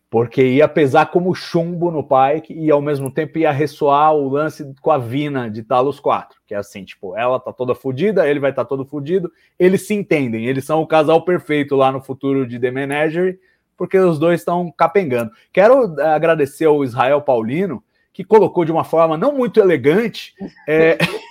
porque 0.09 0.41
ia 0.41 0.67
pesar 0.67 1.07
como 1.07 1.35
chumbo 1.35 1.91
no 1.91 2.03
Pike 2.03 2.53
e 2.53 2.71
ao 2.71 2.81
mesmo 2.81 3.11
tempo 3.11 3.37
ia 3.37 3.51
ressoar 3.51 4.13
o 4.13 4.29
lance 4.29 4.73
com 4.81 4.91
a 4.91 4.97
Vina 4.97 5.49
de 5.49 5.63
Talos 5.63 5.99
4, 5.99 6.39
que 6.45 6.53
é 6.53 6.57
assim, 6.57 6.85
tipo, 6.85 7.15
ela 7.17 7.39
tá 7.39 7.51
toda 7.51 7.75
fodida, 7.75 8.27
ele 8.27 8.39
vai 8.39 8.51
estar 8.51 8.63
tá 8.63 8.69
todo 8.69 8.85
fodido, 8.85 9.31
eles 9.59 9.85
se 9.85 9.93
entendem, 9.93 10.45
eles 10.45 10.65
são 10.65 10.81
o 10.81 10.87
casal 10.87 11.23
perfeito 11.25 11.75
lá 11.75 11.91
no 11.91 12.01
futuro 12.01 12.47
de 12.47 12.57
The 12.57 12.71
Menagerie, 12.71 13.39
porque 13.75 13.97
os 13.97 14.17
dois 14.17 14.39
estão 14.39 14.71
capengando. 14.75 15.31
Quero 15.51 16.01
agradecer 16.01 16.65
ao 16.65 16.83
Israel 16.83 17.21
Paulino, 17.21 17.83
que 18.13 18.23
colocou 18.23 18.65
de 18.65 18.71
uma 18.71 18.83
forma 18.83 19.15
não 19.17 19.31
muito 19.31 19.59
elegante 19.59 20.33
é, 20.67 20.97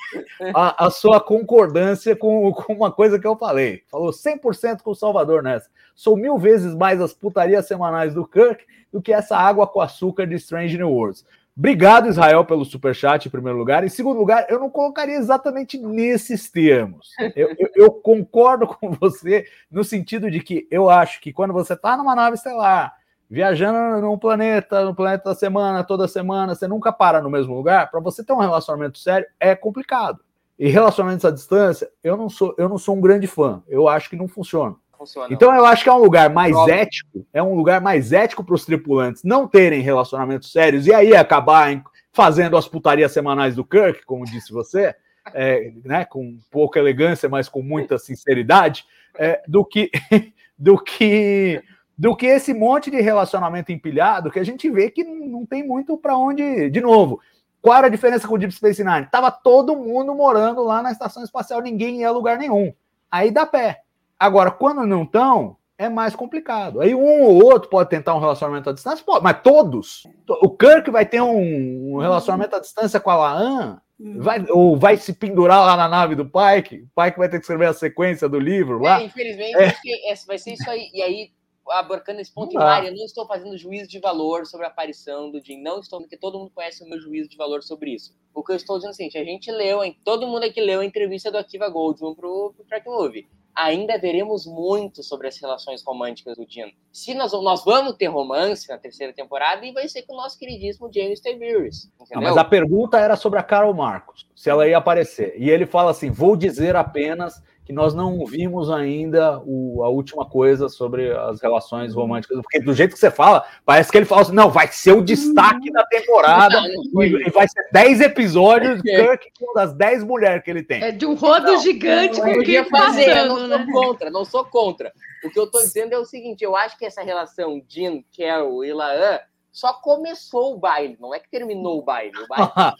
a, 0.54 0.86
a, 0.86 0.90
sua 0.90 1.20
concordância 1.20 2.14
com, 2.14 2.52
com, 2.52 2.72
uma 2.72 2.90
coisa 2.90 3.18
que 3.18 3.26
eu 3.26 3.36
falei. 3.36 3.82
Falou 3.90 4.10
100% 4.10 4.82
com 4.82 4.90
o 4.90 4.94
Salvador 4.94 5.42
nessa. 5.42 5.68
Sou 5.94 6.16
mil 6.16 6.36
vezes 6.38 6.74
mais 6.74 7.00
as 7.00 7.12
putarias 7.12 7.66
semanais 7.66 8.14
do 8.14 8.26
Kirk 8.26 8.64
do 8.92 9.00
que 9.00 9.12
essa 9.12 9.36
água 9.36 9.66
com 9.66 9.80
açúcar 9.80 10.26
de 10.26 10.34
Strange 10.36 10.76
New 10.76 10.90
Worlds. 10.90 11.24
Obrigado, 11.56 12.08
Israel, 12.08 12.44
pelo 12.44 12.66
superchat, 12.66 13.26
em 13.26 13.30
primeiro 13.30 13.56
lugar. 13.56 13.82
Em 13.82 13.88
segundo 13.88 14.18
lugar, 14.18 14.46
eu 14.50 14.60
não 14.60 14.68
colocaria 14.68 15.16
exatamente 15.16 15.78
nesses 15.78 16.50
termos. 16.50 17.12
Eu, 17.34 17.48
eu, 17.58 17.70
eu 17.74 17.90
concordo 17.90 18.66
com 18.66 18.90
você 18.90 19.46
no 19.70 19.82
sentido 19.82 20.30
de 20.30 20.40
que 20.40 20.68
eu 20.70 20.90
acho 20.90 21.18
que 21.18 21.32
quando 21.32 21.54
você 21.54 21.72
está 21.72 21.96
numa 21.96 22.14
nave 22.14 22.36
estelar 22.36 22.94
viajando 23.28 24.00
num 24.00 24.18
planeta, 24.18 24.84
no 24.84 24.94
planeta 24.94 25.30
da 25.30 25.34
semana, 25.34 25.84
toda 25.84 26.08
semana, 26.08 26.54
você 26.54 26.68
nunca 26.68 26.92
para 26.92 27.20
no 27.20 27.30
mesmo 27.30 27.54
lugar, 27.54 27.90
para 27.90 28.00
você 28.00 28.24
ter 28.24 28.32
um 28.32 28.38
relacionamento 28.38 28.98
sério 28.98 29.26
é 29.38 29.54
complicado. 29.54 30.20
E 30.58 30.68
relacionamentos 30.68 31.24
à 31.24 31.30
distância, 31.30 31.90
eu 32.02 32.16
não 32.16 32.28
sou, 32.28 32.54
eu 32.56 32.68
não 32.68 32.78
sou 32.78 32.96
um 32.96 33.00
grande 33.00 33.26
fã. 33.26 33.62
Eu 33.68 33.88
acho 33.88 34.08
que 34.08 34.16
não 34.16 34.26
funciona. 34.26 34.76
Funciona. 34.96 35.28
Então 35.30 35.54
eu 35.54 35.66
acho 35.66 35.82
que 35.82 35.90
é 35.90 35.92
um 35.92 36.02
lugar 36.02 36.30
mais 36.30 36.52
Prova. 36.52 36.70
ético, 36.70 37.26
é 37.32 37.42
um 37.42 37.54
lugar 37.54 37.80
mais 37.80 38.12
ético 38.12 38.42
para 38.42 38.54
os 38.54 38.64
tripulantes 38.64 39.22
não 39.22 39.46
terem 39.46 39.82
relacionamentos 39.82 40.50
sérios 40.50 40.86
e 40.86 40.94
aí 40.94 41.14
acabar 41.14 41.82
fazendo 42.12 42.56
as 42.56 42.66
putarias 42.66 43.12
semanais 43.12 43.54
do 43.54 43.64
Kirk, 43.64 44.06
como 44.06 44.24
disse 44.24 44.50
você, 44.50 44.94
é, 45.34 45.70
né, 45.84 46.06
com 46.06 46.38
pouca 46.50 46.78
elegância, 46.78 47.28
mas 47.28 47.46
com 47.46 47.60
muita 47.60 47.98
sinceridade, 47.98 48.86
é, 49.18 49.42
do 49.46 49.64
que 49.64 49.90
do 50.58 50.78
que 50.78 51.62
do 51.98 52.16
que 52.16 52.26
esse 52.26 52.54
monte 52.54 52.90
de 52.90 53.00
relacionamento 53.00 53.72
empilhado 53.72 54.30
que 54.30 54.38
a 54.38 54.44
gente 54.44 54.70
vê 54.70 54.90
que 54.90 55.04
não 55.04 55.44
tem 55.46 55.66
muito 55.66 55.96
para 55.96 56.16
onde. 56.16 56.70
De 56.70 56.80
novo, 56.80 57.20
qual 57.66 57.78
era 57.78 57.88
a 57.88 57.90
diferença 57.90 58.28
com 58.28 58.36
o 58.36 58.38
Deep 58.38 58.54
Space 58.54 58.84
Nine? 58.84 59.08
Tava 59.10 59.28
todo 59.28 59.74
mundo 59.74 60.14
morando 60.14 60.62
lá 60.62 60.80
na 60.80 60.92
estação 60.92 61.24
espacial, 61.24 61.60
ninguém 61.60 61.98
ia 61.98 62.08
a 62.08 62.12
lugar 62.12 62.38
nenhum. 62.38 62.72
Aí 63.10 63.28
dá 63.32 63.44
pé. 63.44 63.80
Agora, 64.16 64.52
quando 64.52 64.86
não 64.86 65.02
estão, 65.02 65.56
é 65.76 65.88
mais 65.88 66.14
complicado. 66.14 66.80
Aí 66.80 66.94
um 66.94 67.24
ou 67.24 67.44
outro 67.44 67.68
pode 67.68 67.90
tentar 67.90 68.14
um 68.14 68.20
relacionamento 68.20 68.70
à 68.70 68.72
distância, 68.72 69.04
pode, 69.04 69.24
mas 69.24 69.42
todos. 69.42 70.04
O 70.28 70.48
Kirk 70.48 70.92
vai 70.92 71.04
ter 71.04 71.20
um, 71.20 71.98
relacionamento 71.98 72.54
à 72.54 72.60
distância 72.60 73.00
com 73.00 73.10
a 73.10 73.16
Laan, 73.16 73.80
uhum. 73.98 74.22
vai, 74.22 74.46
ou 74.48 74.78
vai 74.78 74.96
se 74.96 75.12
pendurar 75.12 75.66
lá 75.66 75.76
na 75.76 75.88
nave 75.88 76.14
do 76.14 76.24
Pike, 76.24 76.86
o 76.96 77.02
Pike 77.02 77.18
vai 77.18 77.28
ter 77.28 77.38
que 77.38 77.46
escrever 77.46 77.66
a 77.66 77.74
sequência 77.74 78.28
do 78.28 78.38
livro 78.38 78.78
lá. 78.78 79.00
É, 79.00 79.06
infelizmente, 79.06 79.56
é. 79.56 80.14
vai 80.24 80.38
ser 80.38 80.52
isso 80.52 80.70
aí. 80.70 80.88
E 80.94 81.02
aí 81.02 81.30
abarcando 81.70 82.20
esse 82.20 82.32
ponto 82.32 82.54
Não. 82.54 82.62
Mari, 82.62 82.86
eu 82.86 82.94
não 82.94 83.04
estou 83.04 83.26
fazendo 83.26 83.56
juízo 83.56 83.88
de 83.88 83.98
valor 83.98 84.46
sobre 84.46 84.66
a 84.66 84.68
aparição 84.68 85.30
do 85.30 85.42
Jim. 85.42 85.60
Não 85.60 85.80
estou, 85.80 86.00
porque 86.00 86.16
todo 86.16 86.38
mundo 86.38 86.50
conhece 86.54 86.82
o 86.84 86.88
meu 86.88 87.00
juízo 87.00 87.28
de 87.28 87.36
valor 87.36 87.62
sobre 87.62 87.94
isso. 87.94 88.14
O 88.34 88.42
que 88.42 88.52
eu 88.52 88.56
estou 88.56 88.76
dizendo 88.76 88.90
é 88.90 88.92
o 88.92 88.96
seguinte: 88.96 89.18
a 89.18 89.24
gente 89.24 89.50
leu, 89.50 89.82
hein, 89.82 89.96
todo 90.04 90.26
mundo 90.26 90.44
aqui 90.44 90.60
leu 90.60 90.80
a 90.80 90.84
entrevista 90.84 91.30
do 91.30 91.38
Akiva 91.38 91.68
Goldman 91.68 92.14
pro, 92.14 92.52
pro 92.54 92.64
Track 92.66 92.86
Movie. 92.86 93.26
Ainda 93.54 93.96
veremos 93.96 94.44
muito 94.44 95.02
sobre 95.02 95.28
as 95.28 95.40
relações 95.40 95.82
românticas 95.82 96.36
do 96.36 96.44
Jim. 96.46 96.74
Se 96.92 97.14
nós, 97.14 97.32
nós 97.32 97.64
vamos 97.64 97.94
ter 97.94 98.06
romance 98.06 98.68
na 98.68 98.76
terceira 98.76 99.14
temporada, 99.14 99.64
e 99.64 99.72
vai 99.72 99.88
ser 99.88 100.02
com 100.02 100.12
o 100.12 100.16
nosso 100.18 100.38
queridíssimo 100.38 100.92
James 100.92 101.20
Tiberius. 101.20 101.88
Entendeu? 101.98 102.28
mas 102.28 102.36
a 102.36 102.44
pergunta 102.44 102.98
era 102.98 103.16
sobre 103.16 103.38
a 103.38 103.42
Carol 103.42 103.72
Marcos, 103.72 104.28
se 104.36 104.50
ela 104.50 104.68
ia 104.68 104.76
aparecer. 104.76 105.34
E 105.38 105.48
ele 105.48 105.64
fala 105.64 105.92
assim: 105.92 106.10
vou 106.10 106.36
dizer 106.36 106.76
apenas 106.76 107.42
que 107.66 107.72
nós 107.72 107.92
não 107.94 108.24
vimos 108.24 108.70
ainda 108.70 109.40
o- 109.44 109.82
a 109.82 109.88
última 109.88 110.24
coisa 110.24 110.68
sobre 110.68 111.10
as 111.10 111.40
relações 111.42 111.92
românticas. 111.92 112.40
Porque 112.40 112.60
do 112.60 112.72
jeito 112.72 112.92
que 112.94 112.98
você 113.00 113.10
fala, 113.10 113.44
parece 113.64 113.90
que 113.90 113.98
ele 113.98 114.06
fala 114.06 114.22
assim: 114.22 114.32
não, 114.32 114.48
vai 114.48 114.68
ser 114.68 114.92
o 114.92 115.02
destaque 115.02 115.72
da 115.72 115.84
temporada. 115.84 116.60
Não, 116.62 116.68
não 116.92 117.02
E, 117.02 117.26
e 117.26 117.30
vai 117.30 117.48
ser 117.48 117.68
10 117.72 118.00
episódios 118.00 118.80
de 118.80 118.88
Kirk 118.88 119.26
com 119.38 119.52
das 119.52 119.74
10 119.74 120.04
mulheres 120.04 120.44
que 120.44 120.50
ele 120.50 120.62
tem. 120.62 120.80
É 120.80 120.92
de 120.92 121.04
um 121.04 121.14
rodo 121.14 121.46
Não, 121.52 121.58
gigante 121.58 122.20
com 122.20 122.28
Eu 122.28 122.32
o 122.34 122.36
podia 122.36 122.64
que 122.64 122.70
fazer, 122.70 123.16
eu 123.18 123.26
não 123.26 123.38
sou 123.38 123.48
né? 123.48 123.66
contra, 123.72 124.10
não 124.10 124.24
sou 124.24 124.44
contra. 124.44 124.92
O 125.24 125.30
que 125.30 125.40
eu 125.40 125.50
tô 125.50 125.58
dizendo 125.58 125.92
é 125.92 125.98
o 125.98 126.04
seguinte: 126.04 126.44
eu 126.44 126.54
acho 126.54 126.78
que 126.78 126.86
essa 126.86 127.02
relação 127.02 127.60
Jean, 127.68 128.00
Carol 128.16 128.64
e 128.64 128.72
Laan 128.72 129.18
só 129.56 129.72
começou 129.72 130.54
o 130.54 130.58
baile, 130.58 130.98
não 131.00 131.14
é 131.14 131.18
que 131.18 131.30
terminou 131.30 131.78
o 131.78 131.82
baile. 131.82 132.12
O 132.18 132.28
baile 132.28 132.50
tá. 132.54 132.74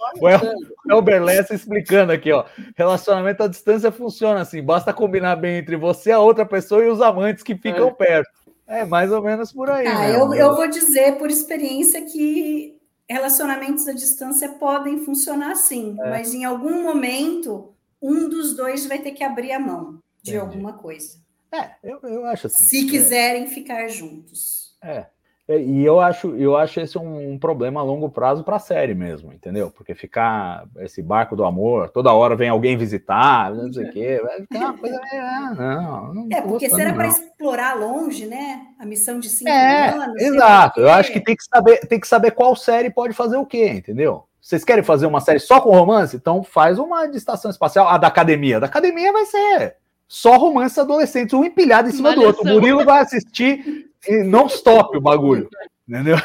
É 0.90 0.94
o 0.94 1.00
Berlessa 1.00 1.54
explicando 1.54 2.12
aqui, 2.12 2.30
ó. 2.30 2.44
Relacionamento 2.76 3.42
à 3.42 3.48
distância 3.48 3.90
funciona 3.90 4.42
assim: 4.42 4.62
basta 4.62 4.92
combinar 4.92 5.36
bem 5.36 5.56
entre 5.56 5.74
você, 5.74 6.10
a 6.12 6.20
outra 6.20 6.44
pessoa 6.44 6.84
e 6.84 6.90
os 6.90 7.00
amantes 7.00 7.42
que 7.42 7.56
ficam 7.56 7.94
perto. 7.94 8.28
É 8.66 8.84
mais 8.84 9.10
ou 9.10 9.22
menos 9.22 9.52
por 9.52 9.70
aí. 9.70 9.86
Ah, 9.86 10.00
né? 10.00 10.16
eu, 10.16 10.34
eu 10.34 10.54
vou 10.54 10.68
dizer 10.68 11.16
por 11.16 11.30
experiência 11.30 12.02
que 12.04 12.78
relacionamentos 13.08 13.88
à 13.88 13.94
distância 13.94 14.50
podem 14.50 14.98
funcionar 14.98 15.54
sim, 15.56 15.96
É. 15.98 16.10
mas 16.10 16.34
em 16.34 16.44
algum 16.44 16.82
momento 16.82 17.72
um 18.02 18.28
dos 18.28 18.54
dois 18.54 18.84
vai 18.84 18.98
ter 18.98 19.12
que 19.12 19.24
abrir 19.24 19.52
a 19.52 19.58
mão 19.58 20.02
de 20.22 20.32
Entendi. 20.36 20.36
alguma 20.36 20.74
coisa, 20.74 21.16
É, 21.50 21.70
eu, 21.82 22.00
eu 22.02 22.26
acho 22.26 22.48
assim. 22.48 22.64
se 22.64 22.86
quiserem 22.86 23.46
ficar 23.46 23.88
juntos. 23.88 24.76
É. 24.82 25.06
É, 25.48 25.58
E 25.60 25.84
eu 25.84 26.00
acho, 26.00 26.34
eu 26.36 26.56
acho 26.56 26.80
esse 26.80 26.98
um, 26.98 27.32
um 27.34 27.38
problema 27.38 27.80
a 27.80 27.82
longo 27.82 28.08
prazo 28.10 28.42
para 28.42 28.56
a 28.56 28.60
série 28.60 28.94
mesmo, 28.94 29.32
entendeu? 29.32 29.70
Porque 29.70 29.94
ficar 29.94 30.66
esse 30.78 31.02
barco 31.02 31.36
do 31.36 31.44
amor, 31.44 31.90
toda 31.90 32.12
hora 32.12 32.34
vem 32.34 32.48
alguém 32.48 32.76
visitar, 32.76 33.54
não 33.54 33.72
sei 33.72 33.86
o 33.86 33.90
quê, 33.92 34.20
vai 34.22 34.40
ficar 34.40 34.58
uma 34.58 34.78
coisa 34.78 35.00
meio. 35.12 35.22
Ah, 35.22 35.54
não, 35.56 36.14
não 36.14 36.28
É, 36.32 36.40
porque 36.40 36.68
será 36.68 36.92
para 36.92 37.06
explorar 37.08 37.74
longe, 37.74 38.26
né? 38.26 38.60
A 38.78 38.84
missão 38.84 39.20
de 39.20 39.28
cinco 39.28 39.50
É, 39.50 39.88
anos. 39.90 40.20
exato. 40.20 40.80
Eu 40.80 40.90
acho 40.90 41.12
que 41.12 41.20
tem 41.20 41.36
que 41.36 41.44
saber, 41.44 41.78
tem 41.86 42.00
que 42.00 42.08
saber 42.08 42.32
qual 42.32 42.56
série 42.56 42.90
pode 42.90 43.14
fazer 43.14 43.36
o 43.36 43.46
quê, 43.46 43.68
entendeu? 43.68 44.24
Vocês 44.40 44.64
querem 44.64 44.84
fazer 44.84 45.06
uma 45.06 45.20
série 45.20 45.40
só 45.40 45.60
com 45.60 45.70
romance? 45.70 46.16
Então 46.16 46.42
faz 46.42 46.78
uma 46.78 47.06
de 47.06 47.16
estação 47.16 47.50
espacial, 47.50 47.88
a 47.88 47.98
da 47.98 48.06
academia. 48.06 48.56
A 48.56 48.60
da 48.60 48.66
academia 48.66 49.12
vai 49.12 49.24
ser 49.26 49.76
só 50.08 50.36
romance 50.36 50.78
adolescentes, 50.78 51.34
um 51.34 51.44
empilhado 51.44 51.88
em 51.88 51.92
cima 51.92 52.14
do 52.14 52.22
outro. 52.22 52.42
O 52.42 52.44
Malhação. 52.44 52.60
Murilo 52.60 52.84
vai 52.84 53.00
assistir 53.02 53.90
e 54.08 54.22
não 54.22 54.46
stop 54.46 54.96
o 54.96 55.00
bagulho. 55.00 55.48
Entendeu? 55.88 56.16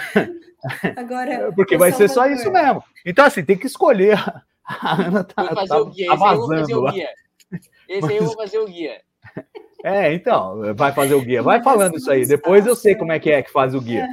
Agora, 0.96 1.52
Porque 1.56 1.78
vai 1.78 1.92
ser 1.92 2.08
só 2.08 2.22
Salvador, 2.22 2.38
isso 2.40 2.52
mesmo. 2.52 2.84
Então, 3.06 3.26
assim, 3.26 3.44
tem 3.44 3.58
que 3.58 3.68
escolher. 3.68 4.18
A 4.66 5.02
Ana 5.02 5.24
tá, 5.24 5.44
Vou 5.44 5.56
fazer 5.56 5.68
tá- 5.68 5.82
o 5.82 5.86
guia, 5.90 6.08
tá 6.08 6.14
esse 6.14 6.24
aí 6.24 6.32
eu 6.34 6.38
vou 6.38 6.48
fazer 6.48 6.62
vazando 6.74 6.92
guia. 6.94 7.10
Esse 7.90 8.10
aí 8.12 8.18
eu 8.18 8.24
vou 8.26 8.36
fazer 8.36 8.58
o 8.60 8.66
guia. 8.66 9.02
É, 9.84 10.14
então, 10.14 10.76
vai 10.76 10.92
fazer 10.94 11.16
o 11.16 11.22
guia. 11.22 11.42
Vai 11.42 11.64
falando 11.64 11.98
isso 11.98 12.12
aí. 12.12 12.24
Depois 12.24 12.68
eu 12.68 12.76
sei 12.76 12.94
como 12.94 13.12
é 13.12 13.20
que 13.20 13.32
é 13.32 13.42
que 13.42 13.52
faz 13.52 13.74
o 13.74 13.82
guia. 13.82 14.08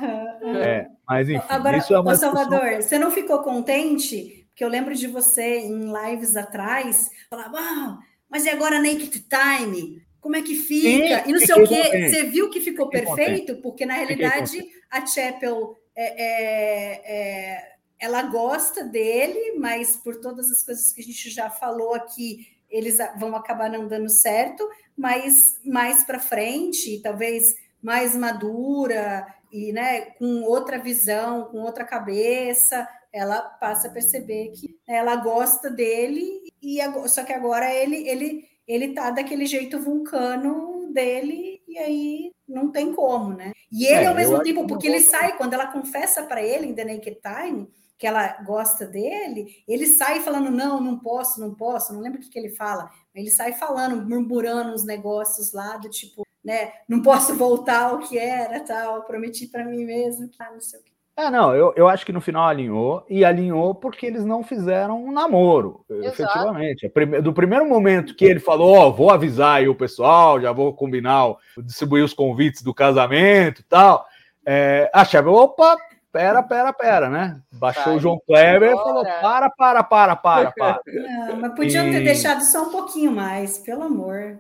É, 0.65 0.87
mas 1.07 1.29
enfim, 1.29 1.45
Agora, 1.47 1.77
isso 1.77 1.93
é 1.93 2.01
uma 2.01 2.09
ô, 2.09 2.15
discussão- 2.15 2.35
Salvador, 2.35 2.81
você 2.83 2.99
não 2.99 3.11
ficou 3.11 3.41
contente? 3.41 4.47
Porque 4.49 4.65
eu 4.65 4.69
lembro 4.71 4.95
de 4.95 5.07
você 5.07 5.59
em 5.59 5.93
lives 5.93 6.37
atrás, 6.37 7.11
falava, 7.29 7.59
ah, 7.61 7.99
mas 8.29 8.45
e 8.45 8.51
agora 8.51 8.81
Naked 8.81 9.25
Time? 9.29 10.03
Como 10.21 10.37
é 10.37 10.43
que 10.43 10.57
fica? 10.57 11.23
Sim, 11.25 11.31
e 11.31 11.33
não 11.33 11.41
sei 11.41 11.55
o 11.55 11.67
quê. 11.67 11.83
contente. 11.83 12.11
Você 12.11 12.23
viu 12.25 12.51
que 12.51 12.61
ficou 12.61 12.91
Fiquei 12.91 13.03
perfeito? 13.03 13.57
Porque, 13.63 13.87
na 13.87 13.95
realidade, 13.95 14.67
a 14.91 15.07
Chapel, 15.07 15.77
é, 15.97 16.23
é, 16.23 17.03
é, 17.05 17.73
ela 17.99 18.23
gosta 18.23 18.85
dele, 18.85 19.55
mas 19.59 19.97
por 19.97 20.17
todas 20.17 20.51
as 20.51 20.65
coisas 20.65 20.93
que 20.93 21.01
a 21.01 21.05
gente 21.05 21.31
já 21.31 21.49
falou 21.49 21.95
aqui, 21.95 22.47
eles 22.69 22.99
vão 23.19 23.35
acabar 23.35 23.71
não 23.71 23.89
dando 23.89 24.11
certo, 24.11 24.69
mas 24.97 25.59
mais 25.65 26.05
para 26.05 26.19
frente, 26.19 27.01
talvez 27.03 27.55
mais 27.83 28.15
madura 28.15 29.27
e 29.53 29.73
né, 29.73 30.03
com 30.19 30.43
outra 30.43 30.79
visão, 30.79 31.45
com 31.45 31.59
outra 31.59 31.85
cabeça, 31.85 32.87
ela 33.13 33.41
passa 33.41 33.89
a 33.89 33.91
perceber 33.91 34.51
que 34.53 34.79
ela 34.87 35.17
gosta 35.17 35.71
dele 35.71 36.43
e 36.63 36.79
só 37.09 37.25
que 37.25 37.33
agora 37.33 37.73
ele 37.73 38.09
ele 38.09 38.45
ele 38.67 38.93
tá 38.93 39.11
daquele 39.11 39.47
jeito 39.47 39.81
vulcano 39.81 40.93
dele 40.93 41.63
e 41.67 41.79
aí 41.79 42.33
não 42.47 42.71
tem 42.71 42.93
como, 42.93 43.35
né? 43.35 43.53
E 43.73 43.87
ele 43.87 44.05
É, 44.05 44.07
ao 44.07 44.15
mesmo 44.15 44.43
tempo, 44.43 44.67
porque 44.67 44.87
ele 44.87 45.01
sai 45.01 45.37
quando 45.37 45.55
ela 45.55 45.67
confessa 45.69 46.23
para 46.25 46.43
ele 46.43 46.67
em 46.67 46.75
The 46.75 46.85
Naked 46.85 47.19
Time 47.23 47.69
que 47.99 48.07
ela 48.07 48.41
gosta 48.45 48.87
dele, 48.87 49.65
ele 49.67 49.87
sai 49.87 50.21
falando 50.21 50.51
não, 50.51 50.81
não 50.81 50.99
posso, 51.01 51.41
não 51.41 51.53
posso, 51.55 51.93
não 51.93 52.01
lembro 52.01 52.21
o 52.21 52.23
que, 52.23 52.31
que 52.31 52.39
ele 52.39 52.51
fala, 52.51 52.89
ele 53.13 53.29
sai 53.29 53.55
falando, 53.55 54.09
murmurando 54.09 54.73
uns 54.73 54.85
negócios 54.85 55.53
lá 55.53 55.77
do 55.77 55.91
tipo, 55.91 56.23
né, 56.45 56.73
não 56.89 57.03
posso 57.03 57.35
voltar 57.35 57.91
ao 57.91 57.99
que 57.99 58.17
era, 58.17 58.61
tal, 58.61 59.03
prometi 59.03 59.49
para 59.49 59.65
mim 59.65 59.85
mesmo, 59.85 60.31
ah, 60.39 60.53
não 60.53 60.61
sei 60.61 60.79
o 60.79 60.83
que. 60.85 60.93
É, 61.19 61.29
não, 61.31 61.53
eu, 61.53 61.73
eu 61.75 61.89
acho 61.89 62.07
que 62.07 62.13
no 62.13 62.21
final 62.21 62.45
alinhou, 62.47 63.05
e 63.11 63.25
alinhou 63.25 63.75
porque 63.75 64.07
eles 64.07 64.25
não 64.25 64.45
fizeram 64.45 65.05
um 65.05 65.11
namoro, 65.11 65.85
efetivamente. 65.91 66.87
A 66.87 66.91
prime- 66.91 67.21
Do 67.21 67.33
primeiro 67.33 67.69
momento 67.69 68.15
que 68.15 68.25
ele 68.25 68.39
falou, 68.39 68.77
ó, 68.77 68.89
vou 68.91 69.11
avisar 69.11 69.57
aí 69.57 69.69
o 69.69 69.75
pessoal, 69.75 70.41
já 70.41 70.53
vou 70.53 70.73
combinar, 70.73 71.35
distribuir 71.59 72.05
os 72.05 72.15
convites 72.15 72.63
do 72.63 72.73
casamento 72.73 73.63
e 73.63 73.65
tal, 73.65 74.07
é, 74.47 74.89
a 74.95 75.05
Chave, 75.05 75.29
opa, 75.29 75.77
pera, 76.13 76.41
pera, 76.41 76.73
pera, 76.73 77.11
né? 77.11 77.41
Baixou 77.53 77.83
Sai 77.83 77.97
o 77.97 78.01
João 78.01 78.21
Kleber 78.25 78.71
e 78.73 78.77
falou, 78.77 79.03
para, 79.05 79.51
para, 79.51 79.83
para, 79.83 80.15
para, 80.17 80.51
para. 80.53 80.81
Não, 81.31 81.37
mas 81.41 81.53
podiam 81.55 81.85
ter 81.91 82.01
E- 82.01 82.05
deixado 82.05 82.43
só 82.43 82.63
um 82.63 82.71
pouquinho 82.71 83.11
mais, 83.11 83.59
pelo 83.59 83.83
amor. 83.83 84.39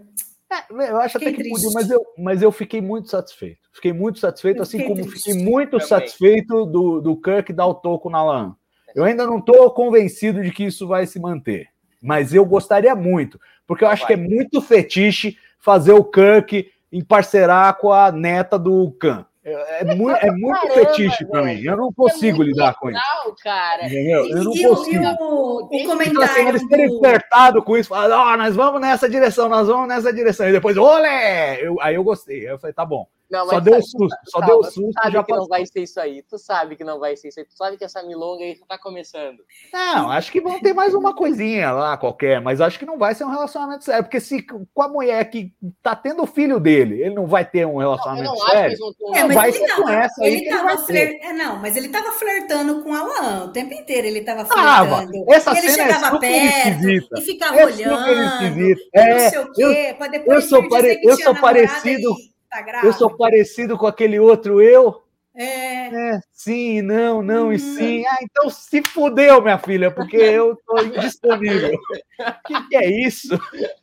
É, 0.50 0.90
eu 0.90 0.96
acho 0.98 1.18
até 1.18 1.30
que 1.30 1.36
triste. 1.36 1.50
podia, 1.50 1.70
mas 1.74 1.90
eu, 1.90 2.06
mas 2.16 2.42
eu 2.42 2.50
fiquei 2.50 2.80
muito 2.80 3.08
satisfeito. 3.10 3.58
Fiquei 3.72 3.92
muito 3.92 4.18
satisfeito, 4.18 4.62
assim 4.62 4.78
fiquei 4.78 4.94
como 4.94 5.06
triste. 5.08 5.30
fiquei 5.30 5.44
muito 5.44 5.72
Também. 5.72 5.86
satisfeito 5.86 6.64
do, 6.66 7.00
do 7.00 7.16
Kirk 7.16 7.52
dar 7.52 7.66
o 7.66 7.74
toco 7.74 8.08
na 8.08 8.24
Lan. 8.24 8.56
Eu 8.94 9.04
ainda 9.04 9.26
não 9.26 9.38
estou 9.38 9.70
convencido 9.70 10.42
de 10.42 10.50
que 10.50 10.64
isso 10.64 10.86
vai 10.88 11.06
se 11.06 11.20
manter, 11.20 11.68
mas 12.02 12.32
eu 12.32 12.44
gostaria 12.44 12.94
muito, 12.94 13.38
porque 13.66 13.84
eu 13.84 13.88
acho 13.88 14.04
Vai. 14.06 14.16
que 14.16 14.20
é 14.20 14.26
muito 14.28 14.62
fetiche 14.62 15.36
fazer 15.58 15.92
o 15.92 16.02
Kirk 16.02 16.70
em 16.90 17.04
parcerar 17.04 17.76
com 17.76 17.92
a 17.92 18.10
neta 18.10 18.58
do 18.58 18.90
Khan. 18.92 19.26
É, 19.48 19.80
é 19.80 19.94
muito, 19.94 20.16
é 20.18 20.30
muito 20.30 20.60
Caramba, 20.68 20.74
fetiche 20.74 21.24
para 21.26 21.42
mim. 21.42 21.60
Eu 21.62 21.76
não 21.76 21.92
consigo 21.92 22.42
é 22.42 22.46
lidar 22.46 22.74
com 22.74 22.90
isso. 22.90 22.98
legal, 22.98 23.36
cara. 23.42 23.86
Entendeu? 23.86 24.26
Eu 24.28 24.44
não 24.44 24.54
e 24.54 24.62
e 24.62 24.68
consigo. 24.68 25.04
o, 25.20 25.56
o 25.64 25.68
Então, 25.72 25.94
assim, 25.94 26.10
comentário 26.12 26.48
eles 26.48 26.66
terem 26.68 26.88
do... 26.88 26.98
flertado 26.98 27.62
com 27.62 27.76
isso, 27.76 27.88
falando, 27.88 28.12
ó, 28.12 28.36
nós 28.36 28.54
vamos 28.56 28.80
nessa 28.80 29.08
direção, 29.08 29.48
nós 29.48 29.66
vamos 29.68 29.88
nessa 29.88 30.12
direção. 30.12 30.48
E 30.48 30.52
depois, 30.52 30.76
olé! 30.76 31.58
Eu- 31.62 31.80
aí 31.80 31.94
eu 31.94 32.04
gostei. 32.04 32.40
Aí 32.40 32.52
eu 32.52 32.58
falei, 32.58 32.74
tá 32.74 32.84
bom. 32.84 33.06
Não, 33.30 33.46
Só 33.46 33.60
deu 33.60 33.74
sabe- 33.74 33.84
susto, 33.84 34.16
só 34.24 34.40
calma, 34.40 34.46
deu 34.54 34.62
tu 34.62 34.70
susto 34.72 34.92
sabe 34.94 35.12
já 35.12 35.22
que 35.24 35.30
não 35.32 35.38
passou. 35.40 35.48
vai 35.48 35.66
ser 35.66 35.80
isso 35.82 36.00
aí. 36.00 36.22
Tu 36.22 36.38
sabe 36.38 36.76
que 36.76 36.84
não 36.84 36.98
vai 36.98 37.14
ser 37.14 37.28
isso 37.28 37.40
aí. 37.40 37.46
Tu 37.46 37.56
sabe 37.56 37.76
que 37.76 37.84
essa 37.84 38.02
milonga 38.02 38.42
aí 38.42 38.58
tá 38.66 38.78
começando. 38.78 39.38
Não, 39.72 40.10
acho 40.10 40.32
que 40.32 40.40
vão 40.40 40.58
ter 40.60 40.72
mais 40.72 40.94
uma 40.94 41.14
coisinha 41.14 41.70
lá 41.72 41.96
qualquer, 41.98 42.40
mas 42.40 42.60
acho 42.60 42.78
que 42.78 42.86
não 42.86 42.96
vai 42.96 43.14
ser 43.14 43.24
um 43.24 43.30
relacionamento 43.30 43.84
sério, 43.84 44.02
porque 44.04 44.18
se 44.18 44.42
com 44.42 44.82
a 44.82 44.88
mulher 44.88 45.22
que 45.28 45.52
tá 45.82 45.94
tendo 45.94 46.22
o 46.22 46.26
filho 46.26 46.58
dele, 46.58 47.02
ele 47.02 47.14
não 47.14 47.26
vai 47.26 47.44
ter 47.44 47.66
um 47.66 47.74
Não, 47.74 47.82
eu 47.82 47.90
relacionamento 47.90 48.24
não 48.24 48.32
acho 48.34 48.44
que 48.46 48.50
sério. 48.52 48.68
eles 48.70 48.78
vão 48.78 48.92
ter 48.94 49.04
um 49.04 49.14
É, 49.14 49.18
Não, 49.20 49.26
mas 49.28 49.36
vai 49.36 49.48
ele 49.50 49.58
ser 49.58 49.76
com 49.76 49.88
essa 49.90 50.22
aí 50.24 50.32
ele 50.32 50.40
que 50.42 50.56
vai 50.56 51.18
é, 51.20 51.32
não, 51.34 51.56
mas 51.58 51.76
ele 51.76 51.88
tava 51.90 52.12
flertando 52.12 52.82
com 52.82 52.94
a 52.94 53.02
Lan 53.02 53.44
o 53.44 53.52
tempo 53.52 53.74
inteiro, 53.74 54.06
ele 54.06 54.22
tava 54.22 54.44
Tava. 54.46 54.96
flertando. 55.02 55.24
Essa 55.32 55.50
ele 55.50 55.60
cena 55.68 55.72
é 55.82 55.86
chegava 55.94 56.14
super 56.14 56.20
perto 56.20 56.68
esquisita. 56.68 57.18
e 57.18 57.20
ficava 57.22 57.56
É 57.60 57.70
super 57.70 57.74
olhando, 57.88 58.42
e 58.58 58.74
não 58.74 59.02
É, 59.02 59.28
sei 59.30 59.38
o 59.38 59.52
quê, 59.52 59.94
para 59.98 60.08
depois 60.08 60.44
eu 60.44 60.48
sou 60.48 60.68
pare- 60.68 60.82
dizer 60.82 60.96
que 61.00 61.08
eu 61.10 61.16
tinha 61.16 61.26
sou 61.26 61.34
parecido- 61.36 62.10
e 62.10 62.37
tá 62.50 62.60
grávida. 62.62 62.86
Eu 62.88 62.92
sou 62.92 63.16
parecido 63.16 63.76
com 63.78 63.86
aquele 63.86 64.18
outro 64.18 64.60
eu. 64.62 65.02
É, 65.34 65.86
É, 66.16 66.20
sim, 66.32 66.82
não, 66.82 67.22
não 67.22 67.52
e 67.52 67.56
Uhum. 67.56 67.58
sim. 67.76 68.04
Ah, 68.06 68.16
então 68.22 68.50
se 68.50 68.82
fudeu, 68.82 69.40
minha 69.40 69.58
filha, 69.58 69.88
porque 69.90 70.16
eu 70.16 70.56
tô 70.66 70.82
indisponível. 70.82 71.70
O 71.74 71.78
que, 72.46 72.68
que 72.68 72.76
é 72.76 72.90
isso? 73.06 73.38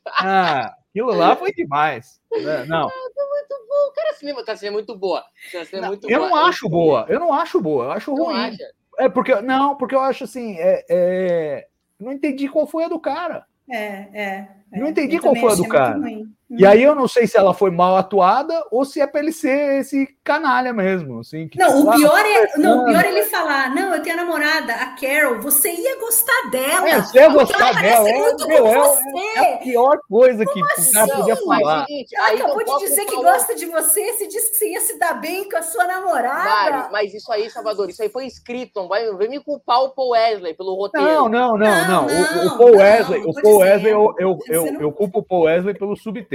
Ah, 0.06 0.76
aquilo 0.90 1.14
lá 1.16 1.35
foi 1.35 1.53
demais. 1.53 2.19
né? 2.32 2.66
Não, 2.66 2.82
Muito 2.84 3.68
bom. 3.69 3.92
Cara, 3.95 4.10
a 4.11 4.14
cinema 4.14 4.44
tá 4.44 4.56
sendo 4.56 4.74
muito 4.74 4.98
boa. 4.98 5.24
Tá 5.52 5.64
sendo 5.66 5.88
muito 5.88 6.10
eu 6.10 6.19
boa. 6.19 6.30
não 6.30 6.38
acho 6.45 6.68
boa. 6.69 7.06
Eu 7.08 7.19
não 7.19 7.34
acho 7.34 7.61
boa. 7.61 7.85
Eu 7.85 7.92
acho 7.92 8.14
Não 8.14 8.26
ruim. 8.26 8.35
acha? 8.38 8.64
É 8.98 9.10
porque 9.10 9.35
não, 9.42 9.76
porque 9.77 9.95
eu 9.95 10.00
acho 10.02 10.24
assim, 10.26 10.56
é, 10.58 10.85
é, 10.90 11.68
não 12.00 12.11
entendi 12.14 12.48
qual 12.50 12.66
foi 12.68 12.85
a 12.85 12.88
do 12.90 13.00
cara. 13.00 13.45
é, 13.69 14.08
é. 14.14 14.48
Não 14.74 14.88
é. 14.88 14.90
entendi 14.90 15.16
Eu 15.18 15.22
qual 15.22 15.35
foi 15.35 15.52
a 15.52 15.56
do 15.56 15.68
cara. 15.68 15.98
ruim. 15.98 16.26
E 16.48 16.64
aí 16.64 16.83
eu 16.83 16.93
não 16.93 17.07
sei 17.07 17.25
se 17.25 17.35
ela 17.38 17.56
foi 17.56 17.72
mal 17.72 17.98
atuada 17.98 18.64
ou 18.69 18.85
se 18.85 19.01
é 19.01 19.07
pra 19.07 19.19
ele 19.19 19.32
ser 19.32 19.80
esse 19.80 20.07
canalha 20.24 20.72
mesmo. 20.72 21.19
Assim, 21.22 21.48
que, 21.48 21.57
Não, 21.57 21.83
o 21.85 21.90
ah, 21.91 21.95
pior 21.95 22.19
é, 22.25 22.48
tá 22.48 22.57
não, 22.59 22.83
o 22.83 22.85
pior 22.85 23.03
é 23.03 23.07
ele 23.09 23.24
falar, 23.24 23.74
não, 23.74 23.93
eu 23.95 24.01
tenho 24.03 24.19
a 24.19 24.24
namorada, 24.24 24.74
a 24.74 24.95
Carol, 24.95 25.40
você 25.41 25.72
ia 25.72 25.99
gostar 25.99 26.49
dela. 26.51 26.88
É, 26.88 27.01
você 27.01 27.17
ia 27.17 27.30
gostar 27.30 27.57
ela 27.69 27.82
dela. 27.82 28.03
parece 28.03 28.09
É, 28.11 28.17
muito 28.19 28.48
meu, 28.48 28.64
com 28.64 28.69
é, 28.69 28.80
você. 28.80 29.19
é 29.40 29.53
a 29.53 29.57
pior 29.57 29.99
coisa 30.07 30.45
que 30.45 30.59
o 30.61 30.65
cara 30.93 31.03
assim? 31.03 31.15
podia 31.15 31.35
falar. 31.35 31.80
é 31.80 31.83
o 31.83 31.85
seguinte, 31.88 32.15
Ela 32.15 32.27
aí 32.27 32.41
acabou 32.41 32.64
de 32.80 32.85
dizer 32.85 33.06
que 33.06 33.15
falar- 33.15 33.32
gosta 33.33 33.56
de 33.56 33.65
você, 33.65 34.14
você 34.14 34.27
disse 34.27 34.51
que 34.51 34.57
você 34.57 34.69
ia 34.72 34.82
se 34.82 34.99
dar 34.99 35.14
bem 35.15 35.49
com 35.49 35.57
a 35.57 35.61
sua 35.64 35.85
namorada. 35.88 36.43
Mário, 36.49 36.91
mas 36.91 37.11
isso 37.14 37.32
aí, 37.32 37.49
Salvador, 37.49 37.90
isso 37.90 38.03
aí 38.03 38.09
foi 38.09 38.27
escrito. 38.27 38.80
Não 38.82 38.88
vai, 38.88 39.11
vem 39.15 39.30
me 39.30 39.40
culpar 39.43 39.82
o 39.83 39.90
Paul 39.90 40.09
Wesley 40.11 40.53
pelo 40.53 40.75
roteiro. 40.75 41.07
Não, 41.07 41.27
não, 41.27 41.57
não, 41.57 41.88
Não, 41.88 41.88
não. 41.88 42.06
O, 42.06 42.48
o 42.53 42.57
Paul 42.57 42.72
não, 42.72 42.77
Wesley, 42.77 43.22
não 43.22 43.30
o 43.30 43.41
Paul 43.41 43.57
Wesley, 43.57 43.91
eu, 43.91 44.14
eu, 44.19 44.38
eu, 44.48 44.72
não- 44.74 44.82
eu 44.82 44.91
culpo 44.91 45.19
o 45.19 45.24
Paul 45.24 45.41
Wesley 45.45 45.74
pelo 45.74 45.95
subtexto. 45.95 46.34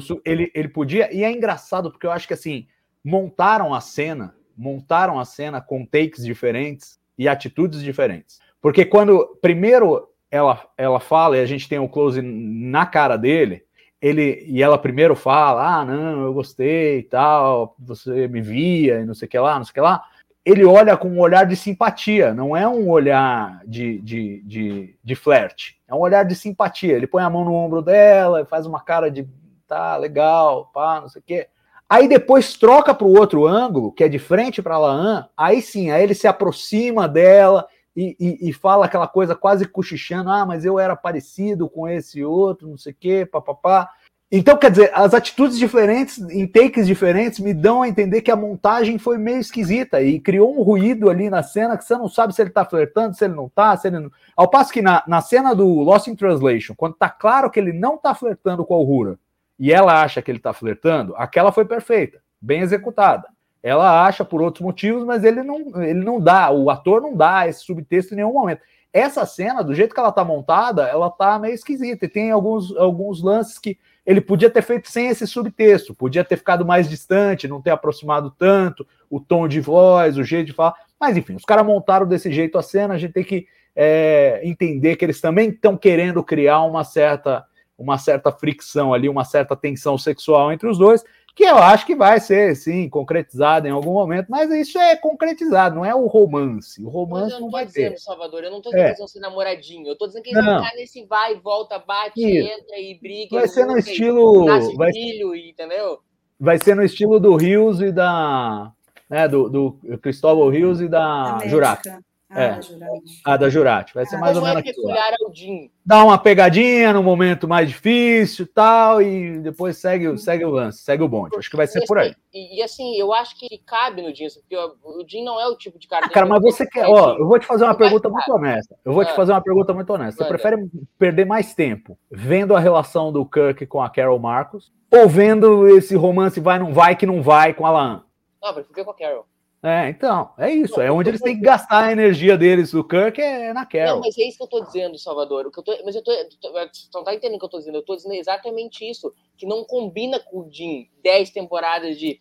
Su- 0.00 0.20
ele, 0.24 0.50
ele 0.54 0.68
podia, 0.68 1.12
e 1.14 1.22
é 1.24 1.30
engraçado 1.30 1.90
porque 1.90 2.06
eu 2.06 2.10
acho 2.12 2.26
que 2.26 2.34
assim, 2.34 2.66
montaram 3.04 3.74
a 3.74 3.80
cena, 3.80 4.34
montaram 4.56 5.18
a 5.18 5.24
cena 5.24 5.60
com 5.60 5.84
takes 5.84 6.24
diferentes 6.24 6.98
e 7.16 7.28
atitudes 7.28 7.82
diferentes. 7.82 8.40
Porque 8.60 8.84
quando 8.84 9.38
primeiro 9.40 10.08
ela, 10.30 10.68
ela 10.76 11.00
fala 11.00 11.36
e 11.36 11.40
a 11.40 11.46
gente 11.46 11.68
tem 11.68 11.78
o 11.78 11.88
close 11.88 12.20
na 12.20 12.84
cara 12.84 13.16
dele, 13.16 13.64
ele 14.00 14.44
e 14.46 14.62
ela 14.62 14.76
primeiro 14.76 15.14
fala: 15.14 15.80
"Ah, 15.80 15.84
não, 15.84 16.24
eu 16.24 16.34
gostei 16.34 16.98
e 16.98 17.02
tal, 17.04 17.76
você 17.78 18.28
me 18.28 18.40
via 18.40 19.00
e 19.00 19.06
não 19.06 19.14
sei 19.14 19.26
o 19.26 19.28
que 19.30 19.38
lá, 19.38 19.56
não 19.56 19.64
sei 19.64 19.70
o 19.70 19.74
que 19.74 19.80
lá". 19.80 20.04
Ele 20.46 20.64
olha 20.64 20.96
com 20.96 21.08
um 21.08 21.18
olhar 21.18 21.44
de 21.44 21.56
simpatia, 21.56 22.32
não 22.32 22.56
é 22.56 22.68
um 22.68 22.88
olhar 22.88 23.60
de, 23.66 23.98
de, 23.98 24.40
de, 24.44 24.96
de 25.02 25.14
flerte, 25.16 25.76
é 25.88 25.92
um 25.94 25.98
olhar 25.98 26.24
de 26.24 26.36
simpatia. 26.36 26.94
Ele 26.94 27.08
põe 27.08 27.24
a 27.24 27.28
mão 27.28 27.44
no 27.44 27.52
ombro 27.52 27.82
dela, 27.82 28.46
faz 28.46 28.64
uma 28.64 28.80
cara 28.80 29.10
de 29.10 29.28
tá 29.66 29.96
legal, 29.96 30.70
pá, 30.72 31.00
não 31.00 31.08
sei 31.08 31.20
o 31.20 31.24
quê. 31.26 31.48
Aí 31.88 32.06
depois 32.06 32.56
troca 32.56 32.94
para 32.94 33.06
o 33.06 33.18
outro 33.18 33.44
ângulo, 33.44 33.90
que 33.90 34.04
é 34.04 34.08
de 34.08 34.20
frente 34.20 34.62
para 34.62 34.78
Laan, 34.78 35.28
aí 35.36 35.60
sim, 35.60 35.90
aí 35.90 36.04
ele 36.04 36.14
se 36.14 36.28
aproxima 36.28 37.08
dela 37.08 37.66
e, 37.96 38.16
e, 38.20 38.50
e 38.50 38.52
fala 38.52 38.86
aquela 38.86 39.08
coisa 39.08 39.34
quase 39.34 39.66
cochichando: 39.66 40.30
ah, 40.30 40.46
mas 40.46 40.64
eu 40.64 40.78
era 40.78 40.94
parecido 40.94 41.68
com 41.68 41.88
esse 41.88 42.24
outro, 42.24 42.68
não 42.68 42.76
sei 42.76 42.92
o 42.92 42.96
quê, 42.98 43.26
papapá. 43.26 43.90
Então, 44.30 44.56
quer 44.56 44.72
dizer, 44.72 44.90
as 44.92 45.14
atitudes 45.14 45.56
diferentes, 45.56 46.18
em 46.18 46.48
takes 46.48 46.84
diferentes, 46.84 47.38
me 47.38 47.54
dão 47.54 47.82
a 47.82 47.88
entender 47.88 48.22
que 48.22 48.30
a 48.30 48.34
montagem 48.34 48.98
foi 48.98 49.16
meio 49.18 49.38
esquisita 49.38 50.02
e 50.02 50.18
criou 50.18 50.58
um 50.58 50.62
ruído 50.62 51.08
ali 51.08 51.30
na 51.30 51.44
cena 51.44 51.78
que 51.78 51.84
você 51.84 51.94
não 51.94 52.08
sabe 52.08 52.34
se 52.34 52.42
ele 52.42 52.50
tá 52.50 52.64
flertando, 52.64 53.16
se 53.16 53.24
ele 53.24 53.34
não 53.34 53.48
tá, 53.48 53.76
se 53.76 53.86
ele 53.86 54.00
não. 54.00 54.10
Ao 54.36 54.48
passo 54.48 54.72
que 54.72 54.82
na, 54.82 55.04
na 55.06 55.20
cena 55.20 55.54
do 55.54 55.66
Lost 55.66 56.08
in 56.08 56.16
Translation, 56.16 56.74
quando 56.76 56.94
tá 56.94 57.08
claro 57.08 57.48
que 57.50 57.60
ele 57.60 57.72
não 57.72 57.96
tá 57.96 58.16
flertando 58.16 58.64
com 58.64 58.74
a 58.74 58.78
Uhura 58.78 59.16
e 59.60 59.72
ela 59.72 60.02
acha 60.02 60.20
que 60.20 60.28
ele 60.28 60.40
tá 60.40 60.52
flertando, 60.52 61.14
aquela 61.16 61.52
foi 61.52 61.64
perfeita, 61.64 62.20
bem 62.40 62.62
executada. 62.62 63.28
Ela 63.62 64.04
acha 64.04 64.24
por 64.24 64.42
outros 64.42 64.62
motivos, 64.62 65.04
mas 65.04 65.22
ele 65.22 65.42
não, 65.44 65.82
ele 65.82 66.04
não 66.04 66.20
dá, 66.20 66.50
o 66.50 66.68
ator 66.68 67.00
não 67.00 67.16
dá 67.16 67.46
esse 67.46 67.64
subtexto 67.64 68.12
em 68.12 68.16
nenhum 68.16 68.32
momento. 68.32 68.60
Essa 68.92 69.24
cena, 69.24 69.62
do 69.62 69.74
jeito 69.74 69.94
que 69.94 70.00
ela 70.00 70.10
tá 70.10 70.24
montada, 70.24 70.84
ela 70.88 71.10
tá 71.10 71.38
meio 71.38 71.54
esquisita 71.54 72.06
e 72.06 72.08
tem 72.08 72.30
alguns, 72.30 72.74
alguns 72.76 73.22
lances 73.22 73.58
que 73.58 73.78
ele 74.06 74.20
podia 74.20 74.48
ter 74.48 74.62
feito 74.62 74.88
sem 74.88 75.08
esse 75.08 75.26
subtexto, 75.26 75.94
podia 75.94 76.24
ter 76.24 76.36
ficado 76.36 76.64
mais 76.64 76.88
distante, 76.88 77.48
não 77.48 77.60
ter 77.60 77.70
aproximado 77.70 78.30
tanto, 78.30 78.86
o 79.10 79.18
tom 79.18 79.48
de 79.48 79.60
voz, 79.60 80.16
o 80.16 80.22
jeito 80.22 80.46
de 80.46 80.52
falar. 80.52 80.74
Mas 80.98 81.16
enfim, 81.16 81.34
os 81.34 81.44
caras 81.44 81.66
montaram 81.66 82.06
desse 82.06 82.30
jeito 82.30 82.56
a 82.56 82.62
cena, 82.62 82.94
a 82.94 82.98
gente 82.98 83.12
tem 83.12 83.24
que 83.24 83.46
é, 83.74 84.40
entender 84.44 84.94
que 84.96 85.04
eles 85.04 85.20
também 85.20 85.50
estão 85.50 85.76
querendo 85.76 86.22
criar 86.22 86.62
uma 86.62 86.84
certa, 86.84 87.44
uma 87.76 87.98
certa 87.98 88.30
fricção 88.30 88.94
ali, 88.94 89.08
uma 89.08 89.24
certa 89.24 89.56
tensão 89.56 89.98
sexual 89.98 90.52
entre 90.52 90.68
os 90.68 90.78
dois, 90.78 91.04
que 91.36 91.44
eu 91.44 91.58
acho 91.58 91.84
que 91.84 91.94
vai 91.94 92.18
ser, 92.18 92.56
sim, 92.56 92.88
concretizado 92.88 93.68
em 93.68 93.70
algum 93.70 93.92
momento, 93.92 94.26
mas 94.28 94.50
isso 94.50 94.78
é 94.78 94.96
concretizado, 94.96 95.76
não 95.76 95.84
é 95.84 95.94
o 95.94 96.06
romance. 96.06 96.80
O 96.80 96.86
Mas 96.86 96.94
romance 96.94 97.32
eu 97.32 97.38
não 97.40 97.46
não 97.46 97.50
vai 97.52 97.66
dizendo, 97.66 97.92
ter. 97.92 97.98
Salvador, 98.00 98.42
eu 98.42 98.50
não 98.50 98.62
tô 98.62 98.70
É. 98.70 98.72
dizendo 98.72 98.82
que 98.84 98.88
eles 98.88 98.98
vão 98.98 99.06
ser 99.08 99.20
namoradinho. 99.20 99.86
Eu 99.86 99.96
tô 99.98 100.06
dizendo 100.06 100.22
que 100.22 100.30
eles 100.30 100.42
Não. 100.42 100.54
vão 100.54 100.64
ficar 100.64 100.74
nesse 100.76 101.04
vai 101.04 101.34
e 101.34 101.38
volta, 101.38 101.78
bate, 101.78 102.12
Isso. 102.20 102.48
entra 102.52 102.78
e 102.80 102.98
briga. 102.98 103.36
Vai 103.36 103.44
e 103.44 103.48
ser 103.48 103.66
no 103.66 103.76
e 103.76 103.80
estilo- 103.80 104.46
Nasce 104.46 104.74
vai- 104.74 104.92
filho, 104.92 105.34
entendeu? 105.36 105.98
Vai 106.40 106.58
ser 106.58 106.74
no 106.74 106.82
estilo 106.82 107.20
do 107.20 107.36
Rios 107.36 107.80
e 107.82 107.92
da. 107.92 108.72
Né, 109.08 109.28
do, 109.28 109.48
do 109.48 109.72
Cristóvão 110.02 110.48
Rios 110.48 110.80
e 110.80 110.88
da 110.88 111.38
médica. 111.38 112.02
Jurati. 112.36 112.44
Ah, 112.44 112.58
É. 112.58 112.62
Jurati. 112.62 113.20
Ah, 113.24 113.36
da 113.36 113.48
Jurati. 113.50 113.94
Vai 113.94 114.06
ser 114.06 114.16
Ah, 114.16 114.20
mais 114.20 114.36
ou 114.36 114.42
é 114.46 114.54
menos 114.54 114.60
aquilo. 114.70 114.86
Jim. 115.34 115.70
Dá 115.84 116.02
uma 116.04 116.18
pegadinha 116.18 116.92
no 116.92 117.02
momento 117.02 117.46
mais 117.48 117.68
difícil 117.68 118.44
e 118.44 118.48
tal, 118.48 119.00
e 119.02 119.38
depois 119.38 119.76
segue, 119.78 120.08
o- 120.08 120.18
segue 120.18 120.44
o 120.44 120.50
lance, 120.50 120.78
segue 120.82 121.02
o 121.02 121.08
bonde. 121.08 121.36
Acho 121.36 121.50
que 121.50 121.56
vai 121.56 121.66
ser 121.66 121.82
E 121.82 121.86
por 121.86 121.98
aí. 121.98 122.08
assim- 122.08 122.16
E, 122.34 122.58
e 122.58 122.62
assim, 122.62 122.96
eu 122.96 123.12
acho 123.14 123.38
que 123.38 123.58
cabe 123.58 124.02
no 124.02 124.14
Jim, 124.14 124.26
porque 124.40 124.56
ó, 124.56 124.72
o 124.84 125.04
Jim 125.08 125.24
não 125.24 125.40
é 125.40 125.46
o 125.46 125.56
tipo 125.56 125.78
de 125.78 125.86
cara... 125.88 126.06
Ah, 126.06 126.08
cara, 126.10 126.26
mas 126.26 126.42
você 126.42 126.66
quer. 126.66 126.86
Ó, 126.86 127.16
eu 127.16 127.26
vou 127.26 127.38
te 127.38 127.46
fazer 127.46 127.64
uma 127.64 127.74
pergunta 127.74 128.08
muito 128.08 128.30
honesta. 128.32 128.76
Eu 128.84 128.92
vou 128.92 129.04
te 129.04 129.10
Ah. 129.10 129.14
fazer 129.14 129.32
uma 129.32 129.40
pergunta 129.40 129.72
muito 129.72 129.90
honesta. 129.92 130.22
Você 130.24 130.28
prefere 130.28 130.68
perder 130.98 131.24
mais 131.24 131.54
tempo 131.54 131.96
vendo 132.10 132.54
a 132.54 132.60
relação 132.60 133.10
do 133.12 133.24
Kirk 133.24 133.66
com 133.66 133.80
a 133.80 133.88
Carol 133.88 134.18
Marcos 134.18 134.72
ou 134.92 135.08
vendo 135.08 135.66
esse 135.68 135.94
romance 135.96 136.38
vai, 136.40 136.58
não 136.58 136.72
vai, 136.72 136.94
que 136.96 137.06
não 137.06 137.22
vai 137.22 137.54
com 137.54 137.64
a 137.66 137.70
Laan? 137.70 138.02
Não, 138.42 138.52
prefiro 138.54 138.84
com 138.84 138.90
a 138.90 138.94
Carol. 138.94 139.26
É, 139.62 139.88
então, 139.88 140.32
é 140.38 140.50
isso. 140.50 140.80
É 140.80 140.88
Não, 140.88 140.96
onde 140.96 141.08
eu 141.08 141.12
eles 141.12 141.20
têm 141.20 141.36
que 141.36 141.42
gastar 141.42 141.84
a 141.84 141.92
energia 141.92 142.36
deles, 142.36 142.72
o 142.74 142.84
Kirk, 142.84 143.20
é 143.20 143.52
na 143.52 143.66
Carol. 143.66 143.96
Não, 143.96 144.00
mas 144.00 144.16
é 144.16 144.22
isso 144.22 144.36
que 144.36 144.44
eu 144.44 144.48
tô 144.48 144.60
dizendo, 144.60 144.98
Salvador. 144.98 145.46
O 145.46 145.50
que 145.50 145.58
eu 145.58 145.62
tô, 145.62 145.76
mas 145.84 145.94
eu 145.94 146.02
tô, 146.02 146.12
Você 146.12 146.88
não 146.94 147.02
tá 147.02 147.14
entendendo 147.14 147.36
o 147.36 147.38
que 147.38 147.44
eu 147.44 147.50
tô 147.50 147.58
dizendo. 147.58 147.78
Eu 147.78 147.84
tô 147.84 147.96
dizendo 147.96 148.14
exatamente 148.14 148.88
isso. 148.88 149.12
Que 149.36 149.46
não 149.46 149.64
combina 149.64 150.20
com 150.20 150.40
o 150.40 150.52
Jim 150.52 150.88
10 151.02 151.30
temporadas 151.30 151.98
de. 151.98 152.20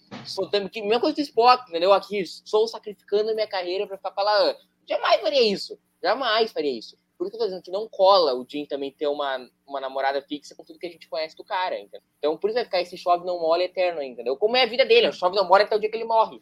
Que, 0.72 0.82
mesma 0.82 1.00
coisa 1.00 1.16
do 1.16 1.22
Spock, 1.22 1.70
entendeu? 1.70 1.94
Aqui, 1.94 2.20
estou 2.20 2.68
sacrificando 2.68 3.34
minha 3.36 3.48
carreira 3.48 3.86
pra 3.86 3.98
ficar 3.98 4.12
com 4.12 4.22
a 4.22 4.24
Laan. 4.24 4.56
Jamais 4.88 5.22
faria 5.22 5.42
isso. 5.42 5.78
Jamais 6.02 6.52
faria 6.52 6.78
isso. 6.78 6.98
Por 7.18 7.26
isso 7.26 7.32
que 7.32 7.38
eu 7.38 7.40
tô 7.40 7.46
dizendo 7.46 7.64
que 7.64 7.72
não 7.72 7.88
cola 7.88 8.34
o 8.34 8.46
Jim 8.48 8.66
também 8.66 8.92
ter 8.92 9.08
uma, 9.08 9.50
uma 9.66 9.80
namorada 9.80 10.22
fixa 10.22 10.54
com 10.54 10.64
tudo 10.64 10.80
que 10.80 10.88
a 10.88 10.92
gente 10.92 11.08
conhece 11.08 11.36
do 11.36 11.44
cara, 11.44 11.80
entendeu? 11.80 12.02
Então 12.18 12.38
por 12.38 12.50
isso 12.50 12.56
vai 12.56 12.66
ficar 12.66 12.82
esse 12.82 12.98
chove 12.98 13.26
não 13.26 13.40
mole 13.40 13.64
eterno, 13.64 14.02
entendeu? 14.02 14.36
Como 14.36 14.58
é 14.58 14.64
a 14.64 14.68
vida 14.68 14.86
dele, 14.86 15.08
o 15.08 15.14
chove 15.14 15.36
não 15.36 15.48
mole 15.48 15.64
até 15.64 15.76
o 15.76 15.80
dia 15.80 15.90
que 15.90 15.96
ele 15.96 16.04
morre. 16.04 16.42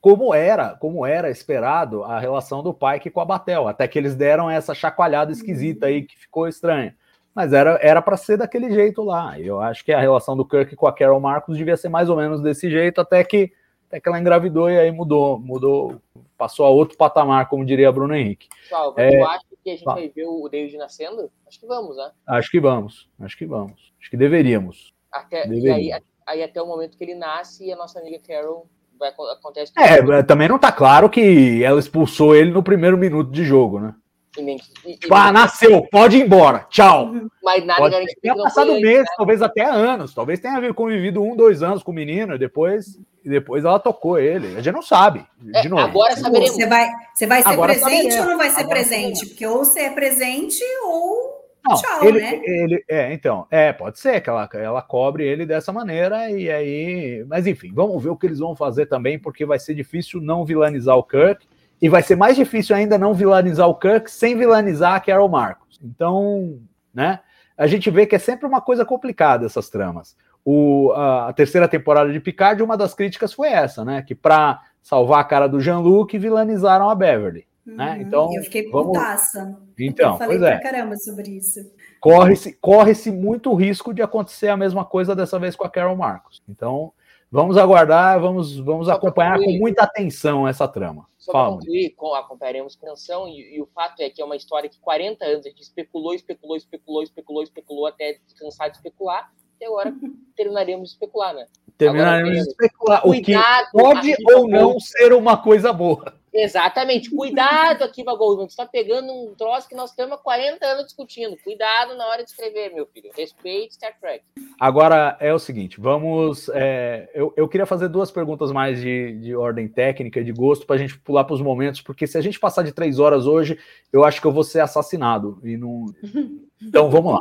Como 0.00 0.34
era, 0.34 0.76
como 0.76 1.04
era 1.04 1.30
esperado 1.30 2.02
a 2.04 2.18
relação 2.18 2.62
do 2.62 2.72
Pike 2.74 3.10
com 3.10 3.20
a 3.20 3.24
Batel, 3.24 3.68
até 3.68 3.86
que 3.86 3.98
eles 3.98 4.14
deram 4.14 4.50
essa 4.50 4.74
chacoalhada 4.74 5.32
esquisita 5.32 5.86
aí 5.86 6.02
que 6.02 6.18
ficou 6.18 6.48
estranha. 6.48 6.96
Mas 7.34 7.52
era 7.52 7.78
era 7.80 8.02
para 8.02 8.16
ser 8.16 8.36
daquele 8.38 8.72
jeito 8.72 9.02
lá. 9.02 9.38
E 9.38 9.46
eu 9.46 9.60
acho 9.60 9.84
que 9.84 9.92
a 9.92 10.00
relação 10.00 10.36
do 10.36 10.44
Kirk 10.44 10.74
com 10.74 10.86
a 10.86 10.92
Carol 10.92 11.20
Marcos 11.20 11.56
devia 11.56 11.76
ser 11.76 11.88
mais 11.88 12.08
ou 12.08 12.16
menos 12.16 12.40
desse 12.40 12.68
jeito, 12.70 13.00
até 13.00 13.22
que 13.22 13.52
até 13.86 14.00
que 14.00 14.08
ela 14.08 14.20
engravidou 14.20 14.70
e 14.70 14.78
aí 14.78 14.90
mudou, 14.92 15.38
mudou, 15.38 16.00
passou 16.38 16.64
a 16.64 16.70
outro 16.70 16.96
patamar, 16.96 17.48
como 17.48 17.64
diria 17.64 17.88
a 17.88 17.92
Bruno 17.92 18.14
Henrique. 18.14 18.48
Salva, 18.68 19.02
É, 19.02 19.18
tu 19.18 19.24
acha 19.26 19.44
que 19.64 19.70
a 19.70 19.72
gente 19.72 19.84
tá. 19.84 19.94
vai 19.94 20.08
ver 20.08 20.26
o 20.26 20.48
David 20.48 20.76
nascendo? 20.76 21.30
Acho 21.46 21.58
que 21.58 21.66
vamos, 21.66 21.96
né? 21.96 22.10
Acho 22.26 22.50
que 22.50 22.60
vamos, 22.60 23.10
acho 23.20 23.36
que 23.36 23.46
vamos, 23.46 23.92
acho 24.00 24.10
que 24.10 24.16
deveríamos. 24.16 24.94
Até, 25.12 25.44
e 25.46 25.48
Deveria. 25.48 25.96
aí, 25.96 26.02
aí 26.24 26.42
até 26.42 26.62
o 26.62 26.66
momento 26.66 26.96
que 26.96 27.02
ele 27.02 27.16
nasce 27.16 27.66
e 27.66 27.72
a 27.72 27.76
nossa 27.76 27.98
amiga 27.98 28.20
Carol 28.24 28.68
vai 29.00 29.08
acontece 29.08 29.72
É, 29.76 30.22
também 30.22 30.48
não 30.48 30.58
tá 30.58 30.70
claro 30.70 31.10
que 31.10 31.64
ela 31.64 31.80
expulsou 31.80 32.36
ele 32.36 32.50
no 32.52 32.62
primeiro 32.62 32.96
minuto 32.96 33.30
de 33.32 33.44
jogo, 33.44 33.80
né? 33.80 33.94
e 34.38 34.42
nem- 34.42 34.60
e- 34.86 34.92
e- 34.92 34.96
Tipo, 34.96 35.12
ah, 35.12 35.32
nasceu, 35.32 35.82
pode 35.90 36.16
ir 36.16 36.24
embora, 36.24 36.64
tchau. 36.70 37.12
mas 37.42 37.64
nada 37.66 37.80
Pode 37.80 38.06
que 38.06 38.32
passado 38.36 38.70
ele, 38.70 38.80
meses, 38.86 39.00
né? 39.10 39.14
talvez 39.16 39.42
até 39.42 39.64
anos. 39.64 40.14
Talvez 40.14 40.38
tenha 40.38 40.72
convivido 40.72 41.20
um, 41.20 41.34
dois 41.34 41.64
anos 41.64 41.82
com 41.82 41.90
o 41.90 41.94
menino 41.94 42.36
e 42.36 42.38
depois, 42.38 42.96
e 43.24 43.28
depois 43.28 43.64
ela 43.64 43.80
tocou 43.80 44.20
ele. 44.20 44.56
A 44.56 44.60
gente 44.62 44.72
não 44.72 44.82
sabe. 44.82 45.26
É, 45.52 45.62
De 45.62 45.68
novo. 45.68 45.82
agora 45.82 46.14
saberemos. 46.16 46.54
Você 46.54 46.64
vai, 46.66 46.88
você 47.12 47.26
vai 47.26 47.42
ser 47.42 47.48
Agora 47.48 47.72
presente 47.72 47.90
saberemos. 47.96 48.20
ou 48.20 48.26
não 48.30 48.38
vai 48.38 48.50
ser 48.50 48.60
Agora 48.60 48.68
presente? 48.76 49.26
Porque 49.26 49.46
ou 49.48 49.64
você 49.64 49.80
é 49.80 49.90
presente 49.90 50.62
ou 50.84 51.39
Não, 51.64 51.76
tchau, 51.76 52.04
ele, 52.04 52.20
né? 52.20 52.40
ele- 52.44 52.84
é, 52.88 53.12
então, 53.12 53.46
é, 53.50 53.72
pode 53.72 53.98
ser 53.98 54.20
que 54.20 54.30
ela, 54.30 54.48
ela 54.54 54.82
cobre 54.82 55.24
ele 55.26 55.44
dessa 55.44 55.72
maneira 55.72 56.30
e 56.30 56.50
aí, 56.50 57.24
mas 57.28 57.46
enfim, 57.46 57.70
vamos 57.74 58.02
ver 58.02 58.08
o 58.10 58.16
que 58.16 58.26
eles 58.26 58.38
vão 58.38 58.56
fazer 58.56 58.86
também, 58.86 59.18
porque 59.18 59.44
vai 59.44 59.58
ser 59.58 59.74
difícil 59.74 60.20
não 60.20 60.44
vilanizar 60.44 60.96
o 60.96 61.02
Kirk 61.02 61.46
e 61.80 61.88
vai 61.88 62.02
ser 62.02 62.16
mais 62.16 62.36
difícil 62.36 62.74
ainda 62.74 62.96
não 62.98 63.12
vilanizar 63.14 63.68
o 63.68 63.74
Kirk 63.74 64.10
sem 64.10 64.36
vilanizar 64.36 64.94
a 64.94 65.00
Carol 65.00 65.28
Marcos. 65.28 65.78
Então, 65.82 66.58
né, 66.94 67.20
a 67.56 67.66
gente 67.66 67.90
vê 67.90 68.06
que 68.06 68.16
é 68.16 68.18
sempre 68.18 68.46
uma 68.46 68.60
coisa 68.60 68.84
complicada 68.84 69.44
essas 69.46 69.68
tramas. 69.68 70.16
O, 70.44 70.92
a, 70.92 71.28
a 71.28 71.32
terceira 71.34 71.68
temporada 71.68 72.10
de 72.10 72.18
Picard, 72.20 72.62
uma 72.62 72.76
das 72.76 72.94
críticas 72.94 73.32
foi 73.32 73.48
essa, 73.48 73.84
né, 73.84 74.02
que 74.02 74.14
para 74.14 74.60
salvar 74.82 75.20
a 75.20 75.24
cara 75.24 75.46
do 75.46 75.60
Jean-Luc, 75.60 76.16
vilanizaram 76.16 76.88
a 76.88 76.94
Beverly. 76.94 77.46
Né? 77.76 77.94
Uhum, 77.96 78.02
Então, 78.02 78.34
eu 78.34 78.42
fiquei 78.42 78.68
vamos- 78.70 78.88
putaça. 78.88 79.58
Então, 79.78 80.12
eu 80.12 80.18
falei 80.18 80.38
pois 80.38 80.50
é. 80.50 80.58
pra 80.58 80.70
caramba 80.70 80.96
sobre 80.96 81.30
isso. 81.30 81.60
corre-se 82.00 82.52
corre-se 82.60 83.10
muito 83.10 83.54
risco 83.54 83.92
de 83.94 84.02
acontecer 84.02 84.48
a 84.48 84.56
mesma 84.56 84.84
coisa 84.84 85.14
dessa 85.14 85.38
vez 85.38 85.56
com 85.56 85.64
a 85.64 85.70
Carol 85.70 85.96
Marcos. 85.96 86.42
Então, 86.48 86.92
vamos 87.30 87.56
aguardar, 87.56 88.20
vamos, 88.20 88.56
vamos 88.58 88.86
Só 88.86 88.94
acompanhar 88.94 89.38
com 89.38 89.50
muita 89.52 89.84
atenção 89.84 90.46
essa 90.48 90.66
trama. 90.66 91.06
Só 91.18 91.32
Fala. 91.32 91.56
concluir, 91.58 91.90
com, 91.90 92.14
acompanharemos 92.14 92.74
com 92.76 92.86
atenção, 92.86 93.28
e, 93.28 93.56
e 93.56 93.60
o 93.60 93.66
fato 93.74 94.00
é 94.00 94.08
que 94.08 94.22
é 94.22 94.24
uma 94.24 94.36
história 94.36 94.70
que 94.70 94.80
40 94.80 95.24
anos 95.24 95.44
a 95.44 95.48
gente 95.50 95.62
especulou, 95.62 96.14
especulou, 96.14 96.56
especulou, 96.56 97.02
especulou, 97.02 97.42
especulou, 97.42 97.86
até 97.86 98.18
cansar 98.38 98.70
de 98.70 98.76
especular, 98.78 99.30
e 99.60 99.64
agora 99.66 99.92
terminaríamos 100.34 100.88
de 100.88 100.94
especular, 100.94 101.34
né? 101.34 101.46
Terminaremos 101.76 102.32
de 102.32 102.48
especular 102.48 103.06
o 103.06 103.12
que 103.12 103.34
pode 103.72 104.14
ou 104.34 104.48
não 104.48 104.80
ser 104.80 105.12
uma 105.12 105.36
coisa 105.36 105.72
boa. 105.72 106.14
Exatamente. 106.32 107.10
Cuidado, 107.10 107.82
Akiva 107.82 108.14
Goldman. 108.14 108.48
Você 108.48 108.52
está 108.52 108.66
pegando 108.66 109.12
um 109.12 109.34
troço 109.34 109.68
que 109.68 109.74
nós 109.74 109.90
estamos 109.90 110.12
há 110.12 110.18
40 110.18 110.64
anos 110.64 110.84
discutindo. 110.86 111.36
Cuidado 111.42 111.94
na 111.96 112.06
hora 112.06 112.22
de 112.22 112.30
escrever, 112.30 112.72
meu 112.72 112.86
filho. 112.86 113.10
Respeite 113.14 113.74
Star 113.74 113.98
Trek. 114.00 114.24
Agora 114.58 115.16
é 115.20 115.32
o 115.34 115.38
seguinte, 115.38 115.80
vamos. 115.80 116.48
é, 116.54 117.10
eu, 117.14 117.32
eu 117.36 117.48
queria 117.48 117.66
fazer 117.66 117.88
duas 117.88 118.10
perguntas 118.10 118.52
mais 118.52 118.80
de, 118.80 119.18
de 119.18 119.34
ordem 119.34 119.68
técnica, 119.68 120.22
de 120.22 120.32
gosto, 120.32 120.66
para 120.66 120.76
a 120.76 120.78
gente 120.78 120.98
pular 120.98 121.24
para 121.24 121.34
os 121.34 121.42
momentos, 121.42 121.80
porque 121.80 122.06
se 122.06 122.16
a 122.16 122.20
gente 122.20 122.38
passar 122.38 122.62
de 122.62 122.72
três 122.72 122.98
horas 122.98 123.26
hoje, 123.26 123.58
eu 123.92 124.04
acho 124.04 124.20
que 124.20 124.26
eu 124.26 124.32
vou 124.32 124.44
ser 124.44 124.60
assassinado. 124.60 125.40
E 125.42 125.56
não... 125.56 125.86
Então 126.62 126.90
vamos 126.90 127.14
lá. 127.14 127.20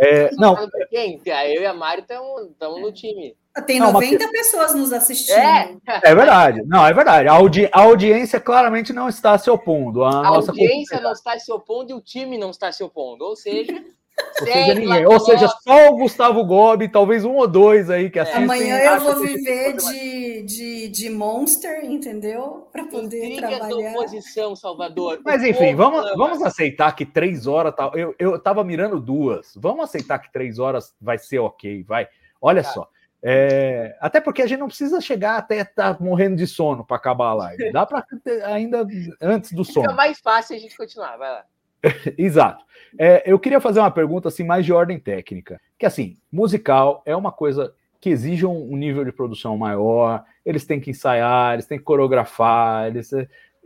É, 0.00 0.34
não? 0.36 0.56
Eu 0.90 1.62
e 1.62 1.66
a 1.66 1.74
Mari 1.74 2.00
estamos 2.00 2.80
no 2.80 2.90
time. 2.90 3.36
Tem 3.66 3.80
Não, 3.80 3.92
90 3.92 4.28
pessoas 4.30 4.72
nos 4.74 4.92
assistindo. 4.92 5.36
É, 5.36 5.74
é 6.04 6.14
verdade. 6.14 6.62
Não, 6.64 6.86
é 6.86 6.92
verdade. 6.94 7.28
A, 7.28 7.32
audi- 7.32 7.68
a 7.72 7.80
audiência 7.80 8.38
claramente 8.38 8.92
não 8.92 9.08
está 9.08 9.36
se 9.36 9.50
opondo. 9.50 10.04
A, 10.04 10.10
a 10.10 10.22
nossa 10.30 10.52
audiência 10.52 11.00
não 11.00 11.10
está 11.12 11.36
se 11.38 11.50
opondo 11.50 11.90
e 11.90 11.94
o 11.94 12.00
time 12.00 12.38
não 12.38 12.50
está 12.50 12.70
se 12.70 12.84
opondo. 12.84 13.24
Ou 13.24 13.34
seja, 13.34 13.72
Ou 14.40 14.46
seja, 14.46 14.74
ninguém. 14.74 15.06
Ou 15.06 15.18
seja, 15.18 15.48
só 15.48 15.88
o 15.88 15.96
Gustavo 15.96 16.44
Gobi, 16.44 16.88
talvez 16.88 17.24
um 17.24 17.34
ou 17.36 17.48
dois 17.48 17.90
aí 17.90 18.10
que 18.10 18.18
assistem. 18.20 18.44
Amanhã 18.44 18.78
eu 18.78 19.00
vou 19.00 19.14
que- 19.22 19.26
viver 19.26 19.76
de, 19.76 20.42
de, 20.42 20.88
de 20.88 21.10
Monster, 21.10 21.84
entendeu? 21.84 22.68
Para 22.72 22.84
poder 22.84 23.24
Intrigas 23.24 23.50
da 23.50 23.66
trabalhar. 23.66 23.90
oposição, 23.92 24.54
Salvador. 24.54 25.20
Mas 25.24 25.42
enfim, 25.42 25.74
vamos, 25.74 26.00
ama. 26.00 26.16
vamos 26.16 26.42
aceitar 26.42 26.94
que 26.94 27.04
três 27.04 27.46
horas. 27.48 27.74
Tá, 27.74 27.90
eu, 27.94 28.14
eu 28.20 28.38
tava 28.38 28.62
mirando 28.62 29.00
duas. 29.00 29.52
Vamos 29.56 29.82
aceitar 29.84 30.18
que 30.20 30.32
três 30.32 30.60
horas 30.60 30.94
vai 31.00 31.18
ser 31.18 31.40
ok, 31.40 31.82
vai. 31.82 32.06
Olha 32.40 32.62
Tá. 32.62 32.70
só. 32.70 32.88
É, 33.22 33.96
até 34.00 34.20
porque 34.20 34.42
a 34.42 34.46
gente 34.46 34.60
não 34.60 34.68
precisa 34.68 35.00
chegar 35.00 35.38
até 35.38 35.60
estar 35.60 36.00
morrendo 36.00 36.36
de 36.36 36.46
sono 36.46 36.84
para 36.84 36.96
acabar 36.96 37.28
a 37.30 37.34
live. 37.34 37.72
Dá 37.72 37.84
para 37.84 38.04
ainda 38.44 38.86
antes 39.20 39.52
do 39.52 39.64
Fica 39.66 39.82
sono. 39.82 39.96
mais 39.96 40.20
fácil 40.20 40.56
a 40.56 40.58
gente 40.58 40.76
continuar. 40.76 41.16
Vai 41.16 41.30
lá. 41.30 41.44
Exato. 42.16 42.64
É, 42.98 43.22
eu 43.26 43.38
queria 43.38 43.60
fazer 43.60 43.80
uma 43.80 43.90
pergunta 43.90 44.28
assim 44.28 44.44
mais 44.44 44.64
de 44.64 44.72
ordem 44.72 44.98
técnica, 44.98 45.60
que 45.78 45.86
assim, 45.86 46.16
musical 46.30 47.02
é 47.04 47.14
uma 47.14 47.32
coisa 47.32 47.74
que 48.00 48.10
exige 48.10 48.46
um, 48.46 48.72
um 48.72 48.76
nível 48.76 49.04
de 49.04 49.12
produção 49.12 49.56
maior. 49.56 50.24
Eles 50.44 50.64
têm 50.64 50.80
que 50.80 50.90
ensaiar, 50.90 51.54
eles 51.54 51.66
têm 51.66 51.78
que 51.78 51.84
coreografar, 51.84 52.86
eles 52.86 53.10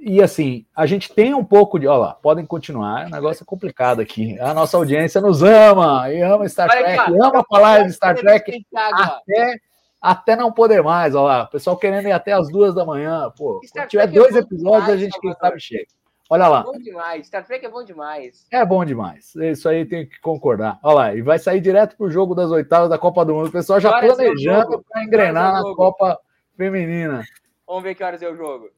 e 0.04 0.20
assim, 0.20 0.66
a 0.74 0.84
gente 0.84 1.14
tem 1.14 1.32
um 1.32 1.44
pouco 1.44 1.78
de. 1.78 1.86
Olha 1.86 1.98
lá, 1.98 2.14
podem 2.14 2.44
continuar, 2.44 3.06
o 3.06 3.10
negócio 3.10 3.44
é 3.44 3.46
complicado 3.46 4.00
aqui. 4.00 4.36
A 4.40 4.52
nossa 4.52 4.76
audiência 4.76 5.20
nos 5.20 5.44
ama, 5.44 6.10
e 6.12 6.20
ama 6.20 6.48
Star 6.48 6.68
Olha 6.68 6.82
Trek, 6.82 7.12
ama 7.22 7.44
falar 7.48 7.84
de 7.84 7.92
Star 7.92 8.16
Trek 8.16 8.66
até, 8.74 9.56
até 10.00 10.34
não 10.34 10.50
poder 10.50 10.82
mais. 10.82 11.14
Olha 11.14 11.24
lá, 11.24 11.42
o 11.44 11.50
pessoal 11.50 11.76
querendo 11.76 12.08
ir 12.08 12.12
até 12.12 12.32
as 12.32 12.48
duas 12.48 12.74
da 12.74 12.84
manhã. 12.84 13.32
Pô, 13.38 13.60
Star 13.64 13.84
quando 13.84 13.90
tiver 13.90 14.02
Trek 14.08 14.16
é 14.16 14.20
dois 14.20 14.32
bom 14.34 14.40
episódios, 14.40 14.82
a 14.82 14.96
demais, 14.96 15.00
gente, 15.00 15.20
quem 15.20 15.32
sabe, 15.34 15.60
chega. 15.60 15.86
Olha 16.28 16.48
lá. 16.48 16.64
Bom 16.64 16.78
demais. 16.78 17.26
Star 17.28 17.46
Trek 17.46 17.64
é 17.64 17.70
bom 17.70 17.84
demais. 17.84 18.44
É 18.50 18.66
bom 18.66 18.84
demais. 18.84 19.36
Isso 19.36 19.68
aí 19.68 19.86
tem 19.86 20.04
que 20.08 20.20
concordar. 20.20 20.80
Olha 20.82 20.94
lá, 20.94 21.14
e 21.14 21.22
vai 21.22 21.38
sair 21.38 21.60
direto 21.60 21.96
pro 21.96 22.10
jogo 22.10 22.34
das 22.34 22.50
oitavas 22.50 22.90
da 22.90 22.98
Copa 22.98 23.24
do 23.24 23.34
Mundo. 23.34 23.50
O 23.50 23.52
pessoal 23.52 23.78
já 23.78 23.90
horas 23.90 24.18
é 24.18 24.24
planejando 24.24 24.72
jogo? 24.72 24.84
para 24.90 25.04
engrenar 25.04 25.50
é 25.50 25.62
na? 25.62 25.74
Copa 25.76 26.18
Feminina. 26.56 27.22
Vamos 27.68 27.84
ver 27.84 27.94
que 27.94 28.02
horas 28.02 28.20
é 28.20 28.28
o 28.28 28.34
jogo. 28.34 28.68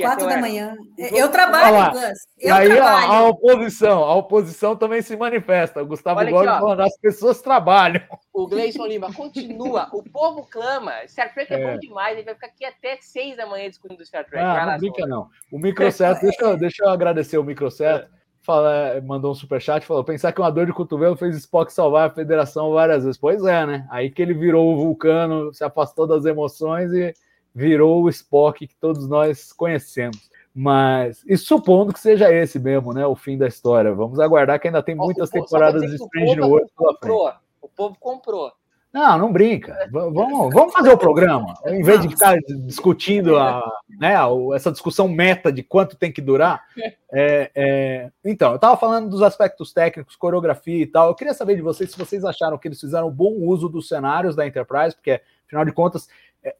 Quatro 0.00 0.26
da 0.26 0.38
manhã. 0.38 0.74
Eu 0.96 1.30
trabalho. 1.30 1.92
Gus. 1.92 2.18
Eu 2.38 2.54
aí 2.54 2.70
a, 2.70 2.74
trabalho. 2.74 3.12
a 3.12 3.28
oposição, 3.28 4.04
a 4.04 4.14
oposição 4.14 4.76
também 4.76 5.02
se 5.02 5.16
manifesta. 5.16 5.82
O 5.82 5.86
Gustavo 5.86 6.20
Gomes 6.24 6.50
falando, 6.50 6.80
as 6.80 6.96
pessoas 6.98 7.40
trabalham. 7.40 8.02
O 8.32 8.46
Gleison 8.46 8.86
Lima 8.86 9.12
continua. 9.12 9.88
O 9.92 10.02
povo 10.02 10.46
clama. 10.50 10.92
Star 11.06 11.32
Trek 11.34 11.52
é, 11.52 11.60
É. 11.60 11.72
bom 11.72 11.78
demais. 11.78 12.16
Ele 12.16 12.24
vai 12.24 12.34
ficar 12.34 12.46
aqui 12.48 12.64
até 12.64 12.96
seis 13.00 13.36
da 13.36 13.46
manhã 13.46 13.68
discutindo 13.68 14.04
Star 14.04 14.24
Trek. 14.24 14.42
Ah, 14.44 14.66
não 14.66 14.78
brinca 14.78 15.06
não. 15.06 15.28
O 15.52 15.58
Microcerto, 15.58 16.20
deixa, 16.26 16.42
eu- 16.44 16.56
deixa 16.56 16.84
eu 16.84 16.88
agradecer 16.90 17.38
o 17.38 17.44
Microcerto. 17.44 18.10
Fala, 18.40 18.98
mandou 19.04 19.32
um 19.32 19.34
superchat, 19.34 19.84
falou: 19.84 20.02
pensar 20.02 20.32
que 20.32 20.40
uma 20.40 20.50
dor 20.50 20.64
de 20.64 20.72
cotovelo 20.72 21.16
fez 21.16 21.36
Spock 21.36 21.70
salvar 21.70 22.08
a 22.08 22.14
federação 22.14 22.72
várias 22.72 23.04
vezes. 23.04 23.18
Pois 23.20 23.44
é, 23.44 23.66
né? 23.66 23.86
Aí 23.90 24.10
que 24.10 24.22
ele 24.22 24.32
virou 24.32 24.72
o 24.72 24.76
vulcano, 24.76 25.52
se 25.52 25.62
afastou 25.64 26.06
das 26.06 26.24
emoções 26.24 26.90
e 26.92 27.12
virou 27.58 28.04
o 28.04 28.08
Spock 28.08 28.68
que 28.68 28.76
todos 28.76 29.08
nós 29.08 29.52
conhecemos. 29.52 30.30
Mas, 30.54 31.24
e 31.26 31.36
supondo 31.36 31.92
que 31.92 31.98
seja 31.98 32.32
esse 32.32 32.58
mesmo, 32.58 32.92
né? 32.92 33.04
O 33.04 33.16
fim 33.16 33.36
da 33.36 33.48
história. 33.48 33.92
Vamos 33.92 34.20
aguardar 34.20 34.60
que 34.60 34.68
ainda 34.68 34.82
tem 34.82 34.94
muitas 34.94 35.28
o 35.28 35.32
temporadas 35.32 35.82
de 35.82 35.96
Strange 35.96 36.36
povo 36.36 36.48
World 36.48 36.70
pela 36.76 36.96
frente. 36.98 37.38
O 37.60 37.68
povo 37.68 37.96
comprou. 37.98 38.52
Não, 38.92 39.18
não 39.18 39.32
brinca. 39.32 39.76
Vamos, 39.90 40.54
vamos 40.54 40.72
fazer 40.72 40.90
o 40.90 40.96
programa. 40.96 41.54
Em 41.66 41.82
vez 41.82 42.00
de 42.00 42.08
ficar 42.08 42.38
discutindo 42.66 43.36
a, 43.36 43.62
né, 44.00 44.14
essa 44.54 44.72
discussão 44.72 45.06
meta 45.06 45.52
de 45.52 45.62
quanto 45.62 45.96
tem 45.96 46.10
que 46.10 46.22
durar. 46.22 46.64
é, 47.12 47.50
é, 47.54 48.10
Então, 48.24 48.50
eu 48.50 48.56
estava 48.56 48.76
falando 48.76 49.10
dos 49.10 49.20
aspectos 49.20 49.72
técnicos, 49.72 50.16
coreografia 50.16 50.82
e 50.82 50.86
tal. 50.86 51.08
Eu 51.08 51.14
queria 51.14 51.34
saber 51.34 51.56
de 51.56 51.62
vocês 51.62 51.90
se 51.90 51.98
vocês 51.98 52.24
acharam 52.24 52.56
que 52.56 52.66
eles 52.66 52.80
fizeram 52.80 53.10
bom 53.10 53.34
uso 53.34 53.68
dos 53.68 53.88
cenários 53.88 54.34
da 54.34 54.46
Enterprise, 54.46 54.94
porque, 54.94 55.20
afinal 55.46 55.64
de 55.64 55.72
contas, 55.72 56.08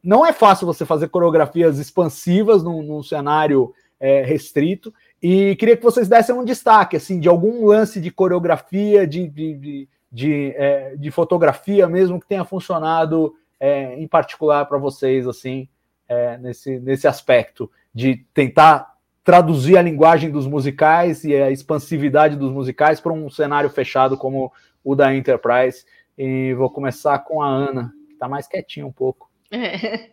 não 0.03 0.25
é 0.25 0.33
fácil 0.33 0.67
você 0.67 0.85
fazer 0.85 1.09
coreografias 1.09 1.79
expansivas 1.79 2.63
num, 2.63 2.83
num 2.83 3.03
cenário 3.03 3.73
é, 4.01 4.23
restrito. 4.23 4.93
E 5.23 5.57
queria 5.57 5.77
que 5.77 5.83
vocês 5.83 6.09
dessem 6.09 6.35
um 6.35 6.45
destaque, 6.45 6.97
assim, 6.97 7.19
de 7.19 7.29
algum 7.29 7.67
lance 7.67 8.01
de 8.01 8.11
coreografia, 8.11 9.07
de, 9.07 9.29
de, 9.29 9.55
de, 9.55 9.89
de, 10.11 10.55
é, 10.57 10.97
de 10.97 11.11
fotografia 11.11 11.89
mesmo 11.89 12.21
que 12.21 12.29
tenha 12.29 12.45
funcionado 12.45 13.35
é, 13.59 13.95
em 13.95 14.07
particular 14.07 14.67
para 14.67 14.79
vocês, 14.79 15.27
assim, 15.27 15.69
é, 16.09 16.39
nesse, 16.39 16.79
nesse 16.79 17.07
aspecto 17.09 17.71
de 17.93 18.25
tentar 18.33 18.95
traduzir 19.25 19.77
a 19.77 19.83
linguagem 19.83 20.31
dos 20.31 20.47
musicais 20.47 21.25
e 21.25 21.35
a 21.35 21.51
expansividade 21.51 22.37
dos 22.37 22.51
musicais 22.51 23.01
para 23.01 23.13
um 23.13 23.29
cenário 23.29 23.69
fechado 23.69 24.17
como 24.17 24.53
o 24.83 24.95
da 24.95 25.15
Enterprise. 25.15 25.85
E 26.17 26.55
vou 26.55 26.71
começar 26.71 27.19
com 27.21 27.43
a 27.43 27.49
Ana, 27.49 27.93
que 28.07 28.15
está 28.15 28.29
mais 28.29 28.47
quietinha 28.47 28.87
um 28.87 28.93
pouco. 28.93 29.28
É. 29.51 30.11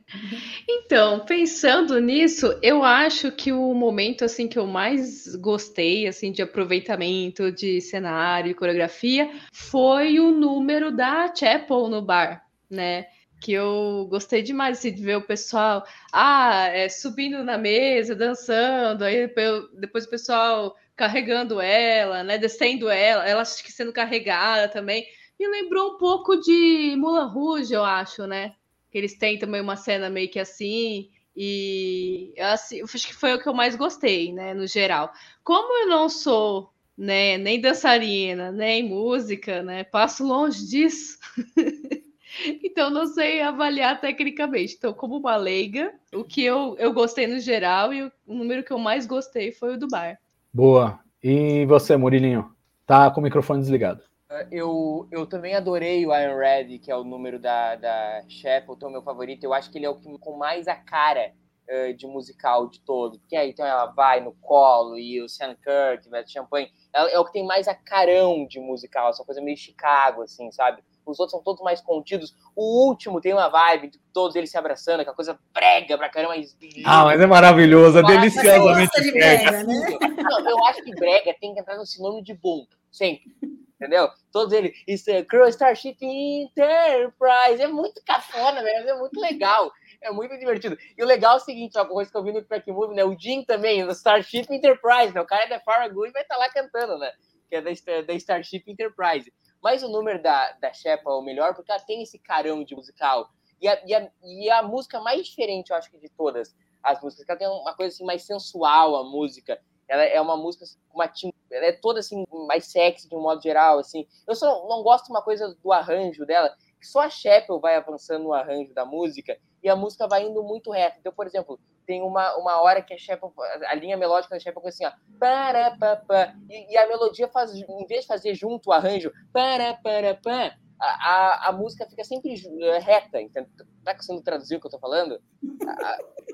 Então, 0.68 1.26
pensando 1.26 2.00
nisso, 2.00 2.58
eu 2.62 2.84
acho 2.84 3.32
que 3.32 3.52
o 3.52 3.74
momento 3.74 4.24
assim 4.24 4.48
que 4.48 4.58
eu 4.58 4.66
mais 4.66 5.36
gostei 5.36 6.08
assim 6.08 6.32
de 6.32 6.42
aproveitamento 6.42 7.52
de 7.52 7.82
cenário 7.82 8.52
e 8.52 8.54
coreografia 8.54 9.30
foi 9.52 10.20
o 10.20 10.32
número 10.32 10.92
da 10.96 11.34
Chapel 11.36 11.90
no 11.90 12.02
bar, 12.02 12.46
né? 12.70 13.08
Que 13.42 13.52
eu 13.54 14.08
gostei 14.10 14.42
demais 14.42 14.78
assim, 14.78 14.94
de 14.94 15.04
ver 15.04 15.18
o 15.18 15.28
pessoal 15.28 15.86
ah, 16.14 16.68
é, 16.70 16.88
subindo 16.88 17.44
na 17.44 17.58
mesa, 17.58 18.16
dançando, 18.16 19.04
aí 19.04 19.28
depois, 19.74 20.06
o 20.06 20.10
pessoal 20.10 20.76
carregando 20.96 21.60
ela, 21.60 22.24
né? 22.24 22.38
Descendo 22.38 22.90
ela, 22.90 23.28
ela 23.28 23.42
acho 23.42 23.64
que 23.64 23.72
sendo 23.72 23.92
carregada 23.92 24.70
também. 24.70 25.06
Me 25.38 25.48
lembrou 25.48 25.96
um 25.96 25.98
pouco 25.98 26.38
de 26.38 26.96
Mulan 26.98 27.28
Rouge, 27.28 27.74
eu 27.74 27.84
acho, 27.84 28.26
né? 28.26 28.56
Que 28.96 29.00
eles 29.00 29.18
têm 29.18 29.38
também 29.38 29.60
uma 29.60 29.76
cena 29.76 30.10
meio 30.10 30.30
que 30.30 30.40
assim, 30.40 31.10
e 31.36 32.34
assim, 32.40 32.82
acho 32.82 33.08
que 33.08 33.14
foi 33.14 33.34
o 33.34 33.42
que 33.42 33.50
eu 33.50 33.54
mais 33.54 33.76
gostei, 33.76 34.32
né, 34.32 34.54
no 34.54 34.66
geral. 34.66 35.12
Como 35.44 35.84
eu 35.84 35.90
não 35.90 36.08
sou, 36.08 36.70
né, 36.98 37.38
nem 37.38 37.60
dançarina, 37.60 38.54
nem 38.54 38.88
música, 38.88 39.62
né, 39.62 39.84
passo 39.84 40.26
longe 40.26 40.66
disso, 40.66 41.20
então 42.64 42.90
não 42.90 43.06
sei 43.06 43.42
avaliar 43.42 44.00
tecnicamente. 44.00 44.76
Então, 44.78 44.94
como 44.94 45.18
uma 45.18 45.36
leiga, 45.36 45.94
o 46.14 46.24
que 46.24 46.46
eu, 46.46 46.78
eu 46.80 46.94
gostei 46.94 47.28
no 47.28 47.42
geral 47.42 47.94
e 47.94 48.02
o 48.02 48.12
número 48.26 48.64
que 48.64 48.72
eu 48.72 48.80
mais 48.80 49.06
gostei 49.06 49.52
foi 49.52 49.74
o 49.74 49.78
do 49.78 49.90
bar. 49.90 50.18
Boa. 50.54 51.02
E 51.22 51.66
você, 51.66 51.98
Murilinho? 51.98 52.50
Tá 52.88 53.12
com 53.12 53.20
o 53.20 53.24
microfone 53.26 53.60
desligado. 53.60 54.04
Eu, 54.52 55.08
eu 55.12 55.26
também 55.26 55.56
adorei 55.56 56.06
o 56.06 56.16
Iron 56.16 56.38
Red, 56.38 56.80
que 56.80 56.92
é 56.92 56.96
o 56.96 57.04
número 57.04 57.40
da, 57.40 57.76
da 57.76 58.24
Shackleton, 58.28 58.90
meu 58.90 59.02
favorito. 59.02 59.44
Eu 59.44 59.54
acho 59.54 59.72
que 59.72 59.78
ele 59.78 59.86
é 59.86 59.90
o 59.90 59.96
que 59.96 60.10
com 60.20 60.38
mais 60.38 60.68
a 60.68 60.76
cara 60.76 61.34
uh, 61.70 61.94
de 61.94 62.08
musical 62.08 62.70
de 62.70 62.80
todo. 62.82 63.20
Porque 63.20 63.36
aí 63.36 63.50
então 63.50 63.66
ela 63.66 63.88
vai 63.88 64.22
no 64.22 64.34
colo 64.34 64.98
e 64.98 65.22
o 65.22 65.30
Sam 65.30 65.56
Kirk, 65.56 66.10
vai 66.10 66.24
de 66.24 66.32
champanhe. 66.32 66.70
É, 66.94 67.16
é, 67.16 67.20
o 67.20 67.26
que 67.26 67.34
tem 67.34 67.46
mais 67.46 67.68
a 67.68 67.76
carão 67.76 68.46
de 68.48 68.60
musical, 68.60 69.10
essa 69.10 69.24
coisa 69.24 69.42
meio 69.42 69.58
Chicago, 69.58 70.22
assim, 70.22 70.52
sabe? 70.52 70.84
Os 71.06 71.20
outros 71.20 71.32
são 71.32 71.44
todos 71.44 71.62
mais 71.62 71.82
contidos. 71.82 72.36
O 72.56 72.88
último 72.88 73.22
tem 73.22 73.32
uma 73.32 73.48
vibe 73.48 73.92
de 73.92 74.00
todos 74.12 74.36
eles 74.36 74.50
se 74.50 74.58
abraçando, 74.58 75.02
aquela 75.02 75.16
coisa 75.16 75.40
brega 75.54 75.98
pra 75.98 76.10
caramba. 76.10 76.36
Mas... 76.36 76.58
Ah, 76.84 77.06
mas 77.06 77.22
é 77.22 77.28
maravilhoso, 77.28 78.00
é 78.00 78.04
deliciosamente 78.04 78.88
gosta 78.88 79.02
de 79.02 79.12
brega. 79.12 79.52
brega, 79.52 79.64
né? 79.64 80.24
Não, 80.24 80.50
eu 80.50 80.66
acho 80.66 80.84
que 80.84 80.96
brega 80.96 81.36
tem 81.40 81.54
que 81.54 81.60
entrar 81.60 81.78
no 81.78 81.86
sinônimo 81.86 82.24
de 82.24 82.34
bom, 82.34 82.66
sempre. 82.92 83.32
Entendeu? 83.76 84.10
Todos 84.32 84.54
eles. 84.54 84.72
Isso 84.88 85.10
é 85.12 85.24
Crew 85.24 85.48
Starship 85.50 85.98
Enterprise. 86.02 87.62
É 87.62 87.68
muito 87.68 88.02
cafona, 88.06 88.64
velho. 88.64 88.90
É 88.90 88.98
muito 88.98 89.20
legal. 89.20 89.72
É 90.02 90.10
muito 90.12 90.38
divertido. 90.38 90.78
E 90.98 91.04
o 91.04 91.06
legal 91.06 91.34
é 91.34 91.38
o 91.38 91.40
seguinte, 91.40 91.78
uma 91.78 92.06
que 92.06 92.16
eu 92.16 92.24
vi 92.24 92.32
no 92.32 92.44
Track 92.44 92.72
Movie, 92.72 92.95
né? 92.95 93.04
O 93.04 93.18
Jim 93.20 93.44
também, 93.44 93.84
no 93.84 93.92
Starship 93.92 94.48
Enterprise, 94.50 95.14
né? 95.14 95.22
O 95.22 95.26
cara 95.26 95.44
é 95.44 95.50
da 95.50 95.60
Farragut 95.60 96.12
vai 96.12 96.22
estar 96.22 96.38
lá 96.38 96.50
cantando, 96.50 96.98
né? 96.98 97.12
Que 97.50 97.56
é 97.58 97.62
da, 97.62 97.72
da 98.06 98.14
Starship 98.14 98.64
Enterprise. 98.68 99.34
Mas 99.62 99.84
o 99.84 99.90
número 99.90 100.22
da, 100.22 100.52
da 100.54 100.72
Shepa 100.72 101.10
é 101.10 101.14
o 101.14 101.22
melhor 101.22 101.54
porque 101.54 101.72
ela 101.72 101.82
tem 101.82 102.04
esse 102.04 102.20
carão 102.20 102.64
de 102.64 102.76
musical. 102.76 103.30
E 103.60 103.68
a, 103.68 103.82
e, 103.86 103.94
a, 103.94 104.12
e 104.24 104.50
a 104.50 104.62
música 104.62 105.02
mais 105.02 105.26
diferente, 105.26 105.72
eu 105.72 105.76
acho 105.76 105.90
que 105.90 105.98
de 105.98 106.10
todas 106.10 106.56
as 106.84 107.02
músicas, 107.02 107.28
ela 107.28 107.40
tem 107.40 107.48
uma 107.48 107.74
coisa 107.74 107.94
assim 107.94 108.06
mais 108.06 108.24
sensual, 108.24 108.95
a 108.95 109.04
música. 109.04 109.60
Ela 109.88 110.04
é 110.04 110.20
uma 110.20 110.38
música 110.38 110.64
assim, 110.64 110.78
uma 110.94 111.10
ela 111.52 111.66
é 111.66 111.72
toda 111.72 112.00
assim 112.00 112.26
mais 112.48 112.66
sexy 112.66 113.08
de 113.08 113.16
um 113.16 113.22
modo 113.22 113.42
geral, 113.42 113.80
assim. 113.80 114.08
Eu 114.28 114.36
só 114.36 114.68
não 114.68 114.84
gosto 114.84 115.06
de 115.06 115.12
uma 115.12 115.22
coisa 115.22 115.56
do 115.64 115.72
arranjo 115.72 116.26
dela, 116.26 116.54
que 116.80 116.88
só 116.88 117.02
a 117.02 117.10
Sheppel 117.10 117.60
vai 117.60 117.76
avançando 117.76 118.24
no 118.24 118.34
arranjo 118.34 118.74
da 118.74 118.86
música 118.86 119.38
e 119.64 119.70
a 119.70 119.76
música 119.76 120.08
vai 120.08 120.24
indo 120.24 120.44
muito 120.44 120.72
reto. 120.72 120.98
Então, 121.00 121.14
por 121.14 121.26
exemplo, 121.26 121.60
tem 121.86 122.02
uma, 122.02 122.36
uma 122.36 122.62
hora 122.62 122.82
que 122.82 122.94
a 122.94 122.98
Sheppel, 122.98 123.34
a 123.68 123.76
linha 123.76 123.98
melódica 123.98 124.36
da 124.36 124.40
Sheppel 124.40 124.62
é 124.66 124.70
assim, 124.70 124.86
ó, 124.86 124.92
para, 125.20 125.78
pa, 125.78 125.96
pa, 125.96 126.36
e, 126.50 126.74
e, 126.74 126.78
a 126.78 126.88
melodia 126.88 127.28
faz, 127.28 127.54
em 127.54 127.86
vez 127.88 128.02
de 128.02 128.08
fazer 128.08 128.36
junto 128.36 128.70
o 128.70 128.74
arranjo, 128.74 129.12
para, 129.32 129.76
para, 129.76 130.16
pa, 130.16 130.56
a, 130.80 131.10
a, 131.10 131.50
a, 131.50 131.52
música 131.52 131.88
fica 131.88 132.04
sempre 132.04 132.34
eh, 132.34 132.80
reta, 132.80 133.22
entendeu? 133.22 133.50
Tá 133.84 133.96
conseguindo 133.96 134.24
traduzir 134.24 134.58
o 134.58 134.60
que 134.60 134.68
eu 134.68 134.72
tô 134.72 134.80
falando? 134.80 135.22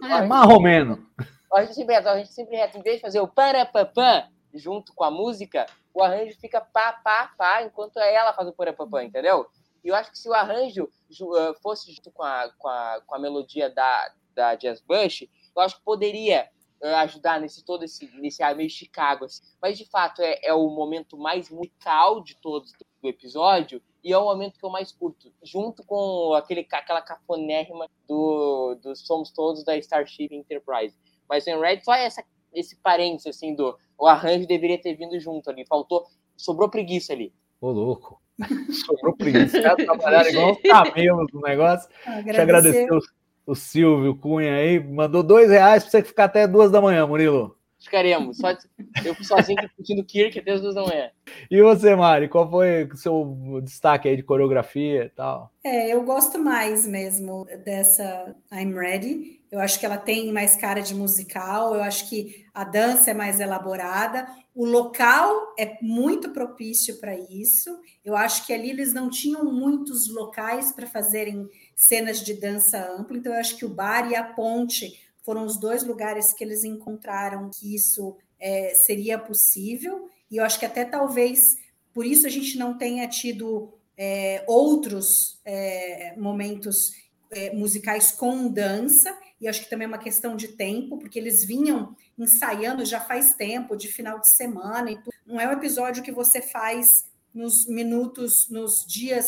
A, 0.01 0.19
é, 0.19 0.25
marromeno. 0.25 1.05
A 1.53 1.63
gente 1.63 1.75
sempre 1.75 1.95
reta, 1.95 2.11
a 2.11 2.17
gente 2.17 2.33
sempre 2.33 2.55
reta, 2.55 2.77
em 2.77 2.81
vez 2.81 2.95
de 2.97 3.01
fazer 3.01 3.19
o 3.19 3.27
para, 3.27 3.65
pa, 3.65 3.85
pa, 3.85 4.29
junto 4.53 4.93
com 4.93 5.03
a 5.03 5.11
música, 5.11 5.65
o 5.93 6.01
arranjo 6.01 6.37
fica 6.39 6.61
pá, 6.61 6.93
pá, 6.93 7.33
pá, 7.37 7.63
enquanto 7.63 7.97
ela 7.97 8.33
faz 8.33 8.47
o 8.47 8.53
para, 8.53 8.71
pa, 8.71 8.87
pa, 8.87 9.03
entendeu? 9.03 9.47
E 9.83 9.89
eu 9.89 9.95
acho 9.95 10.11
que 10.11 10.17
se 10.17 10.29
o 10.29 10.33
arranjo 10.33 10.85
uh, 10.85 11.53
fosse 11.61 11.91
junto 11.91 12.11
com 12.11 12.23
a, 12.23 12.49
com 12.57 12.67
a, 12.67 13.01
com 13.05 13.15
a 13.15 13.19
melodia 13.19 13.69
da, 13.69 14.13
da 14.33 14.55
Jazz 14.55 14.81
Bush, 14.81 15.27
eu 15.55 15.61
acho 15.61 15.77
que 15.77 15.83
poderia 15.83 16.47
uh, 16.81 16.95
ajudar 16.97 17.41
nesse 17.41 17.65
todo 17.65 17.83
esse 17.83 18.05
nesse 18.19 18.43
ar 18.43 18.55
meio 18.55 18.69
Chicago. 18.69 19.25
Assim. 19.25 19.43
Mas 19.61 19.77
de 19.77 19.85
fato 19.85 20.21
é, 20.21 20.39
é 20.43 20.53
o 20.53 20.69
momento 20.69 21.17
mais 21.17 21.49
musical 21.49 22.21
de 22.21 22.35
todos 22.35 22.71
do 23.01 23.09
episódio 23.09 23.81
e 24.03 24.13
é 24.13 24.17
o 24.17 24.23
momento 24.23 24.57
que 24.57 24.65
eu 24.65 24.69
mais 24.69 24.91
curto, 24.91 25.31
junto 25.43 25.83
com 25.83 26.33
aquele, 26.33 26.67
aquela 26.71 27.01
cafonérrima 27.01 27.87
do, 28.07 28.75
do 28.75 28.95
Somos 28.95 29.31
Todos 29.31 29.63
da 29.63 29.77
Starship 29.77 30.29
Enterprise. 30.31 30.95
Mas 31.31 31.47
em 31.47 31.57
Red 31.57 31.79
só 31.79 31.93
essa, 31.93 32.21
esse 32.53 32.75
parênteses 32.75 33.37
assim 33.37 33.55
do 33.55 33.77
o 33.97 34.05
arranjo 34.05 34.45
deveria 34.45 34.77
ter 34.81 34.95
vindo 34.95 35.17
junto 35.17 35.49
ali, 35.49 35.65
faltou, 35.65 36.05
sobrou 36.35 36.69
preguiça 36.69 37.13
ali. 37.13 37.33
Ô, 37.61 37.71
louco. 37.71 38.21
Sobrou 38.85 39.15
preguiça. 39.15 39.57
Os 39.57 39.63
caras 39.63 39.85
trabalharam 39.85 40.29
igual 40.29 40.57
camelos 40.57 41.27
no 41.31 41.41
negócio. 41.41 41.87
Agradecer. 42.03 42.23
Deixa 42.23 42.39
eu 42.39 42.43
agradecer 42.43 42.93
o, 42.93 42.99
o 43.45 43.55
Silvio 43.55 44.15
Cunha 44.15 44.55
aí. 44.55 44.79
Mandou 44.79 45.21
dois 45.21 45.51
reais 45.51 45.83
para 45.83 45.91
você 45.91 46.03
ficar 46.03 46.23
até 46.23 46.47
duas 46.47 46.71
da 46.71 46.81
manhã, 46.81 47.05
Murilo. 47.05 47.55
Ficaremos. 47.81 48.37
Só, 48.37 48.55
eu 49.03 49.15
fui 49.15 49.25
sozinho 49.25 49.61
discutindo 49.61 50.05
Kirk 50.05 50.39
até 50.39 50.51
as 50.51 50.61
duas 50.61 50.75
da 50.75 50.83
manhã. 50.83 51.09
E 51.49 51.61
você, 51.61 51.95
Mari, 51.95 52.29
qual 52.29 52.49
foi 52.49 52.83
o 52.83 52.95
seu 52.95 53.59
destaque 53.63 54.07
aí 54.07 54.15
de 54.15 54.23
coreografia 54.23 55.05
e 55.05 55.09
tal? 55.09 55.51
É, 55.63 55.91
eu 55.93 56.03
gosto 56.03 56.37
mais 56.37 56.87
mesmo 56.87 57.45
dessa 57.65 58.35
I'm 58.51 58.73
Ready. 58.73 59.41
Eu 59.51 59.59
acho 59.59 59.79
que 59.79 59.85
ela 59.85 59.97
tem 59.97 60.31
mais 60.31 60.55
cara 60.55 60.79
de 60.79 60.95
musical, 60.95 61.75
eu 61.75 61.83
acho 61.83 62.07
que 62.07 62.45
a 62.53 62.63
dança 62.63 63.11
é 63.11 63.13
mais 63.13 63.37
elaborada, 63.37 64.25
o 64.55 64.65
local 64.65 65.53
é 65.59 65.77
muito 65.81 66.29
propício 66.29 67.01
para 67.01 67.17
isso. 67.17 67.69
Eu 68.03 68.15
acho 68.15 68.47
que 68.47 68.53
ali 68.53 68.69
eles 68.69 68.93
não 68.93 69.09
tinham 69.09 69.43
muitos 69.43 70.09
locais 70.09 70.71
para 70.71 70.87
fazerem 70.87 71.49
cenas 71.75 72.21
de 72.21 72.33
dança 72.33 72.77
ampla, 72.97 73.17
então 73.17 73.33
eu 73.33 73.39
acho 73.39 73.57
que 73.57 73.65
o 73.65 73.69
bar 73.69 74.09
e 74.09 74.15
a 74.15 74.23
ponte 74.23 75.00
foram 75.23 75.45
os 75.45 75.59
dois 75.59 75.83
lugares 75.83 76.33
que 76.33 76.43
eles 76.43 76.63
encontraram 76.63 77.49
que 77.49 77.75
isso 77.75 78.17
é, 78.39 78.73
seria 78.73 79.17
possível, 79.19 80.09
e 80.29 80.37
eu 80.37 80.43
acho 80.43 80.59
que 80.59 80.65
até 80.65 80.85
talvez 80.85 81.57
por 81.93 82.05
isso 82.05 82.25
a 82.25 82.29
gente 82.29 82.57
não 82.57 82.77
tenha 82.77 83.07
tido 83.07 83.73
é, 83.97 84.43
outros 84.47 85.39
é, 85.43 86.15
momentos 86.17 86.93
é, 87.29 87.53
musicais 87.53 88.11
com 88.11 88.47
dança, 88.47 89.15
e 89.39 89.47
acho 89.47 89.63
que 89.63 89.69
também 89.69 89.85
é 89.85 89.87
uma 89.87 89.97
questão 89.97 90.35
de 90.35 90.49
tempo, 90.49 90.97
porque 90.97 91.19
eles 91.19 91.43
vinham 91.43 91.95
ensaiando 92.17 92.85
já 92.85 92.99
faz 92.99 93.33
tempo, 93.33 93.75
de 93.75 93.87
final 93.87 94.19
de 94.19 94.29
semana, 94.35 94.91
e 94.91 94.99
não 95.25 95.39
é 95.39 95.47
um 95.47 95.53
episódio 95.53 96.03
que 96.03 96.11
você 96.11 96.41
faz 96.41 97.05
nos 97.33 97.67
minutos, 97.67 98.49
nos 98.49 98.85
dias 98.87 99.27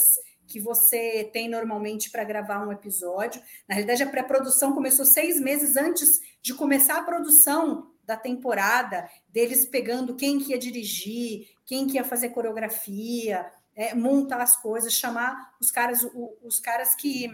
que 0.54 0.60
você 0.60 1.28
tem 1.34 1.50
normalmente 1.50 2.12
para 2.12 2.24
gravar 2.24 2.64
um 2.64 2.72
episódio. 2.72 3.42
Na 3.68 3.74
realidade, 3.74 4.04
a 4.04 4.08
pré-produção 4.08 4.76
começou 4.76 5.04
seis 5.04 5.42
meses 5.42 5.76
antes 5.76 6.22
de 6.44 6.54
começar 6.54 7.00
a 7.00 7.04
produção 7.04 7.92
da 8.06 8.16
temporada, 8.16 9.10
deles 9.28 9.66
pegando 9.66 10.16
quem 10.16 10.38
que 10.38 10.52
ia 10.52 10.60
dirigir, 10.60 11.48
quem 11.66 11.88
que 11.88 11.96
ia 11.96 12.04
fazer 12.04 12.30
coreografia, 12.30 13.52
é, 13.76 13.96
montar 13.96 14.44
as 14.44 14.56
coisas, 14.62 14.94
chamar 14.94 15.56
os 15.60 15.72
caras, 15.72 16.04
o, 16.04 16.38
os 16.44 16.60
caras 16.60 16.94
que 16.94 17.28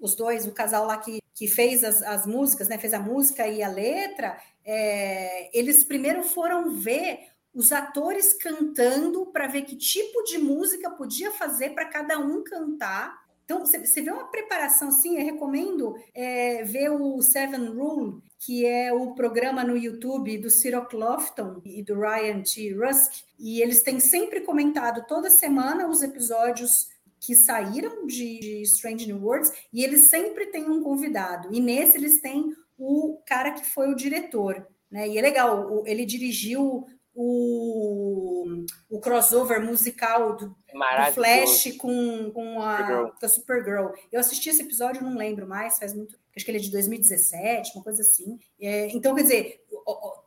os 0.00 0.16
dois, 0.16 0.44
o 0.44 0.50
casal 0.50 0.84
lá 0.84 0.96
que, 0.96 1.20
que 1.32 1.46
fez 1.46 1.84
as, 1.84 2.02
as 2.02 2.26
músicas, 2.26 2.66
né, 2.66 2.76
fez 2.76 2.92
a 2.92 2.98
música 2.98 3.46
e 3.46 3.62
a 3.62 3.68
letra, 3.68 4.36
é, 4.64 5.56
eles 5.56 5.84
primeiro 5.84 6.24
foram 6.24 6.74
ver 6.74 7.20
os 7.54 7.72
atores 7.72 8.34
cantando 8.34 9.26
para 9.26 9.46
ver 9.46 9.62
que 9.62 9.76
tipo 9.76 10.22
de 10.24 10.38
música 10.38 10.90
podia 10.90 11.30
fazer 11.32 11.70
para 11.70 11.86
cada 11.86 12.18
um 12.18 12.42
cantar. 12.44 13.26
Então, 13.44 13.64
você 13.64 14.02
vê 14.02 14.10
uma 14.10 14.30
preparação 14.30 14.88
assim, 14.88 15.18
eu 15.18 15.24
recomendo 15.24 15.96
é, 16.14 16.62
ver 16.64 16.90
o 16.90 17.22
Seven 17.22 17.68
Rule, 17.70 18.22
que 18.38 18.66
é 18.66 18.92
o 18.92 19.14
programa 19.14 19.64
no 19.64 19.76
YouTube 19.76 20.36
do 20.36 20.50
Cyril 20.50 20.84
Clofton 20.84 21.60
e 21.64 21.82
do 21.82 21.98
Ryan 21.98 22.42
T. 22.42 22.74
Rusk, 22.74 23.24
e 23.38 23.62
eles 23.62 23.82
têm 23.82 23.98
sempre 24.00 24.42
comentado 24.42 25.06
toda 25.06 25.30
semana 25.30 25.88
os 25.88 26.02
episódios 26.02 26.88
que 27.18 27.34
saíram 27.34 28.06
de, 28.06 28.38
de 28.38 28.62
Strange 28.62 29.06
New 29.06 29.24
Worlds, 29.24 29.50
e 29.72 29.82
eles 29.82 30.02
sempre 30.02 30.46
têm 30.46 30.70
um 30.70 30.82
convidado, 30.82 31.48
e 31.52 31.60
nesse 31.60 31.96
eles 31.96 32.20
têm 32.20 32.54
o 32.76 33.18
cara 33.26 33.52
que 33.52 33.64
foi 33.64 33.90
o 33.90 33.96
diretor. 33.96 34.66
Né? 34.90 35.08
E 35.08 35.18
é 35.18 35.22
legal, 35.22 35.82
ele 35.86 36.06
dirigiu 36.06 36.86
o, 37.20 38.64
o 38.88 39.00
crossover 39.00 39.60
musical 39.60 40.36
do, 40.36 40.46
do 40.50 41.12
Flash 41.14 41.76
com, 41.76 42.30
com 42.30 42.62
a 42.62 42.76
Supergirl. 42.78 43.12
a 43.20 43.28
Supergirl. 43.28 43.86
Eu 44.12 44.20
assisti 44.20 44.50
esse 44.50 44.62
episódio, 44.62 45.02
não 45.02 45.16
lembro 45.16 45.44
mais, 45.44 45.80
faz 45.80 45.92
muito. 45.92 46.16
Acho 46.36 46.44
que 46.44 46.50
ele 46.52 46.58
é 46.58 46.60
de 46.60 46.70
2017, 46.70 47.72
uma 47.74 47.82
coisa 47.82 48.02
assim. 48.02 48.38
É, 48.60 48.86
então, 48.94 49.16
quer 49.16 49.22
dizer, 49.22 49.64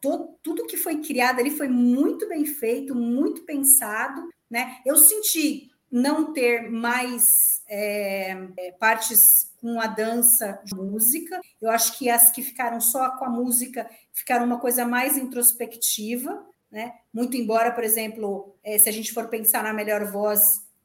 todo, 0.01 0.37
tudo 0.43 0.67
que 0.67 0.75
foi 0.75 0.97
criado 0.97 1.39
ali 1.39 1.51
foi 1.51 1.69
muito 1.69 2.27
bem 2.27 2.45
feito, 2.45 2.93
muito 2.93 3.45
pensado. 3.45 4.27
Né? 4.49 4.81
Eu 4.85 4.97
senti 4.97 5.71
não 5.89 6.33
ter 6.33 6.69
mais 6.69 7.23
é, 7.69 8.31
é 8.57 8.71
partes 8.73 9.49
com 9.61 9.79
a 9.79 9.87
dança 9.87 10.59
de 10.65 10.75
música. 10.75 11.39
Eu 11.61 11.69
acho 11.69 11.97
que 11.97 12.09
as 12.09 12.31
que 12.31 12.41
ficaram 12.41 12.81
só 12.81 13.11
com 13.11 13.23
a 13.23 13.29
música 13.29 13.89
ficaram 14.11 14.45
uma 14.45 14.59
coisa 14.59 14.85
mais 14.85 15.15
introspectiva. 15.15 16.45
Né? 16.71 16.93
Muito 17.13 17.35
embora, 17.35 17.71
por 17.71 17.83
exemplo, 17.83 18.55
é, 18.63 18.77
se 18.79 18.87
a 18.87 18.91
gente 18.93 19.13
for 19.13 19.27
pensar 19.27 19.63
na 19.63 19.73
melhor 19.73 20.05
voz, 20.05 20.39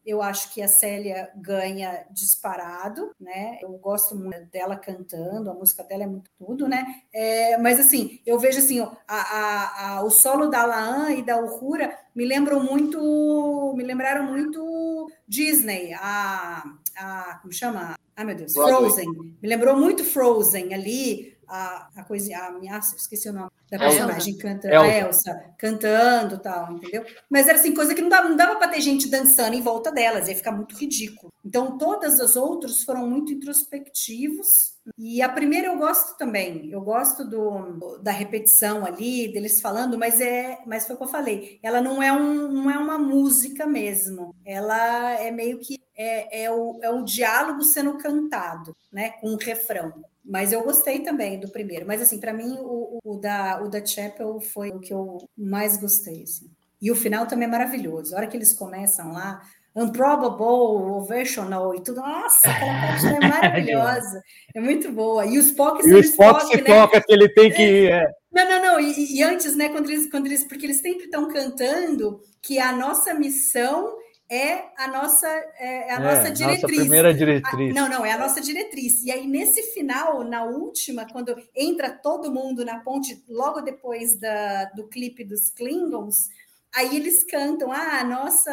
eu 0.07 0.23
acho 0.23 0.55
que 0.55 0.63
a 0.63 0.69
Célia 0.69 1.31
ganha 1.35 2.07
disparado, 2.13 3.11
né? 3.21 3.59
Eu 3.61 3.71
gosto 3.73 4.15
muito 4.15 4.47
dela 4.47 4.77
cantando, 4.77 5.51
a 5.51 5.55
música 5.55 5.83
dela 5.83 6.05
é 6.05 6.07
muito 6.07 6.31
tudo, 6.39 6.69
né? 6.69 7.03
É, 7.13 7.59
mas 7.59 7.81
assim, 7.81 8.21
eu 8.25 8.39
vejo 8.39 8.61
assim, 8.61 8.81
a, 8.81 8.95
a, 9.09 9.97
a, 9.97 10.05
o 10.05 10.11
solo 10.11 10.47
da 10.47 10.65
Laan 10.65 11.11
e 11.11 11.23
da 11.25 11.41
Uhura 11.41 11.99
me 12.15 12.25
lembram 12.25 12.63
muito, 12.63 13.75
me 13.77 13.83
lembraram 13.83 14.25
muito 14.25 15.11
Disney, 15.27 15.93
a, 15.95 16.63
a 16.97 17.39
como 17.43 17.53
chama? 17.53 17.97
Ah, 18.15 18.25
meu 18.25 18.37
Deus, 18.37 18.55
Frozen. 18.55 19.07
Me 19.43 19.49
lembrou 19.49 19.77
muito 19.77 20.05
Frozen 20.05 20.73
ali, 20.73 21.36
a, 21.49 21.89
a 21.97 22.05
coisa, 22.05 22.37
a 22.37 22.51
minha, 22.53 22.79
esqueci 22.79 23.29
o 23.29 23.33
nome 23.33 23.51
da 23.71 23.79
personagem 23.79 24.37
cantando, 24.37 24.75
Elsa. 24.75 24.87
a 24.87 24.99
Elsa 24.99 25.45
cantando 25.59 26.39
tal, 26.39 26.73
entendeu? 26.73 27.05
Mas 27.29 27.49
era 27.49 27.59
assim, 27.59 27.75
coisa 27.75 27.95
que 27.95 28.03
não 28.03 28.09
dava, 28.09 28.29
não 28.29 28.37
dava 28.37 28.57
para 28.57 28.69
ter 28.69 28.81
gente 28.81 29.09
dançando 29.09 29.55
em 29.55 29.63
volta 29.63 29.91
delas, 29.91 30.29
ia 30.29 30.37
ficar 30.37 30.53
muito 30.53 30.77
ridículo. 30.77 31.33
Então, 31.45 31.77
todas 31.77 32.21
as 32.21 32.37
outras 32.37 32.83
foram 32.83 33.09
muito 33.09 33.33
introspectivos. 33.33 34.77
E 34.97 35.21
a 35.21 35.29
primeira 35.29 35.67
eu 35.67 35.77
gosto 35.77 36.17
também, 36.17 36.71
eu 36.71 36.81
gosto 36.81 37.25
do, 37.25 37.99
da 37.99 38.13
repetição 38.13 38.87
ali, 38.87 39.33
deles 39.33 39.61
falando, 39.61 39.99
mas 39.99 40.21
é, 40.21 40.59
mas 40.65 40.87
foi 40.87 40.95
o 40.95 40.99
que 40.99 41.05
eu 41.05 41.09
falei, 41.09 41.59
ela 41.61 41.81
não 41.81 42.01
é, 42.01 42.13
um, 42.13 42.53
não 42.53 42.71
é 42.71 42.79
uma 42.79 42.97
música 42.97 43.67
mesmo, 43.67 44.33
ela 44.45 45.15
é 45.15 45.33
meio 45.33 45.59
que 45.59 45.77
é, 45.97 46.45
é, 46.45 46.51
o, 46.53 46.79
é 46.83 46.91
o 46.91 47.03
diálogo 47.03 47.63
sendo 47.63 47.99
cantado, 47.99 48.77
né, 48.93 49.11
com 49.21 49.31
um 49.31 49.37
refrão. 49.37 49.93
Mas 50.27 50.53
eu 50.53 50.63
gostei 50.65 51.01
também 51.01 51.39
do 51.39 51.49
primeiro. 51.49 51.87
Mas, 51.87 52.03
assim, 52.03 52.19
para 52.19 52.33
mim, 52.33 52.57
o, 52.59 52.99
o, 53.05 53.17
da, 53.17 53.63
o 53.63 53.69
da 53.69 53.85
Chapel 53.85 54.41
foi 54.41 54.71
o 54.71 54.81
que 54.81 54.93
eu 54.93 55.19
mais 55.39 55.77
gostei. 55.77 56.25
Assim. 56.25 56.51
E 56.83 56.91
o 56.91 56.97
final 56.97 57.27
também 57.27 57.47
é 57.47 57.51
maravilhoso. 57.51 58.15
A 58.15 58.19
hora 58.19 58.27
que 58.27 58.37
eles 58.37 58.53
começam 58.53 59.13
lá, 59.13 59.41
Unprobable, 59.77 60.91
Ovational 60.97 61.75
e 61.75 61.83
tudo. 61.83 62.01
Nossa, 62.01 62.51
aquela 62.51 62.81
parte 62.81 63.07
é 63.07 63.21
maravilhosa. 63.29 64.23
É 64.55 64.61
muito 64.61 64.91
boa. 64.91 65.27
E 65.27 65.39
os 65.39 65.47
Spock... 65.47 65.87
E 65.87 65.95
o 65.95 65.99
Spock 66.01 66.47
se 66.47 66.57
né? 66.57 66.63
toca 66.63 67.01
que 67.01 67.13
ele 67.13 67.29
tem 67.29 67.53
que... 67.53 67.87
É. 67.87 68.09
Não, 68.33 68.51
não, 68.51 68.63
não. 68.63 68.81
E, 68.81 69.19
e, 69.19 69.23
antes, 69.23 69.55
né, 69.55 69.69
quando 69.69 69.91
eles, 69.91 70.11
quando 70.11 70.27
eles... 70.27 70.45
Porque 70.45 70.67
eles 70.67 70.81
sempre 70.81 71.05
estão 71.05 71.29
cantando 71.29 72.21
que 72.43 72.59
a 72.59 72.73
nossa 72.73 73.15
missão 73.15 73.97
é 74.29 74.65
a 74.77 74.89
nossa, 74.89 75.27
é, 75.59 75.89
é 75.89 75.93
a 75.93 75.97
É, 75.97 75.99
nossa 76.01 76.17
nossa 76.17 76.31
diretriz. 76.33 76.77
primeira 76.81 77.09
A- 77.11 77.13
diretriz. 77.13 77.75
não, 77.75 77.89
não, 77.89 78.05
é 78.05 78.13
a 78.13 78.19
nossa 78.19 78.41
diretriz. 78.41 79.03
E 79.05 79.11
aí, 79.13 79.27
nesse 79.27 79.63
final, 79.73 80.25
na 80.25 80.45
última, 80.45 81.07
quando 81.11 81.37
entra 81.55 81.91
todo 81.91 82.31
mundo 82.33 82.65
na 82.65 82.81
ponte, 82.81 83.23
logo 83.29 83.61
depois 83.61 84.19
da, 84.19 84.65
do 84.75 84.89
clipe 84.89 85.23
dos 85.25 85.51
Klingons, 85.51 86.29
aí 86.75 86.97
eles 86.97 87.23
cantam: 87.25 87.71
ah, 87.71 88.01
a 88.01 88.05
nossa, 88.05 88.53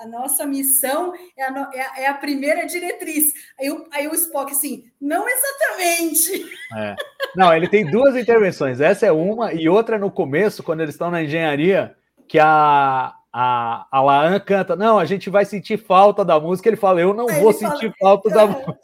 a 0.00 0.06
nossa 0.06 0.44
missão 0.44 1.12
é 1.36 1.44
a, 1.44 1.50
no- 1.50 1.72
é 1.72 1.80
a- 1.80 2.00
é 2.00 2.06
a 2.06 2.14
primeira 2.14 2.66
diretriz. 2.66 3.32
Aí, 3.58 3.70
o- 3.70 3.86
aí 3.92 4.08
o 4.08 4.14
Spock, 4.14 4.50
assim, 4.52 4.90
não 5.00 5.24
exatamente. 5.28 6.44
É. 6.76 6.96
Não, 7.36 7.54
ele 7.54 7.68
tem 7.68 7.88
duas 7.90 8.16
intervenções. 8.16 8.80
Essa 8.80 9.06
é 9.06 9.12
uma, 9.12 9.52
e 9.54 9.68
outra 9.68 9.98
no 9.98 10.10
começo, 10.10 10.62
quando 10.62 10.80
eles 10.80 10.94
estão 10.94 11.10
na 11.10 11.22
engenharia, 11.22 11.96
que 12.28 12.38
a, 12.38 13.14
a, 13.32 13.86
a 13.90 14.02
Laan 14.02 14.38
canta: 14.40 14.76
Não, 14.76 14.98
a 14.98 15.04
gente 15.04 15.30
vai 15.30 15.44
sentir 15.44 15.76
falta 15.78 16.24
da 16.24 16.38
música. 16.38 16.68
Ele 16.68 16.76
fala: 16.76 17.00
Eu 17.00 17.14
não 17.14 17.28
Aí 17.28 17.40
vou 17.40 17.52
fala, 17.52 17.72
sentir 17.76 17.94
falta 17.98 18.28
da 18.30 18.42
"Ah, 18.42 18.46
música. 18.46 18.78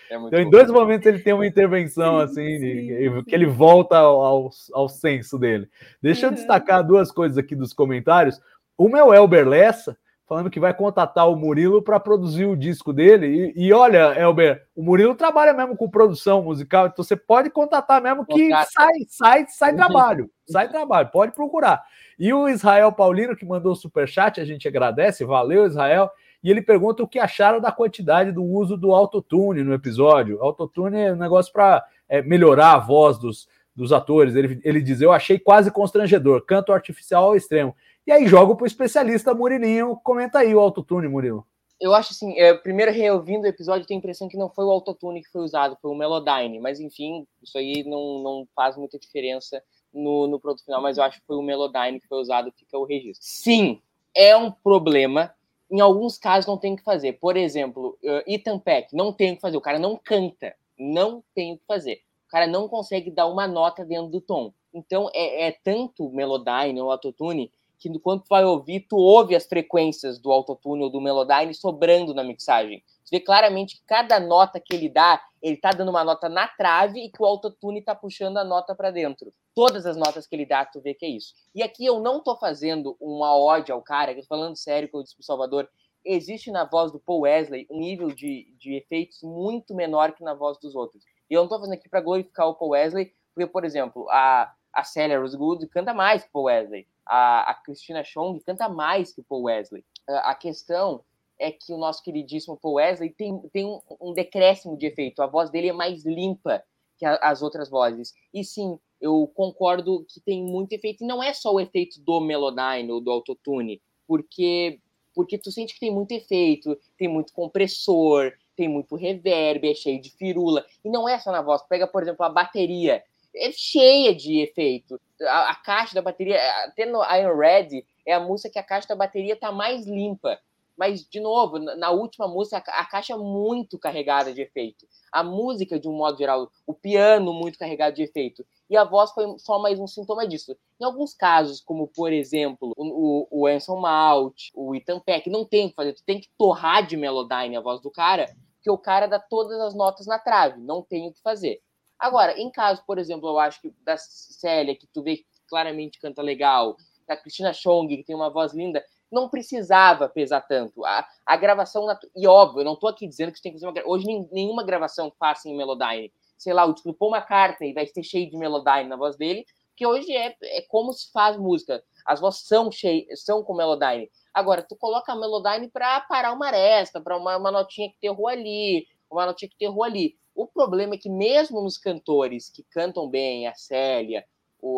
É 0.08 0.20
muito 0.20 0.28
Então, 0.36 0.40
em 0.40 0.44
bom. 0.46 0.52
dois 0.52 0.70
momentos 0.70 1.08
ele 1.08 1.18
tem 1.18 1.34
uma 1.34 1.48
intervenção 1.48 2.20
assim, 2.20 2.44
de- 2.60 3.24
que 3.28 3.34
ele 3.34 3.48
volta 3.48 3.98
ao, 3.98 4.22
ao, 4.24 4.50
ao 4.74 4.88
senso 4.88 5.38
dele. 5.40 5.68
Deixa 6.00 6.28
eu 6.28 6.30
Uhum. 6.30 6.36
destacar 6.36 6.84
duas 6.86 7.12
coisas 7.12 7.40
aqui 7.40 7.56
dos 7.56 7.74
comentários. 7.74 8.40
Uma 8.78 9.00
é 9.00 9.04
o 9.04 9.12
Elber 9.14 9.48
Lessa, 9.48 9.98
falando 10.28 10.50
que 10.50 10.60
vai 10.60 10.74
contatar 10.74 11.30
o 11.30 11.36
Murilo 11.36 11.82
para 11.82 12.00
produzir 12.00 12.46
o 12.46 12.56
disco 12.56 12.92
dele. 12.92 13.54
E, 13.56 13.68
e 13.68 13.74
olha, 13.74 14.14
Elber, 14.20 14.64
o 14.76 14.84
Murilo 14.84 15.16
trabalha 15.16 15.54
mesmo 15.54 15.78
com 15.78 15.90
produção 15.90 16.44
musical, 16.44 16.88
então 16.88 17.04
você 17.04 17.16
pode 17.16 17.50
contatar 17.50 18.02
mesmo 18.02 18.26
que 18.26 18.50
Contrata. 18.50 18.72
sai, 18.72 18.94
sai, 19.08 19.46
sai 19.48 19.76
trabalho, 19.76 20.30
sai 20.48 20.68
trabalho, 20.68 21.10
pode 21.12 21.34
procurar. 21.34 21.84
E 22.18 22.34
o 22.34 22.50
Israel 22.50 22.92
Paulino, 22.92 23.36
que 23.36 23.46
mandou 23.46 23.74
o 23.74 23.76
superchat, 23.76 24.42
a 24.42 24.46
gente 24.46 24.68
agradece, 24.68 25.24
valeu, 25.24 25.66
Israel. 25.66 26.10
E 26.44 26.50
ele 26.50 26.62
pergunta 26.62 27.04
o 27.04 27.08
que 27.08 27.20
acharam 27.20 27.60
da 27.60 27.72
quantidade 27.72 28.32
do 28.32 28.44
uso 28.44 28.78
do 28.78 28.94
autotune 28.94 29.64
no 29.64 29.74
episódio. 29.74 30.42
Autotune 30.42 30.98
é 30.98 31.12
um 31.12 31.18
negócio 31.18 31.52
para 31.52 31.84
melhorar 32.24 32.74
a 32.74 32.78
voz 32.80 33.18
dos, 33.18 33.48
dos 33.76 33.92
atores. 33.92 34.36
Ele, 34.36 34.60
ele 34.64 34.82
diz: 34.82 35.02
Eu 35.02 35.12
achei 35.12 35.40
quase 35.40 35.72
constrangedor, 35.72 36.46
canto 36.46 36.72
artificial 36.72 37.26
ao 37.26 37.36
extremo. 37.36 37.76
E 38.08 38.12
aí 38.12 38.28
jogo 38.28 38.56
para 38.56 38.66
o 38.66 38.68
especialista 38.68 39.34
Murilinho. 39.34 40.00
Comenta 40.04 40.40
aí 40.40 40.54
o 40.54 40.60
autotune, 40.60 41.08
Murilo. 41.08 41.46
Eu 41.80 41.94
acho 41.94 42.14
assim, 42.14 42.38
é, 42.38 42.54
primeiro 42.54 42.92
reouvindo 42.92 43.46
o 43.46 43.50
episódio, 43.50 43.86
tenho 43.86 43.98
a 43.98 44.00
impressão 44.00 44.30
que 44.30 44.38
não 44.38 44.50
foi 44.50 44.64
o 44.64 44.72
autotune 44.72 45.22
que 45.22 45.30
foi 45.30 45.42
usado, 45.42 45.78
foi 45.82 45.92
o 45.92 45.96
Melodyne. 45.96 46.60
Mas 46.60 46.80
enfim, 46.80 47.26
isso 47.42 47.58
aí 47.58 47.84
não, 47.84 48.20
não 48.20 48.48
faz 48.56 48.78
muita 48.78 49.00
diferença 49.00 49.62
no, 49.92 50.28
no 50.28 50.40
produto 50.40 50.64
final, 50.64 50.82
mas 50.82 50.98
eu 50.98 51.04
acho 51.04 51.20
que 51.20 51.26
foi 51.26 51.36
o 51.36 51.42
Melodyne 51.42 52.00
que 52.00 52.08
foi 52.08 52.20
usado, 52.20 52.54
fica 52.56 52.78
o 52.78 52.86
registro. 52.86 53.26
Sim, 53.26 53.82
é 54.14 54.38
um 54.38 54.52
problema. 54.52 55.34
Em 55.70 55.80
alguns 55.80 56.18
casos 56.18 56.46
não 56.46 56.58
tem 56.58 56.74
o 56.74 56.78
que 56.78 56.84
fazer. 56.84 57.14
Por 57.14 57.36
exemplo, 57.36 57.98
uh, 58.04 58.24
Ethan 58.28 58.60
Peck, 58.60 58.96
não 58.96 59.12
tem 59.12 59.34
o 59.34 59.36
que 59.36 59.42
fazer. 59.42 59.58
O 59.58 59.62
cara 59.62 59.80
não 59.80 59.98
canta. 59.98 60.56
Não 60.78 61.24
tem 61.34 61.54
o 61.54 61.58
que 61.58 61.66
fazer. 61.66 62.02
O 62.28 62.30
cara 62.30 62.46
não 62.46 62.68
consegue 62.68 63.10
dar 63.10 63.26
uma 63.26 63.48
nota 63.48 63.84
dentro 63.84 64.12
do 64.12 64.22
tom. 64.22 64.54
Então 64.72 65.10
é, 65.14 65.48
é 65.48 65.52
tanto 65.52 66.10
Melodyne 66.12 66.80
ou 66.80 66.92
autotune 66.92 67.52
que 67.78 68.00
quando 68.00 68.24
tu 68.24 68.30
vai 68.30 68.44
ouvir, 68.44 68.82
tu 68.82 68.98
ouve 68.98 69.36
as 69.36 69.46
frequências 69.46 70.20
do 70.20 70.32
autotune 70.32 70.84
ou 70.84 70.90
do 70.90 71.02
Melodyne 71.02 71.54
sobrando 71.54 72.14
na 72.14 72.24
mixagem. 72.24 72.84
Você 73.04 73.18
vê 73.18 73.20
claramente 73.20 73.78
que 73.78 73.84
cada 73.86 74.20
nota 74.20 74.60
que 74.60 74.74
ele 74.74 74.90
dá, 74.90 75.22
ele 75.42 75.58
tá 75.58 75.70
dando 75.70 75.90
uma 75.90 76.04
nota 76.04 76.28
na 76.28 76.48
trave 76.48 77.06
e 77.06 77.10
que 77.12 77.22
o 77.22 77.26
autotune 77.26 77.82
tá 77.82 77.94
puxando 77.94 78.38
a 78.38 78.44
nota 78.44 78.74
para 78.74 78.90
dentro. 78.90 79.32
Todas 79.54 79.86
as 79.86 79.96
notas 79.96 80.26
que 80.26 80.36
ele 80.36 80.46
dá, 80.46 80.66
tu 80.66 80.82
vê 80.82 80.96
que 80.96 81.06
é 81.06 81.10
isso. 81.10 81.34
E 81.54 81.62
aqui 81.62 81.86
eu 81.86 82.00
não 82.00 82.22
tô 82.22 82.36
fazendo 82.36 82.98
uma 83.00 83.38
ode 83.38 83.72
ao 83.72 83.82
cara, 83.82 84.12
eu 84.12 84.24
falando 84.24 84.56
sério, 84.56 84.90
que 84.90 84.98
eu 84.98 85.04
disse 85.04 85.16
pro 85.16 85.24
Salvador, 85.24 85.70
existe 86.04 86.50
na 86.52 86.66
voz 86.66 86.92
do 86.92 87.00
Paul 87.00 87.22
Wesley 87.22 87.68
um 87.70 87.80
nível 87.80 88.08
de, 88.08 88.54
de 88.60 88.76
efeitos 88.76 89.22
muito 89.22 89.76
menor 89.76 90.14
que 90.14 90.24
na 90.24 90.34
voz 90.34 90.58
dos 90.60 90.76
outros. 90.76 91.04
E 91.30 91.34
eu 91.34 91.42
não 91.42 91.50
tô 91.50 91.60
fazendo 91.60 91.74
aqui 91.74 91.88
para 91.88 92.02
glorificar 92.02 92.48
o 92.48 92.56
Paul 92.56 92.72
Wesley, 92.72 93.12
porque, 93.34 93.48
por 93.48 93.66
exemplo, 93.66 94.08
a, 94.10 94.52
a 94.74 94.84
Celia 94.84 95.20
Rosegood 95.20 95.68
canta 95.68 95.94
mais 95.94 96.24
que 96.24 96.32
Paul 96.32 96.46
Wesley. 96.46 96.88
A, 97.06 97.52
a 97.52 97.54
Christina 97.54 98.04
Chong 98.04 98.40
canta 98.42 98.68
mais 98.68 99.14
que 99.14 99.22
o 99.22 99.24
Paul 99.24 99.44
Wesley. 99.44 99.84
A, 100.08 100.32
a 100.32 100.36
questão 100.36 101.04
é 101.40 101.52
que 101.52 101.74
o 101.74 101.78
nosso 101.78 102.04
queridíssimo 102.04 102.58
Paul 102.58 102.76
Wesley 102.76 103.10
tem, 103.10 103.38
tem 103.52 103.66
um, 103.66 103.80
um, 104.02 104.14
decréscimo 104.14 104.78
de 104.78 104.88
efeito. 104.88 105.22
A 105.22 105.28
voz 105.28 105.50
dele 105.50 105.70
é 105.70 105.74
mais 105.74 106.06
limpa 106.06 106.64
que 106.98 107.06
a, 107.06 107.16
as 107.16 107.42
outras 107.42 107.70
vozes. 107.70 108.14
E 108.34 108.44
sim, 108.44 108.80
eu 109.02 109.30
concordo 109.36 110.06
que 110.10 110.20
tem 110.22 110.44
muito 110.44 110.74
efeito. 110.74 111.04
E 111.04 111.08
não 111.08 111.22
é 111.22 111.34
só 111.34 111.54
o 111.54 111.60
efeito 111.60 112.00
do 112.02 112.20
Melodyne 112.20 112.92
ou 112.92 113.02
do 113.02 113.12
Autotune, 113.12 113.82
porque, 114.08 114.80
porque 115.14 115.38
tu 115.38 115.52
sente 115.52 115.74
que 115.74 115.80
tem 115.80 115.92
muito 115.92 116.12
efeito, 116.12 116.78
tem 116.98 117.08
muito 117.08 117.34
compressor, 117.34 118.34
tem 118.56 118.70
muito 118.70 118.96
reverb, 118.96 119.70
é 119.70 119.76
cheio 119.76 120.02
de 120.02 120.10
firula. 120.12 120.66
E 120.84 120.90
não 120.90 121.08
é 121.08 121.20
só 121.20 121.32
na 121.32 121.42
voz. 121.42 121.62
Pega, 121.68 121.88
por 121.88 122.02
exemplo, 122.02 122.26
a 122.26 122.30
bateria. 122.30 123.04
É 123.36 123.52
cheia 123.52 124.16
de 124.16 124.40
efeito. 124.40 125.00
A, 125.22 125.52
a 125.52 125.56
caixa 125.56 125.96
da 125.96 126.02
bateria, 126.02 126.40
até 126.64 126.86
no 126.86 127.04
Iron 127.16 127.38
Red, 127.38 127.86
é 128.06 128.14
a 128.14 128.20
música 128.20 128.50
que 128.50 128.60
a 128.60 128.64
caixa 128.64 128.88
da 128.88 128.96
bateria 128.96 129.36
tá 129.36 129.52
mais 129.52 129.86
limpa. 129.86 130.40
Mas, 130.78 131.08
de 131.08 131.20
novo, 131.22 131.58
na 131.58 131.90
última 131.92 132.28
música, 132.28 132.58
a 132.58 132.86
caixa 132.86 133.14
é 133.14 133.18
muito 133.18 133.80
carregada 133.80 134.34
de 134.34 134.42
efeito. 134.42 134.86
A 135.12 135.24
música, 135.24 135.80
de 135.80 135.88
um 135.88 135.94
modo 135.94 136.18
geral, 136.18 136.52
o 136.68 136.74
piano 136.74 137.34
muito 137.34 137.58
carregado 137.58 137.96
de 137.96 138.04
efeito. 138.04 138.46
E 138.70 138.76
a 138.76 138.84
voz 138.84 139.12
foi 139.12 139.26
só 139.38 139.58
mais 139.58 139.80
um 139.80 139.88
sintoma 139.88 140.28
disso. 140.28 140.56
Em 140.80 140.84
alguns 140.84 141.14
casos, 141.14 141.62
como, 141.62 141.88
por 141.88 142.12
exemplo, 142.12 142.74
o, 142.76 143.28
o 143.32 143.48
Anson 143.48 143.78
Malt, 143.80 144.50
o 144.54 144.76
Ethan 144.76 145.00
Peck, 145.00 145.30
não 145.30 145.46
tem 145.46 145.68
o 145.68 145.70
que 145.70 145.76
fazer. 145.76 145.94
Tu 145.94 146.04
tem 146.04 146.20
que 146.20 146.30
torrar 146.38 146.86
de 146.86 146.98
Melodyne 146.98 147.56
a 147.56 147.62
voz 147.62 147.80
do 147.80 147.90
cara, 147.90 148.26
porque 148.56 148.70
o 148.70 148.78
cara 148.78 149.08
dá 149.08 149.20
todas 149.20 149.60
as 149.62 149.74
notas 149.74 150.08
na 150.08 150.20
trave. 150.20 150.60
Não 150.60 150.82
tem 150.82 151.08
o 151.08 151.14
que 151.14 151.22
fazer. 151.22 151.62
Agora, 152.00 152.38
em 152.40 152.52
caso, 152.52 152.84
por 152.86 152.98
exemplo, 152.98 153.30
eu 153.30 153.40
acho 153.40 153.62
que 153.62 153.74
da 153.84 153.98
Célia, 153.98 154.76
que 154.76 154.88
tu 154.88 155.02
vê 155.02 155.18
que 155.18 155.26
claramente 155.48 156.00
canta 156.00 156.22
legal, 156.22 156.76
da 157.08 157.16
Cristina 157.16 157.54
Chong, 157.54 157.96
que 157.96 158.04
tem 158.04 158.16
uma 158.16 158.30
voz 158.30 158.54
linda, 158.54 158.84
não 159.12 159.30
precisava 159.30 160.10
pesar 160.10 160.42
tanto. 160.42 160.84
A, 160.84 161.08
a 161.26 161.38
gravação, 161.38 161.86
e 162.16 162.28
óbvio, 162.28 162.62
eu 162.62 162.66
não 162.66 162.76
tô 162.76 162.88
aqui 162.88 163.08
dizendo 163.08 163.32
que 163.32 163.42
tem 163.42 163.54
que 163.54 163.60
fazer 163.60 163.68
uma 163.68 163.88
Hoje 163.88 164.06
nenhuma 164.32 164.64
gravação 164.64 165.12
faça 165.18 165.48
em 165.48 165.56
Melodyne. 165.56 166.12
Sei 166.38 166.54
lá, 166.54 166.66
o 166.66 166.74
tipo 166.74 166.94
Paul 166.94 167.16
McCartney 167.16 167.74
vai 167.74 167.86
ser 167.88 168.04
cheio 168.04 168.30
de 168.30 168.38
Melodyne 168.38 168.90
na 168.90 168.98
voz 168.98 169.16
dele, 169.16 169.46
que 169.76 169.86
hoje 169.86 170.12
é, 170.12 170.36
é 170.42 170.62
como 170.68 170.92
se 170.92 171.12
faz 171.12 171.38
música. 171.38 171.82
As 172.06 172.20
vozes 172.20 172.46
são, 172.46 172.72
cheias, 172.72 173.24
são 173.24 173.44
com 173.44 173.56
Melodyne. 173.56 174.10
Agora, 174.34 174.62
tu 174.62 174.76
coloca 174.76 175.14
a 175.14 175.16
Melodyne 175.16 175.70
para 175.70 176.02
parar 176.02 176.34
uma 176.34 176.48
aresta, 176.48 177.00
para 177.00 177.18
uma, 177.18 177.38
uma 177.38 177.52
notinha 177.52 177.90
que 177.90 177.98
terrou 178.00 178.28
ali, 178.28 178.86
uma 179.10 179.26
notinha 179.26 179.50
que 179.50 179.58
terrou 179.58 179.84
ali. 179.84 180.16
O 180.36 180.46
problema 180.46 180.96
é 180.96 180.98
que 180.98 181.10
mesmo 181.10 181.62
nos 181.62 181.78
cantores 181.78 182.50
que 182.50 182.62
cantam 182.64 183.08
bem, 183.08 183.48
a 183.48 183.56
Célia, 183.56 184.26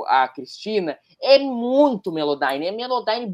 a 0.06 0.28
Cristina, 0.28 1.00
é 1.20 1.40
muito 1.40 2.12
Melodyne, 2.12 2.68
é 2.68 2.72
Melodyne 2.72 3.32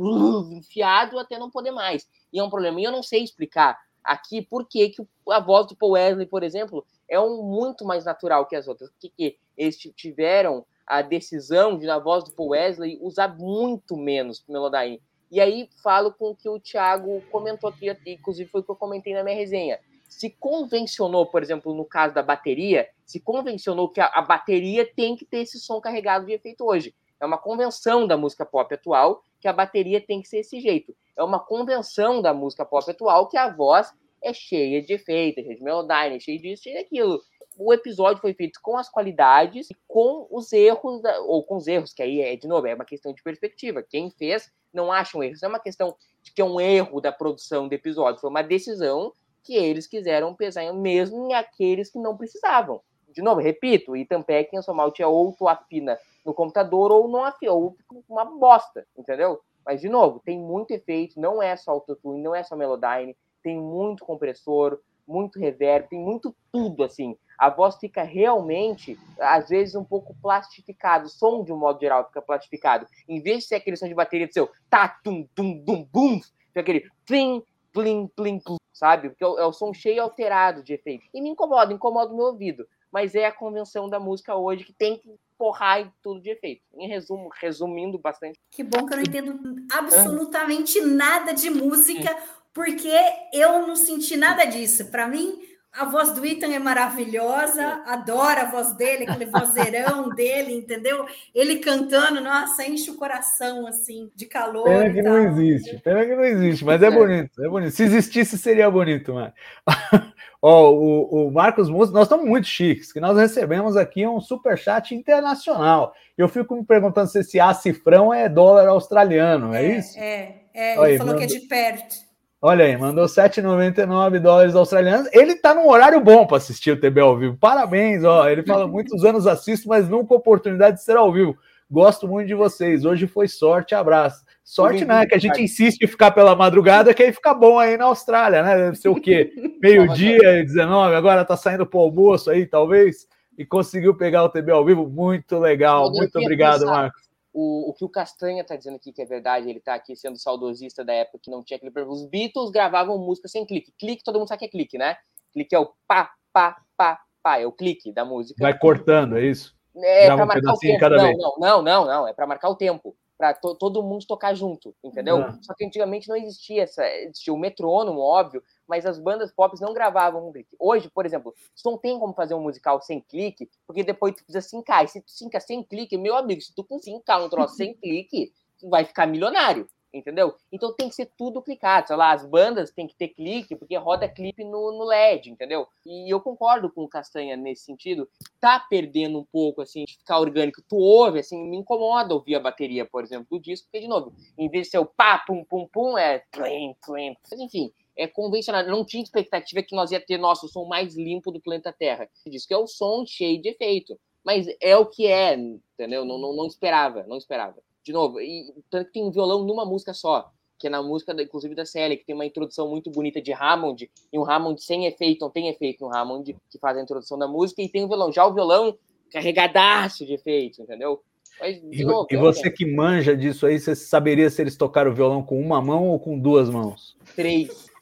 enfiado 0.56 1.20
até 1.20 1.38
não 1.38 1.52
poder 1.52 1.72
mais. 1.72 2.08
E 2.32 2.40
é 2.40 2.44
um 2.44 2.50
problema. 2.50 2.80
E 2.80 2.86
eu 2.86 2.92
não 2.92 3.04
sei 3.04 3.24
explicar 3.24 3.78
aqui 4.02 4.42
por 4.42 4.68
que, 4.68 4.90
que 4.90 5.06
a 5.30 5.40
voz 5.40 5.68
do 5.68 5.76
Paul 5.76 5.92
Wesley, 5.92 6.26
por 6.26 6.44
exemplo, 6.44 6.86
é 7.10 7.20
um 7.20 7.44
muito 7.44 7.84
mais 7.84 8.06
natural 8.06 8.46
que 8.46 8.56
as 8.56 8.68
outras. 8.70 8.90
Porque 8.92 9.10
que 9.10 9.38
eles 9.58 9.78
tiveram 9.78 10.66
a 10.88 11.02
decisão 11.02 11.78
de, 11.78 11.86
na 11.86 12.00
voz 12.00 12.24
do 12.24 12.32
Paul 12.32 12.50
Wesley, 12.50 13.00
usar 13.02 13.38
muito 13.38 13.98
menos 13.98 14.44
Melodyne. 14.48 15.02
E 15.30 15.42
aí 15.42 15.70
falo 15.82 16.14
com 16.14 16.30
o 16.32 16.36
que 16.36 16.48
o 16.48 16.60
Thiago 16.60 17.22
comentou 17.32 17.70
aqui, 17.70 17.90
inclusive 18.06 18.50
foi 18.50 18.62
o 18.62 18.64
que 18.64 18.72
eu 18.72 18.76
comentei 18.76 19.14
na 19.14 19.24
minha 19.24 19.36
resenha 19.36 19.80
se 20.14 20.30
convencionou, 20.30 21.26
por 21.26 21.42
exemplo, 21.42 21.74
no 21.74 21.84
caso 21.84 22.14
da 22.14 22.22
bateria, 22.22 22.88
se 23.04 23.20
convencionou 23.20 23.90
que 23.90 24.00
a, 24.00 24.06
a, 24.06 24.22
bateria 24.22 24.86
tem 24.86 25.16
que 25.16 25.26
ter 25.26 25.40
esse 25.40 25.60
som 25.60 25.82
carregado 25.82 26.26
de 26.26 26.34
efeito 26.34 26.64
hoje. 26.64 26.94
É 27.20 27.26
uma 27.26 27.38
convenção 27.38 28.06
da 28.06 28.16
música 28.16 28.46
pop 28.46 28.72
atual 28.74 29.24
que 29.40 29.48
a 29.48 29.54
bateria 29.54 30.00
tem 30.00 30.22
que 30.22 30.28
ser 30.28 30.40
esse 30.40 30.62
jeito. 30.62 30.96
É 31.18 31.24
uma 31.24 31.40
convenção 31.40 32.22
da 32.22 32.34
música 32.34 32.64
pop 32.64 32.90
atual 32.90 33.28
que 33.28 33.38
a 33.38 33.50
voz 33.50 33.92
é 34.22 34.32
cheia 34.34 34.82
de 34.84 34.94
efeito, 34.94 35.42
cheia 35.42 35.56
de 35.56 35.64
melodyne, 35.64 36.22
cheia 36.22 36.40
disso, 36.40 36.64
cheia 36.64 36.82
daquilo. 36.82 37.20
O 37.58 37.74
episódio 37.74 38.22
foi 38.22 38.34
feito 38.34 38.60
com 38.62 38.78
as 38.78 38.90
qualidades 38.90 39.70
e 39.70 39.76
com 39.88 40.28
os 40.30 40.54
erros, 40.54 41.02
da, 41.02 41.20
ou 41.22 41.44
com 41.44 41.58
os 41.58 41.68
erros, 41.68 41.92
que 41.92 42.04
aí 42.04 42.22
é, 42.22 42.36
de 42.36 42.48
novo, 42.48 42.68
é 42.68 42.76
uma 42.76 42.86
questão 42.86 43.14
de 43.14 43.22
perspectiva. 43.24 43.84
Quem 43.84 44.12
fez 44.12 44.52
não 44.72 44.92
acha 44.92 45.18
um 45.18 45.24
erro. 45.24 45.34
Isso 45.34 45.46
é 45.46 45.48
uma 45.48 45.60
questão 45.60 45.96
de 46.22 46.32
que 46.32 46.42
é 46.42 46.46
um 46.46 46.60
erro 46.60 47.02
da 47.02 47.12
produção 47.12 47.68
do 47.68 47.74
episódio. 47.74 48.22
Foi 48.22 48.30
uma 48.30 48.44
decisão 48.44 49.12
que 49.44 49.56
eles 49.56 49.88
quiseram 49.88 50.34
pesar 50.34 50.72
mesmo 50.74 51.28
em 51.28 51.34
aqueles 51.34 51.92
que 51.92 52.00
não 52.00 52.18
precisavam. 52.18 52.82
De 53.12 53.22
novo, 53.22 53.42
repito, 53.42 53.96
Ethan 53.96 54.24
em 54.52 54.62
Somal 54.62 54.92
tinha 54.92 55.08
ou 55.08 55.34
tu 55.34 55.48
afina 55.48 56.00
no 56.26 56.34
computador 56.34 56.92
ou 56.92 57.08
não 57.08 57.24
afina, 57.24 57.52
ou 57.52 57.76
uma 58.10 58.26
bosta, 58.26 58.88
entendeu? 58.98 59.42
Mas, 59.66 59.82
de 59.82 59.90
novo, 59.90 60.22
tem 60.26 60.40
muito 60.40 60.72
efeito, 60.72 61.20
não 61.20 61.42
é 61.42 61.56
só 61.56 61.72
autotune, 61.72 62.22
não 62.22 62.34
é 62.34 62.44
só 62.44 62.56
Melodyne, 62.56 63.16
tem 63.42 63.58
muito 63.58 64.06
compressor, 64.06 64.80
muito 65.08 65.40
reverb, 65.40 65.90
tem 65.90 66.00
muito 66.00 66.36
tudo, 66.52 66.84
assim. 66.84 67.18
A 67.38 67.50
voz 67.50 67.76
fica 67.76 68.04
realmente, 68.04 68.98
às 69.20 69.50
vezes, 69.50 69.76
um 69.76 69.84
pouco 69.84 70.16
plastificado. 70.22 71.06
O 71.06 71.10
som, 71.10 71.44
de 71.44 71.52
um 71.52 71.58
modo 71.58 71.80
geral, 71.80 72.06
fica 72.06 72.22
plastificado. 72.22 72.88
Em 73.08 73.22
vez 73.22 73.40
de 73.40 73.50
ser 73.50 73.56
aquele 73.56 73.76
som 73.76 73.88
de 73.88 73.94
bateria 73.94 74.28
do 74.28 74.34
seu 74.34 74.50
tá, 74.70 74.88
tum, 75.04 75.28
tum, 75.36 75.64
tum, 75.64 75.88
bum, 75.92 76.20
Fica 76.48 76.62
aquele 76.62 76.90
plim, 77.06 77.44
plim, 77.74 78.08
plim, 78.16 78.40
plim, 78.40 78.58
sabe? 78.74 79.10
Porque 79.10 79.24
é 79.24 79.46
o, 79.46 79.54
som 79.54 79.74
cheio 79.74 80.02
alterado 80.02 80.64
de 80.64 80.74
efeito. 80.74 81.06
E 81.14 81.22
me 81.22 81.30
incomoda, 81.30 81.72
incomoda 81.72 82.12
o 82.12 82.18
meu 82.18 82.26
ouvido. 82.26 82.68
Mas 82.92 83.16
é 83.16 83.26
a 83.26 83.32
convenção 83.32 83.90
da 83.90 84.00
música 84.00 84.36
hoje 84.36 84.64
que 84.64 84.74
tem 84.74 84.98
que 84.98 85.16
porrar 85.38 85.80
em 85.80 85.94
tudo 86.02 86.20
de 86.20 86.30
efeito. 86.30 86.64
Em 86.76 86.88
resumo, 86.88 87.30
resumindo 87.40 87.98
bastante. 87.98 88.40
Que 88.52 88.64
bom 88.64 88.86
que 88.86 88.94
eu 88.94 88.98
não 88.98 89.04
entendo 89.04 89.66
absolutamente 89.72 90.82
nada 90.82 91.34
de 91.34 91.50
música, 91.50 92.16
porque 92.54 92.92
eu 93.32 93.66
não 93.68 93.76
senti 93.76 94.18
nada 94.18 94.46
disso. 94.46 94.92
Para 94.92 95.08
mim, 95.08 95.42
a 95.74 95.86
voz 95.86 96.12
do 96.12 96.24
Ethan 96.24 96.54
é 96.54 96.60
maravilhosa, 96.60 97.82
adoro 97.88 98.42
a 98.42 98.46
voz 98.46 98.74
dele, 98.74 99.06
aquele 99.06 99.26
vozeirão 99.26 100.10
dele, 100.14 100.54
entendeu? 100.54 101.06
Ele 101.34 101.58
cantando, 101.58 102.22
nossa, 102.22 102.64
enche 102.64 102.92
o 102.92 102.96
coração 102.96 103.66
assim 103.66 104.12
de 104.16 104.28
calor. 104.28 104.66
Pena 104.66 104.94
que 104.94 105.02
não 105.02 105.18
existe, 105.18 105.80
pena 105.80 106.06
que 106.06 106.16
não 106.16 106.24
existe, 106.24 106.64
mas 106.64 106.82
é 106.84 106.92
bonito, 106.92 107.44
é 107.44 107.50
bonito. 107.50 107.72
Se 107.72 107.84
existisse, 107.84 108.38
seria 108.38 108.70
bonito, 108.70 109.16
mano. 109.16 109.34
Ó, 110.40 110.72
o, 110.74 111.28
o 111.28 111.32
Marcos 111.32 111.70
Musso, 111.70 111.92
nós 111.92 112.04
estamos 112.04 112.26
muito 112.26 112.46
chiques, 112.46 112.92
que 112.92 113.00
nós 113.00 113.18
recebemos 113.18 113.76
aqui 113.76 114.06
um 114.06 114.22
super 114.22 114.58
chat 114.58 114.94
internacional. 114.94 115.94
Eu 116.16 116.30
fico 116.30 116.56
me 116.56 116.64
perguntando 116.64 117.08
se 117.08 117.20
esse 117.20 117.40
A 117.40 117.54
cifrão 117.54 118.14
é 118.14 118.30
dólar 118.30 118.68
australiano, 118.68 119.56
é, 119.56 119.66
é 119.66 119.78
isso? 119.78 119.98
É, 119.98 120.36
é, 120.54 120.90
ele 120.90 120.98
falou 121.00 121.16
que 121.16 121.24
é 121.24 121.28
de 121.28 121.40
perto. 121.40 122.13
Olha 122.46 122.66
aí, 122.66 122.76
mandou 122.76 123.06
7,99 123.06 124.20
dólares 124.20 124.54
australianos. 124.54 125.08
Ele 125.14 125.34
tá 125.34 125.56
num 125.56 125.66
horário 125.70 126.02
bom 126.02 126.28
para 126.28 126.36
assistir 126.36 126.72
o 126.72 126.78
TB 126.78 127.00
ao 127.00 127.18
vivo. 127.18 127.38
Parabéns, 127.38 128.04
ó. 128.04 128.28
Ele 128.28 128.44
fala 128.44 128.68
muitos 128.68 129.06
anos 129.06 129.26
assisto, 129.26 129.70
mas 129.70 129.88
nunca 129.88 130.14
oportunidade 130.14 130.76
de 130.76 130.84
ser 130.84 130.98
ao 130.98 131.10
vivo. 131.10 131.38
Gosto 131.72 132.06
muito 132.06 132.28
de 132.28 132.34
vocês. 132.34 132.84
Hoje 132.84 133.08
foi 133.08 133.30
sorte, 133.30 133.74
abraço. 133.74 134.26
Sorte, 134.44 134.84
né? 134.84 135.06
Que 135.06 135.16
a 135.16 135.18
gente 135.18 135.42
insiste 135.42 135.84
em 135.84 135.88
ficar 135.88 136.12
pela 136.12 136.36
madrugada, 136.36 136.94
que 136.94 137.02
aí 137.02 137.14
fica 137.14 137.34
bom 137.34 137.58
aí 137.58 137.78
na 137.78 137.86
Austrália, 137.86 138.44
né? 138.44 138.58
Deve 138.58 138.76
ser 138.76 138.90
o 138.90 139.00
quê? 139.00 139.32
Meio-dia 139.64 140.42
e 140.42 140.44
19, 140.44 140.96
agora 140.96 141.24
tá 141.24 141.38
saindo 141.38 141.66
pro 141.66 141.80
almoço 141.80 142.30
aí, 142.30 142.46
talvez, 142.46 143.08
e 143.38 143.46
conseguiu 143.46 143.96
pegar 143.96 144.22
o 144.22 144.28
TB 144.28 144.52
ao 144.52 144.66
vivo. 144.66 144.86
Muito 144.86 145.40
legal. 145.40 145.90
Muito 145.90 146.20
obrigado, 146.20 146.66
Marcos. 146.66 147.13
O, 147.34 147.72
o 147.72 147.74
que 147.74 147.84
o 147.84 147.90
Castanha 147.90 148.44
tá 148.44 148.56
dizendo 148.56 148.76
aqui 148.76 148.94
que 148.94 149.02
é 149.02 149.06
verdade, 149.06 149.50
ele 149.50 149.60
tá 149.60 149.74
aqui 149.74 149.96
sendo 149.96 150.20
saudosista 150.20 150.86
da 150.86 150.94
época 150.94 151.20
que 151.24 151.32
não 151.32 151.44
tinha 151.44 151.58
clipe. 151.58 151.82
Os 151.82 152.06
Beatles 152.06 152.52
gravavam 152.52 152.98
música 152.98 153.28
sem 153.28 153.46
clique. 153.46 153.74
Clique, 153.80 154.04
todo 154.04 154.20
mundo 154.20 154.28
sabe 154.28 154.40
que 154.40 154.46
é 154.46 154.50
clique, 154.50 154.78
né? 154.78 154.98
Clique 155.32 155.56
é 155.56 155.60
o 155.60 155.74
pá, 155.88 156.14
pá, 156.32 156.62
pá, 156.78 157.02
pá, 157.24 157.40
é 157.40 157.48
o 157.48 157.52
clique 157.52 157.92
da 157.92 158.06
música. 158.06 158.38
Vai 158.40 158.58
cortando, 158.58 159.18
é 159.18 159.26
isso? 159.26 159.56
É, 159.76 160.08
para 160.08 160.26
marcar 160.26 160.54
o 160.54 160.58
tempo. 160.58 160.90
Não, 160.90 161.14
não, 161.14 161.36
não, 161.40 161.62
não, 161.64 161.86
não, 161.86 162.08
é 162.08 162.14
para 162.14 162.28
marcar 162.28 162.50
o 162.50 162.56
tempo 162.56 162.96
para 163.18 163.34
to, 163.34 163.56
todo 163.56 163.82
mundo 163.82 164.06
tocar 164.06 164.36
junto, 164.36 164.76
entendeu? 164.84 165.18
Uhum. 165.18 165.42
Só 165.42 165.54
que 165.56 165.66
antigamente 165.66 166.08
não 166.10 166.16
existia 166.16 166.64
essa, 166.64 166.86
existia 166.88 167.34
o 167.34 167.38
metrônomo, 167.38 168.00
óbvio, 168.00 168.44
mas 168.68 168.86
as 168.86 169.00
bandas 169.00 169.32
pop 169.32 169.60
não 169.62 169.74
gravavam 169.74 170.28
um 170.28 170.32
clique. 170.32 170.56
Hoje, 170.60 170.90
por 170.90 171.06
exemplo, 171.06 171.34
tu 171.56 171.72
não 171.72 171.78
tem 171.78 172.00
como 172.00 172.14
fazer 172.14 172.34
um 172.34 172.42
musical 172.42 172.82
sem 172.82 173.02
clique, 173.02 173.50
porque 173.66 173.84
depois 173.84 174.16
tu 174.16 174.24
precisa 174.24 174.42
sincar. 174.42 174.84
E 174.84 174.88
se 174.88 175.02
tu 175.02 175.12
sinca 175.12 175.40
sem 175.40 175.64
clique, 175.64 175.98
meu 175.98 176.16
amigo, 176.16 176.42
se 176.42 176.54
tu 176.54 176.66
sincar 176.80 177.24
um 177.24 177.30
troço 177.30 177.56
sem 177.56 177.74
clique, 177.76 178.34
tu 178.60 178.70
vai 178.70 178.86
ficar 178.86 179.06
milionário 179.06 179.68
entendeu? 179.94 180.36
Então 180.52 180.74
tem 180.74 180.90
que 180.90 180.96
ser 180.96 181.12
tudo 181.18 181.42
clicado, 181.42 181.88
sei 181.88 181.96
lá, 181.96 182.12
as 182.12 182.26
bandas 182.26 182.72
tem 182.72 182.88
que 182.88 182.96
ter 182.96 183.10
clique, 183.10 183.56
porque 183.56 183.78
roda 183.78 184.10
clipe 184.10 184.44
no, 184.44 184.72
no 184.72 184.86
LED, 184.86 185.30
entendeu? 185.30 185.68
E 185.86 186.12
eu 186.12 186.20
concordo 186.20 186.70
com 186.72 186.84
o 186.84 186.90
Castanha 186.90 187.38
nesse 187.38 187.66
sentido, 187.66 188.10
tá 188.40 188.60
perdendo 188.60 189.20
um 189.20 189.24
pouco, 189.24 189.62
assim, 189.62 189.86
de 189.86 189.98
ficar 189.98 190.20
orgânico, 190.20 190.64
tu 190.68 190.78
ouve, 190.78 191.20
assim, 191.20 191.48
me 191.48 191.58
incomoda 191.58 192.14
ouvir 192.14 192.36
a 192.36 192.40
bateria, 192.40 192.86
por 192.86 193.04
exemplo, 193.04 193.28
do 193.30 193.40
disco, 193.40 193.68
porque, 193.68 193.82
de 193.82 193.88
novo, 193.88 194.12
em 194.38 194.50
vez 194.50 194.66
de 194.66 194.72
ser 194.72 194.80
o 194.80 194.86
pá, 194.86 195.20
pum, 195.20 195.46
pum, 195.46 195.68
pum, 195.68 195.98
é 195.98 196.24
mas 196.36 197.40
enfim, 197.40 197.72
é 197.98 198.08
convencional, 198.08 198.66
não 198.66 198.86
tinha 198.86 199.04
expectativa 199.04 199.64
que 199.64 199.76
nós 199.76 199.92
ia 199.92 200.00
ter, 200.00 200.18
nosso 200.18 200.48
som 200.48 200.66
mais 200.66 200.96
limpo 200.96 201.32
do 201.32 201.42
planeta 201.42 201.72
Terra, 201.72 202.10
diz 202.28 202.46
que 202.46 202.54
é 202.54 202.58
o 202.58 202.68
som 202.68 203.06
cheio 203.06 203.42
de 203.42 203.50
efeito, 203.50 204.00
mas 204.24 204.48
é 204.62 204.76
o 204.78 204.86
que 204.86 205.08
é, 205.08 205.36
entendeu? 205.36 206.06
Não, 206.06 206.18
não, 206.18 206.36
não 206.36 206.48
esperava, 206.48 207.04
não 207.08 207.18
esperava 207.18 207.56
de 207.84 207.92
novo, 207.92 208.20
e 208.22 208.54
tanto 208.70 208.88
que 208.88 208.94
tem 208.94 209.04
um 209.04 209.12
violão 209.12 209.44
numa 209.44 209.66
música 209.66 209.94
só, 209.94 210.32
que 210.58 210.68
é 210.68 210.70
na 210.70 210.82
música, 210.82 211.14
inclusive, 211.22 211.54
da 211.54 211.66
Célia, 211.66 211.98
que 211.98 212.06
tem 212.06 212.16
uma 212.16 212.26
introdução 212.26 212.70
muito 212.70 212.90
bonita 212.90 213.22
de 213.22 213.34
Hammond, 213.34 213.92
e 214.12 214.18
um 214.18 214.24
Hammond 214.24 214.64
sem 214.64 214.86
efeito, 214.86 215.26
não 215.26 215.30
tem 215.30 215.50
efeito 215.50 215.84
no 215.84 215.94
Hammond, 215.94 216.38
que 216.50 216.58
faz 216.58 216.78
a 216.78 216.82
introdução 216.82 217.18
da 217.18 217.28
música, 217.28 217.62
e 217.62 217.68
tem 217.68 217.84
o 217.84 217.88
violão. 217.90 218.14
Já 218.14 218.26
o 218.26 218.34
violão 218.34 218.78
carregadaço 219.12 220.06
de 220.06 220.14
efeito, 220.14 220.62
entendeu? 220.62 221.02
Mas, 221.40 221.60
e, 221.62 221.84
novo, 221.84 222.08
e, 222.10 222.16
você 222.16 222.50
que 222.50 222.66
manja 222.66 223.18
disso 223.18 223.46
aí, 223.46 223.60
você 223.60 223.76
saberia 223.76 224.30
se 224.30 224.42
eles 224.42 224.56
tocaram 224.56 224.92
o 224.92 224.96
violão 224.96 225.22
com 225.22 225.40
uma 225.40 225.62
mão 225.62 225.90
ou 225.90 226.00
com 226.00 226.18
duas 226.18 226.50
mãos? 226.50 226.96
Três. 227.16 227.73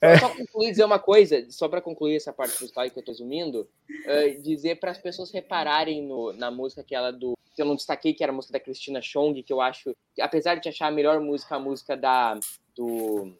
É. 0.00 0.18
Só 0.18 0.28
concluir 0.30 0.70
dizer 0.70 0.84
uma 0.84 0.98
coisa, 0.98 1.46
só 1.50 1.68
para 1.68 1.80
concluir 1.80 2.16
essa 2.16 2.32
parte 2.32 2.58
do 2.58 2.66
style 2.66 2.90
que 2.90 2.98
eu 2.98 3.00
estou 3.00 3.12
resumindo, 3.12 3.68
uh, 3.88 4.42
dizer 4.42 4.80
para 4.80 4.90
as 4.90 4.98
pessoas 4.98 5.30
repararem 5.30 6.02
no, 6.02 6.32
na 6.32 6.50
música 6.50 6.80
aquela 6.80 7.10
do 7.10 7.34
que 7.54 7.62
eu 7.62 7.66
não 7.66 7.76
destaquei, 7.76 8.12
que 8.12 8.22
era 8.22 8.32
a 8.32 8.34
música 8.34 8.52
da 8.52 8.60
Cristina 8.60 9.00
Chong, 9.00 9.42
que 9.42 9.52
eu 9.52 9.60
acho, 9.60 9.94
apesar 10.20 10.56
de 10.56 10.68
achar 10.68 10.88
a 10.88 10.90
melhor 10.90 11.20
música, 11.20 11.56
a 11.56 11.60
música 11.60 11.96
da 11.96 12.38
do 12.74 13.32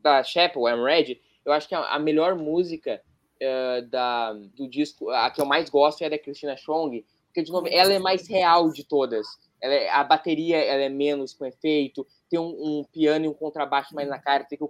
da 0.00 0.22
Chapel, 0.22 0.68
I'm 0.68 0.82
Ready, 0.82 1.20
eu 1.44 1.52
acho 1.52 1.68
que 1.68 1.74
a, 1.74 1.80
a 1.80 1.98
melhor 1.98 2.34
música 2.34 3.00
uh, 3.42 3.86
da, 3.88 4.32
do 4.32 4.68
disco, 4.68 5.10
a 5.10 5.30
que 5.30 5.40
eu 5.40 5.46
mais 5.46 5.70
gosto 5.70 6.02
é 6.02 6.06
a 6.06 6.10
da 6.10 6.18
Cristina 6.18 6.56
Chong, 6.56 7.04
porque, 7.34 7.42
de 7.42 7.50
novo, 7.50 7.66
ela 7.68 7.92
é 7.92 7.98
mais 7.98 8.28
real 8.28 8.70
de 8.70 8.84
todas. 8.84 9.26
É, 9.60 9.90
a 9.90 10.04
bateria 10.04 10.56
ela 10.56 10.82
é 10.82 10.88
menos 10.88 11.34
com 11.34 11.44
efeito, 11.44 12.06
tem 12.30 12.38
um, 12.38 12.80
um, 12.80 12.84
piano 12.84 13.24
e 13.24 13.28
um 13.28 13.34
contrabaixo 13.34 13.92
mais 13.92 14.08
na 14.08 14.20
cara, 14.20 14.44
tem 14.44 14.56
que 14.56 14.64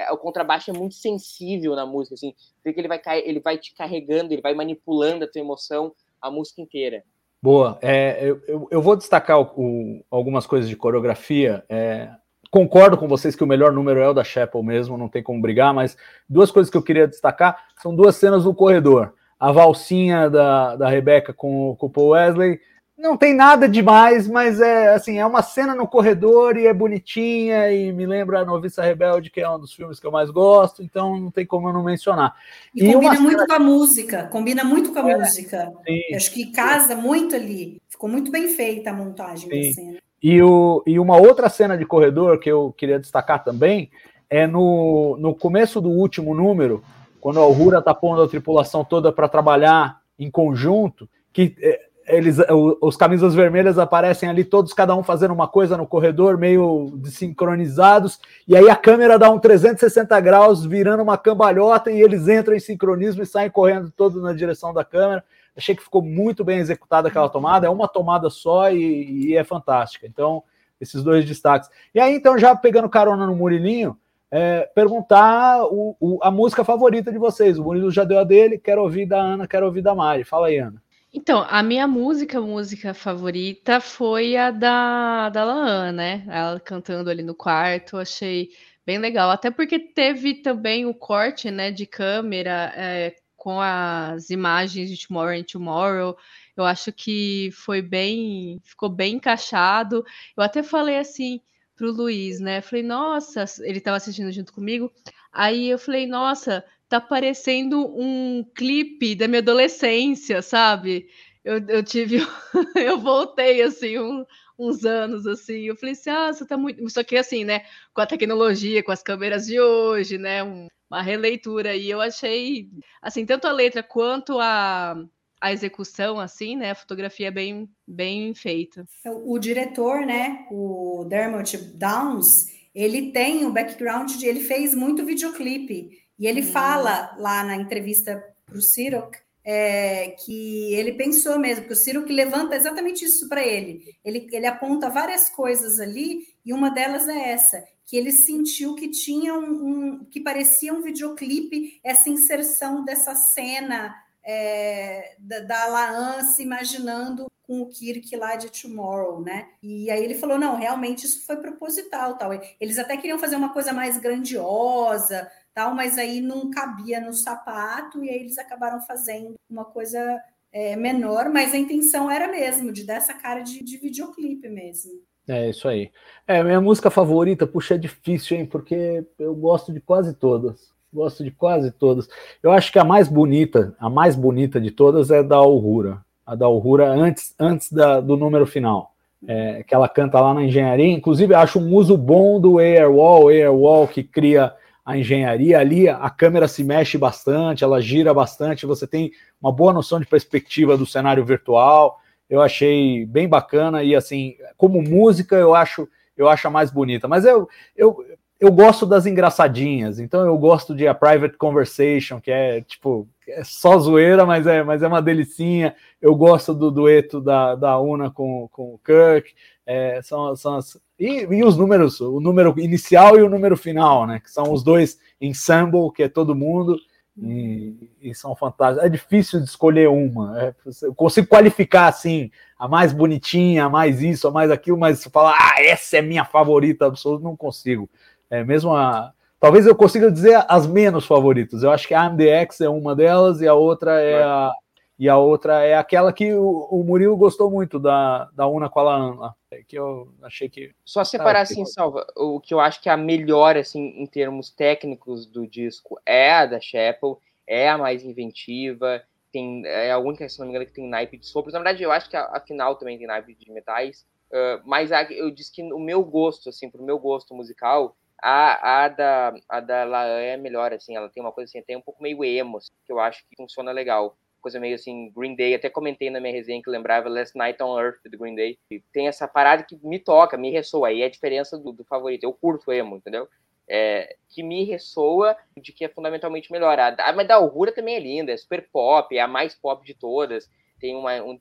o, 0.00 0.10
é, 0.10 0.12
o, 0.12 0.16
contrabaixo 0.16 0.70
é 0.70 0.74
muito 0.74 0.94
sensível 0.94 1.74
na 1.74 1.86
música, 1.86 2.14
assim, 2.14 2.34
tem 2.62 2.72
que 2.72 2.80
ele 2.80 2.88
vai, 2.88 3.00
ele 3.24 3.40
vai 3.40 3.58
te 3.58 3.74
carregando, 3.74 4.32
ele 4.32 4.42
vai 4.42 4.54
manipulando 4.54 5.24
a 5.24 5.28
tua 5.28 5.40
emoção 5.40 5.92
a 6.20 6.30
música 6.30 6.60
inteira. 6.60 7.02
Boa. 7.42 7.78
É, 7.80 8.18
eu, 8.46 8.68
eu, 8.70 8.82
vou 8.82 8.96
destacar 8.96 9.40
o, 9.40 9.50
o, 9.56 10.04
algumas 10.10 10.46
coisas 10.46 10.68
de 10.68 10.76
coreografia. 10.76 11.64
É, 11.70 12.10
concordo 12.50 12.98
com 12.98 13.08
vocês 13.08 13.34
que 13.34 13.42
o 13.42 13.46
melhor 13.46 13.72
número 13.72 14.00
é 14.00 14.08
o 14.08 14.12
da 14.12 14.22
Chapel 14.22 14.62
mesmo, 14.62 14.98
não 14.98 15.08
tem 15.08 15.22
como 15.22 15.40
brigar, 15.40 15.72
mas 15.72 15.96
duas 16.28 16.50
coisas 16.50 16.70
que 16.70 16.76
eu 16.76 16.82
queria 16.82 17.08
destacar 17.08 17.68
são 17.80 17.94
duas 17.94 18.16
cenas 18.16 18.44
no 18.44 18.54
corredor. 18.54 19.14
A 19.38 19.52
valsinha 19.52 20.28
da, 20.28 20.76
da 20.76 20.88
Rebecca 20.88 21.32
com, 21.32 21.74
com 21.76 21.86
o 21.86 21.90
Paul 21.90 22.08
Wesley 22.08 22.60
não 23.00 23.16
tem 23.16 23.34
nada 23.34 23.66
demais, 23.66 24.28
mas 24.28 24.60
é 24.60 24.94
assim, 24.94 25.18
é 25.18 25.24
uma 25.24 25.42
cena 25.42 25.74
no 25.74 25.88
corredor 25.88 26.56
e 26.56 26.66
é 26.66 26.74
bonitinha 26.74 27.72
e 27.72 27.90
me 27.92 28.04
lembra 28.04 28.40
a 28.40 28.44
Noviça 28.44 28.82
Rebelde, 28.82 29.30
que 29.30 29.40
é 29.40 29.50
um 29.50 29.58
dos 29.58 29.72
filmes 29.72 29.98
que 29.98 30.06
eu 30.06 30.10
mais 30.10 30.30
gosto, 30.30 30.82
então 30.82 31.18
não 31.18 31.30
tem 31.30 31.46
como 31.46 31.68
eu 31.68 31.72
não 31.72 31.82
mencionar. 31.82 32.36
E, 32.74 32.84
e 32.84 32.92
combina 32.92 33.18
muito 33.18 33.40
cena... 33.40 33.46
com 33.46 33.52
a 33.54 33.58
música, 33.58 34.22
combina 34.24 34.64
muito 34.64 34.92
com 34.92 34.98
a 34.98 35.10
é, 35.10 35.16
música. 35.16 35.72
Sim. 35.86 36.14
Acho 36.14 36.30
que 36.30 36.52
casa 36.52 36.94
muito 36.94 37.34
ali. 37.34 37.80
Ficou 37.88 38.08
muito 38.08 38.30
bem 38.30 38.48
feita 38.48 38.90
a 38.90 38.92
montagem 38.92 39.48
sim. 39.48 39.68
da 39.68 39.74
cena. 39.74 39.98
E, 40.22 40.42
o, 40.42 40.82
e 40.86 40.98
uma 41.00 41.16
outra 41.16 41.48
cena 41.48 41.78
de 41.78 41.86
corredor 41.86 42.38
que 42.38 42.50
eu 42.50 42.74
queria 42.76 42.98
destacar 42.98 43.42
também 43.42 43.90
é 44.28 44.46
no, 44.46 45.16
no 45.18 45.34
começo 45.34 45.80
do 45.80 45.88
último 45.88 46.34
número, 46.34 46.84
quando 47.18 47.40
a 47.40 47.46
Uhura 47.46 47.78
está 47.78 47.94
pondo 47.94 48.22
a 48.22 48.28
tripulação 48.28 48.84
toda 48.84 49.10
para 49.10 49.28
trabalhar 49.28 50.00
em 50.18 50.30
conjunto, 50.30 51.08
que 51.32 51.56
é, 51.60 51.89
eles, 52.10 52.38
os 52.80 52.96
camisas 52.96 53.34
vermelhas 53.34 53.78
aparecem 53.78 54.28
ali 54.28 54.44
todos, 54.44 54.72
cada 54.72 54.94
um 54.94 55.02
fazendo 55.02 55.32
uma 55.32 55.48
coisa 55.48 55.76
no 55.76 55.86
corredor, 55.86 56.36
meio 56.38 56.98
sincronizados, 57.04 58.18
e 58.46 58.56
aí 58.56 58.68
a 58.68 58.76
câmera 58.76 59.18
dá 59.18 59.30
um 59.30 59.38
360 59.38 60.18
graus, 60.20 60.64
virando 60.64 61.02
uma 61.02 61.16
cambalhota, 61.18 61.90
e 61.90 62.00
eles 62.00 62.28
entram 62.28 62.54
em 62.54 62.60
sincronismo 62.60 63.22
e 63.22 63.26
saem 63.26 63.50
correndo 63.50 63.90
todos 63.90 64.22
na 64.22 64.32
direção 64.32 64.72
da 64.72 64.84
câmera. 64.84 65.24
Achei 65.56 65.74
que 65.74 65.82
ficou 65.82 66.02
muito 66.02 66.44
bem 66.44 66.58
executada 66.58 67.08
aquela 67.08 67.28
tomada, 67.28 67.66
é 67.66 67.70
uma 67.70 67.88
tomada 67.88 68.30
só 68.30 68.70
e, 68.70 69.30
e 69.30 69.36
é 69.36 69.44
fantástica. 69.44 70.06
Então, 70.06 70.42
esses 70.80 71.02
dois 71.02 71.24
destaques. 71.24 71.68
E 71.94 72.00
aí, 72.00 72.14
então, 72.14 72.38
já 72.38 72.56
pegando 72.56 72.88
carona 72.88 73.26
no 73.26 73.34
Murilinho, 73.34 73.96
é, 74.30 74.70
perguntar 74.74 75.64
o, 75.64 75.96
o, 76.00 76.18
a 76.22 76.30
música 76.30 76.64
favorita 76.64 77.10
de 77.10 77.18
vocês. 77.18 77.58
O 77.58 77.64
Murilo 77.64 77.90
já 77.90 78.04
deu 78.04 78.18
a 78.20 78.24
dele, 78.24 78.58
quero 78.58 78.82
ouvir 78.82 79.06
da 79.06 79.20
Ana, 79.20 79.46
quero 79.46 79.66
ouvir 79.66 79.82
da 79.82 79.94
Mari. 79.94 80.24
Fala 80.24 80.46
aí, 80.46 80.58
Ana. 80.58 80.80
Então, 81.12 81.44
a 81.48 81.62
minha 81.62 81.88
música, 81.88 82.40
música 82.40 82.94
favorita 82.94 83.80
foi 83.80 84.36
a 84.36 84.50
da, 84.50 85.28
da 85.28 85.44
Laan, 85.44 85.92
né? 85.92 86.24
Ela 86.28 86.60
cantando 86.60 87.10
ali 87.10 87.22
no 87.22 87.34
quarto, 87.34 87.96
achei 87.96 88.50
bem 88.86 88.98
legal. 88.98 89.30
Até 89.30 89.50
porque 89.50 89.78
teve 89.78 90.34
também 90.34 90.86
o 90.86 90.94
corte, 90.94 91.50
né, 91.50 91.70
de 91.72 91.84
câmera 91.84 92.72
é, 92.76 93.16
com 93.36 93.60
as 93.60 94.30
imagens 94.30 94.88
de 94.88 95.06
Tomorrow 95.06 95.34
and 95.34 95.42
Tomorrow. 95.44 96.16
Eu 96.56 96.64
acho 96.64 96.92
que 96.92 97.50
foi 97.52 97.82
bem, 97.82 98.60
ficou 98.64 98.88
bem 98.88 99.14
encaixado. 99.16 100.04
Eu 100.36 100.42
até 100.44 100.62
falei 100.62 100.98
assim 100.98 101.40
pro 101.74 101.90
Luiz, 101.90 102.38
né? 102.40 102.60
Falei, 102.60 102.84
nossa, 102.84 103.44
ele 103.60 103.78
estava 103.78 103.96
assistindo 103.96 104.30
junto 104.30 104.52
comigo. 104.52 104.92
Aí 105.32 105.70
eu 105.70 105.78
falei, 105.78 106.06
nossa, 106.06 106.64
tá 106.90 107.00
parecendo 107.00 107.86
um 107.96 108.44
clipe 108.52 109.14
da 109.14 109.28
minha 109.28 109.38
adolescência, 109.38 110.42
sabe? 110.42 111.06
Eu, 111.44 111.64
eu 111.68 111.84
tive. 111.84 112.18
eu 112.76 112.98
voltei, 112.98 113.62
assim, 113.62 113.96
um, 113.98 114.26
uns 114.58 114.84
anos, 114.84 115.24
assim. 115.24 115.62
Eu 115.62 115.76
falei 115.76 115.92
assim, 115.92 116.10
ah, 116.10 116.32
você 116.32 116.44
tá 116.44 116.58
muito. 116.58 116.86
Só 116.90 117.04
que 117.04 117.16
assim, 117.16 117.44
né? 117.44 117.64
Com 117.94 118.00
a 118.00 118.06
tecnologia, 118.06 118.82
com 118.82 118.90
as 118.90 119.04
câmeras 119.04 119.46
de 119.46 119.58
hoje, 119.60 120.18
né? 120.18 120.42
Um, 120.42 120.66
uma 120.90 121.00
releitura. 121.00 121.76
E 121.76 121.88
eu 121.88 122.00
achei, 122.00 122.68
assim, 123.00 123.24
tanto 123.24 123.46
a 123.46 123.52
letra 123.52 123.84
quanto 123.84 124.40
a, 124.40 124.96
a 125.40 125.52
execução, 125.52 126.18
assim, 126.18 126.56
né? 126.56 126.72
A 126.72 126.74
fotografia 126.74 127.28
é 127.28 127.30
bem, 127.30 127.70
bem 127.86 128.34
feita. 128.34 128.84
O, 129.06 129.34
o 129.34 129.38
diretor, 129.38 130.04
né? 130.04 130.44
O 130.50 131.06
Dermot 131.08 131.56
Downs, 131.56 132.46
ele 132.74 133.12
tem 133.12 133.46
o 133.46 133.52
background 133.52 134.10
de. 134.10 134.26
Ele 134.26 134.40
fez 134.40 134.74
muito 134.74 135.06
videoclipe. 135.06 136.00
E 136.20 136.26
ele 136.26 136.42
hum. 136.42 136.52
fala 136.52 137.16
lá 137.18 137.42
na 137.42 137.56
entrevista 137.56 138.22
para 138.44 138.58
o 138.58 138.62
Ciro 138.62 139.10
é, 139.42 140.10
que 140.24 140.74
ele 140.74 140.92
pensou 140.92 141.38
mesmo, 141.38 141.64
que 141.64 141.72
o 141.72 141.76
Ciro 141.76 142.04
que 142.04 142.12
levanta 142.12 142.54
exatamente 142.54 143.04
isso 143.04 143.28
para 143.28 143.44
ele. 143.44 143.96
ele. 144.04 144.28
Ele 144.30 144.46
aponta 144.46 144.90
várias 144.90 145.30
coisas 145.30 145.80
ali, 145.80 146.26
e 146.44 146.52
uma 146.52 146.70
delas 146.70 147.08
é 147.08 147.30
essa, 147.30 147.64
que 147.86 147.96
ele 147.96 148.12
sentiu 148.12 148.74
que 148.74 148.88
tinha 148.88 149.34
um, 149.34 149.44
um 149.44 150.04
que 150.04 150.20
parecia 150.20 150.72
um 150.72 150.82
videoclipe, 150.82 151.80
essa 151.82 152.10
inserção 152.10 152.84
dessa 152.84 153.14
cena 153.14 153.94
é, 154.22 155.16
da, 155.18 155.40
da 155.40 155.66
Laan 155.66 156.22
se 156.22 156.42
imaginando 156.42 157.26
com 157.50 157.62
o 157.62 157.68
Kirk 157.68 158.14
lá 158.14 158.36
de 158.36 158.48
Tomorrow, 158.48 159.20
né? 159.22 159.48
E 159.60 159.90
aí 159.90 160.04
ele 160.04 160.14
falou: 160.14 160.38
não, 160.38 160.54
realmente 160.54 161.04
isso 161.04 161.26
foi 161.26 161.36
proposital, 161.38 162.16
tal. 162.16 162.30
Eles 162.60 162.78
até 162.78 162.96
queriam 162.96 163.18
fazer 163.18 163.34
uma 163.34 163.52
coisa 163.52 163.72
mais 163.72 163.98
grandiosa, 163.98 165.28
tal, 165.60 165.74
mas 165.74 165.98
aí 165.98 166.22
não 166.22 166.50
cabia 166.50 167.00
no 167.00 167.12
sapato, 167.12 168.02
e 168.02 168.08
aí 168.08 168.20
eles 168.20 168.38
acabaram 168.38 168.80
fazendo 168.80 169.34
uma 169.48 169.64
coisa 169.64 170.18
é, 170.50 170.74
menor, 170.74 171.28
mas 171.28 171.52
a 171.52 171.58
intenção 171.58 172.10
era 172.10 172.28
mesmo, 172.28 172.72
de 172.72 172.84
dar 172.84 172.94
essa 172.94 173.12
cara 173.12 173.42
de, 173.42 173.62
de 173.62 173.76
videoclipe 173.76 174.48
mesmo. 174.48 174.92
É 175.28 175.50
isso 175.50 175.68
aí. 175.68 175.90
É, 176.26 176.42
minha 176.42 176.62
música 176.62 176.90
favorita, 176.90 177.46
puxa, 177.46 177.74
é 177.74 177.78
difícil, 177.78 178.38
hein? 178.38 178.46
Porque 178.46 179.04
eu 179.18 179.34
gosto 179.34 179.70
de 179.70 179.80
quase 179.80 180.14
todas. 180.14 180.72
Gosto 180.92 181.22
de 181.22 181.30
quase 181.30 181.70
todas. 181.70 182.08
Eu 182.42 182.50
acho 182.50 182.72
que 182.72 182.78
a 182.78 182.84
mais 182.84 183.06
bonita, 183.06 183.76
a 183.78 183.90
mais 183.90 184.16
bonita 184.16 184.58
de 184.58 184.70
todas 184.70 185.10
é 185.10 185.22
da 185.22 185.36
Aurora. 185.36 186.00
A 186.26 186.34
da 186.34 186.46
Aurora 186.46 186.88
antes, 186.88 187.34
antes 187.38 187.70
da, 187.70 188.00
do 188.00 188.16
número 188.16 188.46
final. 188.46 188.94
É, 189.28 189.62
que 189.62 189.74
ela 189.74 189.88
canta 189.88 190.18
lá 190.18 190.32
na 190.32 190.42
engenharia. 190.42 190.90
Inclusive, 190.90 191.34
acho 191.34 191.60
um 191.60 191.74
uso 191.74 191.96
bom 191.96 192.40
do 192.40 192.58
Airwall, 192.58 193.28
Airwall 193.28 193.86
que 193.86 194.02
cria 194.02 194.54
a 194.84 194.96
engenharia 194.96 195.58
ali, 195.58 195.88
a 195.88 196.10
câmera 196.10 196.48
se 196.48 196.64
mexe 196.64 196.96
bastante, 196.98 197.64
ela 197.64 197.80
gira 197.80 198.12
bastante, 198.12 198.66
você 198.66 198.86
tem 198.86 199.12
uma 199.40 199.52
boa 199.52 199.72
noção 199.72 200.00
de 200.00 200.06
perspectiva 200.06 200.76
do 200.76 200.86
cenário 200.86 201.24
virtual. 201.24 202.00
Eu 202.28 202.40
achei 202.40 203.04
bem 203.06 203.28
bacana 203.28 203.82
e 203.82 203.94
assim, 203.94 204.36
como 204.56 204.82
música, 204.82 205.36
eu 205.36 205.54
acho 205.54 205.88
eu 206.20 206.28
acho 206.28 206.46
a 206.46 206.50
mais 206.50 206.70
bonita. 206.70 207.08
Mas 207.08 207.24
eu, 207.24 207.48
eu, 207.74 208.04
eu 208.38 208.52
gosto 208.52 208.84
das 208.84 209.06
engraçadinhas, 209.06 209.98
então 209.98 210.24
eu 210.24 210.36
gosto 210.36 210.74
de 210.74 210.86
A 210.86 210.94
Private 210.94 211.36
Conversation, 211.36 212.20
que 212.20 212.30
é 212.30 212.60
tipo, 212.60 213.08
é 213.26 213.42
só 213.42 213.78
zoeira, 213.78 214.26
mas 214.26 214.46
é, 214.46 214.62
mas 214.62 214.82
é 214.82 214.88
uma 214.88 215.00
delicinha. 215.00 215.74
Eu 216.00 216.14
gosto 216.14 216.54
do 216.54 216.70
dueto 216.70 217.20
da, 217.20 217.54
da 217.54 217.78
Una 217.78 218.10
com, 218.10 218.48
com 218.52 218.74
o 218.74 218.78
Kirk. 218.78 219.34
É, 219.64 220.00
são, 220.02 220.34
são 220.36 220.56
as, 220.56 220.76
e, 221.00 221.26
e, 221.30 221.42
os 221.42 221.56
números, 221.56 221.98
o 222.00 222.20
número 222.20 222.54
inicial 222.58 223.18
e 223.18 223.22
o 223.22 223.28
número 223.28 223.56
final, 223.56 224.06
né? 224.06 224.20
Que 224.20 224.30
são 224.30 224.52
os 224.52 224.62
dois 224.62 224.98
ensemble, 225.18 225.90
que 225.94 226.02
é 226.02 226.08
todo 226.08 226.34
mundo, 226.34 226.78
e, 227.16 227.90
e 228.02 228.14
são 228.14 228.36
fantásticos. 228.36 228.84
É 228.84 228.88
difícil 228.88 229.40
de 229.40 229.46
escolher 229.46 229.88
uma. 229.88 230.38
É, 230.42 230.54
eu 230.82 230.94
consigo 230.94 231.26
qualificar 231.26 231.86
assim, 231.86 232.30
a 232.58 232.68
mais 232.68 232.92
bonitinha, 232.92 233.64
a 233.64 233.68
mais 233.70 234.02
isso, 234.02 234.28
a 234.28 234.30
mais 234.30 234.50
aquilo, 234.50 234.76
mas 234.78 235.02
falar, 235.04 235.36
ah, 235.38 235.62
essa 235.62 235.96
é 235.96 236.02
minha 236.02 236.24
favorita 236.24 236.84
absoluta, 236.84 237.24
não 237.24 237.34
consigo. 237.34 237.88
É 238.28 238.44
mesmo 238.44 238.76
a. 238.76 239.12
Talvez 239.40 239.66
eu 239.66 239.74
consiga 239.74 240.12
dizer 240.12 240.44
as 240.48 240.66
menos 240.66 241.06
favoritas. 241.06 241.62
Eu 241.62 241.70
acho 241.70 241.88
que 241.88 241.94
a 241.94 242.02
AMDX 242.02 242.60
é 242.60 242.68
uma 242.68 242.94
delas 242.94 243.40
e 243.40 243.48
a 243.48 243.54
outra 243.54 243.98
é 243.98 244.22
a 244.22 244.52
e 245.00 245.08
a 245.08 245.16
outra 245.16 245.64
é 245.64 245.74
aquela 245.74 246.12
que 246.12 246.30
o, 246.34 246.68
o 246.70 246.84
Murilo 246.84 247.16
gostou 247.16 247.50
muito 247.50 247.78
da, 247.78 248.26
da 248.34 248.46
Una 248.46 248.68
com 248.68 248.80
a 248.80 248.82
Laana, 248.82 249.34
que 249.66 249.78
eu 249.78 250.12
achei 250.20 250.46
que. 250.46 250.74
Só 250.84 251.02
separar 251.04 251.40
assim, 251.40 251.64
Salva, 251.64 252.06
o 252.14 252.38
que 252.38 252.52
eu 252.52 252.60
acho 252.60 252.82
que 252.82 252.88
é 252.90 252.92
a 252.92 252.98
melhor, 252.98 253.56
assim, 253.56 253.80
em 253.96 254.06
termos 254.06 254.50
técnicos 254.50 255.24
do 255.24 255.46
disco 255.46 255.98
é 256.04 256.30
a 256.30 256.44
da 256.44 256.60
Chapel, 256.60 257.18
é 257.46 257.66
a 257.66 257.78
mais 257.78 258.04
inventiva, 258.04 259.02
tem, 259.32 259.62
é 259.64 259.90
a 259.90 259.96
única, 259.96 260.28
se 260.28 260.38
não 260.38 260.44
me 260.44 260.52
engano, 260.52 260.66
que 260.66 260.74
tem 260.74 260.86
naipe 260.86 261.16
de 261.16 261.26
sopros. 261.26 261.54
Na 261.54 261.60
verdade, 261.60 261.82
eu 261.82 261.90
acho 261.90 262.10
que 262.10 262.16
a, 262.16 262.24
a 262.36 262.40
final 262.40 262.76
também 262.76 262.98
tem 262.98 263.06
naipe 263.06 263.34
de 263.34 263.50
metais, 263.50 264.06
uh, 264.30 264.60
mas 264.66 264.92
a, 264.92 265.04
eu 265.04 265.30
disse 265.30 265.50
que 265.50 265.62
o 265.62 265.78
meu 265.78 266.04
gosto, 266.04 266.50
assim, 266.50 266.68
pro 266.68 266.82
meu 266.82 266.98
gosto 266.98 267.34
musical, 267.34 267.96
a, 268.22 268.84
a, 268.84 268.88
da, 268.88 269.34
a 269.48 269.60
da 269.60 269.82
Laan 269.84 270.20
é 270.20 270.36
melhor, 270.36 270.74
assim, 270.74 270.94
ela 270.94 271.08
tem 271.08 271.22
uma 271.22 271.32
coisa 271.32 271.48
assim, 271.48 271.62
tem 271.62 271.78
um 271.78 271.80
pouco 271.80 272.02
meio 272.02 272.22
emo, 272.22 272.58
assim, 272.58 272.68
que 272.84 272.92
eu 272.92 273.00
acho 273.00 273.24
que 273.26 273.34
funciona 273.34 273.72
legal 273.72 274.14
coisa 274.40 274.58
meio 274.58 274.74
assim, 274.74 275.10
Green 275.14 275.36
Day, 275.36 275.54
até 275.54 275.68
comentei 275.68 276.10
na 276.10 276.20
minha 276.20 276.32
resenha 276.32 276.62
que 276.62 276.70
lembrava 276.70 277.08
Last 277.08 277.36
Night 277.36 277.62
on 277.62 277.78
Earth 277.78 278.00
do 278.04 278.18
Green 278.18 278.34
Day. 278.34 278.58
E 278.70 278.80
tem 278.92 279.08
essa 279.08 279.28
parada 279.28 279.62
que 279.62 279.78
me 279.82 279.98
toca, 279.98 280.36
me 280.36 280.50
ressoa, 280.50 280.88
aí 280.88 281.02
é 281.02 281.06
a 281.06 281.10
diferença 281.10 281.58
do, 281.58 281.72
do 281.72 281.84
favorito. 281.84 282.24
Eu 282.24 282.32
curto 282.32 282.72
emo, 282.72 282.96
entendeu? 282.96 283.28
É, 283.68 284.16
que 284.28 284.42
me 284.42 284.64
ressoa 284.64 285.36
de 285.56 285.72
que 285.72 285.84
é 285.84 285.88
fundamentalmente 285.88 286.50
melhor. 286.50 286.76
Mas 287.14 287.28
da 287.28 287.36
Aurora 287.36 287.70
também 287.70 287.94
é 287.94 288.00
linda, 288.00 288.32
é 288.32 288.36
super 288.36 288.68
pop, 288.72 289.16
é 289.16 289.20
a 289.20 289.28
mais 289.28 289.54
pop 289.54 289.84
de 289.86 289.94
todas. 289.94 290.50
Tem 290.80 290.96
uma, 290.96 291.22
um 291.22 291.38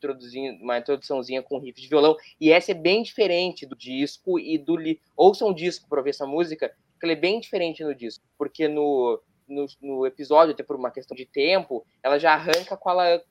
uma 0.61 0.77
introduçãozinha 0.77 1.41
com 1.41 1.57
riff 1.57 1.81
de 1.81 1.87
violão. 1.87 2.15
E 2.39 2.51
essa 2.51 2.71
é 2.71 2.75
bem 2.75 3.01
diferente 3.01 3.65
do 3.65 3.75
disco 3.75 4.37
e 4.37 4.57
do. 4.57 4.75
Ouça 5.15 5.45
um 5.45 5.53
disco 5.53 5.87
para 5.89 6.01
ver 6.01 6.09
essa 6.11 6.27
música, 6.27 6.69
que 6.99 7.05
ela 7.05 7.13
é 7.13 7.15
bem 7.15 7.39
diferente 7.39 7.83
no 7.83 7.95
disco. 7.95 8.23
Porque 8.37 8.67
no, 8.67 9.19
no, 9.49 9.65
no, 9.81 10.05
episódio, 10.05 10.53
até 10.53 10.63
por 10.63 10.75
uma 10.75 10.91
questão 10.91 11.15
de 11.15 11.25
tempo, 11.25 11.85
ela 12.03 12.17
já 12.17 12.33
arranca 12.33 12.77
com 12.77 12.89
ela 12.89 13.21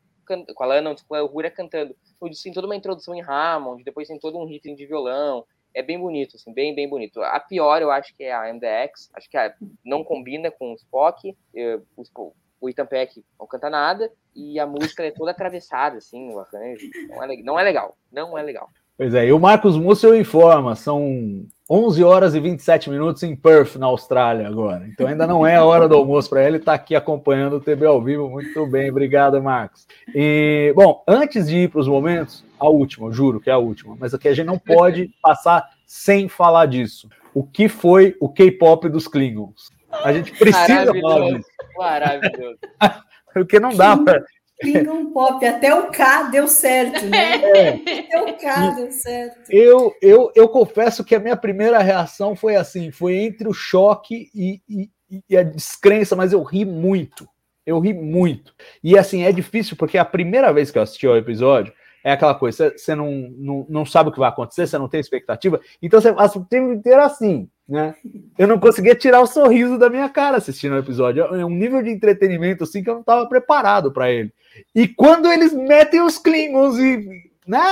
com 0.54 0.64
a 0.64 0.80
não, 0.82 0.94
com 0.94 1.14
a 1.14 1.20
Rúria 1.22 1.50
cantando. 1.50 1.96
Então, 2.16 2.28
tem 2.42 2.52
toda 2.52 2.66
uma 2.66 2.76
introdução 2.76 3.14
em 3.14 3.22
Hammond, 3.22 3.82
depois 3.82 4.08
tem 4.08 4.18
todo 4.18 4.38
um 4.38 4.44
riff 4.44 4.74
de 4.74 4.86
violão. 4.86 5.44
É 5.74 5.82
bem 5.82 5.98
bonito, 5.98 6.36
assim, 6.36 6.52
bem, 6.52 6.74
bem 6.74 6.88
bonito. 6.88 7.22
A 7.22 7.40
pior, 7.40 7.80
eu 7.80 7.90
acho 7.90 8.14
que 8.16 8.24
é 8.24 8.32
a 8.32 8.52
MDX. 8.52 9.10
Acho 9.14 9.30
que 9.30 9.36
a, 9.36 9.54
não 9.84 10.02
combina 10.02 10.50
com 10.50 10.72
o 10.72 10.74
Spock. 10.74 11.34
Eu, 11.54 11.82
o, 11.96 12.32
o 12.60 12.68
Ethan 12.68 12.86
Peck 12.86 13.22
não 13.38 13.46
canta 13.46 13.70
nada. 13.70 14.10
E 14.34 14.58
a 14.58 14.66
música 14.66 15.04
é 15.04 15.10
toda 15.10 15.30
atravessada, 15.30 15.98
assim, 15.98 16.30
o 16.32 16.40
arranjo. 16.40 16.86
Não 17.08 17.22
é, 17.22 17.36
não 17.42 17.60
é 17.60 17.62
legal. 17.62 17.96
Não 18.10 18.36
é 18.36 18.42
legal. 18.42 18.68
Pois 18.96 19.14
é, 19.14 19.26
e 19.26 19.32
o 19.32 19.38
Marcos 19.38 19.76
Mussel 19.76 20.16
informa, 20.16 20.74
são 20.74 21.46
11 21.70 22.02
horas 22.02 22.34
e 22.34 22.40
27 22.40 22.88
minutos 22.88 23.22
em 23.22 23.36
Perth, 23.36 23.76
na 23.76 23.86
Austrália, 23.86 24.48
agora. 24.48 24.86
Então 24.88 25.06
ainda 25.06 25.26
não 25.26 25.46
é 25.46 25.56
a 25.56 25.64
hora 25.64 25.86
do 25.86 25.96
almoço 25.96 26.30
para 26.30 26.42
ele, 26.42 26.56
está 26.56 26.72
aqui 26.72 26.96
acompanhando 26.96 27.56
o 27.56 27.60
TB 27.60 27.84
ao 27.84 28.02
vivo. 28.02 28.30
Muito 28.30 28.66
bem, 28.66 28.90
obrigado, 28.90 29.42
Marcos. 29.42 29.86
E, 30.14 30.72
bom, 30.74 31.04
antes 31.06 31.46
de 31.46 31.58
ir 31.58 31.70
para 31.70 31.80
os 31.80 31.88
momentos, 31.88 32.42
a 32.58 32.68
última, 32.68 33.12
juro 33.12 33.38
que 33.38 33.50
é 33.50 33.52
a 33.52 33.58
última, 33.58 33.96
mas 34.00 34.14
aqui 34.14 34.28
a 34.28 34.34
gente 34.34 34.46
não 34.46 34.58
pode 34.58 35.10
passar 35.22 35.68
sem 35.86 36.26
falar 36.26 36.64
disso. 36.66 37.06
O 37.34 37.44
que 37.44 37.68
foi 37.68 38.16
o 38.18 38.30
K-pop 38.30 38.88
dos 38.88 39.06
Klingons? 39.06 39.70
A 39.90 40.10
gente 40.12 40.32
precisa 40.32 40.92
falar 41.00 41.32
disso. 41.32 41.48
Maravilhoso. 41.76 42.58
Porque 43.34 43.60
não 43.60 43.76
dá 43.76 43.94
para 43.94 44.24
Klingon 44.60 45.12
Pop, 45.12 45.44
até 45.44 45.74
o 45.74 45.90
K 45.90 46.24
deu 46.24 46.48
certo, 46.48 47.06
né? 47.06 47.34
É. 47.42 47.68
Até 48.00 48.22
o 48.22 48.36
K 48.36 48.70
deu 48.70 48.90
certo. 48.90 49.50
Eu, 49.50 49.94
eu, 50.02 50.32
eu 50.34 50.48
confesso 50.48 51.04
que 51.04 51.14
a 51.14 51.20
minha 51.20 51.36
primeira 51.36 51.78
reação 51.78 52.34
foi 52.34 52.56
assim: 52.56 52.90
foi 52.90 53.16
entre 53.16 53.48
o 53.48 53.52
choque 53.52 54.30
e, 54.34 54.60
e, 54.68 54.90
e 55.28 55.36
a 55.36 55.42
descrença, 55.42 56.16
mas 56.16 56.32
eu 56.32 56.42
ri 56.42 56.64
muito. 56.64 57.28
Eu 57.64 57.78
ri 57.78 57.92
muito. 57.92 58.54
E 58.82 58.98
assim, 58.98 59.24
é 59.24 59.32
difícil, 59.32 59.76
porque 59.76 59.98
a 59.98 60.04
primeira 60.04 60.52
vez 60.52 60.70
que 60.70 60.78
eu 60.78 60.82
assisti 60.82 61.06
ao 61.06 61.16
episódio, 61.16 61.72
é 62.02 62.12
aquela 62.12 62.34
coisa, 62.34 62.72
você 62.76 62.94
não, 62.94 63.10
não, 63.36 63.66
não 63.68 63.86
sabe 63.86 64.10
o 64.10 64.12
que 64.12 64.18
vai 64.18 64.28
acontecer, 64.28 64.66
você 64.66 64.78
não 64.78 64.88
tem 64.88 65.00
expectativa, 65.00 65.60
então 65.82 66.00
você 66.00 66.12
passa 66.12 66.38
o 66.38 66.44
tempo 66.44 66.72
inteiro 66.72 67.02
assim, 67.02 67.48
né? 67.68 67.94
Eu 68.38 68.48
não 68.48 68.58
conseguia 68.58 68.94
tirar 68.94 69.20
o 69.20 69.26
sorriso 69.26 69.78
da 69.78 69.90
minha 69.90 70.08
cara 70.08 70.38
assistindo 70.38 70.72
o 70.72 70.78
episódio. 70.78 71.22
É 71.22 71.44
um 71.44 71.50
nível 71.50 71.82
de 71.82 71.90
entretenimento 71.90 72.64
assim 72.64 72.82
que 72.82 72.88
eu 72.88 72.94
não 72.94 73.00
estava 73.02 73.28
preparado 73.28 73.92
para 73.92 74.10
ele. 74.10 74.32
E 74.74 74.88
quando 74.88 75.30
eles 75.30 75.52
metem 75.52 76.00
os 76.00 76.16
Klingons 76.16 76.78
e. 76.78 77.28
Né? 77.46 77.62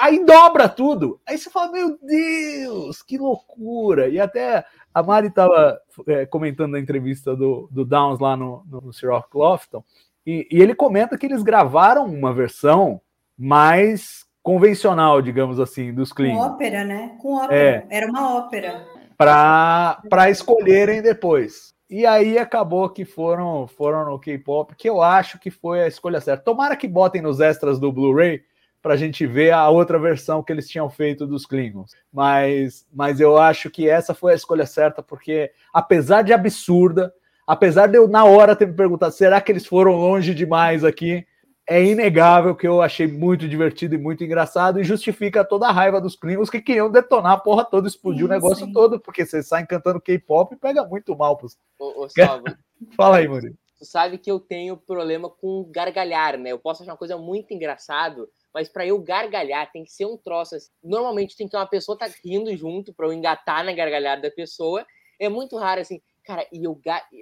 Aí 0.00 0.24
dobra 0.24 0.68
tudo. 0.68 1.20
Aí 1.26 1.38
você 1.38 1.48
fala, 1.48 1.70
meu 1.70 1.98
Deus, 2.00 3.02
que 3.02 3.18
loucura! 3.18 4.08
E 4.08 4.18
até 4.18 4.64
a 4.92 5.02
Mari 5.02 5.28
estava 5.28 5.80
é, 6.06 6.26
comentando 6.26 6.72
na 6.72 6.80
entrevista 6.80 7.36
do, 7.36 7.68
do 7.70 7.84
Downs 7.84 8.18
lá 8.18 8.36
no, 8.36 8.64
no 8.66 8.92
Sir 8.92 9.10
Rock 9.10 9.36
Lofton, 9.36 9.84
e, 10.26 10.48
e 10.50 10.62
ele 10.62 10.74
comenta 10.74 11.18
que 11.18 11.26
eles 11.26 11.42
gravaram 11.42 12.06
uma 12.06 12.32
versão 12.32 13.00
mais 13.38 14.24
convencional, 14.42 15.20
digamos 15.20 15.58
assim, 15.58 15.92
dos 15.92 16.12
Klingons. 16.12 16.38
Com 16.38 16.54
ópera, 16.54 16.84
né? 16.84 17.16
Com 17.20 17.34
ópera. 17.34 17.56
É. 17.56 17.86
Era 17.90 18.06
uma 18.06 18.36
ópera. 18.36 18.86
Para 19.18 20.30
escolherem 20.30 21.02
depois. 21.02 21.74
E 21.88 22.04
aí 22.04 22.36
acabou 22.38 22.88
que 22.90 23.04
foram, 23.04 23.66
foram 23.66 24.04
no 24.10 24.18
K-pop, 24.18 24.74
que 24.76 24.88
eu 24.88 25.00
acho 25.02 25.38
que 25.38 25.50
foi 25.50 25.82
a 25.82 25.86
escolha 25.86 26.20
certa. 26.20 26.44
Tomara 26.44 26.76
que 26.76 26.88
botem 26.88 27.22
nos 27.22 27.40
extras 27.40 27.78
do 27.78 27.92
Blu-ray 27.92 28.42
para 28.82 28.94
a 28.94 28.96
gente 28.96 29.26
ver 29.26 29.52
a 29.52 29.68
outra 29.68 29.98
versão 29.98 30.42
que 30.42 30.52
eles 30.52 30.68
tinham 30.68 30.88
feito 30.88 31.26
dos 31.26 31.44
Klingons. 31.44 31.92
Mas, 32.12 32.86
mas 32.92 33.20
eu 33.20 33.36
acho 33.36 33.68
que 33.68 33.88
essa 33.88 34.14
foi 34.14 34.32
a 34.32 34.36
escolha 34.36 34.66
certa, 34.66 35.02
porque 35.02 35.50
apesar 35.72 36.22
de 36.22 36.32
absurda, 36.32 37.12
apesar 37.46 37.88
de 37.88 37.98
eu 37.98 38.06
na 38.06 38.24
hora 38.24 38.54
ter 38.54 38.66
me 38.66 38.74
perguntado, 38.74 39.12
será 39.12 39.40
que 39.40 39.50
eles 39.50 39.66
foram 39.66 39.92
longe 39.92 40.34
demais 40.34 40.84
aqui? 40.84 41.26
É 41.68 41.82
inegável 41.82 42.54
que 42.54 42.66
eu 42.66 42.80
achei 42.80 43.08
muito 43.08 43.48
divertido 43.48 43.96
e 43.96 43.98
muito 43.98 44.22
engraçado 44.22 44.80
e 44.80 44.84
justifica 44.84 45.44
toda 45.44 45.66
a 45.66 45.72
raiva 45.72 46.00
dos 46.00 46.14
Klingons 46.14 46.48
que 46.48 46.60
queriam 46.60 46.88
detonar 46.90 47.32
a 47.32 47.38
porra 47.38 47.64
toda, 47.64 47.88
explodir 47.88 48.20
sim, 48.20 48.26
o 48.26 48.28
negócio 48.28 48.66
sim. 48.66 48.72
todo, 48.72 49.00
porque 49.00 49.26
vocês 49.26 49.48
saem 49.48 49.66
cantando 49.66 50.00
K-pop 50.00 50.54
e 50.54 50.58
pega 50.58 50.84
muito 50.84 51.16
mal 51.16 51.36
pros. 51.36 51.58
Ô, 51.78 52.04
ô, 52.04 52.08
Fala 52.96 53.16
aí, 53.16 53.26
Murilo. 53.26 53.56
Tu 53.78 53.84
sabe 53.84 54.16
que 54.16 54.30
eu 54.30 54.40
tenho 54.40 54.76
problema 54.76 55.28
com 55.28 55.68
gargalhar, 55.70 56.38
né? 56.38 56.50
Eu 56.50 56.58
posso 56.58 56.82
achar 56.82 56.92
uma 56.92 56.98
coisa 56.98 57.18
muito 57.18 57.52
engraçado, 57.52 58.28
mas 58.54 58.68
para 58.68 58.86
eu 58.86 58.98
gargalhar 58.98 59.70
tem 59.70 59.84
que 59.84 59.92
ser 59.92 60.06
um 60.06 60.16
troço 60.16 60.54
assim. 60.54 60.70
Normalmente 60.82 61.36
tem 61.36 61.46
que 61.46 61.50
ter 61.50 61.58
uma 61.58 61.66
pessoa 61.66 61.98
tá 61.98 62.08
rindo 62.24 62.56
junto 62.56 62.94
para 62.94 63.06
eu 63.06 63.12
engatar 63.12 63.64
na 63.64 63.72
gargalhada 63.72 64.22
da 64.22 64.30
pessoa. 64.30 64.86
É 65.18 65.28
muito 65.28 65.58
raro 65.58 65.80
assim, 65.80 66.00
cara, 66.26 66.46
e 66.52 66.64
eu 66.64 66.78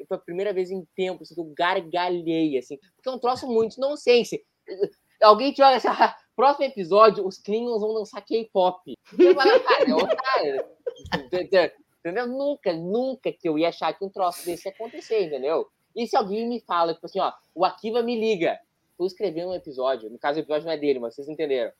foi 0.08 0.16
a 0.16 0.20
primeira 0.20 0.52
vez 0.52 0.70
em 0.70 0.84
tempo 0.96 1.22
assim, 1.22 1.34
eu 1.36 1.52
gargalhei 1.56 2.56
assim, 2.56 2.78
porque 2.96 3.08
é 3.08 3.12
um 3.12 3.18
troço 3.18 3.46
muito 3.46 3.78
nonsense. 3.78 4.42
Alguém 5.22 5.52
te 5.52 5.62
olha 5.62 5.76
assim, 5.76 5.88
ah, 5.88 6.16
próximo 6.34 6.64
episódio 6.64 7.26
os 7.26 7.38
Klingons 7.38 7.80
vão 7.80 7.94
dançar 7.94 8.24
K-pop. 8.24 8.94
Entendeu? 12.00 12.26
Nunca, 12.26 12.72
nunca 12.72 13.32
que 13.32 13.48
eu 13.48 13.58
ia 13.58 13.68
achar 13.68 13.92
que 13.92 14.04
um 14.04 14.10
troço 14.10 14.44
desse 14.44 14.68
ia 14.68 14.72
acontecer, 14.72 15.26
entendeu? 15.26 15.68
E 15.94 16.06
se 16.06 16.16
alguém 16.16 16.48
me 16.48 16.60
fala, 16.60 16.94
tipo 16.94 17.06
assim, 17.06 17.20
ó, 17.20 17.32
o 17.54 17.64
Akiva 17.64 18.02
me 18.02 18.18
liga, 18.18 18.58
tô 18.98 19.06
escrevendo 19.06 19.50
um 19.50 19.54
episódio, 19.54 20.10
no 20.10 20.18
caso 20.18 20.38
o 20.38 20.42
episódio 20.42 20.66
não 20.66 20.72
é 20.72 20.76
dele, 20.76 20.98
mas 20.98 21.14
vocês 21.14 21.28
entenderam. 21.28 21.72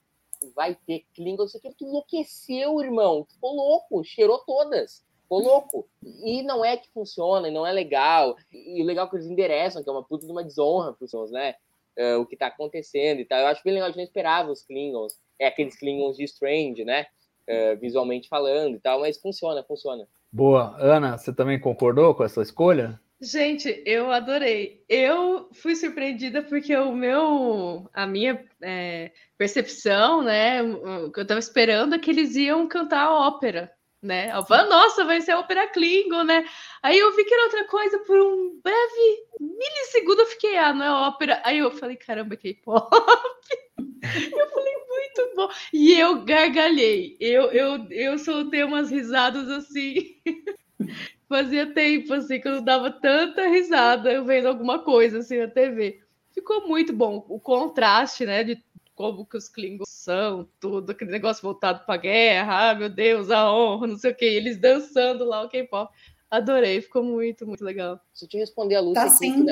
Vai 0.54 0.76
ter 0.86 1.04
Klingon, 1.14 1.46
você 1.46 1.58
que 1.58 1.84
enlouqueceu, 1.84 2.80
irmão. 2.80 3.26
Ficou 3.30 3.54
louco, 3.54 4.04
cheirou 4.04 4.38
todas. 4.40 5.04
Ficou 5.24 5.42
louco. 5.42 5.88
E 6.22 6.42
não 6.42 6.64
é 6.64 6.76
que 6.76 6.90
funciona, 6.92 7.48
e 7.48 7.50
não 7.50 7.66
é 7.66 7.72
legal. 7.72 8.36
E 8.52 8.80
o 8.82 8.86
legal 8.86 9.06
é 9.06 9.10
que 9.10 9.16
eles 9.16 9.26
endereçam, 9.26 9.82
que 9.82 9.88
é 9.88 9.92
uma 9.92 10.04
puta 10.04 10.26
de 10.26 10.32
uma 10.32 10.44
desonra 10.44 10.92
pros 10.92 11.10
sons, 11.10 11.30
né? 11.30 11.54
Uh, 11.98 12.20
o 12.20 12.26
que 12.26 12.36
tá 12.36 12.48
acontecendo 12.48 13.20
e 13.20 13.24
tal. 13.24 13.40
Eu 13.40 13.46
acho 13.46 13.62
bem 13.64 13.74
legal, 13.74 13.86
a 13.86 13.90
gente 13.90 13.98
não 13.98 14.04
esperava 14.04 14.50
os 14.50 14.62
Klingons. 14.62 15.14
É 15.38 15.46
aqueles 15.46 15.78
Klingons 15.78 16.16
de 16.16 16.24
Strange, 16.24 16.84
né? 16.84 17.06
Uh, 17.48 17.78
visualmente 17.80 18.28
falando 18.28 18.76
e 18.76 18.80
tal, 18.80 19.00
mas 19.00 19.20
funciona, 19.20 19.62
funciona. 19.62 20.06
Boa. 20.32 20.76
Ana, 20.78 21.16
você 21.16 21.32
também 21.32 21.60
concordou 21.60 22.14
com 22.14 22.24
essa 22.24 22.42
escolha? 22.42 23.00
Gente, 23.20 23.82
eu 23.86 24.10
adorei. 24.10 24.84
Eu 24.88 25.48
fui 25.52 25.74
surpreendida 25.74 26.42
porque 26.42 26.76
o 26.76 26.92
meu, 26.92 27.88
a 27.94 28.06
minha 28.06 28.44
é, 28.60 29.12
percepção, 29.38 30.22
né, 30.22 30.62
o 30.62 31.10
que 31.10 31.20
eu 31.20 31.22
estava 31.22 31.40
esperando 31.40 31.94
é 31.94 31.98
que 31.98 32.10
eles 32.10 32.36
iam 32.36 32.66
cantar 32.66 33.10
ópera, 33.10 33.72
né? 34.04 34.30
Eu 34.32 34.44
falei, 34.44 34.68
nossa, 34.68 35.04
vai 35.04 35.20
ser 35.20 35.34
ópera 35.34 35.66
Klingon, 35.68 36.24
né? 36.24 36.44
Aí 36.82 36.98
eu 36.98 37.14
vi 37.16 37.24
que 37.24 37.32
era 37.32 37.44
outra 37.44 37.64
coisa 37.66 37.98
por 38.00 38.20
um 38.20 38.60
breve 38.62 39.26
milissegundo, 39.40 40.20
eu 40.20 40.26
fiquei, 40.26 40.56
ah, 40.58 40.72
não 40.72 40.84
é 40.84 40.92
ópera. 41.08 41.40
Aí 41.44 41.58
eu 41.58 41.70
falei, 41.70 41.96
caramba, 41.96 42.36
K-pop. 42.36 42.88
eu 43.78 44.50
falei, 44.50 44.74
muito 44.88 45.34
bom. 45.34 45.48
E 45.72 45.98
eu 45.98 46.24
gargalhei. 46.24 47.16
Eu, 47.18 47.50
eu, 47.50 47.86
eu 47.90 48.18
soltei 48.18 48.62
umas 48.62 48.90
risadas 48.90 49.48
assim. 49.48 50.16
Fazia 51.26 51.72
tempo, 51.72 52.12
assim, 52.12 52.38
que 52.38 52.46
eu 52.46 52.60
dava 52.60 52.90
tanta 52.90 53.48
risada 53.48 54.22
vendo 54.22 54.46
alguma 54.46 54.80
coisa, 54.80 55.18
assim, 55.18 55.38
na 55.38 55.48
TV. 55.48 56.00
Ficou 56.32 56.68
muito 56.68 56.92
bom. 56.92 57.24
O 57.28 57.40
contraste, 57.40 58.26
né, 58.26 58.44
de 58.44 58.62
como 58.94 59.26
que 59.26 59.36
os 59.36 59.48
Klingons 59.48 59.88
são, 59.88 60.48
tudo, 60.60 60.92
aquele 60.92 61.10
negócio 61.10 61.42
voltado 61.42 61.84
para 61.84 61.94
a 61.94 61.98
guerra, 61.98 62.70
ah, 62.70 62.74
meu 62.74 62.88
Deus, 62.88 63.30
a 63.30 63.52
honra, 63.52 63.86
não 63.86 63.96
sei 63.96 64.12
o 64.12 64.16
que, 64.16 64.24
eles 64.24 64.58
dançando 64.58 65.24
lá 65.24 65.42
o 65.42 65.48
K-pop. 65.48 65.92
Adorei, 66.30 66.80
ficou 66.80 67.02
muito, 67.02 67.46
muito 67.46 67.64
legal. 67.64 68.00
Se 68.12 68.24
eu 68.24 68.28
te 68.28 68.36
responder 68.36 68.76
a 68.76 68.80
Lúcia, 68.80 69.02
tá 69.02 69.08
sim. 69.08 69.46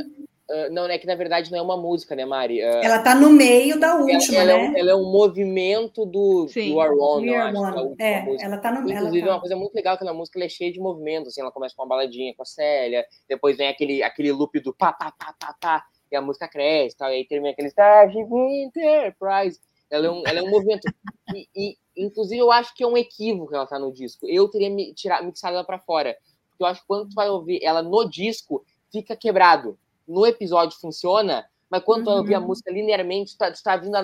Uh, 0.50 0.70
não, 0.70 0.86
é 0.86 0.98
que 0.98 1.06
na 1.06 1.14
verdade 1.14 1.50
não 1.50 1.58
é 1.58 1.62
uma 1.62 1.76
música, 1.76 2.14
né, 2.14 2.26
Mari? 2.26 2.60
Uh, 2.60 2.82
ela 2.82 2.98
tá 2.98 3.14
no 3.14 3.30
meio 3.30 3.78
da 3.78 3.96
última, 3.96 4.38
ela, 4.38 4.52
né? 4.52 4.66
É 4.66 4.68
um, 4.68 4.78
ela 4.78 4.90
é 4.90 4.94
um 4.94 5.10
movimento 5.10 6.04
do 6.04 6.46
Sim, 6.48 6.72
You 6.72 6.80
Are 6.80 6.94
One, 6.94 7.28
eu 7.28 7.40
acho. 7.40 7.58
One. 7.58 7.94
É, 7.98 8.44
ela 8.44 8.58
tá 8.58 8.70
no 8.72 8.80
Inclusive, 8.80 9.20
ela 9.20 9.28
tá... 9.28 9.34
uma 9.34 9.40
coisa 9.40 9.56
muito 9.56 9.74
legal 9.74 9.96
que 9.96 10.04
na 10.04 10.12
música 10.12 10.38
ela 10.38 10.44
é 10.44 10.48
cheia 10.48 10.72
de 10.72 10.80
movimento, 10.80 11.28
assim, 11.28 11.40
ela 11.40 11.52
começa 11.52 11.74
com 11.74 11.82
uma 11.82 11.88
baladinha 11.88 12.34
com 12.34 12.42
a 12.42 12.46
Célia, 12.46 13.04
depois 13.28 13.56
vem 13.56 13.68
aquele, 13.68 14.02
aquele 14.02 14.32
loop 14.32 14.60
do 14.60 14.74
pá, 14.74 14.92
pá, 14.92 15.12
pá, 15.12 15.34
pá, 15.38 15.56
pá, 15.58 15.84
e 16.12 16.16
a 16.16 16.22
música 16.22 16.48
cresce, 16.48 16.96
tal, 16.96 17.10
e 17.10 17.14
aí 17.14 17.26
termina 17.26 17.52
aquele 17.52 17.68
Starship 17.68 18.28
Enterprise. 18.30 19.60
Ela 19.90 20.06
é 20.06 20.10
um, 20.10 20.22
ela 20.26 20.38
é 20.38 20.42
um 20.42 20.50
movimento. 20.50 20.88
E, 21.34 21.48
e, 21.54 21.78
inclusive, 21.96 22.38
eu 22.38 22.50
acho 22.50 22.74
que 22.74 22.82
é 22.82 22.86
um 22.86 22.96
equívoco 22.96 23.54
ela 23.54 23.66
tá 23.66 23.78
no 23.78 23.92
disco. 23.92 24.26
Eu 24.26 24.48
teria 24.48 24.70
me, 24.70 24.94
tirar, 24.94 25.22
mixado 25.22 25.54
ela 25.54 25.64
pra 25.64 25.78
fora. 25.78 26.16
Porque 26.48 26.62
eu 26.62 26.66
acho 26.66 26.80
que 26.80 26.86
quando 26.86 27.08
tu 27.10 27.14
vai 27.14 27.28
ouvir 27.28 27.62
ela 27.62 27.82
no 27.82 28.08
disco, 28.08 28.64
fica 28.90 29.14
quebrado 29.14 29.78
no 30.06 30.26
episódio 30.26 30.78
funciona, 30.78 31.46
mas 31.70 31.82
quando 31.82 32.06
uhum. 32.06 32.14
tu 32.14 32.18
ouvir 32.18 32.34
a 32.34 32.40
música 32.40 32.70
linearmente, 32.70 33.32
tu 33.32 33.38
tá, 33.38 33.50
tu 33.50 33.62
tá 33.62 33.76
vindo 33.76 33.94
a 33.94 34.02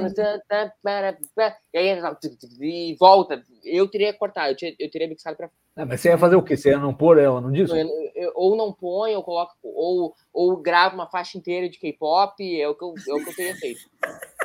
e 1.75 1.79
aí 1.79 1.89
e 2.61 2.95
volta. 2.95 3.45
Eu 3.63 3.87
teria 3.89 4.13
cortado, 4.15 4.57
eu, 4.61 4.75
eu 4.79 4.91
teria 4.91 5.07
mixado 5.07 5.37
para 5.37 5.51
ah, 5.79 5.87
mas 5.87 6.01
você 6.01 6.09
ia 6.09 6.19
fazer 6.19 6.35
o 6.35 6.43
quê? 6.43 6.57
Você 6.57 6.71
ia 6.71 6.79
não 6.79 6.93
pôr 6.93 7.19
ela 7.19 7.41
no 7.41 7.53
disco? 7.53 7.77
Eu, 7.77 7.87
eu, 8.17 8.33
ou 8.35 8.57
não 8.57 8.73
põe, 8.73 9.15
ou 9.15 9.23
coloco, 9.23 9.55
ou, 9.63 10.13
ou 10.33 10.57
gravo 10.57 10.97
uma 10.97 11.07
faixa 11.07 11.39
inteira 11.39 11.69
de 11.69 11.79
K-pop, 11.79 12.61
é 12.61 12.69
o 12.69 12.75
que 12.75 12.83
eu, 12.83 12.95
é 13.09 13.15
o 13.15 13.23
que 13.25 13.31
eu 13.31 13.37
teria 13.37 13.55
feito. 13.55 13.81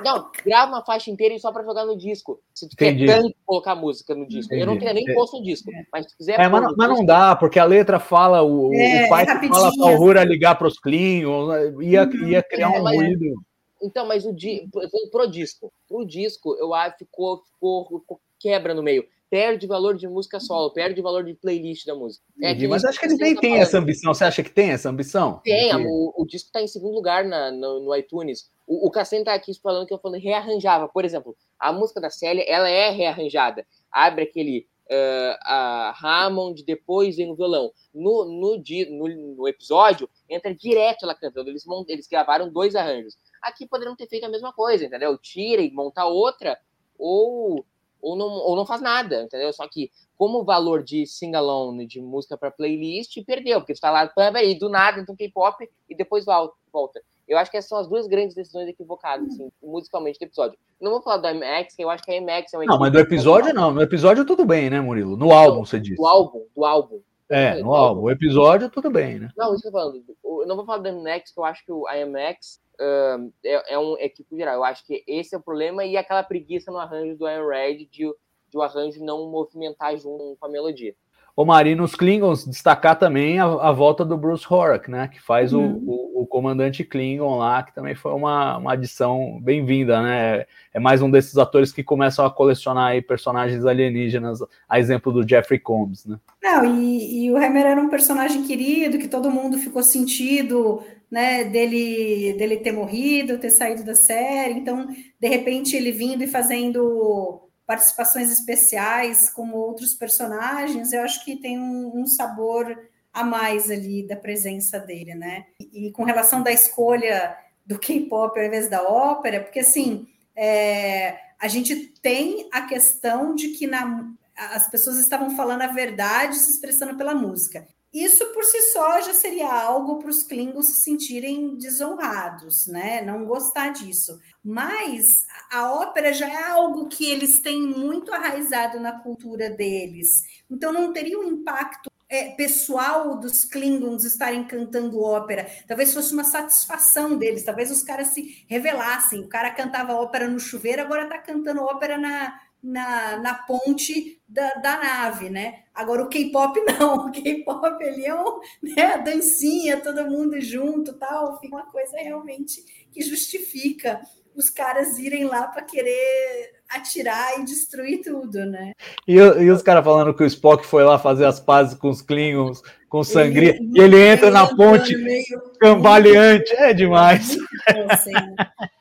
Não, 0.03 0.30
grava 0.45 0.72
uma 0.72 0.86
faixa 0.86 1.10
inteira 1.10 1.36
só 1.40 1.52
para 1.52 1.64
jogar 1.64 1.86
no 1.86 1.98
disco. 1.98 2.40
Se 2.53 2.70
tu 2.70 2.74
Entendi. 2.74 3.08
quer 3.08 3.20
tanto 3.20 3.36
colocar 3.48 3.74
música 3.74 4.14
no 4.14 4.28
disco. 4.28 4.53
Entendi. 4.53 4.62
Eu 4.62 4.68
não 4.68 4.78
teria 4.78 4.94
nem 4.94 5.12
posto 5.16 5.40
no 5.40 5.44
disco. 5.44 5.72
Mas 5.92 6.06
se 6.06 6.16
quiser. 6.16 6.40
É, 6.40 6.48
mas, 6.48 6.62
não, 6.62 6.76
mas 6.78 6.90
não 6.90 7.03
dá, 7.03 7.36
porque 7.36 7.58
a 7.58 7.66
letra 7.66 8.00
fala, 8.00 8.44
o, 8.44 8.72
é, 8.72 9.06
o 9.06 9.10
pai 9.10 9.24
é 9.24 9.48
fala 9.48 9.72
pra 9.76 9.90
Aurora 9.90 10.24
ligar 10.24 10.53
para 10.53 10.68
os 10.68 10.78
Klingons, 10.78 11.52
ia, 11.82 12.08
ia 12.28 12.44
criar 12.44 12.70
um 12.70 12.84
ruído. 12.84 13.34
Então, 13.82 14.08
mas 14.08 14.24
o 14.24 14.32
di... 14.32 14.70
pro 15.12 15.28
disco, 15.28 15.74
pro 15.88 16.06
disco, 16.06 16.56
eu 16.60 16.76
acho 16.76 16.95
que 16.95 17.06
ficou, 17.06 17.42
ficou, 17.44 18.00
ficou 18.00 18.20
quebra 18.40 18.74
no 18.74 18.84
meio 18.84 19.06
perde 19.34 19.66
valor 19.66 19.98
de 19.98 20.08
música 20.08 20.40
solo, 20.40 20.70
perde 20.70 21.02
valor 21.02 21.24
de 21.24 21.34
playlist 21.34 21.88
da 21.88 21.95
música. 21.95 22.24
É 22.40 22.53
mas 22.68 22.86
acho 22.86 23.00
que 23.00 23.08
eles 23.08 23.18
nem 23.18 23.36
têm 23.36 23.58
essa 23.58 23.80
ambição. 23.80 24.14
Você 24.14 24.24
acha 24.26 24.44
que 24.44 24.52
tem 24.52 24.70
essa 24.70 24.92
ambição? 24.92 25.42
Tem, 25.44 25.76
o, 25.76 26.14
o, 26.16 26.24
disco 26.24 26.50
está 26.50 26.62
em 26.62 26.68
segundo 26.68 26.94
lugar 26.94 27.26
na, 27.26 27.50
no, 27.50 27.80
no 27.80 27.95
iTunes. 27.95 28.52
O, 28.68 28.88
o 28.88 28.92
Cassem 28.92 29.24
tá 29.24 29.34
aqui 29.34 29.52
falando 29.60 29.88
que 29.88 29.94
eu 29.94 29.98
falei 29.98 30.22
rearranjava. 30.22 30.88
Por 30.88 31.03
exemplo, 31.03 31.36
a 31.58 31.74
música 31.74 32.00
da 32.00 32.12
Célia, 32.12 32.45
ela 32.48 32.70
é 32.70 32.92
rearranjada. 32.92 33.66
Abre 33.92 34.26
aquele 34.26 34.68
uh, 34.92 35.36
a 35.42 35.95
Hammond, 36.00 36.64
depois 36.64 37.16
vem 37.16 37.32
o 37.32 37.36
violão. 37.36 37.72
No, 37.92 38.26
no, 38.26 38.64
no, 38.92 39.36
no, 39.36 39.48
episódio, 39.48 40.08
entra 40.30 40.53
direto 40.53 41.06
ela 41.06 41.16
cantando. 41.16 41.50
Eles, 41.50 41.64
eles 41.88 42.08
gravaram 42.08 42.52
dois 42.52 42.76
arranjos. 42.76 43.18
Aqui 43.42 43.66
poderiam 43.66 43.95
ter 43.95 44.08
feito 44.08 44.28
a 44.28 44.30
mesma 44.30 44.53
coisa, 44.53 44.86
entendeu? 44.86 45.18
Tira 45.18 45.64
e 45.64 45.72
monta 45.72 46.06
outra, 46.06 46.56
ou 47.00 47.66
ou 48.03 48.17
não, 48.17 48.27
ou 48.27 48.56
não 48.56 48.65
faz 48.65 48.82
nada, 48.82 49.23
entendeu? 49.23 49.51
Só 49.53 49.67
que 49.67 49.90
como 50.17 50.41
o 50.41 50.43
valor 50.43 50.83
de 50.83 51.07
sing-along, 51.07 51.88
de 51.88 52.01
música 52.01 52.38
para 52.38 52.51
playlist, 52.51 53.17
perdeu, 53.25 53.61
porque 53.61 53.73
tu 53.73 53.80
tá 53.80 53.90
lá, 53.90 54.11
e 54.43 54.56
do 54.56 54.69
nada, 54.69 54.99
então 54.99 55.15
K-pop, 55.15 55.67
e 55.90 55.95
depois 55.95 56.25
volta. 56.25 57.01
Eu 57.27 57.38
acho 57.38 57.49
que 57.49 57.56
essas 57.56 57.69
são 57.69 57.77
as 57.77 57.88
duas 57.88 58.06
grandes 58.06 58.35
decisões 58.35 58.67
equivocadas, 58.67 59.27
assim, 59.30 59.49
musicalmente, 59.64 60.19
do 60.19 60.23
episódio. 60.23 60.59
Não 60.82 60.91
vou 60.91 61.01
falar 61.01 61.17
do 61.17 61.30
IMAX, 61.30 61.75
que 61.75 61.83
eu 61.83 61.90
acho 61.90 62.03
que 62.03 62.11
a 62.11 62.17
IMAX 62.17 62.53
é 62.53 62.59
um 62.59 62.65
Não, 62.65 62.77
mas 62.77 62.91
do 62.91 62.99
episódio 62.99 63.53
não. 63.53 63.72
No 63.72 63.82
episódio 63.82 64.25
tudo 64.25 64.45
bem, 64.45 64.69
né, 64.69 64.82
Murilo? 64.82 65.15
No 65.15 65.32
álbum, 65.32 65.65
você 65.65 65.80
disse. 65.80 65.95
Do 65.95 66.06
álbum, 66.06 66.43
do 66.53 66.65
álbum. 66.65 66.99
É, 67.30 67.61
no 67.61 67.73
álbum. 67.73 68.01
O 68.01 68.11
episódio, 68.11 68.69
tudo 68.69 68.91
bem, 68.91 69.19
né? 69.19 69.30
Não, 69.38 69.53
isso 69.53 69.61
que 69.61 69.69
eu 69.69 69.72
tô 69.72 69.77
falando. 69.77 70.03
Eu 70.23 70.45
não 70.45 70.57
vou 70.57 70.65
falar 70.65 70.80
do 70.80 70.90
IMAX, 70.90 71.32
que 71.32 71.40
eu 71.40 71.45
acho 71.45 71.65
que 71.65 71.72
o 71.72 71.90
IMAX 71.90 72.61
uh, 72.80 73.34
é, 73.43 73.74
é 73.74 73.80
um 73.80 73.98
equipe 73.98 74.35
geral. 74.35 74.56
Eu 74.56 74.64
acho 74.64 74.85
que 74.85 75.03
esse 75.08 75.35
é 75.35 75.38
o 75.38 75.42
problema 75.42 75.85
e 75.85 75.98
aquela 75.98 76.24
preguiça 76.24 76.72
no 76.72 76.80
arranjo 76.80 77.18
do 77.18 77.30
Iron 77.30 77.48
Red 77.48 77.85
de 77.85 78.14
de 78.53 78.58
o 78.58 78.61
arranjo 78.61 79.03
não 79.03 79.30
movimentar 79.30 79.98
junto 79.98 80.38
com 80.40 80.45
a 80.45 80.50
melodia. 80.50 80.95
O 81.36 81.45
Mari, 81.45 81.74
nos 81.74 81.95
Klingons, 81.95 82.45
destacar 82.45 82.98
também 82.98 83.40
a, 83.40 83.45
a, 83.45 83.72
volta 83.72 84.06
do 84.06 84.16
Bruce 84.16 84.45
Horak, 84.48 84.90
né? 84.90 85.08
Que 85.08 85.20
faz 85.20 85.52
uhum. 85.52 85.82
o, 85.84 86.20
o, 86.20 86.22
o, 86.22 86.28
comandante 86.28 86.84
Klingon 86.84 87.40
lá, 87.40 87.64
que 87.64 87.74
também 87.74 87.95
foi 87.95 88.14
uma, 88.14 88.58
uma 88.58 88.74
adição 88.74 89.40
bem-vinda, 89.42 90.00
né? 90.03 90.45
É 90.72 90.80
mais 90.80 91.02
um 91.02 91.10
desses 91.10 91.36
atores 91.40 91.72
que 91.72 91.84
começam 91.84 92.24
a 92.24 92.30
colecionar 92.30 92.92
aí 92.92 93.02
personagens 93.02 93.66
alienígenas, 93.66 94.42
a 94.70 94.80
exemplo 94.80 95.12
do 95.12 95.28
Jeffrey 95.28 95.60
Combs, 95.60 96.06
né? 96.06 96.20
Não, 96.44 96.80
e, 96.80 97.26
e 97.26 97.32
o 97.32 97.38
Hammer 97.38 97.66
era 97.66 97.82
um 97.82 97.90
personagem 97.90 98.44
querido, 98.44 99.00
que 99.00 99.08
todo 99.08 99.32
mundo 99.32 99.58
ficou 99.58 99.82
sentido, 99.82 100.84
né, 101.10 101.45
dele, 101.45 102.34
dele 102.38 102.58
ter 102.58 102.74
morrido, 102.74 103.40
ter 103.40 103.50
saído 103.50 103.84
da 103.84 103.95
série, 103.95 104.53
então, 104.53 104.88
de 105.20 105.28
repente, 105.28 105.76
ele 105.76 105.92
vindo 105.92 106.24
e 106.24 106.28
fazendo 106.28 107.42
participações 107.74 108.32
especiais 108.32 109.32
como 109.32 109.58
outros 109.58 109.95
personagens, 109.95 110.93
eu 110.93 111.02
acho 111.02 111.26
que 111.26 111.35
tem 111.35 111.60
um, 111.60 112.02
um 112.02 112.06
sabor 112.06 112.88
a 113.11 113.24
mais 113.24 113.72
ali 113.72 114.06
da 114.06 114.16
presença 114.16 114.80
dele, 114.80 115.16
né? 115.16 115.48
E, 115.60 115.88
e 115.88 115.92
com 115.92 116.03
relação 116.03 116.43
da 116.43 116.52
escolha 116.52 117.35
do 117.66 117.80
K-pop 117.80 118.40
ao 118.40 118.45
invés 118.45 118.69
da 118.69 118.84
ópera, 118.84 119.42
porque 119.42 119.61
assim, 119.61 120.08
é, 120.35 121.18
a 121.40 121.48
gente 121.48 121.76
tem 122.00 122.48
a 122.52 122.61
questão 122.61 123.34
de 123.34 123.50
que 123.50 123.66
na, 123.66 124.08
as 124.35 124.69
pessoas 124.69 125.00
estavam 125.00 125.35
falando 125.35 125.64
a 125.64 125.68
verdade, 125.68 126.38
se 126.38 126.52
expressando 126.52 126.95
pela 126.95 127.16
música. 127.16 127.68
Isso 127.94 128.26
por 128.34 128.44
si 128.44 128.60
só 128.72 129.02
já 129.02 129.14
seria 129.14 129.54
algo 129.54 130.00
para 130.00 130.10
os 130.10 130.24
Klingons 130.24 130.68
se 130.68 130.82
sentirem 130.82 131.56
desonrados, 131.56 132.66
né? 132.66 133.04
Não 133.04 133.24
gostar 133.24 133.70
disso. 133.70 134.20
Mas 134.44 135.28
a 135.52 135.72
ópera 135.72 136.12
já 136.12 136.28
é 136.28 136.44
algo 136.50 136.88
que 136.90 137.06
eles 137.06 137.40
têm 137.40 137.62
muito 137.62 138.12
arraizado 138.12 138.80
na 138.80 139.00
cultura 139.00 139.50
deles. 139.52 140.24
Então 140.50 140.74
não 140.74 140.92
teria 140.92 141.20
um 141.20 141.24
impacto 141.24 141.92
é, 142.10 142.32
pessoal 142.32 143.20
dos 143.20 143.46
Klingons 143.46 144.04
estarem 144.06 144.44
cantando 144.44 145.00
ópera. 145.00 145.48
Talvez 145.68 145.94
fosse 145.94 146.14
uma 146.14 146.24
satisfação 146.24 147.16
deles, 147.18 147.44
talvez 147.44 147.70
os 147.70 147.84
caras 147.84 148.08
se 148.08 148.44
revelassem. 148.48 149.20
O 149.22 149.30
cara 149.30 149.52
cantava 149.52 149.94
ópera 149.94 150.28
no 150.28 150.40
chuveiro, 150.40 150.82
agora 150.82 151.04
está 151.04 151.20
cantando 151.20 151.62
ópera 151.62 151.98
na, 151.98 152.40
na, 152.64 153.17
na 153.17 153.33
ponte 153.33 154.22
da, 154.27 154.53
da 154.56 154.77
nave, 154.77 155.30
né? 155.30 155.64
Agora 155.74 156.03
o 156.03 156.08
K-pop 156.08 156.58
não, 156.80 157.08
o 157.08 157.11
K-pop 157.11 157.83
ali 157.83 158.06
é 158.06 158.16
um, 158.16 158.40
né, 158.61 158.98
dancinha, 159.00 159.82
todo 159.82 160.09
mundo 160.09 160.40
junto, 160.40 160.93
tal, 160.93 161.40
uma 161.43 161.66
coisa 161.66 161.98
realmente 161.98 162.88
que 162.92 163.01
justifica 163.01 164.01
os 164.33 164.50
caras 164.50 164.98
irem 164.98 165.25
lá 165.25 165.48
para 165.48 165.64
querer 165.64 166.62
atirar 166.76 167.40
e 167.40 167.45
destruir 167.45 168.02
tudo, 168.02 168.45
né? 168.45 168.74
E, 169.08 169.16
e 169.16 169.52
os 169.52 169.61
caras 169.61 169.84
falando 169.84 170.14
que 170.14 170.24
o 170.24 170.27
Spock 170.27 170.66
foi 170.66 170.84
lá 170.84 170.98
fazer 170.98 171.26
as 171.26 171.40
pazes 171.40 171.76
com 171.76 171.90
os 171.90 172.02
Klingons, 172.02 172.61
com 172.90 173.03
sangria, 173.03 173.56
ele, 173.56 173.72
e 173.74 173.82
ele 173.82 174.00
entra 174.00 174.30
na 174.30 174.45
ponte 174.56 174.95
meio, 174.95 175.42
cambaleante, 175.60 176.53
é 176.53 176.74
demais. 176.74 177.38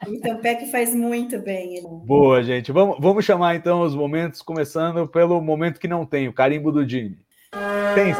Então, 0.07 0.37
Peck 0.39 0.67
faz 0.71 0.95
muito 0.95 1.39
bem. 1.39 1.77
Ele. 1.77 1.87
Boa, 2.05 2.43
gente. 2.43 2.73
Vamos, 2.73 2.99
vamos 3.01 3.25
chamar 3.25 3.55
então 3.55 3.83
os 3.83 3.95
momentos, 3.95 4.43
começando 4.43 5.07
pelo 5.07 5.41
momento 5.41 5.81
que 5.81 5.89
não 5.89 6.05
tem, 6.05 6.29
o 6.29 6.33
carimbo 6.33 6.73
do 6.73 6.87
Jimmy. 6.87 7.17
Tem. 7.95 8.15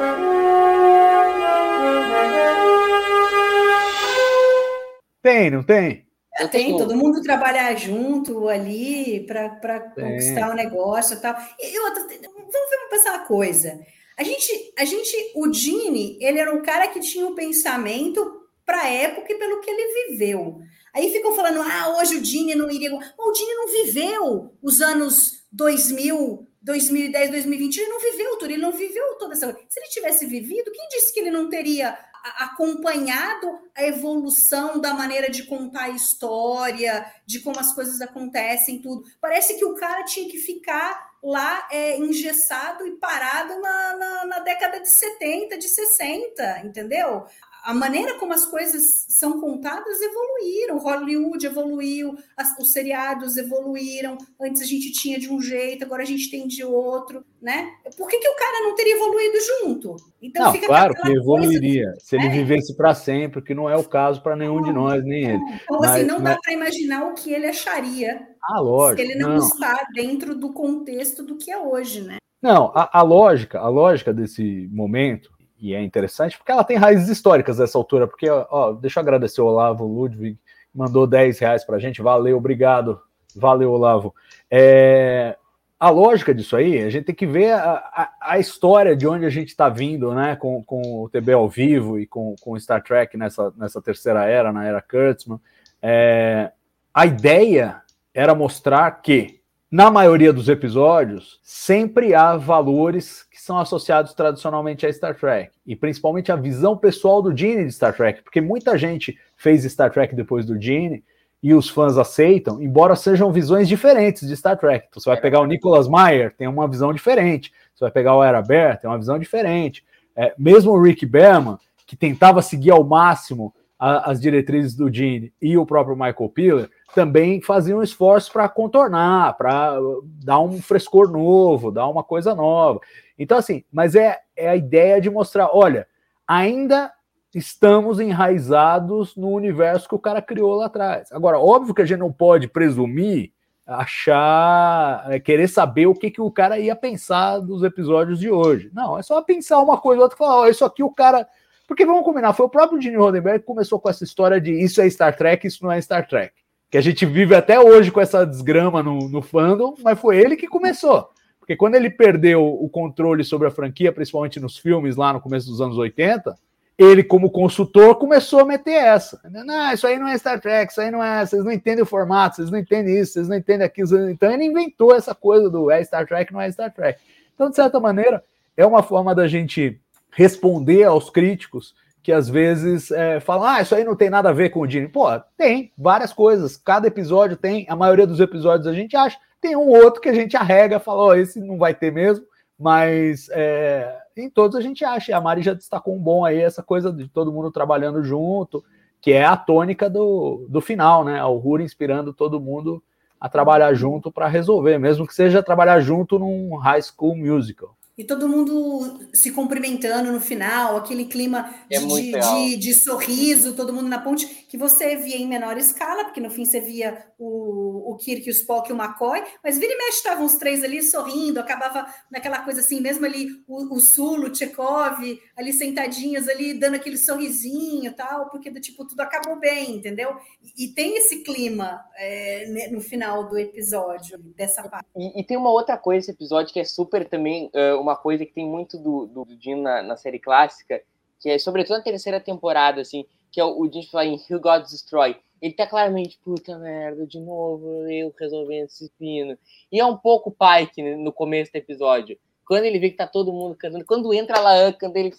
Tem, 5.23 5.51
não 5.51 5.63
tem? 5.63 6.07
Tem, 6.51 6.77
todo 6.77 6.97
mundo 6.97 7.21
trabalhar 7.23 7.75
junto 7.77 8.49
ali 8.49 9.27
para 9.27 9.81
conquistar 9.95 10.51
o 10.51 10.55
negócio 10.55 11.17
e 11.17 11.21
tal. 11.21 11.37
E 11.61 11.79
outra, 11.79 12.05
vamos 12.05 12.91
pensar 12.91 13.11
uma 13.11 13.27
coisa. 13.27 13.81
A 14.17 14.23
gente, 14.23 14.73
a 14.79 14.85
gente, 14.85 15.33
o 15.35 15.47
Dini, 15.49 16.19
ele 16.21 16.39
era 16.39 16.55
um 16.55 16.63
cara 16.63 16.89
que 16.89 17.01
tinha 17.01 17.27
um 17.27 17.35
pensamento 17.35 18.43
para 18.65 18.83
a 18.83 18.89
época 18.89 19.33
e 19.33 19.39
pelo 19.39 19.61
que 19.61 19.71
ele 19.71 20.09
viveu. 20.09 20.61
Aí 20.95 21.11
ficam 21.11 21.35
falando, 21.35 21.61
ah, 21.63 21.99
hoje 21.99 22.17
o 22.17 22.21
Dini 22.21 22.55
não 22.55 22.71
iria. 22.71 22.91
Mas 22.91 23.13
o 23.19 23.33
Dini 23.33 23.55
não 23.55 23.69
viveu 23.69 24.55
os 24.63 24.81
anos 24.81 25.45
2000, 25.51 26.47
2010, 26.63 27.31
2020. 27.31 27.77
Ele 27.79 27.91
não 27.91 28.01
viveu 28.01 28.37
tudo, 28.37 28.51
ele 28.51 28.63
não 28.63 28.73
viveu 28.73 29.15
toda 29.19 29.35
essa. 29.35 29.47
Se 29.69 29.81
ele 29.81 29.89
tivesse 29.89 30.27
vivido, 30.27 30.71
quem 30.71 30.89
disse 30.89 31.13
que 31.13 31.21
ele 31.21 31.31
não 31.31 31.49
teria 31.49 31.99
acompanhado 32.39 33.61
a 33.75 33.85
evolução 33.85 34.81
da 34.81 34.95
maneira 34.95 35.31
de 35.31 35.45
contar 35.45 35.85
a 35.85 35.91
história, 35.91 37.05
de 37.27 37.41
como 37.41 37.59
as 37.59 37.75
coisas 37.75 38.01
acontecem, 38.01 38.81
tudo. 38.81 39.05
Parece 39.21 39.59
que 39.59 39.65
o 39.65 39.75
cara 39.75 40.05
tinha 40.05 40.29
que 40.29 40.39
ficar 40.39 41.13
lá 41.23 41.69
é, 41.71 41.97
engessado 41.99 42.87
e 42.87 42.93
parado 42.93 43.61
na, 43.61 43.97
na, 43.97 44.25
na 44.27 44.39
década 44.41 44.81
de 44.81 44.89
70, 44.89 45.59
de 45.59 45.69
60, 45.69 46.61
entendeu? 46.65 47.27
A 47.63 47.73
maneira 47.73 48.19
como 48.19 48.33
as 48.33 48.45
coisas 48.45 49.07
são 49.09 49.41
contadas 49.41 50.01
evoluíram. 50.01 50.79
Hollywood 50.79 51.47
evoluiu, 51.47 52.17
as, 52.37 52.59
os 52.59 52.73
seriados 52.73 53.37
evoluíram. 53.37 54.19
Antes 54.41 54.63
a 54.63 54.65
gente 54.65 54.91
tinha 54.93 55.19
de 55.19 55.33
um 55.33 55.41
jeito, 55.41 55.85
agora 55.85 56.03
a 56.03 56.07
gente 56.07 56.31
tem 56.31 56.49
de 56.49 56.65
outro, 56.65 57.25
né? 57.41 57.71
Por 57.97 58.09
que, 58.09 58.19
que 58.19 58.29
o 58.29 58.37
cara 58.37 58.65
não 58.65 58.75
teria 58.75 58.97
evoluído 58.97 59.39
junto? 59.41 59.97
Então 60.21 60.53
não, 60.53 60.61
claro 60.61 60.95
que 60.95 61.11
evoluiria. 61.11 61.95
Se 61.99 62.17
ele 62.17 62.27
é. 62.27 62.31
vivesse 62.31 62.77
para 62.77 62.95
sempre, 62.95 63.41
que 63.41 63.55
não 63.55 63.71
é 63.71 63.77
o 63.77 63.85
caso 63.85 64.21
para 64.23 64.35
nenhum 64.35 64.57
não, 64.57 64.65
de 64.65 64.73
nós, 64.73 65.05
nem 65.05 65.25
ele. 65.25 65.43
Então, 65.65 65.81
mas, 65.81 65.91
assim, 65.93 66.05
não 66.05 66.19
mas... 66.19 66.35
dá 66.35 66.41
para 66.43 66.53
imaginar 66.53 67.07
o 67.07 67.15
que 67.15 67.33
ele 67.33 67.47
acharia. 67.47 68.27
Ah, 68.43 68.61
lógico. 68.61 69.01
Se 69.01 69.09
ele 69.09 69.21
não, 69.21 69.37
não 69.37 69.39
está 69.39 69.87
dentro 69.95 70.35
do 70.35 70.53
contexto 70.53 71.23
do 71.23 71.37
que 71.37 71.51
é 71.51 71.59
hoje, 71.59 72.03
né? 72.03 72.17
Não, 72.43 72.73
a, 72.75 72.99
a 72.99 73.03
lógica, 73.03 73.61
a 73.61 73.69
lógica 73.69 74.13
desse 74.13 74.69
momento 74.73 75.32
e 75.63 75.75
é 75.75 75.81
interessante 75.81 76.37
porque 76.37 76.51
ela 76.51 76.65
tem 76.65 76.77
raízes 76.77 77.09
históricas 77.09 77.61
nessa 77.61 77.79
altura. 77.79 78.09
Porque, 78.09 78.29
ó, 78.29 78.73
deixa 78.73 78.99
eu 78.99 79.03
agradecer 79.03 79.41
o 79.41 79.47
Olavo 79.47 79.87
Ludwig, 79.87 80.37
mandou 80.75 81.07
10 81.07 81.39
reais 81.39 81.65
para 81.65 81.77
a 81.77 81.79
gente, 81.79 82.03
valeu, 82.03 82.37
obrigado, 82.37 83.01
valeu, 83.37 83.71
Olavo. 83.71 84.13
É, 84.51 85.37
a 85.79 85.89
lógica 85.89 86.35
disso 86.35 86.57
aí, 86.57 86.83
a 86.83 86.91
gente 86.91 87.05
tem 87.05 87.15
que 87.15 87.27
ver 87.27 87.53
a, 87.53 87.75
a, 87.75 88.13
a 88.21 88.39
história 88.41 88.97
de 88.97 89.07
onde 89.07 89.25
a 89.25 89.31
gente 89.31 89.51
está 89.51 89.69
vindo, 89.69 90.13
né, 90.13 90.35
com, 90.35 90.65
com 90.65 91.05
o 91.05 91.09
TB 91.09 91.33
ao 91.33 91.49
vivo 91.49 91.97
e 91.97 92.09
com, 92.09 92.35
com 92.41 92.59
Star 92.59 92.83
Trek 92.83 93.17
nessa, 93.17 93.53
nessa 93.57 93.81
terceira 93.81 94.25
era, 94.25 94.53
na 94.53 94.65
era 94.65 94.83
Kurtzman. 94.83 95.41
É, 95.81 96.51
a 96.93 97.07
ideia 97.07 97.83
era 98.13 98.35
mostrar 98.35 98.91
que 99.01 99.42
na 99.73 99.91
maioria 99.91 100.35
dos 100.35 100.51
episódios, 100.51 101.41
sempre 101.43 102.15
há 102.15 102.37
valores 102.37 103.23
que 103.23 103.41
são 103.41 103.59
associados 103.59 104.13
tradicionalmente 104.13 104.85
a 104.85 104.93
Star 104.93 105.19
Trek, 105.19 105.51
e 105.67 105.75
principalmente 105.75 106.31
a 106.31 106.37
visão 106.37 106.77
pessoal 106.77 107.23
do 107.23 107.35
Gene 107.35 107.65
de 107.65 107.73
Star 107.73 107.97
Trek, 107.97 108.21
porque 108.21 108.43
muita 108.43 108.77
gente 108.77 109.19
fez 109.35 109.65
Star 109.65 109.91
Trek 109.91 110.15
depois 110.15 110.45
do 110.45 110.61
Gene, 110.61 111.03
e 111.43 111.55
os 111.55 111.71
fãs 111.71 111.97
aceitam, 111.97 112.63
embora 112.63 112.95
sejam 112.95 113.33
visões 113.33 113.67
diferentes 113.67 114.29
de 114.29 114.37
Star 114.37 114.59
Trek. 114.59 114.89
Então, 114.91 115.01
você 115.01 115.09
vai 115.09 115.19
pegar 115.19 115.41
o 115.41 115.47
Nicholas 115.47 115.89
Meyer, 115.89 116.35
tem 116.37 116.47
uma 116.47 116.69
visão 116.69 116.93
diferente. 116.93 117.51
Você 117.75 117.85
vai 117.85 117.91
pegar 117.91 118.15
o 118.15 118.23
Era 118.23 118.41
Bear, 118.43 118.79
tem 118.79 118.89
uma 118.89 118.99
visão 118.99 119.19
diferente. 119.19 119.83
É, 120.15 120.35
mesmo 120.39 120.71
o 120.71 120.81
Rick 120.81 121.05
Berman, 121.05 121.57
que 121.85 121.97
tentava 121.97 122.43
seguir 122.43 122.71
ao 122.71 122.85
máximo 122.85 123.53
a, 123.77 124.11
as 124.11 124.21
diretrizes 124.21 124.77
do 124.77 124.93
Gene, 124.93 125.33
e 125.43 125.57
o 125.59 125.67
próprio 125.67 125.97
Michael 125.97 126.29
Piller, 126.29 126.71
também 126.95 127.41
faziam 127.41 127.83
esforço 127.83 128.33
para 128.33 128.49
contornar, 128.49 129.37
para 129.37 129.77
dar 130.25 130.41
um 130.41 130.61
frescor 130.61 131.11
novo, 131.11 131.71
dar 131.71 131.89
uma 131.89 132.05
coisa 132.05 132.35
nova. 132.35 132.81
Então, 133.19 133.39
assim, 133.39 133.65
mas 133.73 133.95
é, 133.95 134.19
é 134.37 134.49
a 134.49 134.57
ideia 134.57 135.01
de 135.01 135.11
mostrar: 135.11 135.51
olha, 135.53 135.87
ainda 136.27 136.93
estamos 137.35 137.99
enraizados 137.99 139.17
no 139.17 139.31
universo 139.31 139.89
que 139.89 139.95
o 139.95 139.99
cara 139.99 140.21
criou 140.21 140.55
lá 140.55 140.67
atrás. 140.67 141.11
Agora, 141.13 141.39
óbvio 141.39 141.75
que 141.75 141.83
a 141.83 141.87
gente 141.87 141.99
não 141.99 142.13
pode 142.13 142.47
presumir, 142.47 143.33
achar, 143.67 145.05
é, 145.11 145.19
querer 145.19 145.49
saber 145.49 145.87
o 145.87 145.95
que, 145.95 146.11
que 146.11 146.21
o 146.21 146.31
cara 146.31 146.59
ia 146.59 146.77
pensar 146.77 147.39
dos 147.39 147.63
episódios 147.63 148.19
de 148.19 148.31
hoje. 148.31 148.71
Não, 148.75 148.99
é 148.99 149.03
só 149.03 149.23
pensar 149.23 149.61
uma 149.61 149.79
coisa 149.79 150.01
ou 150.01 150.03
outra 150.05 150.17
e 150.17 150.19
falar: 150.19 150.37
ó, 150.41 150.47
isso 150.47 150.65
aqui 150.65 150.83
o 150.83 150.91
cara. 150.91 151.27
Porque 151.67 151.87
vamos 151.87 152.05
combinar, 152.05 152.35
foi 152.35 152.45
o 152.45 152.51
próprio 152.51 152.79
Gene 152.83 152.97
Roddenberry 152.97 153.39
que 153.39 153.47
começou 153.47 153.81
com 153.81 153.89
essa 153.89 154.05
história 154.05 154.39
de 154.39 154.53
isso 154.53 154.83
é 154.83 154.91
Star 154.91 155.17
Trek, 155.17 155.47
isso 155.47 155.65
não 155.65 155.73
é 155.73 155.81
Star 155.81 156.07
Trek 156.07 156.42
que 156.73 156.79
a 156.79 156.81
gente 156.81 157.05
vive 157.05 157.35
até 157.35 157.61
hoje 157.61 157.91
com 157.91 158.01
essa 158.01 158.25
desgrama 158.25 158.83
no, 158.83 159.07
no 159.07 159.21
fandom, 159.21 159.75
mas 159.85 160.01
foi 160.01 160.17
ele 160.17 160.39
que 160.39 160.49
começou. 160.49 161.07
Porque 161.39 161.55
quando 161.55 161.75
ele 161.75 161.91
perdeu 161.91 162.43
o 162.43 162.67
controle 162.67 163.23
sobre 163.25 163.47
a 163.47 163.51
franquia, 163.51 163.93
principalmente 163.93 164.41
nos 164.41 164.57
filmes 164.57 164.97
lá 164.97 165.13
no 165.13 165.21
começo 165.21 165.47
dos 165.49 165.61
anos 165.61 165.77
80, 165.77 166.35
ele, 166.79 167.05
como 167.05 167.31
consultor, 167.31 167.97
começou 167.97 168.41
a 168.41 168.47
meter 168.47 168.73
essa. 168.73 169.21
Não, 169.31 169.71
isso 169.75 169.87
aí 169.87 169.99
não 169.99 170.09
é 170.09 170.17
Star 170.17 170.41
Trek, 170.41 170.73
isso 170.73 170.81
aí 170.81 170.91
não 170.91 171.05
é. 171.05 171.27
Vocês 171.27 171.45
não 171.45 171.53
entendem 171.53 171.83
o 171.83 171.87
formato, 171.87 172.37
vocês 172.37 172.51
não 172.51 172.59
entendem 172.59 172.99
isso, 172.99 173.13
vocês 173.13 173.29
não 173.29 173.37
entendem 173.37 173.67
aquilo. 173.67 174.09
Então 174.09 174.33
ele 174.33 174.45
inventou 174.45 174.95
essa 174.95 175.15
coisa 175.15 175.51
do 175.51 175.71
é 175.71 175.85
Star 175.85 176.07
Trek, 176.07 176.33
não 176.33 176.41
é 176.41 176.51
Star 176.51 176.73
Trek. 176.73 176.99
Então, 177.35 177.51
de 177.51 177.57
certa 177.57 177.79
maneira, 177.79 178.25
é 178.57 178.65
uma 178.65 178.83
forma 178.83 179.15
da 179.15 179.29
gente 179.29 179.79
responder 180.11 180.85
aos 180.85 181.11
críticos 181.11 181.75
que 182.03 182.11
às 182.13 182.29
vezes 182.29 182.91
é, 182.91 183.21
falam, 183.21 183.47
ah, 183.47 183.63
isso 183.63 183.75
aí 183.75 183.85
não 183.85 183.95
tem 183.95 184.11
nada 184.11 184.31
a 184.31 184.33
ver 184.33 184.51
com 184.51 184.61
o 184.61 184.67
Dini. 184.67 184.89
Pô, 184.89 185.07
tem 185.37 185.73
várias 185.79 186.13
coisas. 186.13 186.57
Cada 186.57 186.89
episódio 186.89 187.37
tem, 187.37 187.65
a 187.69 187.77
maioria 187.77 188.07
dos 188.07 188.19
episódios 188.19 188.67
a 188.67 188.73
gente 188.73 188.97
acha. 188.97 189.19
Tem 189.41 189.57
um 189.57 189.69
outro 189.69 190.01
que 190.01 190.09
a 190.09 190.15
gente 190.15 190.37
arrega, 190.37 190.81
fala, 190.81 191.03
oh, 191.05 191.15
esse 191.15 191.41
não 191.41 191.59
vai 191.59 191.75
ter 191.75 191.93
mesmo, 191.93 192.25
mas 192.59 193.29
é, 193.31 193.97
em 194.17 194.29
todos 194.29 194.57
a 194.57 194.61
gente 194.61 194.85
acha. 194.85 195.17
A 195.17 195.21
Mari 195.21 195.43
já 195.43 195.55
destacou 195.55 195.95
um 195.95 196.03
bom 196.03 196.25
aí, 196.25 196.41
essa 196.41 196.63
coisa 196.63 196.93
de 196.93 197.09
todo 197.09 197.33
mundo 197.33 197.51
trabalhando 197.51 198.03
junto, 198.03 198.65
que 199.01 199.13
é 199.13 199.25
a 199.25 199.37
tônica 199.37 199.89
do, 199.89 200.47
do 200.49 200.61
final, 200.61 201.05
né? 201.05 201.23
O 201.25 201.37
Rura 201.37 201.63
inspirando 201.63 202.13
todo 202.13 202.41
mundo 202.41 202.83
a 203.21 203.29
trabalhar 203.29 203.73
junto 203.75 204.11
para 204.11 204.27
resolver, 204.27 204.79
mesmo 204.79 205.07
que 205.07 205.15
seja 205.15 205.43
trabalhar 205.43 205.79
junto 205.81 206.19
num 206.19 206.57
high 206.57 206.83
school 206.83 207.17
musical. 207.17 207.77
E 207.97 208.05
todo 208.05 208.29
mundo 208.29 209.07
se 209.13 209.31
cumprimentando 209.33 210.11
no 210.13 210.21
final, 210.21 210.77
aquele 210.77 211.05
clima 211.05 211.55
É 211.71 211.79
de, 211.79 211.87
de, 211.87 212.57
de- 212.57 212.75
sorriso, 212.75 213.55
todo 213.55 213.73
mundo 213.73 213.89
na 213.89 213.99
ponte, 213.99 214.27
que 214.49 214.57
você 214.57 214.97
via 214.97 215.17
em 215.17 215.29
menor 215.29 215.59
escala, 215.59 216.05
porque 216.05 216.21
no 216.21 216.31
fim 216.31 216.45
você 216.47 216.59
via 216.61 217.05
o, 217.19 217.93
o 217.93 217.97
Kirk, 217.97 218.27
o 218.29 218.33
Spock 218.33 218.71
e 218.71 218.73
o 218.73 218.77
McCoy, 218.77 219.23
mas 219.45 219.59
vira 219.59 219.75
e 219.75 219.77
mexe 219.77 219.99
estavam 219.99 220.25
os 220.25 220.37
três 220.37 220.65
ali 220.65 220.83
sorrindo, 220.83 221.39
acabava 221.39 221.87
naquela 222.11 222.39
coisa 222.41 222.61
assim, 222.61 222.81
mesmo 222.81 223.05
ali 223.05 223.29
o, 223.47 223.77
o 223.77 223.81
Sulo, 223.81 224.29
o 224.29 224.31
Tchekov, 224.31 224.99
ali 225.37 225.53
sentadinhos 225.53 226.29
ali, 226.29 226.55
dando 226.55 226.77
aquele 226.77 226.97
sorrisinho 226.97 227.91
e 227.91 227.95
tal, 227.95 228.31
porque 228.31 228.51
do 228.51 228.61
tipo, 228.61 228.87
tudo 228.87 229.01
acabou 229.01 229.39
bem, 229.39 229.77
entendeu? 229.77 230.17
E, 230.43 230.65
e 230.65 230.69
tem 230.69 230.97
esse 230.97 231.23
clima 231.23 231.79
é, 231.97 232.69
no 232.71 232.81
final 232.81 233.29
do 233.29 233.39
episódio, 233.39 234.19
dessa 234.35 234.63
parte. 234.69 234.87
E, 234.97 235.21
e 235.21 235.25
tem 235.25 235.37
uma 235.37 235.51
outra 235.51 235.77
coisa 235.77 235.99
nesse 235.99 236.11
episódio 236.11 236.53
que 236.53 236.61
é 236.61 236.65
super 236.65 237.07
também 237.09 237.51
eh, 237.55 237.75
uma 237.75 237.92
coisa 237.97 238.25
que 238.27 238.33
tem 238.33 238.47
muito 238.47 238.79
do, 238.79 239.07
do, 239.07 239.25
do 239.25 239.41
Jim 239.41 239.57
na, 239.57 239.83
na 239.83 239.97
série 239.97 240.19
clássica, 240.19 240.83
que 241.21 241.29
é 241.31 241.39
sobretudo 241.39 241.77
na 241.77 241.83
terceira 241.83 242.21
temporada, 242.21 242.81
assim, 242.81 243.05
que 243.31 243.41
é 243.41 243.45
o, 243.45 243.61
o 243.61 243.73
Jim 243.73 243.83
falar 243.85 244.07
em 244.07 244.21
Who 244.31 244.41
God 244.41 244.63
Destroy. 244.63 245.17
Ele 245.41 245.55
tá 245.55 245.67
claramente, 245.67 246.21
puta 246.25 246.57
merda, 246.59 247.05
de 247.07 247.19
novo 247.19 247.89
eu 247.89 248.15
resolvendo 248.19 248.67
esse 248.67 248.89
pino. 248.99 249.37
E 249.73 249.81
é 249.81 249.85
um 249.85 249.97
pouco 249.97 250.31
o 250.31 250.33
Pike 250.33 250.83
né, 250.83 250.95
no 250.97 251.13
começo 251.13 251.51
do 251.53 251.57
episódio. 251.57 252.17
Quando 252.47 252.65
ele 252.65 252.79
vê 252.79 252.91
que 252.91 252.97
tá 252.97 253.07
todo 253.07 253.33
mundo 253.33 253.57
cantando, 253.57 253.85
quando 253.85 254.13
entra 254.15 254.37
a 254.39 254.41
Laan 254.41 254.73
cantando, 254.73 254.99
ele 254.99 255.13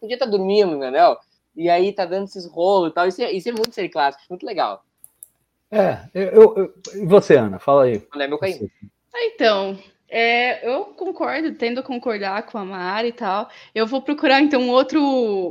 podia 0.00 0.14
estar 0.14 0.26
dormindo, 0.26 0.76
entendeu? 0.76 1.16
E 1.54 1.68
aí 1.68 1.92
tá 1.92 2.04
dando 2.04 2.24
esses 2.24 2.46
rolos 2.46 2.90
e 2.90 2.94
tal. 2.94 3.08
Isso 3.08 3.22
é, 3.22 3.32
isso 3.32 3.48
é 3.48 3.52
muito 3.52 3.74
série 3.74 3.88
clássica, 3.88 4.24
muito 4.30 4.44
legal. 4.46 4.84
É, 5.70 6.08
eu, 6.14 6.22
eu- 6.24 6.56
eu- 6.56 7.02
e 7.02 7.06
você, 7.06 7.36
Ana? 7.36 7.58
Fala 7.58 7.84
aí. 7.84 7.96
É 7.96 8.28
meu. 8.28 8.38
Ah, 9.14 9.24
então, 9.26 9.78
é, 10.08 10.66
eu 10.68 10.86
concordo, 10.86 11.54
tendo 11.54 11.80
a 11.80 11.82
concordar 11.82 12.44
com 12.44 12.58
a 12.58 12.64
Mari 12.64 13.08
e 13.08 13.12
tal. 13.12 13.50
Eu 13.74 13.86
vou 13.86 14.00
procurar 14.02 14.40
então 14.40 14.60
um 14.62 14.70
outro, 14.70 15.00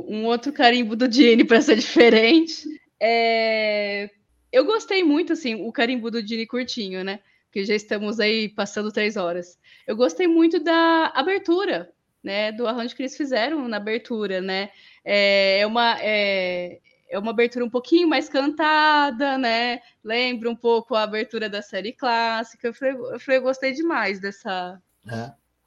um 0.08 0.24
outro 0.24 0.52
carimbo 0.52 0.96
do 0.96 1.06
Dini 1.08 1.44
para 1.44 1.60
ser 1.60 1.76
diferente. 1.76 2.64
É, 3.00 4.10
eu 4.52 4.64
gostei 4.64 5.04
muito, 5.04 5.32
assim, 5.32 5.54
o 5.66 5.72
carimbo 5.72 6.10
do 6.10 6.22
Dini 6.22 6.46
curtinho, 6.46 7.04
né? 7.04 7.20
Porque 7.44 7.64
já 7.64 7.74
estamos 7.74 8.18
aí 8.20 8.48
passando 8.48 8.92
três 8.92 9.16
horas. 9.16 9.58
Eu 9.86 9.96
gostei 9.96 10.26
muito 10.26 10.58
da 10.62 11.12
abertura, 11.14 11.90
né? 12.22 12.52
Do 12.52 12.66
arranjo 12.66 12.96
que 12.96 13.02
eles 13.02 13.16
fizeram 13.16 13.68
na 13.68 13.76
abertura, 13.76 14.40
né? 14.40 14.70
É 15.04 15.60
é 15.60 15.66
uma, 15.66 15.96
é, 16.00 16.80
é 17.08 17.18
uma 17.18 17.30
abertura 17.30 17.64
um 17.64 17.70
pouquinho 17.70 18.08
mais 18.08 18.28
cantada, 18.28 19.38
né? 19.38 19.80
Lembra 20.02 20.50
um 20.50 20.56
pouco 20.56 20.94
a 20.94 21.02
abertura 21.02 21.48
da 21.48 21.62
série 21.62 21.92
clássica. 21.92 22.68
Eu 22.68 22.74
falei, 22.74 22.94
eu, 22.94 23.20
falei, 23.20 23.40
gostei 23.40 23.72
demais 23.72 24.20
dessa. 24.20 24.80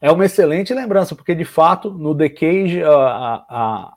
É 0.02 0.12
uma 0.12 0.26
excelente 0.26 0.74
lembrança, 0.74 1.16
porque 1.16 1.36
de 1.36 1.46
fato, 1.46 1.92
no 1.92 2.16
The 2.16 2.30
Cage, 2.30 2.84
a- 2.84 3.46
a- 3.50 3.94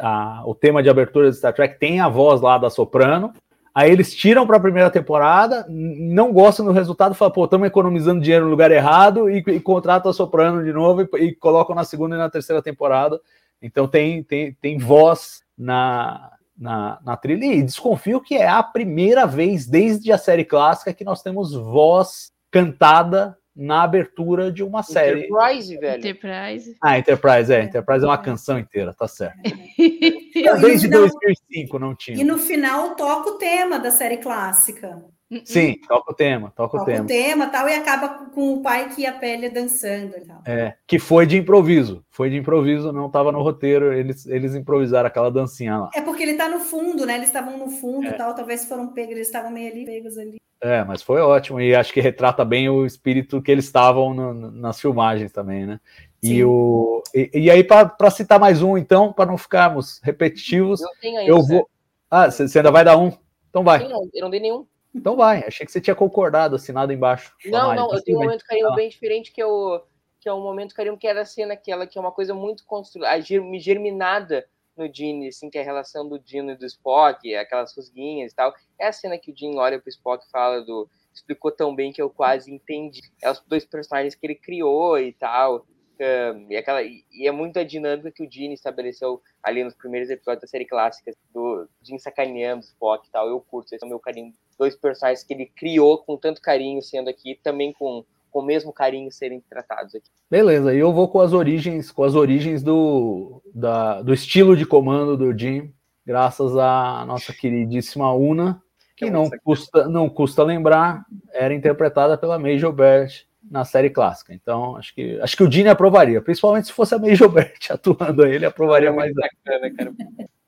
a- 0.00 0.42
o 0.46 0.54
tema 0.54 0.82
de 0.82 0.88
abertura 0.88 1.30
de 1.30 1.36
Star 1.36 1.52
Trek 1.52 1.78
tem 1.78 2.00
a 2.00 2.08
voz 2.08 2.40
lá 2.40 2.58
da 2.58 2.70
soprano. 2.70 3.32
Aí 3.74 3.92
eles 3.92 4.12
tiram 4.14 4.44
para 4.46 4.56
a 4.56 4.60
primeira 4.60 4.90
temporada, 4.90 5.64
não 5.68 6.32
gostam 6.32 6.66
do 6.66 6.72
resultado, 6.72 7.14
falam, 7.14 7.32
pô, 7.32 7.44
estamos 7.44 7.66
economizando 7.68 8.20
dinheiro 8.20 8.46
no 8.46 8.50
lugar 8.50 8.72
errado 8.72 9.30
e, 9.30 9.38
e 9.38 9.60
contratam 9.60 10.10
a 10.10 10.14
soprano 10.14 10.64
de 10.64 10.72
novo 10.72 11.02
e, 11.02 11.24
e 11.26 11.34
colocam 11.34 11.76
na 11.76 11.84
segunda 11.84 12.16
e 12.16 12.18
na 12.18 12.28
terceira 12.30 12.60
temporada. 12.60 13.20
Então 13.62 13.86
tem, 13.86 14.22
tem, 14.24 14.52
tem 14.54 14.78
voz 14.78 15.42
na, 15.56 16.32
na, 16.58 16.98
na 17.04 17.16
trilha. 17.16 17.44
E 17.46 17.62
desconfio 17.62 18.20
que 18.20 18.34
é 18.34 18.48
a 18.48 18.62
primeira 18.62 19.26
vez 19.26 19.66
desde 19.66 20.10
a 20.12 20.18
série 20.18 20.44
clássica 20.44 20.92
que 20.92 21.04
nós 21.04 21.22
temos 21.22 21.54
voz 21.54 22.30
cantada 22.50 23.36
na 23.54 23.82
abertura 23.82 24.52
de 24.52 24.62
uma 24.62 24.82
série. 24.84 25.24
Enterprise, 25.26 25.76
velho. 25.76 25.98
Enterprise. 25.98 26.76
Ah, 26.82 26.96
Enterprise, 26.98 27.52
é. 27.52 27.62
Enterprise 27.64 28.04
é 28.04 28.08
uma 28.08 28.18
canção 28.18 28.56
inteira, 28.58 28.94
tá 28.94 29.08
certo. 29.08 29.36
E 29.78 30.42
Desde 30.60 30.86
no 30.88 31.08
final- 31.08 31.18
2005 31.20 31.78
não 31.80 31.92
E 31.92 31.96
tinha. 31.96 32.24
no 32.24 32.38
final 32.38 32.94
toca 32.94 33.30
o 33.30 33.38
tema 33.38 33.78
da 33.80 33.90
série 33.90 34.18
clássica. 34.18 35.02
Sim, 35.44 35.76
toca 35.86 36.12
o 36.12 36.14
tema, 36.14 36.50
toca 36.56 36.76
o 36.76 36.80
Toca 36.80 36.90
tema. 36.92 37.04
o 37.04 37.06
tema 37.06 37.46
tal, 37.48 37.68
e 37.68 37.74
acaba 37.74 38.08
com 38.08 38.54
o 38.54 38.62
pai 38.62 38.88
que 38.88 39.04
a 39.04 39.12
pele 39.12 39.50
dançando 39.50 40.16
e 40.16 40.20
tal. 40.22 40.40
É, 40.46 40.74
que 40.86 40.98
foi 40.98 41.26
de 41.26 41.36
improviso. 41.36 42.02
Foi 42.10 42.30
de 42.30 42.36
improviso, 42.38 42.92
não 42.92 43.08
estava 43.08 43.30
no 43.30 43.42
roteiro. 43.42 43.92
Eles, 43.92 44.24
eles 44.26 44.54
improvisaram 44.54 45.06
aquela 45.06 45.30
dancinha 45.30 45.76
lá. 45.76 45.90
É 45.94 46.00
porque 46.00 46.22
ele 46.22 46.34
tá 46.34 46.48
no 46.48 46.60
fundo, 46.60 47.04
né? 47.04 47.16
Eles 47.16 47.26
estavam 47.28 47.58
no 47.58 47.68
fundo 47.68 48.06
e 48.06 48.12
tal, 48.14 48.34
talvez 48.34 48.64
foram 48.64 48.88
pegos, 48.88 49.12
eles 49.12 49.26
estavam 49.26 49.50
meio 49.50 49.70
ali, 49.70 49.84
pegos 49.84 50.16
ali. 50.16 50.38
É, 50.62 50.82
mas 50.82 51.02
foi 51.02 51.20
ótimo. 51.20 51.60
E 51.60 51.74
acho 51.74 51.92
que 51.92 52.00
retrata 52.00 52.44
bem 52.44 52.68
o 52.68 52.86
espírito 52.86 53.42
que 53.42 53.50
eles 53.50 53.66
estavam 53.66 54.14
nas 54.14 54.80
filmagens 54.80 55.30
também, 55.30 55.66
né? 55.66 55.78
E, 56.22 56.42
o, 56.42 57.02
e, 57.14 57.30
e 57.34 57.50
aí, 57.50 57.62
para 57.62 58.10
citar 58.10 58.40
mais 58.40 58.60
um, 58.62 58.76
então, 58.76 59.12
para 59.12 59.30
não 59.30 59.38
ficarmos 59.38 60.00
repetitivos, 60.02 60.80
Eu 60.80 60.88
tenho 61.00 61.18
ainda. 61.18 61.30
eu 61.30 61.42
vou. 61.42 61.68
Ah, 62.10 62.30
você 62.30 62.48
você 62.48 62.58
ainda 62.58 62.72
vai 62.72 62.84
dar 62.84 62.96
um? 62.96 63.12
Então 63.50 63.62
vai. 63.62 63.80
Sim, 63.80 63.88
não, 63.88 64.08
eu 64.12 64.22
não 64.22 64.30
dei 64.30 64.40
nenhum. 64.40 64.66
Então 64.94 65.16
vai. 65.16 65.44
Achei 65.46 65.64
que 65.66 65.72
você 65.72 65.80
tinha 65.80 65.94
concordado, 65.94 66.56
assinado 66.56 66.92
embaixo. 66.92 67.34
Não, 67.44 67.68
Mari, 67.68 67.78
não, 67.78 67.86
eu 67.86 67.92
mas 67.92 68.02
tenho 68.02 68.18
um 68.18 68.22
momento 68.22 68.44
carinho 68.44 68.68
Ah. 68.68 68.74
bem 68.74 68.88
diferente 68.88 69.32
que 69.32 69.40
é 69.40 69.46
o 69.46 69.82
que 70.20 70.28
é 70.28 70.34
um 70.34 70.42
momento 70.42 70.74
carinho 70.74 70.98
que 70.98 71.06
era 71.06 71.20
a 71.20 71.24
cena 71.24 71.54
aquela 71.54 71.86
que 71.86 71.96
é 71.96 72.00
uma 72.00 72.10
coisa 72.10 72.34
muito 72.34 72.64
construída, 72.66 73.20
germinada 73.20 74.44
no 74.76 74.92
Gene, 74.92 75.28
assim, 75.28 75.48
que 75.50 75.58
é 75.58 75.60
a 75.60 75.64
relação 75.64 76.08
do 76.08 76.18
Dino 76.18 76.52
e 76.52 76.56
do 76.56 76.66
Spock, 76.66 77.34
aquelas 77.34 77.76
rusguinhas 77.76 78.32
e 78.32 78.34
tal. 78.34 78.52
É 78.78 78.86
a 78.88 78.92
cena 78.92 79.18
que 79.18 79.30
o 79.32 79.36
Gene 79.36 79.56
olha 79.58 79.80
pro 79.80 79.88
Spock 79.88 80.24
e 80.24 80.30
fala 80.30 80.60
do 80.62 80.88
explicou 81.12 81.50
tão 81.50 81.74
bem 81.74 81.92
que 81.92 82.00
eu 82.00 82.08
quase 82.10 82.52
entendi. 82.52 83.00
É 83.22 83.30
os 83.30 83.40
dois 83.46 83.64
personagens 83.64 84.14
que 84.14 84.24
ele 84.26 84.36
criou 84.36 84.98
e 84.98 85.12
tal. 85.12 85.66
Um, 86.00 86.46
e, 86.52 86.56
aquela, 86.56 86.80
e 86.82 87.04
e 87.10 87.26
é 87.26 87.32
muito 87.32 87.58
a 87.58 87.64
dinâmica 87.64 88.12
que 88.12 88.24
o 88.24 88.30
Gene 88.30 88.54
estabeleceu 88.54 89.20
ali 89.42 89.64
nos 89.64 89.74
primeiros 89.74 90.08
episódios 90.10 90.42
da 90.42 90.46
série 90.46 90.64
clássica, 90.64 91.12
do 91.34 91.68
Gene 91.82 91.98
sacaneando 91.98 92.62
o 92.62 92.64
Spock 92.64 93.08
e 93.08 93.10
tal. 93.10 93.28
Eu 93.28 93.40
curto, 93.40 93.74
esse 93.74 93.84
é 93.84 93.86
o 93.86 93.88
meu 93.88 93.98
carinho. 93.98 94.32
Dois 94.58 94.74
personagens 94.76 95.22
que 95.24 95.32
ele 95.32 95.46
criou 95.46 95.98
com 95.98 96.16
tanto 96.16 96.40
carinho 96.40 96.82
sendo 96.82 97.08
aqui, 97.08 97.38
também 97.42 97.72
com, 97.72 98.04
com 98.30 98.40
o 98.40 98.44
mesmo 98.44 98.72
carinho 98.72 99.10
serem 99.12 99.40
tratados 99.48 99.94
aqui. 99.94 100.08
Beleza, 100.30 100.74
e 100.74 100.78
eu 100.78 100.92
vou 100.92 101.08
com 101.08 101.20
as 101.20 101.32
origens, 101.32 101.90
com 101.90 102.02
as 102.02 102.14
origens 102.14 102.62
do, 102.62 103.40
da- 103.54 104.02
do 104.02 104.12
estilo 104.12 104.56
de 104.56 104.66
comando 104.66 105.16
do 105.16 105.36
Jim, 105.38 105.72
graças 106.04 106.56
à 106.56 107.04
nossa 107.06 107.32
queridíssima 107.32 108.12
Una, 108.12 108.60
que 108.96 109.04
É 109.06 109.10
não 109.10 109.30
custa, 109.44 109.88
não 109.88 110.08
custa 110.08 110.42
lembrar, 110.42 111.04
era 111.32 111.54
interpretada 111.54 112.18
pela 112.18 112.38
Major 112.38 112.72
Bert 112.72 113.22
na 113.48 113.64
série 113.64 113.88
clássica. 113.90 114.34
Então, 114.34 114.76
acho 114.76 114.92
que 114.94 115.18
acho 115.20 115.36
que 115.36 115.42
o 115.44 115.50
Gene 115.50 115.68
aprovaria, 115.68 116.20
principalmente 116.20 116.66
se 116.66 116.72
fosse 116.72 116.94
a 116.94 116.98
Major 116.98 117.28
Bert 117.30 117.64
atuando 117.70 118.24
aí, 118.24 118.34
ele 118.34 118.44
aprovaria 118.44 118.92
mais. 118.92 119.14
muito 119.14 119.28
bacana, 119.46 119.70
cara. 119.74 119.92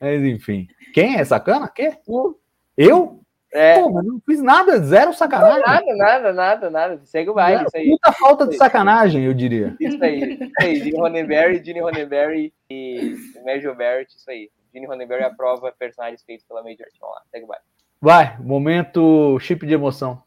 Mas 0.00 0.22
enfim. 0.24 0.66
Quem 0.92 1.16
é 1.16 1.24
sacana? 1.24 1.68
Quê? 1.68 1.92
Tu? 2.04 2.38
Eu? 2.76 3.19
É, 3.52 3.80
Pô, 3.80 3.90
mas 3.90 4.06
não 4.06 4.20
fiz 4.20 4.40
nada, 4.40 4.78
zero 4.78 5.12
sacanagem. 5.12 5.60
nada, 5.60 5.96
nada, 5.96 6.32
nada, 6.32 6.70
nada. 6.70 7.00
Segue 7.04 7.30
o 7.30 7.34
baile, 7.34 7.58
Zero, 7.58 7.68
isso 7.68 7.76
aí. 7.76 7.90
Puta 7.90 8.12
falta 8.12 8.46
de 8.46 8.56
sacanagem, 8.56 9.24
eu 9.24 9.34
diria. 9.34 9.76
Isso 9.80 10.02
aí, 10.04 10.38
isso 10.40 10.52
aí. 10.60 10.76
Gene 10.76 10.96
Roddenberry, 10.96 11.64
Gene 11.64 11.80
Roddenberry 11.80 12.54
e 12.70 13.16
Major 13.44 13.74
Barrett, 13.74 14.14
isso 14.16 14.30
aí. 14.30 14.48
Gene 14.72 14.86
Roddenberry 14.86 15.24
aprova 15.24 15.72
personagens 15.76 16.22
feitos 16.22 16.46
pela 16.46 16.62
Major. 16.62 16.86
Vamos 17.00 17.16
lá, 17.16 17.22
segue 17.28 17.44
o 17.44 17.48
baile. 17.48 17.64
Vai, 18.00 18.38
momento 18.38 19.38
chip 19.40 19.66
de 19.66 19.74
emoção. 19.74 20.22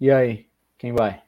E 0.00 0.10
aí, 0.10 0.46
quem 0.78 0.92
vai? 0.92 1.20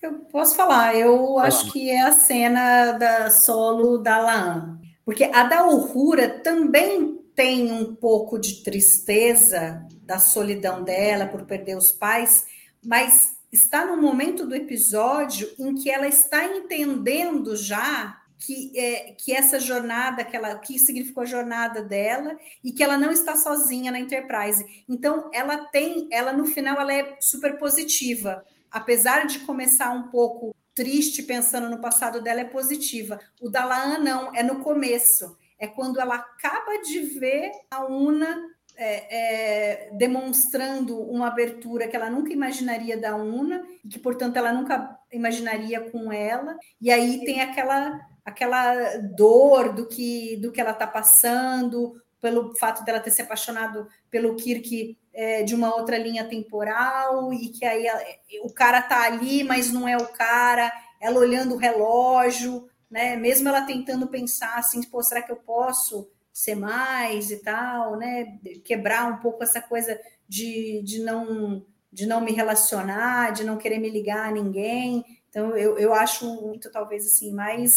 Eu 0.00 0.14
posso 0.32 0.56
falar, 0.56 0.94
eu 0.96 1.38
acho 1.38 1.70
que 1.70 1.90
é 1.90 2.00
a 2.00 2.12
cena 2.12 2.92
da 2.92 3.30
solo 3.30 3.98
da 3.98 4.18
Laan. 4.18 4.81
Porque 5.04 5.24
a 5.24 5.44
da 5.44 5.66
Uhura 5.66 6.28
também 6.40 7.18
tem 7.34 7.72
um 7.72 7.94
pouco 7.94 8.38
de 8.38 8.62
tristeza 8.62 9.86
da 10.02 10.18
solidão 10.18 10.84
dela 10.84 11.26
por 11.26 11.44
perder 11.44 11.76
os 11.76 11.90
pais, 11.90 12.44
mas 12.84 13.36
está 13.50 13.84
no 13.86 14.00
momento 14.00 14.46
do 14.46 14.54
episódio 14.54 15.48
em 15.58 15.74
que 15.74 15.90
ela 15.90 16.06
está 16.06 16.44
entendendo 16.44 17.56
já 17.56 18.20
que, 18.38 18.78
é, 18.78 19.12
que 19.12 19.32
essa 19.32 19.58
jornada, 19.60 20.24
que 20.24 20.36
ela, 20.36 20.56
que 20.58 20.78
significou 20.78 21.22
a 21.22 21.26
jornada 21.26 21.82
dela 21.82 22.36
e 22.62 22.72
que 22.72 22.82
ela 22.82 22.98
não 22.98 23.10
está 23.10 23.36
sozinha 23.36 23.92
na 23.92 24.00
Enterprise. 24.00 24.64
Então, 24.88 25.30
ela 25.32 25.58
tem, 25.66 26.08
ela 26.10 26.32
no 26.32 26.46
final, 26.46 26.80
ela 26.80 26.92
é 26.92 27.16
super 27.20 27.58
positiva 27.58 28.44
apesar 28.72 29.26
de 29.26 29.40
começar 29.40 29.90
um 29.90 30.08
pouco 30.08 30.56
triste 30.74 31.22
pensando 31.22 31.68
no 31.68 31.80
passado 31.80 32.20
dela, 32.20 32.40
é 32.40 32.44
positiva. 32.44 33.20
O 33.40 33.48
da 33.48 33.64
Laan 33.64 33.98
não, 33.98 34.34
é 34.34 34.42
no 34.42 34.60
começo. 34.60 35.36
É 35.58 35.66
quando 35.66 36.00
ela 36.00 36.16
acaba 36.16 36.82
de 36.82 37.00
ver 37.00 37.52
a 37.70 37.84
Una 37.84 38.50
é, 38.76 39.86
é, 39.86 39.90
demonstrando 39.92 40.98
uma 41.00 41.28
abertura 41.28 41.86
que 41.86 41.94
ela 41.94 42.10
nunca 42.10 42.32
imaginaria 42.32 42.96
da 42.96 43.14
Una, 43.14 43.62
e 43.84 43.88
que, 43.88 43.98
portanto, 43.98 44.36
ela 44.36 44.52
nunca 44.52 44.98
imaginaria 45.12 45.80
com 45.90 46.12
ela. 46.12 46.56
E 46.80 46.90
aí 46.90 47.24
tem 47.24 47.40
aquela, 47.40 48.00
aquela 48.24 48.96
dor 49.14 49.72
do 49.72 49.86
que, 49.86 50.36
do 50.38 50.50
que 50.50 50.60
ela 50.60 50.72
está 50.72 50.86
passando, 50.86 52.00
pelo 52.20 52.56
fato 52.56 52.84
dela 52.84 53.00
ter 53.00 53.10
se 53.10 53.20
apaixonado 53.20 53.88
pelo 54.10 54.36
Kirk 54.36 54.96
é, 55.14 55.42
de 55.42 55.54
uma 55.54 55.74
outra 55.74 55.98
linha 55.98 56.24
temporal, 56.24 57.32
e 57.32 57.48
que 57.48 57.64
aí 57.64 57.86
ela, 57.86 58.00
o 58.42 58.52
cara 58.52 58.80
tá 58.80 59.04
ali, 59.04 59.44
mas 59.44 59.72
não 59.72 59.86
é 59.86 59.96
o 59.96 60.08
cara, 60.08 60.72
ela 61.00 61.18
olhando 61.18 61.54
o 61.54 61.58
relógio, 61.58 62.68
né? 62.90 63.16
Mesmo 63.16 63.48
ela 63.48 63.62
tentando 63.62 64.06
pensar 64.06 64.58
assim, 64.58 64.82
pô, 64.82 65.02
será 65.02 65.22
que 65.22 65.32
eu 65.32 65.36
posso 65.36 66.08
ser 66.32 66.54
mais 66.54 67.30
e 67.30 67.38
tal, 67.38 67.96
né? 67.96 68.38
Quebrar 68.64 69.10
um 69.10 69.18
pouco 69.18 69.42
essa 69.42 69.60
coisa 69.60 69.98
de, 70.28 70.82
de 70.82 71.02
não 71.02 71.64
de 71.92 72.06
não 72.06 72.22
me 72.22 72.32
relacionar, 72.32 73.32
de 73.32 73.44
não 73.44 73.58
querer 73.58 73.78
me 73.78 73.90
ligar 73.90 74.28
a 74.28 74.32
ninguém. 74.32 75.04
Então 75.28 75.54
eu, 75.54 75.78
eu 75.78 75.92
acho 75.92 76.24
muito 76.24 76.70
talvez 76.70 77.06
assim 77.06 77.32
mais 77.32 77.70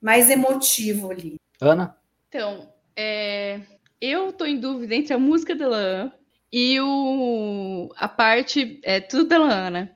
mais 0.00 0.30
emotivo 0.30 1.10
ali. 1.10 1.38
Ana? 1.60 1.96
Então, 2.28 2.72
é, 2.96 3.60
eu 4.00 4.32
tô 4.32 4.46
em 4.46 4.58
dúvida 4.58 4.94
entre 4.94 5.12
a 5.12 5.18
música 5.18 5.54
da 5.54 5.68
Lan 5.68 6.12
e 6.52 6.78
o, 6.80 7.90
a 7.96 8.06
parte, 8.06 8.78
é 8.82 9.00
tudo 9.00 9.24
da 9.24 9.38
Lana. 9.38 9.94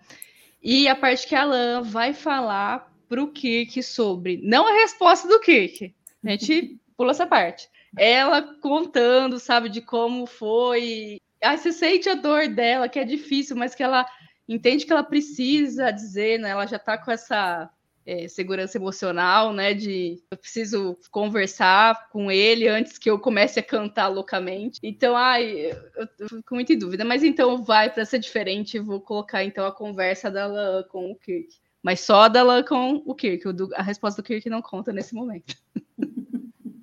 E 0.63 0.89
a 0.89 0.97
parte 0.97 1.27
que 1.27 1.35
a 1.35 1.45
Lan 1.45 1.83
vai 1.83 2.15
falar 2.15 2.91
pro 3.09 3.31
Kirk 3.31 3.83
sobre, 3.83 4.41
não 4.43 4.67
a 4.67 4.81
resposta 4.81 5.29
do 5.29 5.39
Kirk, 5.41 5.95
a 6.25 6.31
gente 6.31 6.81
pula 6.97 7.11
essa 7.11 7.27
parte. 7.27 7.69
Ela 7.97 8.43
contando, 8.61 9.39
sabe, 9.39 9.69
de 9.69 9.81
como 9.81 10.27
foi. 10.27 11.21
Aí 11.43 11.59
você 11.59 11.73
sente 11.73 12.09
a 12.09 12.15
dor 12.15 12.49
dela, 12.49 12.89
que 12.89 12.99
é 12.99 13.05
difícil, 13.05 13.57
mas 13.57 13.75
que 13.75 13.83
ela 13.83 14.07
entende 14.49 14.87
que 14.87 14.93
ela 14.93 15.05
precisa 15.05 15.91
dizer, 15.91 16.39
né? 16.39 16.51
Ela 16.51 16.67
já 16.67 16.79
tá 16.79 16.99
com 16.99 17.11
essa 17.11 17.71
é, 18.07 18.29
segurança 18.29 18.79
emocional, 18.79 19.53
né? 19.53 19.75
De 19.75 20.23
eu 20.31 20.37
preciso 20.39 20.97
conversar 21.11 22.09
com 22.11 22.31
ele 22.31 22.69
antes 22.69 22.97
que 22.97 23.11
eu 23.11 23.19
comece 23.19 23.59
a 23.59 23.63
cantar 23.63 24.07
loucamente. 24.09 24.79
Então, 24.83 25.17
ai, 25.17 25.73
eu, 25.97 26.09
eu 26.21 26.29
fico 26.29 26.55
muito 26.55 26.73
em 26.73 26.79
dúvida. 26.79 27.05
Mas 27.05 27.25
então 27.25 27.65
vai 27.65 27.93
para 27.93 28.05
ser 28.05 28.21
diferente, 28.21 28.79
vou 28.79 29.01
colocar 29.01 29.43
então 29.43 29.67
a 29.67 29.73
conversa 29.73 30.31
dela 30.31 30.87
com 30.91 31.11
o 31.11 31.17
Kirk. 31.17 31.49
Mas 31.83 32.01
só 32.01 32.29
dela 32.29 32.63
com 32.63 33.03
o 33.05 33.15
Kirk. 33.15 33.49
O 33.49 33.53
do, 33.53 33.69
a 33.75 33.83
resposta 33.83 34.23
do 34.23 34.27
Kirk 34.27 34.49
não 34.49 34.63
conta 34.63 34.93
nesse 34.93 35.15
momento. 35.15 35.55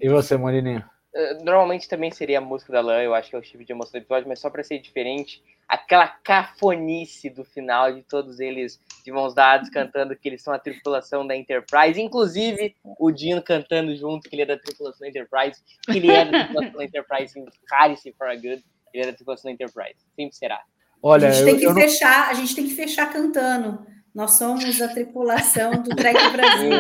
E 0.04 0.10
você, 0.10 0.36
Morininho? 0.36 0.84
Uh, 1.16 1.44
normalmente 1.44 1.88
também 1.88 2.10
seria 2.12 2.40
a 2.40 2.42
música 2.42 2.74
da 2.74 2.82
Lan, 2.82 3.02
eu 3.02 3.14
acho 3.14 3.30
que 3.30 3.36
é 3.36 3.40
o 3.40 3.42
tipo 3.42 3.64
de 3.64 3.72
emoção 3.72 3.92
do 3.92 4.04
episódio, 4.04 4.28
mas 4.28 4.40
só 4.40 4.50
para 4.50 4.64
ser 4.64 4.80
diferente, 4.80 5.44
aquela 5.68 6.08
cafonice 6.08 7.30
do 7.30 7.44
final 7.44 7.94
de 7.94 8.02
todos 8.02 8.40
eles 8.40 8.80
de 9.06 9.12
mãos 9.12 9.34
dadas 9.36 9.70
cantando 9.70 10.16
que 10.16 10.28
eles 10.28 10.42
são 10.42 10.54
a 10.54 10.60
tripulação 10.60 11.26
da 11.26 11.36
Enterprise, 11.36 12.02
inclusive 12.02 12.76
o 12.84 13.12
Dino 13.12 13.44
cantando 13.44 13.96
junto 13.96 14.28
que 14.28 14.36
ele 14.36 14.42
é 14.42 14.46
da 14.48 14.58
tripulação 14.58 15.02
da 15.02 15.10
Enterprise, 15.10 15.62
que 15.84 15.98
ele 15.98 16.10
é 16.10 16.26
da 16.26 16.46
tripulação 16.46 16.78
da 16.78 16.86
Enterprise 16.86 17.40
em 17.40 17.46
Harris 17.72 18.02
for 18.18 18.28
a 18.28 18.36
Good, 18.36 18.64
ele 18.94 19.04
é 19.04 19.06
da 19.06 19.14
tripulação 19.14 19.50
da 19.50 19.54
Enterprise, 19.54 20.00
sempre 20.16 20.36
será. 20.36 20.62
Olha, 21.02 21.28
a 21.28 21.32
gente 21.32 21.46
tem 21.46 21.60
que 21.60 21.74
fechar, 21.74 22.24
não... 22.24 22.30
a 22.30 22.34
gente 22.34 22.56
tem 22.56 22.68
que 22.68 22.74
fechar 22.74 23.14
cantando. 23.14 23.86
Nós 24.16 24.38
somos 24.38 24.80
a 24.82 24.88
tripulação 24.88 25.82
do 25.82 25.96
Trek 25.96 26.18
Brasil. 26.30 26.72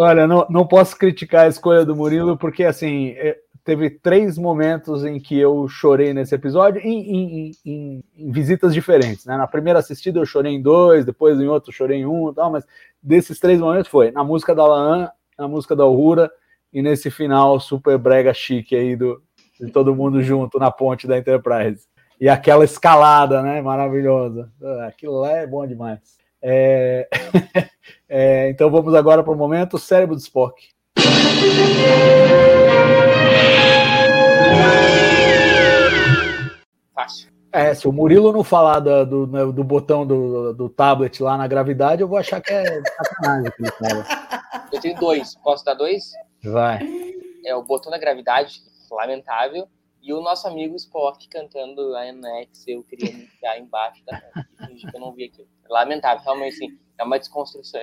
Olha, 0.00 0.28
não, 0.28 0.46
não 0.48 0.64
posso 0.64 0.96
criticar 0.96 1.46
a 1.46 1.48
escolha 1.48 1.84
do 1.84 1.96
Murilo, 1.96 2.36
porque 2.38 2.62
assim, 2.62 3.08
é, 3.16 3.36
teve 3.64 3.90
três 3.90 4.38
momentos 4.38 5.04
em 5.04 5.18
que 5.18 5.36
eu 5.36 5.66
chorei 5.66 6.14
nesse 6.14 6.32
episódio, 6.36 6.80
em, 6.80 7.00
em, 7.00 7.50
em, 7.66 8.04
em, 8.16 8.30
visitas 8.30 8.72
diferentes. 8.72 9.26
Né? 9.26 9.36
Na 9.36 9.48
primeira 9.48 9.80
assistida 9.80 10.20
eu 10.20 10.24
chorei 10.24 10.52
em 10.52 10.62
dois, 10.62 11.04
depois 11.04 11.40
em 11.40 11.48
outro 11.48 11.72
chorei 11.72 11.98
em 11.98 12.06
um, 12.06 12.32
tal, 12.32 12.48
mas 12.48 12.64
desses 13.02 13.40
três 13.40 13.58
momentos 13.58 13.90
foi 13.90 14.12
na 14.12 14.22
música 14.22 14.54
da 14.54 14.64
Laan, 14.64 15.10
na 15.36 15.48
música 15.48 15.74
da 15.74 15.84
Uhura 15.84 16.30
e 16.72 16.80
nesse 16.80 17.10
final 17.10 17.58
super 17.58 17.98
brega 17.98 18.32
chique 18.32 18.76
aí 18.76 18.94
do, 18.94 19.20
de 19.58 19.68
todo 19.72 19.96
mundo 19.96 20.22
junto 20.22 20.60
na 20.60 20.70
ponte 20.70 21.08
da 21.08 21.18
Enterprise. 21.18 21.88
E 22.20 22.28
aquela 22.28 22.64
escalada, 22.64 23.42
né? 23.42 23.60
Maravilhosa. 23.60 24.48
Ah, 24.62 24.86
aquilo 24.86 25.18
lá 25.22 25.32
é 25.32 25.44
bom 25.44 25.66
demais. 25.66 25.98
É... 26.42 27.08
é, 28.08 28.50
então 28.50 28.70
vamos 28.70 28.94
agora 28.94 29.22
para 29.22 29.32
o 29.32 29.36
momento 29.36 29.78
cérebro 29.78 30.14
do 30.14 30.20
Spock. 30.20 30.68
Fácil. 36.94 37.28
É, 37.52 37.74
se 37.74 37.88
o 37.88 37.92
Murilo 37.92 38.32
não 38.32 38.44
falar 38.44 38.80
do, 38.80 39.06
do, 39.06 39.26
né, 39.26 39.52
do 39.52 39.64
botão 39.64 40.06
do, 40.06 40.52
do, 40.52 40.68
tablet 40.68 41.22
lá 41.22 41.36
na 41.36 41.46
gravidade, 41.46 42.02
eu 42.02 42.08
vou 42.08 42.18
achar 42.18 42.40
que 42.40 42.52
é 42.52 42.82
sacanagem. 42.82 43.52
Eu 44.72 44.80
tenho 44.80 44.98
dois. 44.98 45.34
Posso 45.42 45.64
dar 45.64 45.74
dois? 45.74 46.12
Vai. 46.44 46.80
É 47.44 47.54
o 47.54 47.62
botão 47.62 47.90
da 47.90 47.98
gravidade, 47.98 48.60
lamentável, 48.90 49.66
e 50.02 50.12
o 50.12 50.20
nosso 50.20 50.46
amigo 50.46 50.76
Spock 50.76 51.28
cantando 51.28 51.94
a 51.96 52.02
Annex, 52.02 52.66
eu 52.66 52.82
queria 52.82 53.12
me 53.12 53.24
enfiar 53.24 53.58
embaixo 53.58 54.04
da 54.04 54.18
que 54.18 54.96
eu 54.96 55.00
não 55.00 55.12
vi 55.12 55.24
aquilo 55.24 55.48
lamentável, 55.68 56.22
realmente, 56.24 56.54
assim, 56.54 56.78
é 56.98 57.04
uma 57.04 57.18
desconstrução. 57.18 57.80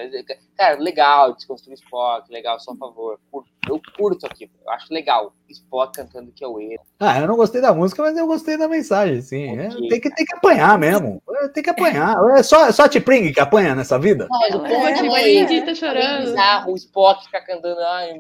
Cara, 0.58 0.78
legal, 0.80 1.34
desconstruir 1.34 1.76
Spock, 1.76 2.32
legal, 2.32 2.60
só 2.60 2.72
a 2.72 2.76
favor. 2.76 3.20
Eu 3.68 3.82
curto 3.98 4.26
aqui, 4.26 4.50
eu 4.64 4.72
acho 4.72 4.94
legal. 4.94 5.34
Spock 5.50 5.96
cantando 5.96 6.32
que 6.32 6.44
é 6.44 6.48
o 6.48 6.60
erro. 6.60 6.84
Ah, 7.00 7.20
eu 7.20 7.28
não 7.28 7.36
gostei 7.36 7.62
da 7.62 7.74
música, 7.74 8.02
mas 8.02 8.18
eu 8.18 8.28
gostei 8.28 8.58
da 8.58 8.68
mensagem, 8.68 9.22
sim. 9.22 9.58
É, 9.58 9.70
tem, 9.70 10.02
que, 10.02 10.14
tem 10.14 10.26
que 10.26 10.36
apanhar 10.36 10.78
mesmo. 10.78 11.22
É, 11.46 11.50
tem 11.50 11.64
que 11.64 11.70
apanhar. 11.70 12.18
É 12.38 12.44
só, 12.44 12.72
só 12.72 12.84
a 12.84 12.90
T-Pring 12.90 13.32
que 13.32 13.40
apanha 13.40 13.76
nessa 13.76 13.98
vida? 13.98 14.28
Mas 14.30 14.56
o 14.56 14.60
povo 14.60 14.88
é, 14.88 15.62
tá 15.62 15.76
chorando. 15.76 15.98
É 15.98 16.26
bizarro, 16.26 16.74
o 16.74 16.76
Spock 16.76 17.26
ficar 17.26 17.42
cantando, 17.42 17.80
ai. 17.82 18.12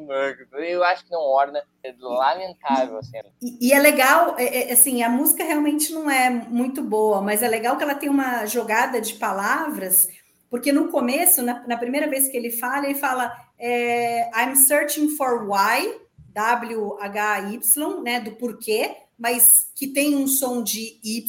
Eu 0.69 0.83
acho 0.83 1.05
que 1.05 1.11
não 1.11 1.21
orna. 1.21 1.61
É 1.83 1.93
lamentável, 1.99 2.97
assim. 2.97 3.17
E, 3.41 3.67
e 3.67 3.73
é 3.73 3.79
legal, 3.79 4.35
é, 4.37 4.69
é, 4.69 4.73
assim, 4.73 5.03
a 5.03 5.09
música 5.09 5.43
realmente 5.43 5.93
não 5.93 6.09
é 6.09 6.29
muito 6.29 6.81
boa, 6.81 7.21
mas 7.21 7.43
é 7.43 7.47
legal 7.47 7.77
que 7.77 7.83
ela 7.83 7.95
tem 7.95 8.09
uma 8.09 8.45
jogada 8.45 8.99
de 8.99 9.13
palavras 9.13 10.07
porque 10.49 10.71
no 10.71 10.89
começo, 10.89 11.41
na, 11.41 11.67
na 11.67 11.75
primeira 11.75 12.09
vez 12.09 12.29
que 12.29 12.37
ele 12.37 12.49
fala, 12.49 12.85
ele 12.85 12.95
fala 12.95 13.29
é, 13.59 14.29
I'm 14.29 14.55
searching 14.55 15.09
for 15.09 15.49
why, 15.49 15.99
W-H-Y, 16.33 18.01
né, 18.01 18.19
do 18.19 18.31
porquê, 18.31 18.95
mas 19.17 19.69
que 19.75 19.87
tem 19.87 20.15
um 20.15 20.27
som 20.27 20.63
de 20.63 20.99
Y, 21.03 21.25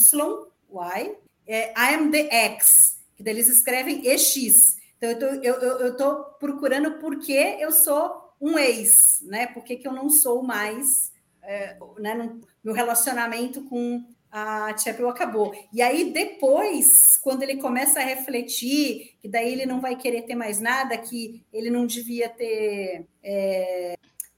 Y. 0.70 1.16
É, 1.46 1.70
I 1.70 1.94
am 1.94 2.10
the 2.10 2.28
X, 2.30 2.98
que 3.16 3.22
daí 3.22 3.34
eles 3.34 3.48
escrevem 3.48 4.06
EX. 4.06 4.76
Então, 4.96 5.10
eu 5.10 5.18
tô, 5.18 5.26
eu, 5.26 5.54
eu, 5.54 5.78
eu 5.86 5.96
tô 5.96 6.24
procurando 6.38 6.98
por 6.98 7.18
que 7.18 7.32
eu 7.32 7.70
sou 7.70 8.34
um 8.40 8.58
ex, 8.58 9.22
né? 9.22 9.46
Por 9.46 9.62
que, 9.62 9.76
que 9.76 9.86
eu 9.86 9.92
não 9.92 10.10
sou 10.10 10.42
mais, 10.42 11.12
é, 11.42 11.76
né, 11.98 12.14
no, 12.14 12.40
meu 12.62 12.74
relacionamento 12.74 13.62
com 13.64 14.04
a 14.30 14.76
Chapel 14.76 15.08
acabou. 15.08 15.54
E 15.72 15.80
aí, 15.80 16.12
depois, 16.12 17.16
quando 17.22 17.42
ele 17.42 17.56
começa 17.56 18.00
a 18.00 18.04
refletir, 18.04 19.16
que 19.20 19.28
daí 19.28 19.52
ele 19.52 19.64
não 19.64 19.80
vai 19.80 19.96
querer 19.96 20.22
ter 20.22 20.34
mais 20.34 20.60
nada, 20.60 20.98
que 20.98 21.42
ele 21.52 21.70
não 21.70 21.86
devia 21.86 22.28
ter 22.28 23.06
é, 23.22 23.94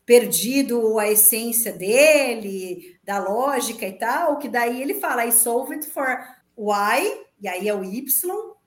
perdido 0.07 0.99
a 0.99 1.11
essência 1.11 1.73
dele, 1.73 2.99
da 3.03 3.19
lógica 3.19 3.87
e 3.87 3.93
tal, 3.93 4.39
que 4.39 4.49
daí 4.49 4.81
ele 4.81 4.95
fala, 4.95 5.27
I 5.27 5.33
solve 5.33 5.75
it 5.75 5.87
for 5.87 6.19
Y, 6.59 7.25
e 7.41 7.49
aí 7.49 7.69
é 7.69 7.75
o 7.75 7.85
Y, 7.85 8.05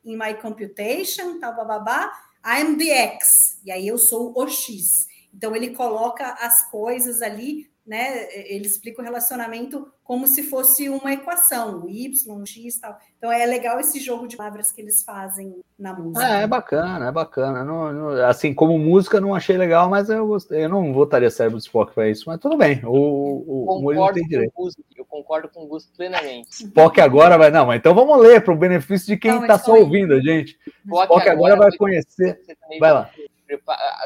in 0.05 0.17
my 0.17 0.33
computation, 0.41 1.39
tal, 1.39 1.55
bababá, 1.55 2.11
I'm 2.45 2.77
the 2.77 2.89
X, 2.89 3.59
e 3.63 3.71
aí 3.71 3.87
eu 3.87 3.97
sou 3.97 4.33
o 4.35 4.47
X. 4.47 5.07
Então 5.33 5.55
ele 5.55 5.75
coloca 5.75 6.33
as 6.39 6.69
coisas 6.69 7.21
ali 7.21 7.70
né? 7.85 8.27
Ele 8.33 8.65
explica 8.65 9.01
o 9.01 9.03
relacionamento 9.03 9.91
como 10.03 10.27
se 10.27 10.43
fosse 10.43 10.89
uma 10.89 11.13
equação, 11.13 11.87
y, 11.87 12.45
x, 12.45 12.79
tal. 12.79 12.97
Então 13.17 13.31
é 13.31 13.45
legal 13.45 13.79
esse 13.79 13.99
jogo 13.99 14.27
de 14.27 14.35
palavras 14.35 14.71
que 14.71 14.81
eles 14.81 15.03
fazem 15.03 15.55
na 15.79 15.93
música. 15.93 16.39
É, 16.39 16.43
é 16.43 16.47
bacana, 16.47 17.07
é 17.07 17.11
bacana. 17.11 17.63
Não, 17.63 17.93
não, 17.93 18.25
assim, 18.25 18.53
como 18.53 18.77
música 18.77 19.21
não 19.21 19.33
achei 19.33 19.57
legal, 19.57 19.89
mas 19.89 20.09
eu 20.09 20.27
gostei. 20.27 20.65
Eu 20.65 20.69
não 20.69 20.93
votaria 20.93 21.29
cérebro 21.29 21.57
de 21.57 21.63
Spock 21.63 21.93
para 21.93 22.09
isso, 22.09 22.25
mas 22.27 22.39
tudo 22.39 22.57
bem. 22.57 22.81
O, 22.85 22.91
o, 22.91 23.85
o 23.87 24.13
tem 24.13 24.27
direito. 24.27 24.51
Gusto, 24.53 24.83
eu 24.95 25.05
concordo 25.05 25.49
com 25.49 25.63
o 25.63 25.67
Gusto 25.67 25.91
plenamente. 25.95 26.49
Spock 26.65 26.99
agora 26.99 27.37
vai. 27.37 27.49
Não, 27.49 27.65
mas 27.65 27.79
então 27.79 27.95
vamos 27.95 28.19
ler 28.19 28.43
para 28.43 28.53
o 28.53 28.57
benefício 28.57 29.07
de 29.07 29.17
quem 29.17 29.39
está 29.39 29.57
só 29.57 29.75
ouvindo 29.75 30.13
a 30.13 30.19
gente. 30.19 30.59
Spock, 30.85 31.03
Spock 31.03 31.29
agora, 31.29 31.53
agora 31.53 31.69
vai 31.69 31.77
conhecer. 31.77 32.39
Vai 32.79 32.93
lá. 32.93 33.09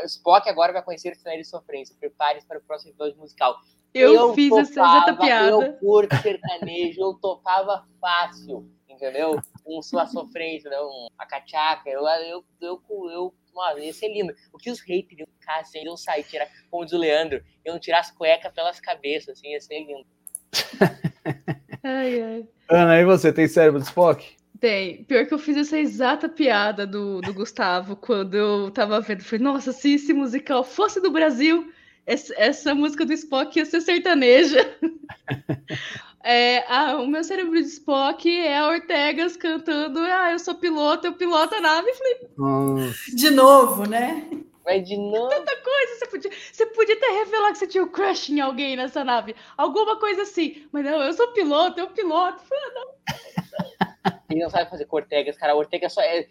Spock 0.06 0.50
agora 0.50 0.74
vai 0.74 0.84
conhecer 0.84 1.14
o 1.14 1.16
cenário 1.16 1.42
de 1.42 1.48
sofrência. 1.48 1.96
Prepare-se 2.00 2.48
para 2.48 2.60
o 2.60 2.62
próximo 2.62 2.92
episódio 2.92 3.18
musical. 3.18 3.58
Eu, 3.94 4.14
eu 4.14 4.34
fiz 4.34 4.50
topava, 4.50 4.62
essa 4.62 4.72
exata 4.82 5.16
piada. 5.16 5.50
Eu 5.50 5.74
curto 5.74 6.16
sertanejo, 6.22 7.02
eu 7.02 7.14
topava 7.14 7.88
fácil, 8.02 8.70
entendeu? 8.90 9.40
Um 9.66 9.82
sua 9.82 10.06
sofrência, 10.06 10.70
né? 10.70 10.78
um, 10.82 11.08
a 11.18 11.26
cachaca, 11.26 11.90
eu, 11.90 12.06
eu, 12.06 12.44
eu, 12.60 12.82
eu, 13.10 13.34
mano, 13.54 13.80
ia 13.80 13.94
ser 13.94 14.10
lindo. 14.10 14.34
O 14.52 14.58
que 14.58 14.70
os 14.70 14.86
iam 14.86 15.28
ficar 15.40 15.62
assim, 15.62 15.84
iam 15.84 15.96
sair, 15.96 16.24
tirar, 16.24 16.48
como 16.70 16.84
diz 16.84 16.94
o 16.94 16.98
Leandro, 16.98 17.42
iam 17.66 17.80
tirar 17.80 18.00
as 18.00 18.12
cuecas 18.12 18.52
pelas 18.54 18.82
cabeças, 18.82 19.38
assim, 19.38 19.54
ia 19.54 19.62
ser 19.62 19.80
lindo. 19.80 20.06
ai, 21.82 22.22
ai. 22.22 22.50
Ana, 22.70 23.00
e 23.00 23.06
você, 23.06 23.32
tem 23.32 23.48
cérebro 23.48 23.80
de 23.80 23.86
Spock? 23.86 24.36
Tem. 24.60 25.04
Pior 25.04 25.26
que 25.26 25.34
eu 25.34 25.40
fiz 25.40 25.58
essa 25.58 25.78
exata 25.78 26.30
piada 26.30 26.86
do, 26.88 27.20
do 27.22 27.34
Gustavo 27.34 27.96
quando 27.98 28.36
eu 28.36 28.72
tava 28.72 29.00
vendo. 29.02 29.24
Falei, 29.24 29.44
nossa, 29.44 29.72
se 29.72 29.96
esse 29.96 30.14
musical 30.14 30.64
fosse 30.64 31.02
do 31.02 31.12
Brasil, 31.12 31.72
essa, 32.06 32.34
essa 32.38 32.76
música 32.76 33.06
do 33.06 33.14
Spock 33.14 33.58
ia 33.58 33.66
ser 33.66 33.82
sertaneja. 33.82 34.60
É, 36.28 36.66
a, 36.68 36.96
o 36.96 37.06
meu 37.06 37.24
cérebro 37.24 37.54
de 37.54 37.68
Spock 37.68 38.28
é 38.28 38.58
a 38.58 38.68
Ortegas 38.68 39.38
cantando 39.38 40.00
Ah, 40.00 40.32
eu 40.32 40.40
sou 40.40 40.56
piloto, 40.56 41.06
eu 41.06 41.14
piloto 41.14 41.54
a 41.54 41.62
nave. 41.62 41.94
Falei, 41.94 42.18
Nossa. 42.36 43.16
De 43.16 43.30
novo, 43.30 43.88
né? 43.88 44.28
Mas 44.66 44.88
de 44.88 44.98
novo. 44.98 45.30
tanta 45.30 45.56
coisa. 45.58 46.00
Você 46.00 46.08
podia, 46.08 46.32
você 46.52 46.66
podia 46.66 46.96
até 46.96 47.12
revelar 47.12 47.52
que 47.52 47.60
você 47.60 47.68
tinha 47.68 47.84
um 47.84 47.88
crush 47.88 48.32
em 48.32 48.40
alguém 48.40 48.76
nessa 48.76 49.04
nave. 49.04 49.36
Alguma 49.56 50.00
coisa 50.00 50.24
assim. 50.24 50.68
Mas 50.72 50.84
não, 50.84 51.00
eu 51.04 51.14
sou 51.14 51.28
piloto, 51.28 51.80
eu 51.80 51.88
piloto. 51.90 52.42
Falei, 52.44 52.64
"Ah, 52.66 52.74
não." 52.74 53.95
Ele 54.30 54.44
não 54.44 54.50
sabe 54.50 54.70
fazer 54.70 54.86
Cortegas, 54.86 55.38
cara. 55.38 55.56
Ortega 55.56 55.90
só 55.90 56.02
é. 56.02 56.28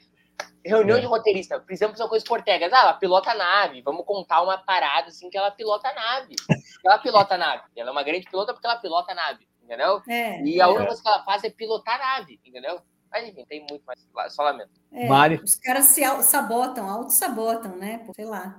Reunião 0.64 0.96
É. 0.96 1.00
de 1.00 1.06
roteirista. 1.06 1.60
Precisamos 1.60 1.92
fazer 1.92 2.02
uma 2.04 2.08
coisa 2.08 2.24
com 2.26 2.34
Ortegas. 2.34 2.72
Ah, 2.72 2.80
ela 2.80 2.94
pilota 2.94 3.30
a 3.30 3.34
nave. 3.34 3.82
Vamos 3.82 4.04
contar 4.06 4.42
uma 4.42 4.58
parada 4.58 5.08
assim 5.08 5.28
que 5.30 5.36
ela 5.38 5.50
pilota 5.50 5.88
a 5.88 5.94
nave. 5.94 6.34
Ela 6.84 6.98
pilota 6.98 7.34
a 7.34 7.38
nave. 7.38 7.62
Ela 7.76 7.90
é 7.90 7.92
uma 7.92 8.02
grande 8.02 8.26
pilota 8.28 8.52
porque 8.52 8.66
ela 8.66 8.76
pilota 8.78 9.12
a 9.12 9.14
nave. 9.14 9.46
Entendeu? 9.62 10.02
É, 10.08 10.40
E 10.42 10.60
a 10.60 10.68
única 10.68 10.86
coisa 10.86 11.02
que 11.02 11.08
ela 11.08 11.24
faz 11.24 11.44
é 11.44 11.50
pilotar 11.50 11.94
a 12.00 12.18
nave. 12.18 12.40
Entendeu? 12.44 12.80
Mas 13.10 13.28
enfim, 13.28 13.44
tem 13.46 13.60
muito 13.70 13.84
mais. 13.86 14.00
lá, 14.14 14.28
Só 14.28 14.42
lamento. 14.42 14.70
é. 14.92 15.06
Mari. 15.08 15.40
Os 15.44 15.54
caras 15.54 15.84
se 15.84 16.02
sabotam, 16.22 16.88
auto-sabotam, 16.90 17.76
né? 17.76 17.98
Pô, 18.04 18.12
Sei 18.14 18.24
lá. 18.24 18.58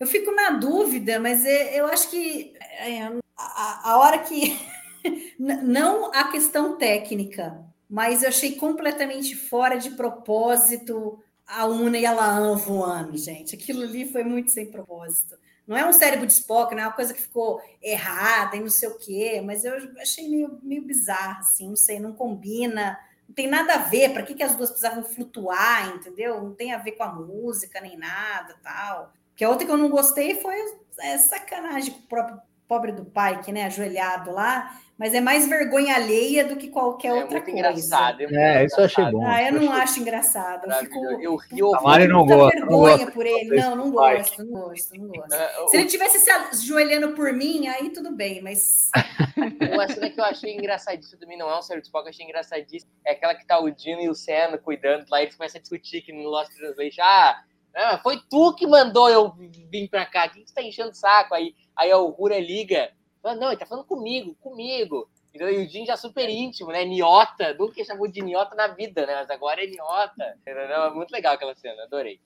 Eu 0.00 0.06
fico 0.06 0.30
na 0.32 0.50
dúvida, 0.50 1.18
mas 1.20 1.44
é- 1.44 1.78
eu 1.78 1.86
acho 1.86 2.08
que 2.10 2.54
é, 2.60 3.02
a, 3.36 3.90
a 3.92 3.98
hora 3.98 4.18
que. 4.18 4.56
Não 5.38 6.10
a 6.12 6.24
questão 6.30 6.76
técnica, 6.76 7.64
mas 7.88 8.22
eu 8.22 8.28
achei 8.28 8.56
completamente 8.56 9.34
fora 9.34 9.76
de 9.76 9.90
propósito 9.90 11.18
a 11.46 11.64
Una 11.64 11.96
e 11.96 12.04
a 12.04 12.12
Laan 12.12 12.56
voando, 12.56 13.16
gente. 13.16 13.54
Aquilo 13.54 13.82
ali 13.82 14.10
foi 14.10 14.22
muito 14.22 14.50
sem 14.50 14.70
propósito. 14.70 15.38
Não 15.66 15.76
é 15.76 15.86
um 15.86 15.92
cérebro 15.92 16.26
de 16.26 16.32
Spock, 16.32 16.74
não 16.74 16.82
é 16.82 16.86
uma 16.86 16.94
coisa 16.94 17.12
que 17.12 17.20
ficou 17.20 17.60
errada 17.82 18.56
e 18.56 18.60
não 18.60 18.70
sei 18.70 18.88
o 18.88 18.98
quê, 18.98 19.42
mas 19.44 19.64
eu 19.64 19.74
achei 19.98 20.28
meio, 20.28 20.58
meio 20.62 20.82
bizarro, 20.82 21.40
assim, 21.40 21.68
não 21.68 21.76
sei, 21.76 22.00
não 22.00 22.12
combina, 22.12 22.98
não 23.28 23.34
tem 23.34 23.46
nada 23.46 23.74
a 23.74 23.78
ver, 23.78 24.14
para 24.14 24.22
que, 24.22 24.34
que 24.34 24.42
as 24.42 24.54
duas 24.54 24.70
precisavam 24.70 25.04
flutuar, 25.04 25.94
entendeu? 25.94 26.42
Não 26.42 26.54
tem 26.54 26.72
a 26.72 26.78
ver 26.78 26.92
com 26.92 27.02
a 27.02 27.12
música 27.12 27.80
nem 27.80 27.98
nada 27.98 28.56
tal. 28.62 29.12
Que 29.36 29.44
a 29.44 29.50
outra 29.50 29.66
que 29.66 29.72
eu 29.72 29.76
não 29.76 29.90
gostei 29.90 30.40
foi 30.40 30.56
é, 31.00 31.18
sacanagem 31.18 31.92
com 31.92 32.00
o 32.00 32.08
próprio 32.08 32.40
pobre 32.66 32.92
do 32.92 33.04
pai, 33.04 33.42
que 33.42 33.52
né, 33.52 33.64
ajoelhado 33.64 34.30
lá, 34.30 34.78
mas 34.98 35.14
é 35.14 35.20
mais 35.20 35.48
vergonha 35.48 35.94
alheia 35.94 36.44
do 36.44 36.56
que 36.56 36.68
qualquer 36.68 37.08
É 37.08 37.12
outra 37.14 37.38
muito 37.38 37.44
coisa. 37.44 37.58
engraçado. 37.58 38.18
muito 38.18 38.34
É, 38.36 38.64
isso 38.64 38.80
eu 38.80 38.84
achei 38.84 39.04
engraçado. 39.04 39.12
bom. 39.12 39.26
Ah, 39.26 39.42
eu 39.44 39.52
não 39.52 39.70
achei- 39.72 39.82
acho 39.82 40.00
engraçado. 40.00 40.66
Eu 40.70 40.74
fico. 40.80 41.04
Eu 41.22 41.36
rio 41.36 41.74
A 41.76 41.80
Mari 41.82 42.08
não 42.08 42.18
muita 42.20 42.34
gosta, 42.36 42.58
não 42.60 42.66
vergonha 42.68 42.96
gosta 42.96 43.12
por 43.12 43.24
de 43.24 43.30
ele. 43.30 43.56
Não, 43.56 43.76
não 43.76 43.90
gosto, 43.92 44.44
não 44.44 44.60
gosto, 44.60 44.94
não 44.98 45.08
gosto. 45.08 45.34
É, 45.34 45.68
Se 45.68 45.76
ele 45.76 45.86
tivesse 45.86 46.18
se 46.18 46.30
ajoelhando 46.30 47.14
por 47.14 47.32
mim, 47.32 47.66
aí 47.68 47.90
tudo 47.90 48.10
bem, 48.10 48.42
mas 48.42 48.90
Uma 49.72 49.86
cena 49.88 50.10
que 50.10 50.20
eu 50.20 50.24
achei 50.24 50.54
engraçadíssima 50.56 51.20
também, 51.20 51.38
não 51.38 51.48
é 51.48 51.56
um 51.56 51.60
Spock, 51.60 52.06
eu 52.06 52.10
achei 52.10 52.24
engraçadíssima. 52.26 52.90
É 53.06 53.12
aquela 53.12 53.34
que 53.34 53.46
tá 53.46 53.58
o 53.60 53.70
Dino 53.70 54.00
e 54.02 54.08
o 54.08 54.14
Senna 54.14 54.58
cuidando 54.58 55.06
lá, 55.10 55.20
e 55.20 55.24
eles 55.24 55.36
começam 55.36 55.58
a 55.58 55.62
discutir 55.62 56.02
que 56.02 56.12
no 56.12 56.22
Lost 56.28 56.52
Translation, 56.56 57.02
ah, 57.02 57.42
ah, 57.76 57.98
foi 58.02 58.20
tu 58.28 58.52
que 58.54 58.66
mandou 58.66 59.08
eu 59.08 59.32
vir 59.70 59.88
pra 59.88 60.04
cá, 60.06 60.28
quem 60.28 60.42
que 60.42 60.48
você 60.50 60.54
tá 60.54 60.62
enchendo 60.62 60.90
o 60.90 60.94
saco? 60.94 61.34
Aí, 61.34 61.54
aí 61.76 61.92
o 61.94 62.06
Rura 62.08 62.38
liga, 62.40 62.90
ah, 63.28 63.34
não, 63.34 63.48
ele 63.48 63.56
tá 63.56 63.66
falando 63.66 63.86
comigo, 63.86 64.34
comigo. 64.40 65.08
Então, 65.34 65.48
E 65.48 65.64
o 65.64 65.68
Jim 65.68 65.86
já 65.86 65.96
super 65.96 66.28
íntimo, 66.28 66.70
né? 66.70 66.84
Niota, 66.84 67.54
nunca 67.54 67.84
chamou 67.84 68.08
de 68.08 68.22
Niota 68.22 68.54
na 68.54 68.68
vida, 68.68 69.06
né? 69.06 69.14
Mas 69.16 69.30
agora 69.30 69.62
é 69.62 69.66
Niota. 69.66 70.34
Entendeu? 70.40 70.82
É 70.82 70.90
muito 70.90 71.10
legal 71.10 71.34
aquela 71.34 71.54
cena, 71.54 71.84
adorei. 71.84 72.20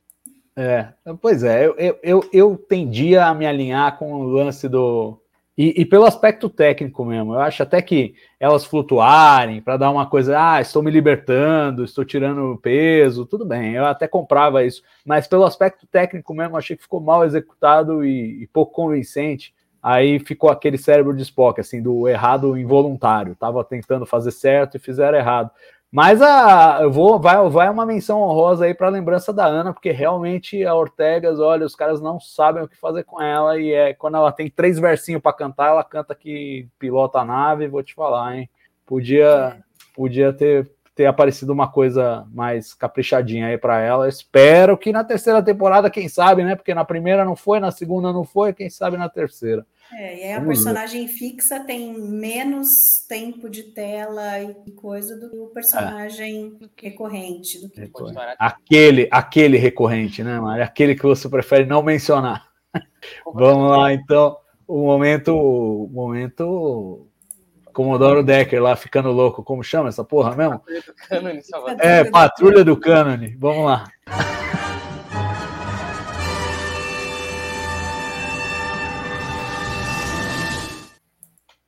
É, 0.54 0.92
pois 1.20 1.42
é, 1.42 1.66
eu, 1.66 1.74
eu, 1.78 1.98
eu, 2.02 2.30
eu 2.30 2.56
tendia 2.56 3.26
a 3.26 3.34
me 3.34 3.46
alinhar 3.46 3.98
com 3.98 4.12
o 4.12 4.24
lance 4.24 4.68
do. 4.68 5.18
E, 5.56 5.82
e 5.82 5.84
pelo 5.84 6.04
aspecto 6.04 6.48
técnico 6.48 7.04
mesmo, 7.04 7.34
eu 7.34 7.40
acho 7.40 7.62
até 7.62 7.80
que 7.82 8.14
elas 8.40 8.64
flutuarem 8.64 9.60
para 9.60 9.76
dar 9.76 9.90
uma 9.90 10.06
coisa, 10.06 10.34
ah, 10.38 10.60
estou 10.60 10.82
me 10.82 10.90
libertando, 10.90 11.84
estou 11.84 12.04
tirando 12.04 12.58
peso, 12.62 13.26
tudo 13.26 13.44
bem, 13.44 13.74
eu 13.74 13.84
até 13.84 14.08
comprava 14.08 14.64
isso, 14.64 14.82
mas 15.04 15.26
pelo 15.26 15.44
aspecto 15.44 15.86
técnico 15.86 16.32
mesmo, 16.32 16.56
achei 16.56 16.74
que 16.74 16.82
ficou 16.82 17.00
mal 17.00 17.22
executado 17.24 18.02
e, 18.02 18.42
e 18.42 18.46
pouco 18.46 18.72
convincente. 18.72 19.54
Aí 19.82 20.20
ficou 20.20 20.48
aquele 20.48 20.78
cérebro 20.78 21.14
de 21.14 21.22
Spock, 21.22 21.60
assim, 21.60 21.82
do 21.82 22.08
errado 22.08 22.56
involuntário. 22.56 23.34
Tava 23.34 23.64
tentando 23.64 24.06
fazer 24.06 24.30
certo 24.30 24.76
e 24.76 24.80
fizeram 24.80 25.18
errado. 25.18 25.50
Mas 25.92 26.22
a, 26.22 26.78
eu 26.80 26.90
vou, 26.90 27.20
vai, 27.20 27.36
vai 27.50 27.68
uma 27.68 27.84
menção 27.84 28.22
honrosa 28.22 28.64
aí 28.64 28.72
para 28.72 28.88
lembrança 28.88 29.30
da 29.30 29.44
Ana, 29.44 29.74
porque 29.74 29.90
realmente 29.90 30.64
a 30.64 30.74
Ortegas, 30.74 31.38
olha, 31.38 31.66
os 31.66 31.76
caras 31.76 32.00
não 32.00 32.18
sabem 32.18 32.62
o 32.62 32.68
que 32.68 32.78
fazer 32.78 33.04
com 33.04 33.20
ela, 33.20 33.60
e 33.60 33.72
é 33.72 33.92
quando 33.92 34.16
ela 34.16 34.32
tem 34.32 34.48
três 34.48 34.78
versinhos 34.78 35.20
para 35.20 35.34
cantar, 35.34 35.68
ela 35.68 35.84
canta 35.84 36.14
que 36.14 36.66
pilota 36.78 37.18
a 37.18 37.24
nave, 37.26 37.68
vou 37.68 37.82
te 37.82 37.94
falar, 37.94 38.38
hein? 38.38 38.48
Podia, 38.86 39.62
podia 39.94 40.32
ter, 40.32 40.70
ter 40.94 41.06
aparecido 41.06 41.52
uma 41.52 41.70
coisa 41.70 42.26
mais 42.32 42.74
caprichadinha 42.74 43.46
aí 43.46 43.56
para 43.56 43.80
ela. 43.80 44.08
Espero 44.08 44.76
que 44.76 44.92
na 44.92 45.02
terceira 45.02 45.42
temporada, 45.42 45.90
quem 45.90 46.08
sabe, 46.08 46.44
né? 46.44 46.54
Porque 46.54 46.74
na 46.74 46.84
primeira 46.84 47.24
não 47.24 47.34
foi, 47.34 47.60
na 47.60 47.70
segunda 47.70 48.12
não 48.12 48.24
foi, 48.24 48.52
quem 48.52 48.68
sabe 48.68 48.96
na 48.96 49.08
terceira. 49.08 49.66
é, 49.92 50.18
e 50.18 50.24
aí 50.24 50.32
a 50.32 50.38
Vamos 50.38 50.58
ver. 50.58 50.64
personagem 50.64 51.08
fixa 51.08 51.60
tem 51.60 51.94
menos 51.98 53.06
tempo 53.08 53.48
de 53.48 53.62
tela 53.64 54.40
e 54.40 54.70
coisa 54.72 55.18
do 55.18 55.30
que 55.30 55.38
o 55.38 55.46
personagem 55.46 56.58
recorrente. 56.76 57.60
Do 57.60 57.70
que... 57.70 57.86
Parar. 57.88 58.36
Aquele, 58.38 59.08
aquele 59.10 59.56
recorrente, 59.56 60.22
né, 60.22 60.38
Mari? 60.38 60.62
Aquele 60.62 60.94
que 60.94 61.02
você 61.02 61.28
prefere 61.28 61.64
não 61.64 61.82
mencionar. 61.82 62.48
Vamos 63.32 63.70
lá, 63.70 63.92
então. 63.92 64.36
O 64.66 64.86
momento, 64.86 65.36
o 65.36 65.88
momento 65.92 67.06
Comodoro 67.72 68.22
Decker 68.22 68.62
lá 68.62 68.76
ficando 68.76 69.10
louco. 69.10 69.42
Como 69.42 69.62
chama 69.62 69.88
essa 69.88 70.04
porra 70.04 70.36
mesmo? 70.36 70.60
Cânone, 71.08 71.42
Salvador. 71.42 71.84
É, 71.84 72.04
Patrulha 72.04 72.64
do 72.64 72.76
Cânone. 72.76 73.36
Vamos 73.38 73.64
lá. 73.64 73.84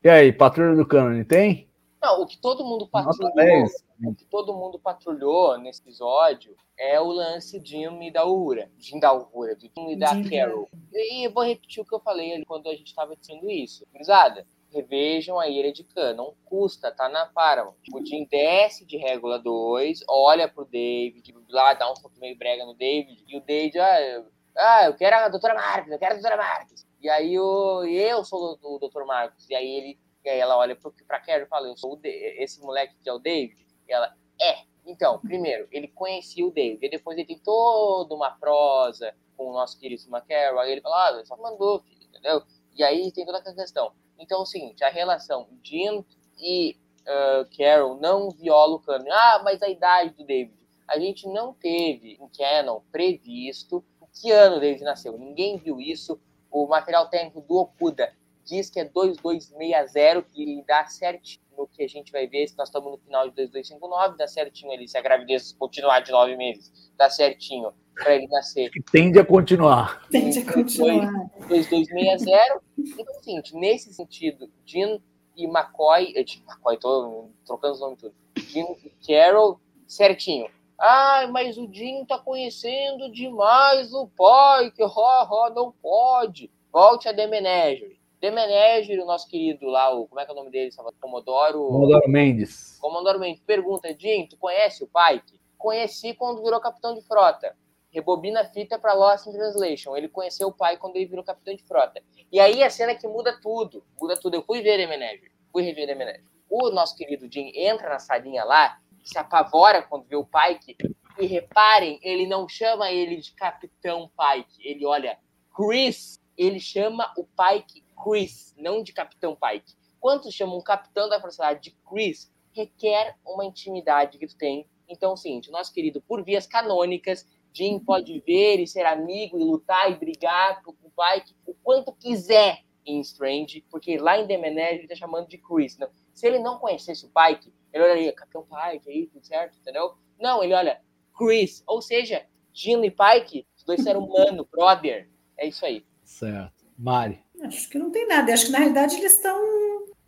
E 0.03 0.09
aí, 0.09 0.33
Patrulha 0.33 0.77
do 0.77 0.87
Cânone, 0.87 1.25
tem? 1.25 1.67
Não, 2.05 2.21
o 2.21 2.27
que 2.27 2.37
todo 2.37 2.63
mundo 2.63 2.87
patrulhou, 2.87 3.33
10. 3.35 3.73
o 4.05 4.15
que 4.15 4.27
todo 4.27 4.53
mundo 4.53 4.79
patrulhou 4.79 5.57
nesse 5.57 5.81
episódio 5.81 6.55
é 6.79 7.01
o 7.01 7.07
lance 7.07 7.59
Jim 7.65 8.03
e 8.03 8.11
da 8.11 8.27
Uhura. 8.27 8.71
Jim 8.79 9.01
da 9.01 9.15
Uhura, 9.15 9.57
do 9.57 9.63
Jim 9.63 9.93
e 9.93 9.97
da 9.97 10.15
e 10.15 10.29
Carol. 10.29 10.69
E 10.93 11.27
eu 11.27 11.33
vou 11.33 11.43
repetir 11.43 11.83
o 11.83 11.87
que 11.87 11.95
eu 11.95 12.01
falei 12.01 12.35
ali 12.35 12.45
quando 12.45 12.69
a 12.69 12.75
gente 12.75 12.89
estava 12.89 13.17
dizendo 13.17 13.51
isso. 13.51 13.87
Cruzada, 13.95 14.47
revejam 14.75 15.39
a 15.39 15.49
Ilha 15.49 15.73
de 15.73 15.85
Khan. 15.85 16.15
Não 16.15 16.35
custa, 16.45 16.91
tá 16.91 17.09
na 17.09 17.27
Paramount. 17.27 17.75
O 17.93 18.05
Jim 18.05 18.27
desce 18.31 18.85
de 18.85 18.97
Régula 18.97 19.39
2, 19.39 20.01
olha 20.09 20.49
pro 20.49 20.65
David, 20.65 21.35
lá 21.49 21.75
dá 21.75 21.91
um 21.91 21.97
soco 21.97 22.19
meio 22.19 22.37
brega 22.37 22.65
no 22.65 22.75
David, 22.75 23.25
e 23.29 23.37
o 23.37 23.41
David, 23.41 23.79
ah, 23.79 24.01
eu, 24.03 24.27
ah, 24.57 24.85
eu 24.87 24.95
quero 24.95 25.17
a 25.17 25.29
doutora 25.29 25.55
Marques, 25.55 25.93
eu 25.93 25.99
quero 25.99 26.13
a 26.13 26.17
doutora 26.17 26.37
Marques. 26.37 26.87
E 27.01 27.09
aí 27.09 27.39
o, 27.39 27.85
eu 27.85 28.25
sou 28.25 28.59
o, 28.63 28.79
doutor 28.79 29.05
Marcos. 29.05 29.49
E 29.51 29.55
aí 29.55 29.69
ele 29.69 29.99
e 30.25 30.31
aí 30.31 30.39
ela 30.39 30.57
olha 30.57 30.75
pro, 30.75 30.91
pra 31.07 31.21
Carol 31.21 31.45
e 31.45 31.49
fala, 31.49 31.69
eu 31.69 31.77
sou 31.77 31.93
o 31.93 32.01
esse 32.03 32.59
moleque 32.63 32.97
que 33.03 33.11
é 33.11 33.13
o 33.13 33.19
David. 33.19 33.67
E 33.87 33.93
ela, 33.93 34.17
é. 34.41 34.65
Então, 34.87 35.19
primeiro, 35.21 35.69
ele 35.71 35.89
conhecia 35.89 36.47
o 36.47 36.51
David. 36.51 36.85
E 36.87 36.89
depois 36.89 37.19
ele 37.19 37.27
tem 37.27 37.39
toda 37.39 38.15
uma 38.15 38.31
prosa 38.31 39.15
com 39.37 39.51
o 39.51 39.53
nosso 39.53 39.79
querido 39.79 40.03
Carol. 40.27 40.61
Aí 40.61 40.73
ele 40.73 40.81
fala, 40.81 41.21
ah, 41.21 41.25
só 41.27 41.37
mandou, 41.37 41.83
filho, 41.83 42.05
entendeu? 42.09 42.43
E 42.75 42.83
aí 42.83 43.13
tem 43.13 43.27
toda 43.27 43.39
essa 43.39 43.55
questão. 43.55 43.93
Então, 44.19 44.41
é 44.41 44.43
o 44.43 44.47
seguinte, 44.47 44.85
a 44.85 44.89
relação 44.89 45.49
Jim 45.63 46.05
e 46.39 46.77
ah, 47.07 47.47
Carol 47.57 47.97
não 48.01 48.31
viola 48.31 48.77
o 48.77 48.81
canon. 48.81 49.11
Ah, 49.11 49.41
mas 49.45 49.63
a 49.63 49.69
idade 49.69 50.11
do 50.11 50.25
David. 50.25 50.55
A 50.87 50.99
gente 50.99 51.27
não 51.29 51.55
teve 51.55 52.19
em 52.21 52.29
canon 52.29 52.81
previsto 52.93 53.85
que 54.21 54.31
ano 54.31 54.57
o 54.57 54.61
David 54.61 54.85
nasceu. 54.85 55.19
Ninguém 55.19 55.57
viu 55.57 55.81
isso. 55.81 56.21
O 56.51 56.67
material 56.67 57.09
técnico 57.09 57.41
do 57.41 57.57
Okuda 57.57 58.15
diz 58.45 58.71
que 58.71 58.79
é 58.79 58.85
2260, 58.85 60.23
que 60.31 60.63
dá 60.67 60.87
certinho 60.87 61.43
no 61.57 61.67
que 61.67 61.83
a 61.83 61.89
gente 61.89 62.13
vai 62.13 62.27
ver, 62.27 62.49
se 62.49 62.57
nós 62.59 62.69
estamos 62.69 62.91
no 62.91 62.99
final 62.99 63.29
de 63.29 63.35
2259, 63.37 64.17
dá 64.17 64.27
certinho 64.27 64.73
ali, 64.73 64.89
se 64.89 64.99
a 64.99 65.01
gravidez 65.01 65.53
continuar 65.53 66.01
de 66.01 66.11
nove 66.11 66.37
meses, 66.37 66.93
dá 66.97 67.09
certinho 67.09 67.73
para 67.95 68.15
ele 68.17 68.27
nascer 68.29 68.71
Que 68.71 68.83
tende 68.83 69.19
a 69.19 69.25
continuar. 69.25 70.07
Tende 70.11 70.39
a 70.41 70.53
continuar. 70.53 71.13
2260. 71.49 72.63
Então, 72.79 73.07
assim, 73.19 73.43
nesse 73.55 73.93
sentido, 73.93 74.51
Jean 74.65 74.99
e 75.37 75.45
McCoy, 75.47 76.13
eh, 76.17 76.23
de- 76.23 76.43
McCoy, 76.47 76.77
tô 76.79 77.31
trocando 77.47 77.75
os 77.75 77.81
nomes 77.81 78.01
tudo. 78.01 78.15
Jean 78.37 78.67
e 78.85 78.93
Carol, 79.07 79.61
certinho. 79.87 80.49
Ah, 80.79 81.29
mas 81.31 81.57
o 81.57 81.73
Jim 81.73 82.05
tá 82.05 82.19
conhecendo 82.19 83.11
demais 83.13 83.93
o 83.95 84.09
pai, 84.09 84.71
que 84.73 84.83
ó, 84.83 84.91
ó, 84.95 85.51
não 85.51 85.73
pode. 85.73 86.51
Volte 86.73 87.09
a 87.09 87.15
The 87.15 87.27
Menagerie. 87.29 87.99
The 88.21 88.31
Menagerie, 88.31 89.01
o 89.01 89.07
nosso 89.07 89.29
querido 89.29 89.67
lá, 89.67 89.95
o, 89.95 90.09
como 90.09 90.21
é 90.21 90.25
que 90.25 90.31
é 90.31 90.35
o 90.35 90.37
nome 90.37 90.51
dele? 90.51 90.73
Salvador? 90.73 90.99
Comodoro. 91.01 91.69
Comodoro 91.69 92.09
Mendes. 92.09 92.77
Comandante 92.81 93.19
Mendes 93.21 93.43
pergunta, 93.47 93.95
Jim, 93.99 94.27
tu 94.29 94.37
conhece 94.37 94.83
o 94.83 94.89
Pike? 94.89 95.39
Conheci 95.57 96.13
quando 96.15 96.43
virou 96.43 96.61
capitão 96.61 96.95
de 96.95 97.03
frota. 97.03 97.57
Rebobina 97.95 98.41
a 98.41 98.45
fita 98.45 98.77
para 98.77 98.93
Lost 98.93 99.27
in 99.27 99.33
Translation. 99.33 99.97
Ele 99.97 100.09
conheceu 100.09 100.49
o 100.49 100.53
pai 100.53 100.77
quando 100.77 100.97
ele 100.97 101.07
virou 101.07 101.25
capitão 101.25 101.55
de 101.55 101.63
frota. 101.63 102.03
E 102.31 102.41
aí 102.41 102.63
a 102.65 102.69
cena 102.69 102.95
que 102.95 103.07
muda 103.07 103.39
tudo, 103.41 103.87
muda 104.01 104.21
tudo. 104.21 104.35
Eu 104.35 104.43
fui 104.43 104.61
ver 104.61 104.77
The 104.77 104.87
Manager, 104.87 105.31
fui 105.53 105.63
rever 105.63 105.87
The 105.87 105.95
Manager. 105.95 106.25
O 106.51 106.71
nosso 106.71 106.97
querido 106.97 107.33
Jim 107.33 107.53
entra 107.55 107.89
na 107.89 107.99
salinha 108.01 108.45
lá, 108.45 108.79
se 109.05 109.17
apavora 109.17 109.83
quando 109.83 110.07
vê 110.07 110.17
o 110.17 110.27
Pike, 110.27 110.77
e 111.19 111.27
reparem, 111.27 112.01
ele 112.03 112.27
não 112.27 112.49
chama 112.49 112.91
ele 112.91 113.17
de 113.17 113.33
Capitão 113.33 114.11
Pike, 114.11 114.67
ele 114.67 114.85
olha, 114.85 115.17
Chris, 115.55 116.21
ele 116.37 116.59
chama 116.59 117.13
o 117.17 117.25
Pike 117.25 117.85
Chris, 118.03 118.53
não 118.59 118.83
de 118.83 118.93
Capitão 118.93 119.37
Pike. 119.37 119.75
Quantos 120.01 120.35
chamam 120.35 120.59
um 120.59 120.63
capitão 120.63 121.09
da 121.09 121.21
Força 121.21 121.55
de 121.55 121.71
Chris, 121.89 122.33
requer 122.53 123.17
uma 123.25 123.45
intimidade 123.45 124.19
que 124.19 124.27
tu 124.27 124.37
tem. 124.37 124.69
Então, 124.89 125.11
é 125.11 125.15
o 125.15 125.17
seguinte, 125.17 125.51
nosso 125.51 125.73
querido, 125.73 126.03
por 126.03 126.23
vias 126.23 126.47
canônicas, 126.47 127.27
Jim 127.55 127.79
pode 127.79 128.21
ver 128.27 128.61
e 128.61 128.67
ser 128.67 128.85
amigo 128.85 129.39
e 129.39 129.45
lutar 129.45 129.91
e 129.91 129.97
brigar 129.97 130.63
com 130.63 130.73
o 130.73 130.75
Pike 130.91 131.35
o 131.47 131.55
quanto 131.55 131.93
quiser 131.93 132.63
em 132.85 133.01
Strange, 133.01 133.65
porque 133.71 133.97
lá 133.97 134.19
em 134.19 134.27
The 134.27 134.37
Menage 134.37 134.81
ele 134.81 134.89
tá 134.89 134.95
chamando 134.95 135.29
de 135.29 135.39
Chris. 135.39 135.79
Não. 135.79 135.89
Se 136.13 136.27
ele 136.27 136.39
não 136.39 136.59
conhecesse 136.59 137.07
o 137.07 137.11
Pike, 137.11 137.53
ele 137.73 137.85
olharia, 137.85 138.13
Capitão 138.13 138.43
Pike, 138.43 138.91
aí, 138.91 139.07
tudo 139.07 139.25
certo, 139.25 139.57
entendeu? 139.59 139.95
Não, 140.21 140.43
ele 140.43 140.53
olha, 140.53 140.81
Chris, 141.17 141.63
ou 141.67 141.81
seja, 141.81 142.27
Jim 142.53 142.83
e 142.85 142.91
Pike, 142.91 143.47
os 143.57 143.65
dois 143.65 143.87
eram 143.87 144.05
humano, 144.05 144.47
brother. 144.51 145.09
É 145.37 145.47
isso 145.47 145.65
aí. 145.65 145.85
Certo. 146.05 146.65
Mari. 146.77 147.25
Acho 147.43 147.69
que 147.69 147.79
não 147.79 147.91
tem 147.91 148.07
nada. 148.07 148.33
Acho 148.33 148.47
que 148.47 148.53
na 148.53 148.59
realidade 148.59 148.97
eles 148.97 149.15
estão 149.15 149.39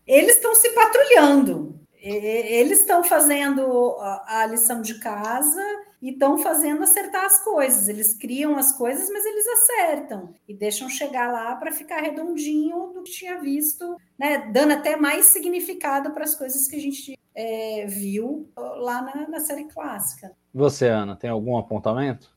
eles 0.07 0.37
estão 0.37 0.55
se 0.55 0.71
patrulhando. 0.71 1.81
Eles 2.09 2.81
estão 2.81 3.03
fazendo 3.03 3.97
a 4.01 4.47
lição 4.47 4.81
de 4.81 4.99
casa 5.01 5.63
e 6.01 6.11
estão 6.11 6.39
fazendo 6.39 6.83
acertar 6.83 7.25
as 7.25 7.43
coisas. 7.43 7.89
Eles 7.89 8.15
criam 8.15 8.57
as 8.57 8.73
coisas, 8.73 9.09
mas 9.11 9.25
eles 9.25 9.47
acertam 9.49 10.33
e 10.49 10.55
deixam 10.55 10.89
chegar 10.89 11.33
lá 11.33 11.57
para 11.57 11.73
ficar 11.73 12.01
redondinho 12.01 12.93
do 12.95 13.03
que 13.03 13.11
tinha 13.11 13.41
visto, 13.41 13.97
né? 14.17 14.51
Dando 14.53 14.75
até 14.75 14.97
mais 14.97 15.27
significado 15.27 16.13
para 16.13 16.23
as 16.23 16.37
coisas 16.37 16.69
que 16.69 16.77
a 16.77 16.81
gente 16.81 17.19
é, 17.35 17.87
viu 17.87 18.49
lá 18.57 19.03
na, 19.03 19.29
na 19.29 19.41
série 19.41 19.65
clássica. 19.65 20.33
Você, 20.55 20.87
Ana, 20.87 21.17
tem 21.17 21.29
algum 21.29 21.59
apontamento? 21.59 22.31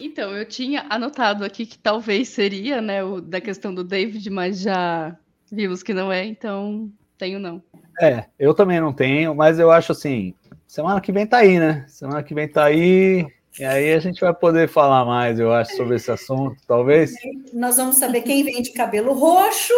Então, 0.00 0.34
eu 0.34 0.48
tinha 0.48 0.86
anotado 0.88 1.44
aqui 1.44 1.66
que 1.66 1.78
talvez 1.78 2.30
seria, 2.30 2.80
né, 2.80 3.04
o 3.04 3.20
da 3.20 3.42
questão 3.42 3.74
do 3.74 3.84
David, 3.84 4.28
mas 4.30 4.60
já 4.60 5.16
vimos 5.50 5.82
que 5.82 5.92
não 5.92 6.10
é, 6.10 6.24
então 6.24 6.90
tenho 7.22 7.38
não. 7.38 7.62
É, 8.00 8.24
eu 8.36 8.52
também 8.52 8.80
não 8.80 8.92
tenho, 8.92 9.32
mas 9.32 9.60
eu 9.60 9.70
acho 9.70 9.92
assim, 9.92 10.34
semana 10.66 11.00
que 11.00 11.12
vem 11.12 11.24
tá 11.24 11.38
aí, 11.38 11.56
né? 11.60 11.84
Semana 11.86 12.20
que 12.20 12.34
vem 12.34 12.48
tá 12.48 12.64
aí, 12.64 13.24
e 13.60 13.64
aí 13.64 13.92
a 13.92 14.00
gente 14.00 14.20
vai 14.20 14.34
poder 14.34 14.68
falar 14.68 15.04
mais, 15.04 15.38
eu 15.38 15.52
acho, 15.52 15.76
sobre 15.76 15.94
esse 15.94 16.10
assunto, 16.10 16.56
talvez. 16.66 17.12
Nós 17.52 17.76
vamos 17.76 17.96
saber 17.96 18.22
quem 18.22 18.42
vem 18.42 18.60
de 18.60 18.72
cabelo 18.72 19.12
roxo. 19.12 19.72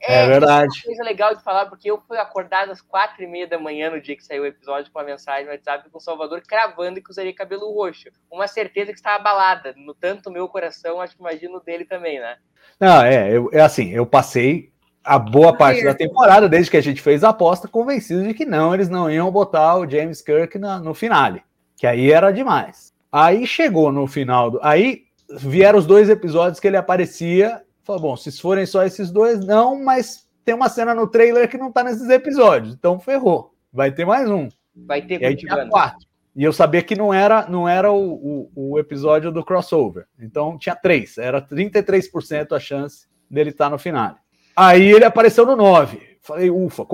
É, 0.00 0.22
é 0.22 0.26
verdade. 0.28 0.78
Uma 0.78 0.84
coisa 0.84 1.02
legal 1.02 1.34
de 1.34 1.42
falar, 1.42 1.66
porque 1.66 1.90
eu 1.90 2.00
fui 2.06 2.16
acordado 2.16 2.70
às 2.70 2.80
quatro 2.80 3.24
e 3.24 3.26
meia 3.26 3.48
da 3.48 3.58
manhã 3.58 3.90
no 3.90 4.00
dia 4.00 4.14
que 4.16 4.22
saiu 4.22 4.44
o 4.44 4.46
episódio 4.46 4.92
com 4.92 4.98
uma 5.00 5.04
mensagem 5.04 5.46
no 5.46 5.50
WhatsApp 5.50 5.90
com 5.90 5.98
o 5.98 6.00
Salvador 6.00 6.42
cravando 6.46 7.02
que 7.02 7.10
usaria 7.10 7.34
cabelo 7.34 7.72
roxo. 7.72 8.08
Uma 8.30 8.46
certeza 8.46 8.92
que 8.92 8.98
estava 8.98 9.16
abalada. 9.16 9.74
No 9.76 9.94
tanto 9.94 10.30
meu 10.30 10.46
coração, 10.46 11.00
acho 11.00 11.16
que 11.16 11.22
imagino 11.22 11.60
dele 11.60 11.86
também, 11.86 12.20
né? 12.20 12.36
Não, 12.78 13.02
é, 13.02 13.34
eu, 13.34 13.50
é 13.52 13.60
assim, 13.60 13.90
eu 13.90 14.06
passei 14.06 14.73
a 15.04 15.18
boa 15.18 15.56
parte 15.56 15.84
da 15.84 15.94
temporada, 15.94 16.48
desde 16.48 16.70
que 16.70 16.76
a 16.76 16.82
gente 16.82 17.02
fez 17.02 17.22
a 17.22 17.28
aposta, 17.28 17.68
convencido 17.68 18.22
de 18.22 18.32
que 18.34 18.44
não, 18.44 18.74
eles 18.74 18.88
não 18.88 19.10
iam 19.10 19.30
botar 19.30 19.76
o 19.76 19.88
James 19.88 20.22
Kirk 20.22 20.58
na, 20.58 20.78
no 20.78 20.94
finale. 20.94 21.42
Que 21.76 21.86
aí 21.86 22.10
era 22.10 22.32
demais. 22.32 22.92
Aí 23.12 23.46
chegou 23.46 23.92
no 23.92 24.06
final 24.06 24.52
do. 24.52 24.60
Aí 24.62 25.02
vieram 25.30 25.78
os 25.78 25.86
dois 25.86 26.08
episódios 26.08 26.58
que 26.58 26.66
ele 26.66 26.76
aparecia 26.76 27.64
Falou, 27.84 28.00
bom, 28.00 28.16
se 28.16 28.32
forem 28.40 28.64
só 28.64 28.82
esses 28.82 29.10
dois, 29.10 29.44
não, 29.44 29.84
mas 29.84 30.26
tem 30.42 30.54
uma 30.54 30.70
cena 30.70 30.94
no 30.94 31.06
trailer 31.06 31.48
que 31.48 31.58
não 31.58 31.70
tá 31.70 31.84
nesses 31.84 32.08
episódios, 32.08 32.74
então 32.74 32.98
ferrou. 32.98 33.54
Vai 33.70 33.92
ter 33.92 34.06
mais 34.06 34.28
um. 34.28 34.48
Vai 34.74 35.02
ter 35.02 35.20
e 35.20 35.26
aí 35.26 35.36
tinha 35.36 35.68
quatro. 35.68 36.06
E 36.34 36.42
eu 36.42 36.52
sabia 36.52 36.82
que 36.82 36.96
não 36.96 37.12
era, 37.12 37.46
não 37.46 37.68
era 37.68 37.92
o, 37.92 38.48
o, 38.54 38.70
o 38.72 38.78
episódio 38.78 39.30
do 39.30 39.44
crossover. 39.44 40.06
Então 40.18 40.56
tinha 40.56 40.74
três. 40.74 41.18
Era 41.18 41.42
33% 41.42 42.52
a 42.52 42.58
chance 42.58 43.06
dele 43.30 43.50
estar 43.50 43.66
tá 43.66 43.70
no 43.70 43.78
final. 43.78 44.16
Aí 44.56 44.92
ele 44.92 45.04
apareceu 45.04 45.44
no 45.44 45.56
9. 45.56 46.18
Falei, 46.20 46.50
ufa, 46.50 46.86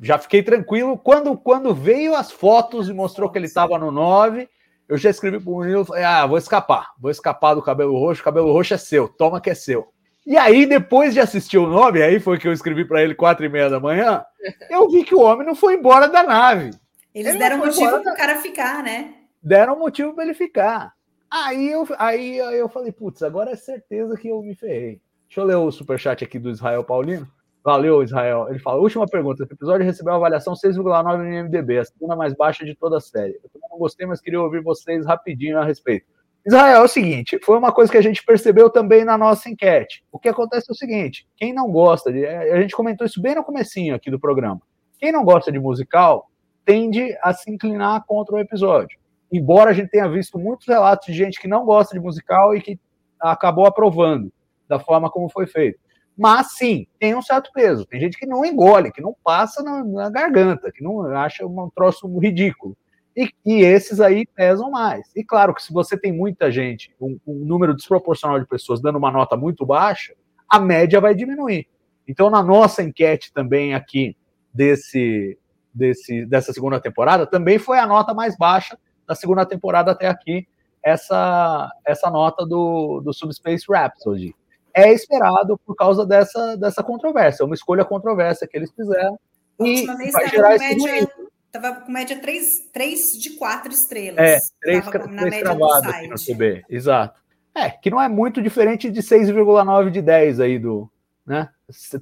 já 0.00 0.18
fiquei 0.18 0.42
tranquilo. 0.42 0.96
Quando, 0.98 1.36
quando 1.36 1.74
veio 1.74 2.14
as 2.14 2.30
fotos 2.30 2.88
e 2.88 2.92
mostrou 2.92 3.30
que 3.30 3.38
ele 3.38 3.46
estava 3.46 3.78
no 3.78 3.90
9, 3.90 4.48
eu 4.88 4.96
já 4.96 5.10
escrevi 5.10 5.40
para 5.40 5.50
o 5.50 5.54
Murilo, 5.54 5.84
falei, 5.84 6.04
ah, 6.04 6.26
vou 6.26 6.38
escapar. 6.38 6.92
Vou 6.98 7.10
escapar 7.10 7.54
do 7.54 7.62
cabelo 7.62 7.98
roxo, 7.98 8.20
o 8.20 8.24
cabelo 8.24 8.52
roxo 8.52 8.74
é 8.74 8.78
seu, 8.78 9.08
toma 9.08 9.40
que 9.40 9.50
é 9.50 9.54
seu. 9.54 9.92
E 10.26 10.36
aí, 10.36 10.64
depois 10.64 11.12
de 11.12 11.20
assistir 11.20 11.58
o 11.58 11.66
nome, 11.66 12.02
aí 12.02 12.18
foi 12.18 12.38
que 12.38 12.48
eu 12.48 12.52
escrevi 12.52 12.84
para 12.84 13.02
ele 13.02 13.14
quatro 13.14 13.44
e 13.44 13.48
meia 13.48 13.68
da 13.68 13.78
manhã, 13.78 14.24
eu 14.70 14.88
vi 14.88 15.04
que 15.04 15.14
o 15.14 15.20
homem 15.20 15.46
não 15.46 15.54
foi 15.54 15.74
embora 15.74 16.08
da 16.08 16.22
nave. 16.22 16.70
Eles 17.14 17.30
ele 17.30 17.38
deram 17.38 17.58
motivo 17.58 18.02
para 18.02 18.12
o 18.12 18.16
cara 18.16 18.36
ficar, 18.40 18.82
né? 18.82 19.14
Deram 19.42 19.78
motivo 19.78 20.14
para 20.14 20.24
ele 20.24 20.34
ficar. 20.34 20.92
Aí 21.30 21.70
eu, 21.70 21.86
aí 21.98 22.36
eu 22.36 22.68
falei, 22.68 22.92
putz, 22.92 23.22
agora 23.22 23.50
é 23.50 23.56
certeza 23.56 24.16
que 24.16 24.28
eu 24.28 24.40
me 24.40 24.54
ferrei. 24.54 25.00
Deixa 25.34 25.40
eu 25.40 25.46
ler 25.46 25.56
o 25.56 25.72
superchat 25.72 26.22
aqui 26.22 26.38
do 26.38 26.48
Israel 26.48 26.84
Paulino. 26.84 27.28
Valeu, 27.64 28.04
Israel. 28.04 28.46
Ele 28.48 28.60
fala: 28.60 28.80
última 28.80 29.04
pergunta. 29.04 29.42
Esse 29.42 29.52
episódio 29.52 29.84
recebeu 29.84 30.12
uma 30.12 30.18
avaliação 30.18 30.54
6,9 30.54 31.16
no 31.16 31.28
IMDB, 31.28 31.78
a 31.78 31.84
segunda 31.84 32.14
mais 32.14 32.32
baixa 32.34 32.64
de 32.64 32.72
toda 32.76 32.98
a 32.98 33.00
série. 33.00 33.40
Eu 33.42 33.60
não 33.68 33.76
gostei, 33.76 34.06
mas 34.06 34.20
queria 34.20 34.40
ouvir 34.40 34.62
vocês 34.62 35.04
rapidinho 35.04 35.58
a 35.58 35.64
respeito. 35.64 36.06
Israel, 36.46 36.76
é 36.76 36.84
o 36.84 36.86
seguinte, 36.86 37.40
foi 37.42 37.58
uma 37.58 37.72
coisa 37.72 37.90
que 37.90 37.98
a 37.98 38.00
gente 38.00 38.24
percebeu 38.24 38.70
também 38.70 39.04
na 39.04 39.18
nossa 39.18 39.50
enquete. 39.50 40.04
O 40.12 40.20
que 40.20 40.28
acontece 40.28 40.66
é 40.70 40.72
o 40.72 40.76
seguinte, 40.76 41.26
quem 41.36 41.52
não 41.52 41.68
gosta 41.68 42.12
de, 42.12 42.24
é, 42.24 42.52
a 42.52 42.62
gente 42.62 42.76
comentou 42.76 43.04
isso 43.04 43.20
bem 43.20 43.34
no 43.34 43.42
comecinho 43.42 43.92
aqui 43.92 44.12
do 44.12 44.20
programa. 44.20 44.62
Quem 45.00 45.10
não 45.10 45.24
gosta 45.24 45.50
de 45.50 45.58
musical 45.58 46.30
tende 46.64 47.18
a 47.20 47.32
se 47.32 47.50
inclinar 47.50 48.04
contra 48.06 48.36
o 48.36 48.38
episódio. 48.38 48.96
Embora 49.32 49.70
a 49.70 49.72
gente 49.72 49.90
tenha 49.90 50.08
visto 50.08 50.38
muitos 50.38 50.68
relatos 50.68 51.06
de 51.08 51.12
gente 51.12 51.40
que 51.40 51.48
não 51.48 51.64
gosta 51.64 51.92
de 51.92 52.00
musical 52.00 52.54
e 52.54 52.60
que 52.60 52.78
acabou 53.18 53.66
aprovando 53.66 54.30
da 54.68 54.78
forma 54.78 55.10
como 55.10 55.28
foi 55.28 55.46
feito. 55.46 55.78
Mas 56.16 56.52
sim, 56.52 56.86
tem 56.98 57.14
um 57.14 57.22
certo 57.22 57.50
peso. 57.52 57.84
Tem 57.86 58.00
gente 58.00 58.16
que 58.16 58.26
não 58.26 58.44
engole, 58.44 58.92
que 58.92 59.00
não 59.00 59.14
passa 59.24 59.62
na, 59.62 59.82
na 59.84 60.10
garganta, 60.10 60.70
que 60.70 60.82
não 60.82 61.04
acha 61.16 61.44
um 61.44 61.68
troço 61.74 62.06
ridículo. 62.18 62.76
E, 63.16 63.30
e, 63.44 63.62
esses 63.62 64.00
aí 64.00 64.26
pesam 64.26 64.70
mais. 64.70 65.10
E 65.14 65.24
claro 65.24 65.54
que 65.54 65.62
se 65.62 65.72
você 65.72 65.96
tem 65.96 66.12
muita 66.12 66.50
gente, 66.50 66.94
um, 67.00 67.18
um, 67.26 67.44
número 67.44 67.74
desproporcional 67.74 68.40
de 68.40 68.46
pessoas 68.46 68.80
dando 68.80 68.98
uma 68.98 69.10
nota 69.10 69.36
muito 69.36 69.64
baixa, 69.64 70.14
a 70.48 70.58
média 70.58 71.00
vai 71.00 71.14
diminuir. 71.14 71.68
Então, 72.06 72.28
na 72.28 72.42
nossa 72.42 72.82
enquete 72.82 73.32
também 73.32 73.74
aqui 73.74 74.16
desse, 74.52 75.38
desse, 75.72 76.26
dessa 76.26 76.52
segunda 76.52 76.80
temporada, 76.80 77.26
também 77.26 77.58
foi 77.58 77.78
a 77.78 77.86
nota 77.86 78.12
mais 78.12 78.36
baixa 78.36 78.78
da 79.06 79.14
segunda 79.14 79.46
temporada 79.46 79.92
até 79.92 80.08
aqui, 80.08 80.46
essa, 80.82 81.70
essa 81.86 82.10
nota 82.10 82.44
do, 82.44 83.00
do 83.00 83.12
Subspace 83.12 83.64
Rhapsody. 83.68 84.34
É 84.74 84.92
esperado 84.92 85.56
por 85.64 85.76
causa 85.76 86.04
dessa, 86.04 86.56
dessa 86.56 86.82
controvérsia, 86.82 87.44
uma 87.44 87.54
escolha 87.54 87.84
controversa 87.84 88.46
que 88.46 88.56
eles 88.56 88.72
fizeram. 88.72 89.18
E 89.60 89.86
vai 90.10 90.28
gerar 90.28 90.56
esse 90.56 90.76
média... 90.82 91.08
Tava 91.52 91.72
com 91.82 91.92
média 91.92 92.18
3, 92.18 92.70
3 92.72 93.12
de 93.12 93.30
4 93.30 93.72
estrelas. 93.72 94.18
É, 94.18 94.38
3, 94.60 94.84
Tava 94.84 94.98
na 95.06 95.22
3 95.22 95.30
média 95.30 95.54
do 95.54 95.68
site. 95.68 96.08
no 96.08 96.16
CB, 96.16 96.64
exato. 96.68 97.20
É, 97.54 97.70
que 97.70 97.90
não 97.90 98.02
é 98.02 98.08
muito 98.08 98.42
diferente 98.42 98.90
de 98.90 99.00
6,9 99.00 99.90
de 99.90 100.02
10 100.02 100.40
aí 100.40 100.58
do, 100.58 100.90
né? 101.24 101.48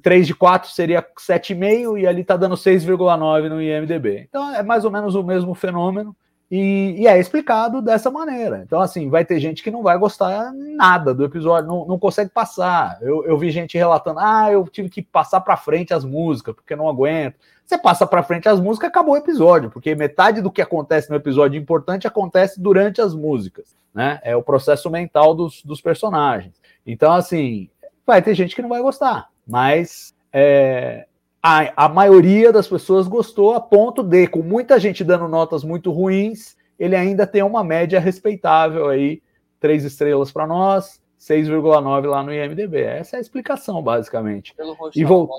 3 0.01 0.25
de 0.25 0.33
4 0.33 0.71
seria 0.71 1.03
7,5 1.03 1.99
e 1.99 2.07
ali 2.07 2.23
tá 2.23 2.35
dando 2.35 2.55
6,9 2.55 3.49
no 3.49 3.61
IMDB. 3.61 4.25
Então 4.27 4.55
é 4.55 4.63
mais 4.63 4.83
ou 4.83 4.91
menos 4.91 5.13
o 5.13 5.23
mesmo 5.23 5.53
fenômeno. 5.53 6.15
E, 6.51 6.95
e, 6.99 7.07
é 7.07 7.19
explicado 7.19 7.81
dessa 7.81 8.11
maneira. 8.11 8.61
Então, 8.63 8.79
assim, 8.79 9.09
vai 9.09 9.25
ter 9.25 9.39
gente 9.39 9.63
que 9.63 9.71
não 9.71 9.81
vai 9.81 9.97
gostar 9.97 10.53
nada 10.53 11.13
do 11.13 11.23
episódio, 11.23 11.67
não, 11.67 11.85
não 11.85 11.97
consegue 11.97 12.29
passar. 12.29 12.99
Eu, 13.01 13.25
eu 13.25 13.37
vi 13.37 13.49
gente 13.49 13.77
relatando: 13.77 14.19
ah, 14.19 14.51
eu 14.51 14.67
tive 14.67 14.89
que 14.89 15.01
passar 15.01 15.41
para 15.41 15.57
frente 15.57 15.93
as 15.93 16.05
músicas, 16.05 16.53
porque 16.53 16.75
não 16.75 16.87
aguento. 16.87 17.35
Você 17.65 17.77
passa 17.77 18.05
para 18.05 18.21
frente 18.21 18.47
as 18.47 18.59
músicas, 18.59 18.89
acabou 18.89 19.15
o 19.15 19.17
episódio, 19.17 19.69
porque 19.69 19.95
metade 19.95 20.41
do 20.41 20.51
que 20.51 20.61
acontece 20.61 21.09
no 21.09 21.15
episódio 21.15 21.59
importante 21.59 22.05
acontece 22.05 22.61
durante 22.61 23.01
as 23.01 23.15
músicas, 23.15 23.75
né? 23.93 24.19
É 24.21 24.35
o 24.35 24.43
processo 24.43 24.89
mental 24.89 25.33
dos, 25.33 25.63
dos 25.63 25.81
personagens. 25.81 26.53
Então, 26.85 27.13
assim, 27.13 27.69
vai 28.05 28.21
ter 28.21 28.35
gente 28.35 28.55
que 28.55 28.61
não 28.61 28.69
vai 28.69 28.81
gostar, 28.81 29.29
mas 29.47 30.13
é, 30.31 31.07
a, 31.43 31.85
a 31.85 31.89
maioria 31.89 32.53
das 32.53 32.69
pessoas 32.69 33.05
gostou 33.05 33.53
a 33.53 33.59
ponto 33.59 34.01
de, 34.01 34.27
com 34.27 34.41
muita 34.41 34.79
gente 34.79 35.03
dando 35.03 35.27
notas 35.27 35.61
muito 35.61 35.91
ruins, 35.91 36.55
ele 36.79 36.95
ainda 36.95 37.27
tem 37.27 37.43
uma 37.43 37.63
média 37.63 37.99
respeitável 37.99 38.87
aí, 38.87 39.21
três 39.59 39.83
estrelas 39.83 40.31
para 40.31 40.47
nós, 40.47 41.01
6,9 41.19 42.05
lá 42.05 42.23
no 42.23 42.33
IMDB. 42.33 42.81
Essa 42.81 43.17
é 43.17 43.19
a 43.19 43.21
explicação, 43.21 43.81
basicamente. 43.81 44.55
e 44.95 45.03
vou... 45.03 45.29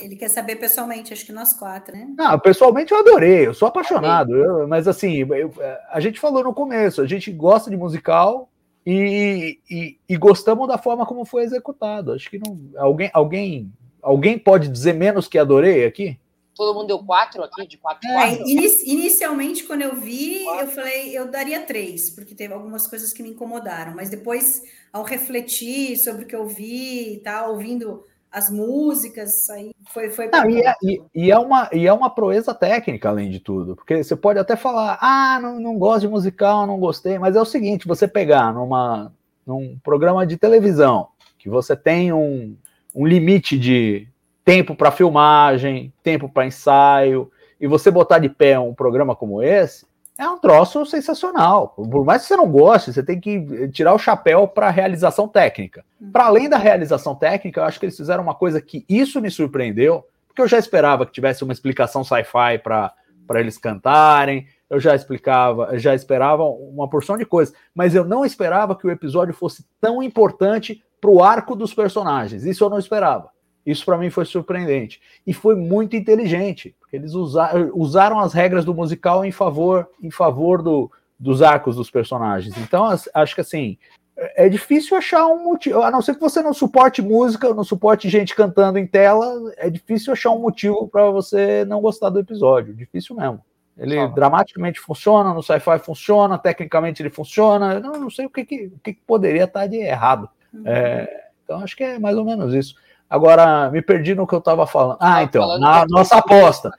ele 0.00 0.16
quer 0.16 0.28
saber 0.28 0.56
pessoalmente, 0.56 1.12
acho 1.12 1.24
que 1.24 1.32
nós 1.32 1.54
quatro, 1.54 1.96
né? 1.96 2.06
Não, 2.16 2.38
pessoalmente 2.38 2.92
eu 2.92 2.98
adorei, 2.98 3.46
eu 3.46 3.54
sou 3.54 3.68
apaixonado. 3.68 4.34
Eu, 4.34 4.68
mas 4.68 4.86
assim, 4.86 5.26
eu, 5.30 5.52
a 5.90 6.00
gente 6.00 6.20
falou 6.20 6.44
no 6.44 6.54
começo, 6.54 7.00
a 7.00 7.06
gente 7.06 7.32
gosta 7.32 7.70
de 7.70 7.76
musical 7.76 8.48
e, 8.84 9.58
e, 9.70 9.98
e, 10.08 10.16
gostamos 10.16 10.68
da 10.68 10.78
forma 10.78 11.04
como 11.04 11.24
foi 11.24 11.42
executado. 11.44 12.12
Acho 12.12 12.30
que 12.30 12.38
não, 12.38 12.58
alguém, 12.76 13.10
alguém, 13.12 13.72
alguém 14.06 14.38
pode 14.38 14.68
dizer 14.68 14.94
menos 14.94 15.26
que 15.26 15.36
adorei 15.36 15.84
aqui? 15.84 16.18
Todo 16.54 16.74
mundo 16.74 16.86
deu 16.86 16.98
quatro 17.00 17.42
aqui, 17.42 17.66
de 17.66 17.76
quatro, 17.76 18.08
é, 18.08 18.12
quatro. 18.12 18.44
Inicialmente, 18.48 19.64
quando 19.64 19.82
eu 19.82 19.96
vi, 19.96 20.44
quatro. 20.44 20.64
eu 20.64 20.70
falei, 20.70 21.18
eu 21.18 21.30
daria 21.30 21.60
três, 21.62 22.08
porque 22.08 22.34
teve 22.34 22.54
algumas 22.54 22.86
coisas 22.86 23.12
que 23.12 23.22
me 23.22 23.30
incomodaram, 23.30 23.94
mas 23.94 24.08
depois, 24.08 24.62
ao 24.90 25.02
refletir 25.02 25.98
sobre 25.98 26.24
o 26.24 26.26
que 26.26 26.36
eu 26.36 26.46
vi 26.46 27.14
e 27.14 27.18
tal, 27.18 27.50
ouvindo 27.50 28.04
as 28.30 28.48
músicas, 28.48 29.50
aí 29.50 29.72
foi. 29.92 30.08
foi 30.10 30.28
não, 30.28 30.48
e, 30.48 30.60
é, 30.62 30.74
e, 30.82 31.02
e, 31.14 31.30
é 31.30 31.38
uma, 31.38 31.68
e 31.72 31.86
é 31.86 31.92
uma 31.92 32.08
proeza 32.08 32.54
técnica, 32.54 33.08
além 33.08 33.28
de 33.28 33.40
tudo, 33.40 33.76
porque 33.76 34.02
você 34.02 34.16
pode 34.16 34.38
até 34.38 34.56
falar, 34.56 34.98
ah, 35.00 35.38
não, 35.42 35.60
não 35.60 35.78
gosto 35.78 36.02
de 36.02 36.08
musical, 36.08 36.66
não 36.66 36.78
gostei, 36.78 37.18
mas 37.18 37.36
é 37.36 37.40
o 37.40 37.44
seguinte: 37.44 37.88
você 37.88 38.08
pegar 38.08 38.54
numa, 38.54 39.12
num 39.46 39.78
programa 39.82 40.26
de 40.26 40.38
televisão 40.38 41.08
que 41.38 41.50
você 41.50 41.76
tem 41.76 42.12
um, 42.12 42.56
um 42.96 43.06
limite 43.06 43.58
de 43.58 44.08
tempo 44.42 44.74
para 44.74 44.90
filmagem, 44.90 45.92
tempo 46.02 46.30
para 46.30 46.46
ensaio, 46.46 47.30
e 47.60 47.66
você 47.66 47.90
botar 47.90 48.18
de 48.18 48.28
pé 48.30 48.58
um 48.58 48.72
programa 48.72 49.14
como 49.14 49.42
esse, 49.42 49.86
é 50.18 50.26
um 50.26 50.38
troço 50.38 50.86
sensacional. 50.86 51.68
Por 51.68 52.04
mais 52.04 52.22
que 52.22 52.28
você 52.28 52.36
não 52.36 52.50
goste, 52.50 52.92
você 52.92 53.02
tem 53.02 53.20
que 53.20 53.68
tirar 53.68 53.92
o 53.92 53.98
chapéu 53.98 54.48
para 54.48 54.68
a 54.68 54.70
realização 54.70 55.28
técnica. 55.28 55.84
Uhum. 56.00 56.10
Para 56.10 56.24
além 56.24 56.48
da 56.48 56.56
realização 56.56 57.14
técnica, 57.14 57.60
eu 57.60 57.64
acho 57.64 57.78
que 57.78 57.84
eles 57.84 57.96
fizeram 57.96 58.22
uma 58.22 58.34
coisa 58.34 58.62
que 58.62 58.82
isso 58.88 59.20
me 59.20 59.30
surpreendeu, 59.30 60.06
porque 60.26 60.40
eu 60.40 60.48
já 60.48 60.58
esperava 60.58 61.04
que 61.04 61.12
tivesse 61.12 61.44
uma 61.44 61.52
explicação 61.52 62.02
sci-fi 62.02 62.58
para 62.62 62.94
eles 63.34 63.58
cantarem, 63.58 64.46
eu 64.70 64.80
já 64.80 64.94
explicava, 64.94 65.78
já 65.78 65.94
esperava 65.94 66.44
uma 66.44 66.88
porção 66.88 67.18
de 67.18 67.26
coisas, 67.26 67.54
mas 67.74 67.94
eu 67.94 68.04
não 68.04 68.24
esperava 68.24 68.74
que 68.74 68.86
o 68.86 68.90
episódio 68.90 69.34
fosse 69.34 69.66
tão 69.80 70.02
importante 70.02 70.82
para 71.00 71.10
o 71.10 71.22
arco 71.22 71.54
dos 71.54 71.74
personagens. 71.74 72.44
Isso 72.44 72.64
eu 72.64 72.70
não 72.70 72.78
esperava. 72.78 73.30
Isso 73.64 73.84
para 73.84 73.98
mim 73.98 74.10
foi 74.10 74.24
surpreendente. 74.24 75.00
E 75.26 75.34
foi 75.34 75.56
muito 75.56 75.96
inteligente, 75.96 76.74
porque 76.78 76.96
eles 76.96 77.14
usaram, 77.14 77.72
usaram 77.74 78.20
as 78.20 78.32
regras 78.32 78.64
do 78.64 78.72
musical 78.72 79.24
em 79.24 79.32
favor, 79.32 79.88
em 80.00 80.10
favor 80.10 80.62
do, 80.62 80.90
dos 81.18 81.42
arcos 81.42 81.74
dos 81.74 81.90
personagens. 81.90 82.56
Então, 82.58 82.84
acho 83.12 83.34
que 83.34 83.40
assim, 83.40 83.76
é 84.16 84.48
difícil 84.48 84.96
achar 84.96 85.26
um 85.26 85.42
motivo, 85.42 85.82
a 85.82 85.90
não 85.90 86.00
ser 86.00 86.14
que 86.14 86.20
você 86.20 86.40
não 86.42 86.54
suporte 86.54 87.02
música, 87.02 87.52
não 87.52 87.64
suporte 87.64 88.08
gente 88.08 88.34
cantando 88.34 88.78
em 88.78 88.86
tela, 88.86 89.52
é 89.56 89.68
difícil 89.68 90.12
achar 90.12 90.30
um 90.30 90.40
motivo 90.40 90.88
para 90.88 91.10
você 91.10 91.64
não 91.64 91.80
gostar 91.80 92.08
do 92.08 92.20
episódio. 92.20 92.74
Difícil 92.74 93.16
mesmo. 93.16 93.40
Ele 93.76 94.08
dramaticamente 94.08 94.80
funciona, 94.80 95.34
no 95.34 95.42
sci-fi 95.42 95.78
funciona, 95.78 96.38
tecnicamente 96.38 97.02
ele 97.02 97.10
funciona. 97.10 97.74
Eu 97.74 97.80
não, 97.80 97.92
não 97.92 98.10
sei 98.10 98.24
o 98.24 98.30
que, 98.30 98.44
que, 98.44 98.72
o 98.74 98.78
que 98.78 98.94
poderia 99.06 99.44
estar 99.44 99.66
de 99.66 99.76
errado. 99.76 100.30
Uhum. 100.56 100.62
É, 100.66 101.26
então, 101.44 101.60
acho 101.60 101.76
que 101.76 101.84
é 101.84 101.98
mais 101.98 102.16
ou 102.16 102.24
menos 102.24 102.52
isso. 102.52 102.74
Agora, 103.08 103.70
me 103.70 103.80
perdi 103.80 104.14
no 104.14 104.26
que 104.26 104.34
eu 104.34 104.40
estava 104.40 104.66
falando. 104.66 104.98
Ah, 105.00 105.22
então, 105.22 105.58
na 105.58 105.86
nossa 105.88 106.16
aposta. 106.16 106.70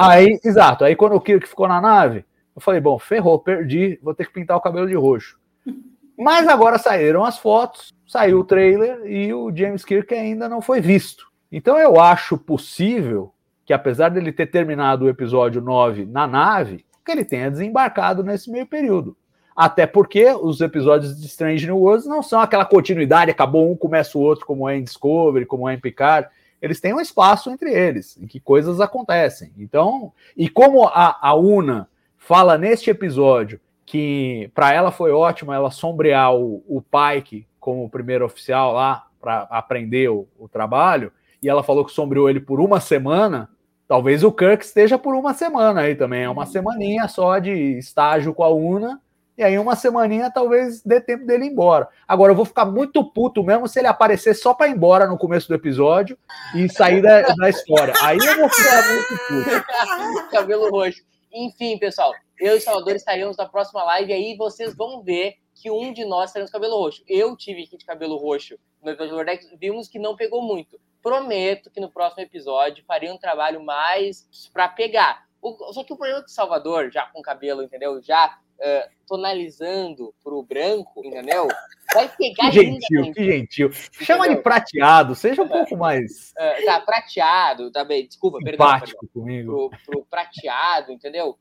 Aí, 0.00 0.40
exato. 0.42 0.84
Aí, 0.84 0.96
quando 0.96 1.14
o 1.14 1.20
Kirk 1.20 1.46
ficou 1.46 1.68
na 1.68 1.80
nave, 1.80 2.24
eu 2.56 2.62
falei, 2.62 2.80
bom, 2.80 2.98
ferrou, 2.98 3.38
perdi, 3.38 3.98
vou 4.02 4.14
ter 4.14 4.26
que 4.26 4.32
pintar 4.32 4.56
o 4.56 4.60
cabelo 4.60 4.86
de 4.86 4.94
roxo. 4.94 5.38
Mas 6.16 6.48
agora 6.48 6.78
saíram 6.78 7.24
as 7.24 7.38
fotos, 7.38 7.92
saiu 8.06 8.40
o 8.40 8.44
trailer 8.44 9.04
e 9.04 9.34
o 9.34 9.54
James 9.54 9.84
Kirk 9.84 10.14
ainda 10.14 10.48
não 10.48 10.62
foi 10.62 10.80
visto. 10.80 11.26
Então, 11.52 11.78
eu 11.78 12.00
acho 12.00 12.38
possível 12.38 13.34
que, 13.66 13.72
apesar 13.72 14.08
dele 14.08 14.32
ter 14.32 14.46
terminado 14.46 15.04
o 15.04 15.08
episódio 15.08 15.60
9 15.60 16.06
na 16.06 16.26
nave, 16.26 16.84
que 17.04 17.12
ele 17.12 17.24
tenha 17.24 17.50
desembarcado 17.50 18.22
nesse 18.22 18.50
meio 18.50 18.66
período. 18.66 19.16
Até 19.54 19.86
porque 19.86 20.32
os 20.32 20.60
episódios 20.60 21.20
de 21.20 21.26
Strange 21.26 21.66
New 21.66 21.78
Worlds 21.78 22.06
não 22.06 22.22
são 22.22 22.40
aquela 22.40 22.64
continuidade, 22.64 23.30
acabou 23.30 23.70
um, 23.70 23.76
começa 23.76 24.18
o 24.18 24.20
outro, 24.20 24.44
como 24.44 24.68
é 24.68 24.76
em 24.76 24.82
Discovery, 24.82 25.46
como 25.46 25.68
é 25.68 25.74
em 25.74 25.80
Picard. 25.80 26.28
Eles 26.60 26.80
têm 26.80 26.92
um 26.92 27.00
espaço 27.00 27.50
entre 27.50 27.72
eles, 27.72 28.16
em 28.20 28.26
que 28.26 28.40
coisas 28.40 28.80
acontecem. 28.80 29.52
Então, 29.56 30.12
e 30.36 30.48
como 30.48 30.86
a, 30.86 31.18
a 31.20 31.34
Una 31.34 31.88
fala 32.16 32.58
neste 32.58 32.90
episódio 32.90 33.60
que 33.86 34.50
para 34.54 34.72
ela 34.72 34.90
foi 34.90 35.12
ótimo 35.12 35.52
ela 35.52 35.70
sombrear 35.70 36.34
o, 36.34 36.64
o 36.66 36.82
Pike 36.82 37.46
como 37.60 37.88
primeiro 37.90 38.24
oficial 38.24 38.72
lá 38.72 39.06
para 39.20 39.42
aprender 39.50 40.10
o, 40.10 40.26
o 40.38 40.48
trabalho, 40.48 41.12
e 41.42 41.48
ela 41.48 41.62
falou 41.62 41.84
que 41.84 41.92
sombreou 41.92 42.28
ele 42.28 42.40
por 42.40 42.60
uma 42.60 42.80
semana, 42.80 43.48
talvez 43.86 44.24
o 44.24 44.32
Kirk 44.32 44.64
esteja 44.64 44.98
por 44.98 45.14
uma 45.14 45.32
semana 45.34 45.82
aí 45.82 45.94
também. 45.94 46.22
É 46.24 46.28
uma 46.28 46.46
semaninha 46.46 47.06
só 47.06 47.38
de 47.38 47.52
estágio 47.78 48.34
com 48.34 48.42
a 48.42 48.48
Una 48.48 49.00
e 49.36 49.42
aí, 49.42 49.58
uma 49.58 49.74
semaninha 49.74 50.30
talvez 50.30 50.80
dê 50.82 51.00
tempo 51.00 51.26
dele 51.26 51.46
ir 51.46 51.50
embora. 51.50 51.88
Agora, 52.06 52.30
eu 52.30 52.36
vou 52.36 52.44
ficar 52.44 52.64
muito 52.64 53.04
puto 53.04 53.42
mesmo 53.42 53.66
se 53.66 53.80
ele 53.80 53.88
aparecer 53.88 54.34
só 54.34 54.54
para 54.54 54.68
ir 54.68 54.72
embora 54.72 55.06
no 55.06 55.18
começo 55.18 55.48
do 55.48 55.54
episódio 55.54 56.16
e 56.54 56.68
sair 56.72 57.02
da, 57.02 57.22
da 57.22 57.48
história. 57.48 57.92
Aí 58.00 58.16
eu 58.18 58.36
vou 58.36 58.48
ficar 58.48 58.82
muito 58.88 59.08
puto. 59.08 60.30
Cabelo 60.30 60.70
roxo. 60.70 61.02
Enfim, 61.32 61.76
pessoal, 61.78 62.12
eu 62.38 62.54
e 62.54 62.58
o 62.58 62.60
Salvador 62.60 62.94
estaremos 62.94 63.36
na 63.36 63.46
próxima 63.46 63.82
live 63.82 64.12
aí 64.12 64.36
vocês 64.36 64.74
vão 64.76 65.02
ver 65.02 65.34
que 65.52 65.68
um 65.68 65.92
de 65.92 66.04
nós 66.04 66.32
teremos 66.32 66.50
cabelo 66.52 66.76
roxo. 66.76 67.02
Eu 67.08 67.36
tive 67.36 67.64
aqui 67.64 67.76
de 67.76 67.84
cabelo 67.84 68.16
roxo 68.16 68.56
no 68.80 68.90
episódio 68.90 69.12
do 69.12 69.16
Vortex, 69.16 69.50
vimos 69.58 69.88
que 69.88 69.98
não 69.98 70.14
pegou 70.14 70.42
muito. 70.42 70.78
Prometo 71.02 71.70
que 71.70 71.80
no 71.80 71.90
próximo 71.90 72.22
episódio 72.22 72.84
farei 72.86 73.10
um 73.10 73.18
trabalho 73.18 73.62
mais 73.64 74.28
para 74.52 74.68
pegar. 74.68 75.24
O, 75.42 75.72
só 75.72 75.82
que 75.82 75.92
o 75.92 75.96
problema 75.96 76.20
é 76.20 76.22
que 76.22 76.30
o 76.30 76.32
Salvador, 76.32 76.90
já 76.90 77.06
com 77.06 77.20
cabelo, 77.20 77.62
entendeu? 77.62 78.00
Já 78.00 78.38
uh, 78.60 78.90
tonalizando 79.06 80.14
pro 80.22 80.42
branco, 80.42 81.02
entendeu? 81.04 81.48
Vai 81.92 82.08
pegar 82.16 82.50
que 82.50 82.62
gentil, 82.62 83.12
que 83.12 83.24
gentil. 83.24 83.70
Chama 83.72 84.28
de 84.28 84.36
prateado, 84.36 85.14
seja 85.14 85.42
um 85.42 85.48
pouco 85.48 85.76
mais. 85.76 86.32
Uh, 86.32 86.64
tá, 86.64 86.80
prateado, 86.80 87.70
tá 87.70 87.84
bem, 87.84 88.06
desculpa, 88.06 88.38
perdão. 88.38 88.66
perdão. 88.80 88.98
comigo. 89.12 89.68
Pro, 89.70 89.78
pro 89.86 90.06
prateado, 90.06 90.92
entendeu? 90.92 91.38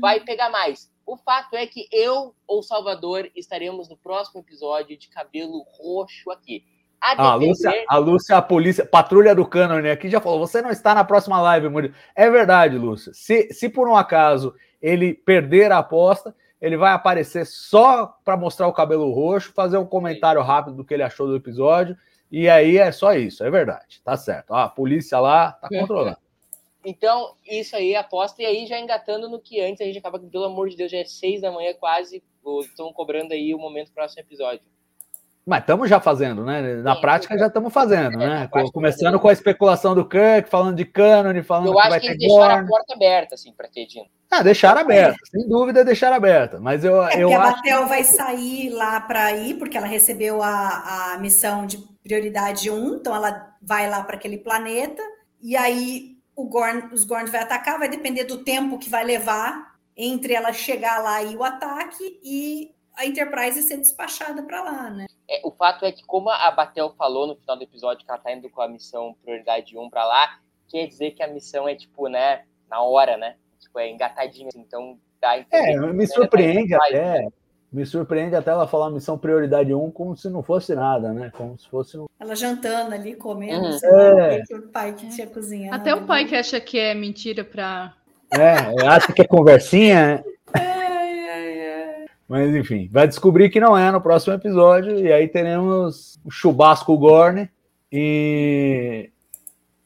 Vai 0.00 0.20
pegar 0.20 0.50
mais. 0.50 0.90
O 1.06 1.16
fato 1.16 1.56
é 1.56 1.66
que 1.66 1.88
eu 1.90 2.34
ou 2.46 2.62
Salvador 2.62 3.28
estaremos 3.34 3.88
no 3.88 3.96
próximo 3.96 4.40
episódio 4.40 4.96
de 4.96 5.08
cabelo 5.08 5.64
roxo 5.68 6.30
aqui. 6.30 6.64
A, 7.00 7.12
ah, 7.12 7.32
a, 7.32 7.34
Lúcia, 7.34 7.84
a 7.88 7.96
Lúcia, 7.96 8.36
a 8.36 8.42
polícia, 8.42 8.84
patrulha 8.84 9.34
do 9.34 9.46
cânone 9.46 9.88
aqui 9.88 10.10
já 10.10 10.20
falou: 10.20 10.38
você 10.38 10.60
não 10.60 10.70
está 10.70 10.94
na 10.94 11.02
próxima 11.02 11.40
live, 11.40 11.68
Murilo. 11.68 11.94
É 12.14 12.30
verdade, 12.30 12.76
Lúcia. 12.76 13.12
Se, 13.14 13.52
se 13.52 13.68
por 13.68 13.88
um 13.88 13.96
acaso 13.96 14.54
ele 14.82 15.14
perder 15.14 15.72
a 15.72 15.78
aposta, 15.78 16.34
ele 16.60 16.76
vai 16.76 16.92
aparecer 16.92 17.46
só 17.46 18.06
para 18.24 18.36
mostrar 18.36 18.68
o 18.68 18.72
cabelo 18.72 19.10
roxo, 19.12 19.52
fazer 19.54 19.78
um 19.78 19.86
comentário 19.86 20.42
rápido 20.42 20.76
do 20.76 20.84
que 20.84 20.92
ele 20.92 21.02
achou 21.02 21.26
do 21.26 21.36
episódio, 21.36 21.96
e 22.30 22.48
aí 22.48 22.76
é 22.76 22.92
só 22.92 23.14
isso, 23.14 23.42
é 23.42 23.50
verdade, 23.50 24.00
tá 24.04 24.16
certo. 24.16 24.52
Ah, 24.52 24.64
a 24.64 24.68
polícia 24.68 25.18
lá 25.18 25.52
tá 25.52 25.68
controlando. 25.68 26.18
Então, 26.84 27.34
isso 27.46 27.76
aí, 27.76 27.94
aposta, 27.94 28.42
e 28.42 28.46
aí 28.46 28.66
já 28.66 28.78
engatando 28.78 29.28
no 29.28 29.40
que 29.40 29.60
antes, 29.60 29.80
a 29.80 29.84
gente 29.84 29.98
acaba, 29.98 30.18
pelo 30.18 30.44
amor 30.44 30.68
de 30.68 30.76
Deus, 30.76 30.90
já 30.90 30.98
é 30.98 31.04
seis 31.04 31.40
da 31.40 31.52
manhã 31.52 31.74
quase, 31.74 32.22
estão 32.62 32.92
cobrando 32.92 33.32
aí 33.32 33.54
o 33.54 33.58
momento 33.58 33.88
do 33.88 33.94
próximo 33.94 34.22
episódio. 34.22 34.62
Mas 35.50 35.62
estamos 35.62 35.90
já 35.90 35.98
fazendo, 35.98 36.44
né? 36.44 36.76
Na 36.76 36.94
Sim, 36.94 37.00
prática 37.00 37.36
já 37.36 37.48
estamos 37.48 37.72
fazendo, 37.72 38.22
é, 38.22 38.28
né? 38.28 38.48
Começando 38.72 39.18
com 39.18 39.26
a 39.26 39.32
especulação 39.32 39.96
do 39.96 40.08
Kirk, 40.08 40.48
falando 40.48 40.76
de 40.76 40.84
Canon, 40.84 41.42
falando 41.42 41.66
Eu 41.66 41.72
que 41.72 41.80
acho 41.80 42.00
que 42.00 42.06
eles 42.06 42.18
deixaram 42.18 42.64
a 42.64 42.68
porta 42.68 42.94
aberta, 42.94 43.34
assim, 43.34 43.52
para 43.52 43.66
ter 43.66 43.84
Dino. 43.84 44.06
Ah, 44.30 44.44
deixar 44.44 44.78
aberta, 44.78 45.18
sem 45.28 45.48
dúvida 45.48 45.84
deixar 45.84 46.12
aberta. 46.12 46.60
Mas 46.60 46.84
eu, 46.84 47.04
é 47.04 47.20
eu 47.20 47.30
acho. 47.30 47.40
A 47.40 47.52
Batel 47.56 47.86
vai 47.88 48.04
sair 48.04 48.70
lá 48.70 49.00
para 49.00 49.32
ir, 49.32 49.54
porque 49.54 49.76
ela 49.76 49.88
recebeu 49.88 50.40
a, 50.40 51.14
a 51.14 51.18
missão 51.18 51.66
de 51.66 51.78
prioridade 52.00 52.70
1, 52.70 52.94
então 52.94 53.12
ela 53.12 53.52
vai 53.60 53.90
lá 53.90 54.04
para 54.04 54.14
aquele 54.14 54.38
planeta, 54.38 55.02
e 55.42 55.56
aí 55.56 56.16
o 56.36 56.44
Gorn, 56.48 56.90
os 56.92 57.02
Gorn 57.02 57.28
vai 57.28 57.42
atacar, 57.42 57.76
vai 57.76 57.88
depender 57.88 58.22
do 58.22 58.44
tempo 58.44 58.78
que 58.78 58.88
vai 58.88 59.02
levar 59.02 59.74
entre 59.96 60.32
ela 60.32 60.52
chegar 60.52 61.02
lá 61.02 61.24
e 61.24 61.34
o 61.34 61.42
ataque, 61.42 62.20
e 62.22 62.70
a 62.96 63.04
Enterprise 63.04 63.62
ser 63.64 63.78
despachada 63.78 64.44
para 64.44 64.62
lá, 64.62 64.90
né? 64.90 65.06
É, 65.30 65.40
o 65.44 65.52
fato 65.52 65.84
é 65.84 65.92
que, 65.92 66.04
como 66.04 66.28
a 66.28 66.50
Batel 66.50 66.92
falou 66.98 67.24
no 67.24 67.36
final 67.36 67.56
do 67.56 67.62
episódio 67.62 68.04
que 68.04 68.10
ela 68.10 68.20
tá 68.20 68.32
indo 68.32 68.50
com 68.50 68.60
a 68.60 68.68
missão 68.68 69.14
prioridade 69.22 69.78
1 69.78 69.88
para 69.88 70.04
lá, 70.04 70.40
quer 70.66 70.88
dizer 70.88 71.12
que 71.12 71.22
a 71.22 71.28
missão 71.28 71.68
é, 71.68 71.76
tipo, 71.76 72.08
né, 72.08 72.42
na 72.68 72.82
hora, 72.82 73.16
né? 73.16 73.36
Tipo, 73.60 73.78
é 73.78 73.88
engatadinha, 73.88 74.48
assim, 74.48 74.60
então 74.60 74.98
dá 75.20 75.36
É, 75.52 75.76
me 75.76 76.04
surpreende 76.04 76.74
até. 76.74 77.28
Me 77.72 77.86
surpreende 77.86 78.34
até 78.34 78.50
ela 78.50 78.66
falar 78.66 78.90
missão 78.90 79.16
prioridade 79.16 79.72
1 79.72 79.92
como 79.92 80.16
se 80.16 80.28
não 80.28 80.42
fosse 80.42 80.74
nada, 80.74 81.12
né? 81.12 81.30
Como 81.36 81.56
se 81.56 81.68
fosse 81.68 81.96
um... 81.96 82.06
Ela 82.18 82.34
jantando 82.34 82.92
ali, 82.92 83.14
comendo, 83.14 83.68
uhum. 83.68 84.18
é. 84.18 84.42
o 84.52 84.62
pai 84.72 84.92
que 84.92 85.08
tinha 85.08 85.28
cozinhado. 85.28 85.76
Até 85.76 85.94
o 85.94 86.04
pai 86.04 86.24
que 86.24 86.34
acha 86.34 86.60
que 86.60 86.76
é 86.76 86.92
mentira 86.92 87.44
pra. 87.44 87.94
É, 88.32 88.84
acha 88.88 89.12
que 89.12 89.22
é 89.22 89.24
conversinha, 89.24 90.16
né? 90.16 90.24
Mas 92.30 92.54
enfim, 92.54 92.88
vai 92.92 93.08
descobrir 93.08 93.50
que 93.50 93.58
não 93.58 93.76
é 93.76 93.90
no 93.90 94.00
próximo 94.00 94.32
episódio. 94.34 95.00
E 95.00 95.12
aí 95.12 95.26
teremos 95.26 96.16
o 96.24 96.30
chubasco 96.30 96.96
Gorne. 96.96 97.50
E 97.90 99.10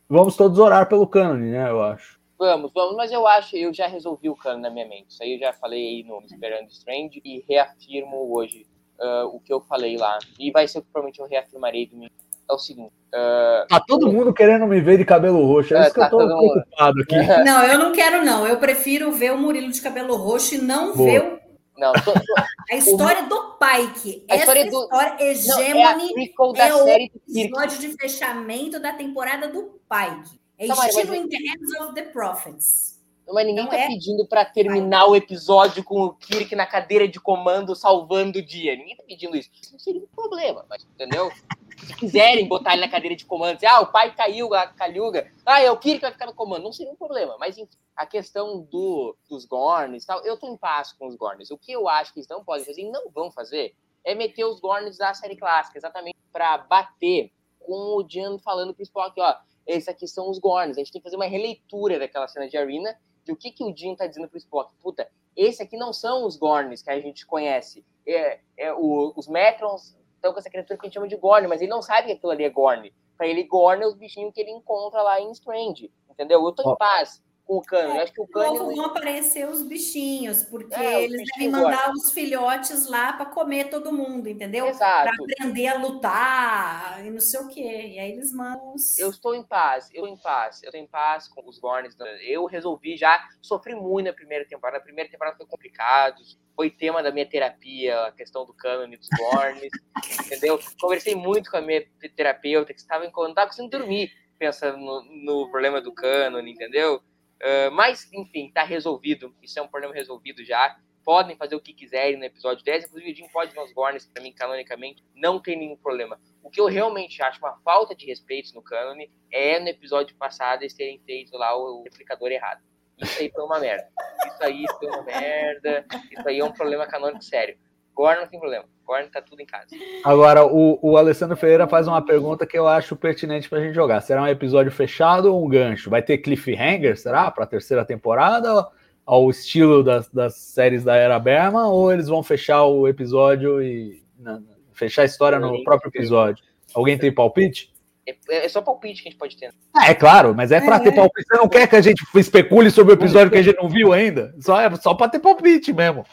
vamos 0.06 0.36
todos 0.36 0.58
orar 0.58 0.86
pelo 0.86 1.06
cânone, 1.06 1.50
né? 1.50 1.70
Eu 1.70 1.82
acho. 1.82 2.20
Vamos, 2.39 2.70
vamos, 2.74 2.97
mas 2.97 3.10
eu 3.10 3.26
acho, 3.26 3.56
eu 3.56 3.73
já 3.73 3.86
resolvi 3.86 4.28
o 4.28 4.36
cano 4.36 4.60
na 4.60 4.68
minha 4.68 4.86
mente. 4.86 5.06
Isso 5.08 5.23
aí 5.23 5.32
eu 5.32 5.39
já 5.39 5.55
falei 5.55 5.81
aí 5.81 6.05
no 6.05 6.20
Esperando 6.26 6.68
Strange 6.68 7.23
e 7.24 7.42
reafirmo 7.48 8.36
hoje 8.36 8.66
uh, 8.98 9.26
o 9.34 9.40
que 9.40 9.50
eu 9.50 9.62
falei 9.62 9.97
lá, 9.97 10.18
e 10.39 10.50
vai 10.50 10.68
ser 10.68 10.81
o 10.81 10.82
que 10.82 10.89
provavelmente 10.92 11.20
eu 11.20 11.26
reafirmarei 11.26 11.86
domingo, 11.86 12.12
é 12.50 12.52
o 12.52 12.58
seguinte. 12.58 12.92
Uh, 13.08 13.66
tá 13.68 13.81
todo 13.86 14.12
mundo 14.12 14.34
querendo 14.34 14.66
me 14.66 14.81
ver 14.81 14.98
de 14.98 15.05
cabelo 15.05 15.47
roxo, 15.47 15.74
é, 15.74 15.82
isso 15.82 15.94
que 15.94 16.00
tá 16.00 16.06
eu 16.06 16.10
tô 16.10 16.18
preocupado 16.18 17.00
aqui. 17.00 17.16
Não, 17.44 17.64
eu 17.64 17.78
não 17.78 17.92
quero, 17.92 18.23
não. 18.23 18.47
Eu 18.47 18.58
prefiro 18.58 19.12
ver 19.12 19.32
o 19.32 19.39
Murilo 19.39 19.70
de 19.70 19.81
cabelo 19.81 20.16
roxo 20.16 20.56
e 20.56 20.58
não 20.58 20.94
Boa. 20.94 21.10
ver 21.10 21.23
o. 21.23 21.43
Não, 21.76 21.92
tô, 21.92 22.12
tô... 22.12 22.20
a 22.70 22.76
história 22.76 23.24
o... 23.24 23.28
do 23.28 23.54
Pike. 23.54 24.24
A 24.28 24.34
Essa 24.34 24.42
história, 24.42 24.70
do... 24.70 24.82
história 24.82 25.16
hegemony 25.22 26.32
não, 26.36 26.56
é, 26.56 26.68
é 26.68 26.74
o 26.74 26.88
episódio 26.88 27.78
de 27.80 27.96
fechamento 27.96 28.78
da 28.78 28.92
temporada 28.92 29.48
do 29.48 29.80
Pike. 29.88 30.40
É 30.58 30.66
não, 30.66 30.76
estilo 30.84 31.08
mas... 31.08 31.20
In 31.20 31.28
the 31.28 31.36
Hands 31.36 31.80
of 31.80 31.94
the 31.94 32.02
Prophets. 32.02 32.94
Mas 33.32 33.46
ninguém 33.46 33.64
não 33.64 33.70
tá 33.70 33.78
é? 33.78 33.86
pedindo 33.86 34.26
para 34.26 34.44
terminar 34.44 35.06
o 35.06 35.16
episódio 35.16 35.82
com 35.82 36.02
o 36.02 36.12
Kirk 36.12 36.54
na 36.54 36.66
cadeira 36.66 37.08
de 37.08 37.18
comando 37.18 37.74
salvando 37.74 38.38
o 38.38 38.42
dia. 38.42 38.76
Ninguém 38.76 38.96
tá 38.96 39.02
pedindo 39.06 39.34
isso. 39.34 39.50
Isso 39.60 39.72
não 39.72 39.78
seria 39.78 40.02
um 40.02 40.06
problema, 40.14 40.64
mas, 40.68 40.84
entendeu? 40.84 41.32
Se 41.78 41.96
quiserem 41.96 42.46
botar 42.46 42.72
ele 42.72 42.82
na 42.82 42.88
cadeira 42.88 43.16
de 43.16 43.24
comando, 43.24 43.56
dizer, 43.56 43.66
ah, 43.66 43.80
o 43.80 43.92
pai 43.92 44.14
caiu, 44.14 44.52
a 44.54 44.66
Calhuga, 44.66 45.30
ah, 45.44 45.60
é 45.60 45.70
o 45.70 45.78
Kirk 45.78 45.98
que 45.98 46.02
vai 46.02 46.12
ficar 46.12 46.26
no 46.26 46.34
comando, 46.34 46.64
não 46.64 46.72
seria 46.72 46.92
um 46.92 46.96
problema. 46.96 47.36
Mas, 47.38 47.56
enfim, 47.58 47.76
a 47.96 48.06
questão 48.06 48.60
do, 48.62 49.16
dos 49.28 49.44
Gorns 49.44 50.04
tal, 50.04 50.24
eu 50.24 50.36
tô 50.36 50.48
em 50.48 50.56
paz 50.56 50.92
com 50.92 51.06
os 51.06 51.16
Gorns. 51.16 51.50
O 51.50 51.58
que 51.58 51.72
eu 51.72 51.88
acho 51.88 52.12
que 52.12 52.20
eles 52.20 52.28
não 52.28 52.44
podem 52.44 52.64
fazer 52.64 52.82
e 52.82 52.90
não 52.90 53.10
vão 53.10 53.30
fazer 53.30 53.74
é 54.04 54.14
meter 54.14 54.44
os 54.44 54.60
Gorns 54.60 54.98
da 54.98 55.14
série 55.14 55.36
clássica, 55.36 55.78
exatamente 55.78 56.16
para 56.32 56.58
bater 56.58 57.32
com 57.60 57.96
o 57.96 58.06
Jan 58.06 58.38
falando 58.38 58.74
pro 58.74 58.82
Spock, 58.82 59.18
ó, 59.20 59.36
esses 59.66 59.88
aqui 59.88 60.06
são 60.06 60.28
os 60.28 60.38
Gorns. 60.38 60.76
A 60.76 60.80
gente 60.80 60.92
tem 60.92 61.00
que 61.00 61.04
fazer 61.04 61.16
uma 61.16 61.26
releitura 61.26 61.98
daquela 61.98 62.28
cena 62.28 62.48
de 62.48 62.56
Arena 62.56 62.96
de 63.24 63.32
o 63.32 63.36
que, 63.36 63.50
que 63.50 63.64
o 63.64 63.74
Jim 63.74 63.96
tá 63.96 64.06
dizendo 64.06 64.28
pro 64.28 64.36
Spock. 64.36 64.74
Puta, 64.82 65.10
esse 65.34 65.62
aqui 65.62 65.76
não 65.76 65.92
são 65.92 66.26
os 66.26 66.36
Gorns 66.36 66.82
que 66.82 66.90
a 66.90 67.00
gente 67.00 67.24
conhece. 67.24 67.84
É, 68.06 68.40
é 68.56 68.74
o, 68.74 69.14
os 69.16 69.26
Metrons 69.26 69.96
estão 70.24 70.32
com 70.32 70.38
essa 70.38 70.50
criatura 70.50 70.78
que 70.78 70.86
a 70.86 70.88
gente 70.88 70.94
chama 70.94 71.08
de 71.08 71.16
Gorn, 71.16 71.46
mas 71.46 71.60
ele 71.60 71.70
não 71.70 71.82
sabe 71.82 72.06
que 72.06 72.12
aquilo 72.14 72.32
ali 72.32 72.44
é 72.44 72.50
Gorn. 72.50 72.92
Pra 73.16 73.26
ele, 73.26 73.44
Gorn 73.44 73.82
é 73.82 73.86
os 73.86 73.94
bichinhos 73.94 74.32
que 74.32 74.40
ele 74.40 74.50
encontra 74.50 75.02
lá 75.02 75.20
em 75.20 75.30
Strange. 75.32 75.92
Entendeu? 76.10 76.44
Eu 76.44 76.52
tô 76.52 76.72
em 76.72 76.76
paz 76.76 77.22
com 77.44 77.58
o 77.58 77.62
cano. 77.62 77.94
É, 77.94 78.02
acho 78.02 78.12
que 78.12 78.20
o 78.20 78.26
cano. 78.26 78.55
Não 78.55 78.74
vão 78.74 78.86
aparecer 78.86 79.48
os 79.48 79.62
bichinhos, 79.62 80.42
porque 80.44 80.74
é, 80.74 81.05
eles 81.05 81.23
devem 81.32 81.50
mandar 81.50 81.92
os 81.92 82.12
filhotes 82.12 82.89
lá 82.89 83.12
para 83.12 83.26
comer 83.26 83.68
todo 83.68 83.92
mundo, 83.92 84.28
entendeu? 84.28 84.70
Para 84.76 85.10
aprender 85.12 85.66
a 85.68 85.78
lutar 85.78 87.05
e 87.05 87.10
não 87.10 87.20
sei 87.20 87.40
o 87.40 87.48
quê. 87.48 87.92
E 87.94 87.98
aí 87.98 88.12
eles 88.12 88.32
mandam. 88.32 88.74
Os... 88.74 88.98
Eu 88.98 89.10
estou 89.10 89.34
em 89.34 89.42
paz, 89.42 89.89
eu 89.92 90.06
em 90.06 90.16
paz, 90.16 90.62
eu 90.62 90.68
estou 90.68 90.81
em 90.81 90.86
paz 90.86 91.28
com 91.28 91.47
os 91.48 91.58
Gorns. 91.58 91.94
Eu 92.23 92.47
resolvi 92.47 92.97
já, 92.97 93.23
sofri 93.42 93.74
muito 93.74 94.06
na 94.06 94.12
primeira 94.12 94.44
temporada. 94.47 94.78
Na 94.78 94.84
primeira 94.84 95.10
temporada 95.10 95.36
foi 95.36 95.47
complicado. 95.47 96.16
Foi 96.56 96.70
tema 96.70 97.02
da 97.02 97.10
minha 97.10 97.26
terapia, 97.26 98.06
a 98.06 98.12
questão 98.12 98.47
do 98.47 98.55
cânone 98.55 98.97
dos 98.97 99.08
Gorns, 99.08 99.70
entendeu? 100.24 100.58
Conversei 100.81 101.16
muito 101.16 101.50
com 101.50 101.56
a 101.56 101.60
minha 101.60 101.84
terapeuta, 102.14 102.73
que 102.73 102.78
estava, 102.78 103.05
não 103.05 103.28
estava 103.28 103.48
conseguindo 103.48 103.76
dormir 103.76 104.12
pensando 104.39 104.78
no, 104.78 105.02
no 105.02 105.50
problema 105.50 105.81
do 105.81 105.92
cânone, 105.92 106.52
entendeu? 106.52 107.02
Uh, 107.42 107.70
mas, 107.72 108.10
enfim, 108.12 108.50
tá 108.52 108.62
resolvido. 108.62 109.34
Isso 109.42 109.58
é 109.58 109.62
um 109.62 109.68
problema 109.68 109.94
resolvido 109.94 110.44
já. 110.44 110.76
Podem 111.04 111.36
fazer 111.36 111.54
o 111.54 111.60
que 111.60 111.74
quiserem 111.74 112.16
no 112.16 112.24
episódio 112.24 112.64
10. 112.64 112.86
Inclusive, 112.86 113.12
o 113.12 113.14
Jim 113.14 113.28
pode 113.28 113.52
ver 113.52 113.60
os 113.60 113.72
Gorns, 113.72 114.06
pra 114.06 114.22
mim, 114.22 114.32
canonicamente, 114.32 115.04
não 115.14 115.38
tem 115.38 115.58
nenhum 115.58 115.76
problema. 115.76 116.18
O 116.42 116.48
que 116.48 116.60
eu 116.60 116.66
realmente 116.66 117.22
acho 117.22 117.38
uma 117.38 117.58
falta 117.58 117.94
de 117.94 118.06
respeito 118.06 118.54
no 118.54 118.62
cânone 118.62 119.10
é 119.30 119.60
no 119.60 119.68
episódio 119.68 120.16
passado 120.16 120.62
eles 120.62 120.74
terem 120.74 120.98
feito 121.00 121.36
lá 121.36 121.54
o 121.56 121.82
replicador 121.82 122.30
errado. 122.30 122.62
Isso 122.98 123.20
aí 123.20 123.30
foi 123.30 123.44
uma 123.44 123.58
merda. 123.58 123.88
Isso 124.26 124.44
aí 124.44 124.64
foi 124.78 124.88
uma 124.88 125.02
merda. 125.02 125.86
Isso 126.10 126.28
aí 126.28 126.38
é 126.38 126.44
um 126.44 126.52
problema 126.52 126.86
canônico 126.86 127.22
sério. 127.22 127.58
Gorn 127.94 128.20
não 128.20 128.26
tem 128.26 128.40
problema. 128.40 128.64
Gorn 128.84 129.08
tá 129.08 129.23
tudo 129.23 129.40
em 129.40 129.47
casa. 129.47 129.68
Agora, 130.05 130.44
o, 130.44 130.78
o 130.82 130.97
Alessandro 130.97 131.36
Ferreira 131.36 131.66
faz 131.66 131.86
uma 131.86 132.02
pergunta 132.02 132.47
que 132.47 132.58
eu 132.58 132.66
acho 132.66 132.97
pertinente 132.97 133.48
pra 133.48 133.60
gente 133.60 133.74
jogar. 133.74 134.00
Será 134.00 134.23
um 134.23 134.28
episódio 134.28 134.73
fechado 134.73 135.32
ou 135.32 135.44
um 135.44 135.48
gancho? 135.48 135.89
Vai 135.89 136.02
ter 136.02 136.18
cliffhanger, 136.18 136.98
será? 136.98 137.31
Pra 137.31 137.47
terceira 137.47 137.84
temporada? 137.84 138.66
Ao 139.06 139.31
estilo 139.31 139.82
das, 139.82 140.08
das 140.08 140.34
séries 140.36 140.82
da 140.82 140.97
Era 140.97 141.18
Berma? 141.18 141.68
Ou 141.68 141.92
eles 141.92 142.08
vão 142.08 142.23
fechar 142.23 142.64
o 142.64 142.89
episódio 142.89 143.62
e. 143.62 144.02
Não, 144.18 144.42
fechar 144.73 145.02
a 145.02 145.06
história 145.06 145.39
no 145.39 145.62
próprio 145.62 145.90
episódio? 145.94 146.44
Alguém 146.74 146.98
tem 146.98 147.12
palpite? 147.12 147.73
É, 148.06 148.44
é, 148.44 148.48
só 148.48 148.60
palpite 148.60 149.02
que 149.02 149.08
a 149.08 149.10
gente 149.10 149.18
pode 149.18 149.36
ter. 149.36 149.50
Ah, 149.74 149.89
é 149.89 149.94
claro, 149.94 150.34
mas 150.34 150.52
é 150.52 150.60
para 150.60 150.76
é. 150.76 150.81
ter 150.81 150.92
palpite. 150.92 151.26
Você 151.26 151.36
não 151.36 151.48
quer 151.48 151.66
que 151.66 151.76
a 151.76 151.81
gente 151.81 152.05
especule 152.14 152.70
sobre 152.70 152.92
o 152.92 152.97
episódio 152.97 153.31
que 153.31 153.39
a 153.39 153.42
gente 153.42 153.56
não 153.56 153.68
viu 153.68 153.92
ainda? 153.92 154.34
Só 154.40 154.60
é 154.60 154.74
só 154.76 154.94
para 154.94 155.08
ter 155.08 155.20
palpite 155.20 155.73
mesmo. 155.73 156.05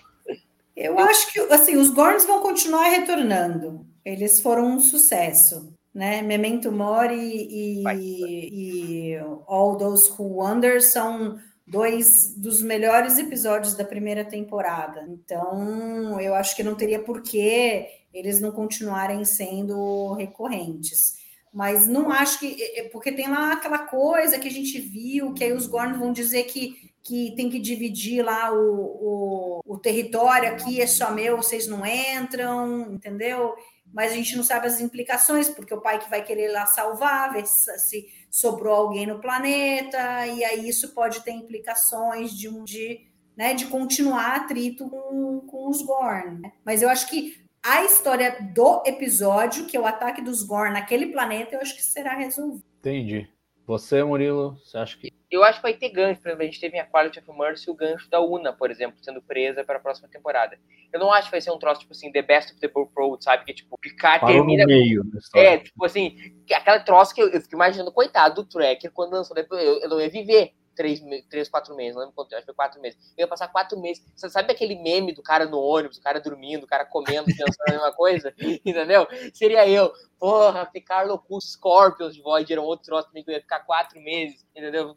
Eu 0.76 0.98
acho 1.00 1.32
que 1.32 1.40
assim, 1.40 1.76
os 1.76 1.90
Gorns 1.90 2.26
vão 2.26 2.42
continuar 2.42 2.90
retornando. 2.90 3.86
Eles 4.04 4.40
foram 4.40 4.76
um 4.76 4.80
sucesso. 4.80 5.74
Né? 5.94 6.22
Memento 6.22 6.72
Mori 6.72 7.18
e, 7.18 7.84
e 7.86 9.18
All 9.46 9.78
Those 9.78 10.10
Who 10.12 10.38
Wonder 10.38 10.82
são 10.82 11.38
dois 11.68 12.34
dos 12.36 12.62
melhores 12.62 13.18
episódios 13.18 13.76
da 13.76 13.84
primeira 13.84 14.24
temporada. 14.24 15.06
Então, 15.10 16.20
eu 16.20 16.34
acho 16.34 16.56
que 16.56 16.64
não 16.64 16.76
teria 16.76 17.00
por 17.00 17.22
que 17.22 17.86
eles 18.14 18.42
não 18.42 18.52
continuarem 18.52 19.24
sendo 19.24 20.14
recorrentes. 20.14 21.21
Mas 21.54 21.88
não 21.88 22.10
acho 22.12 22.40
que. 22.40 22.90
Porque 22.92 23.12
tem 23.12 23.30
lá 23.30 23.54
aquela 23.54 23.80
coisa 23.80 24.40
que 24.40 24.48
a 24.48 24.52
gente 24.52 24.80
viu, 24.80 25.34
que 25.34 25.44
aí 25.44 25.52
os 25.52 25.68
Gorns 25.68 25.98
vão 25.98 26.14
dizer 26.14 26.44
que 26.44 26.92
que 27.04 27.34
tem 27.36 27.50
que 27.50 27.60
dividir 27.60 28.24
lá 28.24 28.54
o, 28.54 28.76
o, 28.76 29.62
o, 29.66 29.78
território 29.78 30.50
aqui 30.50 30.80
é 30.80 30.88
só 30.88 31.12
meu, 31.12 31.38
vocês 31.38 31.68
não 31.68 31.86
entram, 31.86 32.94
entendeu? 32.94 33.56
Mas 33.92 34.12
a 34.12 34.16
gente 34.16 34.38
não 34.38 34.44
sabe 34.44 34.68
as 34.68 34.80
implicações, 34.80 35.50
porque 35.50 35.74
o 35.74 35.82
pai 35.82 36.00
que 36.00 36.10
vai 36.10 36.24
querer 36.24 36.50
lá 36.50 36.66
salvar, 36.66 37.34
ver 37.34 37.46
se 37.46 38.08
sobrou 38.30 38.76
alguém 38.76 39.06
no 39.06 39.20
planeta, 39.20 40.28
e 40.28 40.44
aí 40.46 40.70
isso 40.70 40.94
pode 40.94 41.22
ter 41.22 41.32
implicações 41.32 42.32
de 42.32 42.48
um 42.48 42.64
de, 42.64 43.08
né, 43.36 43.54
de 43.54 43.66
continuar 43.66 44.36
atrito 44.36 44.88
com, 44.90 45.42
com 45.42 45.70
os 45.70 45.82
Gorn. 45.82 46.40
Né? 46.40 46.54
Mas 46.64 46.82
eu 46.82 46.90
acho 46.90 47.10
que 47.10 47.42
a 47.64 47.84
história 47.84 48.38
do 48.54 48.84
episódio, 48.86 49.66
que 49.66 49.78
é 49.78 49.80
o 49.80 49.86
ataque 49.86 50.22
dos 50.22 50.44
Gorn 50.44 50.74
naquele 50.74 51.08
planeta, 51.08 51.56
eu 51.56 51.62
acho 51.62 51.76
que 51.76 51.84
será 51.84 52.16
resolvido. 52.16 52.64
Entendi. 52.80 53.30
Você, 53.66 54.04
Murilo, 54.04 54.58
você 54.64 54.78
acha 54.78 54.98
que. 54.98 55.12
Eu 55.30 55.44
acho 55.44 55.60
que 55.60 55.64
vai 55.64 55.74
ter 55.74 55.90
gancho. 55.90 56.20
Por 56.20 56.28
exemplo, 56.28 56.44
a 56.44 56.46
gente 56.46 56.60
teve 56.60 56.76
em 56.76 56.80
a 56.82 56.86
Quality 56.86 57.20
of 57.20 57.40
Mercy 57.40 57.72
o 57.72 57.76
gancho 57.76 58.10
da 58.10 58.20
Una, 58.20 58.52
por 58.52 58.70
exemplo, 58.70 58.98
sendo 59.02 59.22
presa 59.22 59.64
para 59.64 59.78
a 59.78 59.80
próxima 59.80 60.10
temporada. 60.10 60.60
Eu 60.92 61.00
não 61.00 61.12
acho 61.14 61.28
que 61.28 61.32
vai 61.32 61.40
ser 61.40 61.52
um 61.52 61.60
troço, 61.60 61.82
tipo 61.82 61.94
assim, 61.94 62.12
The 62.12 62.22
Best 62.22 62.52
of 62.52 62.60
the 62.60 62.68
Both 62.68 62.92
Road, 62.98 63.24
sabe? 63.24 63.46
Que, 63.46 63.54
tipo, 63.54 63.78
Picard 63.80 64.20
Parou 64.20 64.36
termina. 64.36 64.64
No 64.64 64.68
meio 64.68 65.04
é, 65.36 65.60
tipo 65.60 65.86
assim, 65.86 66.18
aquela 66.52 66.82
troço 66.82 67.16
que 67.16 67.22
eu, 67.22 67.30
eu 67.30 67.40
fico 67.40 67.56
imaginando, 67.56 67.94
coitado 67.94 68.44
do 68.44 68.50
Tracker, 68.50 68.92
quando 68.92 69.14
lançou, 69.14 69.38
eu, 69.38 69.80
eu 69.82 69.90
não 69.90 70.02
ia 70.02 70.10
viver 70.10 70.54
três, 70.82 71.00
três, 71.30 71.48
quatro 71.48 71.76
meses, 71.76 71.94
não 71.94 72.02
lembro 72.02 72.16
quanto, 72.16 72.34
acho 72.34 72.42
que 72.42 72.46
foi 72.48 72.56
quatro 72.56 72.82
meses. 72.82 73.00
Eu 73.16 73.24
ia 73.24 73.28
passar 73.28 73.48
quatro 73.48 73.80
meses. 73.80 74.04
Você 74.16 74.28
sabe 74.30 74.52
aquele 74.52 74.76
meme 74.82 75.14
do 75.14 75.22
cara 75.22 75.46
no 75.46 75.60
ônibus, 75.60 75.98
o 75.98 76.02
cara 76.02 76.20
dormindo, 76.20 76.64
o 76.64 76.68
cara 76.68 76.86
comendo, 76.86 77.26
pensando 77.26 77.68
a 77.68 77.72
mesma 77.72 77.94
coisa? 77.94 78.34
Entendeu? 78.66 79.08
Seria 79.32 79.68
eu. 79.70 79.94
Porra, 80.18 80.66
ficar 80.66 81.06
louco, 81.06 81.40
Scorpions 81.40 82.16
de 82.16 82.22
Void 82.24 82.52
era 82.52 82.62
um 82.62 82.66
outro 82.66 82.86
troço 82.86 83.08
também 83.08 83.24
que 83.24 83.30
eu 83.30 83.36
ia 83.36 83.42
ficar 83.42 83.60
quatro 83.60 84.02
meses, 84.02 84.46
entendeu? 84.56 84.94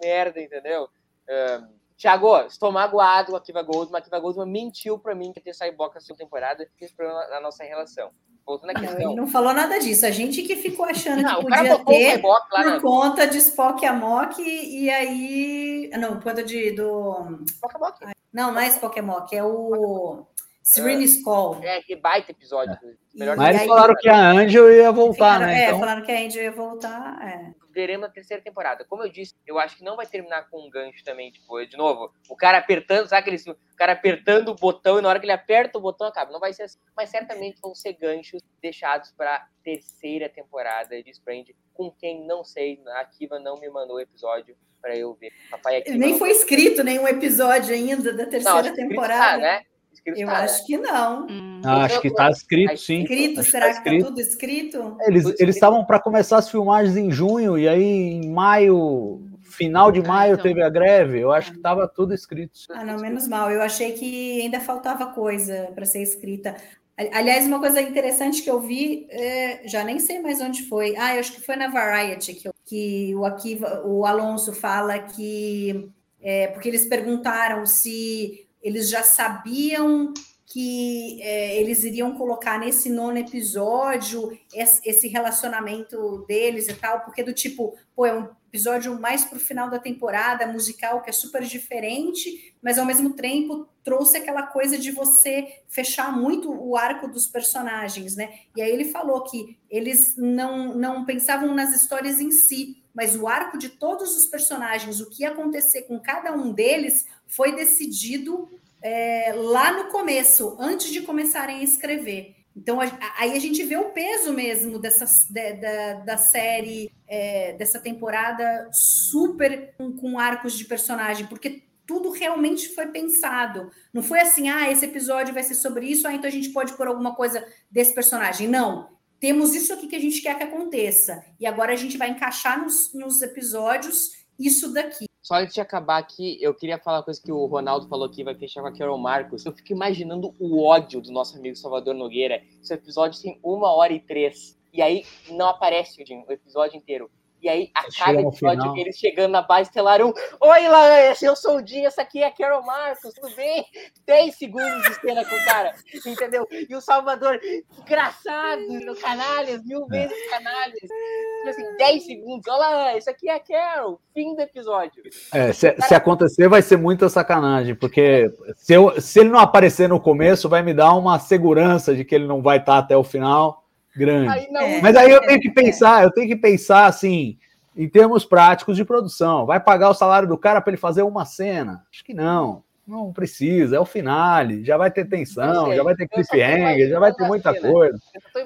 Merda, 0.00 0.40
entendeu? 0.40 0.88
Um, 1.28 1.82
Thiago, 1.96 2.36
estou 2.46 2.72
magoado 2.72 3.32
com 3.32 3.36
a 3.36 3.40
Kiva 3.40 3.62
Goldman. 3.62 3.98
A 3.98 4.02
Kiva 4.02 4.18
Goldman 4.18 4.46
mentiu 4.46 4.98
pra 4.98 5.14
mim 5.14 5.32
que 5.32 5.38
ia 5.38 5.44
ter 5.44 5.54
Cyborg 5.54 5.94
na 5.94 6.00
segunda 6.00 6.24
temporada, 6.24 6.68
fez 6.78 6.92
problema 6.92 7.26
na 7.28 7.40
nossa 7.40 7.64
relação. 7.64 8.10
Voltando 8.44 8.70
à 8.70 8.74
questão. 8.74 9.00
Não, 9.00 9.10
ele 9.10 9.20
não 9.20 9.26
falou 9.28 9.52
nada 9.52 9.78
disso. 9.78 10.04
A 10.04 10.10
gente 10.10 10.42
que 10.42 10.56
ficou 10.56 10.84
achando 10.84 11.22
não, 11.22 11.36
que 11.36 11.46
podia 11.46 11.78
ter 11.84 12.20
por 12.20 12.64
na... 12.64 12.80
conta 12.80 13.26
de 13.26 13.38
Spock 13.38 13.82
e 13.82 13.86
Amok, 13.86 14.42
e 14.42 14.90
aí. 14.90 15.90
Não, 15.98 16.14
por 16.14 16.24
conta 16.24 16.42
de. 16.42 16.72
Do... 16.72 17.44
Spock 17.46 17.76
Amok. 17.76 18.06
Não, 18.32 18.52
não 18.52 18.60
é 18.60 18.68
Spock 18.68 18.98
Amok, 18.98 19.36
é 19.36 19.44
o. 19.44 20.26
Serene 20.62 21.04
Skull. 21.04 21.60
É, 21.62 21.82
que 21.82 21.96
baita 21.96 22.30
episódio. 22.30 22.78
É. 23.16 23.34
Mas 23.36 23.56
eles 23.56 23.68
falaram 23.68 23.94
que 23.96 24.08
a 24.08 24.30
Angel 24.30 24.72
ia 24.72 24.92
voltar, 24.92 25.18
falaram, 25.18 25.46
né? 25.46 25.60
É, 25.60 25.66
então... 25.66 25.80
falaram 25.80 26.02
que 26.02 26.12
a 26.12 26.18
Angel 26.18 26.42
ia 26.42 26.52
voltar. 26.52 27.18
É 27.22 27.62
veremos 27.72 28.06
na 28.06 28.12
terceira 28.12 28.42
temporada. 28.42 28.84
Como 28.84 29.02
eu 29.02 29.10
disse, 29.10 29.34
eu 29.46 29.58
acho 29.58 29.76
que 29.76 29.84
não 29.84 29.96
vai 29.96 30.06
terminar 30.06 30.48
com 30.48 30.66
um 30.66 30.70
gancho 30.70 31.02
também, 31.04 31.32
tipo, 31.32 31.64
de 31.64 31.76
novo, 31.76 32.12
o 32.28 32.36
cara 32.36 32.58
apertando, 32.58 33.08
sabe 33.08 33.20
aquele 33.20 33.50
o 33.50 33.76
cara 33.76 33.92
apertando 33.92 34.48
o 34.48 34.54
botão 34.54 34.98
e 34.98 35.02
na 35.02 35.08
hora 35.08 35.18
que 35.18 35.24
ele 35.24 35.32
aperta 35.32 35.78
o 35.78 35.80
botão 35.80 36.06
acaba. 36.06 36.30
Não 36.30 36.38
vai 36.38 36.52
ser 36.52 36.64
assim, 36.64 36.78
mas 36.96 37.08
certamente 37.08 37.60
vão 37.60 37.74
ser 37.74 37.94
ganchos 37.94 38.42
deixados 38.60 39.10
para 39.12 39.48
terceira 39.64 40.28
temporada 40.28 41.02
de 41.02 41.10
Sprint, 41.10 41.56
com 41.74 41.90
quem 41.90 42.24
não 42.26 42.44
sei, 42.44 42.80
a 42.88 43.04
Kiva 43.04 43.38
não 43.38 43.58
me 43.58 43.68
mandou 43.68 43.96
o 43.96 44.00
episódio 44.00 44.56
para 44.80 44.96
eu 44.96 45.14
ver. 45.14 45.32
Papai 45.50 45.78
Akiva 45.78 45.96
Nem 45.96 46.18
foi 46.18 46.30
escrito 46.30 46.82
nenhum 46.82 47.06
episódio 47.06 47.72
ainda 47.72 48.12
da 48.12 48.26
terceira 48.26 48.62
não, 48.62 48.74
temporada. 48.74 49.36
Tá, 49.36 49.38
né? 49.38 49.62
Escrito 49.92 50.18
eu 50.18 50.26
tá, 50.26 50.38
acho 50.38 50.58
né? 50.60 50.64
que 50.66 50.78
não. 50.78 51.26
Hum. 51.26 51.60
Ah, 51.64 51.84
acho 51.84 52.00
que 52.00 52.08
está 52.08 52.30
escrito, 52.30 52.76
sim. 52.76 53.02
Escrito, 53.02 53.42
será 53.44 53.80
que 53.80 53.88
está 53.88 54.06
tudo 54.06 54.20
escrito? 54.20 54.96
Eles 55.02 55.24
eles 55.38 55.54
estavam 55.54 55.84
para 55.84 56.00
começar 56.00 56.38
as 56.38 56.50
filmagens 56.50 56.96
em 56.96 57.10
junho 57.10 57.58
e 57.58 57.68
aí 57.68 57.82
em 57.82 58.30
maio, 58.30 59.22
final 59.42 59.92
de 59.92 60.00
ah, 60.00 60.04
maio 60.04 60.32
então. 60.32 60.42
teve 60.42 60.62
a 60.62 60.68
greve. 60.68 61.20
Eu 61.20 61.32
acho 61.32 61.50
que 61.50 61.58
estava 61.58 61.86
tudo 61.86 62.14
escrito. 62.14 62.58
Ah, 62.70 62.84
não, 62.84 62.98
menos 62.98 63.28
mal. 63.28 63.50
Eu 63.50 63.62
achei 63.62 63.92
que 63.92 64.40
ainda 64.40 64.60
faltava 64.60 65.06
coisa 65.06 65.70
para 65.74 65.84
ser 65.84 66.02
escrita. 66.02 66.56
Aliás, 66.96 67.46
uma 67.46 67.58
coisa 67.58 67.80
interessante 67.80 68.42
que 68.42 68.50
eu 68.50 68.60
vi, 68.60 69.06
é, 69.10 69.66
já 69.66 69.82
nem 69.82 69.98
sei 69.98 70.20
mais 70.20 70.40
onde 70.40 70.64
foi. 70.64 70.94
Ah, 70.96 71.14
eu 71.14 71.20
acho 71.20 71.32
que 71.32 71.40
foi 71.40 71.56
na 71.56 71.68
Variety 71.68 72.34
que, 72.34 72.48
eu, 72.48 72.54
que 72.66 73.14
o, 73.14 73.24
Akiva, 73.24 73.82
o 73.84 74.04
Alonso 74.04 74.52
fala 74.52 74.98
que. 74.98 75.88
É, 76.20 76.48
porque 76.48 76.68
eles 76.68 76.86
perguntaram 76.86 77.66
se 77.66 78.46
eles 78.62 78.88
já 78.88 79.02
sabiam 79.02 80.12
que 80.52 81.20
é, 81.22 81.58
eles 81.58 81.82
iriam 81.82 82.12
colocar 82.12 82.58
nesse 82.58 82.90
nono 82.90 83.16
episódio 83.16 84.38
esse 84.52 85.08
relacionamento 85.08 86.26
deles 86.28 86.68
e 86.68 86.74
tal, 86.74 87.00
porque 87.00 87.22
do 87.22 87.32
tipo, 87.32 87.74
pô, 87.96 88.04
é 88.04 88.14
um 88.14 88.28
episódio 88.48 89.00
mais 89.00 89.24
para 89.24 89.38
o 89.38 89.40
final 89.40 89.70
da 89.70 89.78
temporada, 89.78 90.46
musical, 90.46 91.00
que 91.00 91.08
é 91.08 91.12
super 91.12 91.42
diferente, 91.42 92.54
mas 92.60 92.78
ao 92.78 92.84
mesmo 92.84 93.14
tempo 93.14 93.66
trouxe 93.82 94.18
aquela 94.18 94.46
coisa 94.46 94.76
de 94.76 94.90
você 94.90 95.62
fechar 95.68 96.14
muito 96.14 96.52
o 96.52 96.76
arco 96.76 97.08
dos 97.08 97.26
personagens, 97.26 98.14
né? 98.14 98.40
E 98.54 98.60
aí 98.60 98.70
ele 98.70 98.84
falou 98.84 99.24
que 99.24 99.58
eles 99.70 100.14
não, 100.18 100.74
não 100.74 101.06
pensavam 101.06 101.54
nas 101.54 101.74
histórias 101.74 102.20
em 102.20 102.30
si, 102.30 102.82
mas 102.94 103.16
o 103.16 103.26
arco 103.26 103.56
de 103.56 103.70
todos 103.70 104.14
os 104.14 104.26
personagens, 104.26 105.00
o 105.00 105.08
que 105.08 105.22
ia 105.22 105.30
acontecer 105.30 105.82
com 105.84 105.98
cada 105.98 106.30
um 106.32 106.52
deles, 106.52 107.06
foi 107.34 107.54
decidido 107.54 108.48
é, 108.82 109.32
lá 109.34 109.72
no 109.72 109.90
começo, 109.90 110.56
antes 110.58 110.90
de 110.90 111.02
começarem 111.02 111.60
a 111.60 111.62
escrever. 111.62 112.36
Então, 112.54 112.78
aí 112.80 113.32
a 113.32 113.38
gente 113.38 113.62
vê 113.64 113.76
o 113.76 113.90
peso 113.90 114.32
mesmo 114.32 114.78
dessa, 114.78 115.06
da, 115.30 115.94
da 116.04 116.16
série, 116.18 116.92
é, 117.08 117.54
dessa 117.54 117.80
temporada 117.80 118.68
super 118.72 119.74
com, 119.78 119.92
com, 119.96 120.18
arcos 120.18 120.58
de 120.58 120.66
personagem, 120.66 121.26
porque 121.26 121.62
tudo 121.86 122.10
realmente 122.10 122.74
foi 122.74 122.88
pensado. 122.88 123.70
Não 123.92 124.02
foi 124.02 124.20
assim, 124.20 124.50
ah, 124.50 124.70
esse 124.70 124.84
episódio 124.84 125.32
vai 125.32 125.42
ser 125.42 125.54
sobre 125.54 125.86
isso, 125.86 126.06
ah, 126.06 126.12
então 126.12 126.28
a 126.28 126.32
gente 126.32 126.50
pode 126.50 126.74
pôr 126.74 126.86
alguma 126.86 127.14
coisa 127.14 127.46
desse 127.70 127.94
personagem. 127.94 128.48
Não. 128.48 128.90
Temos 129.18 129.54
isso 129.54 129.72
aqui 129.72 129.86
que 129.86 129.96
a 129.96 130.00
gente 130.00 130.20
quer 130.20 130.36
que 130.36 130.44
aconteça. 130.44 131.24
E 131.40 131.46
agora 131.46 131.72
a 131.72 131.76
gente 131.76 131.96
vai 131.96 132.10
encaixar 132.10 132.60
nos, 132.62 132.92
nos 132.92 133.22
episódios 133.22 134.10
isso 134.38 134.72
daqui. 134.72 135.06
Só 135.22 135.36
antes 135.36 135.54
de 135.54 135.60
acabar 135.60 135.98
aqui, 135.98 136.36
eu 136.42 136.52
queria 136.52 136.78
falar 136.78 136.98
uma 136.98 137.04
coisa 137.04 137.22
que 137.22 137.30
o 137.30 137.46
Ronaldo 137.46 137.88
falou 137.88 138.06
aqui, 138.06 138.24
vai 138.24 138.34
fechar 138.34 138.60
com 138.60 138.66
a 138.66 138.76
Carol 138.76 138.98
Marcos. 138.98 139.46
Eu 139.46 139.52
fico 139.52 139.72
imaginando 139.72 140.34
o 140.36 140.64
ódio 140.64 141.00
do 141.00 141.12
nosso 141.12 141.38
amigo 141.38 141.54
Salvador 141.54 141.94
Nogueira. 141.94 142.42
Esse 142.60 142.74
episódio 142.74 143.22
tem 143.22 143.38
uma 143.40 143.72
hora 143.72 143.92
e 143.92 144.00
três. 144.00 144.58
E 144.72 144.82
aí 144.82 145.04
não 145.30 145.46
aparece 145.46 146.02
o 146.02 146.32
episódio 146.32 146.76
inteiro. 146.76 147.08
E 147.42 147.48
aí, 147.48 147.70
a 147.74 147.82
cada 147.98 148.20
episódio, 148.20 148.76
eles 148.76 148.96
chegando 148.96 149.32
na 149.32 149.42
base 149.42 149.62
estelar 149.68 150.00
1. 150.00 150.12
Oi, 150.40 150.68
Laércio, 150.68 151.26
eu 151.26 151.34
sou 151.34 151.56
o 151.56 151.62
Dinho, 151.62 151.88
essa 151.88 152.02
aqui 152.02 152.22
é 152.22 152.28
a 152.28 152.30
Carol 152.30 152.62
Marcos, 152.62 153.12
tudo 153.14 153.34
bem? 153.34 153.64
10 154.06 154.36
segundos 154.36 154.82
de 154.84 154.94
cena 155.00 155.24
com 155.24 155.34
o 155.34 155.44
cara, 155.44 155.74
entendeu? 156.06 156.46
E 156.52 156.72
o 156.76 156.80
Salvador, 156.80 157.40
engraçado, 157.80 158.62
no 158.86 158.94
canalhas, 158.94 159.64
mil 159.64 159.84
vezes 159.88 160.16
canalhas. 160.30 160.78
Tipo 160.78 161.48
assim, 161.48 161.76
10 161.78 162.06
segundos. 162.06 162.46
Olha 162.46 162.96
isso 162.96 163.10
aqui 163.10 163.28
é 163.28 163.34
a 163.34 163.40
Carol, 163.40 164.00
fim 164.14 164.36
do 164.36 164.42
episódio. 164.42 165.02
É, 165.34 165.52
se, 165.52 165.72
cara... 165.72 165.88
se 165.88 165.94
acontecer, 165.96 166.48
vai 166.48 166.62
ser 166.62 166.76
muita 166.76 167.08
sacanagem, 167.08 167.74
porque 167.74 168.32
se, 168.54 168.72
eu, 168.72 169.00
se 169.00 169.18
ele 169.18 169.30
não 169.30 169.40
aparecer 169.40 169.88
no 169.88 169.98
começo, 169.98 170.48
vai 170.48 170.62
me 170.62 170.72
dar 170.72 170.94
uma 170.94 171.18
segurança 171.18 171.92
de 171.92 172.04
que 172.04 172.14
ele 172.14 172.26
não 172.28 172.40
vai 172.40 172.58
estar 172.58 172.78
até 172.78 172.96
o 172.96 173.02
final 173.02 173.61
grande. 173.94 174.30
Aí 174.30 174.48
é. 174.50 174.80
Mas 174.80 174.96
aí 174.96 175.10
eu 175.10 175.20
tenho 175.20 175.40
que 175.40 175.50
pensar, 175.50 176.02
eu 176.02 176.10
tenho 176.10 176.28
que 176.28 176.36
pensar 176.36 176.86
assim, 176.86 177.38
em 177.76 177.88
termos 177.88 178.24
práticos 178.24 178.76
de 178.76 178.84
produção. 178.84 179.46
Vai 179.46 179.60
pagar 179.60 179.90
o 179.90 179.94
salário 179.94 180.28
do 180.28 180.38
cara 180.38 180.60
para 180.60 180.70
ele 180.70 180.80
fazer 180.80 181.02
uma 181.02 181.24
cena? 181.24 181.84
Acho 181.90 182.04
que 182.04 182.14
não. 182.14 182.64
Não 182.84 183.12
precisa, 183.12 183.76
é 183.76 183.80
o 183.80 183.84
finale, 183.84 184.64
já 184.64 184.76
vai 184.76 184.90
ter 184.90 185.04
tensão, 185.04 185.66
sei, 185.66 185.76
já 185.76 185.84
vai 185.84 185.94
ter 185.94 186.08
cliffhanger, 186.08 186.88
já 186.88 186.98
vai 186.98 187.14
ter 187.14 187.24
muita 187.28 187.52
cena. 187.52 187.72
coisa. 187.72 187.98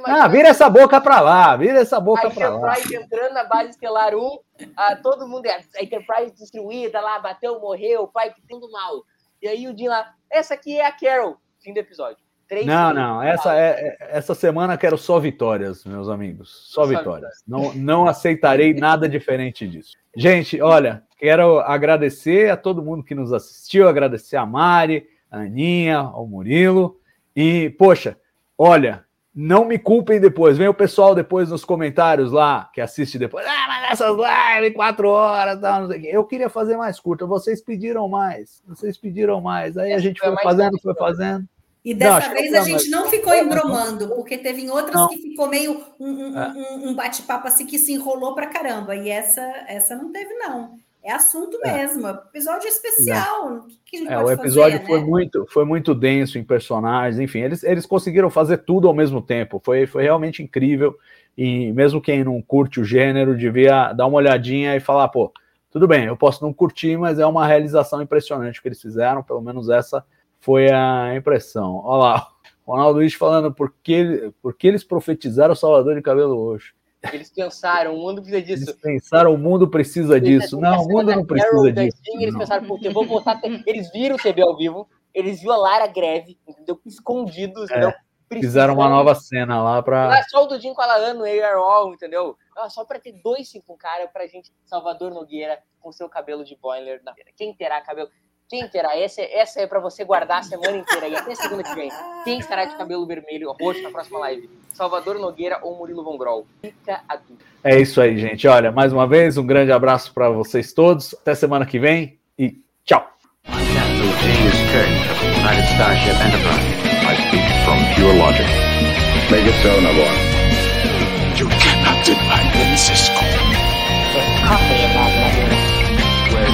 Ah, 0.04 0.28
vira 0.28 0.48
essa 0.48 0.68
boca 0.68 1.00
para 1.00 1.20
lá, 1.20 1.56
vira 1.56 1.78
essa 1.78 1.98
boca 1.98 2.30
para 2.30 2.50
lá. 2.50 2.72
A 2.72 2.78
Enterprise 2.78 3.02
entrando 3.02 3.32
na 3.32 3.44
base 3.44 3.70
estelar 3.70 4.14
1, 4.14 4.38
ah, 4.76 4.96
todo 4.96 5.26
mundo, 5.26 5.46
é, 5.46 5.62
a 5.76 5.82
Enterprise 5.82 6.36
destruída 6.36 7.00
lá, 7.00 7.18
bateu, 7.18 7.58
morreu, 7.60 8.02
o 8.02 8.08
pai 8.08 8.34
tudo 8.46 8.70
mal. 8.70 9.04
E 9.40 9.48
aí 9.48 9.66
o 9.68 9.76
Jim 9.76 9.88
lá, 9.88 10.12
essa 10.30 10.52
aqui 10.52 10.78
é 10.78 10.84
a 10.84 10.92
Carol, 10.92 11.38
fim 11.62 11.72
do 11.72 11.78
episódio. 11.78 12.25
Três 12.48 12.64
não, 12.64 12.94
não. 12.94 13.22
Essa, 13.22 13.54
é, 13.58 13.70
é, 13.70 13.96
essa 14.16 14.34
semana 14.34 14.76
quero 14.76 14.96
só 14.96 15.18
vitórias, 15.18 15.84
meus 15.84 16.08
amigos. 16.08 16.68
Só, 16.68 16.82
só 16.82 16.86
vitórias. 16.86 17.42
Não, 17.46 17.74
não 17.74 18.06
aceitarei 18.06 18.72
nada 18.72 19.08
diferente 19.08 19.66
disso. 19.66 19.96
Gente, 20.16 20.60
olha, 20.62 21.02
quero 21.18 21.58
agradecer 21.60 22.50
a 22.50 22.56
todo 22.56 22.82
mundo 22.82 23.02
que 23.02 23.14
nos 23.14 23.32
assistiu, 23.32 23.88
agradecer 23.88 24.36
a 24.36 24.46
Mari, 24.46 25.06
a 25.30 25.38
Aninha, 25.38 25.98
ao 25.98 26.26
Murilo. 26.26 27.00
E, 27.34 27.70
poxa, 27.70 28.16
olha, 28.56 29.04
não 29.34 29.64
me 29.64 29.78
culpem 29.78 30.20
depois. 30.20 30.56
Vem 30.56 30.68
o 30.68 30.74
pessoal 30.74 31.16
depois 31.16 31.50
nos 31.50 31.64
comentários 31.64 32.30
lá, 32.30 32.70
que 32.72 32.80
assiste 32.80 33.18
depois. 33.18 33.44
Ah, 33.44 33.66
mas 33.68 33.92
essas 33.92 34.16
lives, 34.16 34.74
quatro 34.74 35.08
horas, 35.08 35.60
tal, 35.60 35.80
não 35.80 35.88
sei 35.88 35.98
o 35.98 36.00
quê. 36.00 36.08
Eu 36.12 36.24
queria 36.24 36.48
fazer 36.48 36.76
mais 36.76 37.00
curta. 37.00 37.26
Vocês 37.26 37.60
pediram 37.60 38.08
mais. 38.08 38.62
Vocês 38.68 38.96
pediram 38.96 39.40
mais. 39.40 39.76
Aí 39.76 39.92
a 39.92 39.98
gente 39.98 40.20
foi 40.20 40.34
fazendo, 40.42 40.80
foi 40.80 40.94
fazendo. 40.94 41.46
E 41.86 41.94
dessa 41.94 42.26
não, 42.26 42.34
vez 42.34 42.52
a 42.52 42.62
gente 42.62 42.90
não 42.90 43.08
ficou 43.08 43.32
embromando, 43.32 44.08
porque 44.08 44.36
teve 44.36 44.60
em 44.60 44.70
outras 44.70 44.96
não. 44.96 45.06
que 45.06 45.18
ficou 45.18 45.46
meio 45.46 45.84
um, 46.00 46.10
um, 46.10 46.36
é. 46.36 46.52
um, 46.82 46.94
bate-papo 46.96 47.46
assim 47.46 47.64
que 47.64 47.78
se 47.78 47.92
enrolou 47.92 48.34
pra 48.34 48.48
caramba. 48.48 48.96
E 48.96 49.08
essa, 49.08 49.40
essa 49.68 49.94
não 49.94 50.10
teve, 50.10 50.34
não. 50.34 50.72
É 51.00 51.12
assunto 51.12 51.56
é. 51.62 51.74
mesmo, 51.74 52.08
episódio 52.08 52.66
especial. 52.66 53.58
O, 53.58 53.66
que 53.84 54.04
é, 54.04 54.18
o 54.18 54.28
episódio 54.32 54.80
fazer, 54.80 54.86
foi, 54.88 54.98
né? 54.98 55.06
muito, 55.06 55.46
foi 55.48 55.64
muito 55.64 55.94
denso 55.94 56.40
em 56.40 56.42
personagens, 56.42 57.20
enfim, 57.20 57.42
eles, 57.42 57.62
eles 57.62 57.86
conseguiram 57.86 58.30
fazer 58.30 58.58
tudo 58.58 58.88
ao 58.88 58.94
mesmo 58.94 59.22
tempo. 59.22 59.62
Foi, 59.64 59.86
foi 59.86 60.02
realmente 60.02 60.42
incrível. 60.42 60.98
E 61.38 61.72
mesmo 61.72 62.00
quem 62.00 62.24
não 62.24 62.42
curte 62.42 62.80
o 62.80 62.84
gênero 62.84 63.38
devia 63.38 63.92
dar 63.92 64.08
uma 64.08 64.16
olhadinha 64.16 64.74
e 64.74 64.80
falar, 64.80 65.06
pô, 65.06 65.32
tudo 65.70 65.86
bem, 65.86 66.06
eu 66.06 66.16
posso 66.16 66.42
não 66.42 66.52
curtir, 66.52 66.96
mas 66.96 67.20
é 67.20 67.26
uma 67.26 67.46
realização 67.46 68.02
impressionante 68.02 68.58
o 68.58 68.62
que 68.62 68.66
eles 68.66 68.82
fizeram, 68.82 69.22
pelo 69.22 69.40
menos 69.40 69.70
essa 69.70 70.04
foi 70.46 70.70
a 70.70 71.16
impressão. 71.16 71.82
Olha 71.84 72.02
lá, 72.04 72.28
Ronaldo 72.64 73.00
Luiz 73.00 73.12
falando 73.14 73.52
por 73.52 73.74
que, 73.82 74.32
por 74.40 74.56
que 74.56 74.68
eles 74.68 74.84
profetizaram 74.84 75.54
o 75.54 75.56
Salvador 75.56 75.96
de 75.96 76.02
cabelo 76.02 76.36
roxo. 76.36 76.72
Eles 77.12 77.30
pensaram, 77.30 77.96
o 77.96 77.98
mundo 77.98 78.22
precisa 78.22 78.42
disso. 78.42 78.70
Eles 78.70 78.80
pensaram, 78.80 79.34
o 79.34 79.38
mundo 79.38 79.68
precisa 79.68 80.20
disso. 80.20 80.60
Não, 80.60 80.84
o 80.84 80.88
mundo 80.88 81.16
não 81.16 81.26
precisa 81.26 81.72
disso. 81.72 81.98
Eles 82.06 82.32
não. 82.32 82.38
pensaram, 82.38 82.64
porque 82.64 82.88
vou 82.90 83.04
botar. 83.04 83.40
Eles 83.66 83.90
viram 83.90 84.14
o 84.14 84.18
CB 84.20 84.40
ao 84.42 84.56
vivo, 84.56 84.88
eles 85.12 85.40
viram 85.40 85.54
a 85.54 85.58
Lara 85.58 85.86
greve, 85.88 86.38
entendeu? 86.46 86.80
Escondidos, 86.86 87.68
é, 87.72 87.92
Fizeram 88.28 88.74
uma 88.74 88.88
nova 88.88 89.16
cena 89.16 89.60
lá 89.62 89.82
pra. 89.82 90.22
só 90.28 90.44
o 90.44 90.46
Dudinho 90.46 90.74
com 90.74 90.82
a 90.82 90.86
Laano, 90.86 91.24
AR 91.24 91.56
All, 91.56 91.92
entendeu? 91.92 92.36
Só 92.68 92.84
pra 92.84 93.00
ter 93.00 93.20
dois 93.22 93.48
cinco 93.48 93.76
cara 93.76 94.06
pra 94.08 94.26
gente, 94.28 94.52
Salvador 94.64 95.12
Nogueira, 95.12 95.58
com 95.80 95.90
seu 95.90 96.08
cabelo 96.08 96.44
de 96.44 96.56
boiler 96.56 97.02
na 97.04 97.12
feira. 97.14 97.30
Quem 97.36 97.52
terá 97.52 97.80
cabelo? 97.80 98.08
Quem 98.48 98.70
Essa, 99.02 99.22
essa 99.22 99.60
é 99.60 99.66
para 99.66 99.80
você 99.80 100.04
guardar 100.04 100.38
a 100.38 100.42
semana 100.42 100.76
inteira 100.76 101.08
e 101.08 101.16
até 101.16 101.34
segunda 101.34 101.64
que 101.64 101.74
vem. 101.74 101.90
Quem 102.22 102.38
estará 102.38 102.64
de 102.64 102.76
cabelo 102.76 103.04
vermelho 103.04 103.48
ou 103.48 103.56
roxo 103.60 103.82
na 103.82 103.90
próxima 103.90 104.20
live? 104.20 104.48
Salvador 104.72 105.18
Nogueira 105.18 105.58
ou 105.62 105.76
Murilo 105.76 106.04
Von 106.04 106.16
Grol? 106.16 106.46
Fica 106.60 107.00
a 107.08 107.16
dúvida. 107.16 107.44
É 107.64 107.80
isso 107.80 108.00
aí, 108.00 108.16
gente. 108.16 108.46
Olha, 108.46 108.70
mais 108.70 108.92
uma 108.92 109.06
vez, 109.06 109.36
um 109.36 109.44
grande 109.44 109.72
abraço 109.72 110.14
para 110.14 110.30
vocês 110.30 110.72
todos. 110.72 111.12
Até 111.14 111.34
semana 111.34 111.66
que 111.66 111.78
vem 111.78 112.20
e 112.38 112.60
tchau. 112.84 113.10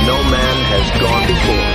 no 0.06 0.18
man 0.24 0.56
has 0.72 1.00
gone 1.00 1.26
before. 1.26 1.71